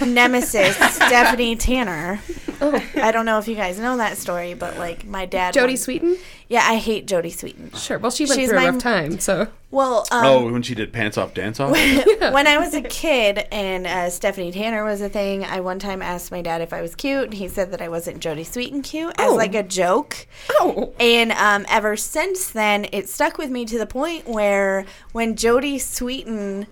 nemesis, 0.06 0.76
Stephanie 0.76 1.56
Tanner. 1.56 2.20
I 2.62 3.12
don't 3.12 3.26
know 3.26 3.38
if 3.38 3.48
you 3.48 3.56
guys 3.56 3.80
know 3.80 3.98
that 3.98 4.18
story, 4.18 4.54
but 4.54 4.78
like 4.78 5.06
my 5.06 5.26
dad. 5.26 5.54
Jodie 5.54 5.68
once- 5.70 5.86
Sweetin. 5.86 6.18
Yeah, 6.48 6.64
I 6.64 6.78
hate 6.78 7.08
Jodie 7.08 7.34
Sweetin. 7.34 7.76
Sure. 7.76 7.98
Well, 7.98 8.12
she 8.12 8.26
went 8.26 8.40
She's 8.40 8.50
through 8.50 8.60
a 8.60 8.62
my- 8.62 8.70
rough 8.70 8.82
time, 8.82 9.20
so 9.20 9.48
Well, 9.72 10.06
um, 10.12 10.26
oh, 10.26 10.52
when 10.52 10.62
she 10.62 10.74
did 10.76 10.94
pants 10.94 11.18
off, 11.18 11.34
dance 11.34 11.60
off. 11.60 11.72
when 12.32 12.48
I 12.48 12.58
was 12.60 12.74
a 12.76 12.82
kid 12.82 13.46
and 13.52 13.86
uh, 13.88 14.10
Stephanie 14.10 14.52
Tanner 14.52 14.84
was 14.86 15.02
a 15.02 15.10
thing, 15.10 15.44
I 15.44 15.60
one 15.60 15.80
time 15.80 16.02
asked 16.02 16.32
my 16.32 16.42
dad 16.42 16.62
if 16.62 16.72
I 16.72 16.82
was 16.82 16.96
cute, 16.96 17.26
and 17.26 17.34
he 17.34 17.48
said 17.50 17.72
that 17.72 17.82
I 17.82 17.90
wasn't 17.90 18.20
Jodie 18.22 18.46
Sweetin 18.46 18.84
cute 18.84 19.14
as 19.20 19.32
Oh. 19.32 19.36
like 19.36 19.56
a 19.56 19.64
joke. 19.64 20.28
Oh. 20.52 20.94
And 21.00 21.32
um, 21.34 21.66
ever 21.68 21.98
since 21.98 22.50
then, 22.52 22.88
it 22.92 23.10
stuck 23.10 23.38
with 23.38 23.50
me 23.50 23.66
to 23.66 23.78
the 23.78 23.88
point 23.88 24.28
where 24.28 24.86
when 25.12 25.36
Jodie 25.36 25.76
Sweetin 25.76 26.68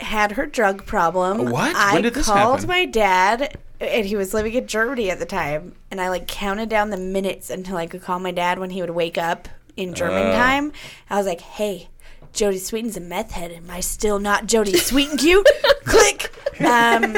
had 0.00 0.32
her 0.32 0.46
drug 0.46 0.84
problem, 0.86 1.50
What? 1.50 1.74
I 1.74 1.94
When 1.94 2.02
did 2.02 2.14
this 2.14 2.26
called 2.26 2.60
happen? 2.60 2.68
my 2.68 2.84
dad. 2.84 3.58
And 3.80 4.06
he 4.06 4.16
was 4.16 4.32
living 4.32 4.54
in 4.54 4.66
Germany 4.66 5.10
at 5.10 5.18
the 5.18 5.26
time, 5.26 5.74
and 5.90 6.00
I 6.00 6.08
like 6.08 6.26
counted 6.26 6.70
down 6.70 6.88
the 6.88 6.96
minutes 6.96 7.50
until 7.50 7.76
I 7.76 7.86
could 7.86 8.00
call 8.02 8.18
my 8.18 8.30
dad 8.30 8.58
when 8.58 8.70
he 8.70 8.80
would 8.80 8.88
wake 8.90 9.18
up 9.18 9.48
in 9.76 9.92
German 9.92 10.28
Oh. 10.28 10.32
time. 10.32 10.72
I 11.10 11.16
was 11.18 11.26
like, 11.26 11.42
"Hey, 11.42 11.88
Jodie 12.32 12.54
Sweetin's 12.58 12.96
a 12.96 13.00
meth 13.00 13.32
head. 13.32 13.52
Am 13.52 13.68
I 13.70 13.80
still 13.80 14.18
not 14.18 14.46
Jodie 14.46 14.76
Sweetin 14.80 15.18
cute?" 15.18 15.46
Click. 15.84 16.32
Um, 16.60 17.16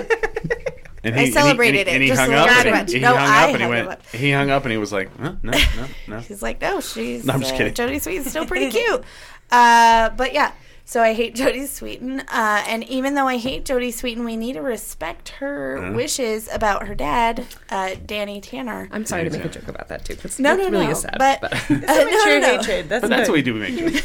And 1.05 1.14
I 1.14 1.30
celebrated 1.30 1.86
and 1.86 1.88
he, 1.88 1.92
it 1.92 1.94
and 1.94 2.02
he 2.02 2.09
just 2.09 2.20
hung 2.20 2.34
up. 2.34 2.48
And 2.66 2.88
he, 2.88 2.96
he 2.96 3.00
No, 3.00 3.14
hung 3.14 3.18
I 3.28 3.42
up, 3.44 3.48
and 3.50 3.56
he 3.56 3.62
hung 3.62 3.70
went. 3.70 3.88
up. 3.88 4.06
He 4.09 4.32
hung 4.32 4.50
up, 4.50 4.62
and 4.64 4.72
he 4.72 4.78
was 4.78 4.92
like, 4.92 5.16
huh? 5.16 5.34
"No, 5.44 5.52
no, 5.52 5.86
no." 6.09 6.18
He's 6.26 6.42
like, 6.42 6.60
no, 6.60 6.80
she's 6.80 7.24
No, 7.24 7.34
I'm 7.34 7.40
just 7.40 7.55
uh, 7.55 7.56
kidding. 7.59 7.72
Jodie 7.74 8.00
Sweetin's 8.02 8.30
still 8.30 8.46
pretty 8.46 8.70
cute. 8.76 9.05
Uh, 9.52 10.10
but 10.10 10.34
yeah, 10.34 10.50
so 10.90 11.02
I 11.02 11.12
hate 11.12 11.35
Jodie 11.40 11.65
Sweetin, 11.69 12.20
uh, 12.20 12.65
and 12.66 12.82
even 12.85 13.15
though 13.15 13.27
I 13.28 13.36
hate 13.36 13.66
Jodie 13.66 13.93
Sweetin, 13.93 14.24
we 14.24 14.36
need 14.36 14.55
to 14.55 14.62
respect 14.62 15.28
her 15.40 15.77
Uh-huh. 15.78 15.93
wishes 15.93 16.48
about 16.51 16.86
her 16.89 16.94
dad, 16.94 17.44
uh, 17.69 17.90
Danny 18.06 18.40
Tanner. 18.40 18.89
I'm 18.90 19.05
sorry 19.05 19.24
to 19.24 19.31
make 19.31 19.44
a 19.44 19.48
joke 19.51 19.69
about 19.69 19.89
that 19.89 20.06
too. 20.06 20.16
'cause 20.16 20.39
No, 20.40 20.55
it 20.55 20.56
no, 20.59 20.70
really 20.70 20.86
no. 20.86 20.93
is 20.93 21.01
sad. 21.01 21.16
but 21.19 21.40
but- 21.43 21.52
uh, 21.70 21.74
no, 21.74 22.05
no, 22.05 22.39
no. 22.40 22.56
hatred. 22.59 22.89
That's, 22.89 23.02
But 23.02 23.10
that's 23.10 23.28
what 23.28 23.35
we 23.35 23.43
do. 23.43 23.52
We 23.55 23.60
make 23.60 23.77
jokes. 23.77 24.05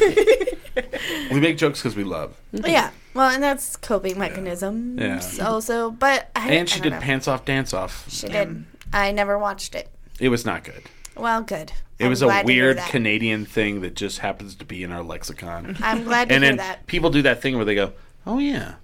we 1.32 1.40
make 1.40 1.58
jokes 1.58 1.80
because 1.80 1.96
we 1.96 2.04
love. 2.04 2.36
Yeah, 2.52 2.90
well, 3.14 3.30
and 3.30 3.42
that's 3.42 3.76
coping 3.78 4.18
mechanism. 4.20 4.98
Yeah. 5.00 5.22
Also, 5.42 5.90
but 5.92 6.30
I, 6.36 6.52
And 6.52 6.68
she 6.68 6.80
I 6.80 6.84
did 6.84 6.90
don't 6.90 7.00
know. 7.00 7.06
pants 7.06 7.28
off, 7.30 7.46
dance 7.46 7.74
off. 7.74 8.06
She 8.12 8.28
did. 8.28 8.66
I 8.92 9.12
never 9.12 9.38
watched 9.38 9.74
it. 9.76 9.90
It 10.20 10.30
was 10.30 10.46
not 10.46 10.64
good. 10.66 10.84
Well, 11.16 11.42
good. 11.42 11.72
It 12.00 12.06
I'm 12.06 12.10
was 12.10 12.22
a 12.22 12.26
glad 12.26 12.48
to 12.48 12.52
hear 12.54 12.66
weird. 12.74 12.78
Canadian 12.90 13.46
thing 13.46 13.82
that 13.82 13.94
just 13.96 14.20
happens 14.20 14.56
to 14.56 14.66
be 14.66 14.84
in 14.84 14.92
our 14.92 15.04
lexicon. 15.04 15.78
I'm 15.82 16.04
glad 16.04 16.30
to 16.30 16.36
and 16.36 16.44
hear 16.44 16.52
then 16.52 16.58
that. 16.58 16.88
people 16.88 17.10
do 17.10 17.22
that 17.22 17.42
thing 17.42 17.56
where 17.56 17.66
they 17.66 17.76
go, 17.76 17.94
"Oh 18.26 18.40
yeah, 18.40 18.76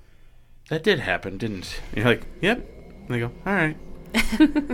that 0.70 0.84
did 0.84 1.00
happen, 1.00 1.38
didn't?" 1.38 1.80
And 1.90 1.98
you're 1.98 2.06
like, 2.06 2.26
"Yep." 2.42 2.58
And 2.60 3.08
they 3.10 3.20
go, 3.20 3.32
"All 3.46 3.54
right." 3.54 3.76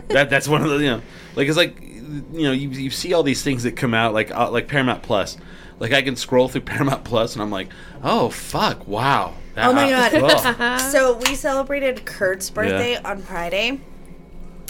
that 0.10 0.28
that's 0.30 0.48
one 0.48 0.62
of 0.64 0.70
the 0.70 0.78
you 0.78 0.90
know 0.92 1.02
like 1.36 1.48
it's 1.50 1.58
like 1.58 1.82
you 1.82 2.44
know 2.44 2.52
you, 2.54 2.70
you 2.70 2.90
see 2.90 3.14
all 3.14 3.24
these 3.24 3.44
things 3.44 3.64
that 3.64 3.74
come 3.76 3.94
out 3.94 4.14
like 4.14 4.32
uh, 4.32 4.50
like 4.52 4.68
Paramount 4.68 5.04
Plus. 5.04 5.38
Like 5.80 5.92
I 5.92 6.02
can 6.02 6.16
scroll 6.16 6.48
through 6.48 6.62
Paramount 6.74 7.04
Plus 7.04 7.34
and 7.34 7.42
I'm 7.42 7.52
like, 7.52 7.70
"Oh 8.04 8.30
fuck, 8.30 8.88
wow." 8.88 9.34
That- 9.56 9.68
Oh 9.70 9.74
my 9.74 9.90
god. 9.90 10.78
so 10.80 11.18
we 11.18 11.34
celebrated 11.36 12.06
Kurt's 12.06 12.50
birthday 12.50 12.98
on 12.98 13.22
Friday. 13.22 13.80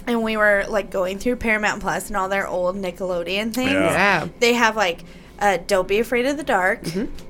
And 0.08 0.22
we 0.24 0.38
were 0.38 0.66
like 0.70 0.92
going 0.92 1.18
through 1.20 1.38
Paramount 1.38 1.82
Plus 1.82 2.08
and 2.08 2.18
all 2.18 2.30
their 2.30 2.48
old 2.48 2.76
Nickelodeon 2.76 3.54
things. 3.54 3.72
Yeah. 3.72 3.92
yeah. 4.24 4.28
They 4.40 4.54
have 4.54 4.76
like 4.76 5.02
uh, 5.40 5.58
Don't 5.68 5.88
Be 5.88 6.00
Afraid 6.00 6.26
of 6.28 6.38
the 6.38 6.44
Dark. 6.44 6.84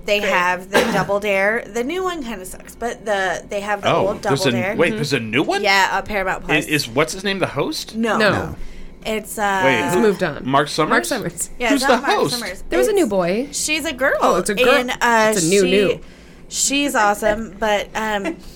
They 0.05 0.19
have 0.19 0.69
the 0.69 0.79
Double 0.93 1.19
Dare. 1.19 1.63
The 1.65 1.83
new 1.83 2.03
one 2.03 2.21
kind 2.23 2.41
of 2.41 2.47
sucks, 2.47 2.75
but 2.75 3.05
the 3.05 3.45
they 3.49 3.61
have 3.61 3.81
the 3.81 3.89
Oh, 3.91 4.07
old 4.09 4.21
there's 4.21 4.43
Double 4.43 4.57
a 4.57 4.61
Dare. 4.61 4.75
wait. 4.75 4.91
There's 4.91 5.13
a 5.13 5.19
new 5.19 5.41
one. 5.43 5.63
Yeah, 5.63 5.89
uh, 5.93 6.01
Paramount 6.01 6.43
Plus. 6.43 6.65
Is, 6.65 6.67
is 6.67 6.87
what's 6.89 7.13
his 7.13 7.23
name 7.23 7.39
the 7.39 7.47
host? 7.47 7.95
no, 7.95 8.17
No. 8.17 8.55
It's 9.07 9.37
uh 9.37 9.61
Wait, 9.63 9.83
He's 9.85 9.95
moved 10.01 10.23
on. 10.23 10.47
Marc 10.49 10.67
Summers. 10.67 10.89
Marc 10.89 11.05
Summers. 11.05 11.51
yeah, 11.59 11.69
Who's 11.69 11.81
the 11.81 11.89
Marc 11.89 12.03
host? 12.05 12.39
Summers. 12.39 12.63
There 12.69 12.79
was 12.79 12.87
a 12.87 12.93
new 12.93 13.05
boy. 13.07 13.49
She's 13.51 13.85
a 13.85 13.93
girl. 13.93 14.17
Oh, 14.19 14.37
it's 14.37 14.49
a 14.49 14.55
girl. 14.55 14.67
And, 14.73 14.89
uh, 14.89 15.31
It's 15.35 15.45
a 15.45 15.47
new, 15.47 15.61
she, 15.61 15.69
new. 15.71 16.01
She's 16.49 16.95
awesome, 16.95 17.55
but 17.59 17.87
um, 17.95 18.37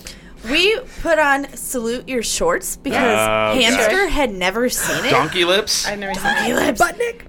we 0.49 0.79
put 1.01 1.19
on 1.19 1.47
"Salute 1.55 2.07
Your 2.07 2.23
Shorts" 2.23 2.77
because 2.77 2.97
Oh, 2.97 3.59
Hamster 3.59 4.05
gosh. 4.05 4.11
had 4.11 4.31
never 4.33 4.69
seen 4.69 5.05
it. 5.05 5.09
Donkey 5.09 5.43
Lips. 5.45 5.85
I've 5.87 5.99
never 5.99 6.13
seen 6.13 6.23
Donkey 6.23 6.53
Lips. 6.53 6.81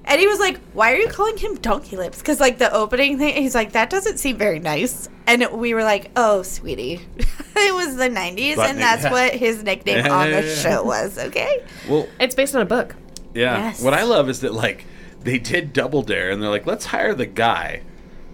And 0.05 0.21
he 0.21 0.27
was 0.27 0.39
like, 0.39 0.61
"Why 0.73 0.93
are 0.93 0.97
you 0.97 1.09
calling 1.09 1.37
him 1.37 1.57
Donkey 1.57 1.97
Lips?" 1.97 2.19
Because 2.19 2.39
like 2.41 2.59
the 2.59 2.73
opening 2.73 3.19
thing, 3.19 3.35
he's 3.43 3.55
like, 3.55 3.73
"That 3.73 3.91
doesn't 3.91 4.19
seem 4.19 4.37
very 4.37 4.59
nice." 4.59 5.09
And 5.27 5.47
we 5.53 5.75
were 5.75 5.85
like, 5.85 6.11
"Oh, 6.17 6.43
sweetie, 6.43 7.01
it 7.19 7.75
was 7.75 7.97
the 7.97 8.09
'90s, 8.09 8.57
Butt 8.57 8.71
and 8.71 8.79
that's 8.79 9.03
yeah. 9.05 9.11
what 9.13 9.33
his 9.35 9.63
nickname 9.63 10.05
Yeah, 10.05 10.13
on 10.13 10.29
yeah, 10.31 10.41
the 10.41 10.47
yeah. 10.49 10.55
show 10.55 10.83
was." 10.85 11.19
Okay. 11.19 11.65
Well, 11.89 12.09
It's 12.21 12.35
based 12.35 12.55
on 12.55 12.63
a 12.63 12.67
book. 12.67 12.95
Yeah. 13.35 13.59
Yes. 13.59 13.83
What 13.83 13.95
I 13.95 14.03
love 14.05 14.29
is 14.29 14.41
that 14.41 14.55
like 14.55 14.85
they 15.23 15.39
did 15.39 15.73
Double 15.73 16.03
Dare, 16.03 16.31
and 16.31 16.43
they're 16.43 16.49
like, 16.51 16.67
let's 16.67 16.87
hire 16.87 17.15
the 17.15 17.27
guy 17.27 17.83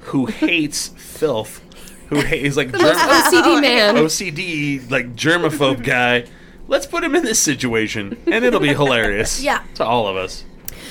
who 0.00 0.26
hates 0.26 0.88
filth, 0.96 1.60
who 2.08 2.20
hates 2.20 2.56
like 2.56 2.70
germ- 2.70 2.80
OCD 2.80 3.42
oh, 3.44 3.60
man. 3.60 3.94
OCD 3.96 4.90
like 4.90 5.14
germaphobe 5.14 5.84
guy. 5.84 6.26
Let's 6.68 6.86
put 6.86 7.04
him 7.04 7.14
in 7.14 7.22
this 7.24 7.38
situation, 7.40 8.20
and 8.26 8.44
it'll 8.44 8.60
be 8.60 8.74
hilarious. 8.74 9.40
Yeah. 9.42 9.62
To 9.74 9.84
all 9.84 10.08
of 10.08 10.16
us. 10.16 10.44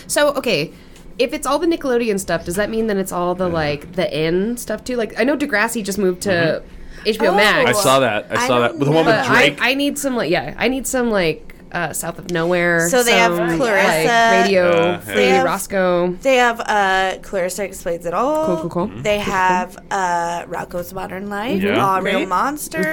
So 0.07 0.33
okay, 0.33 0.73
if 1.17 1.33
it's 1.33 1.47
all 1.47 1.59
the 1.59 1.67
Nickelodeon 1.67 2.19
stuff, 2.19 2.45
does 2.45 2.55
that 2.55 2.69
mean 2.69 2.87
that 2.87 2.97
it's 2.97 3.11
all 3.11 3.35
the 3.35 3.47
like 3.47 3.93
the 3.93 4.11
N 4.13 4.57
stuff 4.57 4.83
too? 4.83 4.95
Like 4.95 5.19
I 5.19 5.23
know 5.23 5.37
Degrassi 5.37 5.83
just 5.83 5.97
moved 5.97 6.21
to 6.23 6.63
mm-hmm. 6.63 7.09
HBO 7.09 7.29
Oh. 7.29 7.35
Max. 7.35 7.69
I 7.69 7.71
saw 7.73 7.99
that. 7.99 8.27
I 8.29 8.43
I 8.43 8.47
saw 8.47 8.59
that 8.59 8.67
don't 8.69 8.79
with 8.79 8.87
the 8.87 8.93
one 8.93 9.05
with 9.05 9.15
but 9.15 9.27
I, 9.29 9.49
Drake. 9.49 9.57
I 9.61 9.73
need 9.73 9.97
some 9.97 10.15
like 10.15 10.29
yeah, 10.29 10.53
I 10.57 10.67
need 10.67 10.87
some 10.87 11.09
like 11.11 11.54
uh, 11.71 11.91
South 11.93 12.19
of 12.19 12.31
Nowhere. 12.31 12.87
So 12.89 13.03
they 13.03 13.13
have 13.17 13.35
some, 13.35 13.57
Clarissa. 13.57 14.07
like, 14.07 14.45
Radio 14.45 14.69
Uh, 14.69 14.99
Free 14.99 15.13
They 15.15 15.29
have- 15.29 15.45
Roscoe. 15.45 16.11
They 16.21 16.35
have 16.35 16.59
uh, 16.61 17.17
Clarissa 17.21 17.63
explains 17.63 18.05
it 18.05 18.13
all. 18.13 18.45
Cool, 18.45 18.57
cool, 18.57 18.69
cool. 18.69 18.87
Mm-hmm. 18.87 19.01
They 19.01 19.19
have 19.19 19.77
uh, 19.91 20.45
Rocko's 20.47 20.93
Modern 20.93 21.29
Life, 21.29 21.61
Yeah. 21.61 21.85
All 21.85 22.01
Real 22.01 22.15
Great. 22.19 22.27
Monsters. 22.29 22.83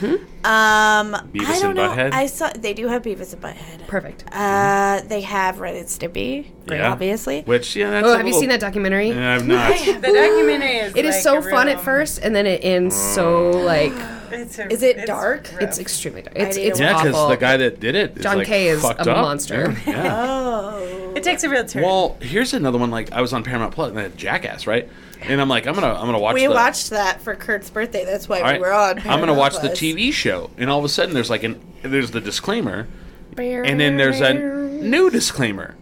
Great. 0.00 0.20
Um, 0.44 1.12
Beavis 1.32 1.46
I 1.46 1.60
don't 1.60 1.64
and 1.64 1.74
know. 1.76 1.88
Butthead? 1.90 2.12
I 2.14 2.26
saw 2.26 2.50
they 2.58 2.74
do 2.74 2.88
have 2.88 3.02
Beavis 3.02 3.32
and 3.32 3.42
Butthead. 3.42 3.86
Perfect. 3.86 4.24
Uh, 4.32 5.00
they 5.06 5.20
have 5.20 5.60
Ren 5.60 5.76
and 5.76 5.86
Stimpy, 5.86 6.46
Yeah. 6.68 6.90
obviously. 6.90 7.42
Which 7.42 7.76
yeah, 7.76 7.90
that's 7.90 8.06
Oh, 8.08 8.14
a 8.14 8.16
have 8.16 8.26
you 8.26 8.34
seen 8.34 8.48
that 8.48 8.58
documentary? 8.60 9.10
Yeah, 9.10 9.34
I've 9.36 9.46
not. 9.46 9.70
The 10.02 10.12
documentary 10.12 10.78
is. 10.78 10.96
It 10.96 11.04
is 11.04 11.14
like 11.14 11.22
so 11.22 11.42
fun 11.42 11.68
at 11.68 11.80
first, 11.80 12.18
and 12.22 12.34
then 12.34 12.46
it 12.46 12.64
ends 12.64 12.96
so 12.96 13.50
like 13.50 13.92
It's 14.32 14.58
a- 14.58 14.72
Is 14.72 14.82
it 14.82 14.96
it's 14.98 15.06
dark? 15.06 15.48
rough. 15.52 15.62
it's 15.62 15.78
extremely 15.78 16.22
dark. 16.22 16.36
It's 16.36 16.56
it's 16.56 16.80
yeah, 16.80 17.02
because 17.02 17.28
the 17.28 17.36
guy 17.36 17.56
that 17.56 17.80
did 17.80 17.94
it, 17.94 18.16
is, 18.16 18.22
John 18.22 18.38
like, 18.38 18.46
Kay 18.46 18.68
is 18.68 18.82
fucked 18.82 19.06
a 19.06 19.10
up. 19.12 19.22
monster. 19.22 19.74
Yeah. 19.86 19.92
yeah. 20.04 20.26
Oh, 20.26 21.12
It 21.16 21.22
takes 21.22 21.44
a 21.44 21.48
real 21.48 21.64
turn. 21.64 21.82
Well, 21.82 22.16
here's 22.20 22.54
another 22.54 22.78
one. 22.78 22.90
Like 22.90 23.12
I 23.12 23.20
was 23.20 23.32
on 23.32 23.44
Paramount 23.44 23.74
Plus 23.74 23.88
and 23.90 23.98
they 23.98 24.02
had 24.02 24.16
Jackass, 24.16 24.66
right? 24.66 24.88
And 25.22 25.40
I'm 25.40 25.48
like, 25.48 25.66
I'm 25.66 25.74
gonna, 25.74 25.92
I'm 25.94 26.06
gonna 26.06 26.18
watch. 26.18 26.34
we 26.34 26.46
the, 26.46 26.52
watched 26.52 26.90
that 26.90 27.20
for 27.20 27.34
Kurt's 27.36 27.70
birthday. 27.70 28.04
That's 28.04 28.28
why 28.28 28.40
All 28.40 28.52
we 28.52 28.58
were 28.58 28.72
on. 28.72 28.98
I'm 28.98 29.04
gonna 29.04 29.32
Paramount 29.32 29.38
watch 29.38 29.60
the 29.60 29.68
TV 29.68 30.12
show, 30.12 30.50
and 30.58 30.68
all 30.68 30.78
of 30.80 30.84
a 30.84 30.88
sudden 30.88 31.14
there's 31.14 31.30
like 31.30 31.44
an, 31.44 31.60
there's 31.82 32.10
the 32.10 32.20
disclaimer, 32.20 32.88
and 33.36 33.78
then 33.78 33.96
there's 33.96 34.20
a 34.20 34.34
new 34.34 35.10
disclaimer, 35.10 35.76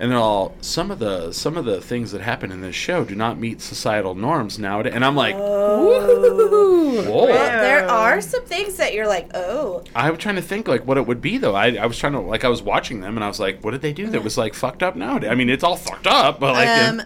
and 0.00 0.10
they're 0.10 0.18
all 0.18 0.54
some 0.60 0.90
of 0.90 0.98
the 0.98 1.32
some 1.32 1.56
of 1.56 1.64
the 1.64 1.80
things 1.80 2.12
that 2.12 2.20
happen 2.20 2.52
in 2.52 2.60
this 2.60 2.74
show 2.76 3.04
do 3.04 3.14
not 3.14 3.38
meet 3.38 3.60
societal 3.60 4.14
norms 4.14 4.58
nowadays, 4.58 4.92
and 4.94 5.04
I'm 5.04 5.16
like, 5.16 5.34
Oh. 5.36 7.04
whoa. 7.08 7.26
There 7.26 7.86
are 7.88 8.20
some 8.20 8.44
things 8.44 8.76
that 8.76 8.94
you're 8.94 9.06
like, 9.06 9.30
oh, 9.34 9.82
I 9.94 10.10
was 10.10 10.18
trying 10.18 10.36
to 10.36 10.42
think 10.42 10.68
like 10.68 10.86
what 10.86 10.98
it 10.98 11.06
would 11.06 11.20
be 11.20 11.38
though. 11.38 11.54
I, 11.54 11.74
I 11.76 11.86
was 11.86 11.98
trying 11.98 12.12
to 12.14 12.20
like 12.20 12.44
I 12.44 12.48
was 12.48 12.62
watching 12.62 13.00
them 13.00 13.16
and 13.16 13.24
I 13.24 13.28
was 13.28 13.40
like, 13.40 13.62
what 13.64 13.72
did 13.72 13.82
they 13.82 13.92
do 13.92 14.08
that 14.10 14.22
was 14.24 14.38
like 14.38 14.54
fucked 14.54 14.82
up 14.82 14.96
nowadays? 14.96 15.30
I 15.30 15.34
mean, 15.34 15.50
it's 15.50 15.64
all 15.64 15.76
fucked 15.76 16.06
up, 16.06 16.40
but 16.40 16.54
like 16.54 16.68
um, 16.68 17.00
uh, 17.00 17.04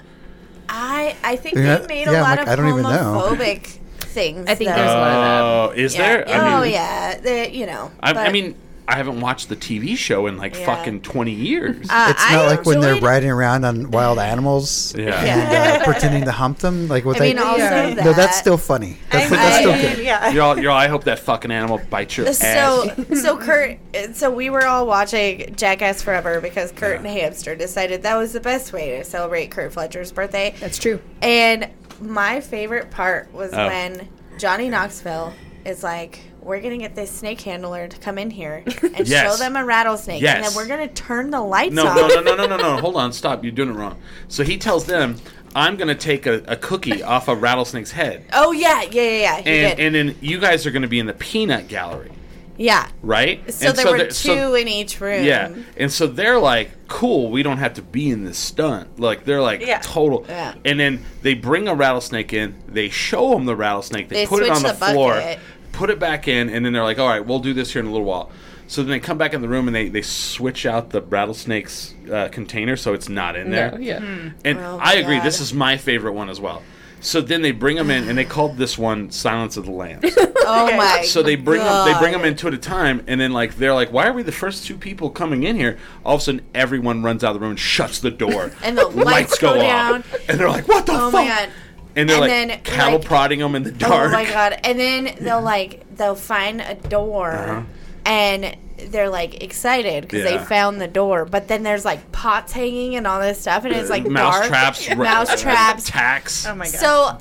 I 0.69 1.17
I 1.23 1.37
think 1.37 1.57
Yeah, 1.57 1.79
they 1.79 1.87
made 1.87 2.09
a 2.09 2.13
yeah, 2.13 2.17
I'm 2.19 2.23
lot 2.23 2.39
like, 2.39 2.47
of 2.47 2.49
I 2.53 2.57
don't 2.57 2.69
even 2.69 2.83
know. 2.83 2.89
homophobic 3.31 3.67
things. 4.13 4.49
I 4.49 4.55
think 4.55 4.71
though. 4.71 4.77
there's 4.77 4.91
a 4.91 4.95
lot 4.95 5.11
of 5.11 5.23
that. 5.23 5.43
oh, 5.43 5.83
is 5.83 5.95
Yeah. 5.95 6.01
there? 6.25 6.29
I 6.29 6.57
oh 6.59 6.61
mean, 6.63 6.73
yeah, 6.73 7.21
they, 7.21 7.51
you 7.53 7.67
know. 7.67 7.91
I, 8.01 8.13
I 8.13 8.31
mean, 8.33 8.55
I 8.93 8.97
haven't 8.97 9.21
watched 9.21 9.49
the 9.49 9.57
TV 9.57 9.97
show 9.97 10.27
in 10.27 10.37
like 10.37 10.55
Yeah. 10.55 10.67
fucking 10.67 11.01
20 11.01 11.31
years. 11.33 11.87
uh, 11.89 12.09
It's 12.11 12.23
I 12.23 12.35
not 12.37 12.47
like 12.47 12.67
when 12.67 12.81
they're 12.81 12.95
enjoyed- 12.95 13.09
riding 13.09 13.31
around 13.31 13.65
on 13.65 13.91
wild 13.91 14.19
animals 14.19 14.95
yeah. 14.97 15.25
Yeah. 15.25 15.35
and 15.75 15.83
uh, 15.83 15.85
pretending 15.85 16.25
to 16.27 16.33
hump 16.33 16.59
them. 16.59 16.89
Like 16.89 17.05
what 17.05 17.17
I 17.17 17.21
they 17.21 17.29
mean, 17.35 17.39
also 17.43 17.59
Yeah. 17.59 17.95
that. 17.95 18.05
no, 18.05 18.13
that's 18.13 18.37
still 18.37 18.59
funny. 18.59 18.99
That's, 19.11 19.33
I, 19.33 19.37
that's 19.37 19.57
still 19.59 19.73
I- 19.73 19.81
good. 19.95 20.05
Yeah. 20.05 20.31
You're 20.33 20.43
all, 20.43 20.59
you're 20.59 20.71
all, 20.71 20.79
I 20.79 20.89
hope 20.89 21.05
that 21.05 21.19
fucking 21.21 21.51
animal 21.51 21.81
bites 21.91 22.17
your 22.17 22.27
ass. 22.29 22.39
So, 22.39 22.91
so 23.15 23.37
Kurt, 23.39 23.79
so 24.15 24.31
we 24.31 24.51
were 24.51 24.67
all 24.67 24.87
watching 24.87 25.55
Jackass 25.57 26.03
Forever 26.03 26.41
because 26.41 26.71
Kurt 26.73 26.99
and 26.99 27.07
Hamster 27.07 27.57
decided 27.57 28.03
that 28.03 28.17
was 28.17 28.33
the 28.35 28.41
best 28.41 28.73
way 28.73 28.99
to 28.99 29.05
celebrate 29.05 29.51
Kurt 29.51 29.73
Fletcher's 29.73 30.13
birthday. 30.13 30.55
That's 30.61 30.79
true. 30.79 31.01
And 31.23 31.69
my 32.01 32.41
favorite 32.41 32.91
part 32.91 33.33
was 33.33 33.53
Oh. 33.55 33.67
when 33.69 34.09
Johnny 34.39 34.69
Knoxville 34.69 35.33
is 35.65 35.83
like, 35.83 36.21
we're 36.43 36.61
gonna 36.61 36.79
get 36.79 36.95
this 36.95 37.11
snake 37.11 37.41
handler 37.41 37.89
to 37.89 37.97
come 37.99 38.19
in 38.19 38.31
here 38.31 38.63
and 38.83 39.07
Yes. 39.09 39.31
show 39.33 39.37
them 39.43 39.57
a 39.57 39.65
rattlesnake, 39.65 40.23
and 40.23 40.45
then 40.45 40.55
we're 40.55 40.67
gonna 40.69 40.89
turn 40.89 41.31
the 41.31 41.41
lights 41.41 41.75
No, 41.75 41.87
off. 41.87 41.97
no, 41.97 42.09
no, 42.09 42.21
no, 42.21 42.35
no, 42.35 42.47
no, 42.47 42.57
no. 42.57 42.77
Hold 42.79 42.97
on, 42.97 43.13
stop. 43.13 43.43
You're 43.45 43.53
doing 43.53 43.71
it 43.71 43.75
wrong. 43.75 43.97
So 44.29 44.43
he 44.45 44.57
tells 44.59 44.85
them, 44.85 45.17
"I'm 45.55 45.77
gonna 45.77 45.95
take 45.95 46.27
a, 46.27 46.43
a 46.49 46.57
cookie 46.57 47.03
off 47.15 47.29
a 47.29 47.35
rattlesnake's 47.37 47.93
head, 47.93 48.25
Oh 48.33 48.53
yeah, 48.53 48.83
yeah, 48.83 49.03
yeah, 49.03 49.03
yeah. 49.03 49.37
He 49.43 49.51
and 49.51 49.77
did. 49.77 49.87
and 49.87 49.95
then 49.95 50.17
you 50.21 50.39
guys 50.39 50.67
are 50.67 50.71
gonna 50.71 50.89
be 50.89 50.99
in 50.99 51.07
the 51.07 51.15
peanut 51.15 51.69
gallery, 51.69 52.11
yeah. 52.57 52.89
right? 53.03 53.51
So 53.53 53.69
And 53.69 53.79
there 53.79 53.91
were 53.91 53.99
they're- 53.99 54.07
two 54.09 54.13
so- 54.13 54.55
in 54.55 54.69
each 54.69 55.01
room. 55.01 55.25
Yeah, 55.25 55.55
and 55.77 55.93
so 55.93 56.07
they're 56.07 56.39
like, 56.41 56.71
"Cool, 56.89 57.31
we 57.31 57.43
don't 57.43 57.59
have 57.59 57.75
to 57.75 57.83
be 57.83 58.11
in 58.11 58.25
this 58.25 58.37
stunt." 58.39 58.99
Like 59.01 59.25
they're 59.25 59.41
like, 59.43 59.65
Yeah. 59.65 59.79
"Total." 59.83 60.25
Yeah. 60.29 60.55
And 60.65 60.79
then 60.81 61.05
they 61.23 61.35
bring 61.35 61.69
a 61.69 61.75
rattlesnake 61.75 62.33
in. 62.33 62.55
They 62.69 62.89
show 62.89 63.31
them 63.31 63.45
the 63.47 63.55
rattlesnake. 63.57 64.09
They, 64.09 64.17
They 64.23 64.27
put 64.27 64.43
it 64.43 64.47
switch 64.47 64.57
on 64.57 64.63
the, 64.63 64.69
the 64.73 64.93
floor, 64.93 65.15
bucket. 65.15 65.39
Put 65.73 65.91
it 65.91 65.99
back 65.99 66.29
in, 66.29 66.49
and 66.49 66.65
then 66.65 66.73
they're 66.73 66.83
like, 66.85 66.99
"All 66.99 67.09
right, 67.09 67.25
we'll 67.25 67.39
do 67.41 67.53
this 67.55 67.73
here 67.73 67.81
in 67.81 67.87
a 67.87 67.91
little 67.91 68.07
while." 68.07 68.31
So 68.69 68.83
then 68.83 68.91
they 68.91 69.01
come 69.01 69.19
back 69.19 69.35
in 69.35 69.43
the 69.43 69.49
room 69.49 69.67
and 69.67 69.75
they, 69.75 69.89
they 69.91 70.01
switch 70.01 70.65
out 70.65 70.91
the 70.91 71.03
rattlesnake's 71.03 71.95
uh, 72.11 72.29
container 72.29 72.75
so 72.77 72.95
it's 72.95 73.09
not 73.09 73.37
in 73.37 73.51
there. 73.51 73.73
No, 73.73 73.77
yeah. 73.79 73.97
And 74.45 74.59
Oh 74.59 74.79
I 74.81 74.95
agree. 74.95 75.17
God. 75.19 75.27
This 75.27 75.41
is 75.41 75.53
my 75.53 75.77
favorite 75.77 76.13
one 76.13 76.31
as 76.31 76.41
well. 76.41 76.63
So 77.01 77.21
then 77.21 77.43
they 77.43 77.51
bring 77.51 77.77
them 77.77 77.91
in, 77.91 78.09
and 78.09 78.17
they 78.17 78.25
called 78.25 78.57
this 78.57 78.79
one 78.79 79.11
"Silence 79.11 79.57
of 79.57 79.67
the 79.67 79.73
Lambs." 79.73 80.17
Oh 80.45 80.77
my. 80.77 81.03
so 81.03 81.23
they 81.23 81.37
bring 81.37 81.61
them, 81.63 81.87
they 81.87 81.97
bring 82.01 82.11
them 82.11 82.25
in 82.25 82.35
two 82.35 82.49
at 82.49 82.55
a 82.55 82.59
time, 82.59 83.05
and 83.07 83.21
then 83.21 83.33
like 83.33 83.57
they're 83.59 83.75
like, 83.75 83.93
"Why 83.93 84.09
are 84.09 84.13
we 84.13 84.25
the 84.25 84.33
first 84.33 84.67
two 84.67 84.77
people 84.77 85.09
coming 85.09 85.45
in 85.45 85.55
here?" 85.55 85.79
All 86.05 86.17
of 86.17 86.21
a 86.21 86.25
sudden, 86.25 86.43
everyone 86.53 87.05
runs 87.05 87.23
out 87.23 87.29
of 87.29 87.35
the 87.35 87.41
room 87.41 87.51
and 87.51 87.61
shuts 87.61 88.01
the 88.01 88.11
door, 88.11 88.51
And 88.65 88.77
the 88.77 88.89
lights 88.89 89.39
go 89.39 89.55
down. 89.55 90.01
off, 90.01 90.29
and 90.29 90.41
they're 90.41 90.49
like, 90.49 90.67
"What 90.67 90.87
the 90.87 90.95
Oh 90.97 91.11
fuck?" 91.13 91.49
My 91.95 92.01
God. 92.01 92.01
And 92.01 92.09
they're 92.11 92.17
And 92.17 92.21
like 92.51 92.65
then, 92.65 92.77
cattle 92.77 92.99
like- 92.99 93.07
prodding 93.07 93.39
them 93.41 93.55
in 93.55 93.63
the 93.63 93.71
dark. 93.73 94.09
Oh 94.09 94.13
my 94.13 94.25
god! 94.25 94.59
And 94.65 94.79
then 94.79 95.15
they'll 95.21 95.43
like 95.43 95.85
they'll 95.97 96.15
find 96.15 96.61
a 96.61 96.75
door, 96.75 97.33
Uh-huh. 97.33 97.63
and 98.07 98.57
they're 98.91 99.11
like 99.11 99.43
excited 99.43 100.03
because 100.03 100.25
Yeah. 100.25 100.39
they 100.39 100.45
found 100.45 100.81
the 100.81 100.89
door. 100.89 101.25
But 101.25 101.47
then 101.49 101.63
there's 101.63 101.85
like 101.85 102.11
pots 102.13 102.53
hanging 102.53 102.97
and 102.97 103.07
all 103.07 103.21
this 103.21 103.41
stuff, 103.41 103.65
and 103.65 103.75
it's 103.75 103.91
like 103.91 104.05
mouse 104.07 104.35
dark. 104.37 104.47
traps, 104.49 104.89
ra- 104.97 104.97
mouse 104.97 105.41
traps. 105.41 105.85
tacks. 105.89 106.47
Oh 106.47 106.55
my 106.55 106.65
god. 106.67 106.75
So 106.75 107.05
uh, 107.05 107.19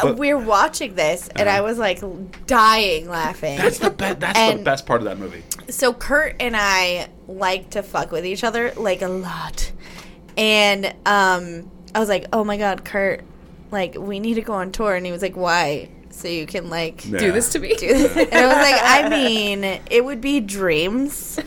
But- 0.00 0.16
we're 0.16 0.36
watching 0.38 0.94
this, 0.94 1.28
and 1.34 1.48
I 1.48 1.60
was 1.62 1.78
like 1.78 2.00
dying 2.46 3.08
laughing. 3.08 3.56
That's 3.58 3.78
the 3.78 3.90
best. 3.90 4.20
That's 4.20 4.52
the 4.56 4.62
best 4.62 4.86
part 4.86 5.00
of 5.00 5.06
that 5.06 5.18
movie. 5.18 5.42
so 5.70 5.92
Kurt 5.92 6.36
and 6.40 6.54
I 6.56 7.08
like 7.26 7.70
to 7.70 7.82
fuck 7.82 8.10
with 8.12 8.24
each 8.26 8.44
other 8.44 8.72
like 8.76 9.00
a 9.02 9.08
lot. 9.08 9.72
And 10.36 10.86
um 11.06 11.70
I 11.94 12.00
was 12.00 12.08
like, 12.10 12.26
"Oh 12.34 12.44
my 12.44 12.58
god, 12.58 12.84
Kurt, 12.84 13.22
like 13.70 13.96
we 13.98 14.20
need 14.20 14.34
to 14.34 14.42
go 14.42 14.52
on 14.54 14.72
tour." 14.72 14.94
And 14.94 15.04
he 15.06 15.12
was 15.12 15.22
like, 15.22 15.36
"Why?" 15.36 15.88
So 16.10 16.26
you 16.26 16.46
can 16.46 16.68
like 16.70 17.04
Yeah. 17.04 17.18
Do 17.18 17.32
this 17.32 17.50
to 17.52 17.58
me. 17.58 17.74
do 17.76 17.86
this. 17.88 18.16
And 18.16 18.34
I 18.34 18.46
was 18.46 18.56
like, 18.56 18.80
"I 18.82 19.08
mean, 19.08 19.62
it 19.90 20.04
would 20.04 20.20
be 20.20 20.40
dreams 20.40 21.38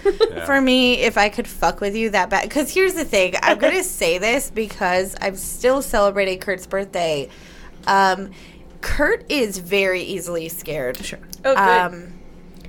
for 0.46 0.62
me 0.62 1.02
if 1.02 1.18
I 1.18 1.30
could 1.30 1.48
fuck 1.48 1.82
with 1.82 1.96
you 1.96 2.10
that 2.12 2.30
bad." 2.30 2.50
Cuz 2.50 2.74
here's 2.74 2.94
the 2.94 3.04
thing, 3.06 3.34
I'm 3.42 3.58
going 3.58 3.74
to 3.78 3.84
say 3.84 4.18
this 4.18 4.50
because 4.50 5.16
I'm 5.20 5.36
still 5.36 5.82
celebrating 5.82 6.40
Kurt's 6.40 6.68
birthday. 6.68 7.28
Um 7.88 8.32
Kurt 8.82 9.30
is 9.30 9.58
very 9.58 10.02
easily 10.04 10.48
scared. 10.50 10.98
Sure. 11.04 11.20
Oh, 11.44 11.54
good. 11.56 11.60
Um 11.60 12.14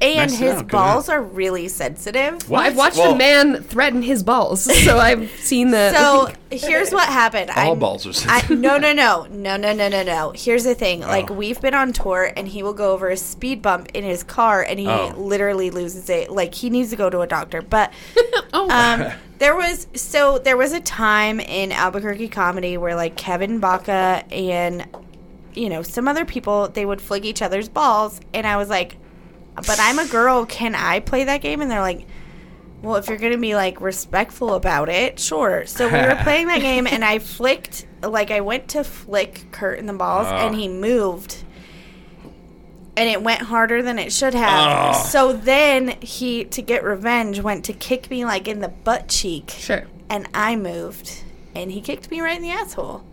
and 0.03 0.31
Nice 0.31 0.39
to 0.39 0.45
his 0.45 0.55
know, 0.57 0.61
good 0.63 0.69
balls 0.73 1.09
are 1.09 1.23
really 1.23 1.69
sensitive. 1.69 2.49
Well, 2.51 2.61
I've 2.61 2.77
watched 2.77 2.97
Well, 2.99 3.15
a 3.15 3.17
man 3.19 3.63
threaten 3.63 4.03
his 4.03 4.23
balls, 4.23 4.63
so 4.85 4.99
I've 4.99 5.31
seen 5.39 5.71
the. 5.71 5.93
So 5.93 6.33
here's 6.57 6.91
what 6.91 7.09
happened. 7.09 7.51
All 7.51 7.73
I, 7.73 7.75
balls 7.77 8.05
are 8.07 8.11
I, 8.11 8.13
sensitive. 8.41 8.59
no, 8.59 8.79
no, 8.79 8.93
no, 8.93 9.27
no, 9.31 9.57
no, 9.57 9.73
no, 9.73 9.89
no, 9.89 10.03
no. 10.03 10.33
Here's 10.35 10.65
the 10.65 10.75
thing. 10.75 11.01
Like 11.01 11.31
Oh. 11.31 11.35
we've 11.35 11.61
been 11.61 11.75
on 11.75 11.93
tour, 11.93 12.33
and 12.37 12.49
he 12.49 12.63
will 12.63 12.73
go 12.75 12.93
over 12.93 13.09
a 13.11 13.17
speed 13.17 13.63
bump 13.63 13.89
in 13.95 14.03
his 14.05 14.23
car, 14.25 14.63
and 14.63 14.79
he 14.79 14.89
Oh. 14.89 15.15
literally 15.17 15.71
loses 15.71 16.11
it. 16.11 16.31
Like 16.31 16.55
he 16.55 16.69
needs 16.69 16.91
to 16.91 16.97
go 16.97 17.09
to 17.09 17.21
a 17.21 17.27
doctor. 17.27 17.63
But 17.63 17.93
oh, 18.53 18.69
um, 18.71 19.13
there 19.39 19.55
was 19.57 19.87
so 19.95 20.39
there 20.39 20.57
was 20.57 20.73
a 20.73 20.81
time 20.81 21.39
in 21.39 21.71
Albuquerque 21.73 22.29
comedy 22.29 22.77
where 22.77 22.97
like 22.97 23.17
Kevin 23.17 23.61
Baca 23.61 24.25
and 24.33 24.87
you 25.55 25.69
know 25.69 25.83
some 25.83 26.09
other 26.09 26.25
people 26.25 26.69
they 26.69 26.87
would 26.87 27.01
flick 27.01 27.25
each 27.25 27.41
other's 27.43 27.69
balls, 27.69 28.21
and 28.35 28.47
I 28.47 28.57
was 28.57 28.69
like, 28.69 28.97
but 29.55 29.79
I'm 29.81 29.99
a 29.99 30.07
girl. 30.07 30.45
Can 30.47 30.75
I 30.75 31.01
play 31.01 31.25
that 31.25 31.41
game? 31.43 31.61
And 31.61 31.71
they're 31.71 31.81
like. 31.81 32.07
Well, 32.81 32.97
if 32.97 33.07
you're 33.07 33.17
gonna 33.17 33.39
be 33.39 33.55
like 33.55 33.81
respectful 33.81 34.55
about 34.55 34.89
it, 34.89 35.21
sure. 35.21 35.67
So 35.67 35.87
we 35.87 35.93
were 35.93 36.19
playing 36.25 36.49
that 36.49 36.61
game, 36.63 36.89
and 36.89 37.05
I 37.05 37.19
flicked, 37.21 37.87
like 38.03 38.33
I 38.33 38.41
went 38.41 38.67
to 38.71 38.83
flick 38.83 39.45
Kurt 39.53 39.79
in 39.79 39.87
the 39.87 39.93
balls, 39.93 40.27
Oh. 40.29 40.35
and 40.35 40.57
he 40.57 40.67
moved, 40.67 41.45
and 42.97 43.09
it 43.09 43.23
went 43.23 43.43
harder 43.43 43.83
than 43.83 44.01
it 44.01 44.13
should 44.13 44.35
have. 44.35 44.97
Oh. 44.97 45.03
So 45.05 45.33
then 45.33 45.97
he, 46.01 46.45
to 46.47 46.61
get 46.61 46.83
revenge, 46.83 47.39
went 47.41 47.65
to 47.67 47.73
kick 47.73 48.11
me 48.11 48.25
like 48.25 48.49
in 48.49 48.59
the 48.59 48.69
butt 48.69 49.07
cheek, 49.09 49.51
sure. 49.57 49.87
and 50.11 50.29
I 50.35 50.57
moved, 50.57 51.23
and 51.55 51.71
he 51.71 51.81
kicked 51.81 52.11
me 52.11 52.21
right 52.21 52.35
in 52.37 52.43
the 52.43 52.51
asshole. 52.51 53.05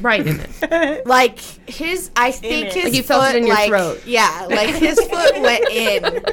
Right 0.00 0.26
in 0.26 0.40
it. 0.40 1.06
Like 1.06 1.38
his, 1.68 2.10
I 2.16 2.30
think 2.32 2.66
it. 2.68 2.74
his 2.74 2.84
Like 2.84 2.94
you 2.94 3.02
felt 3.02 3.24
it 3.24 3.26
foot, 3.28 3.36
in 3.36 3.46
your 3.46 3.54
like- 3.56 3.68
throat. 3.68 4.02
Yeah, 4.06 4.46
like 4.50 4.70
his 4.74 4.98
foot 5.00 5.40
went 5.40 5.68
in. 5.70 6.24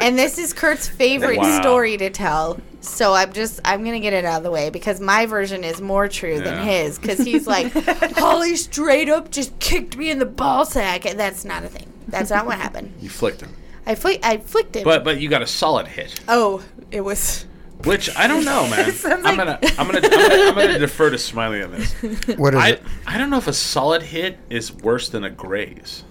And 0.00 0.18
this 0.18 0.38
is 0.38 0.52
Kurt's 0.52 0.88
favorite 0.88 1.38
Wow. 1.38 1.60
story 1.60 1.96
to 1.98 2.10
tell. 2.10 2.58
So 2.80 3.14
I'm 3.14 3.32
just 3.32 3.60
I'm 3.64 3.84
gonna 3.84 4.00
get 4.00 4.12
it 4.12 4.24
out 4.24 4.38
of 4.38 4.42
the 4.42 4.50
way 4.50 4.70
because 4.70 5.00
my 5.00 5.26
version 5.26 5.62
is 5.62 5.80
more 5.80 6.08
true 6.08 6.40
than 6.40 6.66
his 6.66 6.98
because 6.98 7.18
he's 7.20 7.46
like 7.46 7.72
Holly 8.16 8.56
straight 8.56 9.08
up 9.08 9.30
just 9.30 9.56
kicked 9.60 9.96
me 9.96 10.10
in 10.10 10.18
the 10.18 10.26
ball 10.26 10.64
sack 10.64 11.06
and 11.06 11.18
that's 11.20 11.44
not 11.44 11.62
a 11.62 11.68
thing. 11.68 11.92
That's 12.08 12.30
not 12.30 12.44
what 12.46 12.58
happened. 12.58 12.92
You 13.00 13.08
flicked 13.08 13.40
him, 13.42 13.54
I 13.86 13.94
flick 13.94 14.18
I 14.24 14.38
flicked 14.38 14.74
him. 14.74 14.82
but 14.82 15.04
but 15.04 15.20
you 15.20 15.28
got 15.28 15.42
a 15.42 15.46
solid 15.46 15.86
hit. 15.86 16.18
oh, 16.26 16.64
it 16.90 17.02
was 17.02 17.46
Which 17.84 18.14
I 18.16 18.26
don't 18.26 18.44
know, 18.44 18.68
man. 18.68 18.92
I'm 19.04 19.22
like- 19.22 19.36
gonna, 19.36 19.58
I'm 19.78 19.86
gonna, 19.86 19.98
I'm 20.00 20.10
gonna, 20.10 20.44
I'm 20.48 20.54
gonna 20.54 20.78
defer 20.78 21.10
to 21.10 21.18
Smiley 21.18 21.62
on 21.62 21.72
this. 21.72 21.92
What 22.38 22.54
is 22.54 22.60
I, 22.60 22.68
it? 22.70 22.82
I 23.06 23.18
don't 23.18 23.30
know 23.30 23.38
if 23.38 23.46
a 23.48 23.52
solid 23.52 24.02
hit 24.02 24.38
is 24.50 24.72
worse 24.72 25.08
than 25.08 25.24
a 25.24 25.30
graze. 25.30 26.04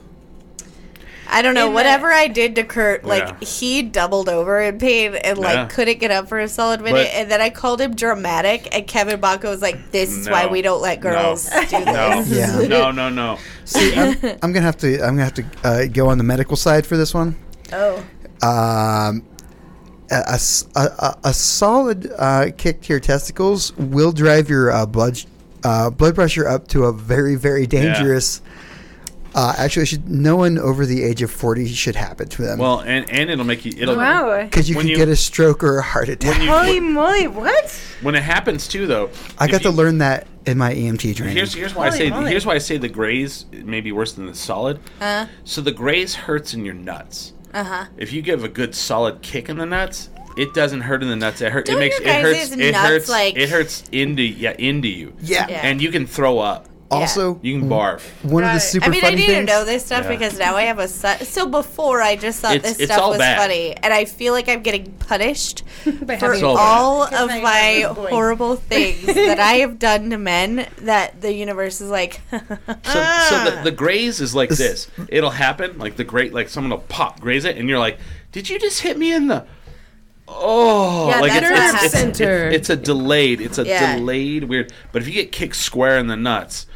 I 1.33 1.41
don't 1.41 1.53
know. 1.53 1.67
In 1.67 1.71
the- 1.71 1.75
whatever 1.75 2.11
I 2.11 2.27
did 2.27 2.55
to 2.55 2.63
Kurt, 2.65 3.05
like 3.05 3.23
Yeah. 3.23 3.47
he 3.47 3.81
doubled 3.83 4.27
over 4.27 4.59
in 4.59 4.79
pain 4.79 5.15
and 5.15 5.37
like 5.37 5.53
Yeah. 5.55 5.65
couldn't 5.67 5.99
get 5.99 6.11
up 6.11 6.27
for 6.27 6.39
a 6.39 6.47
solid 6.49 6.81
minute. 6.81 7.07
But- 7.09 7.15
and 7.15 7.31
then 7.31 7.39
I 7.39 7.49
called 7.49 7.79
him 7.79 7.95
dramatic, 7.95 8.67
and 8.75 8.85
Kevin 8.85 9.19
Baca 9.21 9.47
was 9.47 9.61
like, 9.61 9.91
"This 9.91 10.11
is 10.11 10.29
why 10.29 10.47
we 10.47 10.61
don't 10.61 10.81
let 10.81 10.99
girls 10.99 11.49
No. 11.53 11.61
do 11.61 11.67
this." 11.85 11.85
No, 11.85 12.61
Yeah. 12.61 12.67
no, 12.67 12.91
no, 12.91 13.09
no. 13.09 13.37
See, 13.63 13.95
I'm, 13.95 14.17
I'm 14.43 14.51
gonna 14.51 14.61
have 14.61 14.77
to. 14.79 14.95
I'm 14.95 15.15
gonna 15.15 15.23
have 15.23 15.33
to 15.35 15.45
uh, 15.63 15.85
go 15.85 16.09
on 16.09 16.17
the 16.17 16.23
medical 16.25 16.57
side 16.57 16.85
for 16.85 16.97
this 16.97 17.13
one. 17.13 17.37
Oh, 17.71 18.03
Um, 18.41 19.23
a, 20.11 20.15
a 20.15 20.33
s- 20.33 20.67
a- 20.75 20.91
a- 20.99 21.17
a 21.25 21.33
solid 21.33 22.11
uh, 22.17 22.51
kick 22.57 22.81
to 22.81 22.93
your 22.93 22.99
testicles 22.99 23.75
will 23.77 24.11
drive 24.11 24.49
your 24.49 24.71
uh, 24.71 24.85
blood 24.85 25.19
uh, 25.63 25.89
blood 25.89 26.15
pressure 26.15 26.47
up 26.47 26.67
to 26.69 26.85
a 26.85 26.93
very 26.93 27.35
very 27.35 27.65
dangerous. 27.67 28.41
Uh, 29.33 29.53
actually, 29.57 29.85
should 29.85 30.09
no 30.09 30.35
one 30.35 30.57
over 30.59 30.85
the 30.85 31.03
age 31.03 31.21
of 31.21 31.31
forty 31.31 31.65
should 31.65 31.95
happen 31.95 32.27
to 32.27 32.41
them. 32.41 32.59
Well, 32.59 32.81
and 32.81 33.09
and 33.09 33.29
it'll 33.29 33.45
make 33.45 33.63
you. 33.63 33.71
It'll 33.77 33.95
wow. 33.95 34.43
because 34.43 34.69
you 34.69 34.75
when 34.75 34.83
can 34.83 34.89
you- 34.91 34.97
get 34.97 35.07
a 35.07 35.15
stroke 35.15 35.63
or 35.63 35.77
a 35.77 35.81
heart 35.83 36.09
attack. 36.09 36.41
you 36.41 36.49
Holy 36.51 36.81
moly! 36.81 37.27
What? 37.27 37.71
when 38.01 38.13
it 38.15 38.23
happens 38.23 38.67
too, 38.67 38.87
though. 38.87 39.09
I 39.39 39.45
if 39.45 39.51
got 39.51 39.61
to 39.61 39.69
learn 39.69 39.99
that 39.99 40.27
in 40.45 40.57
my 40.57 40.73
EMT 40.73 41.15
training. 41.15 41.37
Here's 41.37 41.53
here's 41.53 41.73
why 41.73 41.87
I 41.87 41.89
say 41.91 42.09
moly. 42.09 42.29
here's 42.31 42.45
why 42.45 42.55
I 42.55 42.57
say 42.57 42.75
the 42.77 42.89
graze 42.89 43.45
may 43.53 43.79
be 43.79 43.93
worse 43.93 44.11
than 44.11 44.25
the 44.25 44.35
solid. 44.35 44.79
uh, 44.99 45.27
So 45.45 45.61
the 45.61 45.71
graze 45.71 46.13
hurts 46.15 46.53
in 46.53 46.65
your 46.65 46.73
nuts. 46.73 47.31
Uh 47.53 47.63
huh. 47.63 47.85
If 47.97 48.13
you 48.13 48.21
give 48.21 48.43
a 48.43 48.49
good 48.49 48.73
solid 48.75 49.21
kick 49.21 49.49
in 49.49 49.57
the 49.57 49.65
nuts, 49.65 50.09
it 50.37 50.53
doesn't 50.53 50.81
hurt 50.81 51.03
in 51.03 51.09
the 51.09 51.15
nuts. 51.15 51.41
It 51.41 51.51
hurt. 51.51 51.65
Don't 51.65 51.77
it 51.77 51.79
makes 51.79 51.99
it 51.99 52.05
hurts. 52.07 52.51
It 52.51 52.71
nuts, 52.71 52.87
hurts. 52.87 53.09
like- 53.09 53.37
it 53.37 53.49
hurts 53.49 53.83
into 53.91 54.23
yeah 54.23 54.51
into 54.57 54.87
you. 54.87 55.13
yeah. 55.21 55.47
Yeah. 55.49 55.61
And 55.63 55.81
you 55.81 55.91
can 55.91 56.05
throw 56.07 56.39
up. 56.39 56.67
Also, 56.91 57.39
You 57.41 57.59
can 57.59 57.69
barf. 57.69 58.01
one 58.23 58.43
of 58.43 58.49
the 58.49 58.53
Right. 58.53 58.61
super 58.61 58.85
I 58.85 58.89
mean, 58.89 58.99
I 58.99 59.03
funny 59.03 59.15
need 59.17 59.25
things. 59.27 59.47
to 59.47 59.53
know 59.53 59.63
this 59.65 59.85
stuff 59.85 60.03
Yeah. 60.03 60.09
because 60.09 60.37
now 60.37 60.55
I 60.57 60.63
have 60.63 60.77
a 60.79 60.87
su- 60.87 61.23
so 61.25 61.47
before 61.47 62.01
I 62.01 62.15
just 62.17 62.39
thought 62.41 62.55
It's- 62.55 62.73
this 62.73 62.81
it's 62.83 62.91
stuff 62.91 63.03
all 63.03 63.09
was 63.11 63.19
bad. 63.19 63.37
funny, 63.37 63.75
and 63.81 63.93
I 63.93 64.05
feel 64.05 64.33
like 64.33 64.49
I'm 64.49 64.61
getting 64.61 64.91
punished 64.99 65.63
for 65.83 65.89
having 65.91 66.09
It's 66.33 66.43
all 66.43 66.57
all 66.57 67.03
of 67.03 67.09
Because 67.11 67.41
my 67.41 67.49
I 67.49 67.79
know 67.83 67.91
it's 68.03 68.09
horrible 68.09 68.55
things 68.69 69.05
that 69.05 69.39
I 69.39 69.53
have 69.53 69.79
done 69.79 70.09
to 70.09 70.17
men. 70.17 70.67
That 70.81 71.21
the 71.21 71.33
universe 71.33 71.79
is 71.81 71.89
like, 71.89 72.21
So, 72.31 72.39
so 72.39 72.53
the, 72.55 73.57
ah. 73.57 73.61
the 73.63 73.71
graze 73.71 74.19
is 74.19 74.35
like 74.35 74.49
This- 74.49 74.57
this. 74.57 74.87
It'll 75.07 75.29
happen 75.31 75.77
like 75.79 75.95
the 75.95 76.03
great 76.03 76.33
like 76.33 76.49
someone 76.49 76.71
will 76.71 76.79
pop 76.89 77.19
graze 77.21 77.45
it, 77.45 77.57
and 77.57 77.69
you're 77.69 77.79
like, 77.79 77.99
"Did 78.31 78.49
you 78.49 78.59
just 78.59 78.81
hit 78.81 78.97
me 78.97 79.13
in 79.13 79.27
the?" 79.27 79.45
Oh, 80.33 81.09
Yeah, 81.09 81.19
like 81.19 81.31
that's 81.33 81.43
it's, 81.45 81.51
what 81.51 81.83
it's, 81.83 81.93
it's, 81.93 82.19
it's, 82.21 82.55
it's 82.55 82.69
a 82.69 82.75
delayed. 82.77 83.41
It's 83.41 83.57
a 83.57 83.65
Yeah. 83.65 83.97
delayed 83.97 84.45
weird. 84.45 84.71
But 84.93 85.01
if 85.01 85.07
you 85.07 85.13
get 85.13 85.31
kicked 85.33 85.57
square 85.57 85.97
in 85.97 86.07
the 86.07 86.15
nuts, 86.15 86.67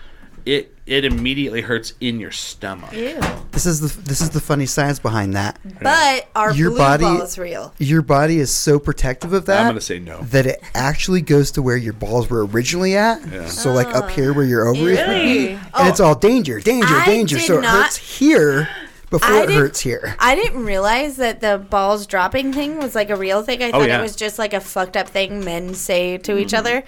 it 0.46 0.72
it 0.86 1.04
immediately 1.04 1.62
hurts 1.62 1.94
in 2.00 2.20
your 2.20 2.30
stomach. 2.32 2.94
ew. 2.94 3.20
This 3.52 3.66
is 3.66 3.80
the 3.80 4.02
this 4.04 4.22
is 4.22 4.30
the 4.30 4.40
funny 4.40 4.66
science 4.68 5.00
behind 5.00 5.34
that. 5.36 5.60
But 5.82 6.28
our 6.36 6.54
Your 6.54 6.70
blue 6.70 6.78
body- 6.78 7.04
ball 7.04 7.22
is 7.22 7.38
real. 7.40 7.74
Your 7.80 8.02
body 8.04 8.38
is 8.40 8.52
so 8.52 8.78
protective 8.78 9.34
of 9.34 9.46
that. 9.48 9.62
I'm 9.62 9.70
gonna 9.70 9.82
say 9.82 10.00
no. 10.00 10.22
that 10.26 10.46
it 10.46 10.62
actually 10.76 11.22
goes 11.22 11.52
to 11.52 11.62
where 11.62 11.78
your 11.78 11.94
balls 11.94 12.30
were 12.30 12.46
originally 12.46 12.96
at. 12.96 13.26
Yeah. 13.28 13.48
So 13.48 13.72
like 13.74 13.88
up 13.88 14.10
here 14.12 14.34
where 14.34 14.46
your 14.46 14.68
ovaries 14.68 14.98
would 15.00 15.06
be. 15.08 15.12
Really? 15.12 15.50
And 15.54 15.60
oh. 15.74 15.90
it's 15.90 16.00
all 16.00 16.16
danger, 16.16 16.60
danger, 16.60 16.94
I 16.94 17.06
danger. 17.06 17.40
So 17.40 17.58
it 17.58 17.62
not- 17.62 17.84
hurts 17.84 17.98
here, 17.98 18.70
before 19.10 19.30
I 19.36 19.44
it 19.44 19.50
hurts 19.52 19.80
here. 19.80 20.16
I 20.20 20.36
didn't 20.36 20.66
realize 20.66 21.16
that 21.18 21.42
the 21.42 21.58
balls 21.58 22.06
dropping 22.06 22.54
thing 22.54 22.78
was 22.78 22.94
like 22.94 23.10
a 23.10 23.16
real 23.16 23.42
thing. 23.42 23.64
I 23.64 23.70
Oh, 23.70 23.72
thought 23.80 23.88
yeah. 23.88 24.00
it 24.00 24.02
was 24.04 24.16
just 24.16 24.38
like 24.38 24.54
a 24.54 24.60
fucked 24.60 24.96
up 24.98 25.10
thing 25.10 25.44
men 25.44 25.74
say 25.74 26.18
to 26.20 26.38
each 26.38 26.50
mm-hmm. 26.50 26.58
other. 26.58 26.84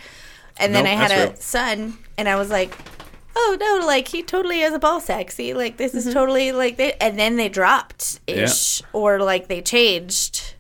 And 0.60 0.74
then 0.76 0.84
Nope, 0.86 0.94
I 0.94 0.96
had 0.96 1.12
a 1.12 1.28
real. 1.32 1.36
son, 1.40 1.98
and 2.18 2.28
I 2.28 2.36
was 2.36 2.50
like, 2.50 2.76
"Oh 3.40 3.58
no! 3.60 3.86
Like 3.86 4.08
he 4.08 4.24
totally 4.24 4.60
has 4.62 4.74
a 4.74 4.80
ball 4.80 5.00
sack. 5.00 5.32
See, 5.32 5.54
like 5.54 5.78
this 5.78 5.94
is 5.94 6.06
mm-hmm. 6.06 6.14
totally 6.14 6.52
like 6.52 6.78
they." 6.78 6.94
And 6.94 7.20
then 7.20 7.36
they 7.38 7.50
dropped 7.50 8.20
ish, 8.26 8.82
or 8.94 9.20
like 9.20 9.48
they 9.48 9.62
changed. 9.62 10.56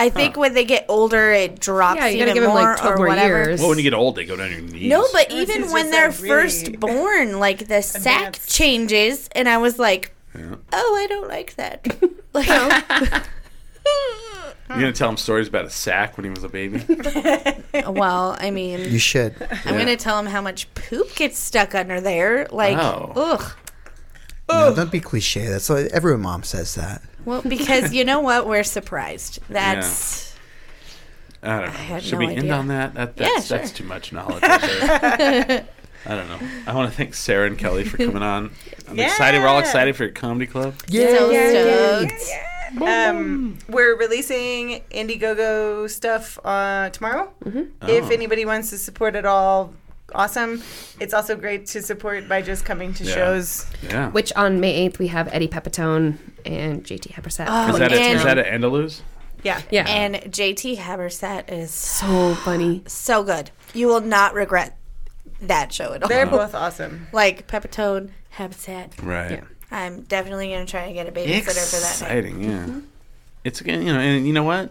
I 0.00 0.10
think 0.10 0.36
when 0.36 0.54
they 0.54 0.64
get 0.64 0.84
older, 0.88 1.32
it 1.32 1.58
drops 1.58 1.98
Yeah, 1.98 2.06
you 2.06 2.16
even 2.16 2.28
gotta 2.28 2.34
give 2.34 2.44
'em, 2.44 2.50
more 2.50 2.62
like, 2.62 2.78
12 2.78 2.94
or 2.94 2.96
more 2.98 3.06
whatever. 3.08 3.44
years. 3.44 3.60
Well, 3.60 3.70
when 3.70 3.78
you 3.78 3.84
get 3.84 3.94
old, 3.94 4.14
they 4.14 4.24
go 4.24 4.36
down 4.36 4.52
your 4.52 4.60
knees. 4.60 4.88
No, 4.88 5.04
but 5.12 5.28
Which 5.30 5.48
even 5.48 5.72
when 5.72 5.90
they're 5.90 6.10
like, 6.10 6.20
really 6.22 6.28
first 6.28 6.78
born, 6.78 7.40
like 7.40 7.66
the 7.66 7.82
sack 7.82 8.38
changes, 8.46 9.28
and 9.32 9.48
I 9.48 9.58
was 9.58 9.78
like, 9.78 10.14
Yeah. 10.38 10.54
"Oh, 10.72 10.96
I 10.96 11.06
don't 11.08 11.28
like 11.28 11.56
that." 11.56 11.84
like, 12.32 12.46
You're 14.68 14.78
gonna 14.80 14.92
tell 14.92 15.08
him 15.08 15.16
stories 15.16 15.48
about 15.48 15.64
a 15.64 15.70
sack 15.70 16.16
when 16.16 16.24
he 16.24 16.30
was 16.30 16.44
a 16.44 16.48
baby. 16.48 16.84
well, 17.88 18.36
I 18.38 18.50
mean, 18.50 18.80
You 18.90 18.98
should. 18.98 19.34
I'm 19.40 19.74
Yeah. 19.74 19.78
gonna 19.78 19.96
tell 19.96 20.18
him 20.18 20.26
how 20.26 20.40
much 20.42 20.72
poop 20.74 21.14
gets 21.16 21.38
stuck 21.38 21.74
under 21.74 22.00
there. 22.00 22.46
Like, 22.50 22.76
Oh. 22.78 23.12
ugh. 23.16 23.52
No, 24.50 24.74
don't 24.74 24.90
be 24.90 25.00
cliche. 25.00 25.46
That's 25.46 25.68
what 25.68 25.86
every 25.88 26.16
mom 26.18 26.42
says 26.42 26.74
that. 26.74 27.02
Well, 27.24 27.42
because 27.42 27.92
you 27.92 28.04
know 28.04 28.20
what? 28.20 28.46
We're 28.46 28.62
surprised. 28.64 29.40
That's 29.50 30.34
I 31.42 31.48
don't 31.60 31.66
know. 31.66 31.70
had 31.72 32.02
Should 32.02 32.12
no 32.14 32.18
we 32.18 32.26
end 32.28 32.38
idea. 32.40 32.52
on 32.54 32.68
that? 32.68 32.94
that 32.94 33.12
Yeah, 33.16 33.28
that's, 33.36 33.48
that's 33.48 33.68
sure. 33.70 33.76
too 33.78 33.84
much 33.84 34.12
knowledge. 34.12 34.42
right 34.42 34.60
there. 35.18 35.64
I 36.06 36.14
don't 36.14 36.28
know. 36.28 36.38
I 36.66 36.74
want 36.74 36.90
to 36.90 36.96
thank 36.96 37.12
Sarah 37.14 37.46
and 37.46 37.58
Kelly 37.58 37.84
for 37.84 37.96
coming 37.98 38.22
on. 38.22 38.50
I'm 38.88 38.98
excited. 38.98 39.40
We're 39.40 39.46
all 39.48 39.56
Yeah. 39.60 39.66
excited 39.66 39.96
for 39.96 40.04
your 40.04 40.12
comedy 40.12 40.46
club. 40.46 40.74
so 40.90 42.06
stoked. 42.08 42.30
Um, 42.80 43.58
we're 43.68 43.96
releasing 43.96 44.82
Indiegogo 44.90 45.88
stuff 45.90 46.38
uh, 46.44 46.90
tomorrow. 46.90 47.32
Oh. 47.46 47.66
If 47.82 48.10
anybody 48.10 48.44
wants 48.44 48.70
to 48.70 48.78
support 48.78 49.16
at 49.16 49.24
all, 49.24 49.72
awesome. 50.14 50.62
It's 51.00 51.14
also 51.14 51.36
great 51.36 51.66
to 51.66 51.82
support 51.82 52.28
by 52.28 52.42
just 52.42 52.64
coming 52.64 52.94
to 52.94 53.04
Yeah. 53.04 53.14
shows. 53.14 53.66
Yeah. 53.82 54.10
Which 54.10 54.32
on 54.34 54.60
May 54.60 54.88
8th 54.88 54.98
we 54.98 55.08
have 55.08 55.28
Eddie 55.32 55.48
Pepitone 55.48 56.18
and 56.44 56.84
JT 56.84 57.12
Habersaat. 57.12 57.46
Oh, 57.48 57.72
is 57.72 57.78
that 57.78 57.92
a, 57.92 58.00
and- 58.00 58.16
is 58.18 58.24
that 58.24 58.38
an 58.38 58.60
Andaluz? 58.62 59.00
Yeah. 59.44 59.60
yeah. 59.70 59.86
And 59.88 60.16
JT 60.16 60.76
Habersaat 60.78 61.50
is 61.52 61.70
so 61.70 62.34
funny. 62.34 62.82
so 62.86 63.22
good. 63.22 63.50
You 63.72 63.86
will 63.86 64.00
not 64.00 64.34
regret 64.34 64.76
that 65.42 65.72
show 65.72 65.92
at 65.92 66.02
all. 66.02 66.08
They're 66.08 66.26
both 66.26 66.54
awesome. 66.54 67.06
like 67.12 67.46
Pepitone, 67.46 68.10
Habitat. 68.30 68.94
Right. 69.02 69.30
Yeah. 69.30 69.40
I'm 69.70 70.02
definitely 70.02 70.50
gonna 70.50 70.66
try 70.66 70.82
and 70.84 70.94
get 70.94 71.08
a 71.08 71.12
babysitter 71.12 71.42
for 71.44 71.80
that. 71.80 72.08
night. 72.10 72.16
Exciting, 72.24 72.42
yeah. 72.42 72.64
Mm-hmm. 72.64 72.80
It's 73.44 73.60
again, 73.60 73.82
you 73.82 73.92
know, 73.92 74.00
and 74.00 74.26
you 74.26 74.32
know 74.32 74.42
what? 74.44 74.70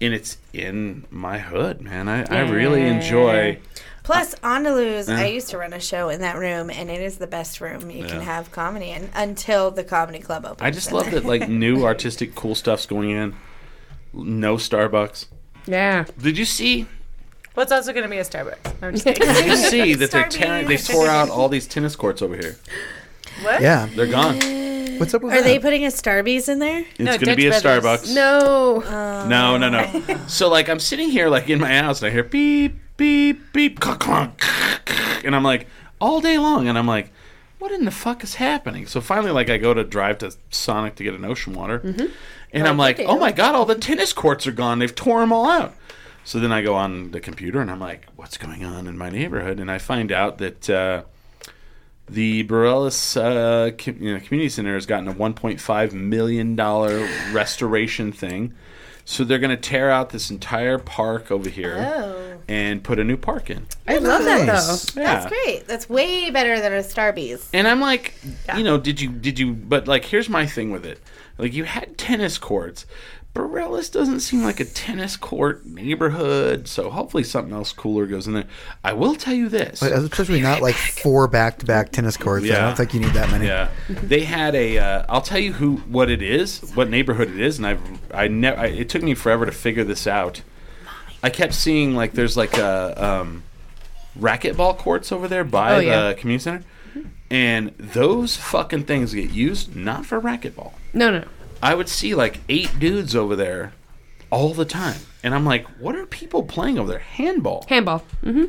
And 0.00 0.12
it's 0.12 0.36
in 0.52 1.04
my 1.10 1.38
hood, 1.38 1.80
man. 1.80 2.08
I, 2.08 2.24
I 2.24 2.40
really 2.50 2.82
enjoy. 2.82 3.58
Plus, 4.02 4.34
Andaluz, 4.36 5.08
Yeah. 5.08 5.18
I 5.18 5.26
used 5.26 5.48
to 5.50 5.58
run 5.58 5.72
a 5.72 5.80
show 5.80 6.10
in 6.10 6.20
that 6.20 6.36
room, 6.36 6.68
and 6.68 6.90
it 6.90 7.00
is 7.00 7.16
the 7.16 7.26
best 7.26 7.60
room 7.60 7.90
you 7.90 8.04
can 8.04 8.20
have 8.20 8.52
comedy 8.52 8.90
in 8.90 9.08
until 9.14 9.70
the 9.70 9.82
comedy 9.84 10.18
club 10.18 10.44
opens. 10.44 10.60
I 10.60 10.70
just 10.70 10.92
love 10.92 11.10
that 11.12 11.24
like 11.24 11.48
new 11.48 11.84
artistic 11.86 12.34
cool 12.34 12.54
stuff's 12.54 12.84
going 12.86 13.10
in. 13.10 13.34
No 14.12 14.56
Starbucks. 14.56 15.26
Yeah. 15.66 16.04
Did 16.20 16.36
you 16.36 16.44
see? 16.44 16.86
What's 17.54 17.72
also 17.72 17.92
going 17.92 18.02
to 18.02 18.10
be 18.10 18.18
a 18.18 18.24
Starbucks. 18.24 18.82
I'm 18.82 18.92
just 18.92 19.04
kidding. 19.06 19.26
Did 19.26 19.46
you 19.46 19.56
see 19.56 19.94
that 19.94 20.10
they're 20.10 20.28
tearing? 20.28 20.66
They 20.68 20.76
tore 20.76 21.06
out 21.06 21.30
all 21.30 21.48
these 21.48 21.66
tennis 21.66 21.96
courts 21.96 22.20
over 22.20 22.36
here. 22.36 22.56
What? 23.44 23.62
Yeah. 23.62 23.86
They're 23.94 24.06
gone. 24.06 24.34
What's 24.98 25.12
up 25.12 25.22
with 25.22 25.32
Are 25.32 25.36
that? 25.38 25.44
they 25.44 25.58
putting 25.58 25.84
a 25.84 25.88
Starbucks 25.88 26.48
in 26.48 26.60
there? 26.60 26.80
It's 26.80 26.98
No, 27.00 27.06
going 27.06 27.18
to 27.20 27.24
Dutch 27.26 27.36
be 27.36 27.46
a 27.48 27.50
Brothers. 27.60 27.82
Starbucks. 28.04 28.14
No. 28.14 29.26
No, 29.28 29.56
no, 29.56 29.68
no. 29.68 30.18
So 30.28 30.48
like 30.48 30.68
I'm 30.68 30.80
sitting 30.80 31.10
here 31.10 31.28
like 31.28 31.48
in 31.50 31.60
my 31.60 31.76
house 31.78 32.00
and 32.02 32.08
I 32.08 32.12
hear 32.12 32.22
beep 32.24 32.76
beep 32.96 33.52
beep 33.52 33.80
clunk, 33.80 34.00
clunk, 34.00 34.38
clunk, 34.38 35.24
and 35.24 35.34
I'm 35.34 35.42
like 35.42 35.66
all 36.00 36.20
day 36.20 36.38
long 36.38 36.68
and 36.68 36.78
I'm 36.78 36.86
like 36.86 37.10
what 37.58 37.72
in 37.72 37.84
the 37.86 37.90
fuck 37.90 38.22
is 38.22 38.34
happening? 38.34 38.86
So 38.86 39.00
finally 39.00 39.30
like 39.32 39.48
I 39.48 39.56
go 39.56 39.72
to 39.74 39.84
drive 39.84 40.18
to 40.18 40.32
Sonic 40.50 40.96
to 40.96 41.04
get 41.04 41.14
an 41.14 41.24
ocean 41.24 41.54
water. 41.54 41.80
And 42.52 42.68
I'm 42.68 42.76
like, 42.76 43.00
"Oh 43.00 43.18
my 43.18 43.32
god, 43.32 43.54
all 43.54 43.64
the 43.64 43.74
tennis 43.74 44.12
courts 44.12 44.46
are 44.46 44.52
gone. 44.52 44.78
They've 44.78 44.94
tore 44.94 45.20
them 45.20 45.32
all 45.32 45.48
out." 45.48 45.74
So 46.24 46.38
then 46.38 46.52
I 46.52 46.62
go 46.62 46.74
on 46.74 47.10
the 47.10 47.20
computer 47.20 47.60
and 47.60 47.70
I'm 47.70 47.80
like, 47.80 48.06
"What's 48.16 48.36
going 48.36 48.64
on 48.64 48.86
in 48.86 48.96
my 48.98 49.08
neighborhood?" 49.10 49.58
And 49.60 49.70
I 49.70 49.78
find 49.78 50.12
out 50.12 50.38
that 50.38 50.68
uh, 50.70 51.02
the 52.08 52.44
Barelas 52.44 53.16
uh, 53.16 53.70
com- 53.76 53.96
you 54.02 54.14
know, 54.14 54.20
Community 54.20 54.48
Center 54.48 54.74
has 54.74 54.86
gotten 54.86 55.08
a 55.08 55.14
1.5 55.14 55.92
million 55.92 56.54
dollar 56.56 57.08
restoration 57.32 58.12
thing. 58.12 58.54
So 59.06 59.22
they're 59.22 59.38
going 59.38 59.50
to 59.54 59.56
tear 59.58 59.90
out 59.90 60.10
this 60.10 60.30
entire 60.30 60.78
park 60.78 61.30
over 61.30 61.50
here 61.50 61.76
Oh. 61.78 62.38
and 62.48 62.82
put 62.82 62.98
a 62.98 63.04
new 63.04 63.18
park 63.18 63.50
in. 63.50 63.66
I 63.86 63.98
love 63.98 64.24
that 64.24 64.46
Nice. 64.46 64.92
though. 64.92 65.00
Yeah. 65.02 65.14
That's 65.14 65.26
great. 65.26 65.66
That's 65.66 65.90
way 65.90 66.30
better 66.30 66.58
than 66.58 66.72
a 66.72 66.78
Starbies. 66.78 67.46
And 67.52 67.68
I'm 67.68 67.80
like, 67.80 68.14
you 68.56 68.64
know, 68.64 68.78
did 68.78 69.02
you 69.02 69.10
did 69.10 69.38
you? 69.38 69.52
But 69.52 69.86
like, 69.86 70.06
here's 70.06 70.30
my 70.30 70.46
thing 70.46 70.70
with 70.70 70.86
it. 70.86 71.00
Like, 71.36 71.52
you 71.52 71.64
had 71.64 71.98
tennis 71.98 72.38
courts. 72.38 72.86
Barelas 73.34 73.90
doesn't 73.90 74.20
seem 74.20 74.44
like 74.44 74.60
a 74.60 74.64
tennis 74.64 75.16
court 75.16 75.66
neighborhood, 75.66 76.68
so 76.68 76.88
hopefully 76.88 77.24
something 77.24 77.52
else 77.52 77.72
cooler 77.72 78.06
goes 78.06 78.28
in 78.28 78.34
there. 78.34 78.44
I 78.84 78.92
will 78.92 79.16
tell 79.16 79.34
you 79.34 79.48
this. 79.48 79.82
Like, 79.82 79.90
especially 79.90 80.40
not 80.40 80.62
like 80.62 80.76
four 80.76 81.26
back-to-back 81.26 81.90
tennis 81.90 82.16
courts. 82.16 82.46
Yeah. 82.46 82.58
I 82.58 82.60
don't 82.68 82.76
think 82.76 82.94
you 82.94 83.00
need 83.00 83.12
that 83.14 83.30
many. 83.32 83.46
Yeah, 83.48 83.70
they 83.88 84.20
had 84.20 84.54
a. 84.54 84.78
Uh, 84.78 85.06
I'll 85.08 85.20
tell 85.20 85.40
you 85.40 85.52
who, 85.52 85.78
what 85.78 86.10
it 86.10 86.22
is, 86.22 86.60
what 86.74 86.88
neighborhood 86.88 87.28
it 87.28 87.40
is, 87.40 87.58
and 87.58 87.66
I've, 87.66 87.80
I 88.14 88.28
never. 88.28 88.56
I, 88.60 88.66
it 88.66 88.88
took 88.88 89.02
me 89.02 89.14
forever 89.14 89.44
to 89.46 89.52
figure 89.52 89.82
this 89.82 90.06
out. 90.06 90.42
I 91.20 91.30
kept 91.30 91.54
seeing 91.54 91.96
like 91.96 92.12
there's 92.12 92.36
like 92.36 92.56
a 92.56 93.04
um, 93.04 93.42
racquetball 94.16 94.78
courts 94.78 95.10
over 95.10 95.26
there 95.26 95.42
by 95.42 95.74
Oh, 95.74 95.78
yeah. 95.80 96.08
the 96.10 96.14
community 96.14 96.44
center, 96.44 96.64
and 97.30 97.72
those 97.78 98.36
fucking 98.36 98.84
things 98.84 99.12
get 99.12 99.30
used 99.30 99.74
not 99.74 100.06
for 100.06 100.20
racquetball. 100.20 100.74
No, 100.92 101.10
no. 101.10 101.24
I 101.64 101.74
would 101.74 101.88
see 101.88 102.14
like 102.14 102.40
eight 102.48 102.78
dudes 102.78 103.16
over 103.16 103.34
there 103.34 103.72
all 104.30 104.52
the 104.52 104.64
time, 104.66 105.00
and 105.22 105.34
I'm 105.34 105.44
like, 105.46 105.66
what 105.78 105.96
are 105.96 106.04
people 106.06 106.42
playing 106.42 106.78
over 106.78 106.88
there? 106.90 106.98
Handball 106.98 107.64
Handball. 107.68 108.00
hmm 108.22 108.44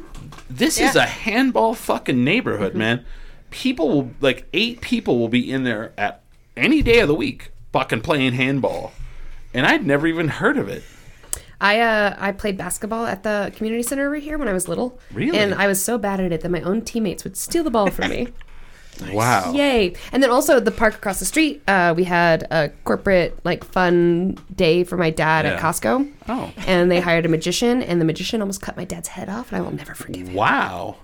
this 0.50 0.80
is 0.80 0.96
a 0.96 1.06
handball 1.06 1.74
fucking 1.74 2.24
neighborhood, 2.24 2.76
man. 2.76 3.06
People 3.52 3.88
will 3.90 4.12
like 4.20 4.46
eight 4.54 4.82
people 4.82 5.18
will 5.18 5.30
be 5.30 5.50
in 5.52 5.64
there 5.64 5.94
at 5.98 6.22
any 6.58 6.82
day 6.82 7.00
of 7.00 7.08
the 7.08 7.16
week 7.16 7.52
fucking 7.72 8.02
playing 8.02 8.34
handball. 8.34 8.92
And 9.54 9.66
I'd 9.66 9.86
never 9.86 10.08
even 10.08 10.28
heard 10.28 10.58
of 10.58 10.68
it. 10.68 10.84
I 11.62 11.80
uh 11.80 12.16
I 12.20 12.32
played 12.34 12.58
basketball 12.58 13.06
at 13.06 13.24
the 13.24 13.52
community 13.56 13.82
center 13.84 14.08
over 14.08 14.16
here 14.16 14.38
when 14.38 14.48
I 14.50 14.54
was 14.54 14.68
little. 14.68 15.00
Really? 15.14 15.38
And 15.38 15.54
I 15.54 15.68
was 15.68 15.82
so 15.82 15.98
bad 15.98 16.20
at 16.20 16.32
it 16.32 16.42
that 16.42 16.50
my 16.50 16.62
own 16.62 16.82
teammates 16.82 17.24
would 17.24 17.38
steal 17.38 17.64
the 17.64 17.72
ball 17.72 17.90
from 17.90 18.10
me. 18.10 18.28
Wow. 19.12 19.54
Yay! 19.54 19.94
And 20.12 20.24
then 20.24 20.30
also 20.32 20.60
the 20.60 20.72
park 20.72 20.96
across 20.96 21.20
the 21.20 21.26
street, 21.26 21.62
uh, 21.68 21.94
we 21.96 22.04
had 22.06 22.48
a 22.52 22.70
corporate 22.86 23.38
like 23.44 23.64
fun 23.64 24.38
day 24.56 24.84
for 24.84 24.98
my 24.98 25.10
dad 25.10 25.46
Yeah. 25.46 25.54
at 25.54 25.62
Costco. 25.62 26.12
Oh. 26.30 26.52
And 26.66 26.90
they 26.90 27.00
hired 27.02 27.26
a 27.26 27.30
magician, 27.30 27.82
and 27.84 28.00
the 28.00 28.06
magician 28.06 28.42
almost 28.42 28.62
cut 28.62 28.78
my 28.78 28.86
dad's 28.86 29.10
head 29.10 29.30
off, 29.30 29.52
and 29.52 29.58
I 29.58 29.62
will 29.62 29.76
never 29.76 29.94
forgive 29.96 30.28
him. 30.30 30.34
Wow. 30.36 30.96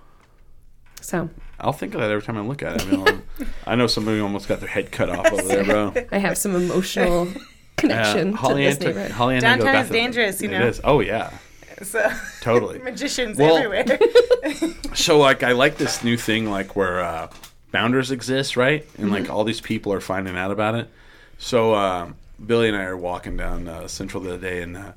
So 1.02 1.30
I'll 1.60 1.74
think 1.74 1.94
of 1.94 2.02
that 2.02 2.10
every 2.12 2.22
time 2.24 2.38
I 2.38 2.42
look 2.42 2.64
at 2.64 2.76
it. 2.82 2.88
I, 2.88 2.92
mean, 2.92 3.22
I'll- 3.68 3.78
know 3.78 3.88
somebody 3.88 4.20
almost 4.20 4.48
got 4.48 4.60
their 4.60 4.70
head 4.70 4.92
cut 4.92 5.10
off 5.10 5.32
over 5.32 5.42
there, 5.42 5.64
bro. 5.64 5.94
I 6.12 6.18
have 6.18 6.38
some 6.38 6.56
emotional 6.56 7.28
connection 7.78 8.32
to 8.32 8.38
Holly 8.38 8.64
this 8.66 8.78
Ann 8.78 8.84
neighborhood. 8.88 9.12
Holly 9.12 9.36
Ann 9.36 9.44
had 9.44 9.56
to 9.56 9.60
go 9.60 9.66
Downtown 9.66 9.82
back 9.82 9.86
is 9.86 9.92
dangerous, 9.92 10.42
you 10.42 10.48
know. 10.50 10.66
is. 10.68 10.80
Oh 10.84 11.00
yeah, 11.02 11.32
So 11.82 12.10
totally. 12.42 12.80
magicians 12.80 13.38
Well- 13.38 13.58
everywhere. 13.58 14.00
so 14.94 15.18
like 15.20 15.44
I 15.44 15.52
like 15.54 15.78
this 15.78 16.04
new 16.04 16.18
thing 16.18 16.50
like 16.50 16.76
where 16.76 17.02
uh, 17.02 17.28
founders 17.72 18.12
exist, 18.12 18.58
right? 18.58 18.86
And 18.98 19.12
like 19.12 19.30
all 19.30 19.44
these 19.44 19.62
people 19.62 19.94
are 19.94 20.02
finding 20.02 20.38
out 20.38 20.52
about 20.52 20.76
it. 20.76 20.90
So 21.38 21.74
uh, 21.74 22.12
Billy 22.46 22.68
and 22.68 22.78
I 22.78 22.84
are 22.84 22.98
walking 22.98 23.38
down 23.38 23.68
uh, 23.68 23.88
Central 23.88 24.24
the 24.24 24.34
other 24.34 24.42
day, 24.42 24.62
and 24.62 24.78
uh, 24.78 24.92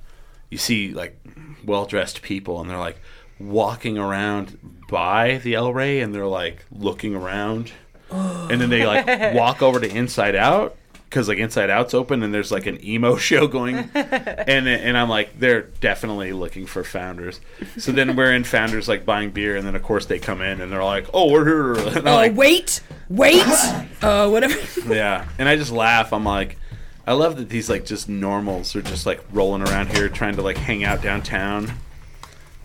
you 0.50 0.58
see 0.58 0.92
like 0.92 1.18
well 1.64 1.86
dressed 1.86 2.22
people, 2.22 2.60
and 2.60 2.68
they're 2.68 2.78
like 2.78 3.00
walking 3.38 3.98
around 3.98 4.58
by 4.88 5.38
the 5.38 5.54
El 5.54 5.72
Rey, 5.72 6.00
and 6.00 6.14
they're 6.14 6.26
like 6.26 6.64
looking 6.70 7.14
around, 7.14 7.72
and 8.10 8.60
then 8.60 8.70
they 8.70 8.86
like 8.86 9.34
walk 9.34 9.62
over 9.62 9.80
to 9.80 9.88
Inside 9.88 10.34
Out. 10.34 10.76
Because 11.14 11.28
like 11.28 11.38
Inside 11.38 11.70
Out's 11.70 11.94
open 11.94 12.24
and 12.24 12.34
there's 12.34 12.50
like 12.50 12.66
an 12.66 12.84
emo 12.84 13.14
show 13.28 13.46
going, 13.46 13.76
and 13.94 14.66
and 14.66 14.98
I'm 14.98 15.08
like 15.08 15.38
they're 15.38 15.62
definitely 15.80 16.32
looking 16.32 16.66
for 16.66 16.82
founders. 16.82 17.40
So 17.78 17.92
then 17.92 18.16
we're 18.16 18.32
in 18.32 18.42
founders 18.42 18.88
like 18.88 19.06
buying 19.06 19.30
beer, 19.30 19.54
and 19.56 19.64
then 19.64 19.76
of 19.76 19.82
course 19.84 20.06
they 20.06 20.18
come 20.18 20.42
in 20.42 20.60
and 20.60 20.72
they're 20.72 20.82
like, 20.82 21.06
oh 21.14 21.30
we're 21.30 21.44
here. 21.44 21.74
And 21.98 22.08
I'm 22.08 22.14
like, 22.16 22.36
wait, 22.36 22.80
wait. 23.08 23.44
uh, 24.02 24.28
whatever. 24.28 24.56
yeah, 24.92 25.28
and 25.38 25.48
I 25.48 25.54
just 25.54 25.70
laugh. 25.70 26.12
I'm 26.12 26.24
like, 26.24 26.58
I 27.06 27.12
love 27.12 27.36
that 27.36 27.48
these 27.48 27.70
like 27.70 27.84
just 27.84 28.08
normals 28.08 28.74
are 28.74 28.82
just 28.82 29.06
like 29.06 29.22
rolling 29.30 29.62
around 29.62 29.96
here 29.96 30.08
trying 30.08 30.34
to 30.34 30.42
like 30.42 30.56
hang 30.56 30.82
out 30.82 31.00
downtown. 31.00 31.70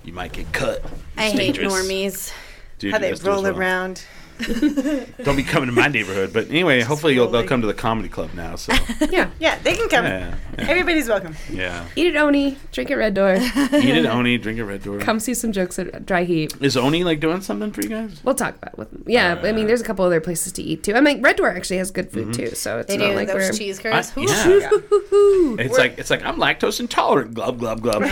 You 0.04 0.14
might 0.14 0.34
get 0.34 0.52
cut. 0.54 0.84
I 1.16 1.28
It's 1.28 1.38
hate 1.38 1.56
normies. 1.58 2.34
Dude, 2.80 2.94
How 2.94 2.98
they 2.98 3.10
guys 3.10 3.20
do 3.20 3.30
as 3.30 3.34
roll 3.36 3.44
well. 3.44 3.56
around. 3.60 4.04
Don't 5.24 5.36
be 5.36 5.44
coming 5.44 5.68
to 5.68 5.76
my 5.76 5.88
neighborhood. 5.88 6.32
But 6.34 6.50
anyway, 6.50 6.82
hopefully 6.82 7.14
you'll, 7.14 7.28
they'll 7.30 7.46
come 7.48 7.62
to 7.62 7.68
the 7.68 7.74
comedy 7.74 8.10
club 8.10 8.34
now. 8.34 8.56
So 8.56 8.74
Yeah. 9.10 9.30
Yeah, 9.40 9.58
they 9.60 9.76
can 9.76 9.90
come. 9.90 10.06
yeah, 10.06 10.36
yeah, 10.58 10.66
Everybody's 10.68 11.08
welcome. 11.08 11.36
yeah. 11.52 11.86
Eat 11.96 12.08
at 12.08 12.16
Oni, 12.22 12.58
drink 12.72 12.90
at 12.92 12.98
Red 12.98 13.14
Door, 13.14 13.36
Eat 13.56 13.74
it, 13.74 14.06
Oni. 14.06 14.38
Drink 14.38 14.60
a 14.60 14.66
red 14.66 14.84
door. 14.84 15.00
come 15.00 15.20
see 15.20 15.34
some 15.34 15.52
jokes 15.52 15.78
at 15.80 16.06
Dry 16.06 16.24
Heat. 16.24 16.54
Is 16.62 16.78
Oni 16.78 17.04
like 17.04 17.20
doing 17.20 17.42
something 17.42 17.72
for 17.72 17.82
you 17.82 17.90
guys? 17.90 18.22
We'll 18.24 18.36
talk 18.36 18.56
about 18.56 18.74
it 18.74 18.78
with 18.80 18.92
them. 18.92 19.04
Yeah, 19.08 19.40
I 19.44 19.52
mean, 19.52 19.68
there's 19.68 19.82
a 19.82 19.84
couple 19.86 20.06
other 20.06 20.22
places 20.22 20.54
to 20.54 20.64
eat 20.64 20.84
too. 20.84 20.96
I 20.96 21.02
mean, 21.02 21.22
Red 21.22 21.36
Door 21.38 21.50
actually 21.56 21.78
has 21.78 21.92
good 21.92 22.12
food 22.12 22.20
Mm-hmm. 22.30 22.32
too, 22.32 22.56
so 22.56 22.80
it's 22.80 22.88
They 22.88 22.98
not 22.98 23.10
do 23.10 23.16
like 23.16 23.28
those 23.28 23.50
we're. 23.52 23.58
cheese 23.58 23.80
I- 23.80 23.84
curds. 23.84 24.14
Ooh, 24.18 24.22
yeah. 24.24 24.70
Woo-hoo. 24.70 25.56
It's 25.60 25.78
like 25.78 25.98
it's 25.98 26.10
like 26.10 26.24
I'm 26.24 26.38
lactose 26.38 26.80
intolerant. 26.80 27.34
Glub 27.34 27.60
glub 27.60 27.82
glub. 27.82 28.04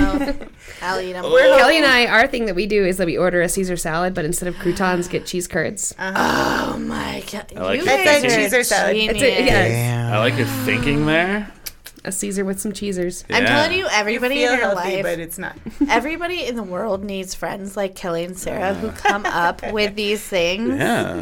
I'll 0.81 0.99
eat 1.01 1.13
them. 1.13 1.23
Kelly 1.23 1.77
and 1.77 1.85
I, 1.85 2.05
our 2.07 2.27
thing 2.27 2.45
that 2.45 2.55
we 2.55 2.65
do 2.65 2.85
is 2.85 2.97
that 2.97 3.05
we 3.05 3.17
order 3.17 3.41
a 3.41 3.49
Caesar 3.49 3.77
salad, 3.77 4.13
but 4.13 4.25
instead 4.25 4.47
of 4.47 4.55
croutons, 4.57 5.07
get 5.07 5.25
cheese 5.25 5.47
curds. 5.47 5.93
Oh 6.19 6.77
my 6.79 7.23
god! 7.31 7.53
I 7.55 7.59
like 7.61 7.75
you 7.77 7.83
it. 7.83 7.85
That's 7.85 8.23
a 8.23 8.27
are 8.27 8.29
Caesar 8.29 8.63
salad. 8.63 8.95
It's 8.97 9.21
a- 9.21 9.45
yeah. 9.45 9.67
Damn. 9.67 10.13
I 10.13 10.17
like 10.17 10.35
your 10.37 10.47
thinking 10.47 11.05
there. 11.05 11.51
A 12.05 12.11
Caesar 12.11 12.43
with 12.45 12.59
some 12.59 12.71
cheesers. 12.71 13.23
I'm 13.29 13.43
Yeah. 13.43 13.49
telling 13.49 13.71
you, 13.77 13.83
You 13.83 13.89
everybody 13.91 14.35
feel 14.35 14.53
in 14.53 14.59
your 14.59 14.67
healthy, 14.69 14.95
life, 14.95 15.03
but 15.03 15.19
it's 15.19 15.37
not. 15.37 15.55
everybody 15.89 16.45
in 16.45 16.55
the 16.55 16.63
world 16.63 17.03
needs 17.03 17.35
friends 17.35 17.75
like 17.77 17.95
Kelly 17.95 18.23
and 18.23 18.37
Sarah 18.37 18.73
who 18.73 18.91
come 18.91 19.25
up 19.25 19.61
with 19.73 19.95
these 19.95 20.21
things. 20.23 20.79
Yeah, 20.79 21.21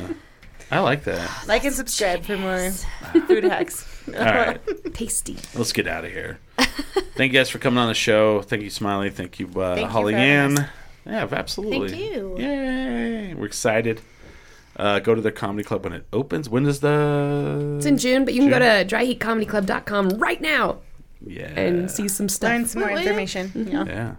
I 0.72 0.80
like 0.80 1.04
that. 1.06 1.30
Like 1.48 1.66
and 1.66 1.74
subscribe 1.76 2.24
for 2.24 2.38
more 2.38 2.70
food 3.28 3.44
hacks. 3.46 3.86
All 4.08 4.14
right, 4.24 4.60
Tasty. 4.94 5.38
let's 5.56 5.74
get 5.74 5.88
out 5.88 6.06
of 6.06 6.12
here. 6.12 6.40
Thank 7.16 7.34
you 7.34 7.40
guys 7.40 7.50
for 7.50 7.58
coming 7.60 7.80
on 7.80 7.88
the 7.88 7.94
show. 7.96 8.42
Thank 8.44 8.62
you, 8.62 8.70
Smiley. 8.70 9.10
Thank 9.10 9.40
you, 9.40 9.48
uh, 9.56 9.74
Thank 9.76 9.88
you 9.88 9.92
Holly 9.92 10.14
for 10.14 10.20
having 10.20 10.58
Ann. 10.60 10.70
Yeah, 11.08 11.28
absolutely. 11.32 11.90
Thank 11.90 12.02
you. 12.14 12.36
Yay! 12.38 13.34
We're 13.34 13.46
excited. 13.48 14.02
Uh, 14.78 15.00
go 15.00 15.16
to 15.16 15.22
the 15.22 15.32
comedy 15.32 15.64
club 15.64 15.84
when 15.86 15.94
it 15.94 16.06
opens. 16.12 16.50
When 16.50 16.64
does 16.64 16.82
the? 16.82 17.76
It's 17.78 17.86
in 17.86 17.98
June, 17.98 18.26
but 18.26 18.34
you 18.34 18.42
can 18.42 18.50
go 18.50 18.60
June. 18.60 18.88
to 18.88 18.96
dryheatcomedyclub.com 18.96 20.10
right 20.20 20.42
now 20.42 20.80
Yeah. 21.26 21.48
and 21.60 21.90
see 21.90 22.08
some 22.10 22.28
stuff. 22.28 22.50
Learn 22.50 22.66
some 22.66 22.82
more 22.82 22.92
Will 22.92 23.00
you? 23.00 23.08
information. 23.08 23.52
Yeah. 23.72 23.86
Yeah. 23.86 24.16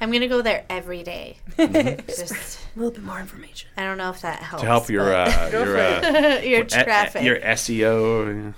I'm 0.00 0.10
gonna 0.10 0.28
go 0.28 0.40
there 0.42 0.64
every 0.70 1.02
day. 1.02 1.36
Mm-hmm. 1.58 2.06
Just, 2.08 2.58
a 2.74 2.78
little 2.78 2.90
bit 2.92 3.04
more 3.04 3.20
information. 3.20 3.68
I 3.76 3.84
don't 3.84 3.98
know 3.98 4.08
if 4.10 4.22
that 4.22 4.42
helps. 4.42 4.62
To 4.62 4.66
help 4.66 4.88
your 4.88 5.04
but- 5.04 5.28
uh, 5.28 5.48
your 5.52 5.78
uh, 5.78 6.40
your 6.42 6.60
a- 6.60 6.64
a- 6.64 6.66
traffic. 6.66 7.22
your 7.22 7.38
SEO, 7.38 8.54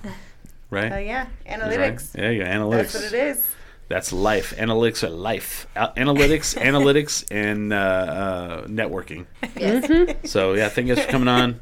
right? 0.71 0.93
Oh 0.93 0.99
yeah, 0.99 1.27
Right? 1.47 1.61
analytics. 1.61 2.17
Yeah, 2.17 2.31
your 2.31 2.47
analytics. 2.47 2.93
That's 2.93 2.95
what 2.95 3.05
it 3.05 3.13
is. 3.15 3.47
That's 3.93 4.11
life. 4.11 4.55
Analytics 4.57 5.03
are 5.03 5.11
life. 5.11 5.67
Al- 5.77 5.93
analytics, 5.93 6.57
analytics, 6.71 7.27
and 7.31 7.75
uh, 7.75 7.77
uh, 7.77 8.67
networking. 8.67 9.27
Yes. 9.55 10.31
So 10.31 10.55
yeah, 10.55 10.71
thank 10.71 10.89
you 10.89 10.95
guys 10.95 11.05
for 11.05 11.11
coming 11.11 11.29
on. 11.29 11.61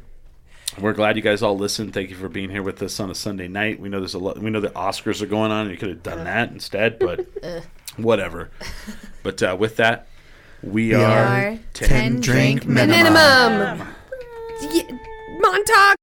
We're 0.79 0.93
glad 0.93 1.17
you 1.17 1.21
guys 1.21 1.43
all 1.43 1.57
listened. 1.57 1.93
Thank 1.93 2.09
you 2.09 2.15
for 2.15 2.29
being 2.29 2.49
here 2.49 2.63
with 2.63 2.81
us 2.81 3.01
on 3.01 3.11
a 3.11 3.15
Sunday 3.15 3.49
night. 3.49 3.81
We 3.81 3.89
know 3.89 3.99
there's 3.99 4.13
a 4.13 4.19
lot. 4.19 4.37
We 4.37 4.49
know 4.49 4.61
the 4.61 4.69
Oscars 4.69 5.21
are 5.21 5.25
going 5.25 5.51
on. 5.51 5.63
and 5.63 5.71
You 5.71 5.77
could 5.77 5.89
have 5.89 6.03
done 6.03 6.23
that 6.23 6.51
instead, 6.51 6.99
but 6.99 7.25
whatever. 7.97 8.49
But 9.23 9.43
uh, 9.43 9.57
with 9.59 9.75
that, 9.75 10.07
we 10.63 10.87
We 10.87 10.93
are 10.93 11.51
are 11.51 11.59
Ten 11.73 12.21
drink 12.21 12.65
minimum. 12.65 13.13
Minimum. 13.13 13.87
Yeah, 14.71 14.97
Montauk. 15.41 15.95